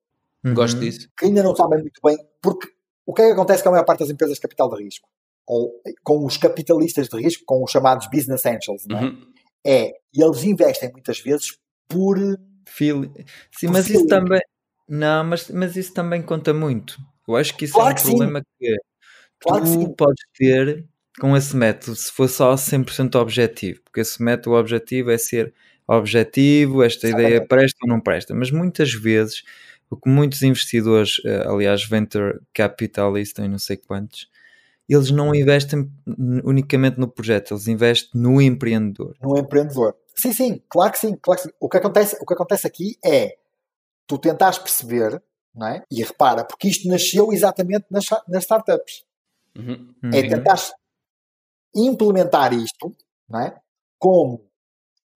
uhum. 0.44 0.54
gosto 0.54 0.80
disso 0.80 1.08
que 1.16 1.26
ainda 1.26 1.42
não 1.42 1.54
sabem 1.54 1.80
muito 1.80 2.00
bem, 2.02 2.18
porque 2.40 2.68
o 3.04 3.12
que 3.12 3.22
é 3.22 3.26
que 3.26 3.32
acontece 3.32 3.62
com 3.62 3.68
a 3.70 3.72
maior 3.72 3.84
parte 3.84 4.00
das 4.00 4.10
empresas 4.10 4.36
de 4.36 4.40
capital 4.40 4.70
de 4.70 4.82
risco? 4.82 5.08
Ou 5.46 5.72
com 6.04 6.24
os 6.24 6.36
capitalistas 6.36 7.08
de 7.08 7.20
risco, 7.20 7.44
com 7.44 7.62
os 7.64 7.70
chamados 7.70 8.06
business 8.06 8.46
angels, 8.46 8.86
não 8.86 8.98
é? 8.98 9.02
Uhum. 9.02 9.32
é 9.66 9.92
eles 10.14 10.44
investem 10.44 10.90
muitas 10.92 11.20
vezes 11.20 11.58
por 11.88 12.16
Sim, 12.76 13.68
mas 13.68 13.88
isso 13.88 14.06
também. 14.06 14.40
Não, 14.88 15.24
mas, 15.24 15.48
mas 15.50 15.76
isso 15.76 15.94
também 15.94 16.22
conta 16.22 16.52
muito. 16.52 16.98
Eu 17.26 17.36
acho 17.36 17.56
que 17.56 17.64
isso 17.64 17.74
claro 17.74 17.90
é 17.90 17.92
um 17.92 17.96
que 17.96 18.02
problema 18.02 18.40
sim. 18.40 18.44
que 18.58 18.76
claro 19.40 19.64
tu 19.64 19.88
que 19.88 19.96
podes 19.96 20.24
ter 20.36 20.84
com 21.20 21.36
esse 21.36 21.56
método 21.56 21.96
se 21.96 22.10
for 22.10 22.28
só 22.28 22.54
100% 22.54 23.14
objetivo, 23.16 23.80
porque 23.84 24.00
esse 24.00 24.22
método 24.22 24.56
objetivo 24.56 25.10
é 25.10 25.18
ser 25.18 25.52
objetivo, 25.86 26.82
esta 26.82 27.06
Exatamente. 27.06 27.34
ideia 27.34 27.46
presta 27.46 27.78
ou 27.82 27.88
não 27.88 28.00
presta, 28.00 28.34
mas 28.34 28.50
muitas 28.50 28.92
vezes 28.92 29.42
o 29.90 29.96
que 29.96 30.08
muitos 30.08 30.42
investidores, 30.42 31.20
eh, 31.24 31.44
aliás, 31.46 31.84
venture 31.84 32.40
capitalist 32.54 33.38
e 33.38 33.48
não 33.48 33.58
sei 33.58 33.76
quantos, 33.76 34.28
eles 34.88 35.10
não 35.10 35.34
investem 35.34 35.90
unicamente 36.44 36.98
no 36.98 37.08
projeto, 37.08 37.52
eles 37.52 37.68
investem 37.68 38.20
no 38.20 38.40
empreendedor. 38.40 39.14
No 39.22 39.38
empreendedor. 39.38 39.94
Sim, 40.16 40.32
sim, 40.32 40.62
claro 40.68 40.92
que 40.92 40.98
sim, 40.98 41.16
claro 41.16 41.40
que 41.40 41.48
sim. 41.48 41.54
O 41.60 41.68
que 41.68 41.76
acontece, 41.76 42.16
o 42.20 42.26
que 42.26 42.34
acontece 42.34 42.66
aqui 42.66 42.98
é 43.04 43.36
tu 44.06 44.18
tentares 44.18 44.58
perceber, 44.58 45.22
não 45.54 45.66
é? 45.66 45.84
E 45.90 46.02
repara, 46.02 46.44
porque 46.44 46.68
isto 46.68 46.88
nasceu 46.88 47.32
exatamente 47.32 47.86
nas, 47.90 48.04
nas 48.28 48.42
startups. 48.42 49.04
Uhum. 49.56 49.94
É 50.12 50.20
uhum. 50.20 50.28
tentar 50.28 50.56
implementar 51.74 52.52
isto, 52.52 52.94
não 53.28 53.40
é? 53.40 53.58
Como 53.98 54.44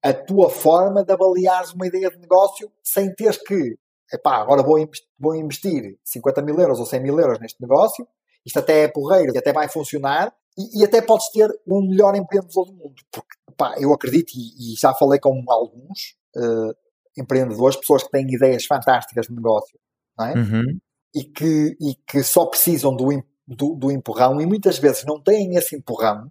a 0.03 0.13
tua 0.13 0.49
forma 0.49 1.05
de 1.05 1.13
avaliares 1.13 1.73
uma 1.73 1.87
ideia 1.87 2.11
de 2.11 2.19
negócio 2.19 2.71
sem 2.83 3.13
teres 3.15 3.37
que, 3.39 3.77
epá, 4.13 4.37
agora 4.37 4.63
vou 4.63 4.79
investir, 4.79 5.09
vou 5.19 5.35
investir 5.35 5.99
50 6.05 6.43
mil 6.43 6.59
euros 6.59 6.79
ou 6.79 6.87
100 6.87 7.01
mil 7.01 7.19
euros 7.19 7.41
neste 7.41 7.61
negócio, 7.61 8.07
isto 8.45 8.59
até 8.59 8.85
é 8.85 8.89
porreiro 8.89 9.35
e 9.35 9.39
até 9.39 9.53
vai 9.53 9.69
funcionar, 9.69 10.33
e, 10.57 10.81
e 10.81 10.85
até 10.85 11.03
podes 11.03 11.31
ter 11.31 11.51
o 11.67 11.83
melhor 11.83 12.15
empreendedor 12.15 12.67
do 12.67 12.73
mundo, 12.73 12.95
porque 13.11 13.37
pá, 13.57 13.75
eu 13.79 13.93
acredito, 13.93 14.33
e, 14.35 14.73
e, 14.73 14.77
já 14.77 14.95
falei 14.95 15.19
com 15.19 15.45
alguns 15.49 16.17
uh, 16.37 16.75
empreendedores, 17.17 17.77
pessoas 17.77 18.03
que 18.03 18.11
têm 18.11 18.27
ideias 18.29 18.65
fantásticas 18.65 19.27
de 19.27 19.35
negócio, 19.35 19.79
não 20.19 20.27
é? 20.27 20.35
Uhum. 20.35 20.79
E, 21.15 21.25
que, 21.25 21.77
e 21.81 21.95
que 22.07 22.23
só 22.23 22.47
precisam 22.47 22.95
do, 22.95 23.09
do, 23.47 23.75
do, 23.75 23.91
empurrão 23.91 24.41
e 24.41 24.47
muitas 24.47 24.79
vezes 24.79 25.05
não 25.05 25.21
têm 25.23 25.57
esse 25.57 25.77
empurrão 25.77 26.31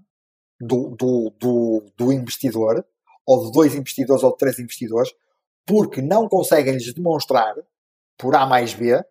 do, 0.60 0.96
do, 0.96 1.34
do, 1.40 1.92
do 1.98 2.12
investidor, 2.12 2.86
ou 3.26 3.46
de 3.46 3.52
dois 3.52 3.74
investidores 3.74 4.24
ou 4.24 4.32
de 4.32 4.38
três 4.38 4.60
investidores, 4.60 5.12
porque 5.66 6.02
não 6.02 6.30
conseguem 6.30 6.74
lhes 6.74 6.94
demonstrar, 6.94 7.56
por 8.18 8.36
A 8.36 8.46
mais 8.46 8.74
B, 8.74 9.04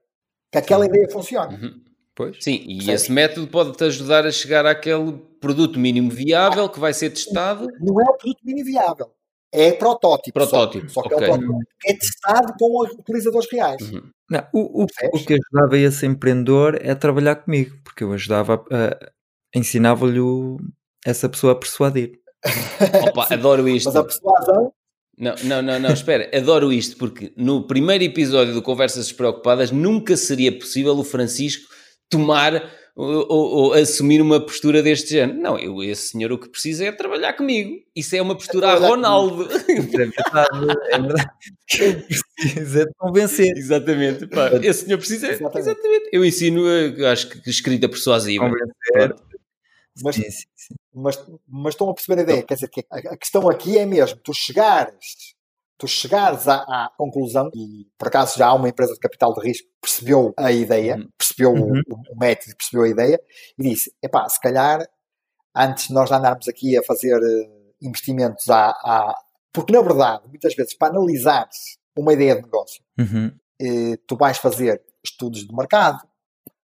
que 0.53 0.59
aquela 0.59 0.87
ideia 0.87 1.11
funciona. 1.11 1.53
Uhum. 1.53 1.83
Pois. 2.17 2.37
Sim, 2.41 2.65
e 2.67 2.91
esse 2.91 3.11
método 3.11 3.49
pode-te 3.49 3.83
ajudar 3.85 4.25
a 4.25 4.31
chegar 4.31 4.65
àquele 4.65 5.19
produto 5.41 5.79
mínimo 5.81 6.11
viável 6.11 6.69
que 6.69 6.79
vai 6.79 6.95
ser 6.95 7.11
testado. 7.11 7.67
Não 7.81 8.01
é 8.01 8.05
o 8.05 8.17
produto 8.17 8.39
mínimo 8.45 8.67
viável, 8.67 9.11
é 9.53 9.73
protótipo. 9.73 10.33
Protótipo. 10.33 10.89
Só, 10.89 11.03
só 11.03 11.09
que 11.09 11.15
okay. 11.15 11.27
é, 11.27 11.31
protótipo 11.31 11.61
é 11.87 11.95
testado 11.95 12.55
com 12.59 12.85
utilizadores 12.99 13.49
reais. 13.51 13.83
Uhum. 13.83 14.11
Não, 14.31 14.47
o, 14.53 14.83
o, 14.83 14.87
o, 15.13 15.25
que 15.25 15.35
ajudava 15.35 15.79
esse 15.79 16.07
empreendedor 16.07 16.79
é 16.81 16.95
trabalhar 16.95 17.37
comigo, 17.37 17.77
porque 17.85 18.05
eu 18.05 18.13
ajudava 18.13 18.65
a, 18.71 19.11
ensinava-lhe 19.55 20.21
essa 21.05 21.29
pessoa 21.29 21.53
a 21.53 21.57
persuadir. 21.57 22.21
Opa, 23.09 23.27
adoro 23.33 23.69
isto. 23.69 23.87
Mas 23.87 23.97
a 23.97 24.05
persuasão 24.05 24.73
não, 25.17 25.35
não, 25.45 25.63
não, 25.63 25.79
não, 25.79 25.93
espera, 25.93 26.29
adoro 26.37 26.73
isto, 26.73 26.97
porque 26.97 27.33
no 27.37 27.67
primeiro 27.67 28.03
episódio 28.03 28.53
do 28.53 28.63
Conversas 28.63 29.07
Despreocupadas 29.07 29.71
nunca 29.71 30.17
seria 30.17 30.57
possível 30.57 30.99
o 30.99 31.05
Francisco 31.05 31.73
tomar 32.09 32.71
ou, 32.97 33.27
ou, 33.29 33.73
assumir 33.73 34.21
uma 34.21 34.41
postura 34.41 34.81
deste 34.81 35.11
género. 35.11 35.39
Não, 35.39 35.59
eu, 35.59 35.83
esse 35.83 36.11
senhor 36.11 36.31
o 36.31 36.39
que 36.39 36.49
precisa 36.49 36.85
é 36.85 36.93
trabalhar 36.93 37.33
comigo. 37.33 37.81
Isso 37.95 38.15
é 38.15 38.23
uma 38.23 38.37
postura 38.37 38.69
a 38.69 38.75
Ronaldo. 38.77 39.49
É 39.69 39.81
verdade, 39.81 40.77
é 40.91 40.99
verdade. 40.99 41.31
Precisa 42.37 42.87
de 42.87 42.93
convencer. 42.97 43.57
Exatamente. 43.57 44.27
Pá, 44.29 44.51
esse 44.63 44.85
senhor 44.85 44.99
precisa. 44.99 45.29
Exatamente. 45.29 45.59
exatamente. 45.59 46.09
Eu 46.13 46.25
ensino, 46.25 46.63
acho 47.11 47.29
que 47.31 47.51
escrita 47.51 47.89
persuasiva. 47.89 48.45
Convencer. 48.45 49.17
Mas, 50.03 50.15
sim, 50.17 50.31
sim, 50.31 50.47
sim. 50.57 50.75
Mas, 50.95 51.25
mas 51.49 51.75
estão 51.75 51.91
a 51.91 51.95
perceber 51.95 52.21
a 52.21 52.23
ideia. 52.23 52.43
Quer 52.43 52.55
dizer, 52.55 52.69
que 52.69 52.85
a, 52.91 52.97
a 52.97 53.17
questão 53.17 53.49
aqui 53.49 53.79
é 53.79 53.87
mesmo 53.87 54.19
tu 54.23 54.33
chegares 54.33 55.34
tu 55.79 55.89
chegares 55.89 56.47
à, 56.47 56.57
à, 56.57 56.91
conclusão, 56.97 57.51
e 57.55 57.87
por 57.99 58.09
acaso 58.09 58.39
já 58.39 58.49
há 58.49 58.55
uma 58.55 58.69
empresa 58.69 58.95
de 58.95 59.01
capital 59.01 59.35
de 59.35 59.41
risco 59.41 59.67
que 59.67 59.81
percebeu 59.81 60.33
a 60.37 60.53
ideia, 60.53 60.97
uhum. 60.97 61.09
percebeu 61.19 61.53
uhum. 61.53 61.83
o, 61.89 62.15
o, 62.15 62.19
método, 62.19 62.57
percebeu 62.57 62.85
a 62.85 62.89
ideia, 62.89 63.21
e 63.59 63.63
disse, 63.63 63.93
epá, 64.03 64.29
se 64.29 64.41
calhar, 64.41 64.87
antes 65.55 65.89
de 65.89 65.95
nós 65.95 66.11
andarmos 66.13 66.49
aqui 66.49 66.77
a 66.79 66.83
fazer 66.83 67.17
uh, 67.17 67.75
investimentos 67.83 68.49
à, 68.49 68.71
à... 68.71 69.19
Porque, 69.53 69.73
na 69.73 69.83
verdade, 69.83 70.29
muitas 70.29 70.55
vezes, 70.55 70.75
para 70.75 70.89
analisares 70.95 71.79
uma 71.97 72.13
ideia 72.13 72.37
de 72.37 72.43
negócio, 72.43 72.83
uhum. 72.99 73.33
eh, 73.61 73.97
tu 74.07 74.17
vais 74.17 74.37
fazer 74.39 74.83
estudos 75.05 75.47
de 75.47 75.55
mercado, 75.55 76.01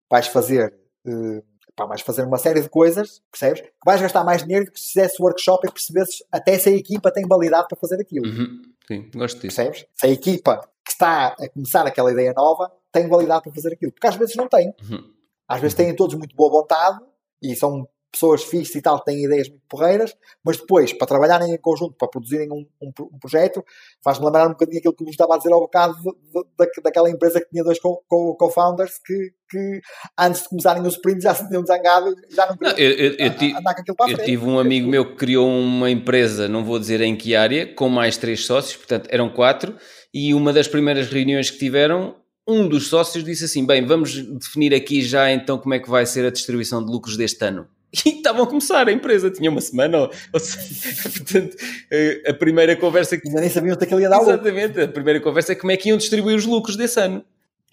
vais 0.08 0.28
fazer... 0.28 0.72
Eh, 1.04 1.42
pá, 1.74 1.84
vais 1.84 2.00
fazer 2.00 2.22
uma 2.22 2.38
série 2.38 2.62
de 2.62 2.68
coisas, 2.68 3.20
percebes? 3.30 3.60
Que 3.60 3.70
vais 3.84 4.00
gastar 4.00 4.22
mais 4.22 4.42
dinheiro 4.42 4.66
do 4.66 4.72
que 4.72 4.80
se 4.80 4.92
fizesse 4.92 5.20
workshop 5.20 5.66
e 5.66 5.72
percebesses 5.72 6.22
até 6.30 6.58
se 6.58 6.68
a 6.68 6.72
equipa 6.72 7.10
tem 7.10 7.26
validade 7.26 7.66
para 7.68 7.78
fazer 7.78 8.00
aquilo. 8.00 8.26
Uhum. 8.26 8.62
Sim, 8.86 9.10
gosto 9.14 9.40
disso. 9.40 9.56
Percebes? 9.56 9.86
Se 9.94 10.06
a 10.06 10.10
equipa 10.10 10.60
que 10.84 10.92
está 10.92 11.28
a 11.28 11.48
começar 11.48 11.86
aquela 11.86 12.12
ideia 12.12 12.32
nova 12.34 12.70
tem 12.92 13.08
validade 13.08 13.42
para 13.42 13.52
fazer 13.52 13.72
aquilo. 13.72 13.92
Porque 13.92 14.06
às 14.06 14.16
vezes 14.16 14.36
não 14.36 14.48
tem. 14.48 14.72
Uhum. 14.88 15.12
Às 15.48 15.60
vezes 15.60 15.74
têm 15.74 15.94
todos 15.94 16.14
muito 16.14 16.34
boa 16.34 16.50
vontade 16.50 16.98
e 17.42 17.54
são 17.54 17.88
pessoas 18.16 18.42
fixas 18.42 18.74
e 18.74 18.82
tal, 18.82 18.98
têm 19.00 19.24
ideias 19.24 19.48
muito 19.48 19.62
porreiras, 19.68 20.16
mas 20.42 20.56
depois, 20.56 20.92
para 20.92 21.06
trabalharem 21.06 21.52
em 21.52 21.58
conjunto, 21.58 21.94
para 21.98 22.08
produzirem 22.08 22.50
um, 22.50 22.66
um, 22.82 22.92
um 23.12 23.18
projeto, 23.18 23.62
faz-me 24.02 24.24
lembrar 24.24 24.46
um 24.46 24.50
bocadinho 24.50 24.78
aquilo 24.78 24.94
que 24.94 25.04
eu 25.04 25.08
estava 25.08 25.34
a 25.34 25.38
dizer 25.38 25.52
ao 25.52 25.60
bocado 25.60 25.94
de, 25.94 26.02
de, 26.02 26.72
de, 26.72 26.82
daquela 26.82 27.10
empresa 27.10 27.40
que 27.40 27.50
tinha 27.50 27.62
dois 27.62 27.78
co-founders 27.78 28.98
co 28.98 29.04
que, 29.06 29.32
que, 29.50 29.80
antes 30.18 30.42
de 30.42 30.48
começarem 30.48 30.82
os 30.82 30.94
sprints 30.94 31.24
já 31.24 31.34
se 31.34 31.46
tinham 31.46 31.64
zangado 31.64 32.14
já 32.30 32.46
não 32.46 32.56
queriam 32.56 32.78
eu, 32.78 32.90
eu, 32.90 33.12
eu, 33.18 33.56
andar 33.58 33.74
com 33.74 33.80
aquilo 33.82 33.96
para 33.96 34.10
Eu 34.10 34.18
tive 34.18 34.44
um 34.44 34.58
amigo 34.58 34.88
meu 34.88 35.10
que 35.10 35.16
criou 35.16 35.48
uma 35.48 35.90
empresa, 35.90 36.48
não 36.48 36.64
vou 36.64 36.78
dizer 36.78 37.00
em 37.02 37.14
que 37.14 37.36
área, 37.36 37.72
com 37.74 37.88
mais 37.88 38.16
três 38.16 38.44
sócios, 38.46 38.76
portanto 38.76 39.08
eram 39.10 39.28
quatro, 39.28 39.76
e 40.12 40.32
uma 40.32 40.52
das 40.52 40.66
primeiras 40.66 41.08
reuniões 41.08 41.50
que 41.50 41.58
tiveram 41.58 42.16
um 42.48 42.68
dos 42.68 42.86
sócios 42.88 43.24
disse 43.24 43.44
assim: 43.44 43.66
Bem, 43.66 43.84
vamos 43.84 44.14
definir 44.38 44.72
aqui 44.72 45.02
já 45.02 45.30
então 45.32 45.58
como 45.58 45.74
é 45.74 45.80
que 45.80 45.90
vai 45.90 46.06
ser 46.06 46.24
a 46.24 46.30
distribuição 46.30 46.84
de 46.84 46.90
lucros 46.90 47.16
deste 47.16 47.44
ano. 47.44 47.68
E 47.92 48.08
estavam 48.10 48.44
a 48.44 48.46
começar 48.46 48.88
a 48.88 48.92
empresa, 48.92 49.30
tinha 49.30 49.50
uma 49.50 49.60
semana, 49.60 49.98
ou, 49.98 50.12
ou 50.32 50.40
seja, 50.40 51.08
portanto, 51.10 51.56
eh, 51.90 52.22
a 52.26 52.34
primeira 52.34 52.76
conversa 52.76 53.16
que. 53.16 53.30
Já 53.30 53.40
nem 53.40 53.48
sabiam 53.48 53.76
que 53.76 53.84
ele 53.84 54.02
ia 54.02 54.08
dar 54.08 54.20
Exatamente, 54.20 54.80
a 54.80 54.88
primeira 54.88 55.20
conversa 55.20 55.52
é 55.52 55.54
como 55.54 55.72
é 55.72 55.76
que 55.76 55.88
iam 55.88 55.98
distribuir 55.98 56.36
os 56.36 56.46
lucros 56.46 56.76
desse 56.76 57.00
ano. 57.00 57.24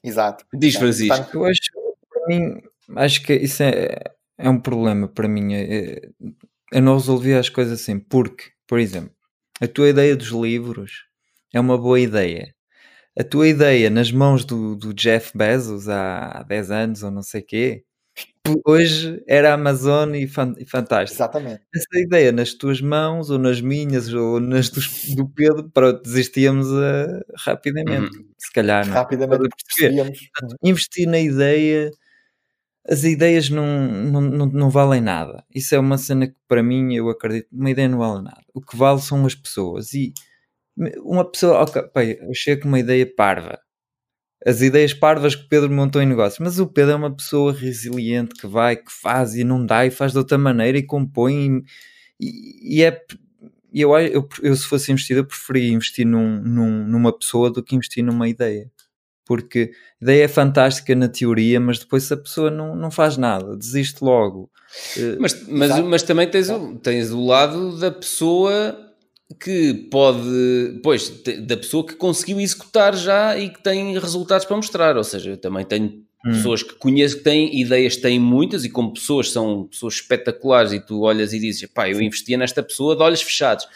Exato. 0.03 0.45
Diz 0.53 0.75
Francisco. 0.75 1.37
Eu 1.37 1.45
acho, 1.45 1.61
para 2.09 2.27
mim, 2.27 2.61
acho 2.95 3.23
que 3.23 3.33
isso 3.33 3.63
é, 3.63 4.03
é 4.37 4.49
um 4.49 4.59
problema 4.59 5.07
para 5.07 5.27
mim. 5.27 5.53
É, 5.53 5.61
é, 5.61 6.01
eu 6.73 6.81
não 6.81 6.93
resolvi 6.93 7.33
as 7.33 7.49
coisas 7.49 7.81
assim, 7.81 7.99
porque, 7.99 8.45
por 8.67 8.79
exemplo, 8.79 9.11
a 9.61 9.67
tua 9.67 9.89
ideia 9.89 10.15
dos 10.15 10.29
livros 10.29 11.05
é 11.53 11.59
uma 11.59 11.77
boa 11.77 11.99
ideia. 11.99 12.53
A 13.17 13.23
tua 13.23 13.47
ideia 13.47 13.89
nas 13.89 14.11
mãos 14.11 14.43
do, 14.43 14.75
do 14.75 14.93
Jeff 14.93 15.31
Bezos 15.37 15.87
há, 15.87 16.39
há 16.39 16.43
10 16.43 16.71
anos 16.71 17.03
ou 17.03 17.11
não 17.11 17.21
sei 17.21 17.41
o 17.41 17.45
quê, 17.45 17.83
hoje 18.65 19.23
era 19.27 19.53
Amazon 19.53 20.13
e, 20.15 20.27
fan, 20.27 20.53
e 20.57 20.65
fantástico. 20.65 21.15
Exatamente. 21.15 21.61
Essa 21.73 21.99
ideia 21.99 22.31
nas 22.31 22.53
tuas 22.53 22.81
mãos, 22.81 23.29
ou 23.29 23.37
nas 23.37 23.61
minhas, 23.61 24.13
ou 24.13 24.39
nas 24.39 24.69
dos, 24.69 25.15
do 25.15 25.27
Pedro, 25.27 25.69
para 25.69 25.93
desistíamos 25.93 26.67
uh, 26.67 27.23
rapidamente. 27.37 28.17
Uhum. 28.17 28.25
Se 28.37 28.51
calhar, 28.51 28.85
não. 28.85 28.93
Rapidamente 28.93 29.47
percebíamos. 29.67 30.19
Investir 30.63 31.07
na 31.07 31.19
ideia, 31.19 31.91
as 32.87 33.03
ideias 33.03 33.49
não, 33.49 33.65
não, 33.87 34.21
não, 34.21 34.45
não, 34.47 34.69
valem 34.69 35.01
nada. 35.01 35.43
Isso 35.53 35.73
é 35.73 35.79
uma 35.79 35.97
cena 35.97 36.27
que, 36.27 36.35
para 36.47 36.61
mim, 36.61 36.93
eu 36.93 37.09
acredito, 37.09 37.47
uma 37.51 37.71
ideia 37.71 37.87
não 37.87 37.99
vale 37.99 38.23
nada. 38.23 38.43
O 38.53 38.61
que 38.61 38.75
vale 38.75 38.99
são 38.99 39.25
as 39.25 39.35
pessoas. 39.35 39.93
E 39.93 40.13
uma 40.97 41.29
pessoa, 41.29 41.61
ok, 41.61 41.81
pai, 41.93 42.17
eu 42.19 42.33
chego 42.33 42.63
com 42.63 42.67
uma 42.67 42.79
ideia 42.79 43.09
parva 43.15 43.59
as 44.45 44.61
ideias 44.61 44.93
parvas 44.93 45.35
que 45.35 45.47
Pedro 45.47 45.71
montou 45.71 46.01
em 46.01 46.05
negócio. 46.05 46.43
Mas 46.43 46.59
o 46.59 46.67
Pedro 46.67 46.91
é 46.91 46.95
uma 46.95 47.15
pessoa 47.15 47.53
resiliente 47.53 48.35
que 48.35 48.47
vai, 48.47 48.75
que 48.75 48.91
faz 48.91 49.35
e 49.35 49.43
não 49.43 49.65
dá 49.65 49.85
e 49.85 49.91
faz 49.91 50.11
de 50.11 50.17
outra 50.17 50.37
maneira 50.37 50.77
e 50.77 50.83
compõe. 50.83 51.63
E, 52.19 52.77
e 52.77 52.83
é. 52.83 53.01
Eu, 53.73 53.97
eu, 53.97 54.29
eu, 54.43 54.55
se 54.55 54.67
fosse 54.67 54.91
investidor, 54.91 55.25
preferia 55.25 55.71
investir 55.71 56.05
num, 56.05 56.39
num, 56.39 56.87
numa 56.87 57.11
pessoa 57.11 57.49
do 57.49 57.63
que 57.63 57.75
investir 57.75 58.03
numa 58.03 58.29
ideia. 58.29 58.69
Porque 59.25 59.71
a 59.99 60.03
ideia 60.03 60.25
é 60.25 60.27
fantástica 60.27 60.93
na 60.93 61.07
teoria, 61.07 61.59
mas 61.59 61.79
depois 61.79 62.11
a 62.11 62.17
pessoa 62.17 62.51
não, 62.51 62.75
não 62.75 62.91
faz 62.91 63.17
nada, 63.17 63.57
desiste 63.57 64.03
logo. 64.03 64.51
Mas, 65.19 65.47
mas, 65.47 65.79
mas 65.79 66.03
também 66.03 66.29
tens 66.29 66.49
o, 66.49 66.75
tens 66.75 67.11
o 67.11 67.25
lado 67.25 67.79
da 67.79 67.89
pessoa 67.89 68.77
que 69.39 69.73
pode, 69.89 70.79
pois, 70.83 71.09
da 71.41 71.57
pessoa 71.57 71.85
que 71.85 71.95
conseguiu 71.95 72.39
executar 72.39 72.95
já 72.95 73.37
e 73.37 73.49
que 73.49 73.61
tem 73.61 73.97
resultados 73.97 74.45
para 74.45 74.55
mostrar. 74.55 74.97
Ou 74.97 75.03
seja, 75.03 75.31
eu 75.31 75.37
também 75.37 75.65
tenho 75.65 76.03
hum. 76.25 76.31
pessoas 76.31 76.63
que 76.63 76.75
conheço 76.75 77.17
que 77.17 77.23
têm 77.23 77.59
ideias, 77.59 77.97
têm 77.97 78.19
muitas, 78.19 78.63
e 78.63 78.69
como 78.69 78.93
pessoas 78.93 79.31
são 79.31 79.67
pessoas 79.67 79.95
espetaculares, 79.95 80.71
e 80.71 80.79
tu 80.79 81.01
olhas 81.01 81.33
e 81.33 81.39
dizes, 81.39 81.65
pá, 81.69 81.89
eu 81.89 82.01
investia 82.01 82.37
nesta 82.37 82.61
pessoa 82.61 82.95
de 82.95 83.01
olhos 83.01 83.21
fechados. 83.21 83.67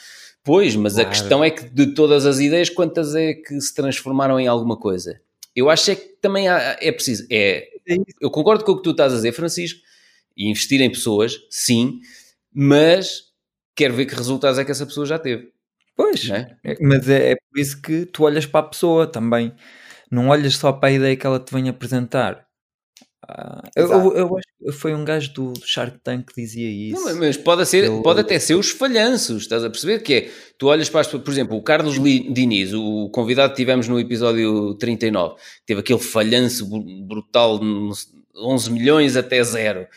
Pois, 0.44 0.76
mas 0.76 0.94
claro. 0.94 1.10
a 1.10 1.12
questão 1.12 1.44
é 1.44 1.50
que 1.50 1.70
de 1.70 1.94
todas 1.94 2.26
as 2.26 2.40
ideias, 2.40 2.70
quantas 2.70 3.16
é 3.16 3.34
que 3.34 3.60
se 3.60 3.74
transformaram 3.74 4.40
em 4.40 4.48
alguma 4.48 4.78
coisa? 4.78 5.20
Eu 5.56 5.70
acho 5.70 5.92
é 5.92 5.96
que 5.96 6.08
também 6.22 6.48
há, 6.48 6.78
é 6.80 6.92
preciso. 6.92 7.26
É, 7.32 7.68
eu 8.22 8.30
concordo 8.30 8.64
com 8.64 8.74
o 8.74 8.78
que 8.78 8.84
tu 8.84 8.92
estás 8.92 9.12
a 9.12 9.16
dizer, 9.16 9.32
Francisco, 9.32 9.80
e 10.38 10.50
investir 10.50 10.80
em 10.82 10.90
pessoas, 10.90 11.38
sim, 11.50 12.00
mas 12.54 13.27
quero 13.78 13.94
ver 13.94 14.08
que 14.08 14.16
resultados 14.16 14.60
é 14.60 14.66
que 14.66 14.72
essa 14.72 14.86
pessoa 14.86 15.06
já 15.06 15.20
teve. 15.20 15.52
Pois, 15.96 16.30
é? 16.30 16.58
é? 16.64 16.78
mas 16.82 17.08
é, 17.08 17.32
é, 17.32 17.36
por 17.36 17.60
isso 17.60 17.82
que 17.82 18.06
tu 18.06 18.24
olhas 18.24 18.46
para 18.46 18.60
a 18.62 18.70
pessoa 18.70 19.08
também. 19.08 19.54
Não 20.12 20.30
olhas 20.30 20.56
só 20.56 20.72
para 20.72 20.90
a 20.90 20.92
ideia 20.92 21.16
que 21.16 21.26
ela 21.26 21.40
te 21.40 21.54
vem 21.54 21.70
apresentar. 21.70 22.46
Ah, 23.28 23.64
eu, 23.76 23.92
eu, 23.92 24.16
eu, 24.16 24.38
acho 24.38 24.48
que 24.58 24.72
foi 24.72 24.94
um 24.94 25.04
gajo 25.04 25.34
do 25.34 25.54
Shark 25.66 26.00
Tank 26.04 26.28
que 26.28 26.42
dizia 26.42 26.70
isso. 26.70 27.04
Não, 27.04 27.16
mas 27.16 27.36
pode, 27.36 27.66
ser, 27.66 27.86
Ele... 27.86 28.02
pode 28.02 28.22
até 28.22 28.40
ser 28.40 28.56
os 28.56 28.70
falhanços, 28.70 29.44
estás 29.44 29.66
a 29.66 29.70
perceber? 29.70 30.00
Que 30.00 30.14
é, 30.14 30.32
tu 30.58 30.68
olhas 30.68 30.88
para, 30.88 31.02
as, 31.02 31.08
por 31.08 31.30
exemplo, 31.30 31.58
o 31.58 31.62
Carlos 31.62 31.96
Diniz, 31.96 32.74
o 32.74 33.10
convidado 33.10 33.52
que 33.52 33.58
tivemos 33.58 33.88
no 33.88 34.00
episódio 34.00 34.76
39, 34.76 35.36
teve 35.66 35.82
aquele 35.82 36.00
falhanço 36.00 36.68
brutal, 37.06 37.60
11 38.36 38.72
milhões 38.72 39.18
até 39.18 39.44
zero. 39.44 39.88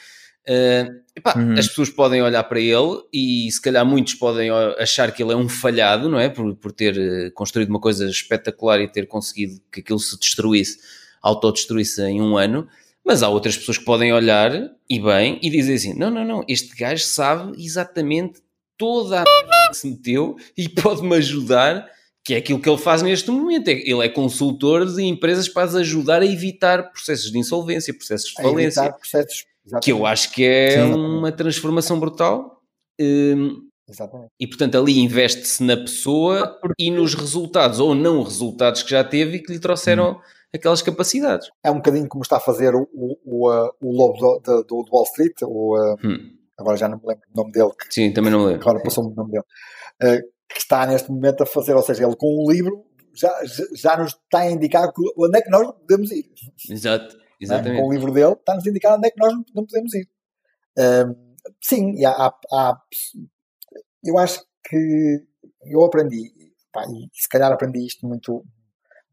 Uh, 0.51 1.01
epá, 1.15 1.35
uhum. 1.37 1.53
As 1.57 1.69
pessoas 1.69 1.89
podem 1.91 2.21
olhar 2.21 2.43
para 2.43 2.59
ele 2.59 3.01
e 3.13 3.49
se 3.53 3.63
calhar 3.63 3.87
muitos 3.87 4.15
podem 4.15 4.51
achar 4.81 5.13
que 5.13 5.23
ele 5.23 5.33
é 5.33 5.37
um 5.37 5.49
falhado, 5.49 6.09
não 6.09 6.19
é? 6.19 6.29
Por, 6.29 6.57
por 6.57 6.73
ter 6.73 6.99
eh, 6.99 7.31
construído 7.31 7.69
uma 7.69 7.79
coisa 7.79 8.05
espetacular 8.09 8.81
e 8.81 8.91
ter 8.91 9.07
conseguido 9.07 9.61
que 9.71 9.79
aquilo 9.79 10.01
se 10.01 10.19
destruísse, 10.19 10.81
autodestruísse 11.23 12.03
em 12.03 12.21
um 12.21 12.37
ano. 12.37 12.67
Mas 13.05 13.23
há 13.23 13.29
outras 13.29 13.57
pessoas 13.57 13.79
que 13.79 13.85
podem 13.85 14.13
olhar 14.13 14.53
e 14.89 14.99
bem 14.99 15.39
e 15.41 15.51
dizer 15.51 15.75
assim: 15.75 15.95
não, 15.95 16.11
não, 16.11 16.25
não, 16.25 16.45
este 16.49 16.75
gajo 16.75 17.05
sabe 17.05 17.53
exatamente 17.65 18.41
toda 18.77 19.23
a 19.23 19.69
que 19.69 19.77
se 19.77 19.87
meteu 19.87 20.37
e 20.57 20.69
pode-me 20.69 21.15
ajudar, 21.15 21.87
que 22.25 22.35
é 22.35 22.39
aquilo 22.39 22.61
que 22.61 22.69
ele 22.69 22.77
faz 22.77 23.03
neste 23.03 23.31
momento. 23.31 23.69
É 23.69 23.73
ele 23.73 24.05
é 24.05 24.09
consultor 24.09 24.85
de 24.85 25.05
empresas 25.05 25.49
para 25.49 25.79
ajudar 25.79 26.23
a 26.23 26.27
evitar 26.27 26.91
processos 26.91 27.31
de 27.31 27.39
insolvência, 27.39 27.95
processos 27.95 28.31
de 28.31 28.43
falência. 28.43 28.81
evitar 28.81 28.99
processos 28.99 29.50
Exatamente. 29.67 29.85
que 29.85 29.93
eu 29.93 30.07
acho 30.07 30.33
que 30.33 30.45
é 30.45 30.71
Sim, 30.71 30.95
uma 30.95 31.33
transformação 31.33 31.99
brutal. 31.99 32.61
Um, 33.01 33.69
exatamente. 33.89 34.31
E 34.39 34.47
portanto 34.47 34.77
ali 34.77 34.99
investe-se 34.99 35.63
na 35.63 35.77
pessoa 35.77 36.59
e 36.79 36.91
nos 36.91 37.15
resultados 37.15 37.81
ou 37.81 37.95
não 37.95 38.23
resultados 38.23 38.83
que 38.83 38.91
já 38.91 39.05
teve 39.05 39.37
e 39.37 39.43
que 39.43 39.53
lhe 39.53 39.61
trouxeram 39.61 40.13
hum. 40.13 40.21
aquelas 40.55 40.83
capacidades. 40.83 41.49
É 41.65 41.71
um 41.71 41.77
bocadinho 41.77 42.09
como 42.09 42.23
está 42.23 42.37
a 42.37 42.41
fazer 42.41 42.75
o, 42.75 42.89
o, 42.93 43.17
o, 43.25 43.51
uh, 43.51 43.71
o 43.81 43.93
lobo 43.93 44.19
do, 44.19 44.41
do, 44.41 44.63
do, 44.65 44.85
Wall 44.93 45.05
Street, 45.05 45.43
o, 45.43 45.77
uh, 45.77 45.97
hum. 46.05 46.33
agora 46.59 46.77
já 46.77 46.89
não 46.89 46.99
me 46.99 47.05
lembro 47.07 47.25
o 47.35 47.37
nome 47.37 47.53
dele. 47.53 47.71
Que, 47.79 47.95
Sim, 47.95 48.13
também 48.13 48.33
não 48.33 48.45
lembro. 48.45 48.63
Agora 48.63 48.83
passou-me 48.83 49.13
o 49.13 49.15
nome 49.15 49.33
dele. 49.33 49.45
Uh, 50.03 50.23
que 50.53 50.59
está 50.59 50.85
neste 50.85 51.11
momento 51.11 51.43
a 51.43 51.47
fazer, 51.47 51.75
ou 51.75 51.83
seja, 51.83 52.05
ele 52.05 52.17
com 52.17 52.45
um 52.45 52.51
livro 52.51 52.85
já, 53.15 53.33
já 53.75 53.97
nos 53.97 54.13
está 54.13 54.41
a 54.41 54.51
indicar 54.51 54.91
onde 55.17 55.39
é 55.39 55.43
que 55.43 55.51
nós 55.51 55.73
podemos 55.73 56.11
ir. 56.11 56.31
Exato. 56.69 57.17
Exatamente. 57.41 57.81
Com 57.81 57.89
o 57.89 57.93
livro 57.93 58.13
dele, 58.13 58.33
está-nos 58.33 58.67
a 58.67 58.71
indicar 58.71 58.97
onde 58.97 59.09
é 59.09 59.11
que 59.11 59.19
nós 59.19 59.33
não 59.55 59.65
podemos 59.67 59.95
ir. 59.95 60.09
Um, 60.79 61.37
sim, 61.63 62.05
há, 62.05 62.35
há, 62.53 62.81
eu 64.05 64.19
acho 64.19 64.45
que 64.65 65.25
eu 65.65 65.85
aprendi, 65.85 66.33
pá, 66.73 66.85
e 66.85 67.09
se 67.13 67.29
calhar 67.29 67.51
aprendi 67.51 67.85
isto 67.85 68.07
muito, 68.07 68.45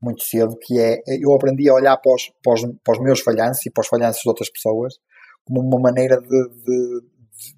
muito 0.02 0.24
cedo, 0.24 0.58
que 0.60 0.80
é, 0.80 1.02
eu 1.08 1.34
aprendi 1.34 1.70
a 1.70 1.74
olhar 1.74 1.98
para 1.98 2.14
os, 2.14 2.30
para 2.44 2.54
os, 2.54 2.62
para 2.84 2.94
os 2.94 2.99
meus 3.04 3.20
falhanços 3.22 3.66
e 3.66 3.72
para 3.72 3.82
os 3.82 3.88
falhanços 3.88 4.22
de 4.22 4.30
outras 4.30 4.49
pessoas 4.49 4.95
como 5.48 5.62
uma 5.62 5.80
maneira 5.80 6.20
de, 6.20 6.28
de, 6.28 7.02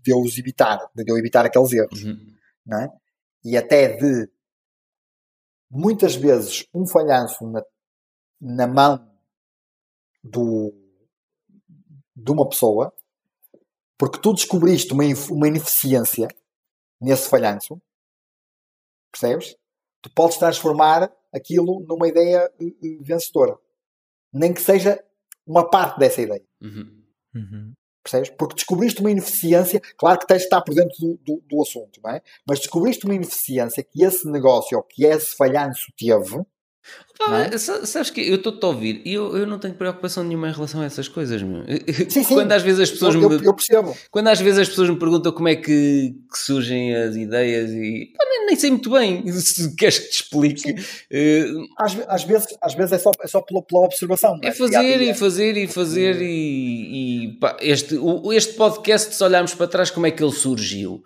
de 0.03 0.11
eu 0.11 0.19
os 0.19 0.37
evitar, 0.37 0.79
de 0.95 1.03
eu 1.07 1.17
evitar 1.17 1.45
aqueles 1.45 1.73
erros, 1.73 2.03
uhum. 2.03 2.35
não 2.65 2.81
é? 2.81 2.89
E 3.43 3.57
até 3.57 3.95
de, 3.95 4.29
muitas 5.71 6.15
vezes, 6.15 6.67
um 6.73 6.85
falhanço 6.85 7.47
na, 7.47 7.63
na 8.39 8.67
mão 8.67 9.08
do, 10.23 10.73
de 12.15 12.31
uma 12.31 12.47
pessoa, 12.47 12.93
porque 13.97 14.19
tu 14.19 14.33
descobriste 14.33 14.93
uma, 14.93 15.03
uma 15.31 15.47
ineficiência 15.47 16.27
nesse 17.01 17.29
falhanço, 17.29 17.81
percebes? 19.11 19.55
tu 20.01 20.09
podes 20.13 20.37
transformar 20.37 21.11
aquilo 21.33 21.85
numa 21.87 22.07
ideia 22.07 22.51
eh, 22.59 22.65
eh, 22.65 22.97
vencedora. 23.01 23.57
Nem 24.33 24.53
que 24.53 24.61
seja 24.61 25.03
uma 25.45 25.69
parte 25.69 25.99
dessa 25.99 26.21
ideia. 26.21 26.43
Uhum. 26.61 27.03
Uhum. 27.35 27.73
Percebes? 28.03 28.29
Porque 28.37 28.55
descobriste 28.55 29.01
uma 29.01 29.11
ineficiência, 29.11 29.81
claro 29.97 30.19
que 30.19 30.27
tens 30.27 30.39
de 30.39 30.43
estar 30.45 30.61
por 30.61 30.73
dentro 30.73 30.95
do, 30.99 31.17
do, 31.17 31.43
do 31.47 31.61
assunto, 31.61 31.99
não 32.03 32.11
é? 32.11 32.21
Mas 32.47 32.59
descobriste 32.59 33.05
uma 33.05 33.15
ineficiência 33.15 33.83
que 33.83 34.03
esse 34.03 34.29
negócio 34.29 34.77
ou 34.77 34.83
que 34.83 35.05
esse 35.05 35.35
falhanço 35.35 35.91
teve, 35.97 36.43
Pá, 37.17 37.41
é? 37.41 37.57
Sabes 37.57 38.09
que 38.09 38.21
eu 38.21 38.35
estou-te 38.35 38.63
a 38.63 38.67
ouvir 38.69 39.01
e 39.03 39.13
eu, 39.13 39.35
eu 39.37 39.45
não 39.45 39.59
tenho 39.59 39.73
preocupação 39.73 40.23
nenhuma 40.23 40.47
em 40.47 40.53
relação 40.53 40.81
a 40.81 40.85
essas 40.85 41.09
coisas, 41.09 41.41
meu. 41.41 41.63
Sim, 42.09 42.23
sim. 42.23 42.33
Quando 42.33 42.51
às 42.53 42.63
vezes 42.63 42.79
as 42.79 42.91
pessoas 42.91 43.15
eu, 43.15 43.29
me, 43.29 43.45
eu 43.45 43.53
percebo. 43.53 43.97
Quando 44.09 44.27
às 44.29 44.39
vezes 44.39 44.59
as 44.59 44.69
pessoas 44.69 44.89
me 44.89 44.97
perguntam 44.97 45.33
como 45.33 45.49
é 45.49 45.55
que, 45.57 46.15
que 46.31 46.37
surgem 46.37 46.95
as 46.95 47.17
ideias 47.17 47.71
e 47.71 48.13
pá, 48.17 48.25
nem, 48.29 48.45
nem, 48.47 48.55
sei 48.55 48.69
muito 48.71 48.89
bem 48.89 49.29
se 49.33 49.75
queres 49.75 49.99
que 49.99 50.07
te 50.07 50.23
explique. 50.23 50.71
Uh, 50.71 51.65
às, 51.77 51.97
às, 52.07 52.23
vezes, 52.23 52.47
às 52.61 52.73
vezes 52.73 52.93
é 52.93 52.97
só, 52.97 53.11
é 53.21 53.27
só 53.27 53.41
pela, 53.41 53.61
pela 53.63 53.81
observação. 53.81 54.39
É? 54.41 54.47
é? 54.47 54.51
fazer 54.53 55.01
e 55.01 55.13
fazer 55.13 55.57
e 55.57 55.67
fazer 55.67 56.21
e, 56.21 57.25
e 57.25 57.39
pá, 57.39 57.57
este, 57.59 57.95
o, 57.95 58.31
este 58.31 58.53
podcast, 58.53 59.13
se 59.13 59.23
olharmos 59.23 59.53
para 59.53 59.67
trás, 59.67 59.91
como 59.91 60.07
é 60.07 60.11
que 60.11 60.23
ele 60.23 60.31
surgiu? 60.31 61.03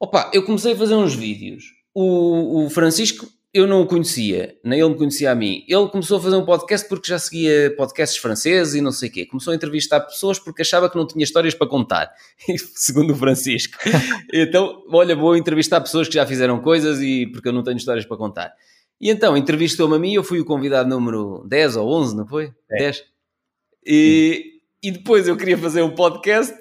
Opa, 0.00 0.30
eu 0.32 0.44
comecei 0.44 0.72
a 0.72 0.76
fazer 0.76 0.94
uns 0.94 1.14
vídeos. 1.14 1.64
O, 1.94 2.64
o 2.64 2.70
Francisco 2.70 3.28
eu 3.54 3.66
não 3.66 3.82
o 3.82 3.86
conhecia, 3.86 4.58
nem 4.64 4.80
ele 4.80 4.88
me 4.88 4.96
conhecia 4.96 5.30
a 5.30 5.34
mim. 5.34 5.62
Ele 5.68 5.86
começou 5.88 6.16
a 6.16 6.20
fazer 6.22 6.36
um 6.36 6.44
podcast 6.44 6.88
porque 6.88 7.06
já 7.06 7.18
seguia 7.18 7.74
podcasts 7.76 8.18
franceses 8.18 8.74
e 8.74 8.80
não 8.80 8.90
sei 8.90 9.10
o 9.10 9.12
quê. 9.12 9.26
Começou 9.26 9.52
a 9.52 9.54
entrevistar 9.54 10.00
pessoas 10.00 10.38
porque 10.38 10.62
achava 10.62 10.88
que 10.88 10.96
não 10.96 11.06
tinha 11.06 11.22
histórias 11.22 11.54
para 11.54 11.66
contar, 11.66 12.10
segundo 12.74 13.12
o 13.12 13.16
Francisco. 13.16 13.76
então, 14.32 14.82
olha, 14.88 15.14
vou 15.14 15.36
entrevistar 15.36 15.82
pessoas 15.82 16.08
que 16.08 16.14
já 16.14 16.26
fizeram 16.26 16.60
coisas 16.60 17.00
e 17.02 17.26
porque 17.26 17.48
eu 17.48 17.52
não 17.52 17.62
tenho 17.62 17.76
histórias 17.76 18.06
para 18.06 18.16
contar. 18.16 18.54
E 18.98 19.10
então, 19.10 19.36
entrevistou-me 19.36 19.96
a 19.96 19.98
mim, 19.98 20.14
eu 20.14 20.24
fui 20.24 20.40
o 20.40 20.44
convidado 20.44 20.88
número 20.88 21.44
10 21.46 21.76
ou 21.76 21.92
11, 21.92 22.16
não 22.16 22.26
foi? 22.26 22.54
É. 22.70 22.78
10. 22.78 23.04
E, 23.84 24.60
e 24.82 24.90
depois 24.90 25.28
eu 25.28 25.36
queria 25.36 25.58
fazer 25.58 25.82
um 25.82 25.90
podcast 25.90 26.54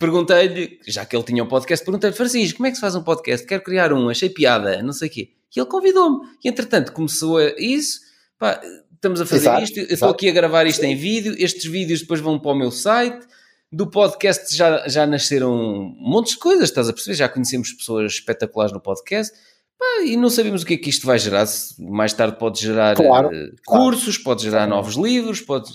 perguntei-lhe, 0.00 0.80
já 0.88 1.04
que 1.04 1.14
ele 1.14 1.22
tinha 1.22 1.44
um 1.44 1.46
podcast, 1.46 1.84
perguntei-lhe, 1.84 2.16
Francisco, 2.16 2.56
como 2.56 2.66
é 2.66 2.70
que 2.70 2.76
se 2.76 2.80
faz 2.80 2.94
um 2.96 3.02
podcast? 3.02 3.46
Quero 3.46 3.62
criar 3.62 3.92
um, 3.92 4.08
achei 4.08 4.30
piada, 4.30 4.82
não 4.82 4.94
sei 4.94 5.08
o 5.08 5.10
quê. 5.10 5.30
E 5.54 5.60
ele 5.60 5.68
convidou-me. 5.68 6.26
E 6.42 6.48
entretanto 6.48 6.90
começou 6.92 7.36
a 7.36 7.52
isso, 7.58 8.00
pá, 8.38 8.58
estamos 8.94 9.20
a 9.20 9.26
fazer 9.26 9.42
exato, 9.42 9.62
isto, 9.62 9.78
eu 9.78 9.92
estou 9.92 10.08
aqui 10.08 10.28
a 10.28 10.32
gravar 10.32 10.66
isto 10.66 10.82
em 10.84 10.96
vídeo, 10.96 11.34
estes 11.38 11.70
vídeos 11.70 12.00
depois 12.00 12.18
vão 12.18 12.38
para 12.38 12.50
o 12.50 12.54
meu 12.54 12.70
site. 12.70 13.28
Do 13.70 13.88
podcast 13.88 14.56
já, 14.56 14.88
já 14.88 15.06
nasceram 15.06 15.52
um 15.52 15.94
monte 15.96 16.30
de 16.30 16.38
coisas, 16.38 16.64
estás 16.64 16.88
a 16.88 16.92
perceber? 16.92 17.16
Já 17.16 17.28
conhecemos 17.28 17.72
pessoas 17.72 18.14
espetaculares 18.14 18.72
no 18.72 18.80
podcast. 18.80 19.36
Pá, 19.78 20.02
e 20.04 20.16
não 20.16 20.30
sabemos 20.30 20.62
o 20.62 20.66
que 20.66 20.74
é 20.74 20.76
que 20.78 20.90
isto 20.90 21.06
vai 21.06 21.18
gerar. 21.18 21.46
Mais 21.78 22.12
tarde 22.14 22.38
pode 22.38 22.60
gerar 22.60 22.96
claro, 22.96 23.28
uh, 23.28 23.54
cursos, 23.66 24.16
claro. 24.16 24.24
pode 24.24 24.42
gerar 24.42 24.66
novos 24.66 24.96
livros, 24.96 25.42
pode. 25.42 25.70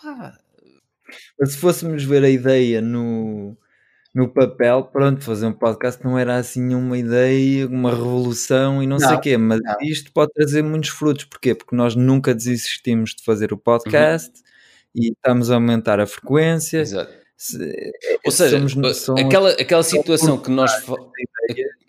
Pá. 0.00 0.38
Se 1.44 1.56
fôssemos 1.56 2.04
ver 2.04 2.24
a 2.24 2.30
ideia 2.30 2.80
no, 2.80 3.56
no 4.14 4.28
papel, 4.28 4.84
pronto, 4.84 5.22
fazer 5.22 5.46
um 5.46 5.52
podcast 5.52 6.04
não 6.04 6.18
era 6.18 6.36
assim 6.36 6.74
uma 6.74 6.98
ideia, 6.98 7.66
uma 7.66 7.90
revolução 7.90 8.82
e 8.82 8.86
não, 8.86 8.98
não 8.98 9.08
sei 9.08 9.16
o 9.16 9.20
quê, 9.20 9.36
mas 9.36 9.60
não. 9.62 9.76
isto 9.80 10.12
pode 10.12 10.32
trazer 10.32 10.62
muitos 10.62 10.90
frutos. 10.90 11.24
Porquê? 11.24 11.54
Porque 11.54 11.76
nós 11.76 11.94
nunca 11.94 12.34
desistimos 12.34 13.14
de 13.14 13.22
fazer 13.24 13.52
o 13.52 13.58
podcast 13.58 14.30
uhum. 14.30 15.02
e 15.02 15.08
estamos 15.12 15.50
a 15.50 15.54
aumentar 15.54 16.00
a 16.00 16.06
frequência. 16.06 16.78
Exato. 16.78 17.20
Se, 17.36 17.92
Ou 18.26 18.30
seja, 18.30 18.68
somos, 18.68 18.96
somos, 18.98 19.22
aquela, 19.22 19.50
aquela 19.52 19.82
situação 19.82 20.36
que 20.36 20.50
nós 20.50 20.70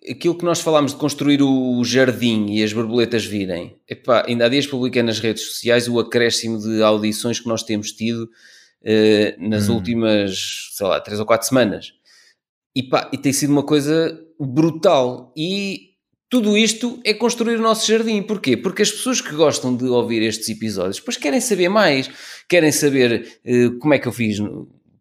aquilo 0.10 0.36
que 0.36 0.46
nós 0.46 0.62
falámos 0.62 0.94
de 0.94 0.98
construir 0.98 1.42
o 1.42 1.84
jardim 1.84 2.48
e 2.52 2.64
as 2.64 2.74
borboletas 2.74 3.26
virem, 3.26 3.76
epá, 3.88 4.26
ainda 4.28 4.46
há 4.46 4.50
dias 4.50 4.66
publiquei 4.66 5.04
nas 5.04 5.20
redes 5.20 5.44
sociais 5.44 5.88
o 5.88 6.00
acréscimo 6.00 6.58
de 6.58 6.82
audições 6.82 7.40
que 7.40 7.48
nós 7.48 7.64
temos 7.64 7.92
tido 7.92 8.30
eh, 8.84 9.36
nas 9.40 9.70
hum. 9.70 9.76
últimas, 9.76 10.70
sei 10.72 10.88
lá, 10.88 11.00
três 11.00 11.20
ou 11.20 11.26
quatro 11.26 11.48
semanas. 11.48 11.94
E, 12.76 12.84
pá, 12.84 13.10
e 13.14 13.18
tem 13.18 13.34
sido 13.34 13.52
uma 13.52 13.64
coisa 13.64 14.18
brutal. 14.40 15.34
E 15.36 15.92
tudo 16.30 16.58
isto 16.58 17.00
é 17.04 17.14
construir 17.14 17.58
o 17.58 17.62
nosso 17.62 17.86
jardim. 17.86 18.24
Porquê? 18.24 18.56
Porque 18.56 18.82
as 18.82 18.92
pessoas 18.92 19.20
que 19.20 19.36
gostam 19.36 19.76
de 19.76 19.86
ouvir 19.86 20.22
estes 20.24 20.50
episódios, 20.50 20.98
depois 20.98 21.18
querem 21.18 21.42
saber 21.42 21.70
mais, 21.70 22.10
querem 22.48 22.72
saber 22.72 23.40
uh, 23.46 23.78
como 23.80 23.94
é 23.94 24.00
que 24.00 24.08
eu 24.08 24.14
fiz. 24.14 24.40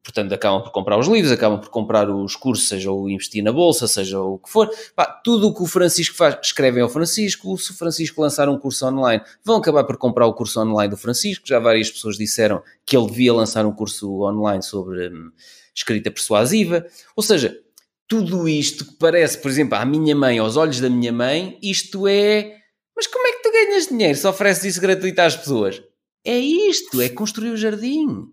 Portanto, 0.03 0.33
acabam 0.33 0.63
por 0.63 0.73
comprar 0.73 0.99
os 0.99 1.07
livros, 1.07 1.31
acabam 1.31 1.61
por 1.61 1.69
comprar 1.69 2.09
os 2.09 2.35
cursos, 2.35 2.69
seja 2.69 2.91
o 2.91 3.09
investir 3.09 3.45
na 3.45 3.53
bolsa, 3.53 3.87
seja 3.87 4.19
o 4.21 4.39
que 4.39 4.49
for. 4.49 4.71
Pá, 4.97 5.05
tudo 5.05 5.49
o 5.49 5.55
que 5.55 5.63
o 5.63 5.67
Francisco 5.67 6.17
faz, 6.17 6.39
escrevem 6.43 6.83
ao 6.83 6.89
Francisco. 6.89 7.57
Se 7.59 7.71
o 7.71 7.75
Francisco 7.75 8.21
lançar 8.23 8.49
um 8.49 8.59
curso 8.59 8.87
online, 8.87 9.23
vão 9.45 9.57
acabar 9.57 9.85
por 9.85 9.99
comprar 9.99 10.27
o 10.27 10.33
curso 10.33 10.61
online 10.61 10.91
do 10.91 10.97
Francisco. 10.97 11.47
Já 11.47 11.59
várias 11.59 11.91
pessoas 11.91 12.17
disseram 12.17 12.63
que 12.87 12.97
ele 12.97 13.07
devia 13.07 13.35
lançar 13.35 13.67
um 13.67 13.73
curso 13.73 14.23
online 14.23 14.63
sobre. 14.63 15.09
Hum, 15.09 15.31
escrita 15.75 16.11
persuasiva. 16.11 16.87
Ou 17.17 17.23
seja, 17.23 17.59
tudo 18.07 18.49
isto 18.49 18.85
que 18.85 18.95
parece, 18.95 19.39
por 19.39 19.51
exemplo, 19.51 19.77
à 19.77 19.85
minha 19.85 20.15
mãe, 20.15 20.39
aos 20.39 20.57
olhos 20.57 20.81
da 20.81 20.91
minha 20.91 21.13
mãe, 21.13 21.59
isto 21.63 22.07
é. 22.07 22.57
Mas 22.97 23.07
como 23.07 23.27
é 23.27 23.33
que 23.33 23.43
tu 23.43 23.53
ganhas 23.53 23.87
dinheiro 23.87 24.17
se 24.17 24.27
ofereces 24.27 24.65
isso 24.65 24.81
gratuito 24.81 25.21
às 25.21 25.37
pessoas? 25.37 25.83
É 26.25 26.39
isto, 26.39 27.01
é 27.01 27.09
construir 27.09 27.51
o 27.51 27.57
jardim. 27.57 28.29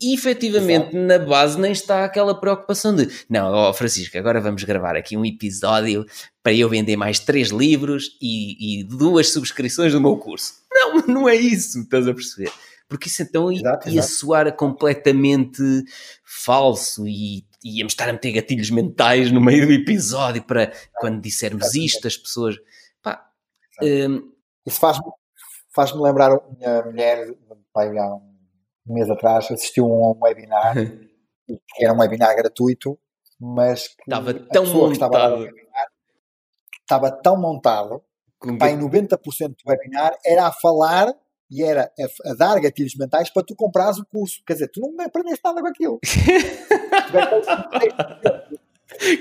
E 0.00 0.14
efetivamente 0.14 0.96
Exato. 0.96 0.96
na 0.96 1.18
base 1.18 1.58
nem 1.58 1.72
está 1.72 2.04
aquela 2.04 2.38
preocupação 2.38 2.94
de 2.94 3.08
não, 3.28 3.52
oh 3.52 3.72
Francisco, 3.72 4.16
agora 4.16 4.40
vamos 4.40 4.62
gravar 4.62 4.96
aqui 4.96 5.16
um 5.16 5.24
episódio 5.24 6.06
para 6.42 6.52
eu 6.52 6.68
vender 6.68 6.96
mais 6.96 7.18
três 7.18 7.48
livros 7.48 8.16
e, 8.20 8.80
e 8.80 8.84
duas 8.84 9.30
subscrições 9.30 9.92
do 9.92 10.00
meu 10.00 10.16
curso. 10.16 10.54
Não, 10.70 11.02
não 11.06 11.28
é 11.28 11.34
isso, 11.34 11.80
estás 11.80 12.06
a 12.06 12.14
perceber? 12.14 12.52
porque 12.92 13.08
isso 13.08 13.22
então 13.22 13.50
exato, 13.50 13.88
ia 13.88 14.00
exato. 14.00 14.12
soar 14.12 14.52
completamente 14.54 15.62
falso 16.24 17.08
e 17.08 17.42
íamos 17.64 17.94
estar 17.94 18.06
a 18.06 18.12
meter 18.12 18.32
gatilhos 18.32 18.68
mentais 18.68 19.32
no 19.32 19.40
meio 19.40 19.66
do 19.66 19.72
episódio 19.72 20.42
para 20.42 20.70
quando 21.00 21.18
dissermos 21.18 21.74
isto, 21.74 22.06
as 22.06 22.18
pessoas. 22.18 22.56
Pá, 23.02 23.26
um... 23.80 24.30
Isso 24.66 24.78
faz-me 24.78 25.10
faz 25.74 25.90
lembrar 25.92 26.32
a 26.32 26.40
minha 26.54 26.82
mulher, 26.82 27.34
pai, 27.72 27.96
há 27.96 28.14
um 28.14 28.31
mês 28.86 29.10
atrás, 29.10 29.50
assistiu 29.50 29.84
a 29.84 30.12
um 30.12 30.18
webinar 30.20 30.74
que 31.46 31.84
era 31.84 31.92
um 31.92 31.98
webinar 31.98 32.34
gratuito, 32.36 32.98
mas 33.40 33.88
que 33.88 34.02
estava 34.02 34.32
tão 34.34 34.64
montado. 34.66 34.92
Estava, 34.92 35.36
webinar, 35.36 35.86
estava 36.80 37.10
tão 37.10 37.36
montado 37.36 38.02
que, 38.40 38.56
pai, 38.56 38.76
90% 38.76 39.48
do 39.48 39.56
webinar 39.66 40.16
era 40.24 40.46
a 40.46 40.52
falar 40.52 41.12
e 41.50 41.62
era 41.62 41.92
a, 41.98 42.30
a, 42.30 42.34
dar 42.34 42.60
gatilhos 42.60 42.94
mentais 42.96 43.28
para 43.30 43.42
tu 43.42 43.54
comprares 43.54 43.98
o 43.98 44.06
curso. 44.06 44.42
Quer 44.46 44.54
dizer, 44.54 44.68
tu 44.68 44.80
não 44.80 45.04
aprendeste 45.04 45.40
nada 45.44 45.60
com 45.60 45.68
aquilo. 45.68 45.98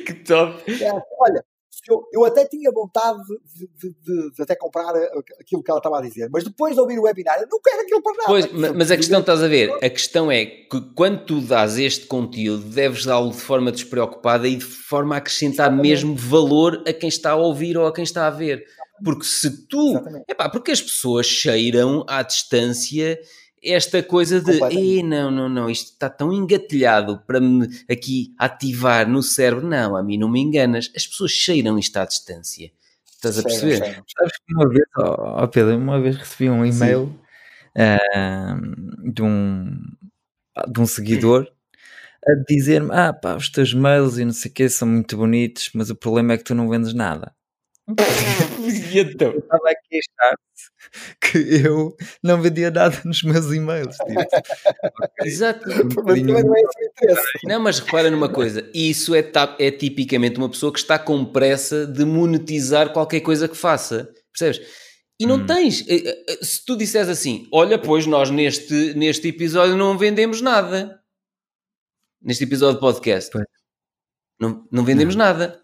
que 0.06 0.14
top! 0.24 0.84
É, 0.84 0.92
olha, 1.20 1.46
eu, 1.90 2.08
eu, 2.14 2.26
até 2.26 2.46
tinha 2.46 2.72
vontade 2.72 3.20
de, 3.56 3.68
de, 3.68 3.96
de, 4.02 4.32
de, 4.32 4.42
até 4.42 4.56
comprar 4.56 4.94
aquilo 5.40 5.64
que 5.64 5.72
ela 5.72 5.80
estava 5.80 5.98
a 5.98 6.02
dizer, 6.02 6.30
mas 6.32 6.44
depois 6.44 6.76
de 6.76 6.80
ouvir 6.80 7.00
o 7.00 7.04
webinar, 7.04 7.40
eu 7.40 7.48
não 7.50 7.60
quero 7.60 7.82
aquilo 7.82 8.02
para 8.04 8.14
nada. 8.14 8.26
Pois, 8.28 8.74
mas 8.76 8.92
a 8.92 8.98
questão, 8.98 9.20
estás 9.20 9.42
a 9.42 9.48
ver, 9.48 9.72
a 9.84 9.90
questão 9.90 10.32
é 10.32 10.46
que 10.46 10.82
quando 10.96 11.26
tu 11.26 11.42
dás 11.42 11.78
este 11.78 12.06
conteúdo, 12.06 12.64
deves 12.64 13.06
dá-lo 13.06 13.32
de 13.32 13.38
forma 13.38 13.72
despreocupada 13.72 14.48
e 14.48 14.56
de 14.56 14.66
forma 14.66 15.16
a 15.16 15.18
acrescentar 15.18 15.68
Exatamente. 15.68 15.90
mesmo 15.90 16.16
valor 16.16 16.84
a 16.88 16.94
quem 16.94 17.10
está 17.10 17.32
a 17.32 17.36
ouvir 17.36 17.78
ou 17.78 17.88
a 17.88 17.94
quem 17.94 18.04
está 18.04 18.28
a 18.28 18.32
ver. 18.32 18.64
Porque 19.04 19.26
se 19.26 19.68
tu. 19.68 19.98
é 20.28 20.34
pá, 20.34 20.48
porque 20.48 20.72
as 20.72 20.82
pessoas 20.82 21.26
cheiram 21.26 22.06
à 22.08 22.22
distância 22.22 23.20
esta 23.64 24.02
coisa 24.02 24.42
de 24.42 24.60
e 24.74 25.04
não, 25.04 25.30
não, 25.30 25.48
não, 25.48 25.70
isto 25.70 25.92
está 25.92 26.10
tão 26.10 26.34
engatilhado 26.34 27.22
para 27.28 27.40
me 27.40 27.68
aqui 27.90 28.34
ativar 28.38 29.08
no 29.08 29.22
cérebro. 29.22 29.68
Não, 29.68 29.96
a 29.96 30.04
mim 30.04 30.18
não 30.18 30.30
me 30.30 30.40
enganas. 30.40 30.92
As 30.96 31.06
pessoas 31.06 31.32
cheiram 31.32 31.78
isto 31.78 31.96
à 31.98 32.06
distância. 32.06 32.72
Estás 33.06 33.38
a 33.38 33.44
perceber? 33.44 33.78
Sei, 33.78 33.94
sei. 33.94 34.04
Sabes 34.18 34.38
que 34.38 34.54
uma 34.54 34.68
vez, 34.68 34.86
oh, 34.98 35.48
Pedro, 35.48 35.78
uma 35.78 36.02
vez 36.02 36.16
recebi 36.18 36.50
um 36.50 36.66
e-mail 36.66 37.16
uh, 37.78 39.12
de, 39.12 39.22
um, 39.22 39.80
de 40.68 40.80
um 40.80 40.86
seguidor 40.88 41.48
a 42.26 42.32
dizer-me: 42.48 42.90
Ah, 42.92 43.14
pá, 43.14 43.36
os 43.36 43.50
teus 43.50 43.76
mails 43.76 44.18
e 44.18 44.26
não 44.26 44.34
sei 44.34 44.50
o 44.50 44.54
que 44.54 44.68
são 44.70 44.88
muito 44.88 45.16
bonitos, 45.16 45.70
mas 45.76 45.92
o 45.92 45.96
problema 45.96 46.34
é 46.34 46.38
que 46.38 46.44
tu 46.44 46.56
não 46.56 46.68
vendes 46.68 46.94
nada 46.96 47.32
e 48.92 49.00
então? 49.00 49.32
Eu 49.32 49.40
estava 49.40 49.70
a 49.70 49.76
queixar-se 49.88 50.72
que 51.20 51.38
eu 51.38 51.96
não 52.22 52.42
vendia 52.42 52.70
nada 52.72 53.00
nos 53.06 53.24
meus 53.24 53.52
e-mails. 53.52 53.96
Tipo. 53.98 55.26
Exato. 55.26 55.68
não, 57.46 57.60
mas 57.60 57.80
repara 57.80 58.12
numa 58.12 58.30
coisa: 58.30 58.70
isso 58.74 59.16
é, 59.16 59.32
é 59.60 59.72
tipicamente 59.72 60.38
uma 60.38 60.50
pessoa 60.50 60.72
que 60.72 60.80
está 60.80 61.00
com 61.00 61.24
pressa 61.26 61.86
de 61.86 62.06
monetizar 62.06 62.92
qualquer 62.92 63.22
coisa 63.22 63.48
que 63.48 63.58
faça. 63.58 64.10
Percebes? 64.32 64.62
E 65.20 65.26
não 65.26 65.36
hum. 65.36 65.46
tens. 65.46 65.88
Eh, 65.88 66.24
eh, 66.28 66.40
se 66.42 66.66
tu 66.66 66.76
disseres 66.76 67.08
assim, 67.08 67.48
olha, 67.52 67.78
pois 67.78 68.08
nós 68.08 68.32
neste, 68.32 68.94
neste 68.96 69.28
episódio 69.28 69.78
não 69.78 69.98
vendemos 69.98 70.42
nada. 70.42 71.00
Neste 72.22 72.44
episódio 72.44 72.76
de 72.76 72.82
podcast. 72.82 73.32
Não, 74.40 74.68
não 74.72 74.84
vendemos 74.84 75.16
não. 75.16 75.26
nada. 75.26 75.64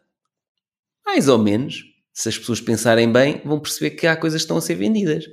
Mais 1.06 1.28
ou 1.28 1.40
menos 1.40 1.97
se 2.18 2.30
as 2.30 2.38
pessoas 2.38 2.60
pensarem 2.60 3.12
bem, 3.12 3.44
vão 3.46 3.60
perceber 3.60 3.92
que 3.92 4.08
há 4.08 4.18
coisas 4.18 4.42
que 4.42 4.46
estão 4.46 4.58
a 4.58 4.62
ser 4.62 4.74
vendidas. 4.74 5.24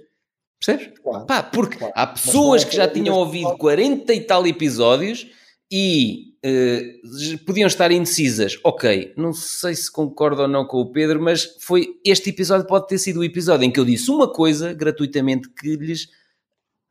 Percebes? 0.61 0.99
Claro, 1.03 1.25
Pá, 1.25 1.43
porque 1.43 1.79
claro. 1.79 1.95
há 1.97 2.07
pessoas 2.09 2.63
é 2.63 2.67
que 2.67 2.77
já 2.77 2.87
tinham 2.87 3.17
ouvido 3.17 3.57
40 3.57 4.13
e 4.13 4.21
tal 4.21 4.47
episódios 4.47 5.27
e 5.73 6.35
uh, 6.45 7.39
podiam 7.47 7.67
estar 7.67 7.91
indecisas. 7.91 8.59
Ok, 8.63 9.15
não 9.17 9.33
sei 9.33 9.75
se 9.75 9.91
concordo 9.91 10.43
ou 10.43 10.49
não 10.49 10.67
com 10.67 10.77
o 10.79 10.93
Pedro, 10.93 11.23
mas 11.23 11.57
foi 11.59 11.99
este 12.05 12.29
episódio 12.29 12.67
pode 12.67 12.87
ter 12.87 12.99
sido 12.99 13.21
o 13.21 13.25
episódio 13.25 13.65
em 13.65 13.71
que 13.71 13.81
eu 13.81 13.85
disse 13.87 14.11
uma 14.11 14.31
coisa 14.31 14.75
gratuitamente 14.75 15.49
que 15.49 15.77
lhes 15.77 16.09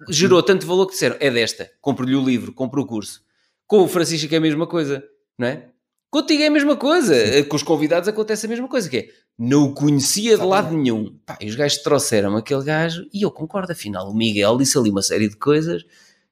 gerou 0.09 0.41
tanto 0.41 0.65
valor 0.65 0.87
que 0.87 0.93
disseram: 0.93 1.17
é 1.19 1.29
desta, 1.29 1.69
compro-lhe 1.79 2.15
o 2.15 2.25
livro, 2.25 2.51
compro 2.51 2.81
o 2.81 2.87
curso. 2.87 3.21
Com 3.67 3.81
o 3.83 3.87
Francisco 3.87 4.33
é 4.33 4.37
a 4.39 4.41
mesma 4.41 4.65
coisa, 4.65 5.03
não 5.37 5.45
é? 5.45 5.69
Contigo 6.09 6.41
é 6.41 6.47
a 6.47 6.51
mesma 6.51 6.75
coisa. 6.75 7.13
Sim. 7.13 7.43
Com 7.43 7.55
os 7.55 7.63
convidados 7.63 8.07
acontece 8.07 8.47
a 8.47 8.49
mesma 8.49 8.67
coisa, 8.67 8.89
que 8.89 8.97
é 8.97 9.09
não 9.37 9.65
o 9.65 9.73
conhecia 9.73 10.37
de 10.37 10.43
lado 10.43 10.75
nenhum. 10.75 11.17
Pá, 11.25 11.37
e 11.41 11.49
os 11.49 11.55
gajos 11.55 11.79
trouxeram 11.79 12.35
aquele 12.37 12.63
gajo 12.63 13.07
e 13.13 13.23
eu 13.23 13.31
concordo, 13.31 13.71
afinal, 13.71 14.09
o 14.09 14.15
Miguel 14.15 14.57
disse 14.57 14.77
ali 14.77 14.89
uma 14.89 15.01
série 15.01 15.27
de 15.27 15.35
coisas 15.35 15.83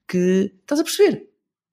que 0.07 0.53
estás 0.61 0.79
a 0.79 0.83
perceber. 0.83 1.27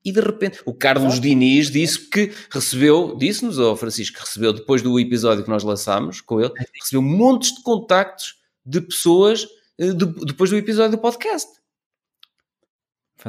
E 0.05 0.13
de 0.13 0.21
repente, 0.21 0.61
o 0.65 0.73
Carlos 0.73 1.21
Diniz 1.21 1.71
disse 1.71 2.09
que 2.09 2.33
recebeu, 2.51 3.17
disse-nos 3.17 3.59
ao 3.59 3.77
Francisco, 3.77 4.17
que 4.17 4.25
recebeu 4.25 4.53
depois 4.53 4.81
do 4.81 4.99
episódio 4.99 5.45
que 5.45 5.51
nós 5.51 5.65
lançámos 5.65 6.21
com 6.21 6.41
ele, 6.41 6.53
recebeu 6.81 7.03
montes 7.03 7.55
de 7.55 7.63
contactos 7.63 8.37
de 8.65 8.81
pessoas 8.81 9.47
eh, 9.79 9.93
de, 9.93 10.07
depois 10.25 10.51
do 10.51 10.57
episódio 10.57 10.93
do 10.93 10.99
podcast. 10.99 11.58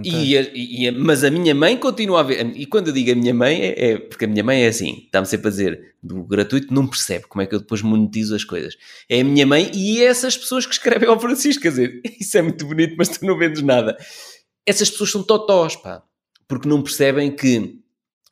E, 0.04 0.36
e, 0.36 0.86
e, 0.86 0.92
mas 0.92 1.24
a 1.24 1.32
minha 1.32 1.56
mãe 1.56 1.76
continua 1.76 2.20
a 2.20 2.24
ver. 2.24 2.46
E 2.56 2.66
quando 2.66 2.88
eu 2.88 2.94
digo 2.94 3.12
a 3.12 3.16
minha 3.16 3.34
mãe, 3.34 3.62
é, 3.62 3.92
é 3.92 3.98
porque 3.98 4.26
a 4.26 4.28
minha 4.28 4.44
mãe 4.44 4.64
é 4.64 4.68
assim, 4.68 5.04
está-me 5.06 5.26
sempre 5.26 5.48
a 5.48 5.52
dizer 5.52 5.96
do 6.02 6.24
gratuito, 6.24 6.74
não 6.74 6.88
percebe 6.88 7.26
como 7.28 7.42
é 7.42 7.46
que 7.46 7.56
eu 7.56 7.60
depois 7.60 7.82
monetizo 7.82 8.36
as 8.36 8.44
coisas. 8.44 8.76
É 9.10 9.22
a 9.22 9.24
minha 9.24 9.48
mãe 9.48 9.72
e 9.74 10.02
essas 10.04 10.38
pessoas 10.38 10.66
que 10.66 10.74
escrevem 10.74 11.10
ao 11.10 11.20
Francisco. 11.20 11.64
Quer 11.64 11.70
dizer, 11.70 12.02
isso 12.20 12.38
é 12.38 12.42
muito 12.42 12.66
bonito, 12.66 12.96
mas 12.98 13.10
tu 13.10 13.26
não 13.26 13.38
vendes 13.38 13.62
nada. 13.62 13.98
Essas 14.66 14.90
pessoas 14.90 15.12
são 15.12 15.24
totós, 15.24 15.76
pá 15.76 16.04
porque 16.50 16.68
não 16.68 16.82
percebem 16.82 17.32
que 17.34 17.76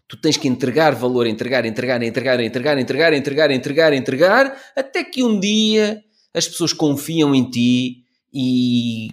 tu 0.07 0.17
tens 0.17 0.35
que 0.35 0.47
entregar 0.47 0.95
valor, 0.95 1.27
entregar, 1.27 1.65
entregar, 1.65 2.01
entregar, 2.01 2.39
entregar, 2.39 2.77
entregar, 2.79 3.13
entregar, 3.13 3.51
entregar, 3.51 3.93
entregar, 3.93 4.61
até 4.75 5.03
que 5.03 5.23
um 5.23 5.39
dia 5.39 6.03
as 6.33 6.47
pessoas 6.47 6.73
confiam 6.73 7.35
em 7.35 7.47
ti 7.47 8.03
e 8.33 9.09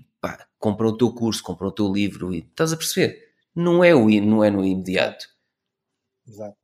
pá, 0.65 0.71
compram 0.71 0.89
o 0.89 0.97
teu 0.97 1.13
curso, 1.13 1.43
compram 1.43 1.69
o 1.69 1.73
teu 1.73 1.93
livro 1.93 2.33
e 2.33 2.39
estás 2.39 2.73
a 2.73 2.77
perceber? 2.77 3.19
Não 3.55 3.85
é, 3.85 3.95
o, 3.95 4.09
não 4.23 4.43
é 4.43 4.51
no 4.51 4.65
imediato. 4.65 5.27
Exato. 6.27 6.57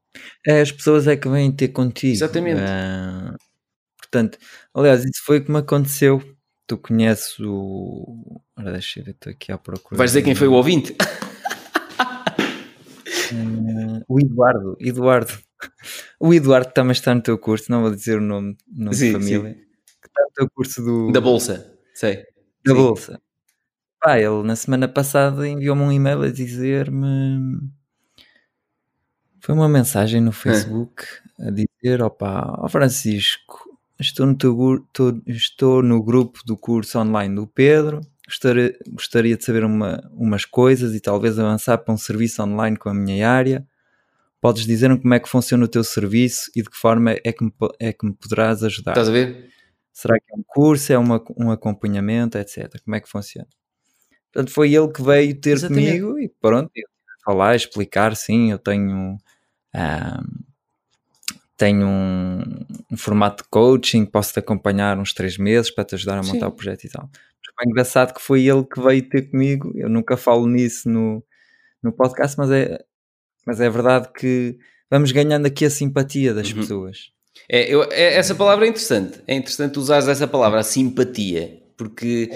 É, 0.46 0.60
as 0.60 0.72
pessoas 0.72 1.06
é 1.06 1.16
que 1.16 1.28
vêm 1.28 1.52
ter 1.52 1.68
contigo. 1.68 2.14
Exatamente. 2.14 2.60
Uh, 2.60 3.36
portanto, 3.98 4.38
aliás, 4.74 5.04
isso 5.04 5.22
foi 5.24 5.38
o 5.38 5.44
que 5.44 5.52
me 5.52 5.58
aconteceu. 5.58 6.20
Tu 6.66 6.78
conheces 6.78 7.38
o. 7.40 8.42
Ora, 8.56 8.72
deixa 8.72 9.00
eu 9.00 9.04
ver, 9.04 9.12
estou 9.12 9.30
aqui 9.30 9.52
à 9.52 9.58
procura. 9.58 9.98
Vais 9.98 10.10
dizer 10.10 10.22
quem 10.22 10.34
foi 10.34 10.48
o 10.48 10.52
ouvinte? 10.52 10.96
Uh, 13.32 14.02
o 14.08 14.18
Eduardo, 14.18 14.76
Eduardo. 14.80 15.32
O 16.18 16.34
Eduardo 16.34 16.72
também 16.72 16.92
está 16.92 17.14
no 17.14 17.22
teu 17.22 17.38
curso, 17.38 17.70
não 17.70 17.82
vou 17.82 17.94
dizer 17.94 18.18
o 18.18 18.20
nome, 18.20 18.56
nome 18.66 18.96
sim, 18.96 19.06
de 19.06 19.12
família. 19.12 19.54
Sim. 19.54 19.60
Que 20.00 20.08
está 20.08 20.22
no 20.22 20.30
teu 20.34 20.50
curso 20.50 20.82
do... 20.82 21.12
Da 21.12 21.20
Bolsa, 21.20 21.78
sei. 21.94 22.24
Da 22.64 22.72
sim. 22.72 22.78
Bolsa. 22.78 23.22
Pá, 24.00 24.18
ele 24.18 24.42
na 24.42 24.56
semana 24.56 24.88
passada 24.88 25.46
enviou-me 25.46 25.82
um 25.82 25.92
e-mail 25.92 26.22
a 26.22 26.30
dizer-me. 26.30 27.60
Foi 29.40 29.54
uma 29.54 29.68
mensagem 29.68 30.20
no 30.20 30.32
Facebook 30.32 31.04
a 31.38 31.50
dizer: 31.50 32.02
opá, 32.02 32.56
ó 32.58 32.68
Francisco, 32.68 33.78
estou 33.98 34.26
no, 34.26 34.36
teu, 34.36 34.84
estou, 34.86 35.22
estou 35.26 35.82
no 35.82 36.02
grupo 36.02 36.40
do 36.44 36.56
curso 36.56 36.98
online 36.98 37.34
do 37.34 37.46
Pedro 37.46 38.00
gostaria, 38.30 38.78
gostaria 38.88 39.36
de 39.36 39.44
saber 39.44 39.64
uma, 39.64 40.00
umas 40.12 40.44
coisas 40.44 40.94
e 40.94 41.00
talvez 41.00 41.38
avançar 41.38 41.76
para 41.78 41.92
um 41.92 41.96
serviço 41.96 42.42
online 42.42 42.76
com 42.76 42.88
a 42.88 42.94
minha 42.94 43.28
área. 43.28 43.66
Podes 44.40 44.64
dizer-me 44.64 44.98
como 44.98 45.12
é 45.12 45.20
que 45.20 45.28
funciona 45.28 45.64
o 45.64 45.68
teu 45.68 45.84
serviço 45.84 46.50
e 46.56 46.62
de 46.62 46.70
que 46.70 46.76
forma 46.76 47.12
é 47.12 47.32
que 47.32 47.44
me, 47.44 47.52
é 47.78 47.92
que 47.92 48.06
me 48.06 48.14
poderás 48.14 48.62
ajudar. 48.62 48.92
Estás 48.92 49.08
a 49.08 49.12
ver? 49.12 49.50
Será 49.92 50.18
que 50.18 50.32
é 50.32 50.36
um 50.36 50.42
curso, 50.46 50.92
é 50.92 50.96
uma, 50.96 51.22
um 51.36 51.50
acompanhamento, 51.50 52.38
etc. 52.38 52.80
Como 52.82 52.94
é 52.96 53.00
que 53.00 53.08
funciona? 53.08 53.48
Portanto, 54.32 54.52
foi 54.52 54.74
ele 54.74 54.88
que 54.88 55.02
veio 55.02 55.34
ter 55.40 55.52
Exatamente. 55.52 56.00
comigo 56.00 56.18
e 56.18 56.28
pronto, 56.40 56.70
falar, 57.24 57.56
explicar, 57.56 58.14
sim, 58.16 58.50
eu 58.50 58.58
tenho 58.58 58.90
um, 58.90 59.18
tenho 61.56 61.86
um, 61.86 62.42
um, 62.90 62.96
formato 62.96 63.42
de 63.42 63.50
coaching, 63.50 64.04
posso 64.04 64.32
te 64.32 64.38
acompanhar 64.38 64.98
uns 64.98 65.12
três 65.12 65.36
meses 65.36 65.70
para 65.70 65.84
te 65.84 65.94
ajudar 65.94 66.18
a 66.18 66.22
montar 66.22 66.46
sim. 66.46 66.52
o 66.52 66.52
projeto 66.52 66.84
e 66.84 66.88
tal 66.88 67.10
é 67.60 67.68
engraçado 67.68 68.14
que 68.14 68.20
foi 68.20 68.46
ele 68.46 68.64
que 68.64 68.80
veio 68.80 69.02
ter 69.08 69.30
comigo. 69.30 69.72
Eu 69.76 69.88
nunca 69.88 70.16
falo 70.16 70.46
nisso 70.46 70.88
no, 70.88 71.22
no 71.82 71.92
podcast, 71.92 72.36
mas 72.38 72.50
é, 72.50 72.82
mas 73.46 73.60
é 73.60 73.68
verdade 73.68 74.10
que 74.12 74.58
vamos 74.90 75.12
ganhando 75.12 75.46
aqui 75.46 75.64
a 75.64 75.70
simpatia 75.70 76.32
das 76.32 76.50
uhum. 76.50 76.56
pessoas. 76.56 77.12
É, 77.48 77.72
eu, 77.72 77.84
é, 77.84 78.16
essa 78.16 78.34
palavra 78.34 78.66
é 78.66 78.68
interessante. 78.68 79.20
É 79.26 79.34
interessante 79.34 79.78
usares 79.78 80.08
essa 80.08 80.26
palavra, 80.26 80.60
a 80.60 80.64
simpatia, 80.64 81.62
porque 81.76 82.28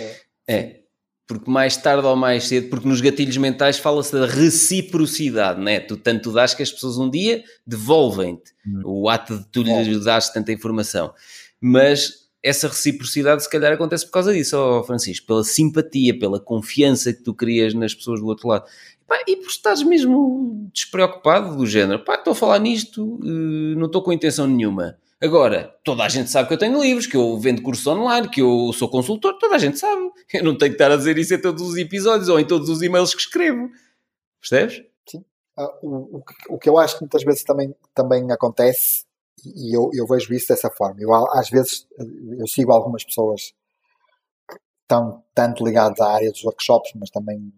é. 0.46 0.54
é. 0.54 0.83
Porque 1.26 1.50
mais 1.50 1.76
tarde 1.76 2.06
ou 2.06 2.16
mais 2.16 2.44
cedo, 2.44 2.68
porque 2.68 2.86
nos 2.86 3.00
gatilhos 3.00 3.36
mentais 3.36 3.78
fala-se 3.78 4.12
da 4.12 4.26
reciprocidade, 4.26 5.60
né? 5.60 5.80
Tu 5.80 5.96
tanto 5.96 6.32
dás 6.32 6.54
que 6.54 6.62
as 6.62 6.70
pessoas 6.70 6.98
um 6.98 7.08
dia 7.08 7.42
devolvem-te 7.66 8.52
uhum. 8.66 8.82
o 8.84 9.08
ato 9.08 9.38
de 9.38 9.46
tu 9.48 9.62
lhes 9.62 10.04
dares 10.04 10.28
tanta 10.28 10.52
informação. 10.52 11.14
Mas 11.60 12.24
essa 12.42 12.68
reciprocidade 12.68 13.42
se 13.42 13.48
calhar 13.48 13.72
acontece 13.72 14.04
por 14.04 14.12
causa 14.12 14.34
disso, 14.34 14.58
oh 14.58 14.84
Francisco, 14.84 15.26
pela 15.26 15.42
simpatia, 15.42 16.18
pela 16.18 16.38
confiança 16.38 17.10
que 17.10 17.22
tu 17.22 17.32
crias 17.32 17.72
nas 17.72 17.94
pessoas 17.94 18.20
do 18.20 18.26
outro 18.26 18.48
lado. 18.48 18.66
Pá, 19.06 19.18
e 19.26 19.36
por 19.36 19.48
estás 19.48 19.82
mesmo 19.82 20.68
despreocupado 20.72 21.56
do 21.56 21.66
género, 21.66 22.04
pá, 22.04 22.16
estou 22.16 22.32
a 22.32 22.36
falar 22.36 22.58
nisto, 22.58 23.18
eh, 23.22 23.74
não 23.76 23.86
estou 23.86 24.02
com 24.02 24.12
intenção 24.12 24.46
nenhuma. 24.46 24.98
Agora, 25.24 25.74
toda 25.82 26.04
a 26.04 26.08
gente 26.10 26.28
sabe 26.28 26.48
que 26.48 26.52
eu 26.52 26.58
tenho 26.58 26.78
livros, 26.82 27.06
que 27.06 27.16
eu 27.16 27.38
vendo 27.38 27.62
cursos 27.62 27.86
online, 27.86 28.28
que 28.28 28.42
eu 28.42 28.70
sou 28.74 28.90
consultor, 28.90 29.38
toda 29.38 29.54
a 29.54 29.58
gente 29.58 29.78
sabe. 29.78 30.10
Eu 30.30 30.44
não 30.44 30.58
tenho 30.58 30.72
que 30.72 30.74
estar 30.74 30.92
a 30.92 30.96
dizer 30.98 31.16
isso 31.16 31.32
em 31.32 31.40
todos 31.40 31.62
os 31.62 31.76
episódios 31.78 32.28
ou 32.28 32.38
em 32.38 32.46
todos 32.46 32.68
os 32.68 32.82
e-mails 32.82 33.14
que 33.14 33.22
escrevo. 33.22 33.70
Percebes? 34.38 34.82
Sim. 35.08 35.24
Uh, 35.56 35.70
o, 35.82 36.18
o, 36.18 36.24
o, 36.50 36.58
que 36.58 36.68
eu 36.68 36.76
acho 36.76 36.96
que 36.96 37.04
muitas 37.04 37.24
vezes 37.24 37.42
também, 37.42 37.74
também 37.94 38.30
acontece 38.30 39.06
e 39.46 39.74
eu, 39.74 39.88
eu 39.94 40.06
vejo 40.06 40.34
isso 40.34 40.48
dessa 40.48 40.70
forma. 40.70 41.00
Eu, 41.00 41.10
às 41.30 41.48
vezes, 41.48 41.86
eu 42.38 42.46
sigo 42.46 42.70
algumas 42.70 43.02
pessoas 43.02 43.54
que 44.46 44.58
estão 44.82 45.24
tanto 45.34 45.64
ligadas 45.64 46.00
à 46.00 46.12
área 46.12 46.30
dos 46.30 46.44
workshops, 46.44 46.92
mas 46.96 47.08
também 47.08 47.50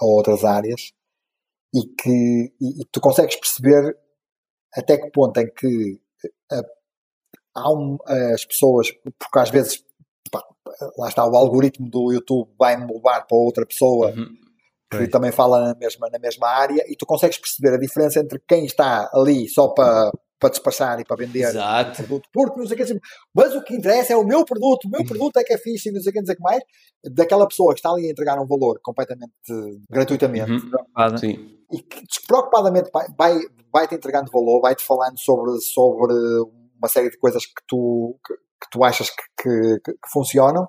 a 0.00 0.06
outras 0.06 0.44
áreas, 0.44 0.94
e 1.74 1.82
que 1.86 2.54
e, 2.58 2.80
e 2.80 2.84
tu 2.90 3.02
consegues 3.02 3.36
perceber 3.36 3.98
até 4.74 4.96
que 4.96 5.10
ponto 5.10 5.38
é 5.38 5.44
que 5.44 6.00
a, 6.50 6.62
um, 7.56 7.98
as 8.34 8.44
pessoas, 8.44 8.88
porque 9.18 9.38
às 9.38 9.50
vezes 9.50 9.84
pá, 10.30 10.42
lá 10.98 11.08
está 11.08 11.26
o 11.26 11.36
algoritmo 11.36 11.88
do 11.88 12.12
YouTube 12.12 12.50
vai-me 12.58 12.86
levar 12.92 13.26
para 13.26 13.36
outra 13.36 13.66
pessoa 13.66 14.10
uhum. 14.10 14.36
que 14.90 15.08
também 15.08 15.32
fala 15.32 15.68
na 15.68 15.74
mesma, 15.74 16.08
na 16.10 16.18
mesma 16.18 16.48
área 16.48 16.84
e 16.88 16.96
tu 16.96 17.06
consegues 17.06 17.38
perceber 17.38 17.74
a 17.74 17.78
diferença 17.78 18.20
entre 18.20 18.40
quem 18.46 18.64
está 18.64 19.10
ali 19.12 19.48
só 19.48 19.68
para 19.68 20.10
para 20.42 20.50
despachar 20.50 20.98
e 20.98 21.04
para 21.04 21.16
vender 21.16 21.44
Exato. 21.44 22.02
produto, 22.02 22.28
porque 22.32 22.58
não 22.58 22.66
sei 22.66 22.76
o 22.76 22.84
que, 22.84 23.00
mas 23.32 23.54
o 23.54 23.62
que 23.62 23.76
interessa 23.76 24.12
é 24.12 24.16
o 24.16 24.24
meu 24.24 24.44
produto, 24.44 24.86
o 24.86 24.90
meu 24.90 25.04
produto 25.04 25.36
é 25.36 25.44
que 25.44 25.52
é 25.52 25.58
fixe 25.58 25.88
e 25.88 25.92
não 25.92 26.00
sei 26.00 26.10
o 26.10 26.12
que, 26.12 26.18
não 26.18 26.26
sei 26.26 26.34
o 26.34 26.36
que 26.36 26.42
mais, 26.42 26.62
daquela 27.12 27.46
pessoa 27.46 27.72
que 27.72 27.78
está 27.78 27.90
ali 27.90 28.08
a 28.08 28.10
entregar 28.10 28.40
um 28.40 28.46
valor 28.46 28.80
completamente 28.82 29.32
gratuitamente 29.88 30.50
uhum. 30.50 30.58
e 31.70 31.80
que 31.80 32.04
despreocupadamente 32.04 32.90
vai, 32.92 33.06
vai, 33.16 33.38
vai 33.72 33.86
te 33.86 33.94
entregando 33.94 34.32
valor, 34.32 34.60
vai 34.60 34.74
te 34.74 34.84
falando 34.84 35.16
sobre, 35.16 35.60
sobre 35.60 36.12
uma 36.82 36.88
série 36.88 37.10
de 37.10 37.18
coisas 37.18 37.46
que 37.46 37.62
tu, 37.66 38.18
que, 38.26 38.34
que 38.34 38.70
tu 38.70 38.84
achas 38.84 39.10
que, 39.10 39.22
que, 39.42 39.80
que 39.80 40.10
funcionam 40.12 40.68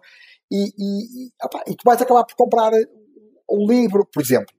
e, 0.51 0.67
e, 0.77 1.32
opa, 1.43 1.64
e 1.67 1.75
tu 1.75 1.82
vais 1.85 2.01
acabar 2.01 2.24
por 2.25 2.35
comprar 2.35 2.72
um 3.50 3.67
livro, 3.67 4.08
por 4.11 4.22
exemplo 4.22 4.53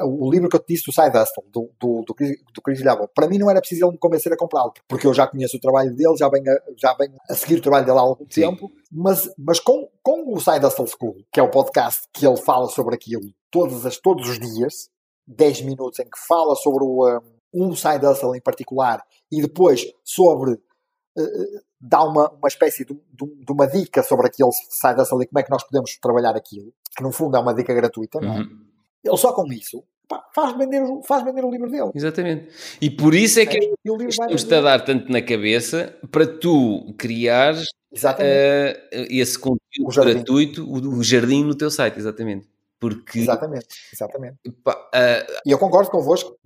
o 0.00 0.30
livro 0.30 0.48
que 0.48 0.56
eu 0.56 0.60
te 0.60 0.74
disse 0.74 0.84
do 0.86 0.92
Side 0.92 1.16
Hustle, 1.16 1.44
do, 1.50 1.70
do, 1.80 2.04
do, 2.06 2.14
do 2.14 2.62
Chris 2.62 2.82
Lava, 2.82 3.08
para 3.08 3.28
mim 3.28 3.38
não 3.38 3.50
era 3.50 3.60
preciso 3.60 3.84
ele 3.84 3.92
me 3.92 3.98
convencer 3.98 4.32
a 4.32 4.36
comprá-lo, 4.36 4.72
porque 4.88 5.06
eu 5.06 5.14
já 5.14 5.26
conheço 5.26 5.56
o 5.56 5.60
trabalho 5.60 5.94
dele, 5.94 6.16
já 6.16 6.28
venho 6.28 6.50
a, 6.50 6.56
já 6.76 6.94
venho 6.94 7.14
a 7.28 7.34
seguir 7.34 7.56
o 7.56 7.62
trabalho 7.62 7.84
dele 7.84 7.98
há 7.98 8.00
algum 8.00 8.24
Sim. 8.30 8.40
tempo, 8.42 8.70
mas, 8.90 9.30
mas 9.38 9.60
com, 9.60 9.88
com 10.02 10.32
o 10.34 10.40
Side 10.40 10.64
Hustle 10.64 10.86
School, 10.86 11.16
que 11.32 11.40
é 11.40 11.42
o 11.42 11.50
podcast 11.50 12.08
que 12.12 12.26
ele 12.26 12.36
fala 12.36 12.68
sobre 12.68 12.94
aquilo 12.94 13.22
todos, 13.50 13.84
as, 13.84 13.98
todos 13.98 14.28
os 14.28 14.38
dias, 14.38 14.88
10 15.26 15.62
minutos 15.62 15.98
em 15.98 16.04
que 16.04 16.18
fala 16.26 16.54
sobre 16.56 16.84
o, 16.84 17.06
um, 17.08 17.20
um 17.52 17.74
Side 17.74 18.04
Hustle 18.04 18.36
em 18.36 18.40
particular 18.40 19.02
e 19.30 19.40
depois 19.42 19.84
sobre 20.04 20.52
uh, 20.52 21.62
dá 21.80 22.02
uma, 22.04 22.30
uma 22.30 22.48
espécie 22.48 22.84
de, 22.84 22.94
de, 22.94 23.44
de, 23.44 23.52
uma 23.52 23.66
dica 23.66 24.02
sobre 24.02 24.28
aquele 24.28 24.52
side 24.52 25.00
hustle 25.00 25.22
e 25.22 25.26
como 25.26 25.40
é 25.40 25.42
que 25.42 25.50
nós 25.50 25.64
podemos 25.64 25.96
trabalhar 25.96 26.36
aquilo, 26.36 26.72
que 26.96 27.02
no 27.02 27.10
fundo 27.10 27.36
é 27.36 27.40
uma 27.40 27.52
dica 27.52 27.74
gratuita, 27.74 28.20
não 28.20 28.32
é? 28.34 28.38
Uhum 28.38 28.72
ele 29.04 29.16
só 29.16 29.32
com 29.32 29.46
isso 29.52 29.82
pá, 30.08 30.24
faz, 30.34 30.56
vender, 30.56 30.82
faz 31.04 31.24
vender 31.24 31.44
o 31.44 31.50
livro 31.50 31.70
dele. 31.70 31.90
Exatamente. 31.94 32.48
E 32.80 32.90
por 32.90 33.14
isso 33.14 33.40
é 33.40 33.46
que 33.46 33.56
é, 33.56 34.08
estamos-te 34.08 34.54
a 34.54 34.60
dar 34.60 34.84
tanto 34.84 35.10
na 35.10 35.20
cabeça 35.20 35.96
para 36.10 36.26
tu 36.26 36.94
criares 36.96 37.66
uh, 37.92 38.96
esse 39.10 39.38
conteúdo 39.38 39.60
o 39.80 39.88
gratuito, 39.88 40.64
o, 40.64 40.98
o 40.98 41.04
jardim 41.04 41.44
no 41.44 41.54
teu 41.54 41.70
site, 41.70 41.98
exatamente. 41.98 42.46
Porque, 42.78 43.20
exatamente, 43.20 43.76
exatamente. 43.92 44.38
Pá, 44.64 44.72
uh, 44.72 45.40
e 45.46 45.52
eu 45.52 45.58
concordo 45.58 45.90
convosco. 45.90 46.36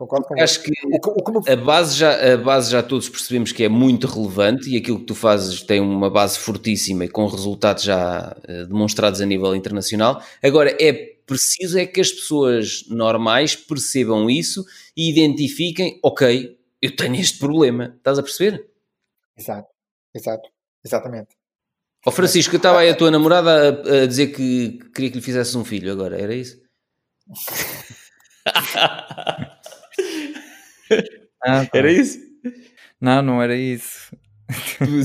Concordo 0.00 0.28
convosco. 0.28 0.42
Acho 0.42 0.62
que 0.62 0.72
a, 1.52 1.56
base 1.56 1.98
já, 1.98 2.32
a 2.32 2.38
base 2.38 2.72
já 2.72 2.82
todos 2.82 3.06
percebemos 3.06 3.52
que 3.52 3.62
é 3.62 3.68
muito 3.68 4.06
relevante 4.06 4.70
e 4.70 4.78
aquilo 4.78 5.00
que 5.00 5.04
tu 5.04 5.14
fazes 5.14 5.60
tem 5.60 5.78
uma 5.78 6.08
base 6.08 6.38
fortíssima 6.38 7.04
e 7.04 7.08
com 7.10 7.26
resultados 7.26 7.82
já 7.82 8.34
uh, 8.48 8.66
demonstrados 8.66 9.20
a 9.20 9.26
nível 9.26 9.54
internacional. 9.54 10.22
Agora, 10.42 10.74
é 10.80 10.94
preciso 11.26 11.78
é 11.78 11.84
que 11.84 12.00
as 12.00 12.10
pessoas 12.10 12.86
normais 12.88 13.54
percebam 13.54 14.30
isso 14.30 14.64
e 14.96 15.10
identifiquem, 15.10 16.00
ok, 16.02 16.58
eu 16.80 16.96
tenho 16.96 17.16
este 17.16 17.38
problema. 17.38 17.94
Estás 17.98 18.18
a 18.18 18.22
perceber? 18.22 18.70
Exato, 19.36 19.68
exato, 20.14 20.48
exatamente. 20.82 21.36
Ó 22.06 22.08
oh, 22.08 22.10
Francisco, 22.10 22.56
estava 22.56 22.78
aí 22.78 22.88
a 22.88 22.96
tua 22.96 23.10
namorada 23.10 23.82
a, 23.84 24.04
a, 24.04 24.06
dizer 24.06 24.28
que 24.28 24.78
queria 24.94 25.10
que 25.10 25.18
lhe 25.18 25.22
fizesse 25.22 25.58
um 25.58 25.64
filho 25.64 25.92
agora, 25.92 26.18
era 26.18 26.34
isso? 26.34 26.58
ah, 31.44 31.66
era 31.72 31.90
isso? 31.90 32.18
Não, 33.00 33.22
não 33.22 33.42
era 33.42 33.56
isso. 33.56 34.14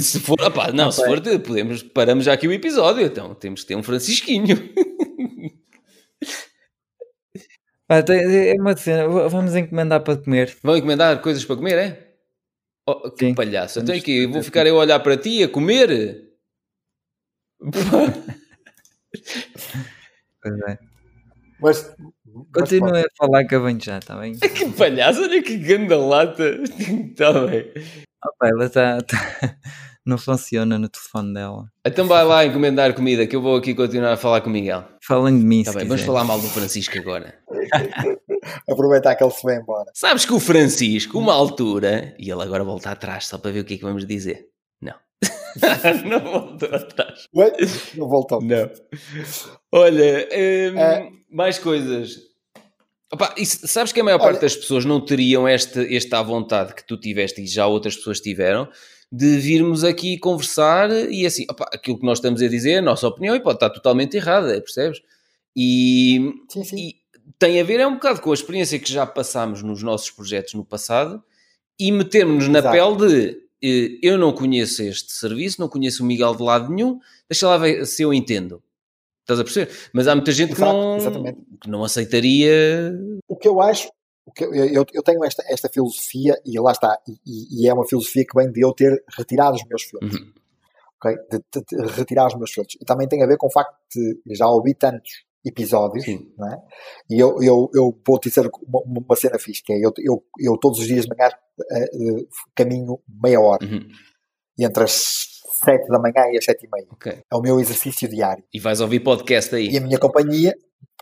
Se 0.01 0.19
for, 0.19 0.41
opa, 0.41 0.67
não, 0.67 0.85
não, 0.85 0.91
se 0.91 1.05
for, 1.05 1.21
podemos, 1.39 1.83
paramos 1.83 2.25
já 2.25 2.33
aqui 2.33 2.47
o 2.47 2.51
episódio, 2.51 3.05
então 3.05 3.35
temos 3.35 3.61
que 3.61 3.67
ter 3.67 3.75
um 3.75 3.83
Francisquinho. 3.83 4.57
é 7.87 8.53
uma 8.59 8.75
cena, 8.75 9.07
vamos 9.07 9.55
encomendar 9.55 10.03
para 10.03 10.17
comer. 10.17 10.57
Vão 10.63 10.75
encomendar 10.75 11.21
coisas 11.21 11.45
para 11.45 11.55
comer, 11.55 11.77
é? 11.77 12.15
Oh, 12.87 13.11
que 13.11 13.25
Sim, 13.25 13.33
palhaço, 13.33 13.79
então 13.79 13.99
que 13.99 14.27
vou 14.27 14.43
ficar 14.43 14.65
eu 14.67 14.77
a 14.77 14.81
olhar 14.81 14.99
para 14.99 15.17
ti 15.17 15.43
a 15.43 15.49
comer? 15.49 16.33
pois 20.41 20.59
é. 20.67 20.77
Mas, 21.59 21.95
Continue 22.55 23.01
a 23.01 23.05
falar 23.17 23.43
que 23.43 23.53
eu 23.53 23.63
venho 23.63 23.79
já, 23.81 23.97
está 23.97 24.15
bem? 24.15 24.33
Que 24.39 24.71
palhaço, 24.71 25.21
olha 25.21 25.43
que 25.43 25.57
ganda 25.57 25.97
lata. 25.97 26.61
Está 26.63 27.33
bem. 27.45 27.71
Opa, 28.25 28.47
ela 28.47 28.65
está. 28.65 29.01
Tá... 29.01 29.17
Não 30.05 30.19
funciona 30.19 30.77
no 30.77 30.87
telefone 30.87 31.33
dela. 31.33 31.65
Então 31.83 32.07
vai 32.07 32.23
lá 32.23 32.45
encomendar 32.45 32.93
comida 32.93 33.25
que 33.25 33.35
eu 33.35 33.41
vou 33.41 33.57
aqui 33.57 33.73
continuar 33.73 34.13
a 34.13 34.17
falar 34.17 34.41
com 34.41 34.49
o 34.49 34.53
Miguel. 34.53 34.83
Falem 35.01 35.37
de 35.37 35.43
mim, 35.43 35.63
tá 35.63 35.73
bem, 35.73 35.87
Vamos 35.87 36.03
falar 36.03 36.23
mal 36.23 36.39
do 36.39 36.47
Francisco 36.47 36.95
agora. 36.99 37.33
Aproveitar 38.69 39.15
que 39.15 39.23
ele 39.23 39.31
se 39.31 39.41
vai 39.41 39.55
embora. 39.55 39.89
Sabes 39.95 40.23
que 40.23 40.33
o 40.33 40.39
Francisco, 40.39 41.17
uma 41.17 41.33
altura, 41.33 42.15
e 42.19 42.29
ele 42.29 42.43
agora 42.43 42.63
volta 42.63 42.91
atrás 42.91 43.25
só 43.25 43.39
para 43.39 43.49
ver 43.49 43.61
o 43.61 43.65
que 43.65 43.73
é 43.73 43.77
que 43.77 43.83
vamos 43.83 44.05
dizer. 44.05 44.47
Não. 44.79 44.93
não 46.07 46.19
voltou 46.19 46.75
atrás. 46.75 47.27
Ué? 47.35 47.51
Não 47.95 48.07
voltou. 48.07 48.41
Não. 48.43 48.69
Olha, 49.71 50.29
hum, 50.31 50.79
é... 50.79 51.09
mais 51.31 51.57
coisas. 51.57 52.34
Opa, 53.11 53.33
isso, 53.37 53.67
sabes 53.67 53.91
que 53.91 53.99
a 53.99 54.03
maior 54.03 54.19
Olha... 54.19 54.31
parte 54.31 54.41
das 54.41 54.55
pessoas 54.55 54.83
não 54.83 54.99
teriam 54.99 55.47
esta, 55.47 55.81
esta 55.93 56.21
vontade 56.21 56.73
que 56.73 56.85
tu 56.85 56.97
tiveste 56.97 57.41
e 57.41 57.47
já 57.47 57.67
outras 57.67 57.95
pessoas 57.95 58.19
tiveram 58.19 58.67
de 59.11 59.37
virmos 59.37 59.83
aqui 59.83 60.17
conversar 60.17 60.89
e 61.11 61.25
assim, 61.25 61.45
opa, 61.49 61.69
aquilo 61.71 61.99
que 61.99 62.05
nós 62.05 62.17
estamos 62.17 62.41
a 62.41 62.47
dizer, 62.47 62.77
a 62.77 62.81
nossa 62.81 63.07
opinião, 63.07 63.35
e 63.35 63.39
pode 63.39 63.57
estar 63.57 63.69
totalmente 63.69 64.17
errada, 64.17 64.59
percebes? 64.59 65.01
E, 65.55 66.33
sim, 66.49 66.63
sim. 66.63 66.75
e 66.77 66.95
tem 67.39 67.61
a 67.61 67.63
ver 67.63 67.79
é 67.79 67.87
um 67.87 67.93
bocado 67.93 68.21
com 68.21 68.31
a 68.31 68.33
experiência 68.33 68.79
que 68.79 68.91
já 68.91 69.05
passámos 69.05 69.63
nos 69.63 69.81
nossos 69.81 70.11
projetos 70.11 70.53
no 70.53 70.65
passado 70.65 71.23
e 71.79 71.91
metermos-nos 71.91 72.49
na 72.49 72.71
pele 72.71 72.95
de 72.97 73.45
eu 74.01 74.17
não 74.17 74.31
conheço 74.31 74.83
este 74.83 75.11
serviço, 75.13 75.59
não 75.59 75.67
conheço 75.67 76.03
o 76.03 76.05
Miguel 76.05 76.35
de 76.35 76.43
lado 76.43 76.71
nenhum, 76.71 76.99
deixa 77.27 77.47
lá 77.47 77.57
ver 77.57 77.85
se 77.85 78.03
eu 78.03 78.13
entendo. 78.13 78.61
Estás 79.25 79.39
a 79.39 79.43
perceber? 79.43 79.71
Mas 79.91 80.07
há 80.07 80.15
muita 80.15 80.31
gente 80.31 80.51
Exato, 80.51 80.71
que, 80.71 81.17
não, 81.17 81.23
que 81.61 81.69
não 81.69 81.83
aceitaria. 81.83 82.93
O 83.27 83.35
que 83.35 83.47
eu 83.47 83.59
acho, 83.59 83.89
o 84.23 84.31
que 84.31 84.45
eu, 84.45 84.53
eu, 84.53 84.85
eu 84.93 85.01
tenho 85.01 85.25
esta, 85.25 85.43
esta 85.47 85.67
filosofia, 85.67 86.39
e 86.45 86.59
lá 86.59 86.71
está, 86.71 86.99
e, 87.07 87.63
e, 87.63 87.67
é 87.67 87.73
uma 87.73 87.87
filosofia 87.87 88.23
que 88.23 88.39
vem 88.39 88.51
de 88.51 88.61
eu 88.61 88.71
ter 88.71 89.03
retirado 89.17 89.55
os 89.55 89.65
meus 89.65 89.81
filmes. 89.81 90.15
Uhum. 90.15 90.33
Okay? 90.97 91.15
De, 91.31 91.39
de, 91.39 91.87
de, 91.87 91.91
retirar 91.93 92.27
os 92.27 92.35
meus 92.35 92.51
filtros. 92.51 92.77
E 92.79 92.85
também 92.85 93.07
tem 93.07 93.23
a 93.23 93.25
ver 93.25 93.37
com 93.37 93.47
o 93.47 93.51
facto 93.51 93.75
de 93.95 94.35
já 94.35 94.47
ouvi 94.47 94.75
tantos 94.75 95.11
episódios, 95.43 96.05
não 96.37 96.47
é? 96.47 96.61
E 97.09 97.19
eu, 97.19 97.41
eu, 97.41 97.69
eu 97.73 97.99
vou 98.05 98.19
te 98.19 98.29
dizer 98.29 98.47
uma, 98.67 98.81
uma 98.85 99.15
cena 99.15 99.39
fixe, 99.39 99.63
que 99.63 99.73
é 99.73 99.77
eu, 99.77 99.91
eu, 99.97 100.23
eu 100.39 100.57
todos 100.57 100.79
os 100.79 100.85
dias 100.85 101.05
de 101.05 101.09
manhã 101.09 101.29
uh, 101.29 102.27
caminho 102.55 102.99
meia 103.07 103.41
hora. 103.41 103.65
Uhum. 103.65 103.87
E 104.57 104.63
entre 104.63 104.83
as 104.83 105.34
sete 105.63 105.87
da 105.87 105.99
manhã 105.99 106.31
e 106.31 106.37
as 106.37 106.45
sete 106.45 106.65
e 106.65 106.69
meia. 106.71 106.87
Okay. 106.91 107.23
É 107.31 107.35
o 107.35 107.41
meu 107.41 107.59
exercício 107.59 108.07
diário. 108.07 108.43
E 108.53 108.59
vais 108.59 108.81
ouvir 108.81 108.99
podcast 108.99 109.55
aí. 109.55 109.69
E 109.69 109.77
a 109.77 109.81
minha 109.81 109.97
companhia, 109.97 110.53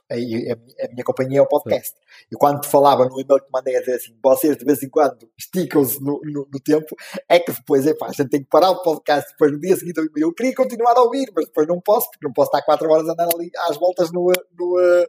a, 0.09 0.15
a, 0.15 0.90
minha 0.90 1.03
companhia 1.03 1.40
é 1.40 1.41
o 1.41 1.48
podcast. 1.48 1.95
E 2.32 2.35
quando 2.35 2.61
te 2.61 2.67
falava 2.67 3.06
no 3.06 3.19
e-mail 3.19 3.41
que 3.41 3.51
mandei 3.51 3.75
a 3.75 3.80
dizer 3.80 3.95
assim, 3.95 4.15
vocês 4.23 4.57
de 4.57 4.65
vez 4.65 4.83
em 4.83 4.90
quando 4.90 5.27
esticam-se 5.38 6.01
no, 6.01 6.19
no, 6.23 6.48
no, 6.51 6.59
tempo, 6.59 6.95
é 7.27 7.40
que 7.40 7.51
depois, 7.51 7.85
é 7.88 7.93
pá, 7.93 8.07
a 8.07 8.11
gente 8.11 8.30
tem 8.30 8.41
que 8.41 8.49
parar 8.49 8.72
o 8.72 8.82
podcast, 8.82 9.32
depois 9.32 9.51
no 9.51 9.59
dia 9.59 9.75
seguinte 9.75 9.99
eu 10.17 10.33
queria 10.33 10.53
continuar 10.53 10.93
a 10.98 11.01
ouvir, 11.01 11.32
mas 11.35 11.45
depois 11.45 11.67
não 11.67 11.80
posso, 11.82 12.09
porque 12.11 12.25
não 12.25 12.33
posso 12.33 12.49
estar 12.49 12.61
quatro 12.64 12.90
horas 12.90 13.07
a 13.07 13.14
andar 13.14 13.30
ali 13.33 13.49
às 13.67 13.77
voltas 13.77 14.11
no... 14.11 14.32
no 14.57 15.07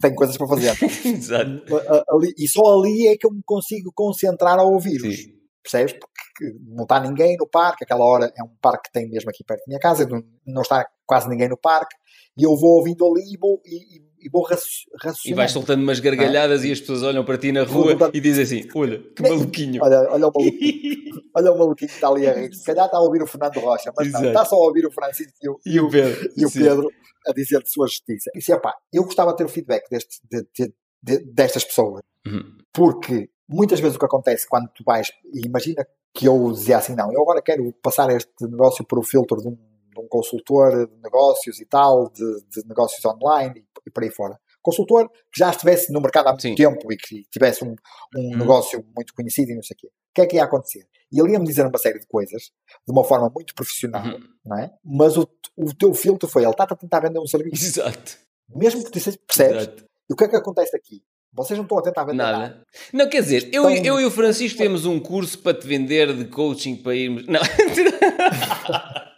tenho 0.00 0.14
coisas 0.14 0.36
para 0.36 0.46
fazer. 0.46 0.70
Exato. 1.04 1.62
Ali, 2.08 2.32
e 2.38 2.46
só 2.46 2.78
ali 2.78 3.08
é 3.08 3.16
que 3.16 3.26
eu 3.26 3.32
me 3.32 3.42
consigo 3.44 3.90
concentrar 3.92 4.56
a 4.56 4.62
ouvir-vos. 4.62 5.37
Percebes? 5.70 5.92
Porque 5.92 6.56
não 6.66 6.84
está 6.84 6.98
ninguém 7.00 7.36
no 7.36 7.46
parque, 7.46 7.84
aquela 7.84 8.04
hora 8.04 8.32
é 8.36 8.42
um 8.42 8.50
parque 8.60 8.88
que 8.88 8.92
tem 8.92 9.08
mesmo 9.08 9.28
aqui 9.28 9.44
perto 9.44 9.60
da 9.60 9.64
minha 9.68 9.80
casa, 9.80 10.06
não, 10.06 10.22
não 10.46 10.62
está 10.62 10.86
quase 11.06 11.28
ninguém 11.28 11.48
no 11.48 11.58
parque, 11.58 11.94
e 12.38 12.44
eu 12.44 12.56
vou 12.56 12.76
ouvindo 12.76 13.04
ali 13.06 13.34
e 13.34 13.36
vou, 13.36 13.60
e, 13.66 14.26
e 14.26 14.30
vou 14.30 14.42
raciocinar. 14.42 15.16
E 15.26 15.34
vais 15.34 15.50
soltando 15.50 15.82
umas 15.82 16.00
gargalhadas 16.00 16.64
é? 16.64 16.68
e 16.68 16.72
as 16.72 16.80
pessoas 16.80 17.02
olham 17.02 17.24
para 17.24 17.36
ti 17.36 17.52
na 17.52 17.64
rua 17.64 17.96
e 18.12 18.20
dizem 18.20 18.44
assim: 18.44 18.68
Olha, 18.74 18.98
que 19.14 19.22
maluquinho. 19.22 19.82
Olha, 19.82 20.08
olha 20.10 20.28
o 20.28 20.32
maluquinho. 20.34 20.98
olha 21.36 21.52
o 21.52 21.58
maluquinho 21.58 21.88
que 21.88 21.94
está 21.94 22.08
ali 22.08 22.26
a 22.26 22.32
rir. 22.32 22.54
Se 22.54 22.64
calhar 22.64 22.86
está 22.86 22.96
a 22.96 23.00
ouvir 23.00 23.22
o 23.22 23.26
Fernando 23.26 23.60
Rocha, 23.60 23.92
mas 23.96 24.06
Exato. 24.06 24.24
não, 24.24 24.30
está 24.30 24.44
só 24.44 24.56
a 24.56 24.66
ouvir 24.66 24.86
o 24.86 24.90
Francisco 24.90 25.32
e 25.42 25.48
o, 25.48 25.60
e 25.66 25.80
o 25.80 25.90
Pedro, 25.90 26.32
e 26.36 26.46
o 26.46 26.50
Pedro 26.50 26.88
a 27.26 27.32
dizer 27.32 27.62
de 27.62 27.70
sua 27.70 27.86
justiça. 27.86 28.30
E 28.34 28.38
disse: 28.38 28.58
pá, 28.60 28.74
eu 28.92 29.04
gostava 29.04 29.32
de 29.32 29.38
ter 29.38 29.44
o 29.44 29.48
feedback 29.48 29.88
deste, 29.90 30.20
de, 30.30 30.46
de, 30.56 30.74
de, 31.02 31.24
destas 31.32 31.64
pessoas, 31.64 32.02
uhum. 32.26 32.56
porque 32.72 33.28
muitas 33.48 33.80
vezes 33.80 33.96
o 33.96 33.98
que 33.98 34.04
acontece 34.04 34.46
quando 34.48 34.68
tu 34.68 34.84
vais, 34.84 35.10
e 35.32 35.46
imagina 35.46 35.86
que 36.14 36.26
eu 36.26 36.52
dizia 36.52 36.78
assim: 36.78 36.94
não, 36.94 37.12
eu 37.12 37.22
agora 37.22 37.40
quero 37.42 37.72
passar 37.82 38.10
este 38.10 38.30
negócio 38.42 38.84
por 38.84 38.98
o 38.98 39.02
filtro 39.02 39.40
de 39.40 39.48
um, 39.48 39.54
de 39.54 40.00
um 40.00 40.08
consultor 40.08 40.86
de 40.86 41.02
negócios 41.02 41.60
e 41.60 41.64
tal, 41.64 42.10
de, 42.10 42.24
de 42.50 42.66
negócios 42.66 43.04
online 43.04 43.64
e 43.86 43.90
por 43.90 44.02
aí 44.02 44.10
fora. 44.10 44.38
Consultor 44.60 45.08
que 45.08 45.38
já 45.38 45.50
estivesse 45.50 45.92
no 45.92 46.00
mercado 46.00 46.26
há 46.26 46.30
muito 46.32 46.42
Sim. 46.42 46.54
tempo 46.54 46.92
e 46.92 46.96
que 46.96 47.22
tivesse 47.30 47.64
um, 47.64 47.74
um 48.16 48.20
uhum. 48.20 48.36
negócio 48.36 48.84
muito 48.94 49.14
conhecido 49.14 49.52
e 49.52 49.54
não 49.54 49.62
sei 49.62 49.74
o 49.74 49.78
quê. 49.78 49.86
O 49.86 50.14
que 50.14 50.20
é 50.20 50.26
que 50.26 50.36
ia 50.36 50.44
acontecer? 50.44 50.86
E 51.10 51.20
ele 51.20 51.32
ia-me 51.32 51.46
dizer 51.46 51.64
uma 51.64 51.78
série 51.78 51.98
de 51.98 52.06
coisas 52.06 52.50
de 52.86 52.92
uma 52.92 53.02
forma 53.02 53.30
muito 53.34 53.54
profissional, 53.54 54.04
uhum. 54.04 54.20
não 54.44 54.58
é? 54.58 54.70
Mas 54.84 55.16
o, 55.16 55.26
o 55.56 55.74
teu 55.74 55.94
filtro 55.94 56.28
foi 56.28 56.42
ele 56.42 56.50
está 56.50 56.64
a 56.64 56.76
tentar 56.76 57.00
vender 57.00 57.18
um 57.18 57.26
serviço. 57.26 57.64
Exato. 57.64 58.18
Mesmo 58.48 58.80
que 58.82 58.90
tu 58.90 58.94
dissesse, 58.94 59.18
percebes? 59.18 59.62
Exato. 59.62 59.84
E 60.10 60.12
o 60.12 60.16
que 60.16 60.24
é 60.24 60.28
que 60.28 60.36
acontece 60.36 60.76
aqui? 60.76 61.02
Vocês 61.32 61.56
não 61.56 61.64
estão 61.64 61.78
a 61.78 61.82
tentar 61.82 62.04
vender 62.04 62.16
nada. 62.16 62.38
nada. 62.38 62.66
Não, 62.92 63.08
quer 63.08 63.22
dizer, 63.22 63.48
eu, 63.52 63.68
eu 63.70 64.00
e 64.00 64.04
o 64.04 64.10
Francisco 64.10 64.58
temos 64.58 64.86
um 64.86 64.98
curso 64.98 65.38
para 65.38 65.56
te 65.56 65.66
vender 65.66 66.12
de 66.14 66.24
coaching 66.24 66.76
para 66.76 66.94
irmos. 66.94 67.26
Não. 67.26 67.40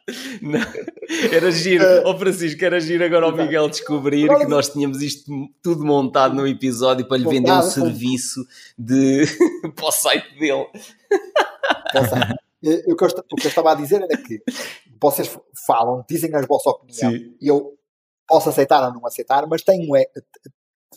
Não, 0.42 0.60
era 1.32 1.50
giro, 1.52 1.84
uh, 1.84 2.02
oh 2.06 2.18
Francisco, 2.18 2.64
era 2.64 2.80
giro 2.80 3.04
agora 3.04 3.28
o 3.28 3.36
Miguel 3.36 3.68
descobrir 3.68 4.28
que 4.38 4.46
nós 4.46 4.68
tínhamos 4.68 5.02
isto 5.02 5.30
tudo 5.62 5.84
montado 5.84 6.34
no 6.34 6.46
episódio 6.48 7.06
para 7.06 7.16
lhe 7.16 7.28
vender 7.28 7.52
um 7.52 7.62
serviço 7.62 8.44
de, 8.76 9.24
para 9.74 9.86
o 9.86 9.92
site 9.92 10.38
dele. 10.38 10.66
O 12.86 12.96
que, 12.96 13.04
eu, 13.04 13.08
o 13.32 13.36
que 13.36 13.46
eu 13.46 13.48
estava 13.48 13.72
a 13.72 13.74
dizer 13.74 14.02
era 14.02 14.16
que 14.16 14.42
vocês 15.00 15.38
falam, 15.66 16.04
dizem 16.08 16.34
a 16.34 16.40
vossa 16.42 16.70
opinião 16.70 17.12
Sim. 17.12 17.36
e 17.40 17.48
eu 17.48 17.74
posso 18.26 18.48
aceitar 18.48 18.86
ou 18.86 18.94
não 18.94 19.06
aceitar, 19.06 19.46
mas 19.46 19.62
tenho, 19.62 19.96
é, 19.96 20.04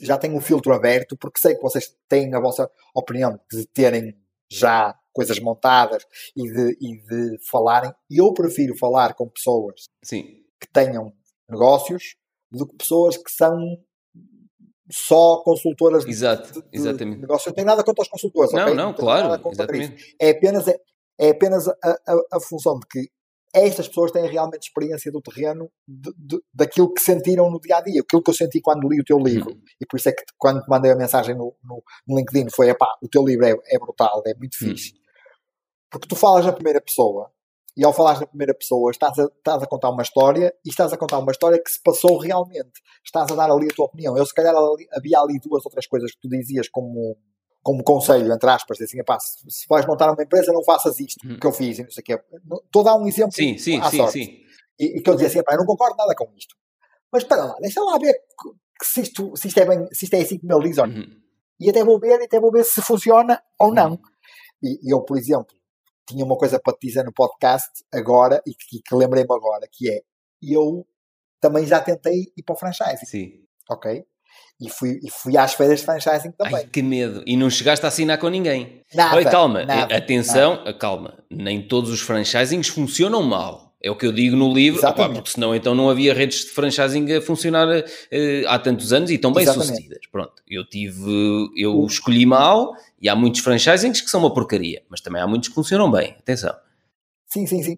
já 0.01 0.17
tenho 0.17 0.35
um 0.35 0.41
filtro 0.41 0.73
aberto 0.73 1.17
porque 1.17 1.39
sei 1.39 1.55
que 1.55 1.61
vocês 1.61 1.95
têm 2.07 2.33
a 2.33 2.39
vossa 2.39 2.69
opinião 2.93 3.39
de 3.51 3.65
terem 3.67 4.15
já 4.51 4.97
coisas 5.11 5.39
montadas 5.39 6.05
e 6.35 6.43
de, 6.43 6.77
e 6.81 6.97
de 7.01 7.37
falarem. 7.49 7.93
E 8.09 8.19
eu 8.19 8.33
prefiro 8.33 8.75
falar 8.77 9.13
com 9.13 9.29
pessoas 9.29 9.89
Sim. 10.03 10.23
que 10.59 10.67
tenham 10.71 11.13
negócios 11.49 12.15
do 12.51 12.67
que 12.67 12.75
pessoas 12.75 13.17
que 13.17 13.31
são 13.31 13.57
só 14.91 15.37
consultoras 15.43 16.05
Exato, 16.05 16.51
de, 16.53 16.61
de, 16.61 16.67
exatamente. 16.71 17.15
de 17.15 17.21
negócio. 17.21 17.47
Eu 17.47 17.51
não 17.51 17.55
tenho 17.55 17.67
nada 17.67 17.83
contra 17.83 18.03
os 18.03 18.09
consultores. 18.09 18.51
Não, 18.51 18.63
okay? 18.63 18.73
não, 18.73 18.85
não 18.87 18.93
claro. 18.93 19.49
Exatamente. 19.49 20.15
É 20.19 20.31
apenas, 20.31 20.67
é, 20.67 20.77
é 21.19 21.29
apenas 21.29 21.67
a, 21.67 21.75
a, 21.83 22.37
a, 22.37 22.39
função 22.41 22.79
de 22.79 22.87
que 22.87 23.09
estas 23.53 23.87
pessoas 23.87 24.11
têm 24.11 24.27
realmente 24.27 24.63
experiência 24.63 25.11
do 25.11 25.21
terreno 25.21 25.69
de, 25.87 26.11
de, 26.17 26.41
daquilo 26.53 26.91
que 26.91 27.01
sentiram 27.01 27.51
no 27.51 27.59
dia 27.59 27.77
a 27.77 27.81
dia, 27.81 28.01
aquilo 28.01 28.23
que 28.23 28.29
eu 28.29 28.33
senti 28.33 28.59
quando 28.59 28.89
li 28.89 28.99
o 28.99 29.03
teu 29.03 29.19
livro. 29.19 29.51
Uhum. 29.51 29.61
E 29.79 29.85
por 29.85 29.97
isso 29.97 30.09
é 30.09 30.11
que 30.11 30.23
quando 30.37 30.61
te 30.61 30.69
mandei 30.69 30.91
a 30.91 30.95
mensagem 30.95 31.35
no, 31.35 31.55
no, 31.63 31.83
no 32.07 32.17
LinkedIn 32.17 32.49
foi: 32.49 32.73
pá, 32.73 32.87
o 33.01 33.07
teu 33.07 33.23
livro 33.23 33.45
é, 33.45 33.53
é 33.67 33.77
brutal, 33.77 34.23
é 34.25 34.33
muito 34.33 34.55
uhum. 34.61 34.69
fixe. 34.69 34.93
Porque 35.91 36.07
tu 36.07 36.15
falas 36.15 36.45
na 36.45 36.51
primeira 36.53 36.81
pessoa 36.81 37.31
e 37.75 37.83
ao 37.83 37.93
falares 37.93 38.21
na 38.21 38.27
primeira 38.27 38.53
pessoa 38.53 38.91
estás 38.91 39.17
a, 39.17 39.25
estás 39.25 39.61
a 39.61 39.67
contar 39.67 39.89
uma 39.89 40.03
história 40.03 40.53
e 40.65 40.69
estás 40.69 40.93
a 40.93 40.97
contar 40.97 41.19
uma 41.19 41.31
história 41.31 41.61
que 41.61 41.71
se 41.71 41.81
passou 41.81 42.17
realmente. 42.17 42.81
Estás 43.03 43.31
a 43.31 43.35
dar 43.35 43.51
ali 43.51 43.67
a 43.69 43.75
tua 43.75 43.85
opinião. 43.85 44.17
Eu, 44.17 44.25
se 44.25 44.33
calhar, 44.33 44.55
ali, 44.55 44.87
havia 44.91 45.19
ali 45.19 45.39
duas 45.39 45.65
outras 45.65 45.87
coisas 45.87 46.11
que 46.11 46.21
tu 46.21 46.29
dizias 46.29 46.67
como 46.69 47.17
como 47.63 47.83
conselho, 47.83 48.31
entre 48.31 48.49
aspas, 48.49 48.79
assim, 48.81 48.99
se, 49.47 49.65
vais 49.69 49.85
montar 49.87 50.11
uma 50.11 50.21
empresa, 50.21 50.51
não 50.51 50.63
faças 50.63 50.99
isto 50.99 51.25
hum. 51.25 51.39
que 51.39 51.47
eu 51.47 51.51
fiz, 51.51 51.79
e 51.79 51.83
não 51.83 51.89
sei 51.89 52.01
o 52.01 52.05
quê. 52.05 52.19
Estou 52.65 52.81
a 52.81 52.85
dar 52.85 52.95
um 52.95 53.07
exemplo 53.07 53.31
sim, 53.31 53.57
sim, 53.57 53.79
à 53.79 53.89
sim, 53.89 53.97
sorte. 53.97 54.13
Sim. 54.13 54.43
E, 54.77 54.97
e, 54.97 55.01
que 55.01 55.09
eu 55.09 55.15
dizia 55.15 55.27
assim, 55.29 55.39
eu 55.39 55.57
não 55.57 55.65
concordo 55.65 55.95
nada 55.95 56.13
com 56.13 56.29
isto. 56.35 56.55
Mas 57.11 57.23
espera 57.23 57.45
lá, 57.45 57.55
deixa 57.61 57.81
lá 57.81 57.97
ver 57.97 58.13
se 58.83 59.01
isto, 59.01 59.35
se 59.37 59.47
isto, 59.47 59.59
é, 59.59 59.65
bem, 59.65 59.87
se 59.93 60.05
isto 60.05 60.13
é 60.15 60.21
assim 60.21 60.37
como 60.39 60.53
ele 60.53 60.69
diz 60.69 60.77
ou 60.77 60.87
não. 60.87 60.95
Uhum. 60.95 61.21
E 61.59 61.69
até 61.69 61.83
vou 61.83 61.99
ver, 61.99 62.21
até 62.21 62.39
vou 62.39 62.51
ver 62.51 62.65
se 62.65 62.81
funciona 62.81 63.41
ou 63.57 63.69
uhum. 63.69 63.73
não. 63.73 63.99
E, 64.61 64.87
e 64.87 64.93
eu, 64.93 65.01
por 65.01 65.17
exemplo, 65.17 65.55
tinha 66.05 66.25
uma 66.25 66.37
coisa 66.37 66.59
para 66.59 66.73
te 66.73 66.87
dizer 66.87 67.05
no 67.05 67.13
podcast 67.13 67.69
agora, 67.93 68.41
e 68.45 68.53
que, 68.53 68.81
que 68.81 68.95
lembrei-me 68.95 69.33
agora, 69.33 69.67
que 69.71 69.89
é, 69.89 70.01
eu 70.41 70.85
também 71.39 71.65
já 71.65 71.79
tentei 71.79 72.33
ir 72.35 72.43
para 72.43 72.55
o 72.55 72.57
franchise. 72.57 73.05
Sim. 73.05 73.45
Ok? 73.69 74.05
E 74.61 74.69
fui, 74.69 74.99
e 75.03 75.09
fui 75.09 75.37
às 75.37 75.53
feiras 75.53 75.79
de 75.79 75.85
franchising 75.85 76.31
também. 76.31 76.55
Ai, 76.55 76.67
que 76.71 76.81
medo. 76.81 77.23
E 77.25 77.35
não 77.35 77.49
chegaste 77.49 77.85
a 77.85 77.89
assinar 77.89 78.17
com 78.17 78.29
ninguém. 78.29 78.81
Nada, 78.93 79.15
Olha, 79.15 79.29
calma, 79.29 79.65
nada, 79.65 79.95
atenção, 79.95 80.57
nada. 80.57 80.73
calma. 80.73 81.17
Nem 81.29 81.61
todos 81.61 81.89
os 81.89 82.01
franchisings 82.01 82.67
funcionam 82.69 83.21
mal. 83.23 83.73
É 83.81 83.91
o 83.91 83.97
que 83.97 84.05
eu 84.05 84.13
digo 84.13 84.37
no 84.37 84.53
livro, 84.53 84.87
opa, 84.87 85.09
porque 85.09 85.29
senão 85.31 85.53
então 85.53 85.75
não 85.75 85.89
havia 85.89 86.13
redes 86.13 86.45
de 86.45 86.51
franchising 86.51 87.11
a 87.11 87.21
funcionar 87.21 87.67
uh, 87.67 87.83
há 88.47 88.57
tantos 88.57 88.93
anos 88.93 89.11
e 89.11 89.17
tão 89.17 89.33
bem 89.33 89.43
Exatamente. 89.43 89.71
sucedidas. 89.71 89.99
Pronto, 90.09 90.41
eu 90.47 90.63
tive, 90.63 91.51
eu 91.57 91.85
escolhi 91.85 92.25
mal 92.25 92.73
e 93.01 93.09
há 93.09 93.15
muitos 93.15 93.41
franchisings 93.41 93.99
que 93.99 94.09
são 94.09 94.21
uma 94.21 94.33
porcaria, 94.33 94.83
mas 94.89 95.01
também 95.01 95.21
há 95.21 95.27
muitos 95.27 95.49
que 95.49 95.55
funcionam 95.55 95.91
bem. 95.91 96.15
Atenção. 96.17 96.55
Sim, 97.27 97.45
sim, 97.45 97.61
sim 97.61 97.77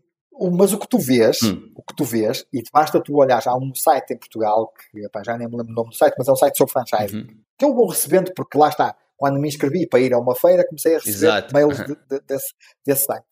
mas 0.52 0.74
o 0.74 0.80
que 0.80 0.88
tu 0.88 1.00
vês, 1.00 1.42
hum. 1.44 1.72
o 1.76 1.82
que 1.82 1.96
tu 1.96 2.04
vês, 2.04 2.46
e 2.52 2.62
basta 2.72 3.02
tu 3.02 3.16
olhar, 3.16 3.42
há 3.46 3.56
um 3.56 3.74
site 3.74 4.14
em 4.14 4.18
Portugal, 4.18 4.74
que 4.74 5.00
epá, 5.06 5.24
já 5.24 5.38
nem 5.38 5.48
me 5.48 5.56
lembro 5.58 5.72
o 5.72 5.76
nome 5.76 5.90
do 5.90 5.96
site, 5.96 6.16
mas 6.18 6.28
é 6.28 6.32
um 6.32 6.36
site 6.36 6.58
sobre 6.58 6.74
franchising, 6.74 7.22
uhum. 7.22 7.42
que 7.58 7.66
eu 7.66 7.74
vou 7.74 7.88
recebendo, 7.88 8.34
porque 8.34 8.58
lá 8.58 8.70
está, 8.70 8.96
quando 9.16 9.40
me 9.40 9.48
inscrevi 9.48 9.88
para 9.88 10.00
ir 10.00 10.14
a 10.14 10.20
uma 10.20 10.36
feira, 10.36 10.66
comecei 10.68 10.96
a 10.96 11.00
receber 11.00 11.28
Exato. 11.28 11.54
mails 11.54 11.80
uhum. 11.80 11.86
de, 11.86 11.96
de, 11.96 12.20
desse, 12.28 12.54
desse 12.86 13.06
site. 13.06 13.26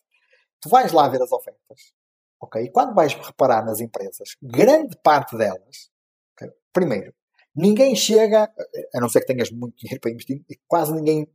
Tu 0.61 0.69
vais 0.69 0.91
lá 0.93 1.09
ver 1.09 1.21
as 1.21 1.31
ofertas, 1.31 1.93
ok? 2.41 2.63
E 2.63 2.71
quando 2.71 2.95
vais 2.95 3.13
reparar 3.13 3.65
nas 3.65 3.81
empresas, 3.81 4.35
grande 4.41 4.97
parte 5.03 5.37
delas, 5.37 5.89
okay? 6.35 6.49
primeiro, 6.71 7.13
ninguém 7.53 7.95
chega, 7.95 8.49
a 8.95 8.99
não 9.01 9.09
ser 9.09 9.19
que 9.21 9.27
tenhas 9.27 9.51
muito 9.51 9.77
dinheiro 9.77 9.99
para 9.99 10.11
investir, 10.11 10.41
e 10.49 10.57
quase 10.67 10.93
ninguém 10.93 11.27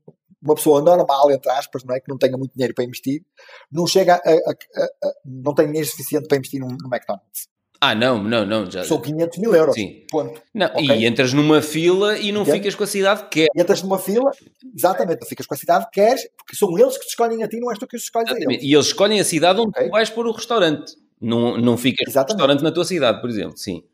uma 0.42 0.55
pessoa 0.55 0.81
normal, 0.81 1.31
entre 1.31 1.50
aspas, 1.50 1.84
não 1.84 1.94
é? 1.94 2.00
que 2.00 2.08
não 2.08 2.18
tenha 2.18 2.36
muito 2.36 2.52
dinheiro 2.52 2.75
para 2.75 2.84
investir, 2.84 3.23
não 3.70 3.86
chega 3.86 4.15
a, 4.15 4.31
a, 4.31 4.52
a, 4.83 5.12
não 5.25 5.55
tem 5.55 5.67
dinheiro 5.67 5.89
suficiente 5.89 6.28
para 6.28 6.39
investir 6.39 6.60
no, 6.60 6.68
no 6.68 6.89
McDonald's. 6.89 7.49
Ah, 7.81 7.94
não, 7.94 8.23
não, 8.23 8.44
não. 8.44 8.68
Já... 8.68 8.83
São 8.83 9.00
500 9.00 9.39
mil 9.39 9.55
euros. 9.55 9.75
Sim. 9.75 10.05
Ponto. 10.10 10.41
Não, 10.52 10.67
okay? 10.67 10.99
E 10.99 11.07
entras 11.07 11.33
numa 11.33 11.62
fila 11.62 12.18
e 12.18 12.33
não 12.33 12.42
Entende? 12.42 12.58
ficas 12.58 12.75
com 12.75 12.84
a 12.84 12.86
cidade 12.86 13.23
que 13.25 13.28
queres. 13.28 13.50
Entras 13.57 13.83
numa 13.83 13.99
fila, 13.99 14.31
exatamente, 14.76 15.20
não 15.20 15.28
ficas 15.28 15.47
com 15.47 15.55
a 15.55 15.57
cidade 15.57 15.84
que 15.86 16.00
queres, 16.00 16.28
porque 16.36 16.57
são 16.57 16.76
eles 16.76 16.99
que 16.99 17.05
te 17.05 17.10
escolhem 17.10 17.42
a 17.42 17.49
ti, 17.49 17.60
não 17.60 17.70
és 17.70 17.78
tu 17.78 17.86
que 17.86 17.97
os 17.97 18.02
escolhes 18.02 18.33
a 18.33 18.36
eles. 18.36 18.62
E 18.62 18.75
eles 18.75 18.86
escolhem 18.86 19.20
a 19.20 19.25
cidade 19.25 19.60
onde 19.60 19.70
okay. 19.70 19.86
tu 19.86 19.91
vais 19.91 20.10
pôr 20.10 20.26
o 20.26 20.33
restaurante. 20.33 20.97
Não, 21.20 21.57
não 21.57 21.76
ficas 21.76 22.12
no 22.12 22.23
restaurante 22.23 22.62
na 22.62 22.73
tua 22.73 22.84
cidade, 22.84 23.20
por 23.20 23.31
exemplo. 23.31 23.57
Sim. 23.57 23.84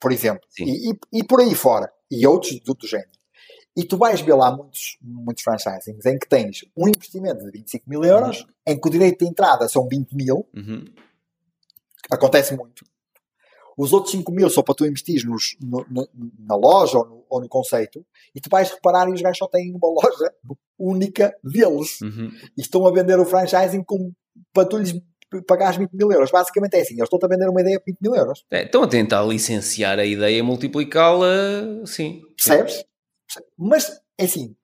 Por 0.00 0.12
exemplo. 0.12 0.42
Sim. 0.48 0.64
E, 0.64 0.90
e, 0.90 1.20
e 1.20 1.24
por 1.24 1.40
aí 1.40 1.54
fora. 1.54 1.90
E 2.10 2.24
outros 2.26 2.60
do, 2.60 2.74
do 2.74 2.86
género. 2.86 3.10
E 3.76 3.84
tu 3.84 3.96
vais 3.96 4.20
ver 4.20 4.34
lá 4.34 4.54
muitos, 4.54 4.98
muitos 5.00 5.42
franchisings 5.42 6.04
em 6.04 6.18
que 6.18 6.28
tens 6.28 6.64
um 6.76 6.88
investimento 6.88 7.44
de 7.44 7.50
25 7.50 7.88
mil 7.88 8.04
euros, 8.04 8.40
uhum. 8.40 8.46
em 8.66 8.80
que 8.80 8.86
o 8.86 8.90
direito 8.90 9.24
de 9.24 9.30
entrada 9.30 9.66
são 9.68 9.88
20 9.88 10.12
mil. 10.14 10.46
Uhum. 10.54 10.84
Acontece 12.10 12.54
muito. 12.54 12.84
Os 13.76 13.92
outros 13.94 14.12
5 14.12 14.30
mil 14.30 14.50
são 14.50 14.62
para 14.62 14.74
tu 14.74 14.84
investir 14.84 15.24
nos, 15.26 15.56
no, 15.60 15.86
no, 15.88 16.08
na 16.38 16.54
loja 16.54 16.98
ou 16.98 17.06
no, 17.06 17.24
ou 17.28 17.40
no, 17.40 17.48
conceito. 17.48 18.04
E 18.34 18.40
tu 18.40 18.50
vais 18.50 18.70
reparar 18.70 19.08
e 19.08 19.12
os 19.12 19.22
gajos 19.22 19.38
só 19.38 19.46
têm 19.46 19.74
uma 19.74 19.88
loja 19.88 20.34
única 20.78 21.34
deles. 21.42 22.00
Uhum. 22.02 22.30
E 22.56 22.60
estão 22.60 22.86
a 22.86 22.92
vender 22.92 23.18
o 23.18 23.24
franchising 23.24 23.82
com, 23.82 24.12
para 24.52 24.66
tu 24.66 24.76
lhes 24.76 24.94
pagares 25.46 25.78
20 25.78 25.92
mil 25.94 26.12
euros. 26.12 26.30
Basicamente 26.30 26.74
é 26.74 26.82
assim, 26.82 26.94
eles 26.94 27.04
estão 27.10 27.18
a 27.22 27.28
vender 27.28 27.48
uma 27.48 27.62
ideia 27.62 27.80
por 27.80 27.86
20 27.86 27.98
mil 28.02 28.14
euros. 28.14 28.44
É, 28.50 28.64
estão 28.64 28.82
a 28.82 28.88
tentar 28.88 29.22
licenciar 29.22 29.98
a 29.98 30.04
ideia 30.04 30.38
e 30.38 30.42
multiplicá-la, 30.42 31.86
sim. 31.86 32.20
Percebes? 32.36 32.84
Mas, 33.56 34.00
é 34.18 34.24
assim, 34.24 34.56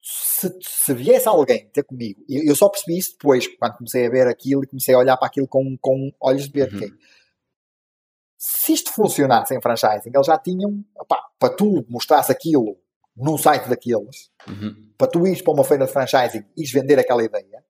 se, 0.00 0.56
se 0.60 0.94
viesse 0.94 1.26
alguém 1.26 1.68
ter 1.70 1.82
comigo, 1.82 2.24
eu, 2.28 2.44
eu, 2.44 2.56
só 2.56 2.68
percebi 2.68 2.98
isso 2.98 3.12
depois, 3.12 3.46
quando 3.58 3.76
comecei 3.76 4.06
a 4.06 4.10
ver 4.10 4.28
aquilo 4.28 4.62
e 4.62 4.66
comecei 4.66 4.94
a 4.94 4.98
olhar 4.98 5.16
para 5.16 5.26
aquilo 5.26 5.48
com, 5.48 5.76
com 5.80 6.12
olhos 6.20 6.48
de 6.48 6.52
ver. 6.52 6.72
Uhum. 6.72 6.96
se 8.38 8.72
isto 8.72 8.92
funcionasse 8.92 9.54
em 9.54 9.60
franchising, 9.60 10.10
eles 10.14 10.26
já 10.26 10.38
tinham, 10.38 10.84
opá, 10.94 11.20
para 11.38 11.54
tu 11.54 11.84
mostrasse 11.88 12.30
aquilo 12.30 12.78
num 13.16 13.36
site 13.36 13.68
daqueles, 13.68 14.30
uhum. 14.46 14.92
para 14.96 15.08
tu 15.08 15.26
ires 15.26 15.42
para 15.42 15.54
uma 15.54 15.64
feira 15.64 15.86
de 15.86 15.92
franchising 15.92 16.44
e 16.56 16.64
vender 16.66 16.98
aquela 16.98 17.24
ideia, 17.24 17.64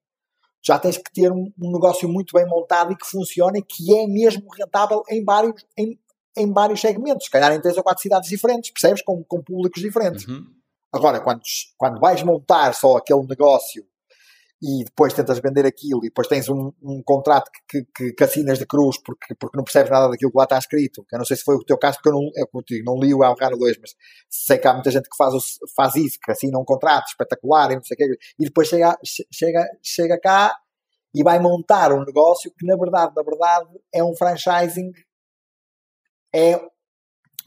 já 0.62 0.78
tens 0.78 0.98
que 0.98 1.12
ter 1.12 1.30
um, 1.30 1.52
um, 1.58 1.72
negócio 1.72 2.08
muito 2.08 2.32
bem 2.34 2.44
montado 2.44 2.92
e 2.92 2.96
que 2.96 3.06
funcione 3.06 3.62
que 3.62 3.96
é 3.96 4.06
mesmo 4.06 4.46
rentável 4.52 5.02
em 5.08 5.24
vários, 5.24 5.64
em, 5.78 5.98
em 6.36 6.52
vários 6.52 6.81
segmentos, 6.81 7.24
se 7.24 7.31
calhar 7.31 7.52
em 7.52 7.60
três 7.60 7.76
ou 7.76 7.82
quatro 7.82 8.02
cidades 8.02 8.28
diferentes, 8.28 8.70
percebes? 8.70 9.02
Com, 9.02 9.23
com 9.24 9.42
públicos 9.42 9.81
diferentes. 9.81 10.26
Uhum. 10.26 10.44
Agora, 10.92 11.20
quando, 11.20 11.42
quando 11.76 12.00
vais 12.00 12.23
montar 12.23 12.73
só 12.74 12.97
aquele 12.97 13.26
negócio 13.26 13.84
e 14.62 14.84
depois 14.84 15.12
tentas 15.12 15.39
vender 15.39 15.66
aquilo 15.66 16.00
e 16.02 16.08
depois 16.08 16.26
tens 16.28 16.48
um, 16.48 16.73
um 16.82 17.02
contrato 17.05 17.50
que, 17.68 17.84
que, 17.94 18.12
que, 18.12 18.24
assinas 18.24 18.58
de 18.58 18.66
cruz 18.66 18.97
porque, 19.05 19.34
porque 19.34 19.56
não 19.56 19.65
percebes 19.65 19.90
nada 19.90 20.08
daquilo 20.08 20.31
que 20.31 20.39
lá 20.39 20.44
está 20.44 20.56
escrito, 20.56 21.05
que 21.06 21.15
eu 21.15 21.18
não 21.18 21.26
sei 21.26 21.36
se 21.36 21.44
foi 21.44 21.56
o 21.56 21.65
teu 21.65 21.76
caso, 21.76 21.98
porque 21.98 22.08
eu 22.08 22.15
não, 22.15 22.31
eu, 22.34 22.62
digo, 22.66 22.84
não 22.84 22.98
li 22.98 23.12
o 23.12 23.23
El 23.23 23.34
Raro 23.39 23.58
2, 23.58 23.76
mas 23.81 23.94
sei 24.31 24.56
que 24.58 24.66
há 24.66 24.73
muita 24.73 24.90
gente 24.90 25.08
que 25.10 25.16
faz, 25.16 25.34
faz 25.74 25.94
isso, 25.97 26.18
que 26.23 26.31
assina 26.32 26.58
um 26.58 26.65
contrato 26.65 27.08
espetacular 27.08 27.70
e 27.70 27.76
não 27.76 27.84
sei 27.84 27.94
o 27.94 27.98
quê, 27.98 28.18
e 28.39 28.44
depois 28.44 28.68
chega, 28.68 28.97
chega, 29.31 29.68
chega 29.82 30.18
cá 30.18 30.56
e 31.15 31.23
vai 31.23 31.39
montar 31.39 31.92
um 31.92 32.05
negócio 32.05 32.50
que 32.58 32.66
na 32.66 32.76
verdade, 32.76 33.12
na 33.15 33.23
verdade 33.23 33.68
é 33.92 34.02
um 34.02 34.15
franchising 34.16 34.90
é 36.36 36.60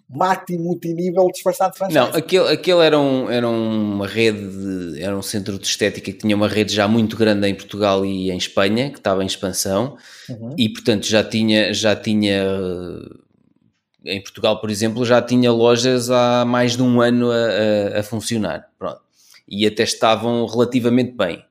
marketing 0.10 0.64
multinível 0.64 1.28
disfarçado 1.28 1.74
de 1.74 1.78
franchise. 1.78 2.00
Não, 2.00 2.08
aquele, 2.08 2.48
aquele 2.52 2.84
era, 2.84 3.00
um, 3.00 3.30
era 3.30 3.48
uma 3.48 4.08
rede, 4.08 4.40
de, 4.40 5.04
era 5.04 5.16
um 5.16 5.22
centro 5.22 5.60
de 5.60 5.68
estética 5.68 6.12
que 6.12 6.18
tinha 6.18 6.36
uma 6.36 6.48
rede 6.48 6.74
já 6.74 6.88
muito 6.88 7.16
grande 7.16 7.48
em 7.48 7.54
Portugal 7.54 8.04
e 8.04 8.32
em 8.32 8.38
Espanha, 8.38 8.90
que 8.90 8.98
estava 8.98 9.24
em 9.24 9.28
expansão, 9.28 9.98
uhum. 10.28 10.56
e 10.58 10.68
portanto 10.70 11.06
já 11.06 11.24
tinha, 11.24 11.72
já 11.74 11.96
tinha, 11.96 12.44
em 14.04 14.22
Portugal, 14.22 14.60
por 14.60 14.72
exemplo, 14.72 15.06
já 15.06 15.22
tinha 15.22 15.52
lojas 15.52 16.10
há 16.10 16.44
mais 16.44 16.76
de 16.76 16.82
um 16.82 17.00
ano 17.02 17.30
a, 17.30 17.36
a, 17.36 18.00
a 18.00 18.04
funcionar, 18.04 18.68
pronto, 18.80 19.02
e 19.48 19.68
até 19.68 19.84
estavam 19.84 20.46
relativamente 20.48 21.12
bem. 21.12 21.44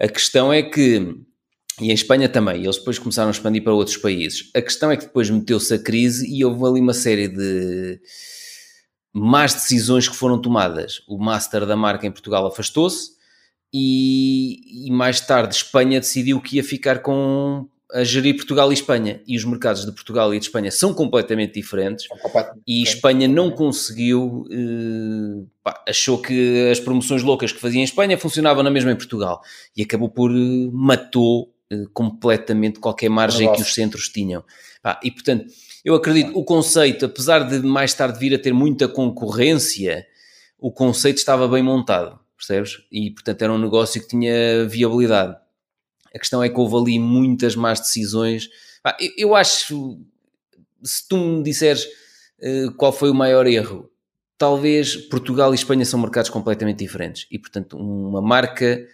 A 0.00 0.06
questão 0.06 0.52
é 0.52 0.62
que 0.62 1.16
e 1.80 1.90
em 1.90 1.94
Espanha 1.94 2.28
também, 2.28 2.62
eles 2.62 2.76
depois 2.76 2.98
começaram 2.98 3.28
a 3.28 3.32
expandir 3.32 3.62
para 3.62 3.72
outros 3.72 3.96
países. 3.96 4.50
A 4.54 4.60
questão 4.60 4.90
é 4.90 4.96
que 4.96 5.04
depois 5.04 5.30
meteu-se 5.30 5.72
a 5.72 5.78
crise 5.78 6.26
e 6.28 6.44
houve 6.44 6.64
ali 6.64 6.80
uma 6.80 6.94
série 6.94 7.28
de 7.28 8.00
más 9.12 9.54
decisões 9.54 10.08
que 10.08 10.16
foram 10.16 10.40
tomadas. 10.40 11.02
O 11.08 11.18
master 11.18 11.66
da 11.66 11.76
marca 11.76 12.06
em 12.06 12.12
Portugal 12.12 12.46
afastou-se 12.46 13.12
e, 13.72 14.86
e, 14.88 14.90
mais 14.90 15.20
tarde 15.20 15.54
Espanha 15.54 16.00
decidiu 16.00 16.40
que 16.40 16.56
ia 16.56 16.64
ficar 16.64 17.00
com 17.00 17.68
a 17.92 18.04
gerir 18.04 18.34
Portugal 18.36 18.70
e 18.70 18.74
Espanha. 18.74 19.22
E 19.26 19.36
os 19.36 19.44
mercados 19.44 19.84
de 19.84 19.92
Portugal 19.92 20.34
e 20.34 20.38
de 20.38 20.46
Espanha 20.46 20.70
são 20.70 20.92
completamente 20.92 21.54
diferentes. 21.54 22.06
e 22.66 22.82
Espanha 22.82 23.26
não 23.26 23.50
conseguiu, 23.50 24.46
eh, 24.50 25.44
pá, 25.62 25.82
achou 25.88 26.18
que 26.18 26.68
as 26.70 26.80
promoções 26.80 27.22
loucas 27.22 27.52
que 27.52 27.60
fazia 27.60 27.80
em 27.80 27.84
Espanha 27.84 28.18
funcionavam 28.18 28.62
na 28.62 28.70
mesma 28.70 28.92
em 28.92 28.96
Portugal. 28.96 29.40
E 29.76 29.82
acabou 29.82 30.10
por 30.10 30.30
eh, 30.30 30.70
matou 30.72 31.52
completamente 31.92 32.78
qualquer 32.78 33.08
margem 33.08 33.52
que 33.52 33.62
os 33.62 33.74
centros 33.74 34.08
tinham. 34.08 34.44
e 35.02 35.10
portanto, 35.10 35.46
eu 35.84 35.94
acredito, 35.94 36.38
o 36.38 36.44
conceito, 36.44 37.04
apesar 37.06 37.40
de 37.40 37.60
mais 37.60 37.94
tarde 37.94 38.18
vir 38.18 38.34
a 38.34 38.38
ter 38.38 38.52
muita 38.52 38.88
concorrência, 38.88 40.06
o 40.58 40.72
conceito 40.72 41.18
estava 41.18 41.46
bem 41.46 41.62
montado, 41.62 42.18
percebes? 42.36 42.82
E 42.90 43.10
portanto 43.10 43.42
era 43.42 43.52
um 43.52 43.58
negócio 43.58 44.00
que 44.00 44.08
tinha 44.08 44.66
viabilidade. 44.66 45.36
A 46.14 46.18
questão 46.18 46.42
é 46.42 46.48
que 46.48 46.58
houve 46.58 46.76
ali 46.76 46.98
muitas 46.98 47.54
más 47.54 47.80
decisões. 47.80 48.48
eu, 49.16 49.34
acho, 49.34 50.00
se 50.82 51.06
tu 51.08 51.16
me 51.16 51.42
disseres 51.42 51.84
uh, 51.84 52.72
qual 52.76 52.92
foi 52.92 53.10
o 53.10 53.14
maior 53.14 53.46
erro, 53.46 53.90
talvez 54.38 54.96
Portugal 54.96 55.52
e 55.52 55.54
Espanha 55.54 55.84
são 55.84 56.00
mercados 56.00 56.30
completamente 56.30 56.78
diferentes 56.78 57.26
e 57.30 57.38
portanto 57.38 57.76
uma 57.76 58.22
marca 58.22 58.64
eh, 58.64 58.88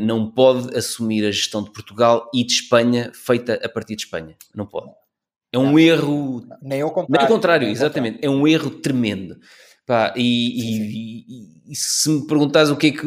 não 0.00 0.30
pode 0.30 0.76
assumir 0.76 1.26
a 1.26 1.30
gestão 1.30 1.62
de 1.62 1.70
Portugal 1.70 2.30
e 2.34 2.44
de 2.44 2.52
Espanha 2.52 3.10
feita 3.14 3.60
a 3.62 3.68
partir 3.68 3.96
de 3.96 4.02
Espanha. 4.02 4.36
Não 4.54 4.66
pode. 4.66 4.90
É 5.52 5.58
um 5.58 5.72
não, 5.72 5.78
erro. 5.78 6.46
Nem 6.62 6.82
ao 6.82 6.90
contrário. 6.90 7.12
Nem 7.12 7.20
ao 7.20 7.28
contrário, 7.28 7.68
exatamente. 7.68 8.18
É 8.22 8.28
um 8.28 8.46
erro 8.46 8.70
tremendo. 8.70 9.38
Pá, 9.86 10.12
e, 10.16 10.20
e, 10.20 11.22
e, 11.28 11.72
e, 11.72 11.76
se 11.76 12.10
me 12.10 12.26
perguntares 12.26 12.70
o 12.70 12.76
que 12.76 12.88
é 12.88 12.90
que 12.90 13.06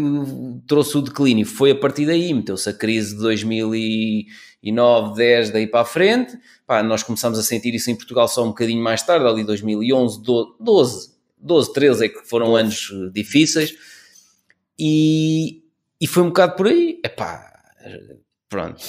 trouxe 0.65 0.97
o 0.97 1.01
declínio, 1.01 1.45
foi 1.45 1.71
a 1.71 1.75
partir 1.75 2.05
daí, 2.05 2.33
meteu-se 2.33 2.69
a 2.69 2.73
crise 2.73 3.15
de 3.15 3.21
2009, 3.21 5.13
10, 5.13 5.51
daí 5.51 5.67
para 5.67 5.81
a 5.81 5.85
frente, 5.85 6.39
pá, 6.65 6.81
nós 6.81 7.03
começamos 7.03 7.37
a 7.37 7.43
sentir 7.43 7.75
isso 7.75 7.91
em 7.91 7.95
Portugal 7.97 8.29
só 8.29 8.45
um 8.45 8.49
bocadinho 8.49 8.81
mais 8.81 9.03
tarde, 9.03 9.27
ali 9.27 9.43
2011, 9.43 10.23
12, 10.23 11.09
12 11.37 11.73
13 11.73 12.05
é 12.05 12.07
que 12.07 12.23
foram 12.23 12.55
anos 12.55 12.89
difíceis, 13.13 13.75
e, 14.79 15.58
e 15.99 16.07
foi 16.07 16.23
um 16.23 16.27
bocado 16.27 16.55
por 16.55 16.67
aí, 16.67 16.99
epá, 17.03 17.51
pronto, 18.47 18.83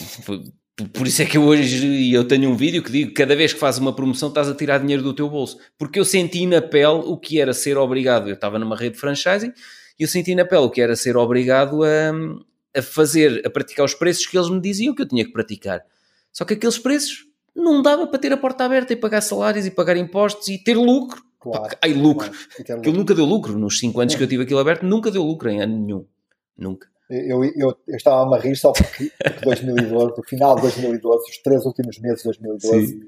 por 0.88 1.06
isso 1.06 1.22
é 1.22 1.26
que 1.26 1.36
eu 1.36 1.42
hoje 1.42 2.12
eu 2.12 2.26
tenho 2.26 2.50
um 2.50 2.56
vídeo 2.56 2.82
que 2.82 2.90
digo 2.90 3.08
que 3.08 3.14
cada 3.14 3.36
vez 3.36 3.52
que 3.52 3.58
fazes 3.58 3.80
uma 3.80 3.94
promoção 3.94 4.28
estás 4.28 4.48
a 4.48 4.54
tirar 4.54 4.78
dinheiro 4.78 5.02
do 5.02 5.12
teu 5.12 5.28
bolso. 5.28 5.58
Porque 5.78 5.98
eu 5.98 6.04
senti 6.04 6.46
na 6.46 6.62
pele 6.62 7.02
o 7.04 7.16
que 7.16 7.40
era 7.40 7.52
ser 7.52 7.76
obrigado. 7.76 8.28
Eu 8.28 8.34
estava 8.34 8.58
numa 8.58 8.76
rede 8.76 8.94
de 8.94 9.00
franchising 9.00 9.52
e 9.98 10.02
eu 10.02 10.08
senti 10.08 10.34
na 10.34 10.44
pele 10.44 10.62
o 10.62 10.70
que 10.70 10.80
era 10.80 10.96
ser 10.96 11.16
obrigado 11.16 11.82
a, 11.84 12.12
a 12.78 12.82
fazer, 12.82 13.42
a 13.44 13.50
praticar 13.50 13.84
os 13.84 13.94
preços 13.94 14.26
que 14.26 14.36
eles 14.36 14.48
me 14.48 14.60
diziam 14.60 14.94
que 14.94 15.02
eu 15.02 15.08
tinha 15.08 15.24
que 15.24 15.32
praticar. 15.32 15.82
Só 16.32 16.44
que 16.44 16.54
aqueles 16.54 16.78
preços 16.78 17.26
não 17.54 17.82
dava 17.82 18.06
para 18.06 18.18
ter 18.18 18.32
a 18.32 18.36
porta 18.36 18.64
aberta 18.64 18.92
e 18.92 18.96
pagar 18.96 19.20
salários 19.20 19.66
e 19.66 19.70
pagar 19.70 19.96
impostos 19.96 20.48
e 20.48 20.58
ter 20.58 20.76
lucro. 20.76 21.22
Claro, 21.38 21.76
Ai, 21.82 21.92
lucro. 21.92 22.30
Claro, 22.30 22.80
Aquilo 22.80 22.96
nunca 22.96 23.14
deu 23.14 23.24
lucro. 23.24 23.58
Nos 23.58 23.78
5 23.78 24.00
anos 24.00 24.14
que 24.14 24.22
eu 24.22 24.28
tive 24.28 24.44
aquilo 24.44 24.60
aberto, 24.60 24.84
nunca 24.84 25.10
deu 25.10 25.22
lucro 25.22 25.50
em 25.50 25.60
ano 25.60 25.78
nenhum. 25.78 26.06
Nunca. 26.56 26.89
Eu, 27.10 27.44
eu, 27.44 27.76
eu 27.88 27.96
estava 27.96 28.36
a 28.36 28.38
rir 28.38 28.54
só 28.54 28.72
porque, 28.72 29.10
porque 29.20 29.44
2012, 29.44 30.14
no 30.16 30.22
final 30.24 30.54
de 30.54 30.62
2012, 30.62 31.30
os 31.30 31.38
três 31.42 31.66
últimos 31.66 31.98
meses 31.98 32.18
de 32.18 32.24
2012, 32.24 33.00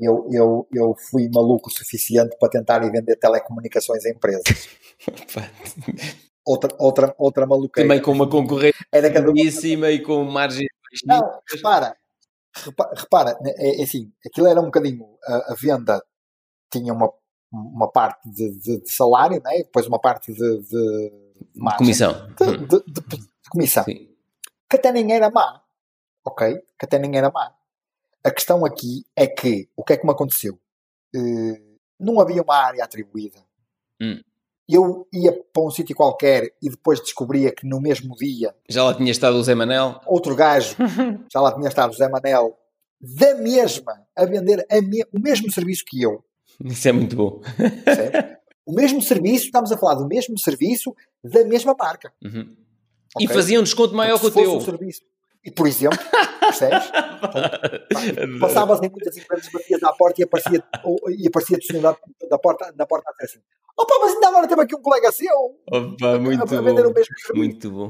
eu, 0.00 0.28
eu, 0.32 0.68
eu 0.74 0.94
fui 1.08 1.30
maluco 1.32 1.68
o 1.68 1.72
suficiente 1.72 2.36
para 2.40 2.48
tentar 2.48 2.82
ir 2.82 2.90
vender 2.90 3.16
telecomunicações 3.16 4.04
a 4.04 4.10
empresas. 4.10 4.68
outra, 6.44 6.74
outra, 6.80 7.14
outra 7.16 7.46
maluca. 7.46 7.80
Também 7.80 8.02
com 8.02 8.10
uma 8.10 8.28
concorrência 8.28 8.84
Era 8.90 9.08
cada 9.12 9.30
uma... 9.30 9.90
e 9.90 10.02
com 10.02 10.24
margem. 10.24 10.66
Não, 11.06 11.20
repara, 11.48 11.96
repara, 12.56 12.90
repara 12.96 13.38
é, 13.46 13.80
é, 13.80 13.84
assim, 13.84 14.12
aquilo 14.26 14.48
era 14.48 14.60
um 14.60 14.66
bocadinho, 14.66 15.06
a, 15.24 15.52
a 15.52 15.56
venda 15.60 16.02
tinha 16.72 16.92
uma, 16.92 17.12
uma 17.52 17.90
parte 17.90 18.28
de, 18.28 18.50
de, 18.58 18.80
de 18.82 18.92
salário, 18.92 19.40
né? 19.44 19.58
depois 19.58 19.86
uma 19.86 20.00
parte 20.00 20.32
de, 20.32 20.58
de, 20.58 21.12
de 21.54 21.76
comissão. 21.76 22.28
De, 22.36 22.56
de, 22.66 23.33
comissão. 23.50 23.84
Sim. 23.84 24.08
Que 24.68 24.76
até 24.76 24.92
nem 24.92 25.12
era 25.12 25.30
má. 25.30 25.62
Ok? 26.24 26.54
Que 26.78 26.84
até 26.84 26.98
nem 26.98 27.16
era 27.16 27.30
má. 27.30 27.52
A 28.22 28.30
questão 28.30 28.64
aqui 28.64 29.04
é 29.14 29.26
que 29.26 29.68
o 29.76 29.84
que 29.84 29.92
é 29.92 29.96
que 29.96 30.06
me 30.06 30.12
aconteceu? 30.12 30.58
Uh, 31.14 31.78
não 32.00 32.20
havia 32.20 32.42
uma 32.42 32.56
área 32.56 32.82
atribuída. 32.82 33.38
Hum. 34.00 34.20
Eu 34.66 35.06
ia 35.12 35.30
para 35.52 35.62
um 35.62 35.70
sítio 35.70 35.94
qualquer 35.94 36.54
e 36.62 36.70
depois 36.70 36.98
descobria 37.00 37.54
que 37.54 37.66
no 37.66 37.80
mesmo 37.80 38.16
dia. 38.16 38.54
Já 38.68 38.82
lá 38.82 38.94
tinha 38.94 39.10
estado 39.10 39.36
o 39.36 39.42
Zé 39.42 39.54
Manel? 39.54 40.00
Outro 40.06 40.34
gajo, 40.34 40.74
já 41.30 41.40
lá 41.40 41.52
tinha 41.54 41.68
estado 41.68 41.90
o 41.90 41.94
Zé 41.94 42.08
Manel, 42.08 42.58
da 42.98 43.34
mesma, 43.34 44.06
a 44.16 44.24
vender 44.24 44.66
a 44.70 44.80
me, 44.80 45.04
o 45.12 45.20
mesmo 45.20 45.52
serviço 45.52 45.84
que 45.86 46.00
eu. 46.00 46.24
Isso 46.64 46.88
é 46.88 46.92
muito 46.92 47.14
bom. 47.14 47.42
Certo? 47.84 48.34
O 48.66 48.72
mesmo 48.72 49.02
serviço, 49.02 49.44
estamos 49.44 49.70
a 49.70 49.76
falar 49.76 49.96
do 49.96 50.08
mesmo 50.08 50.38
serviço 50.38 50.94
da 51.22 51.44
mesma 51.44 51.76
marca. 51.78 52.12
Uhum. 52.22 52.56
Okay? 53.14 53.26
E 53.26 53.28
fazia 53.28 53.60
um 53.60 53.62
desconto 53.62 53.94
maior 53.94 54.18
que 54.18 54.26
o 54.26 54.30
teu. 54.30 54.56
Um 54.56 54.60
serviço. 54.60 55.02
E, 55.44 55.50
por 55.50 55.66
exemplo, 55.66 55.98
percebes? 56.40 56.90
Passavas 58.40 58.80
em 58.82 58.88
muitas 58.88 59.16
empresas, 59.16 59.50
batias 59.52 59.82
à 59.82 59.92
porta 59.92 60.22
e 60.22 60.24
aparecia, 60.24 60.64
e 61.18 61.28
aparecia 61.28 61.58
o 61.58 61.82
da, 61.82 61.96
da 62.30 62.38
porta, 62.38 62.72
da 62.72 62.86
porta 62.86 63.10
a 63.10 63.24
assim, 63.24 63.40
opa, 63.76 63.94
mas 64.00 64.14
ainda 64.14 64.28
agora 64.28 64.48
temos 64.48 64.64
aqui 64.64 64.74
um 64.74 64.80
colega 64.80 65.12
seu. 65.12 65.54
Opa, 65.70 66.18
muito 66.18 66.40
a, 66.40 66.58
a 66.58 66.62
bom. 66.62 66.92
Muito 67.34 67.70
bom. 67.70 67.88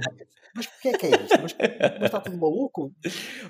Mas 0.57 0.67
porquê 0.67 0.89
é 0.89 0.93
que 0.93 1.07
é 1.07 1.11
isto? 1.11 1.43
Mas, 1.43 1.57
mas 1.59 2.05
está 2.05 2.21
tudo 2.21 2.39
maluco? 2.39 2.93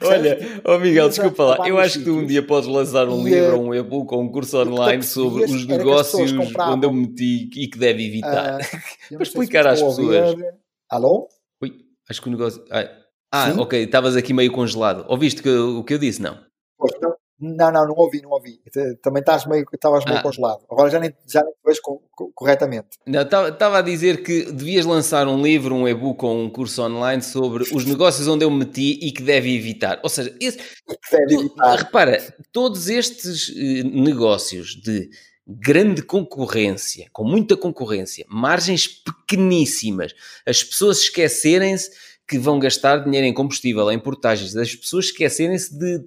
Olha, 0.03 0.39
oh 0.65 0.79
Miguel, 0.79 1.09
desculpa 1.09 1.45
lá. 1.45 1.69
Eu 1.69 1.79
acho 1.79 1.99
que 1.99 2.05
tu 2.07 2.13
um 2.13 2.27
dia 2.27 2.43
podes 2.43 2.69
lançar 2.69 3.09
um 3.09 3.27
e, 3.27 3.31
livro, 3.31 3.61
um 3.61 3.75
e-book 3.75 4.15
ou 4.15 4.23
um 4.23 4.33
curso 4.33 4.59
online 4.59 5.03
sobre 5.03 5.45
os 5.45 5.67
negócios 5.67 6.33
onde 6.33 6.87
eu 6.87 6.93
me 6.93 7.07
meti 7.07 7.51
e 7.57 7.69
que 7.69 7.79
deve 7.79 8.07
evitar. 8.07 8.59
Uh, 8.59 9.15
Para 9.15 9.23
explicar 9.23 9.67
às 9.67 9.83
pessoas. 9.83 10.35
Alô? 10.89 11.29
Acho 12.09 12.23
que 12.23 12.29
o 12.29 12.31
negócio. 12.31 12.65
Ah, 13.33 13.53
ok, 13.59 13.83
estavas 13.83 14.17
aqui 14.17 14.33
meio 14.33 14.53
congelado. 14.53 15.05
Ouviste 15.09 15.43
que, 15.43 15.49
o 15.49 15.83
que 15.83 15.95
eu 15.95 15.99
disse? 15.99 16.23
Não. 16.23 16.39
Não, 17.41 17.71
não, 17.71 17.87
não 17.89 17.95
ouvi, 17.97 18.23
não 18.23 18.31
ouvi. 18.31 18.61
Também 19.03 19.21
estás 19.21 19.45
meio, 19.45 19.67
estavas 19.73 20.05
meio 20.05 20.19
ah. 20.19 20.23
congelado. 20.23 20.65
Agora 20.71 20.89
já 20.89 21.01
nem, 21.01 21.13
já 21.27 21.43
nem 21.43 21.53
vejo 21.67 21.81
corretamente. 22.35 22.97
Não, 23.07 23.23
estava 23.23 23.79
a 23.79 23.83
dizer 23.83 24.23
que 24.23 24.53
devias 24.53 24.87
lançar 24.87 25.27
um 25.27 25.43
livro, 25.43 25.75
um 25.75 25.87
e-book 25.87 26.25
ou 26.25 26.39
um 26.39 26.49
curso 26.49 26.83
online 26.83 27.23
sobre 27.23 27.65
os 27.65 27.85
negócios 27.85 28.29
onde 28.29 28.45
eu 28.45 28.51
me 28.51 28.61
meti 28.61 29.01
e 29.03 29.11
que 29.11 29.23
deve 29.23 29.55
evitar. 29.55 29.99
Ou 30.03 30.09
seja, 30.09 30.35
esse, 30.41 30.59
evitar. 31.29 31.77
repara, 31.77 32.19
todos 32.53 32.89
estes 32.89 33.51
eh, 33.51 33.83
negócios 33.83 34.77
de 34.81 35.11
grande 35.47 36.03
concorrência, 36.03 37.09
com 37.13 37.25
muita 37.25 37.57
concorrência, 37.57 38.25
margens 38.29 38.89
pequeníssimas, 38.89 40.15
as 40.47 40.65
pessoas 40.65 41.01
esquecerem-se 41.01 41.91
que 42.27 42.39
vão 42.39 42.59
gastar 42.59 43.05
dinheiro 43.05 43.27
em 43.27 43.35
combustível, 43.35 43.91
em 43.91 43.99
portagens, 43.99 44.57
as 44.57 44.75
pessoas 44.75 45.07
esquecerem-se 45.07 45.79
de 45.79 46.03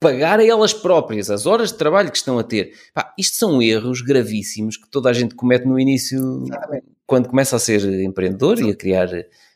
pagar 0.00 0.40
a 0.40 0.44
elas 0.44 0.74
próprias 0.74 1.30
as 1.30 1.46
horas 1.46 1.70
de 1.70 1.78
trabalho 1.78 2.10
que 2.10 2.16
estão 2.16 2.36
a 2.38 2.42
ter. 2.42 2.74
Pá, 2.92 3.14
isto 3.16 3.36
são 3.36 3.62
erros 3.62 4.00
gravíssimos 4.02 4.76
que 4.76 4.90
toda 4.90 5.08
a 5.08 5.12
gente 5.12 5.36
comete 5.36 5.64
no 5.64 5.78
início, 5.78 6.42
Exatamente. 6.44 6.86
quando 7.06 7.28
começa 7.28 7.54
a 7.54 7.60
ser 7.60 7.82
empreendedor 8.02 8.58
Sim. 8.58 8.68
e 8.68 8.70
a 8.72 8.76
criar, 8.76 9.08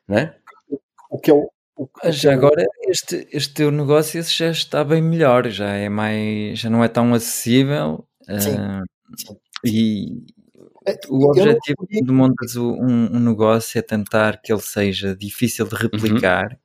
não 0.07 0.19
é? 0.19 0.37
O 1.11 1.19
que 1.19 1.33
eu, 1.33 1.51
já 2.05 2.33
agora 2.33 2.65
este, 2.89 3.27
este 3.33 3.55
teu 3.55 3.71
negócio 3.73 4.23
já 4.23 4.51
está 4.51 4.85
bem 4.85 5.03
melhor, 5.03 5.49
já 5.49 5.73
é 5.73 5.89
mais, 5.89 6.61
já 6.61 6.71
não 6.71 6.85
é 6.85 6.89
tão 6.89 7.13
acessível. 7.13 8.07
Sim. 8.39 8.55
Uh, 8.55 8.96
e 9.65 10.25
é, 10.87 10.99
o 11.09 11.31
objetivo 11.31 11.87
de 11.91 12.13
montar 12.13 12.47
um, 12.59 13.17
um, 13.17 13.21
negócio 13.21 13.79
é 13.79 13.83
tentar 13.83 14.41
que 14.41 14.53
ele 14.53 14.61
seja 14.61 15.17
difícil 15.17 15.67
de 15.67 15.75
uhum. 15.75 15.81
replicar 15.81 16.59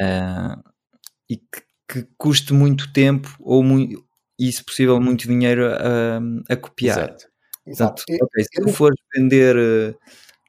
uhum. 0.00 0.56
uh, 0.56 0.64
e 1.28 1.36
que, 1.36 1.62
que, 1.88 2.08
custe 2.16 2.52
muito 2.52 2.92
tempo 2.92 3.34
ou 3.40 3.62
muito, 3.62 4.04
e, 4.38 4.50
se 4.50 4.64
possível, 4.64 5.00
muito 5.00 5.26
dinheiro 5.26 5.66
a, 5.66 6.20
a 6.52 6.56
copiar. 6.56 6.98
Exato. 6.98 7.28
Exato. 7.66 8.02
Okay, 8.08 8.44
se 8.44 8.62
tu 8.62 8.72
fores 8.72 8.98
vender. 9.14 9.96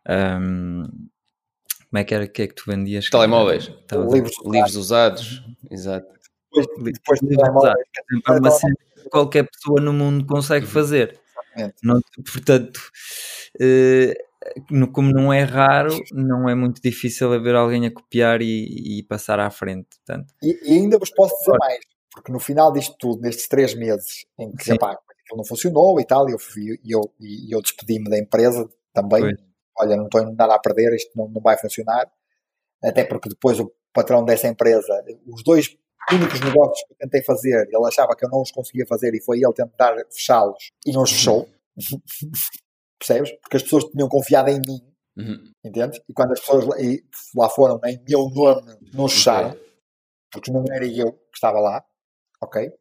Um, 0.08 0.84
como 1.90 2.00
é 2.00 2.04
que 2.04 2.14
era 2.14 2.28
que 2.28 2.44
é 2.44 2.48
que 2.48 2.54
tu 2.54 2.64
vendias? 2.68 3.10
Telemóveis, 3.10 3.72
livros, 4.12 4.36
livros 4.46 4.76
usados. 4.76 5.44
Exato. 5.70 6.08
Depois, 6.54 6.94
depois 6.94 7.20
de 7.20 7.36
telemóveis. 7.36 7.74
É 8.28 8.32
uma 8.32 8.52
cena 8.52 8.76
qualquer 9.10 9.48
pessoa 9.50 9.82
no 9.82 9.94
mundo 9.94 10.26
consegue 10.26 10.66
uhum. 10.66 10.72
fazer. 10.72 11.20
Não, 11.84 12.00
portanto, 12.32 12.80
eh, 13.60 14.14
como 14.94 15.12
não 15.12 15.32
é 15.34 15.44
raro, 15.44 15.98
não 16.12 16.48
é 16.48 16.56
muito 16.56 16.82
difícil 16.82 17.34
haver 17.34 17.56
alguém 17.56 17.86
a 17.86 17.94
copiar 17.94 18.42
e, 18.42 19.00
e 19.00 19.04
passar 19.04 19.40
à 19.40 19.50
frente. 19.50 19.88
Portanto. 19.98 20.34
E, 20.42 20.72
e, 20.72 20.78
ainda 20.78 20.98
vos 20.98 21.12
posso 21.12 21.36
dizer 21.40 21.58
mais, 21.58 21.80
porque 22.14 22.32
no 22.32 22.40
final 22.40 22.72
disto 22.72 22.96
tudo, 22.98 23.22
nestes 23.22 23.48
três 23.48 23.76
meses 23.76 24.26
em 24.38 24.52
que 24.56 24.72
epá, 24.72 24.92
aquilo 24.92 25.38
não 25.38 25.46
funcionou 25.46 26.00
e 26.00 26.06
tal, 26.06 26.30
e 26.30 26.34
eu, 26.34 26.38
eu, 26.86 27.14
eu 27.50 27.62
despedi-me 27.62 28.10
da 28.10 28.18
empresa 28.18 28.70
também. 28.94 29.22
Foi. 29.22 29.34
Olha, 29.82 29.96
não 29.96 30.06
estou 30.06 30.34
nada 30.34 30.56
a 30.56 30.60
perder, 30.60 30.94
isto 30.94 31.12
não, 31.16 31.30
não 31.30 31.42
vai 31.42 31.58
funcionar. 31.58 32.10
Até 32.84 33.04
porque 33.04 33.30
depois 33.30 33.60
o 33.60 33.72
patrão 33.94 34.24
dessa 34.24 34.48
empresa, 34.48 35.04
os 35.28 35.44
dois 35.44 35.78
únicos 36.12 36.40
negócios 36.40 36.86
que 36.88 36.94
eu 36.94 36.98
tentei 36.98 37.24
fazer, 37.24 37.68
ele 37.72 37.88
achava 37.88 38.16
que 38.16 38.26
eu 38.26 38.30
não 38.30 38.42
os 38.42 38.52
conseguia 38.52 38.86
fazer 38.88 39.14
e 39.14 39.22
foi 39.22 39.38
ele 39.38 39.54
tentar 39.54 39.96
fechá-los 40.12 40.72
e 40.86 40.92
não 40.92 41.04
os 41.04 41.12
fechou. 41.12 41.50
Percebes? 43.00 43.32
Porque 43.42 43.58
as 43.58 43.64
pessoas 43.64 43.86
tinham 43.86 44.10
confiado 44.10 44.50
em 44.50 44.60
mim. 44.60 44.82
Uhum. 45.18 45.52
Entendes? 45.64 46.00
E 46.08 46.14
quando 46.14 46.34
as 46.34 46.40
pessoas 46.40 46.66
lá 47.36 47.50
foram 47.50 47.80
em 47.86 48.00
meu 48.08 48.30
nome, 48.30 48.78
não 48.94 49.06
os 49.06 49.14
fecharam. 49.14 49.52
Okay. 49.52 49.70
Porque 50.32 50.52
não 50.52 50.66
era 50.72 50.86
eu 50.86 51.14
que 51.14 51.36
estava 51.36 51.60
lá. 51.60 51.84
Ok? 52.42 52.72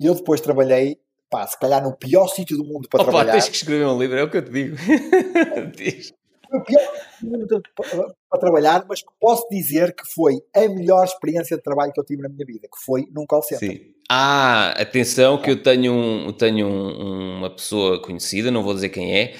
E 0.00 0.06
eu 0.06 0.14
depois 0.14 0.40
trabalhei, 0.40 0.98
pá, 1.30 1.46
se 1.46 1.58
calhar 1.58 1.82
no 1.82 1.96
pior 1.96 2.28
sítio 2.28 2.56
do 2.56 2.64
mundo 2.64 2.88
para 2.88 3.02
Opa, 3.02 3.10
trabalhar. 3.10 3.32
tens 3.32 3.48
que 3.48 3.56
escrever 3.56 3.86
um 3.86 3.98
livro, 3.98 4.18
é 4.18 4.22
o 4.22 4.30
que 4.30 4.36
eu 4.38 4.44
te 4.44 4.50
digo. 4.50 4.76
Foi 6.54 6.58
o 6.58 6.64
pior 6.64 8.12
para 8.30 8.40
trabalhar, 8.40 8.84
mas 8.88 9.00
posso 9.20 9.46
dizer 9.50 9.94
que 9.94 10.04
foi 10.14 10.34
a 10.54 10.68
melhor 10.68 11.04
experiência 11.04 11.56
de 11.56 11.62
trabalho 11.62 11.92
que 11.92 12.00
eu 12.00 12.04
tive 12.04 12.22
na 12.22 12.28
minha 12.28 12.44
vida, 12.46 12.68
que 12.72 12.84
foi 12.84 13.06
num 13.12 13.26
call 13.26 13.42
center. 13.42 13.70
Sim. 13.70 13.80
Ah, 14.10 14.70
atenção 14.80 15.40
que 15.40 15.50
eu 15.50 15.62
tenho, 15.62 15.92
um, 15.92 16.32
tenho 16.32 16.66
um, 16.66 17.38
uma 17.38 17.50
pessoa 17.50 18.00
conhecida, 18.00 18.50
não 18.50 18.62
vou 18.62 18.74
dizer 18.74 18.90
quem 18.90 19.16
é, 19.16 19.34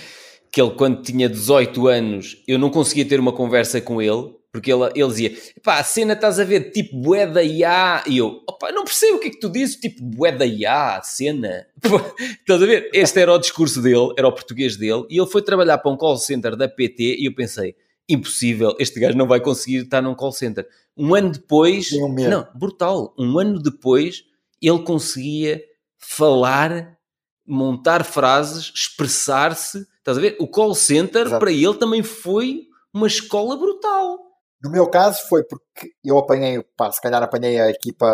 que 0.51 0.61
ele, 0.61 0.71
quando 0.71 1.03
tinha 1.03 1.29
18 1.29 1.87
anos, 1.87 2.43
eu 2.49 2.59
não 2.59 2.71
conseguia 2.71 3.05
ter 3.05 3.21
uma 3.21 3.33
conversa 3.33 3.81
com 3.81 4.01
ele, 4.01 4.35
porque 4.55 4.73
ele, 4.73 4.85
ele 4.95 5.09
dizia, 5.09 5.37
pá, 5.65 5.81
a 5.81 5.83
cena 5.83 6.13
estás 6.13 6.39
a 6.39 6.45
ver, 6.45 6.71
tipo, 6.71 6.97
bué 6.97 7.27
da 7.27 7.43
IA, 7.43 8.05
e 8.07 8.19
eu, 8.19 8.41
opá, 8.49 8.71
não 8.71 8.85
percebo 8.85 9.17
o 9.17 9.21
que 9.21 9.27
é 9.27 9.31
que 9.33 9.41
tu 9.41 9.49
dizes, 9.49 9.75
tipo, 9.75 10.01
bué 10.01 10.31
da 10.31 10.47
IA, 10.47 11.03
cena. 11.03 11.67
estás 12.39 12.63
a 12.63 12.65
ver? 12.65 12.89
Este 12.95 13.19
era 13.19 13.33
o 13.33 13.39
discurso 13.39 13.83
dele, 13.83 14.15
era 14.17 14.29
o 14.29 14.33
português 14.33 14.77
dele, 14.77 15.07
e 15.11 15.19
ele 15.19 15.27
foi 15.29 15.43
trabalhar 15.43 15.79
para 15.79 15.91
um 15.91 15.97
call 15.97 16.17
center 16.19 16.55
da 16.55 16.69
PT, 16.69 17.17
e 17.19 17.27
eu 17.27 17.35
pensei, 17.35 17.75
impossível, 18.09 18.77
este 18.79 19.01
gajo 19.01 19.19
não 19.19 19.27
vai 19.27 19.41
conseguir 19.41 19.79
estar 19.79 20.01
num 20.01 20.15
call 20.15 20.31
center. 20.31 20.69
Um 20.97 21.17
ano 21.17 21.33
depois, 21.33 21.91
não, 21.91 22.47
brutal, 22.55 23.13
um 23.19 23.37
ano 23.41 23.61
depois, 23.61 24.23
ele 24.63 24.85
conseguia 24.85 25.61
falar, 25.99 26.97
montar 27.45 28.05
frases, 28.05 28.71
expressar-se, 28.73 29.85
estás 29.99 30.17
a 30.17 30.21
ver? 30.21 30.37
O 30.39 30.47
call 30.47 30.77
center, 30.77 31.27
Exato. 31.27 31.41
para 31.41 31.51
ele, 31.51 31.75
também 31.75 32.05
foi 32.05 32.69
uma 32.93 33.09
escola 33.09 33.57
brutal. 33.57 34.25
No 34.63 34.71
meu 34.71 34.89
caso 34.89 35.21
foi 35.29 35.45
porque 35.45 35.93
eu 36.05 36.19
apanhei, 36.19 36.63
pá, 36.77 36.91
se 36.91 37.01
calhar 37.01 37.23
apanhei 37.23 37.61
a 37.61 37.69
equipa, 37.69 38.07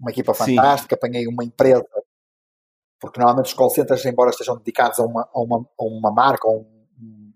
uma 0.00 0.10
equipa 0.10 0.32
fantástica, 0.32 0.94
Sim. 0.94 0.98
apanhei 0.98 1.26
uma 1.26 1.44
empresa, 1.44 1.86
porque 3.00 3.20
normalmente 3.20 3.46
os 3.46 3.54
call 3.54 3.70
centers, 3.70 4.04
embora 4.06 4.30
estejam 4.30 4.56
dedicados 4.56 4.98
a 4.98 5.04
uma, 5.04 5.28
a 5.32 5.40
uma, 5.40 5.68
a 5.78 5.84
uma 5.84 6.12
marca 6.12 6.48
ou 6.48 6.66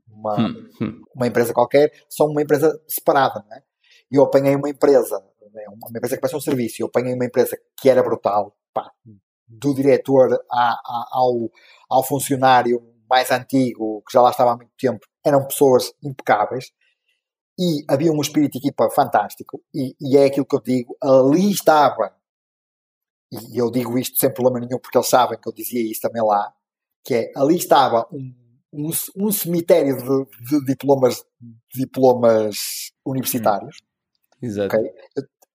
uma, 0.08 0.38
hum, 0.38 0.70
hum. 0.80 1.02
uma 1.14 1.26
empresa 1.26 1.52
qualquer, 1.52 1.92
são 2.08 2.28
uma 2.28 2.42
empresa 2.42 2.80
separada, 2.86 3.44
não 3.48 3.56
é? 3.56 3.62
Eu 4.10 4.22
apanhei 4.22 4.56
uma 4.56 4.68
empresa, 4.68 5.22
né, 5.52 5.64
uma 5.68 5.88
empresa 5.96 6.16
que 6.16 6.20
presta 6.20 6.36
um 6.36 6.40
serviço, 6.40 6.82
eu 6.82 6.86
apanhei 6.86 7.14
uma 7.14 7.24
empresa 7.24 7.56
que 7.80 7.88
era 7.88 8.02
brutal, 8.02 8.56
pá, 8.72 8.90
do 9.46 9.74
diretor 9.74 10.32
a, 10.50 10.70
a, 10.70 11.08
ao, 11.12 11.50
ao 11.88 12.04
funcionário 12.04 12.82
mais 13.08 13.30
antigo, 13.30 14.02
que 14.06 14.12
já 14.12 14.22
lá 14.22 14.30
estava 14.30 14.52
há 14.52 14.56
muito 14.56 14.72
tempo, 14.78 15.00
eram 15.24 15.46
pessoas 15.46 15.92
impecáveis, 16.02 16.72
e 17.60 17.84
havia 17.86 18.10
um 18.10 18.22
espírito 18.22 18.52
de 18.52 18.58
equipa 18.58 18.88
fantástico, 18.88 19.62
e, 19.74 19.94
e 20.00 20.16
é 20.16 20.24
aquilo 20.24 20.46
que 20.46 20.56
eu 20.56 20.62
digo, 20.62 20.96
ali 21.02 21.50
estava, 21.50 22.10
e 23.30 23.58
eu 23.58 23.70
digo 23.70 23.98
isto 23.98 24.18
sem 24.18 24.32
problema 24.32 24.60
nenhum 24.60 24.78
porque 24.78 24.96
eles 24.96 25.08
sabem 25.08 25.38
que 25.38 25.46
eu 25.46 25.52
dizia 25.52 25.82
isso 25.82 26.00
também 26.00 26.22
lá, 26.22 26.50
que 27.04 27.14
é, 27.14 27.32
ali 27.36 27.56
estava 27.56 28.08
um, 28.10 28.34
um, 28.72 28.90
um 29.14 29.30
cemitério 29.30 29.94
de, 29.96 30.48
de, 30.48 30.64
diplomas, 30.64 31.22
diplomas 31.74 32.56
universitários, 33.04 33.76
hum. 33.82 34.46
Exato. 34.46 34.74
Okay? 34.74 34.90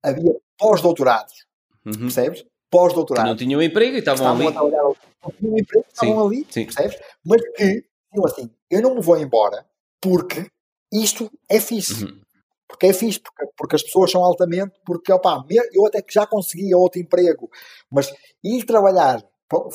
havia 0.02 0.34
pós-doutorados, 0.58 1.47
uhum. 1.86 1.92
percebes? 1.92 2.44
Pós-doutorados. 2.68 3.31
não 3.31 3.36
tinham 3.36 3.62
emprego 3.62 3.94
e 3.94 3.98
estavam, 4.00 4.26
estavam 4.26 4.47
ali. 4.48 4.52
Trabalhar, 4.52 4.82
não 5.22 5.31
tinham 5.39 5.58
emprego, 5.58 5.86
estavam 5.89 6.14
sim, 6.14 6.26
ali, 6.26 6.47
sim. 6.50 6.64
percebes? 6.64 6.98
Mas 7.24 7.42
que, 7.55 7.84
assim, 8.24 8.50
eu 8.68 8.82
não 8.82 8.97
me 8.97 9.00
vou 9.00 9.16
embora 9.16 9.64
porque 10.00 10.50
isto 10.92 11.30
é 11.48 11.58
fixe. 11.60 12.04
Uhum. 12.04 12.20
Porque 12.68 12.86
é 12.86 12.92
fixe, 12.92 13.20
porque, 13.20 13.46
porque, 13.56 13.76
as 13.76 13.82
pessoas 13.82 14.10
são 14.10 14.22
altamente, 14.22 14.72
porque 14.84 15.12
opa, 15.12 15.44
eu 15.72 15.86
até 15.86 16.00
que 16.00 16.12
já 16.12 16.26
conseguia 16.26 16.76
outro 16.76 17.00
emprego, 17.00 17.50
mas 17.90 18.12
ir 18.42 18.64
trabalhar, 18.64 19.22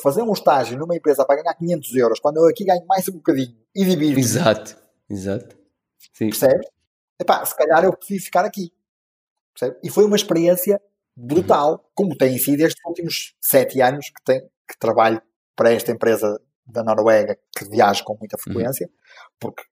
fazer 0.02 0.22
um 0.22 0.32
estágio 0.32 0.76
numa 0.76 0.96
empresa 0.96 1.24
para 1.24 1.42
ganhar 1.42 1.54
500 1.54 1.94
euros, 1.94 2.20
quando 2.20 2.38
eu 2.38 2.46
aqui 2.46 2.64
ganho 2.64 2.84
mais 2.86 3.08
um 3.08 3.12
bocadinho 3.12 3.56
e 3.74 3.84
divido. 3.84 4.18
Exato, 4.18 4.76
exato. 5.08 5.56
Sim. 6.12 6.30
Percebes? 6.30 6.66
Epá, 7.20 7.44
se 7.44 7.56
calhar 7.56 7.84
eu 7.84 7.96
prefiro 7.96 8.22
ficar 8.22 8.44
aqui. 8.44 8.72
Percebe? 9.54 9.78
E 9.82 9.90
foi 9.90 10.04
uma 10.04 10.16
experiência 10.16 10.80
brutal, 11.16 11.72
uhum. 11.72 11.78
como 11.94 12.16
tem 12.16 12.36
sido 12.38 12.60
estes 12.60 12.84
últimos 12.84 13.34
sete 13.40 13.80
anos 13.80 14.08
que, 14.10 14.22
tem, 14.24 14.40
que 14.40 14.78
trabalho 14.78 15.20
para 15.54 15.72
esta 15.72 15.90
empresa 15.92 16.40
da 16.66 16.82
Noruega, 16.84 17.38
que 17.56 17.64
viajo 17.64 18.04
com 18.04 18.16
muita 18.18 18.36
frequência, 18.38 18.86
uhum. 18.86 19.32
porque 19.40 19.62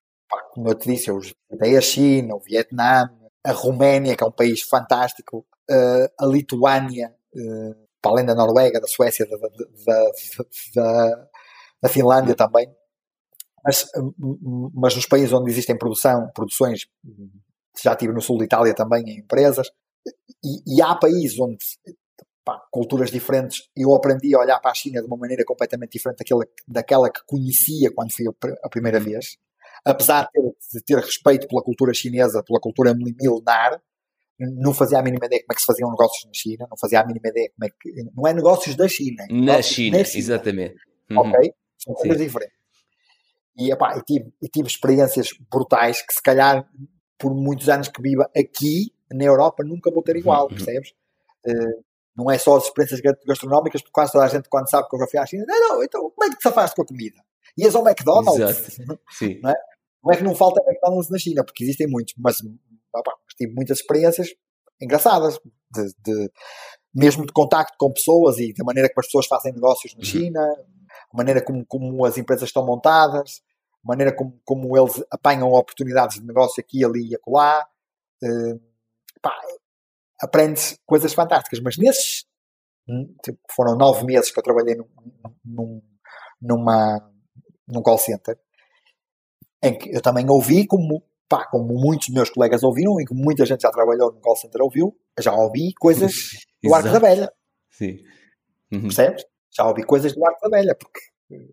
como 0.53 0.69
eu 0.69 0.75
te 0.75 0.91
disse, 0.91 1.09
eu 1.09 1.19
visitei 1.19 1.77
a 1.77 1.81
China, 1.81 2.35
o 2.35 2.41
Vietnã, 2.41 3.11
a 3.45 3.53
Roménia, 3.53 4.17
que 4.17 4.25
é 4.25 4.27
um 4.27 4.33
país 4.33 4.63
fantástico, 4.63 5.47
uh, 5.71 6.09
a 6.19 6.27
Lituânia, 6.27 7.15
uh, 7.35 7.77
para 8.01 8.13
além 8.13 8.27
da 8.27 8.35
Noruega, 8.35 8.81
da 8.81 8.87
Suécia, 8.87 9.27
da, 9.27 9.37
da, 10.75 11.29
da, 11.83 11.89
Finlândia 11.89 12.35
também. 12.35 12.69
Mas, 13.65 13.87
mas 14.75 14.95
nos 14.95 15.07
países 15.07 15.33
onde 15.33 15.51
existem 15.51 15.77
produção, 15.77 16.31
produções, 16.35 16.87
já 17.83 17.93
estive 17.93 18.13
no 18.13 18.21
sul 18.21 18.39
de 18.39 18.45
Itália 18.45 18.75
também 18.75 19.03
em 19.05 19.19
empresas, 19.19 19.71
e, 20.45 20.77
e 20.77 20.83
há 20.83 20.95
países 20.95 21.39
onde 21.39 21.59
pá, 22.45 22.61
culturas 22.71 23.11
diferentes, 23.11 23.69
eu 23.77 23.95
aprendi 23.95 24.35
a 24.35 24.39
olhar 24.39 24.61
para 24.61 24.71
a 24.71 24.75
China 24.75 25.01
de 25.01 25.07
uma 25.07 25.17
maneira 25.17 25.45
completamente 25.45 25.93
diferente 25.93 26.19
daquela, 26.19 26.45
daquela 26.67 27.11
que 27.11 27.21
conhecia 27.27 27.93
quando 27.93 28.13
fui 28.13 28.27
a 28.63 28.69
primeira 28.69 29.01
vez 29.01 29.37
apesar 29.87 30.29
de 30.73 30.83
ter 30.83 30.99
respeito 30.99 31.47
pela 31.47 31.63
cultura 31.63 31.95
chinesa, 31.95 32.43
pela 32.43 32.59
cultura 32.59 32.93
milenar, 32.93 33.81
não 34.39 34.75
fazia 34.75 34.99
a 34.99 35.03
mínima 35.03 35.27
ideia 35.27 35.41
como 35.43 35.53
é 35.53 35.55
que 35.55 35.61
se 35.61 35.67
faziam 35.67 35.91
negócios 35.91 36.25
na 36.27 36.33
China, 36.35 36.67
não 36.69 36.77
fazia 36.77 37.01
a 37.01 37.07
mínima 37.07 37.29
ideia 37.29 37.51
como 37.57 37.65
é 37.65 37.71
que. 37.71 38.11
Não 38.15 38.27
é 38.27 38.35
negócios 38.35 38.75
da 38.75 38.89
China. 38.89 39.25
É 39.31 39.33
na 39.33 39.63
China, 39.63 39.99
na 39.99 40.05
China, 40.05 40.19
exatamente. 40.19 40.75
Uhum. 41.11 41.19
Ok? 41.19 41.55
São 41.79 41.95
coisas 41.95 42.19
diferentes. 42.19 42.57
E, 43.57 43.73
epá, 43.73 43.97
e, 43.97 44.03
tive, 44.03 44.33
e 44.43 44.49
tive 44.49 44.69
experiências 44.69 45.29
brutais 45.51 46.05
que, 46.05 46.13
se 46.13 46.21
calhar, 46.21 46.69
por 47.17 47.35
muitos 47.35 47.69
anos 47.69 47.89
que 47.89 48.03
viva 48.03 48.29
aqui, 48.37 48.93
na 49.11 49.25
Europa, 49.25 49.65
nunca 49.65 49.91
vou 49.91 50.03
ter 50.03 50.17
igual, 50.17 50.43
uhum. 50.43 50.49
percebes? 50.49 50.91
Uh, 51.47 51.85
não 52.15 52.31
é 52.31 52.37
só 52.37 52.57
as 52.57 52.65
experiências 52.65 53.01
gastronómicas, 53.27 53.81
porque 53.81 53.93
quase 53.93 54.13
toda 54.13 54.25
a 54.25 54.29
gente, 54.29 54.49
quando 54.49 54.69
sabe 54.69 54.89
que 54.89 54.97
eu 54.97 55.01
já 55.01 55.07
fui 55.07 55.21
à 55.21 55.27
China, 55.27 55.45
não, 55.47 55.69
não, 55.69 55.85
então 55.85 56.11
como 56.11 56.25
é 56.25 56.31
que 56.31 56.39
te 56.39 56.43
safaste 56.43 56.75
com 56.75 56.83
a 56.83 56.87
comida? 56.87 57.17
Ias 57.57 57.75
ao 57.75 57.87
McDonald's? 57.87 58.79
Exato. 58.79 59.01
Não 59.43 59.51
é? 59.51 59.55
Não 60.07 60.13
é 60.13 60.17
que 60.17 60.23
não 60.23 60.37
falta 60.37 60.63
McDonald's 60.65 61.11
na 61.11 61.19
China, 61.19 61.45
porque 61.45 61.65
existem 61.65 61.89
muitos, 61.89 62.15
mas 62.17 62.37
opa, 62.95 63.13
tive 63.37 63.53
muitas 63.53 63.81
experiências 63.81 64.29
engraçadas, 64.81 65.41
de, 65.73 65.93
de, 65.99 66.31
mesmo 66.95 67.27
de 67.27 67.33
contacto 67.33 67.77
com 67.77 67.93
pessoas 67.93 68.39
e 68.39 68.55
da 68.55 68.65
maneira 68.65 68.89
como 68.89 69.01
as 69.01 69.07
pessoas 69.07 69.27
fazem 69.27 69.53
negócios 69.53 69.95
na 69.95 69.99
uhum. 69.99 70.05
China, 70.05 70.41
a 71.13 71.17
maneira 71.17 71.43
como, 71.43 71.67
como 71.67 72.05
as 72.05 72.17
empresas 72.17 72.49
estão 72.49 72.65
montadas, 72.65 73.43
a 73.85 73.89
maneira 73.89 74.15
como, 74.15 74.41
como 74.45 74.79
eles 74.79 75.03
apanham 75.11 75.49
oportunidades 75.49 76.21
de 76.21 76.27
negócio 76.27 76.61
aqui, 76.61 76.85
ali 76.85 77.11
e 77.11 77.17
acolá. 77.17 77.67
Uh, 78.23 78.61
aprendes 80.21 80.79
coisas 80.87 81.13
fantásticas, 81.13 81.61
mas 81.61 81.77
nesses 81.77 82.25
hum, 82.89 83.13
tipo, 83.25 83.39
foram 83.51 83.77
nove 83.77 84.05
meses 84.05 84.31
que 84.31 84.39
eu 84.39 84.43
trabalhei 84.43 84.77
num, 84.77 84.87
num, 85.45 85.83
numa, 86.41 87.13
num 87.67 87.83
call 87.83 87.99
center 87.99 88.39
em 89.63 89.77
que 89.77 89.95
eu 89.95 90.01
também 90.01 90.29
ouvi, 90.29 90.67
como, 90.67 91.03
pá, 91.29 91.47
como 91.47 91.75
muitos 91.75 92.09
meus 92.09 92.31
colegas 92.31 92.63
ouviram 92.63 93.01
e 93.01 93.05
como 93.05 93.23
muita 93.23 93.45
gente 93.45 93.63
já 93.63 93.71
trabalhou 93.71 94.13
no 94.13 94.21
call 94.21 94.37
center 94.37 94.63
ouviu, 94.63 94.97
já 95.19 95.35
ouvi 95.35 95.73
coisas 95.75 96.13
do 96.63 96.75
Arco 96.75 96.91
da 96.91 96.99
Velha. 96.99 97.33
Sim. 97.71 97.99
Uhum. 98.73 98.83
Percebes? 98.83 99.25
Já 99.51 99.67
ouvi 99.67 99.83
coisas 99.83 100.15
do 100.15 100.25
Arco 100.27 100.49
da 100.49 100.57
Velha, 100.57 100.75
porque 100.75 101.01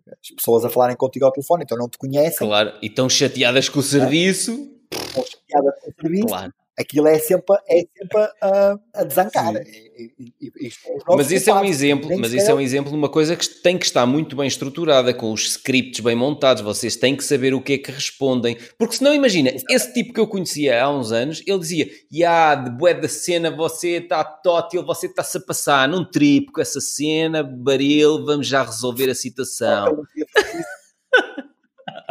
as 0.08 0.30
pessoas 0.36 0.64
a 0.64 0.70
falarem 0.70 0.96
contigo 0.96 1.24
ao 1.24 1.32
telefone, 1.32 1.64
então 1.64 1.76
não 1.76 1.88
te 1.88 1.98
conhecem. 1.98 2.46
Claro, 2.46 2.72
e 2.80 2.86
estão 2.86 3.08
chateadas 3.08 3.68
com 3.68 3.80
o 3.80 3.82
serviço. 3.82 4.52
Estão 4.90 5.24
chateadas 5.24 5.80
com 5.80 5.90
o 5.90 5.94
serviço. 6.00 6.26
Claro 6.26 6.52
aquilo 6.78 7.06
é 7.06 7.18
sempre, 7.18 7.56
é 7.68 7.86
sempre 7.96 8.28
a, 8.42 8.78
a 8.94 9.04
desancar. 9.04 9.54
E, 9.56 10.12
e, 10.40 10.52
e, 10.66 10.72
mas 11.08 11.30
isso 11.30 11.50
é 11.50 11.54
um 11.54 11.64
exemplo, 11.64 12.18
mas 12.18 12.32
isso 12.32 12.50
é 12.50 12.54
um 12.54 12.60
exemplo 12.60 12.90
de 12.90 12.96
uma 12.96 13.08
coisa 13.08 13.36
que 13.36 13.48
tem 13.62 13.78
que 13.78 13.86
estar 13.86 14.04
muito 14.06 14.34
bem 14.34 14.46
estruturada, 14.46 15.14
com 15.14 15.32
os 15.32 15.46
scripts 15.46 16.00
bem 16.00 16.16
montados, 16.16 16.62
vocês 16.62 16.96
têm 16.96 17.16
que 17.16 17.24
saber 17.24 17.54
o 17.54 17.62
que 17.62 17.74
é 17.74 17.78
que 17.78 17.90
respondem, 17.90 18.56
porque 18.78 18.96
senão 18.96 19.14
imagina, 19.14 19.52
esse 19.70 19.92
tipo 19.92 20.12
que 20.12 20.20
eu 20.20 20.26
conhecia 20.26 20.82
há 20.82 20.90
uns 20.90 21.12
anos, 21.12 21.42
ele 21.46 21.58
dizia, 21.58 21.88
ya, 22.12 22.54
de 22.54 22.70
bué 22.70 22.94
da 22.94 23.08
cena, 23.08 23.50
você 23.50 23.98
está 23.98 24.24
tótil, 24.24 24.84
você 24.84 25.06
está-se 25.06 25.38
a 25.38 25.40
passar 25.40 25.88
num 25.88 26.04
trip 26.04 26.50
com 26.52 26.60
essa 26.60 26.80
cena, 26.80 27.42
baril, 27.42 28.24
vamos 28.24 28.46
já 28.46 28.62
resolver 28.62 29.08
a 29.10 29.14
situação. 29.14 30.04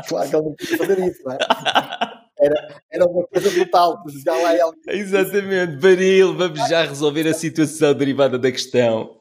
Claro 0.08 0.30
que 0.30 0.36
ele 0.36 0.44
não 0.44 0.56
podia 0.56 0.78
fazer 0.78 1.00
isso, 1.08 1.24
não 1.24 1.32
é? 1.34 1.38
Era, 2.44 2.82
era 2.92 3.06
uma 3.06 3.26
coisa 3.26 3.50
brutal. 3.52 4.04
Já 4.26 4.36
lá 4.36 4.54
ele... 4.54 4.74
Exatamente, 5.00 5.78
Baril, 5.78 6.36
vamos 6.36 6.60
já 6.68 6.84
resolver 6.84 7.26
a 7.28 7.34
situação 7.34 7.94
derivada 7.94 8.38
da 8.38 8.52
questão. 8.52 9.18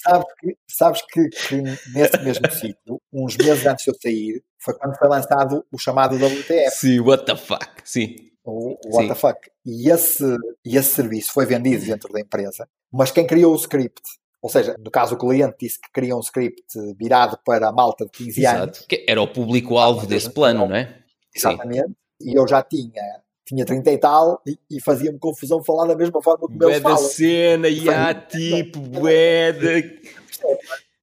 Sabes 0.00 0.26
que, 0.40 0.56
sabes 0.68 1.02
que, 1.02 1.28
que 1.28 1.56
nesse 1.94 2.18
mesmo 2.24 2.50
sítio, 2.50 3.00
uns 3.12 3.36
meses 3.36 3.64
antes 3.64 3.84
de 3.84 3.90
eu 3.90 3.96
sair, 4.00 4.42
foi 4.58 4.74
quando 4.74 4.96
foi 4.96 5.08
lançado 5.08 5.64
o 5.70 5.78
chamado 5.78 6.16
WTF. 6.16 6.70
Sim, 6.70 7.00
what 7.00 7.24
the 7.24 7.36
fuck, 7.36 7.68
sim. 7.84 8.16
O, 8.44 8.70
o 8.72 8.96
what 8.96 9.02
Sim. 9.02 9.08
the 9.08 9.14
fuck. 9.14 9.50
E 9.64 9.90
esse, 9.90 10.24
e 10.64 10.76
esse 10.76 10.94
serviço 10.94 11.32
foi 11.32 11.44
vendido 11.46 11.84
dentro 11.84 12.12
da 12.12 12.20
empresa, 12.20 12.66
mas 12.90 13.10
quem 13.10 13.26
criou 13.26 13.52
o 13.52 13.56
script 13.56 14.02
ou 14.40 14.48
seja, 14.48 14.76
no 14.78 14.88
caso 14.88 15.16
o 15.16 15.18
cliente 15.18 15.56
disse 15.60 15.80
que 15.80 15.90
queria 15.92 16.16
um 16.16 16.20
script 16.20 16.62
virado 16.96 17.36
para 17.44 17.68
a 17.68 17.72
malta 17.72 18.04
de 18.04 18.12
15 18.12 18.40
Exato. 18.40 18.62
anos. 18.62 18.86
Que 18.88 19.04
era 19.08 19.20
o 19.20 19.26
público-alvo 19.26 20.06
desse 20.06 20.30
plano, 20.30 20.68
não 20.68 20.76
é? 20.76 20.96
Exatamente. 21.34 21.88
Sim 21.88 21.94
e 22.20 22.38
eu 22.38 22.46
já 22.46 22.62
tinha 22.62 23.02
tinha 23.46 23.64
30 23.64 23.90
e 23.90 23.98
tal 23.98 24.42
e, 24.46 24.58
e 24.70 24.82
fazia-me 24.82 25.18
confusão 25.18 25.64
falar 25.64 25.86
da 25.86 25.96
mesma 25.96 26.22
forma 26.22 26.46
como 26.46 26.64
eles 26.64 26.82
falam. 26.82 26.98
cena, 26.98 27.68
e 27.68 27.88
há 27.88 28.14
tipo, 28.14 28.78
bué 28.78 29.52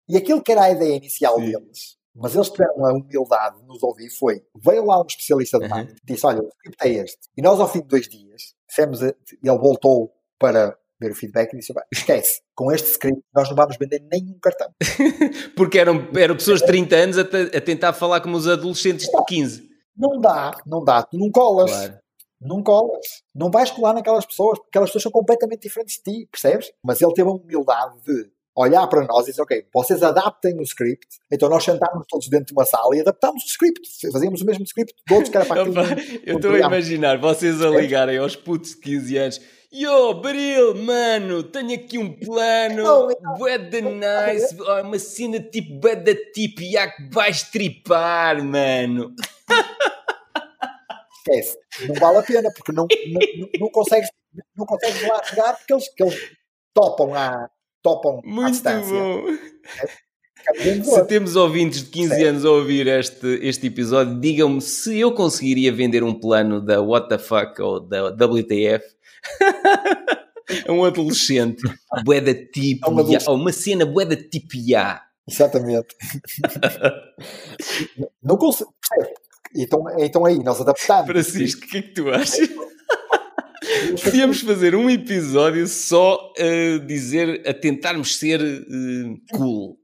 E 0.07 0.15
aquilo 0.15 0.43
que 0.43 0.51
era 0.51 0.65
a 0.65 0.71
ideia 0.71 0.95
inicial 0.95 1.39
Sim. 1.39 1.45
deles, 1.45 1.97
Mas 2.15 2.35
eles 2.35 2.49
tiveram 2.49 2.85
a 2.85 2.93
humildade 2.93 3.59
de 3.59 3.65
nos 3.65 3.81
ouvir. 3.81 4.09
Foi, 4.11 4.43
veio 4.55 4.85
lá 4.85 5.01
um 5.01 5.05
especialista 5.07 5.57
de 5.57 5.67
marketing 5.67 5.99
e 6.03 6.13
disse: 6.13 6.25
Olha, 6.27 6.41
o 6.41 6.47
script 6.47 6.87
é 6.87 6.89
este. 6.89 7.19
E 7.35 7.41
nós, 7.41 7.59
ao 7.59 7.67
fim 7.67 7.81
de 7.81 7.87
dois 7.87 8.07
dias, 8.07 8.53
dissemos, 8.67 9.01
ele 9.01 9.17
voltou 9.43 10.13
para 10.37 10.77
ver 10.99 11.11
o 11.11 11.15
feedback 11.15 11.53
e 11.53 11.57
disse: 11.57 11.73
esquece, 11.91 12.41
com 12.53 12.71
este 12.71 12.91
script 12.91 13.21
nós 13.33 13.49
não 13.49 13.55
vamos 13.55 13.77
vender 13.77 14.01
nenhum 14.11 14.37
cartão. 14.39 14.69
Porque 15.55 15.79
eram, 15.79 16.07
eram 16.15 16.35
pessoas 16.35 16.61
de 16.61 16.67
30 16.67 16.95
anos 16.95 17.17
a, 17.17 17.21
a 17.21 17.61
tentar 17.61 17.93
falar 17.93 18.21
como 18.21 18.37
os 18.37 18.47
adolescentes 18.47 19.07
de 19.07 19.25
15. 19.25 19.64
Não 19.97 20.19
dá, 20.19 20.51
não 20.65 20.83
dá, 20.83 21.03
tu 21.03 21.17
não 21.17 21.31
colas. 21.31 21.71
Claro. 21.71 21.99
Não 22.41 22.61
colas. 22.61 23.05
Não 23.33 23.49
vais 23.49 23.71
colar 23.71 23.93
naquelas 23.93 24.25
pessoas, 24.25 24.59
porque 24.59 24.69
aquelas 24.69 24.89
pessoas 24.89 25.03
são 25.03 25.11
completamente 25.11 25.61
diferentes 25.61 25.95
de 25.95 26.03
ti, 26.03 26.27
percebes? 26.31 26.71
Mas 26.83 27.01
ele 27.01 27.13
teve 27.13 27.29
a 27.29 27.31
humildade 27.31 28.01
de 28.03 28.29
olhar 28.55 28.87
para 28.87 29.05
nós 29.05 29.27
e 29.27 29.31
dizer, 29.31 29.41
ok, 29.41 29.65
vocês 29.73 30.01
adaptem 30.01 30.57
o 30.57 30.63
script. 30.63 31.07
Então 31.31 31.49
nós 31.49 31.63
sentámos 31.63 32.05
todos 32.07 32.29
dentro 32.29 32.47
de 32.47 32.53
uma 32.53 32.65
sala 32.65 32.95
e 32.95 33.01
adaptámos 33.01 33.43
o 33.43 33.47
script. 33.47 33.81
Fazíamos 34.11 34.41
o 34.41 34.45
mesmo 34.45 34.63
script 34.63 34.93
outros 35.11 35.29
que 35.29 35.37
era 35.37 35.45
para 35.45 35.61
aquilo. 35.61 35.81
Eu 36.23 36.37
estou 36.37 36.51
a 36.51 36.59
imaginar 36.59 37.19
vocês 37.19 37.61
a 37.61 37.69
ligarem 37.69 38.17
aos 38.17 38.35
putos 38.35 38.71
de 38.71 38.77
15 38.77 39.17
anos. 39.17 39.41
Yo, 39.73 40.13
Bril, 40.21 40.75
mano, 40.75 41.43
tenho 41.43 41.75
aqui 41.75 41.97
um 41.97 42.13
plano, 42.13 43.09
bué 43.37 43.57
de 43.57 43.81
nice, 43.81 44.55
uma 44.83 44.97
cena 44.99 45.39
tipo 45.39 45.79
bué 45.79 45.95
da 45.95 46.15
tipo, 46.33 46.61
e 46.61 46.77
há 46.77 46.89
que 46.89 47.09
vais 47.11 47.43
tripar, 47.43 48.43
mano. 48.43 49.13
Esquece, 51.17 51.57
não 51.87 51.95
vale 51.95 52.19
a 52.19 52.23
pena, 52.23 52.51
porque 52.53 52.71
não, 52.71 52.87
não, 53.07 53.49
não, 53.59 53.69
consegues, 53.69 54.09
não 54.55 54.65
consegues 54.65 55.01
lá 55.07 55.23
chegar, 55.23 55.57
porque 55.57 55.73
eles, 55.73 55.85
eles 55.99 56.31
topam 56.73 57.13
a, 57.15 57.49
topam 57.81 58.21
Muito 58.23 58.61
bom. 58.63 59.25
É, 60.47 60.83
se 60.83 61.05
temos 61.07 61.35
ouvintes 61.35 61.83
de 61.83 61.89
15 61.89 62.15
Sim. 62.15 62.23
anos 62.23 62.45
a 62.45 62.51
ouvir 62.51 62.87
este, 62.87 63.39
este 63.41 63.67
episódio, 63.67 64.19
digam-me 64.19 64.61
se 64.61 64.99
eu 64.99 65.11
conseguiria 65.11 65.71
vender 65.71 66.03
um 66.03 66.13
plano 66.13 66.61
da 66.61 66.79
WTF 66.79 67.61
ou 67.61 67.79
da 67.79 68.09
WTF 68.09 68.95
a 70.67 70.71
um 70.71 70.83
adolescente. 70.83 71.61
Bué 72.03 72.21
da 72.21 72.33
tipo, 72.33 72.85
é 72.85 72.89
um 72.89 72.99
adolescente. 72.99 73.29
uma 73.29 73.51
cena 73.51 73.85
bué 73.85 74.05
da 74.05 74.15
tipo 74.15 74.55
ya. 74.55 75.01
Exatamente. 75.27 75.95
não 78.21 78.37
consigo. 78.37 78.73
Então, 79.55 79.83
então 79.97 80.25
aí, 80.25 80.37
nós 80.39 80.59
adaptamos. 80.61 81.07
Francisco, 81.07 81.65
o 81.65 81.67
que 81.67 81.77
é 81.77 81.81
que 81.81 81.93
tu 81.93 82.09
achas? 82.09 82.49
Podíamos 84.03 84.41
fazer 84.41 84.75
um 84.75 84.89
episódio 84.89 85.65
só 85.67 86.33
a 86.37 86.85
dizer, 86.85 87.47
a 87.47 87.53
tentarmos 87.53 88.17
ser 88.17 88.41
uh, 88.41 89.21
cool. 89.31 89.79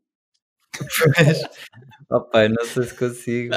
Opa, 2.11 2.47
não 2.49 2.65
sei 2.65 2.83
se 2.83 2.93
consigo. 2.93 3.55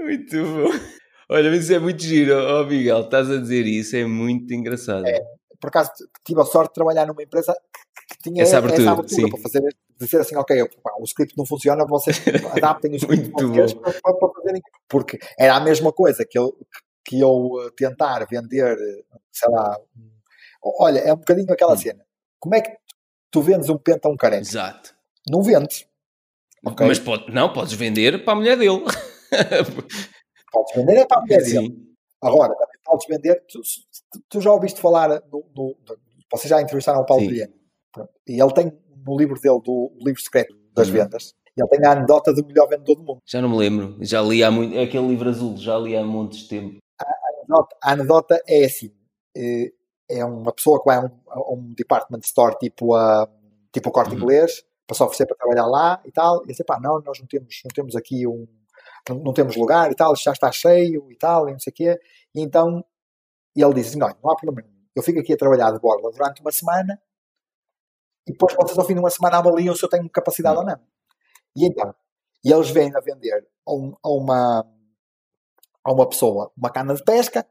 muito 0.00 0.36
bom. 0.42 0.96
Olha, 1.28 1.50
mas 1.50 1.64
isso 1.64 1.74
é 1.74 1.78
muito 1.78 2.02
giro, 2.02 2.34
oh, 2.34 2.64
Miguel, 2.64 3.00
estás 3.00 3.28
a 3.30 3.36
dizer 3.36 3.66
isso, 3.66 3.96
é 3.96 4.04
muito 4.04 4.52
engraçado. 4.54 5.06
É, 5.06 5.20
por 5.60 5.68
acaso 5.68 5.90
tive 6.24 6.40
a 6.40 6.44
sorte 6.44 6.68
de 6.68 6.74
trabalhar 6.74 7.06
numa 7.06 7.22
empresa 7.22 7.54
que 8.08 8.18
tinha 8.18 8.42
essa 8.42 8.58
abertura, 8.58 8.82
essa 8.82 8.92
abertura 8.92 9.28
para 9.30 9.40
fazer, 9.40 9.76
dizer 9.98 10.20
assim, 10.20 10.36
ok, 10.36 10.62
o 11.00 11.04
script 11.04 11.36
não 11.36 11.44
funciona, 11.44 11.84
vocês 11.84 12.22
adaptem 12.52 12.92
o 12.94 12.96
script 12.96 13.30
para, 13.32 13.92
para, 14.00 14.14
para 14.14 14.28
fazerem. 14.34 14.62
Porque 14.88 15.18
era 15.36 15.56
a 15.56 15.60
mesma 15.60 15.92
coisa 15.92 16.24
que 16.24 16.38
eu, 16.38 16.56
que 17.04 17.18
eu 17.20 17.50
eh, 17.66 17.70
tentar 17.76 18.24
vender, 18.26 18.76
sei 19.32 19.50
lá, 19.50 19.76
olha, 20.62 21.00
é 21.00 21.12
um 21.12 21.16
bocadinho 21.16 21.52
aquela 21.52 21.72
hum. 21.74 21.78
cena. 21.78 22.04
Como 22.38 22.54
é 22.54 22.60
que 22.60 22.70
tu 23.32 23.42
vendes 23.42 23.68
um 23.68 23.78
penta 23.78 24.06
a 24.06 24.10
um 24.12 24.16
carente? 24.16 24.48
Exato. 24.48 24.94
Não 25.28 25.42
vendes. 25.42 25.86
Okay? 26.64 26.86
Mas 26.86 27.00
pode, 27.00 27.32
não, 27.32 27.52
podes 27.52 27.72
vender 27.72 28.24
para 28.24 28.32
a 28.34 28.36
mulher 28.36 28.56
dele. 28.56 28.84
podes 30.56 30.74
vender 30.74 30.96
é 30.98 31.06
para 31.06 31.22
a 31.22 31.24
dele. 31.24 31.96
Agora, 32.22 32.54
também 32.54 32.76
podes 32.84 33.06
vender. 33.06 33.44
Tu, 33.46 33.60
tu 34.28 34.40
já 34.40 34.52
ouviste 34.52 34.80
falar, 34.80 35.22
no, 35.30 35.44
no, 35.54 35.76
vocês 36.32 36.48
já 36.48 36.60
entrevistaram 36.60 37.00
o 37.00 37.06
Paulo 37.06 37.26
Guilherme. 37.26 37.54
E 38.26 38.40
ele 38.40 38.52
tem 38.52 38.72
no 39.06 39.16
livro 39.16 39.40
dele, 39.40 39.60
do 39.62 39.92
livro 40.00 40.20
secreto 40.20 40.56
das 40.74 40.88
uhum. 40.88 40.94
vendas, 40.94 41.34
ele 41.56 41.68
tem 41.68 41.86
a 41.86 41.92
anedota 41.92 42.34
do 42.34 42.44
melhor 42.44 42.68
vendedor 42.68 42.96
do 42.96 43.02
mundo. 43.02 43.18
Já 43.24 43.40
não 43.40 43.48
me 43.48 43.56
lembro, 43.56 43.96
já 44.00 44.20
li 44.20 44.42
há 44.42 44.50
muito, 44.50 44.76
é 44.76 44.82
aquele 44.82 45.08
livro 45.08 45.28
azul, 45.28 45.56
já 45.56 45.78
li 45.78 45.96
há 45.96 46.02
de 46.02 46.48
tempo 46.48 46.78
anedota, 47.46 47.76
a 47.82 47.92
anedota 47.92 48.42
é 48.46 48.64
assim: 48.64 48.92
eh, 49.36 49.72
é 50.08 50.24
uma 50.24 50.52
pessoa 50.52 50.78
que 50.80 50.86
vai 50.86 50.96
a 50.96 51.00
um, 51.00 51.10
a 51.28 51.52
um 51.54 51.72
department 51.74 52.20
store 52.20 52.56
tipo 52.58 52.94
a 52.94 53.28
tipo 53.72 53.88
o 53.88 53.92
corte 53.92 54.14
uhum. 54.14 54.20
inglês 54.20 54.64
para 54.86 54.96
se 54.96 55.02
oferecer 55.02 55.26
para 55.26 55.36
trabalhar 55.36 55.66
lá 55.66 56.00
e 56.04 56.12
tal. 56.12 56.42
E 56.44 56.48
dizer, 56.48 56.64
pá, 56.64 56.78
não, 56.80 57.00
nós 57.00 57.18
não 57.18 57.26
temos, 57.26 57.60
não 57.64 57.70
temos 57.74 57.96
aqui 57.96 58.26
um. 58.26 58.46
Não, 59.08 59.16
não 59.16 59.32
temos 59.32 59.56
lugar 59.56 59.90
e 59.90 59.94
tal, 59.94 60.14
já 60.16 60.32
está 60.32 60.50
cheio 60.52 61.10
e 61.10 61.16
tal, 61.16 61.48
e 61.48 61.52
não 61.52 61.58
sei 61.58 61.70
o 61.70 61.74
quê. 61.74 62.00
E 62.34 62.40
então 62.40 62.84
ele 63.54 63.74
diz 63.74 63.88
assim: 63.88 63.98
não, 63.98 64.08
não 64.22 64.30
há 64.30 64.36
problema 64.36 64.66
nenhum. 64.66 64.86
Eu 64.94 65.02
fico 65.02 65.20
aqui 65.20 65.32
a 65.32 65.36
trabalhar 65.36 65.70
de 65.72 65.78
borla 65.78 66.10
durante 66.10 66.40
uma 66.40 66.52
semana 66.52 67.00
e 68.26 68.32
depois 68.32 68.54
vocês 68.54 68.78
ao 68.78 68.84
fim 68.84 68.94
de 68.94 69.00
uma 69.00 69.10
semana 69.10 69.38
avaliam 69.38 69.74
se 69.74 69.84
eu 69.84 69.88
tenho 69.88 70.08
capacidade 70.10 70.56
uhum. 70.56 70.62
ou 70.62 70.68
não. 70.68 70.80
E 71.54 71.66
então, 71.66 71.94
e 72.44 72.52
eles 72.52 72.70
vêm 72.70 72.94
a 72.94 73.00
vender 73.00 73.46
a, 73.66 73.72
um, 73.72 73.94
a 74.02 74.08
uma 74.08 74.66
a 75.84 75.92
uma 75.92 76.08
pessoa 76.08 76.52
uma 76.56 76.70
cana 76.70 76.94
de 76.94 77.04
pesca, 77.04 77.46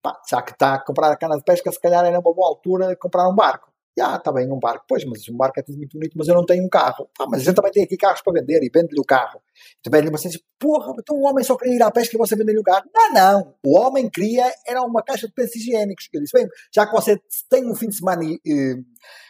pá, 0.00 0.20
já 0.28 0.40
que 0.42 0.52
está 0.52 0.74
a 0.74 0.84
comprar 0.84 1.10
a 1.10 1.16
cana 1.16 1.36
de 1.36 1.42
pesca, 1.42 1.72
se 1.72 1.80
calhar 1.80 2.04
era 2.04 2.18
uma 2.18 2.34
boa 2.34 2.48
altura 2.48 2.96
comprar 2.96 3.28
um 3.28 3.34
barco. 3.34 3.73
Já, 3.96 4.16
está 4.16 4.32
bem, 4.32 4.50
um 4.50 4.58
barco. 4.58 4.84
Pois, 4.88 5.04
mas 5.04 5.28
um 5.28 5.36
barco 5.36 5.60
é 5.60 5.62
tudo 5.62 5.78
muito 5.78 5.96
bonito, 5.96 6.14
mas 6.16 6.26
eu 6.26 6.34
não 6.34 6.44
tenho 6.44 6.64
um 6.64 6.68
carro. 6.68 7.08
Pá, 7.16 7.26
mas 7.28 7.42
a 7.42 7.44
gente 7.44 7.54
também 7.54 7.70
tem 7.70 7.84
aqui 7.84 7.96
carros 7.96 8.22
para 8.22 8.32
vender 8.32 8.62
e 8.62 8.70
vende-lhe 8.72 9.00
o 9.00 9.04
carro. 9.04 9.40
Também 9.82 10.02
lhe 10.02 10.14
assim, 10.14 10.30
porra, 10.58 10.92
então 10.98 11.16
o 11.16 11.22
homem 11.22 11.44
só 11.44 11.56
queria 11.56 11.76
ir 11.76 11.82
à 11.82 11.90
pesca 11.90 12.16
e 12.16 12.18
você 12.18 12.34
vende-lhe 12.34 12.58
o 12.58 12.62
carro. 12.62 12.84
Não, 12.92 13.12
não. 13.12 13.54
O 13.64 13.78
homem 13.78 14.10
queria, 14.10 14.52
era 14.66 14.82
uma 14.82 15.02
caixa 15.02 15.28
de 15.28 15.32
pensos 15.32 15.56
higiênicos. 15.56 16.08
Eu 16.12 16.20
disse, 16.20 16.36
bem, 16.36 16.48
já 16.74 16.86
que 16.86 16.92
você 16.92 17.20
tem 17.48 17.70
um 17.70 17.74
fim 17.74 17.88
de 17.88 17.96
semana 17.96 18.24
eh, 18.24 18.74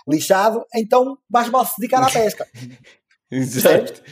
lixado, 0.08 0.64
então 0.74 1.18
mais 1.28 1.50
mal 1.50 1.66
se 1.66 1.74
dedicar 1.78 2.02
à 2.02 2.10
pesca. 2.10 2.46
Exato. 3.30 4.02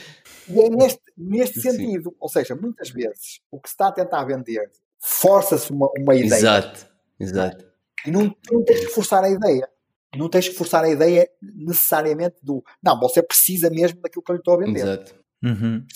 E 0.48 0.60
é 0.60 0.68
neste, 0.68 1.00
neste 1.16 1.60
sentido. 1.60 2.14
Ou 2.20 2.28
seja, 2.28 2.54
muitas 2.54 2.90
vezes 2.90 3.40
o 3.50 3.60
que 3.60 3.68
se 3.68 3.74
está 3.74 3.88
a 3.88 3.92
tentar 3.92 4.24
vender 4.24 4.70
força-se 5.02 5.70
uma, 5.70 5.90
uma 5.98 6.14
ideia. 6.14 6.38
Exato, 6.38 6.86
exato. 7.18 7.72
E 8.06 8.10
não, 8.10 8.34
não 8.50 8.64
tens 8.64 8.80
que 8.80 8.88
forçar 8.88 9.24
a 9.24 9.30
ideia. 9.30 9.68
Não 10.16 10.28
tens 10.28 10.48
que 10.48 10.54
forçar 10.54 10.84
a 10.84 10.90
ideia 10.90 11.28
necessariamente 11.40 12.36
do. 12.42 12.62
Não, 12.82 12.98
você 13.00 13.22
precisa 13.22 13.70
mesmo 13.70 14.00
daquilo 14.00 14.22
que 14.22 14.30
eu 14.30 14.34
lhe 14.34 14.40
estou 14.40 14.54
a 14.54 14.58
vender. 14.58 14.80
Exato. 14.80 15.14
Uhum. 15.42 15.86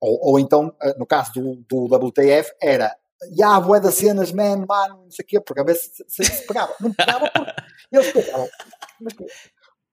Ou, 0.00 0.30
ou 0.30 0.38
então, 0.38 0.74
eh, 0.82 0.94
no 0.98 1.06
caso 1.06 1.32
do, 1.32 1.64
do 1.68 2.08
WTF, 2.08 2.52
era 2.60 2.94
já, 3.36 3.60
boé 3.60 3.80
das 3.80 3.94
cenas, 3.94 4.32
man, 4.32 4.64
mano, 4.66 5.04
não 5.04 5.10
sei 5.10 5.22
o 5.22 5.26
quê, 5.26 5.40
porque 5.40 5.60
a 5.60 5.64
ver 5.64 5.76
se, 5.76 6.04
se, 6.08 6.24
se 6.24 6.46
pegava. 6.46 6.74
Não 6.80 6.92
pegava 6.92 7.30
porque 7.30 7.52
eles 7.92 8.12
pegavam. 8.12 8.48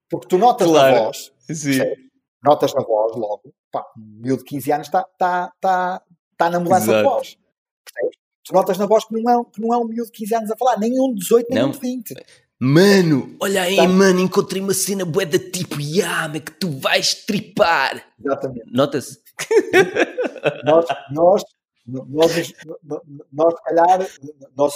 Porque 0.10 0.28
tu 0.28 0.38
notas 0.38 0.68
claro. 0.68 0.96
na 0.96 1.02
voz, 1.04 1.32
Sim. 1.48 1.80
notas 2.44 2.74
na 2.74 2.82
voz 2.82 3.16
logo, 3.16 3.54
pá, 3.72 3.86
um 3.96 4.22
miúdo 4.22 4.44
de 4.44 4.50
15 4.50 4.72
anos 4.72 4.88
está 4.88 5.04
tá, 5.18 5.54
tá, 5.62 6.02
tá 6.36 6.50
na 6.50 6.60
mudança 6.60 6.86
Exato. 6.86 6.98
de 6.98 7.04
voz. 7.04 7.38
Percebes? 7.86 8.18
Tu 8.44 8.54
notas 8.54 8.78
na 8.80 8.86
voz 8.88 9.06
que 9.06 9.14
não, 9.14 9.30
é, 9.30 9.46
que 9.46 9.62
não 9.62 9.74
é 9.74 9.78
um 9.78 9.86
miúdo 9.86 10.12
de 10.12 10.18
15 10.18 10.36
anos 10.36 10.52
a 10.52 10.58
falar, 10.58 10.80
nem 10.80 11.00
um 11.00 11.14
de 11.14 11.20
18, 11.20 11.48
nem 11.52 11.62
não. 11.62 11.70
um 11.70 11.72
de 11.72 11.80
20. 11.80 12.16
Mano, 12.62 13.38
olha 13.40 13.62
aí, 13.62 13.78
tá. 13.78 13.88
mano, 13.88 14.20
encontrei 14.20 14.62
uma 14.62 14.74
cena 14.74 15.06
bué 15.06 15.26
da 15.26 15.40
tipo 15.40 15.80
Yama 15.80 16.42
que 16.42 16.52
tu 16.52 16.70
vais 16.70 17.14
tripar. 17.14 18.04
Exatamente. 18.20 18.70
Nota-se. 18.74 19.20
nós, 20.66 20.86
nós, 21.10 21.44
nós, 21.88 22.54
nós, 23.32 23.54
se 23.54 23.64
calhar, 23.64 24.08
nós 24.58 24.74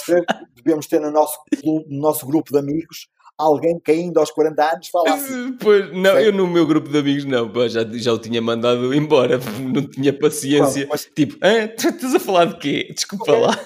devemos 0.56 0.88
ter 0.88 1.02
no 1.02 1.12
nosso, 1.12 1.38
no 1.66 1.84
nosso 2.00 2.26
grupo 2.26 2.54
de 2.54 2.60
amigos 2.60 3.10
alguém 3.38 3.80
que 3.80 3.92
ainda 3.92 4.20
aos 4.20 4.32
40 4.32 4.74
anos 4.74 4.88
fala 4.88 5.14
assim. 5.14 5.58
Pois, 5.60 5.92
não, 5.94 6.18
eu 6.20 6.32
no 6.32 6.48
meu 6.48 6.66
grupo 6.66 6.90
de 6.90 6.98
amigos 6.98 7.26
não, 7.26 7.52
pá, 7.52 7.68
já, 7.68 7.84
já 7.84 8.14
o 8.14 8.20
tinha 8.20 8.42
mandado 8.42 8.94
embora, 8.94 9.40
não 9.60 9.88
tinha 9.88 10.18
paciência. 10.18 10.86
Bom, 10.86 10.92
mas... 10.92 11.10
Tipo, 11.16 11.38
ah, 11.42 11.66
estás 11.66 12.16
a 12.16 12.20
falar 12.20 12.46
de 12.46 12.58
quê? 12.58 12.92
Desculpa 12.94 13.32
okay. 13.32 13.42
lá. 13.42 13.60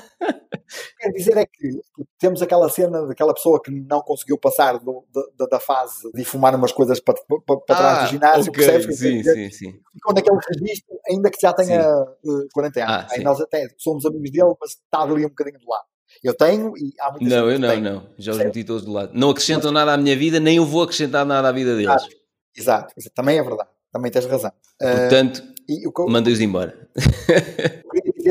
Quer 0.99 1.11
dizer 1.11 1.37
é 1.37 1.45
que 1.45 1.79
temos 2.19 2.41
aquela 2.41 2.67
cena 2.69 3.05
daquela 3.05 3.33
pessoa 3.33 3.61
que 3.61 3.71
não 3.71 4.01
conseguiu 4.01 4.37
passar 4.37 4.79
do, 4.79 5.05
da, 5.37 5.45
da, 5.45 5.59
fase 5.59 6.11
de 6.13 6.25
fumar 6.25 6.53
umas 6.55 6.71
coisas 6.71 6.99
para, 6.99 7.15
para, 7.27 7.57
para 7.57 7.77
trás 7.77 7.99
ah, 7.99 8.03
do 8.03 8.09
ginásio, 8.09 8.51
okay. 8.51 8.65
percebes? 8.65 8.99
Sim, 8.99 9.23
sim, 9.23 9.49
sim. 9.51 9.79
E 9.95 9.99
quando 10.01 10.17
é 10.17 10.21
que 10.21 10.29
ele 10.29 10.39
registro, 10.49 10.99
ainda 11.09 11.29
que 11.29 11.39
já 11.39 11.53
tenha 11.53 11.83
sim. 12.23 12.47
40 12.53 12.79
eh, 12.79 12.83
anos. 12.83 12.95
Ah, 12.95 13.07
Aí 13.11 13.23
nós 13.23 13.39
até 13.39 13.67
somos 13.77 14.05
amigos 14.05 14.31
dele, 14.31 14.53
mas 14.59 14.71
está 14.71 15.01
ali 15.01 15.25
um 15.25 15.29
bocadinho 15.29 15.59
do 15.59 15.69
lado. 15.69 15.85
Eu 16.23 16.33
tenho 16.33 16.73
e 16.77 16.93
há 16.99 17.11
muitas 17.11 17.29
Não, 17.29 17.49
eu 17.49 17.59
não, 17.59 17.79
não. 17.79 18.09
Já 18.17 18.31
os 18.31 18.37
meti 18.37 18.63
todos 18.63 18.83
do 18.83 18.91
lado. 18.91 19.11
Não 19.13 19.29
acrescentam 19.29 19.71
nada 19.71 19.93
à 19.93 19.97
minha 19.97 20.15
vida, 20.15 20.39
nem 20.39 20.57
eu 20.57 20.65
vou 20.65 20.83
acrescentar 20.83 21.25
nada 21.25 21.49
à 21.49 21.51
vida 21.51 21.75
deles. 21.75 22.07
Exato, 22.55 22.93
exato. 22.97 23.13
também 23.13 23.37
é 23.37 23.43
verdade. 23.43 23.69
Também 23.91 24.11
tens 24.11 24.25
razão. 24.25 24.51
Portanto, 24.79 25.43
uh, 25.69 26.09
mandei-os 26.09 26.41
embora. 26.41 26.89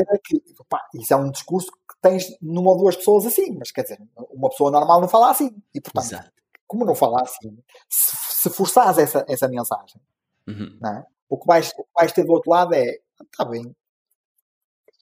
Dizer 0.03 0.15
é 0.15 0.17
que 0.17 0.41
pá, 0.69 0.81
isso 0.93 1.13
é 1.13 1.15
um 1.15 1.31
discurso 1.31 1.71
que 1.71 1.95
tens 2.01 2.37
numa 2.41 2.71
ou 2.71 2.77
duas 2.77 2.95
pessoas 2.95 3.25
assim, 3.25 3.55
mas 3.57 3.71
quer 3.71 3.83
dizer, 3.83 3.99
uma 4.31 4.49
pessoa 4.49 4.71
normal 4.71 5.01
não 5.01 5.07
fala 5.07 5.31
assim. 5.31 5.55
E 5.73 5.81
portanto, 5.81 6.05
Exato. 6.05 6.31
como 6.65 6.85
não 6.85 6.95
fala 6.95 7.21
assim, 7.21 7.57
se, 7.89 8.15
se 8.41 8.49
forçares 8.49 8.97
essa, 8.97 9.25
essa 9.27 9.47
mensagem, 9.47 10.01
uhum. 10.47 10.79
é? 10.85 11.03
O 11.29 11.37
que 11.37 11.45
vais, 11.45 11.71
o 11.77 11.83
que 11.83 11.89
vais 11.95 12.11
ter 12.11 12.23
do 12.23 12.31
outro 12.31 12.51
lado 12.51 12.73
é, 12.73 12.99
está 13.21 13.43
bem, 13.45 13.75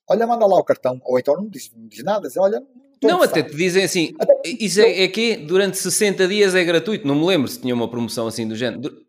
olha, 0.09 0.27
manda 0.27 0.45
lá 0.45 0.57
o 0.57 0.63
cartão, 0.63 0.99
ou 1.03 1.19
então 1.19 1.35
não 1.35 1.47
diz, 1.47 1.71
não 1.75 1.87
diz 1.87 2.03
nada, 2.03 2.27
diz, 2.27 2.37
olha, 2.37 2.65
não, 3.03 3.21
até 3.21 3.43
te 3.43 3.55
dizem 3.55 3.83
assim, 3.83 4.15
até, 4.19 4.33
isso 4.45 4.79
é, 4.81 5.03
é 5.03 5.07
que 5.07 5.37
durante 5.37 5.77
60 5.77 6.27
dias 6.27 6.55
é 6.55 6.63
gratuito, 6.63 7.07
não 7.07 7.15
me 7.15 7.25
lembro 7.25 7.47
se 7.47 7.59
tinha 7.59 7.73
uma 7.73 7.89
promoção 7.89 8.27
assim 8.27 8.47
do 8.47 8.55
género. 8.55 9.05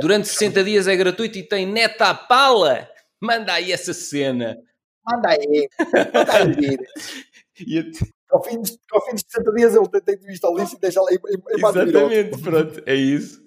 Durante 0.00 0.28
60 0.28 0.64
dias 0.64 0.86
é 0.86 0.96
gratuito 0.96 1.38
e 1.38 1.42
tem 1.42 1.66
neta 1.66 2.10
a 2.10 2.14
pala, 2.14 2.88
manda 3.20 3.52
aí 3.52 3.72
essa 3.72 3.94
cena. 3.94 4.56
Manda 5.06 5.28
aí, 5.30 5.68
manda 6.12 6.58
aí. 6.58 6.78
e 7.60 7.90
ao, 8.30 8.42
fim 8.42 8.60
de, 8.60 8.78
ao 8.92 9.04
fim 9.06 9.14
de 9.14 9.22
60 9.30 9.52
dias 9.52 9.74
ele 9.74 10.00
tem 10.00 10.16
visto 10.18 10.44
ao 10.44 10.56
lixo 10.56 10.76
e 10.76 10.80
deixa 10.80 11.00
lá 11.00 11.08
Exatamente, 11.50 12.38
pronto, 12.42 12.82
é 12.84 12.94
isso. 12.94 13.42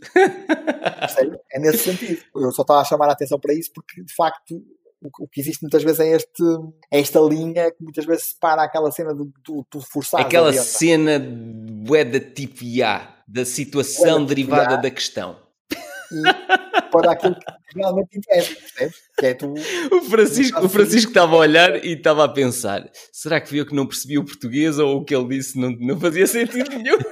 é 1.51 1.59
nesse 1.59 1.79
sentido. 1.79 2.21
Eu 2.35 2.51
só 2.51 2.61
estava 2.61 2.81
a 2.81 2.85
chamar 2.85 3.07
a 3.09 3.11
atenção 3.11 3.39
para 3.39 3.53
isso 3.53 3.71
porque, 3.73 4.01
de 4.01 4.15
facto, 4.15 4.63
o, 5.01 5.27
que 5.27 5.39
existe 5.39 5.61
muitas 5.61 5.83
vezes 5.83 5.99
é 5.99 6.15
este, 6.15 6.43
é 6.91 6.99
esta 6.99 7.19
linha 7.19 7.71
que 7.71 7.83
muitas 7.83 8.05
vezes 8.05 8.31
separa 8.31 8.63
aquela 8.63 8.91
cena 8.91 9.13
do, 9.13 9.31
do, 9.43 9.65
do 9.71 9.81
forçado. 9.81 10.23
Aquela 10.23 10.53
cena 10.53 11.19
bué 11.19 12.03
da 12.03 12.19
tipo 12.19 12.63
IA, 12.63 13.15
da 13.27 13.45
situação 13.45 14.25
derivada 14.25 14.77
da 14.77 14.89
questão. 14.89 15.48
Para 16.91 17.11
aquilo 17.11 17.35
que 17.35 17.45
realmente 17.75 18.17
interessa, 18.17 18.55
percebes? 18.55 18.95
Que 19.17 19.25
é 19.27 19.33
tu, 19.35 19.53
o 19.91 20.01
Francisco, 20.01 20.65
o 20.65 20.69
Francisco 20.69 21.11
estava 21.11 21.35
a 21.35 21.39
olhar 21.39 21.85
e 21.85 21.93
estava 21.93 22.23
a 22.23 22.29
pensar: 22.29 22.89
será 23.11 23.39
que 23.39 23.55
eu 23.55 23.65
que 23.65 23.75
não 23.75 23.85
percebi 23.85 24.17
o 24.17 24.25
português 24.25 24.79
ou 24.79 24.97
o 24.97 25.05
que 25.05 25.15
ele 25.15 25.27
disse 25.27 25.59
não, 25.59 25.69
não 25.71 25.99
fazia 25.99 26.25
sentido 26.25 26.69
nenhum? 26.69 26.97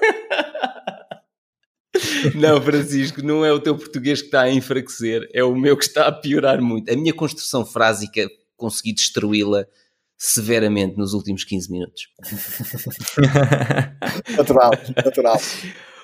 Não, 2.35 2.61
Francisco, 2.61 3.23
não 3.23 3.43
é 3.43 3.51
o 3.51 3.59
teu 3.59 3.75
português 3.75 4.21
que 4.21 4.27
está 4.27 4.41
a 4.41 4.51
enfraquecer, 4.51 5.27
é 5.33 5.43
o 5.43 5.55
meu 5.55 5.75
que 5.75 5.83
está 5.83 6.07
a 6.07 6.11
piorar 6.11 6.61
muito. 6.61 6.91
A 6.91 6.95
minha 6.95 7.13
construção 7.13 7.65
frásica 7.65 8.29
consegui 8.55 8.93
destruí-la 8.93 9.65
severamente 10.17 10.97
nos 10.97 11.13
últimos 11.13 11.43
15 11.43 11.71
minutos. 11.71 12.07
natural, 14.37 14.71
natural. 14.95 15.41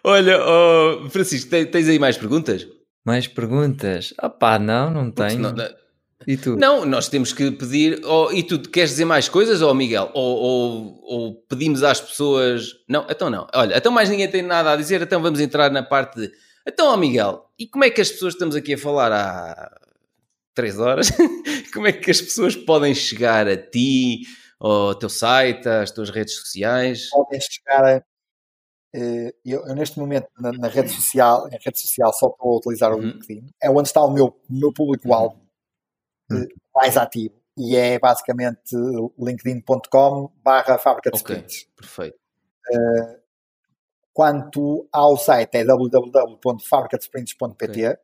Olha, 0.04 0.40
oh, 0.46 1.10
Francisco, 1.10 1.50
tens 1.50 1.88
aí 1.88 1.98
mais 1.98 2.18
perguntas? 2.18 2.68
Mais 3.06 3.28
perguntas? 3.28 4.14
Ah 4.18 4.30
pá, 4.30 4.58
não, 4.58 4.90
não 4.90 5.12
tenho. 5.12 5.40
Não, 5.40 5.56
e 6.28 6.38
tu? 6.38 6.56
Não, 6.56 6.86
nós 6.86 7.10
temos 7.10 7.34
que 7.34 7.52
pedir. 7.52 8.02
Oh, 8.06 8.32
e 8.32 8.44
tu 8.44 8.60
queres 8.60 8.92
dizer 8.92 9.06
mais 9.06 9.28
coisas, 9.28 9.62
ou 9.62 9.72
oh, 9.72 9.74
Miguel? 9.74 10.10
Ou, 10.14 10.38
ou, 10.38 11.02
ou, 11.04 11.36
pedimos 11.50 11.84
às 11.84 12.00
pessoas. 12.00 12.70
Não, 12.88 13.06
então 13.10 13.30
não. 13.30 13.48
Olha, 13.54 13.78
então 13.78 13.92
mais 13.92 14.10
ninguém 14.10 14.30
tem 14.30 14.42
nada 14.42 14.72
a 14.72 14.76
dizer, 14.76 15.02
então 15.02 15.22
vamos 15.22 15.40
entrar 15.40 15.72
na 15.72 15.84
parte 15.84 16.20
de. 16.20 16.32
Então, 16.68 16.88
ó 16.88 16.94
oh, 16.94 16.98
Miguel, 16.98 17.46
e 17.60 17.68
como 17.68 17.84
é 17.84 17.90
que 17.90 18.00
as 18.00 18.10
pessoas 18.10 18.34
estamos 18.34 18.56
aqui 18.56 18.74
a 18.74 18.78
falar 18.78 19.12
há 19.12 19.70
três 20.54 20.80
horas? 20.80 21.10
como 21.74 21.88
é 21.88 21.92
que 21.92 22.10
as 22.10 22.22
pessoas 22.22 22.56
podem 22.56 22.96
chegar 22.96 23.48
a 23.48 23.58
ti, 23.58 24.22
ao 24.60 24.96
teu 24.96 25.10
site, 25.10 25.68
às 25.68 25.92
tuas 25.92 26.10
redes 26.10 26.36
sociais? 26.36 27.10
Podem 27.10 27.40
chegar 27.42 27.84
a. 27.86 28.04
eu, 28.94 29.66
eu, 29.66 29.76
neste 29.76 30.00
momento 30.00 30.28
na, 30.40 30.52
na, 30.52 30.68
rede 30.68 30.90
social, 30.90 31.48
em 31.48 31.58
rede 31.64 31.80
social 31.80 32.14
só 32.14 32.28
estou 32.28 32.54
a 32.54 32.58
utilizar 32.58 32.92
o 32.92 32.98
uhum. 32.98 33.02
LinkedIn, 33.02 33.48
é 33.62 33.70
onde 33.70 33.88
está 33.88 34.04
o 34.04 34.12
meu, 34.12 34.40
meu 34.48 34.72
público-alvo 34.72 35.42
hum. 36.32 36.46
mais 36.76 36.96
ativo 36.96 37.34
e 37.58 37.76
é 37.76 37.98
basicamente 37.98 38.76
linkedin.com 39.18 40.32
barra 40.44 40.78
fábrica 40.78 41.10
de 41.10 41.20
okay, 41.20 41.38
sprints. 41.38 41.68
Perfeito. 41.76 42.20
Uh, 42.72 43.18
quanto 44.14 44.88
ao 44.92 45.18
site 45.18 45.56
é 45.56 45.66
www.fabricadesprints.pt 45.66 47.72
okay. 47.72 47.96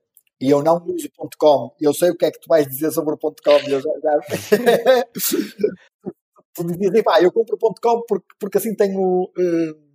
e 0.42 0.50
eu 0.50 0.64
não 0.64 0.84
uso 0.86 1.08
.com, 1.38 1.72
eu 1.80 1.94
sei 1.94 2.10
o 2.10 2.18
que 2.18 2.26
é 2.26 2.32
que 2.32 2.40
tu 2.40 2.48
vais 2.48 2.68
dizer 2.68 2.90
sobre 2.92 3.14
o 3.14 3.18
.com 3.18 3.32
eu 3.68 3.80
já, 3.80 3.92
já... 4.02 4.20
tu 6.54 6.64
dizias, 6.66 7.04
pá, 7.04 7.22
eu 7.22 7.32
compro 7.32 7.56
o 7.62 7.76
.com 7.76 8.02
porque, 8.08 8.26
porque 8.40 8.58
assim 8.58 8.74
tenho 8.76 9.24
uh, 9.24 9.89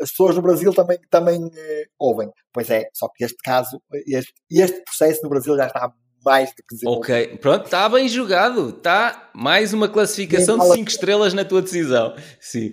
as 0.00 0.10
pessoas 0.10 0.36
no 0.36 0.42
Brasil 0.42 0.72
também, 0.72 0.98
também 1.10 1.44
uh, 1.44 1.50
ouvem. 1.98 2.30
Pois 2.52 2.70
é, 2.70 2.88
só 2.92 3.08
que 3.08 3.24
este 3.24 3.38
caso, 3.42 3.80
este, 4.06 4.32
este 4.50 4.80
processo 4.82 5.22
no 5.22 5.28
Brasil 5.28 5.56
já 5.56 5.66
está 5.66 5.92
mais 6.24 6.50
do 6.50 6.56
que 6.56 6.74
desenvolvido. 6.74 7.02
Ok, 7.02 7.38
pronto, 7.38 7.64
está 7.64 7.88
bem 7.88 8.08
jogado. 8.08 8.70
Está 8.70 9.30
mais 9.34 9.72
uma 9.72 9.88
classificação 9.88 10.58
vale 10.58 10.70
de 10.70 10.76
5 10.76 10.90
estrelas 10.90 11.34
na 11.34 11.44
tua 11.44 11.62
decisão. 11.62 12.14
Sim. 12.40 12.72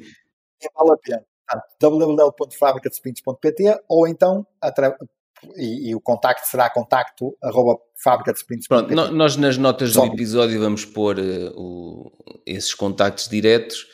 vale 0.75 0.91
a 0.91 0.97
pena. 0.97 1.23
www.fabricadesprints.pt 1.79 3.79
ou 3.87 4.07
então 4.07 4.45
e, 5.57 5.89
e, 5.89 5.95
o 5.95 6.01
contacto 6.01 6.47
será 6.47 6.69
contacto 6.69 7.35
arroba 7.43 7.77
Pronto, 8.67 8.93
nós 8.93 9.35
nas 9.35 9.57
notas 9.57 9.93
Só. 9.93 10.05
do 10.05 10.13
episódio 10.13 10.59
vamos 10.59 10.85
pôr 10.85 11.19
uh, 11.19 11.51
o, 11.55 12.11
esses 12.45 12.73
contactos 12.73 13.27
diretos 13.27 13.85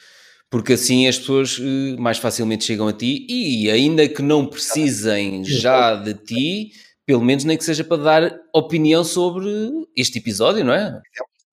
porque 0.51 0.73
assim 0.73 1.07
as 1.07 1.17
pessoas 1.17 1.57
uh, 1.57 1.95
mais 1.97 2.17
facilmente 2.17 2.65
chegam 2.65 2.87
a 2.87 2.93
ti 2.93 3.25
e 3.27 3.71
ainda 3.71 4.07
que 4.07 4.21
não 4.21 4.45
precisem 4.45 5.43
já 5.45 5.95
de 5.95 6.13
ti 6.13 6.71
pelo 7.05 7.23
menos 7.23 7.43
nem 7.45 7.57
que 7.57 7.63
seja 7.63 7.83
para 7.83 8.03
dar 8.03 8.39
opinião 8.53 9.03
sobre 9.03 9.49
este 9.97 10.19
episódio, 10.19 10.63
não 10.63 10.73
é? 10.73 11.01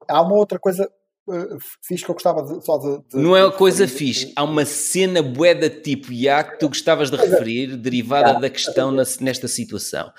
Há 0.08 0.20
uma 0.22 0.34
outra 0.34 0.58
coisa 0.58 0.90
uh, 1.26 1.58
fixe 1.82 2.04
que 2.04 2.10
eu 2.10 2.14
gostava 2.14 2.42
de, 2.42 2.64
só 2.64 2.76
de, 2.78 2.98
de 3.08 3.16
Não 3.16 3.36
é 3.36 3.44
uma 3.44 3.52
coisa 3.52 3.88
fixe, 3.88 4.32
há 4.36 4.44
uma 4.44 4.64
cena 4.64 5.22
boeda 5.22 5.70
tipo 5.70 6.12
IA 6.12 6.44
que 6.44 6.58
tu 6.58 6.68
gostavas 6.68 7.10
de 7.10 7.16
é. 7.16 7.20
referir, 7.20 7.76
derivada 7.76 8.38
da 8.38 8.50
questão 8.50 8.90
na, 8.92 9.04
nesta 9.20 9.48
situação. 9.48 10.12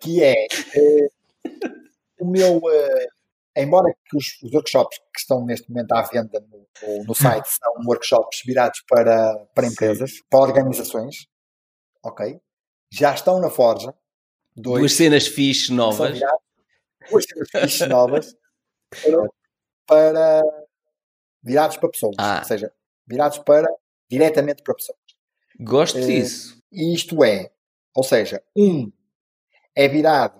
Que 0.00 0.22
é 0.22 0.46
uh, 0.76 1.10
o 2.20 2.30
meu. 2.30 2.56
Uh, 2.56 3.19
embora 3.56 3.92
que 4.04 4.16
os, 4.16 4.40
os, 4.42 4.52
workshops 4.52 4.98
que 5.12 5.20
estão 5.20 5.44
neste 5.44 5.68
momento 5.70 5.92
à 5.92 6.02
venda 6.02 6.40
no, 6.40 7.04
no 7.04 7.14
site 7.14 7.48
são 7.50 7.72
workshops 7.86 8.42
virados 8.44 8.82
para, 8.88 9.46
para 9.54 9.66
empresas, 9.66 10.10
Sim. 10.12 10.22
para 10.30 10.40
organizações, 10.40 11.26
ok? 12.02 12.40
já 12.90 13.14
estão 13.14 13.40
na 13.40 13.48
Forja. 13.48 13.94
Dois, 14.56 14.80
duas 14.80 14.92
cenas 14.92 15.26
fixe 15.26 15.72
novas. 15.72 16.18
duas 17.08 17.24
cenas 17.24 17.48
fixe 17.62 17.86
novas 17.86 18.36
para, 19.86 20.42
virados 21.42 21.76
para 21.76 21.88
pessoas. 21.88 22.16
Ah. 22.18 22.38
Ou 22.40 22.44
seja, 22.44 22.72
virados 23.06 23.38
para 23.38 23.68
diretamente 24.10 24.62
para 24.62 24.74
pessoas. 24.74 24.98
Gosto 25.60 25.98
uh, 25.98 26.06
disso. 26.06 26.60
Isto 26.72 27.22
é, 27.22 27.52
ou 27.94 28.02
seja, 28.02 28.42
um 28.56 28.90
é 29.74 29.88
virado 29.88 30.39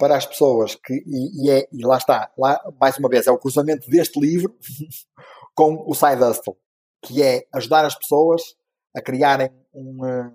para 0.00 0.16
as 0.16 0.24
pessoas 0.24 0.74
que, 0.74 0.94
e, 1.06 1.44
e, 1.44 1.50
é, 1.50 1.68
e 1.70 1.84
lá 1.84 1.98
está, 1.98 2.32
lá, 2.38 2.58
mais 2.80 2.96
uma 2.96 3.08
vez, 3.08 3.26
é 3.26 3.30
o 3.30 3.38
cruzamento 3.38 3.88
deste 3.90 4.18
livro 4.18 4.56
com 5.54 5.84
o 5.86 5.94
Side 5.94 6.22
Hustle, 6.22 6.56
que 7.02 7.22
é 7.22 7.46
ajudar 7.52 7.84
as 7.84 7.94
pessoas 7.94 8.56
a 8.96 9.02
criarem 9.02 9.50
um, 9.74 10.04
eh, 10.06 10.30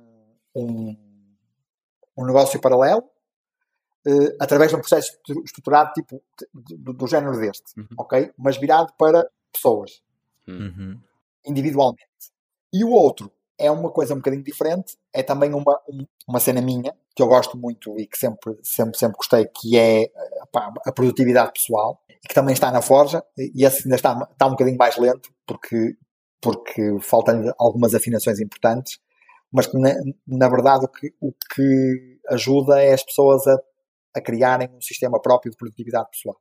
um 0.56 0.96
um 2.18 2.26
negócio 2.26 2.60
paralelo 2.62 3.04
uh, 4.08 4.36
através 4.40 4.72
de 4.72 4.78
um 4.78 4.80
processo 4.80 5.18
estruturado 5.44 5.92
tipo 5.94 6.22
do, 6.54 6.94
do 6.94 7.08
género 7.08 7.38
deste, 7.38 7.78
uhum. 7.78 7.88
ok? 7.98 8.32
Mas 8.38 8.58
virado 8.58 8.94
para 8.98 9.30
pessoas, 9.52 10.02
uhum. 10.48 11.00
individualmente. 11.46 12.06
E 12.72 12.84
o 12.84 12.92
outro 12.92 13.32
é 13.58 13.72
uma 13.72 13.90
coisa 13.90 14.14
um 14.14 14.18
bocadinho 14.18 14.44
diferente, 14.44 14.98
é 15.14 15.24
também 15.24 15.54
uma, 15.54 15.80
uma 16.28 16.40
cena 16.40 16.62
minha, 16.62 16.94
que 17.16 17.22
eu 17.22 17.28
gosto 17.28 17.58
muito 17.58 17.98
e 18.00 18.06
que 18.06 18.18
sempre, 18.18 18.58
sempre, 18.62 18.98
sempre 18.98 19.18
gostei, 19.18 19.46
que 19.46 19.78
é 19.78 20.10
pá, 20.52 20.74
a 20.86 20.92
produtividade 20.92 21.54
pessoal, 21.54 22.02
e 22.10 22.28
que 22.28 22.34
também 22.34 22.54
está 22.54 22.72
na 22.72 22.82
Forja, 22.82 23.24
e 23.38 23.66
esse 23.66 23.84
ainda 23.86 23.96
está, 23.96 24.28
está 24.32 24.48
um 24.48 24.52
bocadinho 24.52 24.78
mais 24.78 24.98
lento, 24.98 25.30
porque, 25.48 25.96
porque 26.42 27.00
faltam 27.02 27.54
algumas 27.58 27.96
afinações 27.96 28.40
importantes, 28.40 29.00
mas 29.52 29.68
que 29.68 29.78
na, 29.78 29.94
na 30.28 30.50
verdade 30.50 30.86
o 30.86 30.90
que, 30.90 31.14
o 31.22 31.32
que 31.54 32.20
ajuda 32.30 32.82
é 32.82 32.94
as 32.94 33.04
pessoas 33.04 33.48
a, 33.48 33.58
a 34.16 34.22
criarem 34.22 34.70
um 34.76 34.82
sistema 34.82 35.22
próprio 35.22 35.52
de 35.52 35.58
produtividade 35.58 36.10
pessoal. 36.10 36.38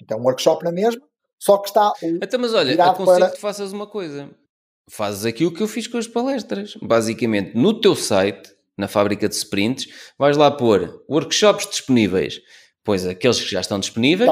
Então, 0.00 0.18
um 0.18 0.22
workshop 0.22 0.64
na 0.64 0.72
mesma, 0.72 1.02
só 1.38 1.58
que 1.58 1.68
está. 1.68 1.92
Então, 2.02 2.40
mas 2.40 2.54
olha, 2.54 2.84
aconselho 2.84 3.18
para... 3.18 3.30
que 3.30 3.40
faças 3.40 3.72
uma 3.72 3.86
coisa. 3.86 4.30
Fazes 4.90 5.24
aquilo 5.24 5.52
que 5.52 5.62
eu 5.62 5.68
fiz 5.68 5.86
com 5.86 5.98
as 5.98 6.06
palestras. 6.06 6.76
Basicamente, 6.82 7.56
no 7.56 7.80
teu 7.80 7.94
site, 7.94 8.50
na 8.76 8.88
fábrica 8.88 9.28
de 9.28 9.34
sprints, 9.34 9.86
vais 10.18 10.36
lá 10.36 10.50
pôr 10.50 11.04
workshops 11.08 11.68
disponíveis, 11.68 12.40
pois 12.82 13.06
aqueles 13.06 13.40
que 13.40 13.50
já 13.50 13.60
estão 13.60 13.78
disponíveis, 13.78 14.30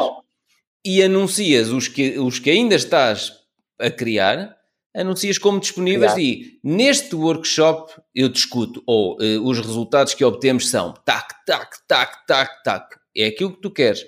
e 0.85 1.03
anuncias 1.03 1.69
os 1.69 1.87
que, 1.87 2.19
os 2.19 2.39
que 2.39 2.51
ainda 2.51 2.75
estás 2.75 3.33
a 3.79 3.91
criar 3.91 4.57
anuncias 4.95 5.39
como 5.39 5.61
disponíveis 5.61 6.13
claro. 6.13 6.21
e 6.21 6.59
neste 6.65 7.15
workshop 7.15 7.93
eu 8.15 8.29
discuto, 8.29 8.83
ou 8.87 9.17
uh, 9.17 9.49
os 9.49 9.59
resultados 9.59 10.15
que 10.15 10.25
obtemos 10.25 10.69
são 10.69 10.93
tac, 11.05 11.29
tac, 11.47 11.77
tac, 11.87 12.27
tac, 12.27 12.63
tac. 12.65 12.97
É 13.17 13.27
aquilo 13.27 13.53
que 13.53 13.61
tu 13.61 13.71
queres. 13.71 14.05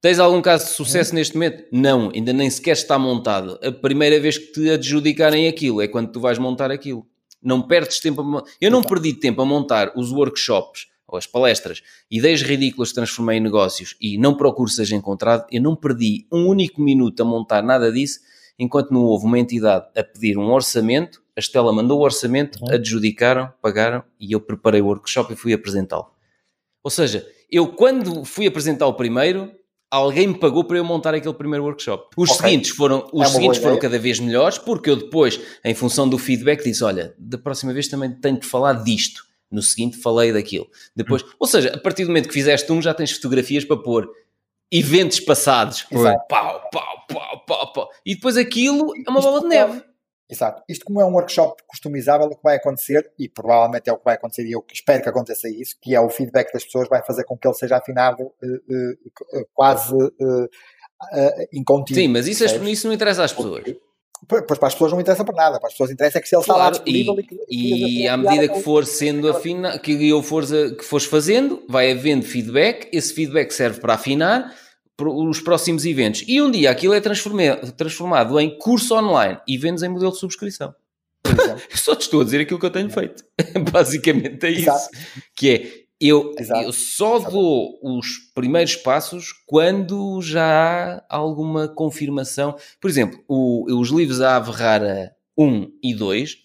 Tens 0.00 0.18
algum 0.18 0.40
caso 0.40 0.66
de 0.66 0.72
sucesso 0.72 1.12
hum. 1.12 1.16
neste 1.16 1.34
momento? 1.34 1.64
Não, 1.70 2.10
ainda 2.14 2.32
nem 2.32 2.48
sequer 2.48 2.72
está 2.72 2.98
montado. 2.98 3.58
A 3.62 3.70
primeira 3.70 4.18
vez 4.18 4.38
que 4.38 4.52
te 4.52 4.70
adjudicarem 4.70 5.46
aquilo 5.46 5.82
é 5.82 5.88
quando 5.88 6.10
tu 6.10 6.20
vais 6.20 6.38
montar 6.38 6.70
aquilo. 6.70 7.06
Não 7.42 7.62
perdes 7.62 8.00
tempo 8.00 8.20
a... 8.22 8.42
Eu 8.60 8.70
não 8.70 8.82
perdi 8.82 9.14
tempo 9.14 9.42
a 9.42 9.44
montar 9.44 9.92
os 9.96 10.10
workshops 10.10 10.90
ou 11.10 11.18
as 11.18 11.26
palestras, 11.26 11.82
ideias 12.10 12.40
ridículas 12.40 12.92
transformei 12.92 13.38
em 13.38 13.40
negócios 13.40 13.96
e 14.00 14.16
não 14.16 14.36
procuro 14.36 14.70
seja 14.70 14.94
encontrado, 14.94 15.44
eu 15.50 15.60
não 15.60 15.74
perdi 15.74 16.26
um 16.32 16.46
único 16.46 16.80
minuto 16.80 17.20
a 17.20 17.24
montar 17.24 17.62
nada 17.62 17.90
disso, 17.90 18.20
enquanto 18.56 18.92
não 18.92 19.02
houve 19.02 19.26
uma 19.26 19.38
entidade 19.38 19.86
a 19.96 20.04
pedir 20.04 20.38
um 20.38 20.52
orçamento, 20.52 21.20
a 21.36 21.40
Estela 21.40 21.72
mandou 21.72 21.98
o 21.98 22.04
orçamento, 22.04 22.60
uhum. 22.62 22.74
adjudicaram, 22.74 23.52
pagaram 23.60 24.04
e 24.20 24.32
eu 24.32 24.40
preparei 24.40 24.80
o 24.80 24.86
workshop 24.86 25.32
e 25.32 25.36
fui 25.36 25.52
apresentá-lo. 25.52 26.12
Ou 26.82 26.90
seja, 26.90 27.26
eu 27.50 27.66
quando 27.68 28.24
fui 28.24 28.46
apresentar 28.46 28.86
o 28.86 28.94
primeiro, 28.94 29.50
alguém 29.90 30.28
me 30.28 30.38
pagou 30.38 30.64
para 30.64 30.78
eu 30.78 30.84
montar 30.84 31.14
aquele 31.14 31.34
primeiro 31.34 31.64
workshop. 31.64 32.14
Os 32.16 32.30
okay. 32.30 32.50
seguintes 32.50 32.70
foram, 32.70 33.08
os 33.12 33.28
é 33.28 33.30
seguintes 33.30 33.60
foram 33.60 33.78
cada 33.78 33.98
vez 33.98 34.20
melhores, 34.20 34.56
porque 34.56 34.88
eu 34.88 34.96
depois, 34.96 35.40
em 35.64 35.74
função 35.74 36.08
do 36.08 36.16
feedback, 36.16 36.62
disse: 36.62 36.84
Olha, 36.84 37.14
da 37.18 37.36
próxima 37.36 37.72
vez 37.72 37.88
também 37.88 38.10
tenho 38.12 38.38
que 38.38 38.46
falar 38.46 38.74
disto. 38.84 39.28
No 39.50 39.60
seguinte, 39.60 39.96
falei 39.96 40.32
daquilo. 40.32 40.68
Depois, 40.94 41.22
hum. 41.22 41.26
ou 41.40 41.46
seja, 41.46 41.72
a 41.74 41.78
partir 41.78 42.04
do 42.04 42.08
momento 42.08 42.28
que 42.28 42.34
fizeste 42.34 42.70
um, 42.70 42.80
já 42.80 42.94
tens 42.94 43.10
fotografias 43.10 43.64
para 43.64 43.76
pôr 43.76 44.08
eventos 44.70 45.18
passados. 45.18 45.84
Pau, 45.90 46.26
pau, 46.28 46.70
pau, 47.08 47.44
pau, 47.44 47.72
pau. 47.72 47.88
E 48.06 48.14
depois 48.14 48.36
aquilo 48.36 48.92
é 49.04 49.10
uma 49.10 49.20
bola 49.20 49.40
de 49.40 49.48
neve. 49.48 49.82
Exato. 50.30 50.62
Isto 50.68 50.84
como 50.84 51.00
é 51.00 51.04
um 51.04 51.12
workshop 51.12 51.62
customizável, 51.66 52.26
o 52.26 52.36
que 52.36 52.42
vai 52.42 52.56
acontecer, 52.56 53.10
e 53.18 53.28
provavelmente 53.28 53.90
é 53.90 53.92
o 53.92 53.98
que 53.98 54.04
vai 54.04 54.14
acontecer, 54.14 54.46
e 54.46 54.52
eu 54.52 54.64
espero 54.72 55.02
que 55.02 55.08
aconteça 55.08 55.48
isso, 55.48 55.76
que 55.80 55.94
é 55.94 56.00
o 56.00 56.08
feedback 56.08 56.52
das 56.52 56.64
pessoas 56.64 56.88
vai 56.88 57.02
fazer 57.04 57.24
com 57.24 57.36
que 57.36 57.48
ele 57.48 57.54
seja 57.54 57.76
afinado 57.76 58.22
uh, 58.22 58.28
uh, 58.30 59.48
quase 59.52 59.94
uh, 59.94 60.48
em 61.52 61.64
contínuo. 61.64 62.02
Sim, 62.02 62.08
mas 62.08 62.28
isso, 62.28 62.44
isso 62.44 62.86
não 62.86 62.94
interessa 62.94 63.24
às 63.24 63.32
pessoas. 63.32 63.64
Pois 64.28 64.44
para 64.44 64.68
as 64.68 64.74
pessoas 64.74 64.92
não 64.92 65.00
interessa 65.00 65.24
para 65.24 65.34
nada, 65.34 65.58
para 65.58 65.68
as 65.68 65.72
pessoas 65.72 65.90
interessa 65.90 66.18
é 66.18 66.20
que 66.20 66.28
se 66.28 66.36
ele 66.36 66.44
claro, 66.44 66.60
está 66.60 66.64
lá 66.64 66.70
disponível 66.70 67.18
e, 67.18 67.22
que, 67.22 68.02
e 68.02 68.08
à 68.08 68.16
medida 68.16 68.48
que 68.48 68.60
for 68.60 68.84
sendo 68.84 69.30
afina, 69.30 69.78
que 69.78 70.08
eu 70.08 70.22
for, 70.22 70.44
que 70.46 70.84
fores 70.84 71.06
fazendo, 71.06 71.64
vai 71.68 71.90
havendo 71.90 72.24
feedback, 72.24 72.88
esse 72.92 73.14
feedback 73.14 73.50
serve 73.50 73.80
para 73.80 73.94
afinar, 73.94 74.54
os 75.08 75.40
próximos 75.40 75.84
eventos. 75.84 76.24
E 76.26 76.40
um 76.40 76.50
dia 76.50 76.70
aquilo 76.70 76.94
é 76.94 77.00
transformado 77.00 78.38
em 78.38 78.58
curso 78.58 78.94
online 78.94 79.38
e 79.46 79.56
vendes 79.56 79.82
em 79.82 79.88
modelo 79.88 80.12
de 80.12 80.18
subscrição. 80.18 80.74
Só 81.74 81.94
te 81.94 82.02
estou 82.02 82.20
a 82.20 82.24
dizer 82.24 82.40
aquilo 82.40 82.58
que 82.58 82.66
eu 82.66 82.70
tenho 82.70 82.90
feito. 82.90 83.24
Basicamente 83.72 84.44
é 84.46 84.50
isso. 84.50 84.62
Exato. 84.62 84.88
Que 85.36 85.50
é, 85.50 85.80
eu, 86.00 86.34
eu 86.64 86.72
só 86.72 87.18
dou 87.18 87.78
os 87.82 88.16
primeiros 88.34 88.74
passos 88.74 89.34
quando 89.46 90.22
já 90.22 91.04
há 91.08 91.16
alguma 91.16 91.68
confirmação. 91.68 92.56
Por 92.80 92.88
exemplo, 92.88 93.22
o, 93.28 93.66
os 93.78 93.90
livros 93.90 94.22
A 94.22 94.36
Ave 94.36 94.50
Rara 94.50 95.14
1 95.36 95.70
e 95.82 95.94
2 95.94 96.38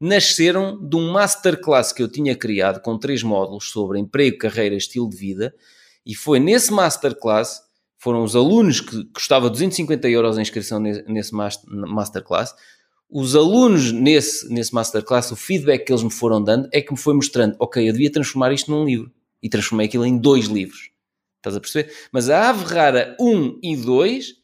nasceram 0.00 0.78
de 0.80 0.96
um 0.96 1.10
masterclass 1.10 1.92
que 1.92 2.02
eu 2.02 2.08
tinha 2.08 2.36
criado 2.36 2.80
com 2.80 2.96
três 2.96 3.22
módulos 3.22 3.68
sobre 3.70 3.98
emprego, 3.98 4.38
carreira, 4.38 4.76
estilo 4.76 5.10
de 5.10 5.16
vida. 5.16 5.54
E 6.06 6.14
foi 6.14 6.38
nesse 6.38 6.72
masterclass 6.72 7.62
foram 8.00 8.24
os 8.24 8.34
alunos 8.34 8.80
que 8.80 9.04
custava 9.12 9.50
250 9.50 10.08
euros 10.08 10.38
a 10.38 10.42
inscrição 10.42 10.80
nesse 10.80 11.32
masterclass. 11.34 12.54
Os 13.10 13.36
alunos 13.36 13.92
nesse, 13.92 14.48
nesse 14.48 14.74
masterclass, 14.74 15.30
o 15.30 15.36
feedback 15.36 15.84
que 15.84 15.92
eles 15.92 16.02
me 16.02 16.10
foram 16.10 16.42
dando 16.42 16.66
é 16.72 16.80
que 16.80 16.90
me 16.92 16.98
foi 16.98 17.12
mostrando, 17.12 17.56
ok, 17.58 17.86
eu 17.86 17.92
devia 17.92 18.10
transformar 18.10 18.52
isto 18.52 18.70
num 18.70 18.86
livro. 18.86 19.12
E 19.42 19.50
transformei 19.50 19.86
aquilo 19.86 20.06
em 20.06 20.16
dois 20.16 20.46
livros. 20.46 20.90
Estás 21.36 21.56
a 21.56 21.60
perceber? 21.60 21.92
Mas 22.10 22.30
a 22.30 22.48
Ave 22.48 22.64
Rara 22.64 23.16
1 23.20 23.60
e 23.62 23.76
2 23.76 24.34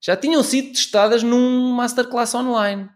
já 0.00 0.16
tinham 0.16 0.42
sido 0.44 0.72
testadas 0.72 1.24
num 1.24 1.72
masterclass 1.72 2.32
online. 2.34 2.88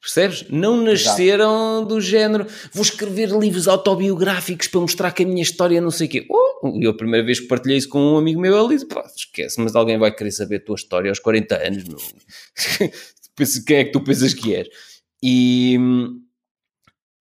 Percebes? 0.00 0.46
Não 0.48 0.82
nasceram 0.82 1.78
Exato. 1.80 1.86
do 1.86 2.00
género 2.00 2.46
vou 2.72 2.82
escrever 2.82 3.28
livros 3.30 3.68
autobiográficos 3.68 4.66
para 4.66 4.80
mostrar 4.80 5.12
que 5.12 5.24
a 5.24 5.26
minha 5.26 5.42
história 5.42 5.80
não 5.80 5.90
sei 5.90 6.06
o 6.06 6.10
quê. 6.10 6.26
Oh, 6.30 6.78
eu 6.80 6.90
a 6.90 6.96
primeira 6.96 7.24
vez 7.24 7.38
que 7.38 7.46
partilhei 7.46 7.76
isso 7.76 7.88
com 7.88 8.14
um 8.14 8.16
amigo 8.16 8.40
meu, 8.40 8.58
ele 8.58 8.74
disse: 8.74 8.86
pá, 8.86 9.04
esquece, 9.14 9.60
mas 9.60 9.76
alguém 9.76 9.98
vai 9.98 10.14
querer 10.14 10.30
saber 10.30 10.56
a 10.56 10.64
tua 10.64 10.76
história 10.76 11.10
aos 11.10 11.18
40 11.18 11.54
anos. 11.54 11.84
Meu. 11.84 11.98
Quem 13.66 13.76
é 13.76 13.84
que 13.84 13.92
tu 13.92 14.00
pensas 14.02 14.32
que 14.32 14.54
és? 14.54 14.68
E, 15.22 15.78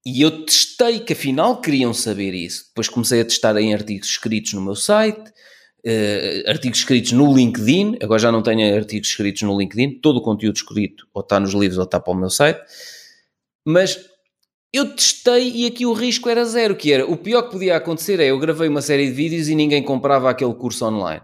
e 0.06 0.22
eu 0.22 0.46
testei 0.46 1.02
que 1.02 1.14
afinal 1.14 1.60
queriam 1.60 1.94
saber 1.94 2.34
isso. 2.34 2.68
Depois 2.70 2.88
comecei 2.88 3.20
a 3.22 3.26
testar 3.26 3.58
em 3.58 3.74
artigos 3.74 4.10
escritos 4.10 4.54
no 4.54 4.62
meu 4.62 4.76
site, 4.76 5.32
uh, 5.86 6.50
artigos 6.50 6.80
escritos 6.80 7.12
no 7.12 7.34
LinkedIn, 7.34 7.98
agora 8.02 8.20
já 8.20 8.32
não 8.32 8.42
tenho 8.42 8.76
artigos 8.76 9.10
escritos 9.10 9.42
no 9.44 9.58
LinkedIn, 9.58 10.00
todo 10.00 10.18
o 10.18 10.22
conteúdo 10.22 10.56
escrito 10.56 11.08
ou 11.14 11.22
está 11.22 11.40
nos 11.40 11.54
livros 11.54 11.78
ou 11.78 11.84
está 11.84 12.00
para 12.00 12.14
o 12.14 12.16
meu 12.16 12.30
site, 12.30 12.60
mas 13.66 14.10
eu 14.72 14.96
testei 14.96 15.52
e 15.52 15.66
aqui 15.66 15.86
o 15.86 15.94
risco 15.94 16.30
era 16.30 16.46
zero, 16.46 16.76
que 16.76 16.92
era, 16.92 17.06
o 17.06 17.18
pior 17.18 17.44
que 17.44 17.52
podia 17.52 17.76
acontecer 17.76 18.20
é, 18.20 18.28
eu 18.28 18.40
gravei 18.40 18.68
uma 18.68 18.82
série 18.82 19.08
de 19.08 19.14
vídeos 19.14 19.48
e 19.50 19.56
ninguém 19.56 19.82
comprava 19.82 20.30
aquele 20.30 20.54
curso 20.54 20.86
online. 20.86 21.24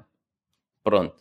Pronto. 0.84 1.16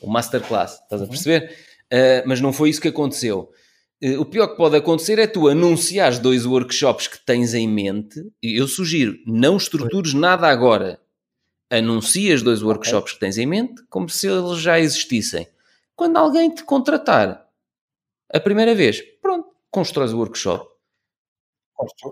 O 0.00 0.08
masterclass, 0.08 0.80
estás 0.80 1.00
a 1.00 1.04
uhum. 1.04 1.10
perceber? 1.10 1.52
Uh, 1.92 2.22
mas 2.26 2.40
não 2.40 2.52
foi 2.52 2.70
isso 2.70 2.80
que 2.80 2.88
aconteceu. 2.88 3.50
Uh, 4.02 4.20
o 4.20 4.24
pior 4.24 4.48
que 4.48 4.56
pode 4.56 4.76
acontecer 4.76 5.18
é 5.18 5.26
tu 5.26 5.48
anunciares 5.48 6.18
dois 6.18 6.46
workshops 6.46 7.08
que 7.08 7.24
tens 7.24 7.54
em 7.54 7.66
mente. 7.66 8.20
E 8.42 8.56
eu 8.56 8.68
sugiro, 8.68 9.16
não 9.26 9.56
estrutures 9.56 10.14
nada 10.14 10.46
agora 10.46 11.00
anuncias 11.70 12.42
dois 12.42 12.62
workshops 12.62 13.12
que 13.12 13.20
tens 13.20 13.38
em 13.38 13.46
mente 13.46 13.82
como 13.88 14.08
se 14.08 14.26
eles 14.26 14.58
já 14.58 14.78
existissem. 14.78 15.46
Quando 15.94 16.16
alguém 16.16 16.50
te 16.50 16.62
contratar 16.64 17.46
a 18.32 18.40
primeira 18.40 18.74
vez, 18.74 19.00
pronto, 19.22 19.48
constróis 19.70 20.12
o 20.12 20.18
workshop. 20.18 20.68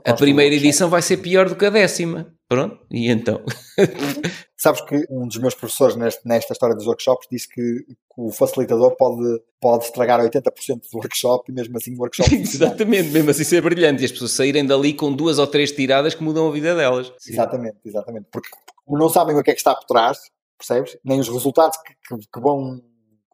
a 0.04 0.14
primeira 0.14 0.54
edição 0.54 0.88
vai 0.88 1.02
ser 1.02 1.18
pior 1.18 1.48
do 1.48 1.56
que 1.56 1.66
a 1.66 1.70
décima. 1.70 2.34
Pronto, 2.48 2.78
e 2.90 3.10
então? 3.10 3.42
Sabes 4.56 4.80
que 4.82 5.04
um 5.10 5.26
dos 5.26 5.36
meus 5.38 5.54
professores 5.54 5.96
neste, 5.96 6.26
nesta 6.26 6.52
história 6.52 6.76
dos 6.76 6.86
workshops 6.86 7.26
disse 7.30 7.48
que 7.48 7.84
o 8.16 8.30
facilitador 8.30 8.96
pode, 8.96 9.42
pode 9.60 9.84
estragar 9.84 10.20
80% 10.20 10.80
do 10.90 10.98
workshop 10.98 11.50
e 11.50 11.54
mesmo 11.54 11.76
assim 11.76 11.94
o 11.94 11.98
workshop. 11.98 12.32
exatamente, 12.38 13.10
mesmo 13.10 13.30
assim 13.30 13.42
isso 13.42 13.56
é 13.56 13.60
brilhante 13.60 14.02
e 14.02 14.04
as 14.06 14.12
pessoas 14.12 14.30
saírem 14.30 14.64
dali 14.64 14.94
com 14.94 15.12
duas 15.12 15.40
ou 15.40 15.46
três 15.46 15.72
tiradas 15.72 16.14
que 16.14 16.22
mudam 16.22 16.48
a 16.48 16.52
vida 16.52 16.74
delas. 16.74 17.12
Sim. 17.18 17.32
Exatamente, 17.32 17.78
exatamente. 17.84 18.26
Porque 18.30 18.48
não 18.88 19.08
sabem 19.08 19.36
o 19.36 19.42
que 19.42 19.50
é 19.50 19.54
que 19.54 19.60
está 19.60 19.74
por 19.74 19.84
trás, 19.84 20.18
percebes? 20.58 20.96
Nem 21.04 21.20
os 21.20 21.28
resultados 21.28 21.76
que, 21.78 21.92
que, 22.16 22.26
que 22.32 22.40
vão 22.40 22.80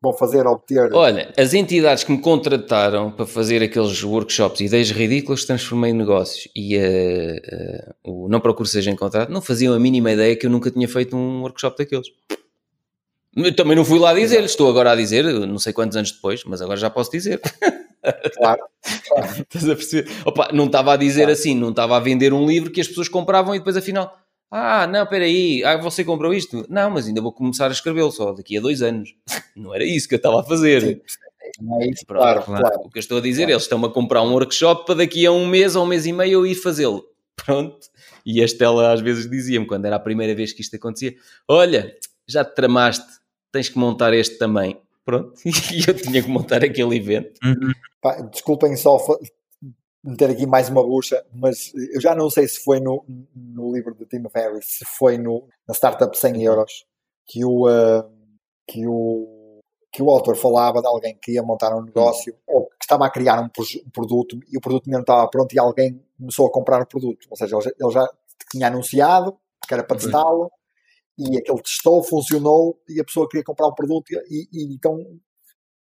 vão 0.02 0.12
fazer 0.12 0.47
obter. 0.47 0.92
Olha, 0.92 1.32
as 1.39 1.55
entidades 1.55 2.02
que 2.02 2.10
me 2.10 2.18
contrataram 2.18 3.12
para 3.12 3.24
fazer 3.24 3.62
aqueles 3.62 4.02
workshops 4.02 4.60
e 4.60 4.64
ideias 4.64 4.90
ridículas 4.90 5.44
transformei 5.44 5.92
em 5.92 5.94
negócios 5.94 6.48
e 6.56 6.76
uh, 6.76 6.82
uh, 8.05 8.24
o 8.24 8.28
Não 8.28 8.40
Procure 8.40 8.68
Seja 8.68 8.90
Encontrado 8.90 9.31
não 9.31 9.40
faziam 9.40 9.72
a 9.72 9.78
mínima 9.78 10.10
ideia 10.10 10.34
que 10.34 10.44
eu 10.44 10.50
nunca 10.50 10.72
tinha 10.72 10.89
feito 10.89 11.16
um 11.16 11.42
workshop 11.42 11.78
daqueles. 11.78 12.08
Eu 13.34 13.55
também 13.55 13.76
não 13.76 13.84
fui 13.84 13.98
lá 13.98 14.12
dizer, 14.12 14.42
estou 14.42 14.68
agora 14.68 14.90
a 14.90 14.97
dizer, 14.97 15.24
não 15.24 15.58
sei 15.58 15.72
quantos 15.72 15.97
anos 15.97 16.10
depois, 16.10 16.42
mas 16.44 16.60
agora 16.60 16.76
já 16.76 16.90
posso 16.90 17.12
dizer. 17.12 17.40
Claro. 18.36 18.60
claro. 19.08 19.32
Estás 19.48 19.68
a 19.68 19.76
perceber? 19.76 20.10
Opa, 20.26 20.50
não 20.52 20.66
estava 20.66 20.92
a 20.92 20.97
dizer 20.97 21.22
claro. 21.22 21.32
assim, 21.32 21.55
não 21.55 21.70
estava 21.70 21.97
a 21.97 22.00
vender 22.00 22.32
um 22.32 22.44
livro 22.44 22.72
que 22.72 22.81
as 22.81 22.89
pessoas 22.89 23.08
compravam 23.08 23.55
e 23.55 23.58
depois 23.58 23.76
afinal 23.76 24.12
ah, 24.55 24.86
não, 24.86 25.05
espera 25.05 25.24
aí, 25.24 25.64
ah, 25.64 25.78
você 25.78 26.05
comprou 26.05 26.34
isto? 26.34 26.66
Não, 26.68 26.90
mas 26.90 27.06
ainda 27.06 27.22
vou 27.22 27.32
começar 27.32 27.68
a 27.68 27.72
escrevê-lo 27.72 28.12
só 28.12 28.32
daqui 28.32 28.58
a 28.58 28.60
dois 28.60 28.82
anos. 28.82 29.14
Não 29.56 29.74
era 29.74 29.82
isso 29.82 30.06
que 30.06 30.14
eu 30.14 30.18
estava 30.18 30.40
a 30.40 30.44
fazer. 30.44 31.02
Não 31.58 31.81
é 31.81 31.86
isso, 31.86 32.05
Pronto, 32.06 32.20
claro, 32.20 32.42
claro. 32.42 32.81
O 32.84 32.90
que 32.90 32.98
eu 32.98 33.00
estou 33.00 33.16
a 33.16 33.20
dizer, 33.22 33.42
claro. 33.42 33.52
eles 33.52 33.62
estão-me 33.62 33.86
a 33.86 33.89
comprar 33.89 34.22
um 34.22 34.32
workshop 34.32 34.84
para 34.84 34.97
daqui 34.97 35.24
a 35.24 35.32
um 35.32 35.47
mês 35.47 35.74
ou 35.74 35.84
um 35.84 35.86
mês 35.86 36.05
e 36.05 36.12
meio 36.12 36.32
eu 36.32 36.47
ir 36.47 36.55
fazê-lo. 36.55 37.02
Pronto. 37.34 37.78
E 38.26 38.42
a 38.42 38.44
Estela 38.44 38.92
às 38.92 39.00
vezes 39.00 39.28
dizia-me, 39.28 39.66
quando 39.66 39.86
era 39.86 39.97
a 39.97 40.00
primeira 40.00 40.34
vez 40.34 40.52
que 40.52 40.60
isto 40.60 40.76
acontecia, 40.76 41.14
olha, 41.48 41.94
já 42.28 42.44
te 42.44 42.55
tramaste, 42.55 43.06
tens 43.50 43.70
que 43.70 43.78
montar 43.78 44.12
este 44.12 44.36
também. 44.36 44.78
Pronto. 45.02 45.32
E 45.72 45.89
eu 45.89 45.94
tinha 45.94 46.22
que 46.22 46.28
montar 46.28 46.62
aquele 46.62 46.97
evento. 46.97 47.40
Uhum. 47.42 47.72
Pá, 48.02 48.20
desculpem 48.20 48.76
só 48.76 48.98
meter 50.05 50.31
aqui 50.31 50.47
mais 50.47 50.68
uma 50.68 50.82
bucha, 50.82 51.24
mas 51.32 51.72
eu 51.94 52.00
já 52.00 52.14
não 52.14 52.28
sei 52.28 52.48
se 52.48 52.62
foi 52.62 52.81
no, 52.81 53.05
no 53.34 53.72
livro 53.72 53.94
de 53.94 54.05
Tim 54.06 54.22
Ferriss, 54.28 54.78
se 54.78 54.84
foi 54.84 55.16
no, 55.16 55.48
na 55.66 55.74
Startup 55.74 56.16
100 56.16 56.42
euros, 56.42 56.84
que 57.26 57.44
o, 57.44 57.68
uh, 57.68 58.10
que 58.66 58.86
o, 58.86 59.60
que 59.92 60.02
o 60.02 60.10
autor 60.10 60.36
falava 60.36 60.81
de 60.81 60.89
alguém 60.89 61.16
que 61.22 61.32
ia 61.32 61.42
montar 61.42 61.76
um 61.76 61.82
negócio 61.82 62.36
ou 62.47 62.66
que 62.66 62.76
estava 62.84 63.06
a 63.06 63.10
criar 63.10 63.40
um, 63.40 63.44
um 63.47 63.90
produto 63.90 64.40
e 64.50 64.56
o 64.56 64.60
produto 64.60 64.86
ainda 64.86 64.98
não 64.98 65.02
estava 65.02 65.28
pronto 65.28 65.55
e 65.55 65.58
alguém 65.58 66.02
começou 66.18 66.47
a 66.47 66.50
comprar 66.50 66.82
o 66.82 66.86
produto. 66.86 67.28
Ou 67.31 67.36
seja, 67.36 67.56
ele, 67.56 67.74
ele 67.78 67.90
já 67.92 68.08
tinha 68.50 68.66
anunciado 68.66 69.39
que 69.66 69.74
era 69.74 69.84
para 69.84 69.97
testá-lo 69.97 70.50
e 71.16 71.39
aquele 71.39 71.62
testou, 71.62 72.02
funcionou 72.02 72.81
e 72.89 73.00
a 73.00 73.05
pessoa 73.05 73.28
queria 73.28 73.44
comprar 73.44 73.66
o 73.66 73.74
produto 73.74 74.10
e, 74.10 74.48
e 74.52 74.74
então 74.74 74.98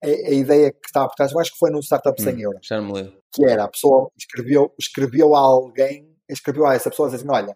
a, 0.04 0.08
a, 0.08 0.34
ideia 0.34 0.72
que 0.72 0.86
estava 0.86 1.08
por 1.08 1.16
trás, 1.16 1.32
eu 1.32 1.40
acho 1.40 1.52
que 1.52 1.58
foi 1.58 1.72
no 1.72 1.80
Startup 1.80 2.22
100 2.22 2.34
hum, 2.34 2.40
euros. 2.40 2.68
Já 2.68 2.82
me 2.82 2.92
lembro. 2.92 3.18
Que 3.34 3.46
era, 3.46 3.64
a 3.64 3.68
pessoa 3.68 4.12
escreveu, 4.18 4.74
escreveu 4.80 5.36
a 5.36 5.40
alguém, 5.40 6.08
escreveu 6.30 6.66
a 6.66 6.76
essa 6.76 6.90
pessoa 6.90 7.14
assim, 7.14 7.26
olha, 7.30 7.56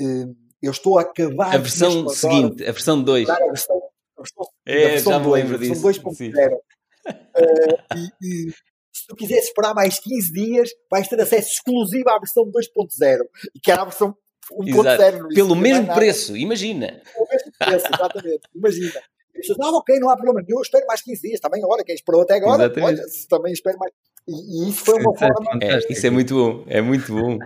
hum, 0.00 0.34
eu 0.62 0.70
estou 0.70 0.98
a 0.98 1.02
acabar... 1.02 1.54
A 1.54 1.58
versão 1.58 2.08
seguinte, 2.08 2.62
a 2.62 2.72
versão 2.72 3.02
2. 3.02 3.28
A 3.28 3.34
versão, 3.34 3.76
a 4.16 4.22
versão, 4.22 4.46
é, 4.66 4.84
a 4.84 4.88
versão 4.88 5.12
já 5.12 5.18
me 5.18 5.26
lembro 5.28 5.58
disso. 5.58 5.82
2.0. 5.82 6.54
uh, 6.54 6.60
e, 7.96 8.48
e, 8.48 8.50
se 8.92 9.06
tu 9.08 9.16
quiseres 9.16 9.46
esperar 9.46 9.74
mais 9.74 9.98
15 9.98 10.32
dias, 10.32 10.70
vais 10.90 11.06
ter 11.08 11.20
acesso 11.20 11.48
exclusivo 11.48 12.08
à 12.08 12.18
versão 12.18 12.44
2.0. 12.44 13.18
E 13.54 13.60
que 13.60 13.70
era 13.70 13.82
a 13.82 13.86
versão 13.86 14.16
1.0. 14.52 15.34
Pelo 15.34 15.56
mesmo 15.56 15.92
preço, 15.94 16.36
imagina. 16.36 17.02
Pelo 17.12 17.28
mesmo 17.30 17.52
preço, 17.58 17.86
exatamente. 17.92 18.48
Imagina. 18.54 19.02
Pessoas, 19.34 19.58
não, 19.58 19.74
ok, 19.74 19.98
não 19.98 20.10
há 20.10 20.16
problema 20.16 20.42
nenhum, 20.46 20.60
espero 20.62 20.86
mais 20.86 21.02
15 21.02 21.20
dias. 21.20 21.40
Também, 21.40 21.62
agora, 21.62 21.84
quem 21.84 21.94
esperou 21.94 22.22
até 22.22 22.34
agora, 22.34 22.72
olha, 22.82 23.02
também 23.28 23.52
espero 23.52 23.78
mais. 23.78 23.92
E, 24.26 24.32
e 24.32 24.70
isso 24.70 24.84
foi 24.84 25.00
uma 25.00 25.14
forma. 25.18 25.58
É, 25.60 25.78
isso 25.90 26.06
é 26.06 26.10
muito 26.10 26.34
bom, 26.34 26.64
é 26.66 26.80
muito 26.80 27.12
bom. 27.12 27.38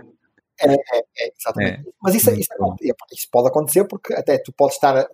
É, 0.61 0.73
é, 0.73 0.99
é 1.19 1.31
exatamente. 1.37 1.87
É, 1.87 1.91
Mas 2.01 2.15
isso, 2.15 2.29
isso, 2.31 2.49
isso, 3.11 3.27
pode 3.31 3.47
acontecer 3.47 3.85
porque 3.85 4.13
até 4.13 4.37
tu 4.37 4.51
podes 4.51 4.75
estar, 4.75 5.07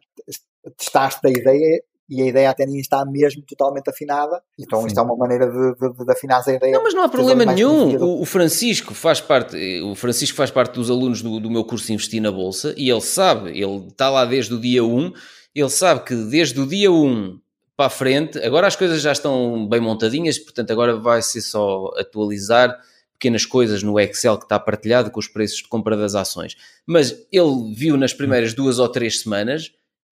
testaste 0.78 1.26
a 1.26 1.30
ideia 1.30 1.84
e 2.08 2.22
a 2.22 2.26
ideia 2.26 2.50
até 2.50 2.66
nem 2.66 2.80
está 2.80 3.04
mesmo 3.06 3.42
totalmente 3.44 3.90
afinada. 3.90 4.42
Então 4.60 4.82
Sim. 4.82 4.88
isto 4.88 5.00
é 5.00 5.04
uma 5.04 5.16
maneira 5.16 5.48
de, 5.48 5.76
de, 5.76 6.06
de 6.06 6.12
afinar 6.12 6.44
a 6.46 6.52
ideia. 6.52 6.74
Não, 6.74 6.84
mas 6.84 6.94
não 6.94 7.04
há 7.04 7.10
problema 7.10 7.46
nenhum. 7.46 7.96
O, 7.98 8.22
o, 8.22 8.26
Francisco 8.26 8.94
faz 8.94 9.20
parte, 9.22 9.56
o 9.82 9.96
Francisco 9.96 10.36
faz 10.36 10.52
parte 10.52 10.74
dos 10.74 10.90
alunos 10.90 11.22
do, 11.22 11.40
do 11.40 11.50
meu 11.50 11.64
curso 11.64 11.92
Investir 11.92 12.22
na 12.22 12.32
Bolsa 12.32 12.74
e 12.78 12.90
ele 12.90 13.02
sabe, 13.02 13.50
ele 13.50 13.88
está 13.88 14.10
lá 14.10 14.26
desde 14.26 14.54
o 14.54 14.60
dia 14.60 14.84
1, 14.84 15.14
ele 15.56 15.70
sabe 15.70 16.04
que 16.04 16.14
desde 16.14 16.60
o 16.60 16.68
dia 16.68 16.92
1 16.92 17.40
para 17.78 17.88
a 17.88 17.90
frente, 17.90 18.38
agora 18.40 18.68
as 18.68 18.76
coisas 18.76 19.02
já 19.02 19.12
estão 19.12 19.68
bem 19.68 19.80
montadinhas, 19.80 20.38
portanto 20.38 20.72
agora 20.72 20.98
vai 20.98 21.22
ser 21.22 21.42
só 21.42 21.92
atualizar 21.98 22.78
pequenas 23.14 23.46
coisas 23.46 23.82
no 23.82 24.00
Excel 24.00 24.38
que 24.38 24.44
está 24.44 24.60
partilhado 24.60 25.10
com 25.10 25.20
os 25.20 25.28
preços 25.28 25.58
de 25.58 25.68
compra 25.68 25.96
das 25.96 26.16
ações. 26.16 26.56
Mas 26.86 27.12
ele 27.32 27.74
viu 27.74 27.98
nas 27.98 28.14
primeiras 28.14 28.54
duas 28.54 28.80
ou 28.80 28.90
três 28.90 29.22
semanas 29.22 29.72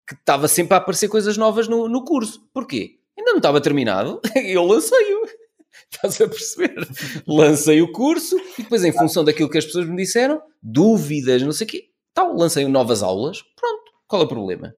que 0.06 0.14
estava 0.14 0.48
sempre 0.48 0.74
a 0.74 0.78
aparecer 0.78 1.08
coisas 1.08 1.36
novas 1.36 1.68
no, 1.68 1.88
no 1.88 2.04
curso. 2.04 2.46
Porquê? 2.52 2.98
Ainda 3.16 3.30
não 3.30 3.38
estava 3.38 3.60
terminado, 3.60 4.20
eu 4.36 4.64
lancei-o. 4.64 5.26
Estás 5.90 6.20
a 6.20 6.28
perceber? 6.28 6.86
Lancei 7.26 7.82
o 7.82 7.90
curso 7.90 8.36
e 8.58 8.62
depois, 8.62 8.84
em 8.84 8.92
função 8.92 9.24
daquilo 9.24 9.48
que 9.48 9.58
as 9.58 9.64
pessoas 9.64 9.86
me 9.86 9.96
disseram, 9.96 10.40
dúvidas, 10.62 11.42
não 11.42 11.52
sei 11.52 11.66
o 11.66 11.70
quê, 11.70 11.84
tal, 12.14 12.36
lancei 12.36 12.66
novas 12.66 13.02
aulas. 13.02 13.42
Pronto, 13.56 13.92
qual 14.06 14.22
é 14.22 14.24
o 14.24 14.28
problema? 14.28 14.74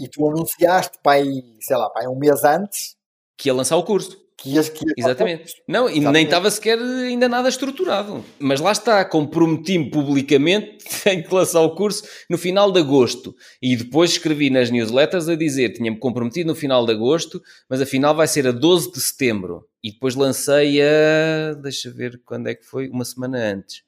E 0.00 0.08
tu 0.08 0.26
anunciaste, 0.26 0.98
pai, 1.02 1.24
sei 1.60 1.76
lá, 1.76 1.90
pai, 1.90 2.06
um 2.06 2.18
mês 2.18 2.42
antes 2.42 2.96
que 3.40 3.48
ia 3.48 3.54
lançar 3.54 3.76
o 3.76 3.82
curso. 3.82 4.18
Que 4.36 4.50
ia, 4.50 4.62
que 4.62 4.84
Exatamente. 4.96 5.54
Não, 5.68 5.86
e 5.86 5.92
Exatamente. 5.92 6.12
nem 6.12 6.24
estava 6.24 6.50
sequer 6.50 6.78
ainda 6.78 7.28
nada 7.28 7.48
estruturado. 7.48 8.24
Mas 8.38 8.60
lá 8.60 8.72
está, 8.72 9.04
comprometi-me 9.04 9.90
publicamente, 9.90 10.84
tenho 11.04 11.22
que 11.22 11.34
lançar 11.34 11.60
o 11.60 11.74
curso 11.74 12.02
no 12.28 12.38
final 12.38 12.72
de 12.72 12.80
agosto. 12.80 13.34
E 13.60 13.76
depois 13.76 14.12
escrevi 14.12 14.48
nas 14.48 14.70
newsletters 14.70 15.28
a 15.28 15.36
dizer, 15.36 15.74
tinha-me 15.74 15.98
comprometido 15.98 16.48
no 16.48 16.54
final 16.54 16.86
de 16.86 16.92
agosto, 16.92 17.42
mas 17.68 17.82
afinal 17.82 18.14
vai 18.14 18.26
ser 18.26 18.46
a 18.46 18.52
12 18.52 18.92
de 18.92 19.00
setembro. 19.00 19.66
E 19.82 19.92
depois 19.92 20.14
lancei 20.14 20.80
a, 20.80 21.54
deixa 21.54 21.90
ver 21.90 22.20
quando 22.24 22.48
é 22.48 22.54
que 22.54 22.64
foi, 22.64 22.88
uma 22.88 23.04
semana 23.04 23.38
antes. 23.38 23.82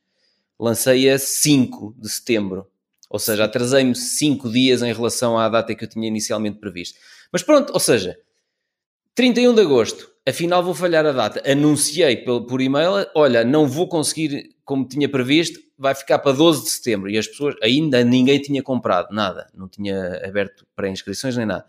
Lancei 0.60 1.10
a 1.10 1.18
5 1.18 1.94
de 1.98 2.08
setembro. 2.10 2.66
Ou 3.12 3.18
seja, 3.18 3.44
atrasei-me 3.44 3.94
5 3.94 4.48
dias 4.50 4.82
em 4.82 4.90
relação 4.90 5.38
à 5.38 5.46
data 5.46 5.74
que 5.74 5.84
eu 5.84 5.88
tinha 5.88 6.08
inicialmente 6.08 6.58
previsto. 6.58 6.98
Mas 7.30 7.42
pronto, 7.42 7.70
ou 7.70 7.78
seja, 7.78 8.18
31 9.14 9.54
de 9.54 9.60
agosto, 9.60 10.10
afinal 10.26 10.64
vou 10.64 10.72
falhar 10.72 11.04
a 11.04 11.12
data. 11.12 11.42
Anunciei 11.46 12.16
por, 12.16 12.62
e-mail, 12.62 13.06
olha, 13.14 13.44
não 13.44 13.68
vou 13.68 13.86
conseguir 13.86 14.56
como 14.64 14.88
tinha 14.88 15.10
previsto, 15.10 15.60
vai 15.76 15.94
ficar 15.94 16.20
para 16.20 16.32
12 16.32 16.64
de 16.64 16.70
setembro. 16.70 17.10
E 17.10 17.18
as 17.18 17.26
pessoas, 17.26 17.54
ainda 17.62 18.02
ninguém 18.02 18.40
tinha 18.40 18.62
comprado, 18.62 19.14
nada. 19.14 19.50
Não 19.54 19.68
tinha 19.68 20.18
aberto 20.26 20.66
para 20.74 20.88
inscrições 20.88 21.36
nem 21.36 21.44
nada. 21.44 21.66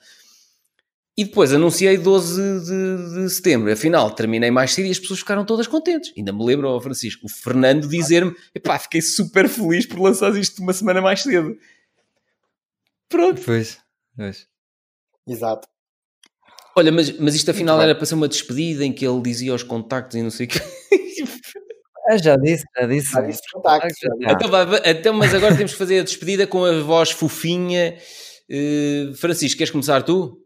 E 1.16 1.26
depois 1.26 1.54
anunciei 1.54 1.96
12 1.96 2.42
de, 2.66 3.24
de, 3.24 3.30
setembro. 3.30 3.72
Afinal, 3.72 4.10
terminei 4.10 4.50
mais 4.50 4.74
cedo 4.74 4.88
e 4.88 4.92
as 4.92 4.98
pessoas 4.98 5.20
ficaram 5.20 5.46
todas 5.46 5.68
contentes. 5.68 6.12
Ainda 6.18 6.34
me 6.34 6.44
lembro, 6.44 6.68
oh, 6.68 6.82
Francisco, 6.82 7.28
o 7.28 7.30
Fernando 7.30 7.88
dizer-me: 7.88 8.36
epá, 8.56 8.80
fiquei 8.80 9.02
super 9.02 9.48
feliz 9.48 9.86
por 9.86 10.00
lançar 10.00 10.36
isto 10.36 10.62
uma 10.62 10.74
semana 10.74 11.02
mais 11.02 11.22
cedo. 11.22 11.56
Pronto. 13.08 13.42
Pois, 13.46 13.78
pois. 14.18 14.48
Exato. 15.28 15.68
Olha, 16.76 16.92
mas, 16.92 17.16
mas 17.20 17.36
isto 17.36 17.52
afinal 17.52 17.80
era 17.80 17.94
para 17.94 18.06
ser 18.08 18.16
uma 18.16 18.28
despedida 18.28 18.84
em 18.84 18.92
que 18.92 19.06
ele 19.06 19.22
dizia 19.22 19.52
aos 19.52 19.62
contactos 19.62 20.18
e 20.18 20.24
não 20.24 20.32
sei 20.32 20.48
o 20.48 20.50
quê. 20.50 20.60
Ah, 22.06 22.18
já 22.18 22.36
disse, 22.36 22.66
já 22.78 22.86
disse. 22.86 23.12
Já 23.14 23.22
disse 23.22 23.42
contactos. 23.54 23.98
Então, 24.20 24.50
então, 24.84 25.14
mas 25.14 25.34
agora 25.34 25.56
temos 25.56 25.72
que 25.72 25.78
fazer 25.78 26.02
a 26.02 26.04
despedida 26.04 26.46
com 26.46 26.66
a 26.66 26.82
voz 26.82 27.12
fofinha. 27.12 27.98
Uh, 28.50 29.16
Francisco, 29.16 29.58
queres 29.58 29.72
começar 29.72 30.04
tu? 30.04 30.43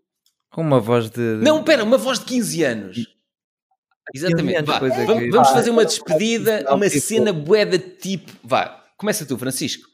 Com 0.52 0.62
uma 0.62 0.80
voz 0.80 1.10
de. 1.10 1.20
Não, 1.42 1.64
pera, 1.64 1.84
uma 1.84 1.98
voz 1.98 2.20
de 2.20 2.26
15 2.26 2.64
anos. 2.64 3.18
Exatamente. 4.14 4.64
Vá, 4.64 4.80
vamos, 4.80 5.50
fazer 5.50 5.70
uma 5.70 5.86
despedida, 5.86 6.66
uma 6.74 6.90
cena 6.90 7.34
boeda 7.34 7.78
tipo. 7.78 8.32
Vá, 8.44 8.86
começa 8.98 9.26
tu, 9.26 9.38
Francisco. 9.38 9.88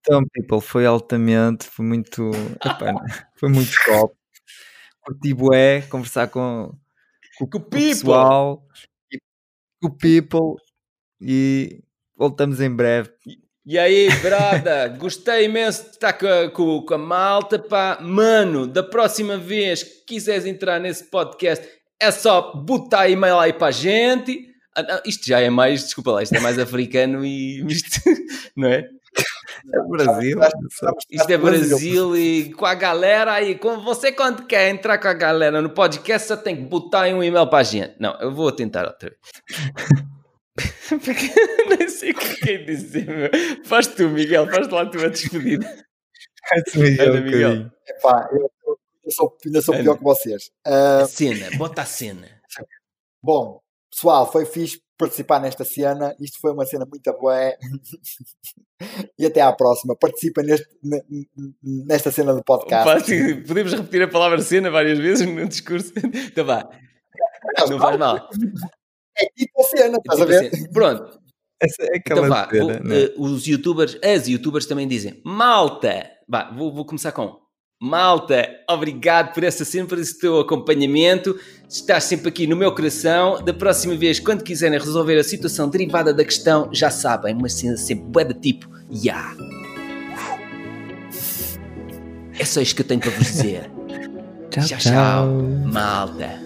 Então, 0.00 0.22
people, 0.32 0.60
foi 0.60 0.86
altamente, 0.86 1.66
foi 1.66 1.84
muito. 1.84 2.30
foi 3.34 3.48
muito 3.48 3.72
top 3.84 4.14
curti 5.06 5.32
bué, 5.32 5.82
conversar 5.82 6.28
com, 6.28 6.76
com, 7.38 7.46
com 7.46 7.58
o 7.58 7.60
pessoal, 7.60 8.66
com 9.80 9.88
o 9.88 9.96
people 9.96 10.60
e 11.20 11.80
voltamos 12.16 12.60
em 12.60 12.74
breve. 12.74 13.10
E 13.66 13.76
aí, 13.76 14.08
brada, 14.22 14.86
gostei 14.96 15.46
imenso 15.46 15.82
de 15.82 15.90
estar 15.90 16.12
com, 16.12 16.50
com, 16.52 16.82
com, 16.82 16.94
a 16.94 16.98
malta, 16.98 17.58
pá. 17.58 17.98
Mano, 18.00 18.64
da 18.64 18.80
próxima 18.80 19.36
vez 19.36 19.82
que 19.82 20.14
quiseres 20.14 20.46
entrar 20.46 20.78
nesse 20.78 21.04
podcast, 21.10 21.66
é 22.00 22.12
só 22.12 22.52
botar 22.54 23.08
e-mail 23.08 23.40
aí 23.40 23.52
para 23.52 23.66
a 23.66 23.72
gente. 23.72 24.46
Ah, 24.76 25.02
isto 25.04 25.26
já 25.26 25.40
é 25.40 25.50
mais, 25.50 25.82
desculpa 25.82 26.12
lá, 26.12 26.22
isto 26.22 26.36
é 26.36 26.40
mais 26.40 26.60
africano 26.60 27.24
e 27.24 27.60
isto, 27.66 28.00
não 28.56 28.68
é? 28.68 28.88
É 29.74 29.80
Brasil. 29.88 30.38
Isto 31.10 31.30
é 31.32 31.36
Brasil 31.36 32.16
e 32.16 32.52
com 32.52 32.66
a 32.66 32.74
galera 32.74 33.32
aí, 33.32 33.56
com 33.56 33.80
você 33.80 34.12
quando 34.12 34.46
quer 34.46 34.68
entrar 34.68 34.98
com 34.98 35.08
a 35.08 35.14
galera 35.14 35.60
no 35.60 35.70
podcast, 35.70 36.28
você 36.28 36.36
tem 36.36 36.54
que 36.54 36.62
botar 36.62 37.08
um 37.08 37.20
e-mail 37.20 37.48
para 37.48 37.58
a 37.58 37.62
gente. 37.64 37.94
Não, 37.98 38.16
eu 38.20 38.32
vou 38.32 38.52
tentar 38.52 38.86
outra 38.86 39.10
vez. 39.10 40.06
Porque 40.88 41.30
nem 41.68 41.88
sei 41.88 42.10
o 42.12 42.14
que 42.14 42.50
é 42.50 42.58
dizer, 42.58 43.06
meu. 43.06 43.30
Faz 43.64 43.86
tu, 43.86 44.08
Miguel, 44.08 44.46
faz 44.50 44.68
lá 44.68 44.82
a 44.82 44.90
tua 44.90 45.10
despedida. 45.10 45.66
Faz 46.48 46.62
tu, 46.72 46.80
Miguel. 46.80 47.08
Anda, 47.08 47.20
Miguel. 47.20 47.70
Epá, 47.86 48.28
eu, 48.32 48.50
eu 49.04 49.10
sou, 49.10 49.36
ainda 49.44 49.62
sou 49.62 49.74
pior 49.74 49.96
que 49.96 50.04
vocês. 50.04 50.46
Uh... 50.66 51.02
A 51.02 51.06
cena, 51.06 51.50
bota 51.58 51.82
a 51.82 51.86
cena. 51.86 52.28
Bom, 53.22 53.60
pessoal, 53.90 54.30
foi 54.30 54.46
fixe 54.46 54.80
participar 54.96 55.40
nesta 55.40 55.64
cena. 55.64 56.14
Isto 56.20 56.38
foi 56.40 56.52
uma 56.52 56.64
cena 56.64 56.86
muito 56.86 57.12
boa. 57.18 57.36
e 59.18 59.26
até 59.26 59.40
à 59.40 59.52
próxima. 59.52 59.96
Participa 59.96 60.42
neste, 60.42 60.66
nesta 61.62 62.10
cena 62.10 62.34
do 62.34 62.42
podcast. 62.42 63.34
Podemos 63.46 63.72
repetir 63.72 64.02
a 64.02 64.08
palavra 64.08 64.40
cena 64.40 64.70
várias 64.70 64.98
vezes 64.98 65.26
no 65.26 65.46
discurso. 65.46 65.92
Então 65.96 66.44
vá. 66.44 66.68
Não 67.68 67.78
faz 67.78 67.96
mal. 67.98 68.28
É 69.18 69.26
tipo 69.36 69.60
a 69.60 69.64
cena, 69.64 69.98
estás 69.98 70.20
é 70.20 70.24
tipo 70.24 70.36
a 70.36 70.40
ver? 70.40 70.50
Cena. 70.50 70.68
Pronto. 70.72 71.20
Essa 71.60 71.82
é 71.84 71.96
aquela 71.96 72.26
então 72.26 72.28
vá, 72.28 72.48
cena, 72.50 72.80
vou, 72.82 73.28
uh, 73.28 73.32
os 73.32 73.46
youtubers, 73.46 73.98
as 74.04 74.28
youtubers 74.28 74.66
também 74.66 74.86
dizem 74.86 75.20
malta. 75.24 76.10
Vá, 76.28 76.50
vou, 76.50 76.72
vou 76.72 76.84
começar 76.84 77.12
com 77.12 77.46
Malta, 77.78 78.48
obrigado 78.70 79.34
por 79.34 79.44
essa 79.44 79.62
sempre 79.62 80.00
esse 80.00 80.18
teu 80.18 80.40
acompanhamento. 80.40 81.38
Estás 81.68 82.04
sempre 82.04 82.30
aqui 82.30 82.46
no 82.46 82.56
meu 82.56 82.74
coração. 82.74 83.42
Da 83.44 83.52
próxima 83.52 83.94
vez, 83.94 84.18
quando 84.18 84.42
quiserem 84.42 84.78
resolver 84.78 85.18
a 85.18 85.24
situação 85.24 85.68
derivada 85.68 86.14
da 86.14 86.24
questão, 86.24 86.70
já 86.72 86.90
sabem, 86.90 87.34
uma 87.34 87.50
cena 87.50 87.76
sempre 87.76 88.06
bué 88.06 88.24
de 88.24 88.34
tipo, 88.34 88.66
ya. 88.90 89.34
Yeah. 89.34 89.36
É 92.38 92.44
só 92.44 92.62
isto 92.62 92.76
que 92.76 92.82
eu 92.82 92.86
tenho 92.86 93.00
para 93.00 93.10
vos 93.10 93.26
dizer. 93.26 93.70
tchau, 94.50 94.64
tchau, 94.64 94.78
tchau, 94.78 95.26
malta. 95.66 96.45